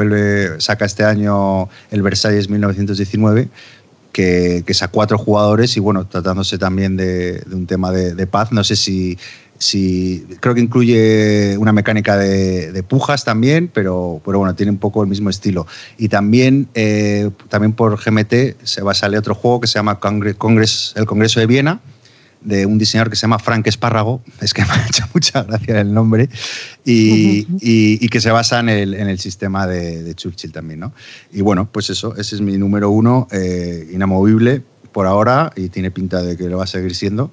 saca 0.58 0.86
este 0.86 1.04
año 1.04 1.68
el 1.90 2.00
Versailles 2.00 2.48
1919 2.48 3.50
que, 4.12 4.64
es 4.66 4.82
a 4.82 4.88
cuatro 4.88 5.18
jugadores 5.18 5.76
y 5.76 5.80
bueno, 5.80 6.06
tratándose 6.06 6.58
también 6.58 6.96
de, 6.96 7.42
un 7.52 7.66
tema 7.66 7.92
de, 7.92 8.26
paz. 8.26 8.52
No 8.52 8.64
sé 8.64 8.76
si, 8.76 9.16
creo 10.40 10.54
que 10.54 10.60
incluye 10.60 11.56
una 11.58 11.72
mecánica 11.72 12.16
de, 12.16 12.82
pujas 12.82 13.24
también, 13.24 13.70
pero, 13.72 14.20
pero 14.24 14.38
bueno, 14.38 14.54
tiene 14.54 14.72
un 14.72 14.78
poco 14.78 15.02
el 15.02 15.08
mismo 15.08 15.30
estilo. 15.30 15.66
Y 15.98 16.08
también, 16.08 16.68
eh, 16.74 17.30
también 17.48 17.72
por 17.72 17.98
GMT 18.02 18.62
se 18.62 18.82
va 18.82 18.92
a 18.92 18.94
salir 18.94 19.18
otro 19.18 19.34
juego 19.34 19.60
que 19.60 19.66
se 19.66 19.78
llama 19.78 19.98
el 20.02 20.36
Congreso 20.36 21.40
de 21.40 21.46
Viena, 21.46 21.80
de 22.40 22.66
un 22.66 22.78
diseñador 22.78 23.10
que 23.10 23.16
se 23.16 23.22
llama 23.22 23.38
Frank 23.38 23.66
Espárrago, 23.66 24.22
es 24.40 24.54
que 24.54 24.62
me 24.66 24.72
ha 24.72 24.86
hecho 24.86 25.04
mucha 25.12 25.42
gracia 25.42 25.80
el 25.80 25.92
nombre, 25.92 26.28
y, 26.84 27.46
y, 27.60 28.08
que 28.08 28.20
se 28.20 28.30
basa 28.30 28.60
en 28.60 28.68
el, 28.68 28.94
en 28.94 29.08
el 29.08 29.18
sistema 29.18 29.66
de, 29.66 30.02
de, 30.02 30.14
Churchill 30.14 30.52
también. 30.52 30.80
¿no? 30.80 30.92
Y 31.32 31.42
bueno, 31.42 31.68
pues 31.70 31.90
eso, 31.90 32.16
ese 32.16 32.36
es 32.36 32.40
mi 32.40 32.56
número 32.58 32.90
uno, 32.90 33.28
eh, 33.30 33.88
inamovible 33.92 34.62
por 34.92 35.06
ahora, 35.06 35.52
y 35.56 35.68
tiene 35.68 35.90
pinta 35.90 36.22
de 36.22 36.36
que 36.36 36.44
lo 36.44 36.58
va 36.58 36.64
a 36.64 36.66
seguir 36.66 36.94
siendo. 36.94 37.30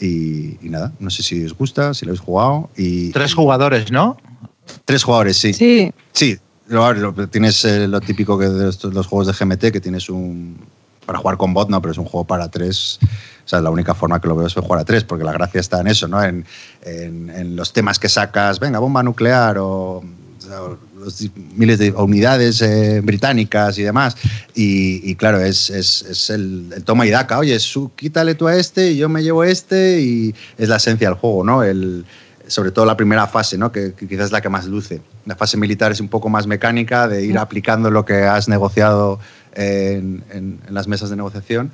Y, 0.00 0.56
nada, 0.62 0.92
no 0.98 1.10
sé 1.10 1.22
si 1.22 1.44
os 1.44 1.54
gusta, 1.56 1.94
si 1.94 2.04
lo 2.04 2.10
habéis 2.10 2.20
jugado. 2.20 2.70
Y, 2.76 3.10
Tres 3.10 3.34
jugadores, 3.34 3.92
¿no? 3.92 4.16
Tres 4.84 5.04
jugadores, 5.04 5.36
sí. 5.36 5.52
Sí. 5.52 5.92
Sí, 6.12 6.38
tienes 7.30 7.64
eh, 7.64 7.86
lo 7.88 8.00
típico 8.00 8.38
que 8.38 8.46
de 8.46 8.64
los 8.64 9.06
juegos 9.06 9.26
de 9.26 9.32
GMT, 9.32 9.72
que 9.72 9.80
tienes 9.80 10.08
un. 10.08 10.56
Para 11.04 11.18
jugar 11.18 11.36
con 11.36 11.54
bot, 11.54 11.68
no, 11.68 11.80
pero 11.80 11.92
es 11.92 11.98
un 11.98 12.06
juego 12.06 12.24
para 12.24 12.48
tres 12.48 12.98
o 13.44 13.48
sea, 13.48 13.60
la 13.60 13.70
única 13.70 13.94
forma 13.94 14.20
que 14.20 14.28
lo 14.28 14.36
veo 14.36 14.46
es 14.46 14.54
jugar 14.54 14.80
a 14.80 14.84
tres, 14.84 15.04
porque 15.04 15.24
la 15.24 15.32
gracia 15.32 15.60
está 15.60 15.80
en 15.80 15.88
eso, 15.88 16.08
¿no? 16.08 16.22
En, 16.22 16.46
en, 16.82 17.56
los 17.56 17.72
temas 17.72 17.98
que 17.98 18.08
sacas, 18.08 18.58
venga, 18.58 18.78
bomba 18.78 19.02
nuclear 19.02 19.58
o, 19.58 20.02
los 20.98 21.30
miles 21.54 21.78
de 21.78 21.90
unidades 21.92 22.62
eh, 22.62 23.00
británicas 23.02 23.78
y 23.78 23.82
demás. 23.82 24.16
Y, 24.54 25.14
claro, 25.16 25.40
es, 25.40 25.68
es, 25.68 26.02
es 26.02 26.30
el, 26.30 26.82
toma 26.84 27.06
y 27.06 27.10
daca. 27.10 27.38
Oye, 27.38 27.58
su, 27.60 27.92
quítale 27.94 28.34
tú 28.34 28.48
a 28.48 28.56
este 28.56 28.92
y 28.92 28.96
yo 28.96 29.08
me 29.08 29.22
llevo 29.22 29.44
este 29.44 30.00
y 30.00 30.34
es 30.56 30.68
la 30.68 30.76
esencia 30.76 31.08
del 31.08 31.18
juego, 31.18 31.44
¿no? 31.44 31.62
El, 31.62 32.06
sobre 32.46 32.70
todo 32.70 32.84
la 32.84 32.96
primera 32.96 33.26
fase, 33.26 33.56
¿no? 33.56 33.72
que, 33.72 33.94
quizás 33.94 34.26
es 34.26 34.32
la 34.32 34.40
que 34.40 34.48
más 34.48 34.66
luce. 34.66 35.00
La 35.26 35.36
fase 35.36 35.56
militar 35.56 35.92
es 35.92 36.00
un 36.00 36.08
poco 36.08 36.28
más 36.28 36.46
mecánica, 36.46 37.08
de 37.08 37.24
ir 37.24 37.38
aplicando 37.38 37.90
lo 37.90 38.04
que 38.04 38.24
has 38.24 38.48
negociado 38.48 39.18
en, 39.54 40.24
en, 40.30 40.60
las 40.68 40.88
mesas 40.88 41.10
de 41.10 41.16
negociación. 41.16 41.72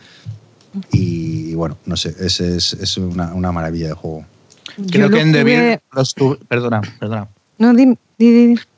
Y, 0.93 1.55
bueno, 1.55 1.77
no 1.87 1.97
sé, 1.97 2.15
es, 2.21 2.41
es 2.41 2.97
una, 2.97 3.35
una, 3.35 3.51
maravilla 3.53 3.89
de 3.89 3.95
juego. 3.95 4.25
Creo 4.91 5.11
que 5.11 5.21
en 5.21 5.33
Devir 5.33 5.81
los 5.93 6.15
Perdona, 6.49 6.81
perdona. 6.99 7.29
No, 7.59 7.75
di, 7.75 7.95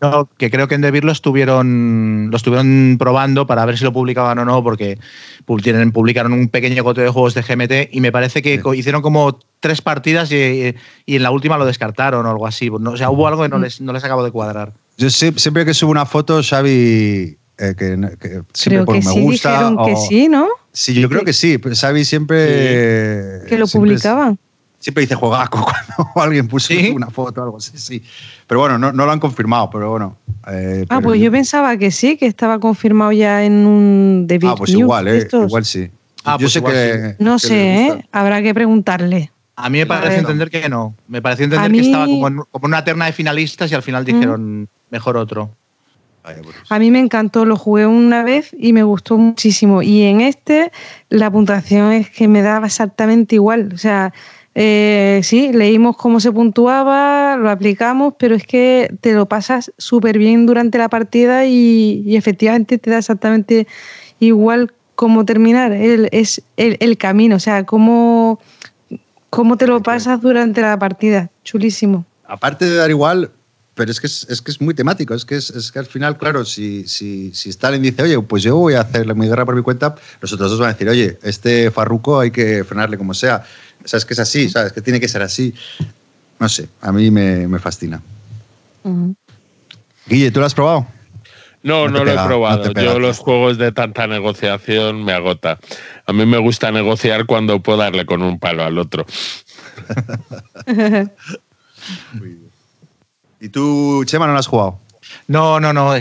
No, 0.00 0.28
que 0.36 0.50
creo 0.50 0.66
que 0.66 0.74
en 0.74 0.81
Devir 0.81 1.05
lo 1.05 1.12
estuvieron, 1.12 2.31
lo 2.31 2.36
estuvieron 2.36 2.97
probando 2.98 3.47
para 3.47 3.64
ver 3.64 3.78
si 3.78 3.84
lo 3.84 3.92
publicaban 3.92 4.39
o 4.39 4.44
no, 4.44 4.62
porque 4.64 4.98
publicaron 5.44 6.32
un 6.32 6.48
pequeño 6.48 6.82
cote 6.82 7.02
de 7.02 7.10
juegos 7.10 7.34
de 7.34 7.42
GMT 7.42 7.94
y 7.94 8.00
me 8.00 8.10
parece 8.10 8.42
que 8.42 8.60
hicieron 8.74 9.00
como 9.00 9.39
tres 9.60 9.82
partidas 9.82 10.32
y, 10.32 10.74
y, 11.06 11.16
en 11.16 11.22
la 11.22 11.31
última 11.31 11.58
lo 11.58 11.66
descartaron 11.66 12.26
o 12.26 12.31
algo 12.31 12.47
así. 12.47 12.70
O 12.70 12.97
sea, 12.97 13.10
hubo 13.10 13.28
algo 13.28 13.42
que 13.42 13.48
no 13.48 13.58
les, 13.58 13.81
no 13.81 13.92
les 13.92 14.02
acabo 14.02 14.24
de 14.24 14.32
cuadrar. 14.32 14.72
Yo 14.98 15.10
siempre 15.10 15.64
que 15.64 15.74
subo 15.74 15.92
una 15.92 16.06
foto, 16.06 16.42
Xavi 16.42 17.39
eh, 17.62 17.74
que, 17.76 18.42
siempre 18.52 18.84
por 18.84 18.97
me 18.97 19.02
sí 19.02 19.20
gusta. 19.20 19.52
Dijeron 19.52 19.86
que 19.86 19.97
sí, 19.97 20.28
¿no? 20.28 20.49
Sí, 20.73 20.94
yo 20.94 21.08
creo 21.08 21.24
que 21.24 21.32
sí. 21.32 21.60
Xavi 21.62 22.05
siempre. 22.05 23.42
Que 23.49 23.57
lo 23.57 23.68
publicaban. 23.68 24.36
Siempre 24.81 25.02
dice 25.02 25.15
juegaco 25.15 25.65
cuando 25.94 26.10
alguien 26.16 26.49
puso 26.49 26.74
una 26.92 27.07
foto 27.07 27.41
o 27.41 27.44
algo 27.44 27.58
así, 27.58 27.78
sí. 27.78 28.02
Pero 28.49 28.62
bueno, 28.62 28.78
no, 28.78 28.91
no, 28.91 29.07
lo 29.07 29.12
han 29.12 29.20
confirmado, 29.20 29.70
pero 29.70 29.91
bueno. 29.91 30.16
Eh, 30.49 30.84
ah, 30.89 31.00
pues 31.00 31.20
yo, 31.20 31.31
pensaba 31.31 31.76
que 31.76 31.92
sí, 31.92 32.16
que 32.16 32.26
estaba 32.26 32.58
confirmado 32.58 33.12
ya 33.12 33.44
en 33.44 33.65
un 33.65 34.26
debut. 34.26 34.50
Ah, 34.50 34.55
pues 34.57 34.73
igual, 34.73 35.07
eh, 35.07 35.28
igual 35.31 35.65
sí. 35.65 35.89
Ah, 36.24 36.32
yo 36.32 36.47
pues 36.47 36.52
sé 36.55 36.65
que. 36.65 37.15
No 37.20 37.39
sé, 37.39 37.86
¿eh? 37.86 38.08
Habrá 38.10 38.42
que 38.42 38.52
preguntarle. 38.55 39.31
A 39.55 39.70
mí 39.70 39.78
me 39.78 39.86
parece 39.86 40.18
entender 40.18 40.50
que 40.50 40.68
no. 40.68 40.97
Me 41.07 41.23
pareció 41.23 41.44
entender 41.44 41.70
que 41.70 41.81
estaba 41.81 42.07
como 42.07 42.26
en, 42.26 42.39
como 42.50 42.66
una 42.66 42.82
terna 42.82 43.07
de 43.07 43.12
finalistas 43.12 43.70
y 43.70 43.76
al 43.76 43.82
final 43.84 44.05
dijeron 44.05 44.68
mejor 44.91 45.16
otro. 45.16 45.55
A 46.68 46.78
mí 46.78 46.91
me 46.91 47.01
encantó, 47.01 47.44
lo 47.44 47.57
jugué 47.57 47.86
una 47.86 48.23
vez 48.23 48.55
y 48.57 48.73
me 48.73 48.84
gustó 48.84 49.18
muchísimo. 49.18 49.83
Y 49.83 50.02
en 50.02 50.20
este 50.20 50.70
la 51.09 51.31
puntuación 51.31 51.92
es 51.92 52.10
que 52.10 52.28
me 52.28 52.42
daba 52.42 52.67
exactamente 52.67 53.34
igual. 53.34 53.70
O 53.75 53.78
sea, 53.78 54.12
eh, 54.55 55.20
sí, 55.23 55.52
leímos 55.52 55.97
cómo 55.97 56.20
se 56.20 56.31
puntuaba, 56.31 57.36
lo 57.36 57.51
aplicamos, 57.51 58.15
pero 58.18 58.34
es 58.34 58.47
que 58.47 58.94
te 59.01 59.15
lo 59.15 59.26
pasas 59.26 59.73
súper 59.78 60.18
bien 60.18 60.47
durante 60.47 60.78
la 60.78 60.89
partida 60.89 61.47
y, 61.47 62.17
efectivamente 62.17 62.78
te 62.78 62.91
da 62.91 62.99
exactamente 62.99 63.67
igual 64.20 64.73
cómo 64.94 65.25
terminar. 65.25 65.73
El, 65.73 66.09
es 66.12 66.42
el, 66.57 66.99
camino, 66.99 67.36
o 67.36 67.41
sea, 67.41 67.65
cómo, 67.65 68.39
cómo 69.31 69.57
te 69.57 69.67
lo 69.67 69.83
pasas 69.83 70.20
durante 70.20 70.60
la 70.60 70.78
partida. 70.78 71.31
Chulísimo. 71.44 72.05
Aparte 72.26 72.67
de 72.67 72.76
dar 72.76 72.91
igual, 72.91 73.31
pero 73.75 73.91
es 73.91 74.01
que 74.01 74.07
es, 74.07 74.42
que 74.44 74.51
es 74.51 74.60
muy 74.60 74.75
temático, 74.75 75.15
es 75.15 75.25
que, 75.25 75.36
es, 75.36 75.73
que 75.73 75.78
al 75.78 75.86
final, 75.86 76.18
claro, 76.18 76.44
si, 76.44 76.86
si, 76.86 77.33
si, 77.33 77.49
Stalin 77.49 77.81
dice, 77.81 78.02
oye, 78.02 78.20
pues 78.20 78.42
yo 78.42 78.57
voy 78.57 78.75
a 78.75 78.83
hacer 78.83 79.15
mi 79.15 79.26
guerra 79.26 79.47
por 79.47 79.57
mi 79.57 79.62
cuenta, 79.62 79.94
los 80.20 80.33
otros 80.33 80.51
dos 80.51 80.60
van 80.60 80.70
a 80.70 80.73
decir, 80.75 80.89
oye, 80.89 81.18
este 81.23 81.70
farruco 81.70 82.20
hay 82.20 82.31
que 82.31 82.65
frenarle 82.65 82.99
como 82.99 83.15
sea. 83.15 83.44
O 83.83 83.89
sea, 83.89 83.97
es 83.97 84.05
que 84.05 84.12
es 84.12 84.20
así, 84.20 84.51
¿sabes? 84.51 84.73
Que 84.73 84.83
tiene 84.83 85.01
que 85.01 85.09
ser 85.09 85.23
así. 85.23 85.55
No 86.39 86.49
sé, 86.49 86.68
a 86.81 86.92
mí 86.92 87.10
me, 87.10 87.49
me 87.49 87.59
fascina. 87.59 88.02
Guille, 90.07 90.31
¿tú 90.31 90.41
lo 90.41 90.47
has 90.47 90.55
probado? 90.55 90.86
No, 91.62 91.89
no, 91.89 92.05
lo 92.05 92.10
he 92.10 92.26
probado. 92.26 92.73
Yo 92.73 92.99
los 92.99 93.18
juegos 93.18 93.57
de 93.57 93.73
tanta 93.73 94.07
negociación 94.07 95.05
me 95.05 95.12
agota. 95.12 95.59
A 96.07 96.12
mí 96.12 96.26
me 96.26 96.39
gusta 96.39 96.73
negociar 96.73 97.26
cuando 97.26 97.60
puedo 97.60 97.78
darle 97.78 98.05
con 98.05 98.23
un 98.23 98.39
palo 98.39 98.65
al 98.65 98.78
otro. 98.78 99.07
¿Y 103.43 103.49
tú, 103.49 104.05
Chema, 104.07 104.29
no 104.29 104.35
lo 104.35 104.39
has 104.39 104.47
jugado? 104.47 104.79
No, 105.27 105.59
no, 105.59 105.73
no. 105.73 105.95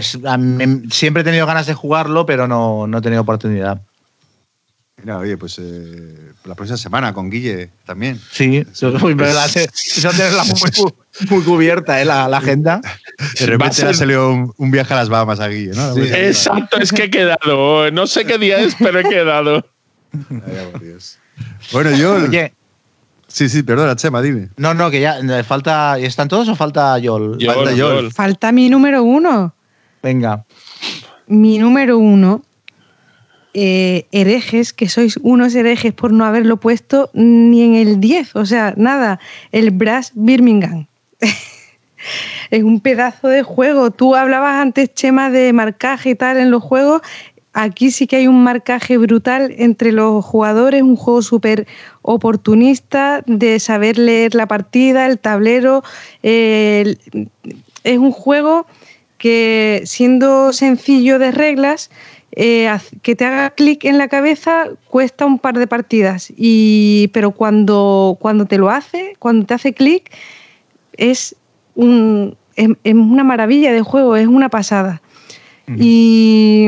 siempre 0.92 1.22
he 1.22 1.24
tenido 1.24 1.48
ganas 1.48 1.66
de 1.66 1.74
jugarlo, 1.74 2.24
pero 2.24 2.48
no, 2.48 2.86
no 2.86 3.00
he 3.00 3.02
tenido 3.02 3.24
oportunidad. 3.24 3.82
Mira, 4.98 5.18
oye, 5.18 5.36
pues 5.38 5.58
eh, 5.60 6.34
la 6.46 6.54
próxima 6.54 6.78
semana 6.78 7.16
con 7.16 7.32
Guille 7.32 7.72
también. 7.84 8.22
Sí, 8.32 8.58
eso, 8.72 8.92
muy, 8.92 9.16
tenerla 9.16 9.48
muy, 11.32 11.42
cubierta, 11.42 12.00
¿eh? 12.00 12.06
la, 12.06 12.26
agenda. 12.26 12.80
De 13.40 13.48
repente 13.48 13.82
le 13.86 13.90
ha 13.90 13.94
salido 13.96 14.54
un, 14.56 14.70
viaje 14.70 14.94
a 14.94 14.98
las 14.98 15.10
Bahamas 15.10 15.40
a 15.40 15.48
Guille, 15.48 15.72
¿no? 15.74 15.98
Exacto, 15.98 16.78
es 16.78 16.92
que 16.92 17.06
he 17.06 17.10
quedado. 17.10 17.90
No 17.90 18.06
sé 18.06 18.24
qué 18.24 18.38
día 18.38 18.60
es, 18.60 18.76
pero 18.78 19.00
he 19.00 19.04
quedado. 19.04 19.66
Bueno, 21.72 21.90
yo. 21.96 22.18
Oye, 22.18 22.54
Sí, 23.32 23.48
sí, 23.48 23.64
perdona, 23.64 23.96
Chema, 23.96 24.22
dime. 24.22 24.50
No, 24.58 24.74
no, 24.74 24.92
que 24.92 25.00
ya 25.00 25.18
eh, 25.20 25.44
falta. 25.44 25.98
¿Están 25.98 26.28
todos 26.28 26.50
o 26.50 26.56
falta 26.56 26.98
Yol? 27.00 27.38
falta 27.44 27.72
Yol. 27.72 28.12
Falta 28.12 28.52
mi 28.52 28.70
número 28.70 29.04
uno. 29.04 29.54
Venga. 30.04 30.46
Mi 31.28 31.58
número 31.58 31.98
uno. 31.98 32.44
Eh, 33.54 34.06
herejes, 34.12 34.72
que 34.74 34.88
sois 34.88 35.18
unos 35.18 35.56
herejes 35.56 35.94
por 35.94 36.14
no 36.14 36.24
haberlo 36.26 36.58
puesto 36.58 37.10
ni 37.14 37.64
en 37.64 37.76
el 37.76 38.00
10. 38.00 38.36
O 38.36 38.46
sea, 38.46 38.74
nada. 38.76 39.20
El 39.52 39.72
Brass 39.72 40.12
Birmingham. 40.14 40.88
es 42.52 42.64
un 42.64 42.82
pedazo 42.82 43.30
de 43.30 43.44
juego. 43.44 43.92
Tú 43.92 44.16
hablabas 44.16 44.56
antes, 44.62 44.94
Chema, 44.94 45.30
de 45.30 45.54
marcaje 45.54 46.12
y 46.12 46.16
tal 46.16 46.38
en 46.38 46.52
los 46.52 46.64
juegos. 46.64 47.02
Aquí 47.54 47.92
sí 47.92 48.08
que 48.08 48.18
hay 48.18 48.28
un 48.28 48.44
marcaje 48.44 48.98
brutal 48.98 49.54
entre 49.58 49.92
los 49.92 50.24
jugadores, 50.24 50.82
un 50.82 50.96
juego 50.96 51.22
súper 51.22 51.68
oportunista 52.02 53.24
de 53.26 53.60
saber 53.60 53.98
leer 53.98 54.36
la 54.36 54.48
partida, 54.48 55.08
el 55.08 55.20
tablero. 55.20 55.84
es 56.22 56.98
un 57.86 58.12
juego 58.12 58.66
que 59.18 59.84
siendo 59.86 60.52
sencillo 60.54 61.20
de 61.20 61.32
reglas, 61.32 61.92
eh, 62.34 62.72
que 63.02 63.16
te 63.16 63.26
haga 63.26 63.50
clic 63.50 63.84
en 63.84 63.98
la 63.98 64.08
cabeza 64.08 64.68
cuesta 64.90 65.26
un 65.26 65.38
par 65.38 65.60
de 65.60 65.68
partidas, 65.68 66.32
y, 66.36 67.10
pero 67.14 67.32
cuando, 67.32 68.18
cuando 68.20 68.46
te 68.46 68.58
lo 68.58 68.70
hace, 68.70 69.16
cuando 69.20 69.46
te 69.46 69.54
hace 69.54 69.74
clic, 69.74 70.10
es, 70.96 71.36
un, 71.76 72.38
es, 72.56 72.70
una 72.94 73.24
maravilla 73.24 73.74
de 73.74 73.82
juego, 73.82 74.16
es 74.16 74.28
una 74.28 74.50
pasada. 74.50 75.02
Y 75.78 76.68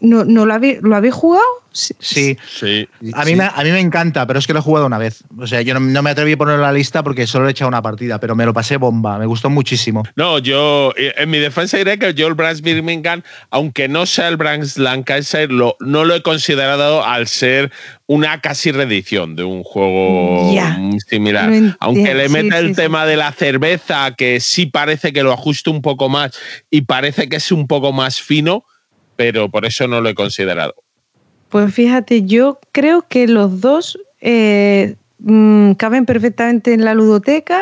¿no, 0.00 0.24
no 0.24 0.46
lo, 0.46 0.54
habéis, 0.54 0.80
lo 0.82 0.96
habéis 0.96 1.14
jugado? 1.14 1.44
Sí. 1.72 2.36
sí. 2.48 2.88
A, 3.12 3.24
mí 3.24 3.36
Me, 3.36 3.44
a 3.44 3.62
mí 3.62 3.70
me 3.70 3.80
encanta, 3.80 4.26
pero 4.26 4.38
es 4.38 4.46
que 4.46 4.52
lo 4.52 4.58
he 4.58 4.62
jugado 4.62 4.86
una 4.86 4.98
vez. 4.98 5.22
O 5.38 5.46
sea, 5.46 5.62
yo 5.62 5.78
no, 5.78 6.02
me 6.02 6.10
atreví 6.10 6.32
a 6.32 6.36
ponerlo 6.36 6.60
en 6.60 6.66
la 6.66 6.72
lista 6.72 7.02
porque 7.02 7.26
solo 7.26 7.46
he 7.46 7.50
echado 7.52 7.68
una 7.68 7.82
partida, 7.82 8.18
pero 8.18 8.34
me 8.34 8.44
lo 8.44 8.52
pasé 8.52 8.78
bomba. 8.78 9.18
Me 9.18 9.26
gustó 9.26 9.50
muchísimo. 9.50 10.02
No, 10.16 10.38
yo 10.38 10.92
eh, 10.96 11.14
en 11.16 11.30
mi 11.30 11.38
defensa 11.38 11.76
diré 11.76 11.98
que 11.98 12.14
yo 12.14 12.26
el 12.26 12.34
Brands 12.34 12.62
Birmingham, 12.62 13.22
aunque 13.50 13.86
no 13.88 14.06
sea 14.06 14.28
el 14.28 14.36
Brands 14.36 14.78
Lancaster, 14.78 15.52
lo, 15.52 15.76
no 15.80 16.04
lo 16.04 16.14
he 16.14 16.22
considerado 16.22 17.04
al 17.04 17.28
ser 17.28 17.70
una 18.06 18.40
casi 18.40 18.72
reedición 18.72 19.36
de 19.36 19.44
un 19.44 19.62
juego 19.62 20.50
similar. 21.06 21.76
aunque 21.78 22.14
le 22.14 22.28
meta 22.28 22.58
el 22.58 22.74
tema 22.74 23.04
de 23.04 23.16
la 23.16 23.32
cerveza, 23.32 24.14
que 24.16 24.40
sí 24.40 24.66
parece 24.66 25.12
que 25.12 25.22
lo 25.22 25.32
ajuste 25.32 25.70
un 25.70 25.82
poco 25.82 26.08
más 26.08 26.32
y 26.70 26.82
parece 26.82 27.28
que 27.28 27.36
es 27.36 27.52
un 27.52 27.66
poco 27.66 27.92
más 27.92 28.20
fino, 28.20 28.64
pero 29.18 29.50
por 29.50 29.66
eso 29.66 29.88
no 29.88 30.00
lo 30.00 30.08
he 30.08 30.14
considerado. 30.14 30.76
Pues 31.48 31.74
fíjate, 31.74 32.22
yo 32.22 32.60
creo 32.70 33.04
que 33.08 33.26
los 33.26 33.60
dos 33.60 33.98
eh, 34.20 34.94
mm, 35.18 35.72
caben 35.72 36.06
perfectamente 36.06 36.72
en 36.72 36.84
la 36.84 36.94
ludoteca, 36.94 37.60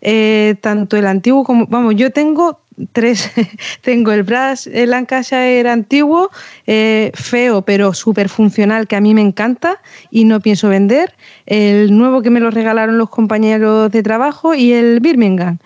eh, 0.00 0.56
tanto 0.60 0.96
el 0.96 1.06
antiguo 1.06 1.44
como, 1.44 1.68
vamos, 1.68 1.94
yo 1.94 2.10
tengo 2.10 2.60
tres, 2.90 3.30
tengo 3.82 4.10
el 4.10 4.24
Brass 4.24 4.66
el 4.66 4.90
Lancashire 4.90 5.68
antiguo, 5.68 6.30
eh, 6.66 7.12
feo 7.14 7.62
pero 7.62 7.94
súper 7.94 8.28
funcional 8.28 8.88
que 8.88 8.96
a 8.96 9.00
mí 9.00 9.14
me 9.14 9.22
encanta 9.22 9.80
y 10.10 10.24
no 10.24 10.40
pienso 10.40 10.68
vender, 10.68 11.14
el 11.46 11.96
nuevo 11.96 12.20
que 12.20 12.30
me 12.30 12.40
lo 12.40 12.50
regalaron 12.50 12.98
los 12.98 13.10
compañeros 13.10 13.92
de 13.92 14.02
trabajo 14.02 14.56
y 14.56 14.72
el 14.72 14.98
Birmingham. 14.98 15.58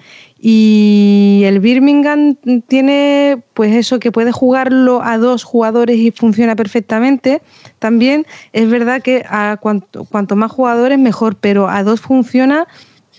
Y 0.43 1.43
el 1.45 1.61
Birmingham 1.61 2.37
tiene 2.67 3.43
pues 3.53 3.75
eso 3.75 4.01
que 4.01 4.11
puede 4.11 4.33
jugarlo 4.33 5.03
a 5.03 5.19
dos 5.19 5.45
jugadores 5.45 5.99
y 5.99 6.13
funciona 6.13 6.57
perfectamente. 6.57 7.43
También 7.79 8.27
es 8.55 8.71
verdad 8.71 9.03
que 9.03 9.23
a 9.29 9.59
cuanto, 9.61 10.05
cuanto 10.07 10.37
más 10.37 10.51
jugadores 10.51 10.99
mejor, 10.99 11.37
pero 11.37 11.69
a 11.69 11.83
dos 11.83 12.01
funciona 12.01 12.67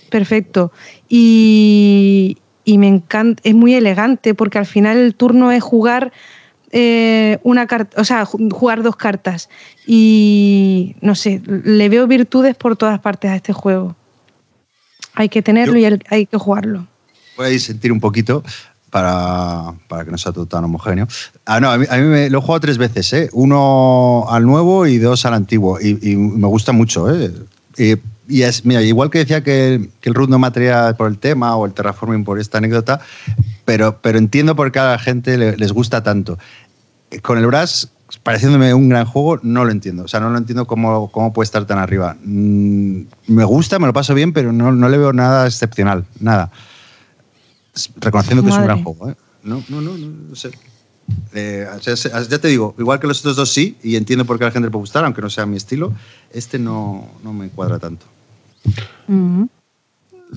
perfecto. 0.09 0.72
Y, 1.08 2.40
me 2.66 2.88
encanta, 2.88 3.40
es 3.45 3.53
muy 3.53 3.75
elegante 3.75 4.33
porque 4.33 4.58
al 4.58 4.66
final 4.66 4.98
el 4.98 5.14
turno 5.14 5.51
es 5.51 5.61
jugar 5.61 6.11
eh, 6.72 7.38
una 7.43 7.67
carta, 7.67 8.01
o 8.01 8.03
sea, 8.03 8.25
jugar 8.25 8.82
dos 8.82 8.95
cartas. 8.95 9.48
Y 9.85 10.95
no 11.01 11.14
sé, 11.14 11.40
le 11.45 11.88
veo 11.88 12.08
virtudes 12.08 12.56
por 12.56 12.77
todas 12.77 13.00
partes 13.00 13.30
a 13.30 13.35
este 13.35 13.53
juego. 13.53 13.95
Hay 15.14 15.30
que 15.30 15.43
tenerlo 15.43 15.77
y 15.77 15.85
hay 15.85 16.25
que 16.25 16.38
jugarlo 16.38 16.88
podéis 17.35 17.64
sentir 17.64 17.92
un 17.92 18.00
poquito 18.00 18.43
para, 18.92 19.74
para, 19.88 20.06
que 20.06 20.11
no 20.11 20.18
sea 20.18 20.32
todo 20.32 20.45
tan 20.45 20.64
homogéneo. 20.66 21.08
Ah, 21.45 21.60
no, 21.60 21.72
a 21.72 21.77
mí, 21.77 21.88
me, 21.88 22.30
lo 22.30 22.38
he 22.38 22.42
jugado 22.42 22.60
tres 22.60 22.77
veces, 22.77 23.11
¿eh? 23.14 23.30
Uno 23.32 24.26
al 24.30 24.45
nuevo 24.45 24.85
y 24.85 25.00
dos 25.00 25.26
al 25.26 25.34
antiguo. 25.34 25.80
Y, 25.82 26.16
me 26.16 26.48
gusta 26.48 26.74
mucho, 26.74 27.10
¿eh? 27.10 27.32
Y, 27.77 28.43
es, 28.43 28.66
mira, 28.66 28.82
igual 28.82 29.10
que 29.10 29.19
decía 29.19 29.43
que, 29.43 29.90
que, 30.00 30.10
el 30.10 30.16
root 30.16 30.30
no 30.30 30.40
me 30.40 30.51
por 30.93 31.08
el 31.08 31.18
tema 31.18 31.56
o 31.56 31.66
el 31.66 31.74
terraforming 31.74 32.24
por 32.24 32.40
esta 32.40 32.60
anécdota, 32.60 33.01
pero, 33.66 33.98
pero 34.01 34.18
entiendo 34.18 34.56
por 34.56 34.72
qué 34.72 34.80
a 34.80 34.92
la 34.92 35.00
gente 35.00 35.38
les 35.38 35.72
gusta 35.72 36.03
tanto. 36.03 36.38
Con 37.24 37.38
el 37.38 37.48
Brass, 37.48 37.90
pareciéndome 38.24 38.74
un 38.74 38.90
gran 38.90 39.06
juego, 39.06 39.40
no 39.42 39.66
lo 39.66 39.72
entiendo. 39.72 40.03
O 40.03 40.08
sea, 40.08 40.19
no 40.19 40.30
lo 40.30 40.38
entiendo 40.38 40.66
cómo, 40.66 41.10
cómo 41.11 41.34
puede 41.34 41.45
estar 41.45 41.66
tan 41.66 41.77
arriba. 41.77 42.16
Mm, 42.24 43.01
me 43.27 43.43
gusta, 43.45 43.80
me 43.80 43.88
lo 43.88 43.93
paso 43.93 44.14
bien, 44.14 44.34
pero 44.34 44.51
no, 44.51 44.72
no 44.72 44.90
le 44.90 44.98
veo 44.98 45.14
nada 45.14 45.48
excepcional, 45.48 46.06
nada 46.19 46.51
reconociendo 47.98 48.43
que 48.43 48.50
es 48.50 48.56
un 48.56 48.64
gran 48.64 48.83
juego. 48.83 49.09
¿eh? 49.09 49.16
No, 49.43 49.64
no, 49.69 49.82
no, 49.82 49.98
no, 49.98 50.35
sé. 50.35 50.51
Eh, 51.33 51.67
ya 52.30 52.40
te 52.40 52.48
digo, 52.48 52.75
igual 52.77 53.00
que 53.00 53.08
los 53.08 53.19
otros 53.19 53.35
dos 53.35 53.51
sí, 53.51 53.77
y 53.83 53.95
entiendo 53.95 54.25
por 54.25 54.38
qué 54.38 54.45
a 54.45 54.48
la 54.48 54.51
gente 54.51 54.67
le 54.67 54.72
puede 54.72 54.82
gustar, 54.82 55.03
aunque 55.03 55.22
no 55.22 55.30
sea 55.30 55.45
mi 55.45 55.58
estilo, 55.58 55.93
este 56.32 56.59
no, 56.59 57.09
no 57.24 57.33
me 57.33 57.50
cuadra 57.50 57.80
tanto. 57.80 58.06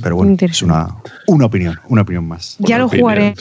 Pero 0.03 0.17
bueno, 0.17 0.37
es 0.41 0.63
una, 0.63 0.97
una 1.29 1.47
opinión, 1.47 1.79
una 1.89 2.03
opinión 2.03 2.27
más. 2.27 2.57
Ya 2.59 2.79
lo 2.79 2.89
jugaré 2.89 3.35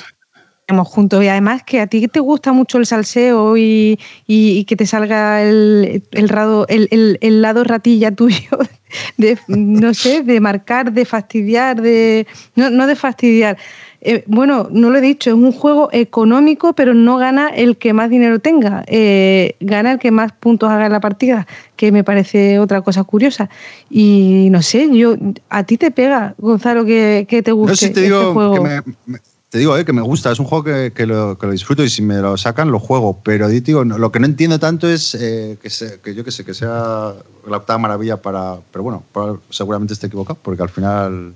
juntos. 0.84 1.24
Y 1.24 1.28
además 1.28 1.64
que 1.64 1.82
a 1.82 1.88
ti 1.88 2.08
te 2.08 2.20
gusta 2.20 2.54
mucho 2.54 2.78
el 2.78 2.86
salseo 2.86 3.58
y, 3.58 4.00
y, 4.28 4.64
que 4.66 4.76
te 4.76 4.86
salga 4.86 5.42
el, 5.44 6.04
el, 6.12 6.30
rado, 6.30 6.66
el, 6.68 7.18
el, 7.22 7.42
lado 7.42 7.64
ratilla 7.64 8.12
tuyo, 8.12 8.58
de, 9.18 9.38
no 9.48 9.94
sé, 9.94 10.24
de 10.24 10.40
marcar, 10.40 10.92
de 10.94 11.06
fastidiar, 11.06 11.82
de 11.82 12.26
no, 12.56 12.70
no 12.70 12.88
de 12.88 12.96
fastidiar, 12.96 13.58
eh, 14.06 14.26
bueno, 14.28 14.68
no 14.70 14.90
lo 14.90 14.98
he 14.98 15.02
dicho, 15.02 15.30
es 15.30 15.36
un 15.36 15.54
juego 15.54 15.88
económico, 15.94 16.74
pero 16.74 16.94
no 16.94 17.16
gana 17.16 17.48
el 17.48 17.78
que 17.78 17.94
más 17.94 18.10
dinero 18.10 18.40
tenga, 18.40 18.84
eh, 18.88 19.56
gana 19.62 19.94
el 19.94 20.00
que 20.00 20.12
más 20.12 20.34
puntos 20.34 20.70
haga 20.70 20.88
en 20.88 20.92
la 20.92 21.00
partida, 21.00 21.48
que 21.78 21.94
me 21.94 22.04
parece 22.04 22.60
otra 22.60 22.82
cosa 22.82 23.06
curiosa. 23.06 23.50
Y 23.90 24.50
no 24.52 24.62
sé, 24.62 24.90
yo 24.92 25.16
a 25.50 25.64
ti 25.64 25.78
te 25.78 25.90
pega, 25.90 26.36
Gonzalo, 26.38 26.84
que, 26.84 27.26
te 27.30 27.52
guste 27.54 27.92
te 27.92 28.02
digo 28.02 28.20
este 28.20 28.34
juego. 28.34 28.54
Que 28.56 28.82
me, 29.06 29.20
te 29.54 29.60
digo 29.60 29.78
eh, 29.78 29.86
que 29.86 29.94
me 29.94 30.02
gusta, 30.02 30.32
es 30.32 30.40
un 30.40 30.48
juego 30.48 30.64
que, 30.64 31.06
lo, 31.06 31.36
disfruto 31.36 31.84
y 31.84 31.90
si 31.92 32.02
me 32.02 32.18
lo 32.18 32.38
sacan 32.38 32.72
lo 32.72 32.80
juego, 32.80 33.20
pero 33.24 33.48
digo, 33.48 33.84
lo 33.84 34.12
que 34.12 34.20
no 34.20 34.26
entiendo 34.26 34.58
tanto 34.58 34.90
es 34.90 35.12
que, 35.12 35.60
que, 36.02 36.16
yo 36.16 36.24
que 36.24 36.32
sé, 36.32 36.44
que 36.44 36.56
sea 36.56 37.14
la 37.48 37.58
octava 37.58 37.78
maravilla 37.78 38.18
para... 38.18 38.58
Pero 38.72 38.82
bueno, 38.82 39.04
seguramente 39.52 39.94
esté 39.94 40.08
equivocado, 40.08 40.40
porque 40.42 40.64
al 40.64 40.70
final 40.70 41.36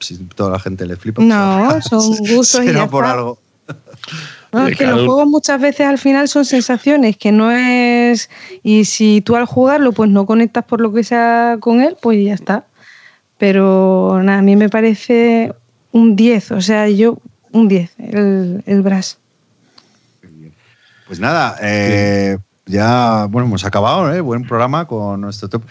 si 0.00 0.16
toda 0.34 0.50
la 0.50 0.58
gente 0.58 0.84
le 0.84 0.96
flipa. 0.96 1.22
No, 1.22 1.80
son 1.82 2.16
gustos 2.28 2.60
y 2.64 2.72
ya 2.72 2.88
por 2.88 3.04
algo. 3.04 3.38
es 4.68 4.76
que 4.76 4.86
los 4.88 5.06
juegos 5.06 5.28
muchas 5.28 5.60
veces 5.60 5.86
al 5.86 5.98
final 5.98 6.26
son 6.26 6.44
sensaciones, 6.44 7.16
que 7.16 7.30
no 7.30 7.52
es. 7.52 8.30
Y 8.64 8.84
si 8.84 9.20
tú 9.20 9.36
al 9.36 9.46
jugarlo 9.46 9.92
pues 9.92 10.10
no 10.10 10.26
conectas 10.26 10.64
por 10.64 10.80
lo 10.80 10.92
que 10.92 11.04
sea 11.04 11.58
con 11.60 11.80
él, 11.82 11.96
pues 12.02 12.18
ya 12.24 12.34
está. 12.34 12.66
Pero 13.38 14.20
nada, 14.24 14.40
a 14.40 14.42
mí 14.42 14.56
me 14.56 14.68
parece 14.68 15.52
un 15.92 16.16
10, 16.16 16.50
o 16.50 16.60
sea, 16.60 16.88
yo 16.88 17.18
un 17.54 17.68
10, 17.68 17.94
el, 17.98 18.62
el 18.66 18.82
Brass. 18.82 19.18
Pues 21.06 21.20
nada, 21.20 21.56
eh, 21.62 22.36
ya, 22.66 23.26
bueno, 23.30 23.46
hemos 23.46 23.64
acabado, 23.64 24.12
¿eh? 24.12 24.20
Buen 24.20 24.42
programa 24.42 24.86
con 24.86 25.20
nuestro 25.20 25.48
top. 25.48 25.62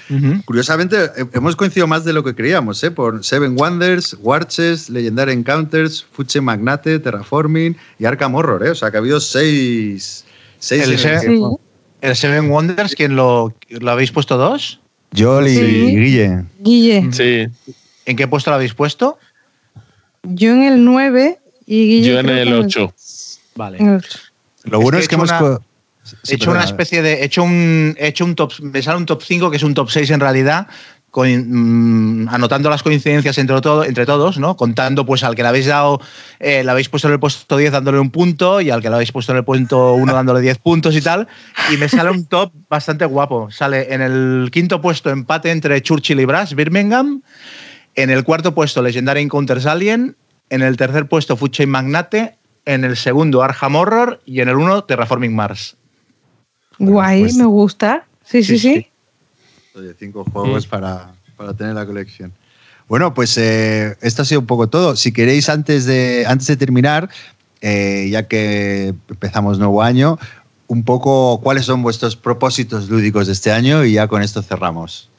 Curiosamente, 0.46 0.96
hemos 1.34 1.56
coincidido 1.56 1.88
más 1.88 2.06
de 2.06 2.14
lo 2.14 2.24
que 2.24 2.36
creíamos, 2.36 2.84
¿eh? 2.84 2.92
Por 2.92 3.24
Seven 3.24 3.56
Wonders, 3.60 4.16
Warches, 4.22 4.90
Legendary 4.90 5.34
Encounters, 5.34 6.06
Fuche 6.10 6.40
Magnate, 6.40 7.00
Terraforming 7.00 7.76
y 8.00 8.06
Arkham 8.06 8.36
Horror, 8.36 8.66
¿eh? 8.66 8.70
O 8.70 8.76
sea, 8.76 8.90
que 8.90 8.98
ha 8.98 9.00
habido 9.00 9.20
seis... 9.20 10.24
seis 10.60 10.88
el, 10.88 10.98
Seven, 12.16 12.50
Wonders, 12.50 12.96
¿quién 12.96 13.16
lo, 13.16 13.54
lo 13.70 13.92
habéis 13.92 14.12
puesto 14.12 14.38
dos? 14.38 14.80
Yo 15.12 15.42
y, 15.46 15.96
Guille. 15.96 16.44
Guille. 16.60 17.10
Sí. 17.12 17.74
¿En 18.06 18.16
qué 18.16 18.28
puesto 18.28 18.52
lo 18.52 18.56
habéis 18.56 18.74
puesto? 18.74 19.18
Yo 20.24 20.52
en 20.54 20.64
el 20.64 20.86
9 20.86 21.40
y 21.66 21.88
Guille. 21.88 22.10
Yo 22.10 22.20
en 22.20 22.30
el 22.30 22.54
8. 22.54 22.94
Vale. 23.56 24.00
Lo 24.64 24.80
bueno 24.80 24.98
es 24.98 25.08
que, 25.08 25.16
hemos 25.16 25.32
he 26.28 26.36
hecho 26.36 26.52
una 26.52 26.64
especie 26.64 27.02
de. 27.02 27.22
He 27.22 27.26
hecho 27.26 27.44
un, 27.44 27.96
he 27.98 28.08
hecho 28.08 28.26
un 28.26 28.36
top. 28.36 28.54
Me 28.62 28.82
sale 28.82 28.98
un 28.98 29.06
top 29.06 29.22
5, 29.24 29.50
que 29.50 29.58
es 29.58 29.64
un 29.64 29.74
top 29.74 29.90
6 29.90 30.10
en 30.12 30.20
realidad. 30.20 30.68
Con, 31.12 31.30
mm, 31.30 32.30
anotando 32.30 32.72
las 32.72 32.82
coincidencias 32.82 33.38
entre, 33.38 33.62
todo, 33.62 33.84
entre 33.84 34.04
todos, 34.06 34.40
¿no? 34.40 34.58
Contando 34.58 35.06
pues 35.06 35.24
al 35.24 35.36
que 35.36 35.44
le 35.44 35.50
habéis 35.50 35.68
dado, 35.68 36.02
eh, 36.40 36.64
le 36.64 36.72
habéis 36.72 36.90
puesto 36.90 37.08
en 37.08 37.14
el 37.14 37.20
puesto 37.20 37.56
10 37.56 37.72
dándole 37.72 38.00
un 38.00 38.10
punto 38.10 38.62
y 38.62 38.72
al 38.72 38.82
que 38.82 38.90
le 38.90 38.96
habéis 38.96 39.12
puesto 39.12 39.32
en 39.32 39.38
el 39.38 39.44
puesto 39.44 39.94
1 39.94 40.12
dándole 40.14 40.42
10 40.42 40.58
puntos 40.58 40.96
y 40.96 41.02
tal. 41.02 41.28
Y 41.72 41.78
me 41.78 41.88
sale 41.88 42.10
un 42.10 42.26
top 42.26 42.52
bastante 42.68 43.06
guapo. 43.06 43.52
Sale 43.52 43.94
en 43.94 44.02
el 44.02 44.50
quinto 44.52 44.82
puesto 44.82 45.12
empate 45.12 45.52
entre 45.52 45.80
Churchill 45.84 46.20
y 46.20 46.26
Brass, 46.26 46.56
Birmingham. 46.56 47.22
En 47.96 48.10
el 48.10 48.24
cuarto 48.24 48.56
puesto 48.56 48.82
Legendary 48.82 49.22
Encounters 49.22 49.68
Alien. 49.68 50.16
En 50.50 50.62
el 50.62 50.78
tercer 50.78 51.08
puesto 51.08 51.38
Food 51.38 51.52
Chain 51.52 51.70
Magnate. 51.70 52.38
En 52.66 52.84
el 52.84 52.98
segundo 52.98 53.44
Arkham 53.44 53.76
Horror. 53.76 54.22
Y 54.26 54.42
en 54.42 54.50
el 54.50 54.56
uno 54.56 54.84
Terraforming 54.84 55.36
Mars. 55.36 55.78
Guay, 56.80 57.22
pues 57.22 57.36
me 57.36 57.46
gusta. 57.46 58.06
Sí, 58.24 58.44
sí, 58.44 58.58
sí. 58.58 58.88
Oye, 59.76 59.94
cinco 59.98 60.26
juegos 60.32 60.68
para, 60.68 61.14
para, 61.36 61.54
tener 61.54 61.74
la 61.76 61.86
colección. 61.86 62.32
Bueno, 62.88 63.14
pues 63.14 63.38
eh, 63.38 63.98
esto 64.02 64.22
ha 64.22 64.26
sido 64.26 64.42
un 64.42 64.48
poco 64.48 64.70
todo. 64.70 64.96
Si 64.96 65.12
queréis, 65.12 65.50
antes 65.50 65.86
de, 65.86 66.26
antes 66.28 66.48
de 66.48 66.58
terminar, 66.58 67.10
eh, 67.62 68.08
ya 68.12 68.28
que 68.28 68.94
empezamos 69.10 69.58
nuevo 69.58 69.82
año, 69.82 70.20
un 70.68 70.84
poco 70.84 71.40
cuáles 71.42 71.66
son 71.66 71.82
vuestros 71.82 72.16
propósitos 72.16 72.90
lúdicos 72.90 73.28
de 73.28 73.34
este 73.34 73.52
año 73.52 73.84
y 73.86 73.94
ya 73.94 74.08
con 74.08 74.22
esto 74.22 74.42
cerramos. 74.42 75.10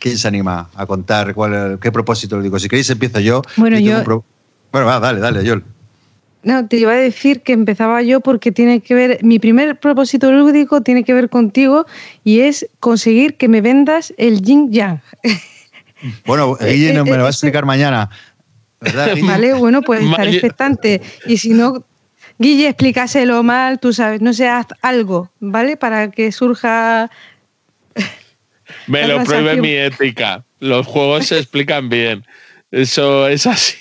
¿Quién 0.00 0.18
se 0.18 0.26
anima 0.26 0.68
a 0.74 0.86
contar 0.86 1.34
cuál, 1.34 1.78
qué 1.80 1.92
propósito 1.92 2.36
lúdico? 2.36 2.58
Si 2.58 2.68
queréis 2.68 2.90
empiezo 2.90 3.20
yo. 3.20 3.42
Bueno, 3.56 3.78
yo... 3.78 4.02
Bueno, 4.72 4.86
va, 4.86 4.98
dale, 4.98 5.20
dale, 5.20 5.44
Yol. 5.44 5.62
No, 6.42 6.66
te 6.66 6.78
iba 6.78 6.92
a 6.92 6.96
decir 6.96 7.42
que 7.42 7.52
empezaba 7.52 8.00
yo 8.02 8.20
porque 8.20 8.50
tiene 8.50 8.80
que 8.80 8.94
ver, 8.94 9.18
mi 9.22 9.38
primer 9.38 9.78
propósito 9.78 10.32
lúdico 10.32 10.80
tiene 10.80 11.04
que 11.04 11.12
ver 11.12 11.28
contigo 11.28 11.84
y 12.24 12.40
es 12.40 12.66
conseguir 12.80 13.36
que 13.36 13.48
me 13.48 13.60
vendas 13.60 14.14
el 14.16 14.42
Yin 14.42 14.72
Yang. 14.72 15.00
Bueno, 16.24 16.56
Guille 16.56 16.94
me 17.04 17.10
lo 17.10 17.18
va 17.18 17.26
a 17.26 17.30
explicar 17.30 17.66
mañana. 17.66 18.08
¿verdad, 18.80 19.14
Vale, 19.22 19.52
bueno, 19.52 19.82
pues 19.82 20.02
estaré 20.02 20.30
expectante. 20.30 21.02
Y 21.26 21.36
si 21.36 21.50
no, 21.50 21.84
Guille, 22.38 22.68
explícaselo 22.68 23.42
mal, 23.42 23.78
tú 23.80 23.92
sabes, 23.92 24.22
no 24.22 24.32
seas 24.32 24.64
algo, 24.80 25.30
¿vale? 25.40 25.76
Para 25.76 26.10
que 26.10 26.32
surja. 26.32 27.10
Me 28.86 29.06
lo 29.06 29.22
prohíbe 29.24 29.60
mi 29.60 29.72
ética. 29.72 30.44
Los 30.58 30.86
juegos 30.86 31.26
se 31.28 31.38
explican 31.38 31.88
bien. 31.88 32.24
Eso 32.70 33.26
es 33.28 33.46
así. 33.46 33.76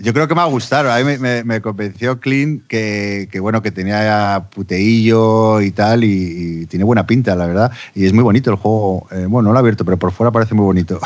Yo 0.00 0.14
creo 0.14 0.28
que 0.28 0.34
me 0.34 0.38
va 0.38 0.44
a 0.44 0.50
gustar. 0.50 0.86
A 0.86 0.98
mí 1.02 1.16
me, 1.18 1.60
convenció 1.60 2.20
Clean 2.20 2.60
que, 2.68 3.28
bueno, 3.40 3.62
que 3.62 3.72
tenía 3.72 4.46
puteillo 4.54 5.60
y 5.60 5.72
tal, 5.72 6.04
y, 6.04 6.66
tiene 6.66 6.84
buena 6.84 7.06
pinta, 7.06 7.34
la 7.34 7.46
verdad. 7.46 7.72
Y 7.94 8.06
es 8.06 8.12
muy 8.12 8.22
bonito 8.22 8.50
el 8.50 8.56
juego. 8.56 9.08
Eh, 9.10 9.26
bueno, 9.28 9.48
no 9.48 9.52
lo 9.52 9.58
he 9.58 9.60
abierto, 9.60 9.84
pero 9.84 9.96
por 9.96 10.12
fuera 10.12 10.30
parece 10.30 10.54
muy 10.54 10.64
bonito. 10.64 11.00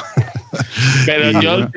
Pero 1.07 1.41
yo 1.41 1.71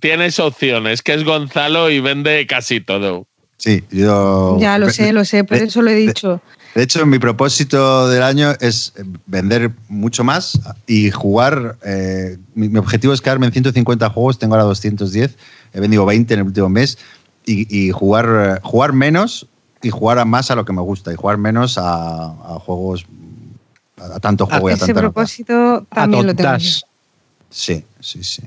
tienes 0.00 0.38
opciones, 0.40 1.02
que 1.02 1.14
es 1.14 1.24
Gonzalo 1.24 1.90
y 1.90 2.00
vende 2.00 2.46
casi 2.46 2.80
todo. 2.80 3.26
Sí, 3.56 3.84
yo. 3.90 4.56
Ya 4.60 4.78
lo 4.78 4.90
sé, 4.90 5.12
lo 5.12 5.24
sé, 5.24 5.44
por 5.44 5.58
eso 5.58 5.82
lo 5.82 5.90
he 5.90 5.94
dicho. 5.94 6.42
De 6.74 6.84
hecho, 6.84 7.04
mi 7.04 7.18
propósito 7.18 8.08
del 8.08 8.22
año 8.22 8.52
es 8.60 8.92
vender 9.26 9.72
mucho 9.88 10.22
más 10.22 10.60
y 10.86 11.10
jugar. 11.10 11.76
Eh, 11.84 12.38
mi, 12.54 12.76
objetivo 12.78 13.12
es 13.12 13.20
quedarme 13.20 13.46
en 13.46 13.52
150 13.52 14.08
juegos, 14.10 14.38
tengo 14.38 14.54
ahora 14.54 14.64
210, 14.64 15.36
he 15.72 15.80
vendido 15.80 16.06
20 16.06 16.32
en 16.32 16.40
el 16.40 16.46
último 16.46 16.68
mes, 16.68 16.98
y, 17.44 17.90
jugar, 17.90 18.60
jugar 18.62 18.92
menos 18.92 19.48
y 19.82 19.90
jugar 19.90 20.24
más 20.24 20.52
a 20.52 20.54
lo 20.54 20.64
que 20.64 20.72
me 20.72 20.82
gusta, 20.82 21.12
y 21.12 21.16
jugar 21.16 21.38
menos 21.38 21.76
a, 21.78 22.58
juegos. 22.64 23.04
a, 23.98 24.20
tanto 24.20 24.46
juego 24.46 24.68
y 24.68 24.72
a 24.72 24.76
Ese 24.76 24.94
propósito 24.94 25.84
también 25.92 26.26
lo 26.26 26.34
tengo. 26.36 26.58
Sí, 27.50 27.84
sí, 27.98 28.22
sí. 28.22 28.42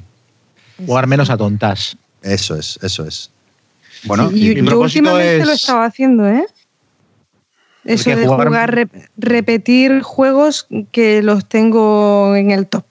Jugar 0.86 1.08
menos 1.08 1.30
a 1.30 1.36
tontas. 1.36 1.98
Eso 2.22 2.56
es, 2.56 2.80
eso 2.82 3.06
es. 3.06 3.30
Bueno, 4.06 4.32
y, 4.32 4.64
yo 4.64 4.80
últimamente 4.80 5.46
lo 5.46 5.52
estaba 5.52 5.86
haciendo, 5.86 6.28
¿eh? 6.30 6.46
Eso 7.86 8.16
de 8.16 8.28
jugar, 8.28 8.90
repetir 9.18 10.02
juegos 10.02 10.68
que 10.92 11.22
los 11.22 11.46
tengo 11.48 12.36
en 12.36 12.52
el 12.52 12.68
top. 12.68 12.86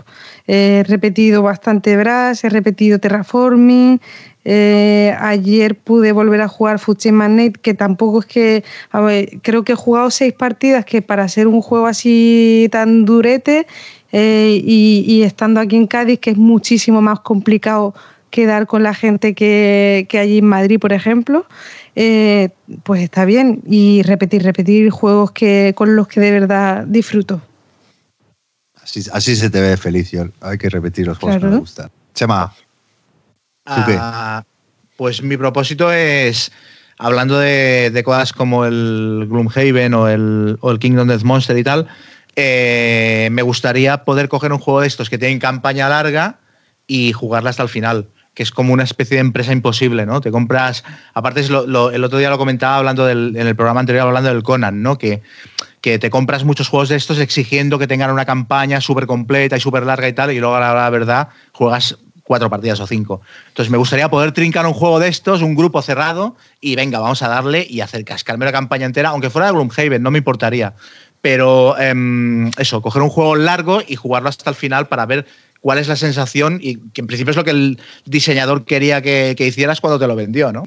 He 0.46 0.84
repetido 0.86 1.42
bastante 1.42 1.96
Brass, 1.96 2.44
he 2.44 2.48
repetido 2.48 2.98
Terraforming. 2.98 4.00
Eh, 4.44 5.14
ayer 5.20 5.76
pude 5.76 6.10
volver 6.12 6.40
a 6.40 6.48
jugar 6.48 6.78
Food 6.78 7.06
Magnet, 7.12 7.56
que 7.56 7.74
tampoco 7.74 8.20
es 8.20 8.26
que. 8.26 8.64
creo 9.42 9.62
que 9.64 9.72
he 9.72 9.76
jugado 9.76 10.10
seis 10.10 10.34
partidas, 10.34 10.84
que 10.84 11.00
para 11.00 11.28
ser 11.28 11.46
un 11.46 11.62
juego 11.62 11.86
así 11.86 12.68
tan 12.70 13.04
durete 13.04 13.66
eh, 14.10 14.60
y, 14.62 15.22
estando 15.22 15.60
aquí 15.60 15.76
en 15.76 15.86
Cádiz, 15.86 16.18
que 16.18 16.30
es 16.30 16.36
muchísimo 16.36 17.00
más 17.00 17.20
complicado 17.20 17.94
quedar 18.32 18.66
con 18.66 18.82
la 18.82 18.94
gente 18.94 19.34
que, 19.34 20.06
que 20.08 20.18
allí 20.18 20.38
en 20.38 20.46
Madrid, 20.46 20.80
por 20.80 20.92
ejemplo. 20.92 21.46
Eh, 21.94 22.48
pues 22.82 23.02
está 23.02 23.24
bien. 23.24 23.62
Y 23.66 24.02
repetir, 24.02 24.42
repetir 24.42 24.90
juegos 24.90 25.30
que, 25.30 25.72
con 25.76 25.94
los 25.94 26.08
que 26.08 26.20
de 26.20 26.32
verdad 26.32 26.84
disfruto. 26.86 27.40
Así, 28.82 29.36
se 29.36 29.48
te 29.48 29.60
ve 29.60 29.76
feliz, 29.76 30.12
Hay 30.40 30.58
que 30.58 30.68
repetir 30.68 31.06
los 31.06 31.18
juegos 31.18 31.40
que 31.40 31.46
me 31.46 31.56
gustan. 31.56 31.90
Chema, 32.14 32.52
ah, 33.64 34.42
Pues 34.96 35.22
mi 35.22 35.36
propósito 35.36 35.92
es, 35.92 36.50
hablando 36.98 37.38
de, 37.38 38.02
cosas 38.04 38.32
como 38.32 38.64
el 38.64 39.26
Gloomhaven 39.28 39.94
o 39.94 40.08
el, 40.08 40.58
o 40.60 40.70
el 40.72 40.78
Kingdom 40.78 41.08
Death 41.08 41.22
Monster 41.22 41.56
y 41.56 41.62
tal, 41.62 41.86
eh, 42.34 43.28
me 43.30 43.42
gustaría 43.42 44.04
poder 44.04 44.28
coger 44.28 44.52
un 44.52 44.58
juego 44.58 44.80
de 44.80 44.88
estos 44.88 45.08
que 45.08 45.18
tienen 45.18 45.38
campaña 45.38 45.88
larga 45.88 46.40
y 46.86 47.12
jugarla 47.12 47.50
hasta 47.50 47.62
el 47.62 47.68
final 47.68 48.08
que 48.34 48.42
es 48.42 48.50
como 48.50 48.72
una 48.72 48.84
especie 48.84 49.16
de 49.16 49.20
empresa 49.20 49.52
imposible, 49.52 50.06
¿no? 50.06 50.20
Te 50.20 50.30
compras, 50.30 50.84
aparte 51.14 51.40
el 51.40 51.54
otro 52.04 52.18
día 52.18 52.30
lo 52.30 52.38
comentaba 52.38 52.76
hablando 52.76 53.04
del, 53.04 53.36
en 53.36 53.46
el 53.46 53.56
programa 53.56 53.80
anterior 53.80 54.06
hablando 54.06 54.30
del 54.30 54.42
Conan, 54.42 54.82
¿no? 54.82 54.96
Que, 54.96 55.22
que 55.80 55.98
te 55.98 56.10
compras 56.10 56.44
muchos 56.44 56.68
juegos 56.68 56.88
de 56.88 56.96
estos 56.96 57.18
exigiendo 57.18 57.78
que 57.78 57.86
tengan 57.86 58.10
una 58.10 58.24
campaña 58.24 58.80
súper 58.80 59.06
completa 59.06 59.56
y 59.56 59.60
súper 59.60 59.84
larga 59.84 60.08
y 60.08 60.12
tal, 60.12 60.32
y 60.32 60.40
luego 60.40 60.58
la, 60.58 60.72
la 60.72 60.88
verdad 60.90 61.28
juegas 61.52 61.98
cuatro 62.24 62.48
partidas 62.48 62.80
o 62.80 62.86
cinco. 62.86 63.20
Entonces 63.48 63.70
me 63.70 63.76
gustaría 63.76 64.08
poder 64.08 64.32
trincar 64.32 64.66
un 64.66 64.72
juego 64.72 64.98
de 64.98 65.08
estos, 65.08 65.42
un 65.42 65.54
grupo 65.54 65.82
cerrado, 65.82 66.36
y 66.60 66.76
venga, 66.76 66.98
vamos 67.00 67.22
a 67.22 67.28
darle 67.28 67.66
y 67.68 67.80
hacer 67.80 68.04
cascarme 68.04 68.44
la 68.44 68.52
campaña 68.52 68.86
entera, 68.86 69.10
aunque 69.10 69.28
fuera 69.28 69.48
de 69.48 69.52
Gloomhaven, 69.52 70.02
no 70.02 70.10
me 70.10 70.18
importaría. 70.18 70.74
Pero 71.20 71.78
em, 71.78 72.50
eso, 72.58 72.80
coger 72.82 73.02
un 73.02 73.10
juego 73.10 73.36
largo 73.36 73.80
y 73.86 73.96
jugarlo 73.96 74.28
hasta 74.28 74.50
el 74.50 74.56
final 74.56 74.88
para 74.88 75.06
ver 75.06 75.26
cuál 75.62 75.78
es 75.78 75.88
la 75.88 75.96
sensación 75.96 76.58
y 76.60 76.76
que 76.90 77.00
en 77.00 77.06
principio 77.06 77.30
es 77.30 77.36
lo 77.36 77.44
que 77.44 77.52
el 77.52 77.78
diseñador 78.04 78.64
quería 78.64 79.00
que, 79.00 79.34
hicieras 79.38 79.80
cuando 79.80 79.98
te 79.98 80.06
lo 80.06 80.16
vendió, 80.16 80.52
¿no? 80.52 80.64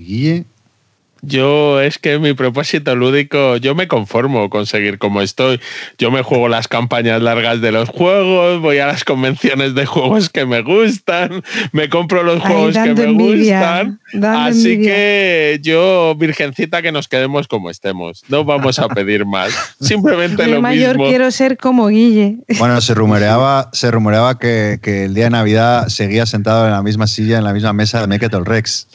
Yo 1.25 1.81
es 1.81 1.97
que 1.97 2.19
mi 2.19 2.33
propósito 2.33 2.95
lúdico, 2.95 3.57
yo 3.57 3.73
me 3.75 3.87
conformo 3.87 4.49
con 4.49 4.65
seguir 4.65 4.99
como 4.99 5.21
estoy. 5.21 5.59
Yo 5.97 6.11
me 6.11 6.21
juego 6.21 6.49
las 6.49 6.67
campañas 6.67 7.21
largas 7.21 7.61
de 7.61 7.71
los 7.71 7.89
juegos, 7.89 8.61
voy 8.61 8.77
a 8.79 8.87
las 8.87 9.03
convenciones 9.03 9.75
de 9.75 9.85
juegos 9.85 10.29
que 10.29 10.45
me 10.45 10.61
gustan, 10.61 11.43
me 11.71 11.89
compro 11.89 12.23
los 12.23 12.41
juegos 12.41 12.75
que 12.75 12.93
me 12.93 13.11
gustan. 13.11 13.99
Así 14.21 14.81
que 14.81 15.59
yo, 15.61 16.15
virgencita, 16.15 16.81
que 16.81 16.91
nos 16.91 17.07
quedemos 17.07 17.47
como 17.47 17.69
estemos. 17.69 18.23
No 18.29 18.45
vamos 18.45 18.79
a 18.79 18.87
pedir 18.87 19.25
más. 19.25 19.51
Simplemente 19.79 20.45
lo 20.47 20.61
mayor 20.61 20.97
quiero 20.97 21.31
ser 21.31 21.57
como 21.57 21.87
Guille. 21.87 22.37
Bueno, 22.59 22.79
se 22.81 22.93
rumoreaba, 22.93 23.69
se 23.73 23.89
rumoreaba 23.89 24.37
que, 24.37 24.79
que, 24.81 25.05
el 25.05 25.13
día 25.13 25.25
de 25.25 25.29
Navidad 25.31 25.87
seguía 25.87 26.25
sentado 26.25 26.65
en 26.65 26.71
la 26.71 26.83
misma 26.83 27.07
silla, 27.07 27.37
en 27.37 27.43
la 27.43 27.53
misma 27.53 27.73
mesa 27.73 28.01
de 28.01 28.07
Make 28.07 28.29
Rex. 28.43 28.87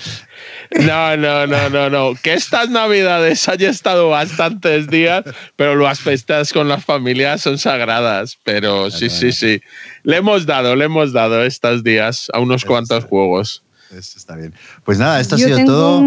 No, 0.78 1.16
no, 1.16 1.46
no, 1.46 1.68
no, 1.68 1.90
no. 1.90 2.14
Que 2.22 2.34
estas 2.34 2.70
navidades 2.70 3.48
haya 3.48 3.70
estado 3.70 4.10
bastantes 4.10 4.88
días, 4.88 5.24
pero 5.56 5.74
las 5.76 6.00
fiestas 6.00 6.52
con 6.52 6.68
las 6.68 6.84
familias 6.84 7.42
son 7.42 7.58
sagradas. 7.58 8.38
Pero 8.44 8.90
sí, 8.90 9.10
sí, 9.10 9.32
sí. 9.32 9.60
Le 10.04 10.18
hemos 10.18 10.46
dado, 10.46 10.76
le 10.76 10.84
hemos 10.84 11.12
dado 11.12 11.42
estos 11.42 11.82
días 11.82 12.30
a 12.32 12.38
unos 12.38 12.64
cuantos 12.64 13.04
juegos. 13.04 13.62
Eso 13.90 14.18
está 14.18 14.36
bien. 14.36 14.54
Pues 14.84 14.98
nada, 14.98 15.20
esto 15.20 15.34
ha 15.34 15.38
sido 15.38 15.64
todo. 15.64 16.04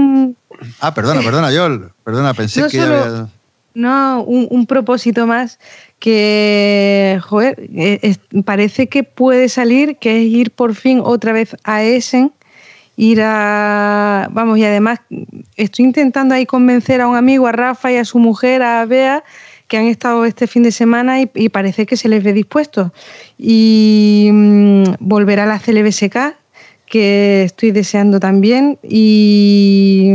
Ah, 0.80 0.93
perdona, 0.93 1.22
perdona, 1.22 1.51
Yol. 1.51 1.92
Perdona, 2.03 2.33
pensé 2.33 2.66
que 2.69 2.80
había... 2.80 3.27
No, 3.75 4.22
un, 4.24 4.67
propósito 4.67 5.25
más 5.25 5.58
que, 5.98 7.19
joder, 7.24 7.56
eh, 7.75 8.16
parece 8.45 8.88
que 8.88 9.03
puede 9.03 9.50
salir, 9.50 9.98
que 9.98 10.22
es 10.22 10.25
ir 10.27 10.51
por 10.51 10.75
fin 10.75 11.01
otra 11.03 11.33
vez 11.33 11.58
a 11.64 11.82
Essen 11.82 12.32
ir 12.95 13.22
a, 13.22 14.27
vamos, 14.31 14.57
y 14.57 14.65
además 14.65 14.99
estoy 15.55 15.85
intentando 15.85 16.35
ahí 16.35 16.45
convencer 16.45 17.01
a 17.01 17.07
un 17.07 17.15
amigo, 17.15 17.47
a 17.47 17.51
Rafa 17.51 17.91
y 17.91 17.97
a 17.97 18.05
su 18.05 18.19
mujer, 18.19 18.61
a 18.61 18.85
Bea, 18.85 19.23
que 19.67 19.77
han 19.77 19.85
estado 19.85 20.25
este 20.25 20.47
fin 20.47 20.63
de 20.63 20.72
semana 20.72 21.22
y, 21.22 21.49
parece 21.49 21.85
que 21.85 21.97
se 21.97 22.07
les 22.07 22.23
ve 22.23 22.33
dispuesto. 22.33 22.93
Y 23.38 24.30
mm, 24.31 24.83
volver 24.99 25.39
a 25.39 25.45
la 25.45 25.59
CLBSK, 25.59 26.35
que 26.85 27.43
estoy 27.43 27.72
deseando 27.72 28.19
también, 28.19 28.77
y, 28.83 30.11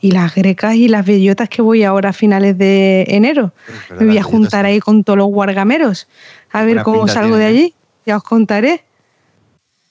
y, 0.00 0.10
las 0.10 0.34
grecas 0.34 0.74
y 0.74 0.88
las 0.88 1.06
bellotas 1.06 1.48
que 1.48 1.62
voy 1.62 1.84
ahora 1.84 2.08
a 2.08 2.12
finales 2.12 2.58
de 2.58 3.04
enero. 3.08 3.52
Me 4.00 4.06
voy 4.06 4.18
a 4.18 4.24
juntar 4.24 4.64
ahí 4.66 4.80
con 4.80 5.04
todos 5.04 5.18
los 5.18 5.28
guargameros, 5.28 6.08
a 6.50 6.64
ver 6.64 6.82
cómo 6.82 7.06
salgo 7.06 7.36
de 7.36 7.44
¿eh? 7.44 7.48
allí, 7.48 7.74
ya 8.04 8.16
os 8.16 8.24
contaré. 8.24 8.84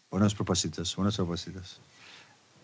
Buenos 0.09 0.35
propósitos, 0.35 0.93
buenos 0.97 1.15
propósitos. 1.15 1.79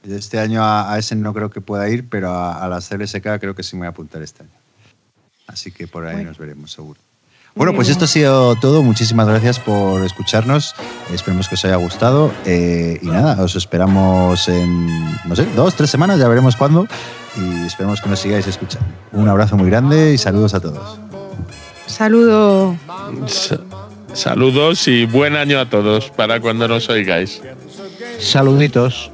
Este 0.04 0.40
año 0.40 0.62
a, 0.64 0.98
ese 0.98 1.16
no 1.16 1.34
creo 1.34 1.50
que 1.50 1.62
pueda 1.62 1.90
ir, 1.90 2.08
pero 2.08 2.34
a, 2.34 2.68
la 2.68 2.80
CLSK 2.80 3.40
creo 3.40 3.56
que 3.56 3.64
sí 3.64 3.76
me 3.76 3.82
voy 3.82 3.88
a 3.88 3.90
apuntar 3.90 4.22
este 4.22 4.44
año. 4.44 4.52
Así 5.48 5.72
que 5.72 5.88
por 5.88 6.06
ahí 6.06 6.24
nos 6.24 6.38
veremos, 6.38 6.72
seguro. 6.72 7.00
Bueno, 7.58 7.74
pues 7.74 7.90
esto 7.90 8.06
ha 8.06 8.08
sido 8.08 8.56
todo. 8.56 8.84
Muchísimas 8.84 9.28
gracias 9.28 9.60
por 9.60 10.04
escucharnos. 10.06 10.76
Esperemos 11.12 11.50
que 11.50 11.56
os 11.56 11.66
haya 11.66 11.78
gustado. 11.78 12.32
Eh, 12.46 13.00
y 13.02 13.08
nada, 13.08 13.42
os 13.42 13.56
esperamos 13.56 14.48
en, 14.48 14.86
no 15.26 15.36
sé, 15.36 15.48
dos, 15.56 15.74
tres 15.76 15.90
semanas, 15.90 16.20
ya 16.20 16.28
veremos 16.28 16.56
cuándo. 16.56 16.88
Y 17.36 17.66
esperemos 17.66 18.00
que 18.00 18.10
nos 18.10 18.20
sigáis 18.20 18.46
escuchando. 18.46 18.88
Un 19.12 19.28
abrazo 19.28 19.58
muy 19.58 19.70
grande 19.72 20.14
y 20.14 20.20
saludos 20.20 20.54
a 20.54 20.60
todos. 20.60 21.00
Saludo. 21.88 22.78
saludos 24.14 24.88
y 24.88 25.06
buen 25.06 25.36
año 25.36 25.60
a 25.60 25.68
todos 25.68 26.12
para 26.12 26.40
cuando 26.40 26.68
nos 26.68 26.90
oigáis. 26.90 27.42
Saluditos. 28.20 29.12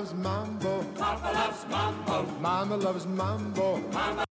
Loves 0.00 0.14
mambo. 0.14 0.82
Papa 0.96 1.30
loves 1.32 1.66
mambo. 1.68 2.40
Mama 2.40 2.76
loves 2.76 3.06
mambo. 3.06 3.78
Mama 3.92 4.24